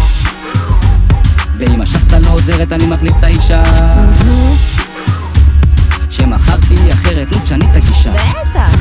ואם 1.57 1.81
השאכטה 1.81 2.19
לא 2.19 2.29
עוזרת 2.29 2.71
אני 2.71 2.85
מחליף 2.85 3.13
את 3.19 3.23
האישה. 3.23 3.63
שמכרתי 6.09 6.93
אחרת 6.93 7.31
נו 7.31 7.37
תשני 7.43 7.65
את 7.71 7.75
הגישה. 7.75 8.11
בטח. 8.11 8.77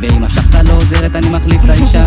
ואם 0.00 0.24
השחטה 0.24 0.62
לא 0.62 0.72
עוזרת 0.72 1.16
אני 1.16 1.28
מחליף 1.28 1.64
את 1.64 1.70
האישה 1.70 2.04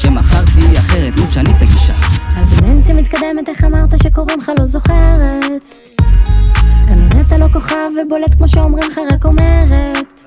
שמכרתי 0.00 0.78
אחרת 0.78 1.16
נו 1.16 1.26
תשני 1.26 1.50
את 1.56 1.62
הגישה 1.62 1.94
הדמנציה 2.36 2.94
מתקדמת, 2.94 3.48
איך 3.48 3.64
אמרת 3.64 4.02
שקוראים 4.02 4.38
לך? 4.38 4.52
לא 4.58 4.66
זוכרת? 4.66 5.64
כנראה 6.88 7.20
אתה 7.26 7.38
לא 7.38 7.46
כוכב 7.52 7.90
ובולט 8.02 8.34
כמו 8.34 8.48
שאומרים 8.48 8.90
לך, 8.90 9.00
רק 9.12 9.24
אומרת 9.24 10.22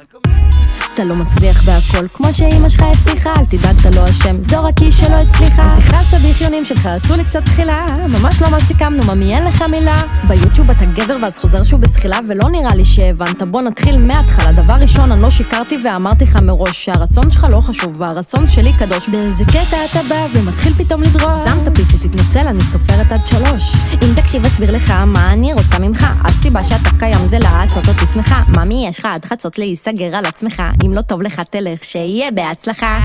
אתה 0.94 1.04
לא 1.04 1.16
מצליח 1.16 1.64
בהכל, 1.64 2.08
כמו 2.14 2.34
שאימא 2.34 2.70
שלך 2.70 2.82
הבטיחה, 2.82 3.34
אל 3.38 3.46
תדאג, 3.46 3.76
אתה 3.80 3.90
לא 3.90 4.10
אשם, 4.10 4.44
זו 4.44 4.64
רק 4.64 4.78
היא 4.78 4.92
שלא 4.92 5.16
הצליחה. 5.16 5.74
אל 5.74 5.82
תכעס 5.82 6.14
הביחיונים 6.14 6.66
שלך, 6.66 6.86
עשו 6.86 7.16
לי 7.16 7.24
קצת 7.24 7.46
תחילה, 7.46 7.86
ממש 8.08 8.42
לא 8.42 8.50
מה 8.50 8.60
סיכמנו, 8.68 9.16
ממי 9.16 9.36
אין 9.36 9.46
לך 9.46 9.62
מילה. 9.62 10.02
ביוטיוב 10.28 10.70
אתה 10.70 10.86
גבר 10.86 11.18
ואז 11.22 11.34
חוזר 11.42 11.64
שוב 11.64 11.82
בזחילה, 11.82 12.18
ולא 12.28 12.50
נראה 12.50 12.76
לי 12.76 12.86
שהבנת, 12.86 13.44
בוא 13.44 13.62
נתחיל 13.62 13.98
מההתחלה. 13.98 14.52
דבר 14.52 14.74
ראשון, 14.74 15.12
אני 15.12 15.22
לא 15.22 15.30
שיקרתי 15.30 15.78
ואמרתי 15.84 16.26
לך 16.26 16.36
מראש 16.42 16.86
שהרצון 16.86 17.32
שלך 17.32 17.48
לא 17.52 17.62
חשוב, 17.62 18.02
והרצון 18.02 18.48
שלי 18.48 18.74
קדוש. 18.78 19.10
באיזה 19.10 19.44
קטע 19.46 19.78
אתה 19.92 20.00
בא 20.10 20.26
ומתחיל 20.34 20.74
פתאום 20.74 21.02
לדרוש. 21.02 21.50
שמת 21.50 21.78
פיצי, 21.78 22.10
תתנצל, 22.10 22.48
אני 22.48 22.64
סופרת 22.72 23.12
עד 23.12 23.26
שלוש. 23.26 23.76
אם 24.02 24.14
תקשיב 24.16 24.46
אסביר 24.46 24.72
לך 24.72 24.90
מה 24.90 25.34
אני 25.34 25.54
רוצה 25.54 25.80
ממך, 25.80 26.08
הסיבה 26.24 26.64
שאתה 26.64 26.90
קיים 27.00 27.28
זה 27.28 27.40
לעשות 27.40 27.88
אותי 27.88 28.06
שמחה. 28.14 28.42
ממי 28.58 28.86
יש 28.90 29.00
לך 29.00 29.06
עד 29.06 29.26
חצות 29.26 29.60
להיסגר 29.60 30.16
על 30.16 30.26
עצמך, 30.26 30.62
אם 30.86 30.94
לא 30.94 31.02
טוב 31.02 31.22
לך 31.22 31.42
תלך, 31.50 31.84
שיהיה 31.84 32.32
בהצלחה. 32.32 33.00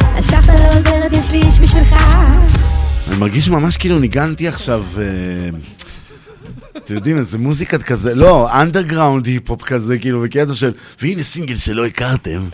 השחטה 0.00 0.54
לא 0.54 0.78
עוזרת, 0.78 1.12
יש 1.12 1.30
לי 1.30 1.38
איש 1.42 1.58
בשבילך. 1.60 1.94
אני 3.08 3.16
מרגיש 3.16 3.48
ממש 3.48 3.76
כאילו 3.76 3.98
ניגנתי 3.98 4.48
עכשיו, 4.48 4.84
אה, 4.98 5.04
אתם 6.76 6.94
יודעים, 6.94 7.18
איזה 7.18 7.38
מוזיקת 7.38 7.82
כזה, 7.82 8.14
לא, 8.14 8.60
אנדרגראונד 8.62 9.26
היפ-הופ 9.26 9.62
כזה, 9.62 9.98
כאילו, 9.98 10.20
בקטע 10.20 10.52
של, 10.54 10.72
והנה 11.02 11.22
סינגל 11.22 11.56
שלא 11.56 11.86
הכרתם. 11.86 12.48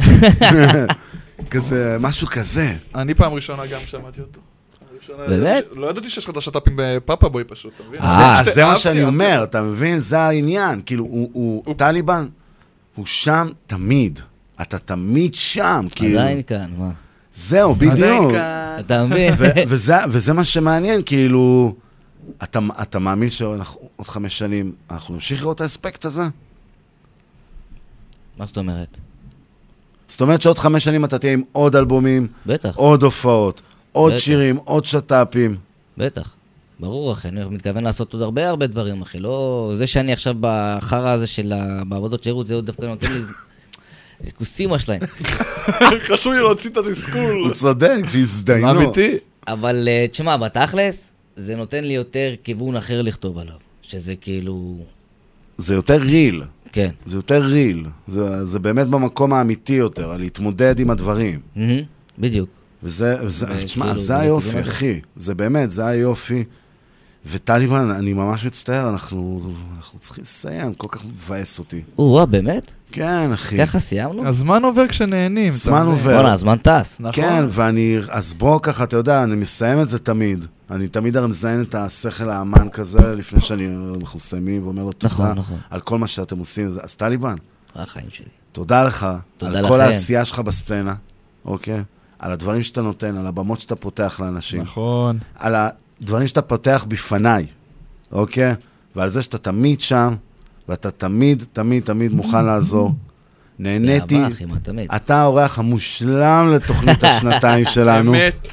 כזה, 1.50 1.96
משהו 2.00 2.26
כזה. 2.30 2.72
אני 2.94 3.14
פעם 3.14 3.32
ראשונה 3.32 3.66
גם 3.66 3.80
שמעתי 3.86 4.20
אותו. 4.20 4.40
באמת? 5.28 5.64
לא 5.76 5.90
ידעתי 5.90 6.10
שיש 6.10 6.24
לך 6.24 6.30
את 6.30 6.36
השת"פים 6.36 6.74
בפאפה 6.76 7.28
בוי 7.28 7.44
פשוט, 7.44 7.72
אתה 7.76 7.88
מבין? 7.88 8.00
זה- 8.00 8.06
אז 8.26 8.54
זה 8.54 8.64
מה 8.64 8.76
שאני. 8.76 9.04
אומר, 9.04 9.40
אתה 9.44 9.62
מבין? 9.62 9.98
זה 9.98 10.18
העניין. 10.20 10.80
כאילו, 10.86 11.04
הוא, 11.04 11.74
טליבן, 11.76 12.26
הוא 12.94 13.06
שם 13.06 13.48
תמיד. 13.66 14.18
אתה 14.62 14.78
תמיד 14.78 15.34
שם, 15.34 15.86
כאילו. 15.94 16.20
עדיין 16.20 16.42
כאן, 16.42 16.70
מה? 16.78 16.90
זהו, 17.34 17.74
בדיוק. 17.74 18.32
אתה 18.80 19.04
מבין? 19.04 19.34
וזה, 19.68 19.94
וזה 20.08 20.32
מה 20.32 20.44
שמעניין, 20.44 21.02
כאילו, 21.06 21.74
אתה, 22.42 22.58
אתה 22.82 22.98
מאמין 22.98 23.30
שעוד 23.30 23.60
חמש 24.02 24.38
שנים 24.38 24.72
אנחנו 24.90 25.14
נמשיך 25.14 25.42
לראות 25.42 25.56
את 25.56 25.60
האספקט 25.60 26.04
הזה? 26.04 26.22
מה 28.38 28.46
זאת 28.46 28.58
אומרת? 28.58 28.88
זאת 30.08 30.20
אומרת 30.20 30.42
שעוד 30.42 30.58
חמש 30.58 30.84
שנים 30.84 31.04
אתה 31.04 31.18
תהיה 31.18 31.32
עם 31.32 31.42
עוד 31.52 31.76
אלבומים, 31.76 32.26
בטח. 32.46 32.76
עוד 32.76 33.02
הופעות, 33.02 33.62
עוד 33.92 34.12
בטח. 34.12 34.22
שירים, 34.22 34.56
עוד 34.56 34.84
שת"פים. 34.84 35.56
בטח. 35.98 36.34
ברור, 36.84 37.12
אחי, 37.12 37.28
אני 37.28 37.44
מתכוון 37.44 37.84
לעשות 37.84 38.12
עוד 38.12 38.22
הרבה 38.22 38.48
הרבה 38.48 38.66
דברים, 38.66 39.02
אחי. 39.02 39.20
לא... 39.20 39.72
זה 39.76 39.86
שאני 39.86 40.12
עכשיו 40.12 40.34
בחרא 40.40 41.10
הזה 41.10 41.26
של 41.26 41.52
ה... 41.52 41.82
בעבודות 41.88 42.22
שירות, 42.22 42.46
זה 42.46 42.54
עוד 42.54 42.66
דווקא 42.66 42.84
נותן 42.84 43.06
לי... 43.12 43.20
כוסימה 44.38 44.78
שלהם. 44.78 45.00
חשוב 46.08 46.32
לי 46.32 46.38
להוציא 46.38 46.70
את 46.70 46.76
התסכול. 46.76 47.42
הוא 47.44 47.50
צודק, 47.52 48.00
שיזדיינו. 48.06 48.70
אמיתי. 48.70 49.16
אבל 49.48 49.88
אה, 49.88 50.06
תשמע, 50.10 50.36
בתכלס, 50.36 51.12
זה 51.36 51.56
נותן 51.56 51.84
לי 51.84 51.94
יותר 51.94 52.34
כיוון 52.44 52.76
אחר 52.76 53.02
לכתוב 53.02 53.38
עליו. 53.38 53.54
שזה 53.82 54.14
כאילו... 54.16 54.76
זה 55.58 55.74
יותר 55.74 56.02
ריל. 56.02 56.42
כן. 56.72 56.90
זה 57.04 57.16
יותר 57.16 57.42
ריל. 57.42 57.86
זה, 58.06 58.44
זה 58.44 58.58
באמת 58.58 58.86
במקום 58.86 59.32
האמיתי 59.32 59.74
יותר, 59.74 60.10
על 60.10 60.20
להתמודד 60.20 60.80
עם 60.80 60.90
הדברים. 60.90 61.40
בדיוק. 62.18 62.48
וזה, 62.82 63.16
תשמע, 63.64 63.94
זה 63.94 64.18
היופי. 64.18 64.60
אחי. 64.60 65.00
זה 65.16 65.34
באמת, 65.34 65.70
זה 65.70 65.86
היופי. 65.86 66.44
וטליבן, 67.30 67.90
אני 67.90 68.12
ממש 68.12 68.44
מצטער, 68.44 68.90
אנחנו, 68.90 69.40
אנחנו 69.76 69.98
צריכים 69.98 70.22
לסיים, 70.22 70.74
כל 70.74 70.86
כך 70.90 71.04
מבאס 71.04 71.58
אותי. 71.58 71.82
או-אה, 71.98 72.26
באמת? 72.26 72.70
כן, 72.92 73.32
אחי. 73.32 73.58
ככה 73.58 73.78
סיימנו? 73.78 74.28
הזמן 74.28 74.64
עובר 74.64 74.88
כשנהנים. 74.88 75.52
זמן? 75.52 75.86
עובר. 75.86 76.14
בואנה, 76.14 76.32
הזמן 76.32 76.56
טס. 76.56 76.96
נכון. 77.00 77.12
כן, 77.12 77.44
ואני, 77.50 77.98
אז 78.08 78.34
בוא 78.34 78.60
ככה, 78.62 78.84
אתה 78.84 78.96
יודע, 78.96 79.22
אני 79.22 79.36
מסיים 79.36 79.80
את 79.80 79.88
זה 79.88 79.98
תמיד. 79.98 80.44
אני 80.70 80.88
תמיד 80.88 81.16
הרי 81.16 81.28
מזיין 81.28 81.62
את 81.62 81.74
השכל 81.74 82.30
האמן 82.30 82.68
כזה, 82.68 83.14
לפני 83.14 83.40
שאני, 83.40 83.68
אנחנו 84.00 84.16
מסיימים, 84.16 84.64
ואומר 84.64 84.84
לו 84.84 84.92
תודה 84.92 85.14
נכון, 85.14 85.38
נכון. 85.38 85.58
על 85.70 85.80
כל 85.80 85.98
מה 85.98 86.08
שאתם 86.08 86.38
עושים. 86.38 86.66
אז 86.66 86.94
טליבן, 86.96 87.34
החיים 87.74 88.06
שלי. 88.10 88.26
תודה 88.52 88.84
לך, 88.84 89.06
תודה 89.36 89.58
על 89.58 89.68
כל 89.68 89.76
לכם. 89.76 89.86
העשייה 89.86 90.24
שלך 90.24 90.38
בסצנה, 90.38 90.94
אוקיי? 91.44 91.82
על 92.18 92.32
הדברים 92.32 92.62
שאתה 92.62 92.82
נותן, 92.82 93.16
על 93.16 93.26
הבמות 93.26 93.60
שאתה 93.60 93.76
פותח 93.76 94.20
לאנשים. 94.20 94.60
נכון. 94.60 95.18
על 95.34 95.54
הדברים 96.02 96.26
שאתה 96.26 96.42
פותח 96.42 96.84
בפניי, 96.88 97.46
אוקיי? 98.12 98.54
ועל 98.96 99.08
זה 99.08 99.22
שאתה 99.22 99.38
תמיד 99.38 99.80
שם, 99.80 100.14
ואתה 100.68 100.90
תמיד, 100.90 101.44
תמיד, 101.52 101.82
תמיד 101.82 102.12
מוכן 102.12 102.44
לעזור. 102.44 102.94
נהניתי. 103.58 104.18
באהבה, 104.18 104.34
אחי, 104.34 104.44
מה 104.44 104.58
תמיד. 104.62 104.88
אתה 104.96 105.16
האורח 105.16 105.58
המושלם 105.58 106.52
לתוכנית 106.54 107.04
השנתיים 107.04 107.64
שלנו. 107.64 108.14
אמת. 108.14 108.48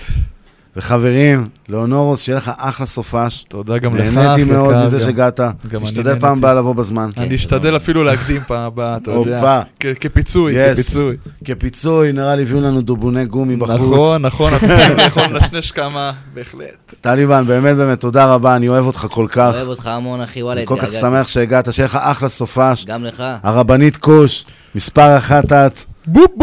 וחברים, 0.76 1.48
לאונורוס, 1.70 2.22
שיהיה 2.22 2.38
לך 2.38 2.52
אחלה 2.58 2.86
סופש. 2.86 3.46
תודה 3.48 3.78
גם 3.78 3.96
לך, 3.96 4.14
נהניתי 4.18 4.52
מאוד 4.52 4.84
מזה 4.84 5.00
שהגעת. 5.00 5.40
תשתדל. 5.84 6.20
פעם 6.20 6.38
הבאה 6.38 6.54
לבוא 6.54 6.76
בזמן. 6.76 7.10
אני 7.18 7.36
אשתדל 7.36 7.76
אפילו 7.76 8.04
להקדים 8.04 8.42
פעם 8.48 8.60
הבאה, 8.60 8.98
אתה. 8.98 9.12
יודע. 9.12 9.62
כפיצוי. 10.00 10.56
כפיצוי. 10.74 11.18
כפיצוי, 11.46 12.12
נראה 12.12 12.36
לי 12.36 12.42
הביאו 12.42 12.62
לנו 12.62 12.82
דובוני 12.82 13.26
גומי 13.26 13.56
בחוץ. 13.56 13.76
נכון, 13.76 14.22
נכון, 14.26 14.54
אנחנו 14.54 14.68
צריכים 14.78 14.98
לאכול 14.98 15.24
לנשנש 15.24 15.72
כמה, 15.72 16.12
בהחלט. 16.34 16.96
טליבן, 17.02 17.46
באמת 17.48 17.78
באמת, 17.78 18.00
תודה 18.00 18.34
רבה, 18.34 18.56
אני 18.56 18.70
אוהב 18.70 18.86
אותך 18.86 19.08
כל 19.10 19.28
כך. 19.30 19.52
אוהב 19.56 19.68
אותך 19.68 19.88
המון, 19.88 20.22
אחי, 20.22 20.44
וואלה, 20.44 20.60
אני 20.60 20.68
כל 20.68 20.78
כך. 20.82 20.92
שמח 20.92 21.28
שהגעת, 21.28 21.74
שיהיה 21.74 21.86
לך 21.86 21.96
אחלה 22.02 22.30
סופש. 22.30 22.86
גם 22.86 23.04
לך. 23.04 23.24
הרבנית 23.44 23.98
כוש, 23.98 24.46
מספר 24.76 25.18
אחת 25.18 25.52
את. 25.52 25.91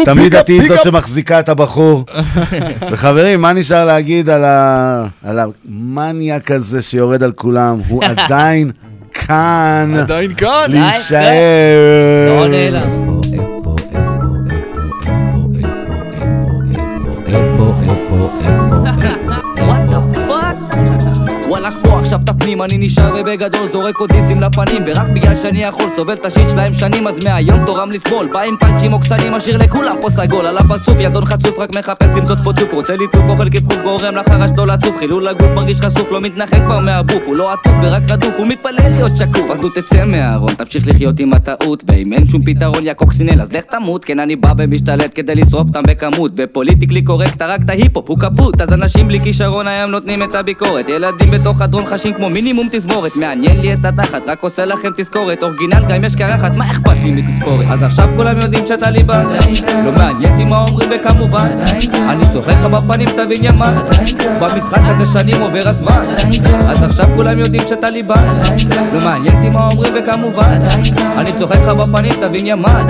תמיד 0.04 0.22
ביג 0.22 0.34
אפ, 0.34 0.40
את 0.44 0.48
היא 0.48 0.68
זאת. 0.68 0.82
שמחזיקה 0.82 1.40
את 1.40 1.48
הבחור. 1.48 2.04
וחברים, 2.92 3.40
מה 3.40 3.52
נשאר 3.52 3.84
להגיד 3.86 4.30
על 4.30 4.44
ה- 4.44 5.06
על 5.24 5.38
המניאק 5.38 6.50
הזה 6.50 6.82
שיורד 6.82 7.22
על 7.22 7.32
כולם? 7.32 7.78
הוא 7.88 8.02
עדיין 8.16 8.70
כאן. 9.12 9.94
עדיין 10.00 10.34
כאן. 10.34 10.64
להישאר. 10.68 11.32
לא 12.40 12.48
נעלם. 12.48 13.07
את 22.28 22.34
הפנים, 22.34 22.62
אני 22.62 22.78
נשאר 22.78 23.14
ובגדול 23.20 23.68
זורק 23.68 23.98
עוד 23.98 24.12
דיסים 24.12 24.40
לפנים 24.40 24.82
ורק 24.86 25.08
בגלל 25.08 25.36
שאני 25.36 25.62
יכול 25.62 25.86
סובל 25.96 26.14
את 26.14 26.26
השיט 26.26 26.50
שלהם 26.50 26.74
שנים 26.74 27.06
אז 27.06 27.24
מהיום 27.24 27.66
תורם 27.66 27.90
לסבול. 27.90 28.28
בא 28.34 28.40
עם 28.40 28.56
פאנצ'ים 28.60 28.92
עוקצנים 28.92 29.32
משאיר 29.32 29.56
לכולם 29.56 29.96
פה 30.02 30.10
סגול 30.10 30.46
על 30.46 30.58
הפרצוף 30.58 30.94
ידון 30.98 31.24
חצוף 31.24 31.58
רק 31.58 31.74
מחפש 31.76 32.06
למצוץ 32.16 32.38
פה 32.44 32.52
צ'ופ 32.52 32.72
רוצה 32.72 32.96
ליטוף 32.96 33.22
אוכל 33.28 33.50
כפכוף 33.50 33.78
גורם 33.82 34.16
לחרש 34.16 34.50
לא 34.56 34.66
לצוף. 34.66 34.98
חילול 34.98 35.28
הגוף 35.28 35.50
מרגיש 35.50 35.80
חשוף 35.80 36.10
לא 36.10 36.20
מתנחק 36.20 36.58
כבר 36.66 36.78
מהבוף 36.78 37.22
הוא 37.26 37.36
לא 37.36 37.52
עטוף 37.52 37.72
ורק 37.82 38.02
רדוף 38.10 38.34
הוא 38.38 38.46
מתפלל 38.46 38.90
להיות 38.90 39.10
שקוף. 39.16 39.50
אז 39.50 39.58
הוא 39.60 39.70
תצא 39.74 40.04
מהארון 40.04 40.54
תמשיך 40.54 40.88
לחיות 40.88 41.20
עם 41.20 41.32
הטעות 41.32 41.82
ואם 41.86 42.12
אין 42.12 42.24
שום 42.24 42.42
פתרון 42.44 42.86
יא 42.86 42.92
קוקסינל 42.92 43.40
אז 43.40 43.52
לך 43.52 43.64
תמות. 43.64 44.04
כן 44.04 44.18
אני 44.18 44.36
בא 44.36 44.52
ומשתלט 44.58 45.10
כדי 45.14 45.34
לשרוף 45.34 45.68
אותם 45.68 45.82
בכמות 45.82 46.32
ופוליטיקלי 46.36 47.02
קורקט 47.02 47.42
רק 47.42 47.60
את 47.64 47.70
ההיפ-הופ 47.70 48.08
הוא 48.08 48.18
כפות. 48.18 48.60
אז 48.60 48.72
אנשים 48.72 49.08
בלי 49.08 49.20
כישרון 49.20 49.68
היום 49.68 49.90
נותנים 49.90 50.22
את 50.22 50.34
הביקורת. 50.34 50.88
ילדים 50.88 51.30
בתוך 51.30 51.60
הדרון 51.60 51.86
חשים 51.86 52.17
כמו 52.18 52.30
מינימום 52.30 52.68
תזמורת. 52.72 53.16
מעניין 53.16 53.60
לי 53.60 53.72
את 53.72 53.84
התחת 53.84 54.22
רק 54.26 54.42
עושה 54.42 54.64
לכם 54.64 54.88
תזכורת. 54.96 55.42
אורגינל 55.42 55.80
גם 55.88 55.90
אם 55.90 56.04
יש 56.04 56.16
קרחת 56.16 56.56
מה 56.56 56.70
אכפת 56.70 56.96
לי 57.04 57.10
מתזכורת? 57.10 57.66
אז 57.70 57.82
עכשיו 57.82 58.08
כולם 58.16 58.38
יודעים 58.38 58.66
שאתה 58.66 58.90
ליבה 58.90 59.22
לא 59.84 59.92
מעניין 59.92 60.32
אותי 60.32 60.44
מה 60.44 60.64
אומרים 60.68 60.90
וכמובן 60.94 61.48
אני 62.08 62.22
צוחק 62.32 62.48
לך 62.48 62.64
בפנים 62.64 63.08
תבין 63.08 63.44
ימן 63.44 63.78
במשחק 64.40 64.80
הזה 64.82 65.18
שנים 65.18 65.42
עובר 65.42 65.68
הזמן. 65.68 66.02
אז 66.68 66.82
עכשיו 66.82 67.08
כולם 67.16 67.38
יודעים 67.38 67.62
שאתה 67.68 67.90
ליבה 67.90 68.14
לא 68.92 69.00
מעניין 69.04 69.36
אותי 69.36 69.56
מה 69.56 69.68
אומרים 69.72 69.92
וכמובן 69.96 70.58
אני 71.18 71.32
צוחק 71.38 71.58
לך 71.62 71.68
בפנים 71.68 72.12
תבין 72.12 72.46
ימן 72.46 72.86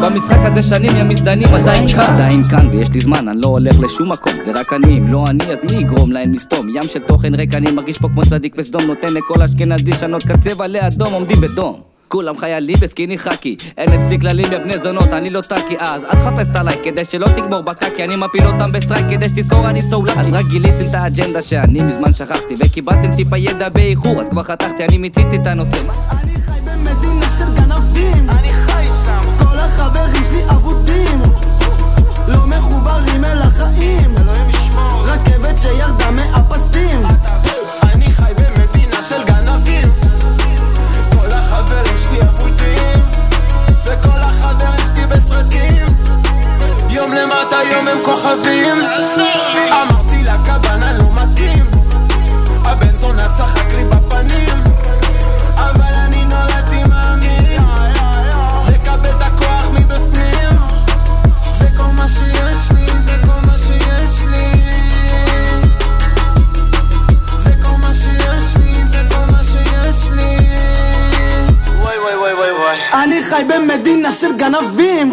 במשחק 0.00 0.38
הזה 0.44 0.62
שנים 0.62 0.96
יא 0.96 1.02
מזדנים 1.02 1.48
עדיין 1.54 1.88
כאן. 1.88 2.00
עדיין 2.00 2.44
כאן 2.44 2.68
ויש 2.72 2.88
לי 2.90 3.00
זמן 3.00 3.28
אני 3.28 3.40
לא 3.40 3.48
הולך 3.48 3.74
לשום 3.80 4.10
מקום. 4.10 4.32
זה 4.44 4.52
רק 4.54 4.72
אני 4.72 4.98
אם 4.98 5.12
לא 5.12 5.24
אני 5.30 5.52
אז 5.52 5.58
מי 5.70 5.76
יגרום 5.76 6.12
להם 6.12 6.32
לסתום? 6.34 6.68
ים 6.68 6.82
של 6.82 6.98
תוכן 6.98 7.34
ריק 7.34 7.54
אני 7.54 7.72
מרגיש 7.72 7.98
פה 7.98 8.08
כמו 8.08 8.22
צדיק 8.22 8.58
בסדום 8.60 8.82
נותן 8.82 9.14
לכל 9.14 9.42
אשכנזי 9.42 9.92
שנות 9.92 10.22
קצב 10.22 10.62
עלי 10.62 10.86
אדום 10.86 11.12
עומדים 11.12 11.40
בדום. 11.40 11.80
כולם 12.08 12.38
חיילים 12.38 12.76
בסקיני 12.80 13.18
חאקי 13.18 13.56
אין 13.78 13.92
אצלי 13.92 14.20
כללים 14.20 14.52
יא 14.52 14.58
בני 14.58 14.78
זונות 14.82 15.08
אני 15.08 15.30
לא 15.30 15.40
טאקי. 15.40 15.76
אז 15.78 16.02
אל 16.04 16.10
תחפש 16.10 16.48
את 16.52 16.56
עליי 16.56 16.76
כדי 16.84 17.04
שלא 17.04 17.26
תגמור 17.26 17.60
בקקי 17.60 18.04
אני 18.04 18.16
מפיל 18.16 18.46
אותם 18.46 18.72
בסטרייק 18.72 19.06
כדי 19.10 19.28
שתזכור 19.28 19.68
אני 19.68 19.82
סולק 19.82 20.16
אז 20.16 20.32
רק 20.32 20.46
גיליתם 20.50 20.90
את 20.90 20.94
האג'נדה 20.94 21.42
שאני 21.42 21.82
מזמן 21.82 22.14
שכחתי 22.14 22.54
וקיבלתם 22.58 23.16
טיפה 23.16 23.38
ידע 23.38 23.68
באיחור 23.68 24.20
אז 24.20 24.28
כבר 24.28 24.42
חתכתי 24.42 24.84
אני 24.84 24.98
מיציתי 24.98 25.36
את 25.36 25.46
הנושא. 25.46 25.78
מדינה 26.80 27.28
של 27.38 27.44
גנבים. 27.54 28.30
אני 28.30 28.48
חי 28.48 28.86
שם. 29.04 29.36
כל 29.38 29.58
החברים 29.58 30.24
שלי 30.24 30.42
אבודים. 30.50 31.18
לא 32.28 32.46
מחוברים 32.46 33.24
אל 33.24 33.38
החיים. 33.42 34.10
אלוהים 34.20 34.48
ישמור. 34.48 35.02
רכבת 35.04 35.58
שירדה 35.58 36.10
מהפסים. 36.10 36.98
אני 36.98 37.08
חי 37.08 37.30
במדינה 37.30 37.49
של 39.10 39.24
גנבים. 39.24 39.92
כל 41.10 41.32
החברים 41.32 41.96
שלי 41.96 42.20
אבודים 42.22 43.04
וכל 43.84 44.20
החברים 44.20 44.86
שלי 44.86 45.06
בסרטים. 45.06 45.86
יום 46.88 47.12
למטה 47.12 47.56
יום 47.72 47.88
הם 47.88 47.98
כוכבים. 48.04 48.76
אמרתי 49.72 50.22
לה 50.22 50.36
כוונה 50.44 50.92
לא 50.92 51.04
מתאים. 51.14 51.64
הבן 52.64 52.92
זונה 52.92 53.28
צחק 53.28 53.66
לי 53.76 53.84
בפנים. 53.84 54.64
אבל 55.54 55.94
אני 55.94 56.24
נולדתי 56.24 56.84
מאמין. 56.88 57.62
לקבל 58.68 59.10
את 59.10 59.22
הכוח 59.22 59.70
מבפנים. 59.72 60.58
זה 61.50 61.66
כל 61.76 61.92
מה 61.96 62.08
שיש 62.08 62.70
לי. 62.76 62.89
חי 73.30 73.42
במדינה 73.44 74.12
של 74.12 74.36
גנבים. 74.36 75.12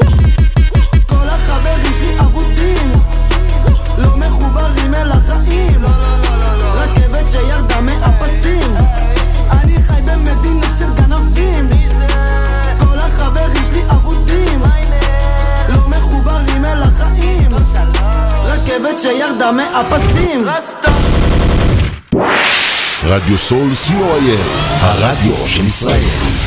כל 1.05 1.27
החברים 1.27 1.93
שלי 1.93 2.19
אבודים. 2.19 2.91
לא 3.97 4.17
מחוברים 4.17 4.95
אל 4.95 5.11
החיים. 5.11 5.85
רכבת 6.73 7.27
שירדה 7.27 7.81
מהפסים. 7.81 8.75
אני 9.51 9.81
חי 9.87 10.01
במדינה 10.05 10.67
של 10.79 10.93
גנבים. 10.95 11.69
כל 12.79 12.99
החברים 12.99 13.65
שלי 13.71 13.81
אבודים. 13.91 14.61
לא 15.69 15.89
מחוברים 15.89 16.65
אל 16.65 16.83
החיים. 16.83 17.51
רכבת 18.43 18.99
שירדה 18.99 19.51
מהפסים. 19.51 20.45
רדיו 23.03 23.37
סול 23.37 23.71
co.il, 23.87 24.39
הרדיו 24.81 25.47
של 25.47 25.65
ישראל. 25.65 26.46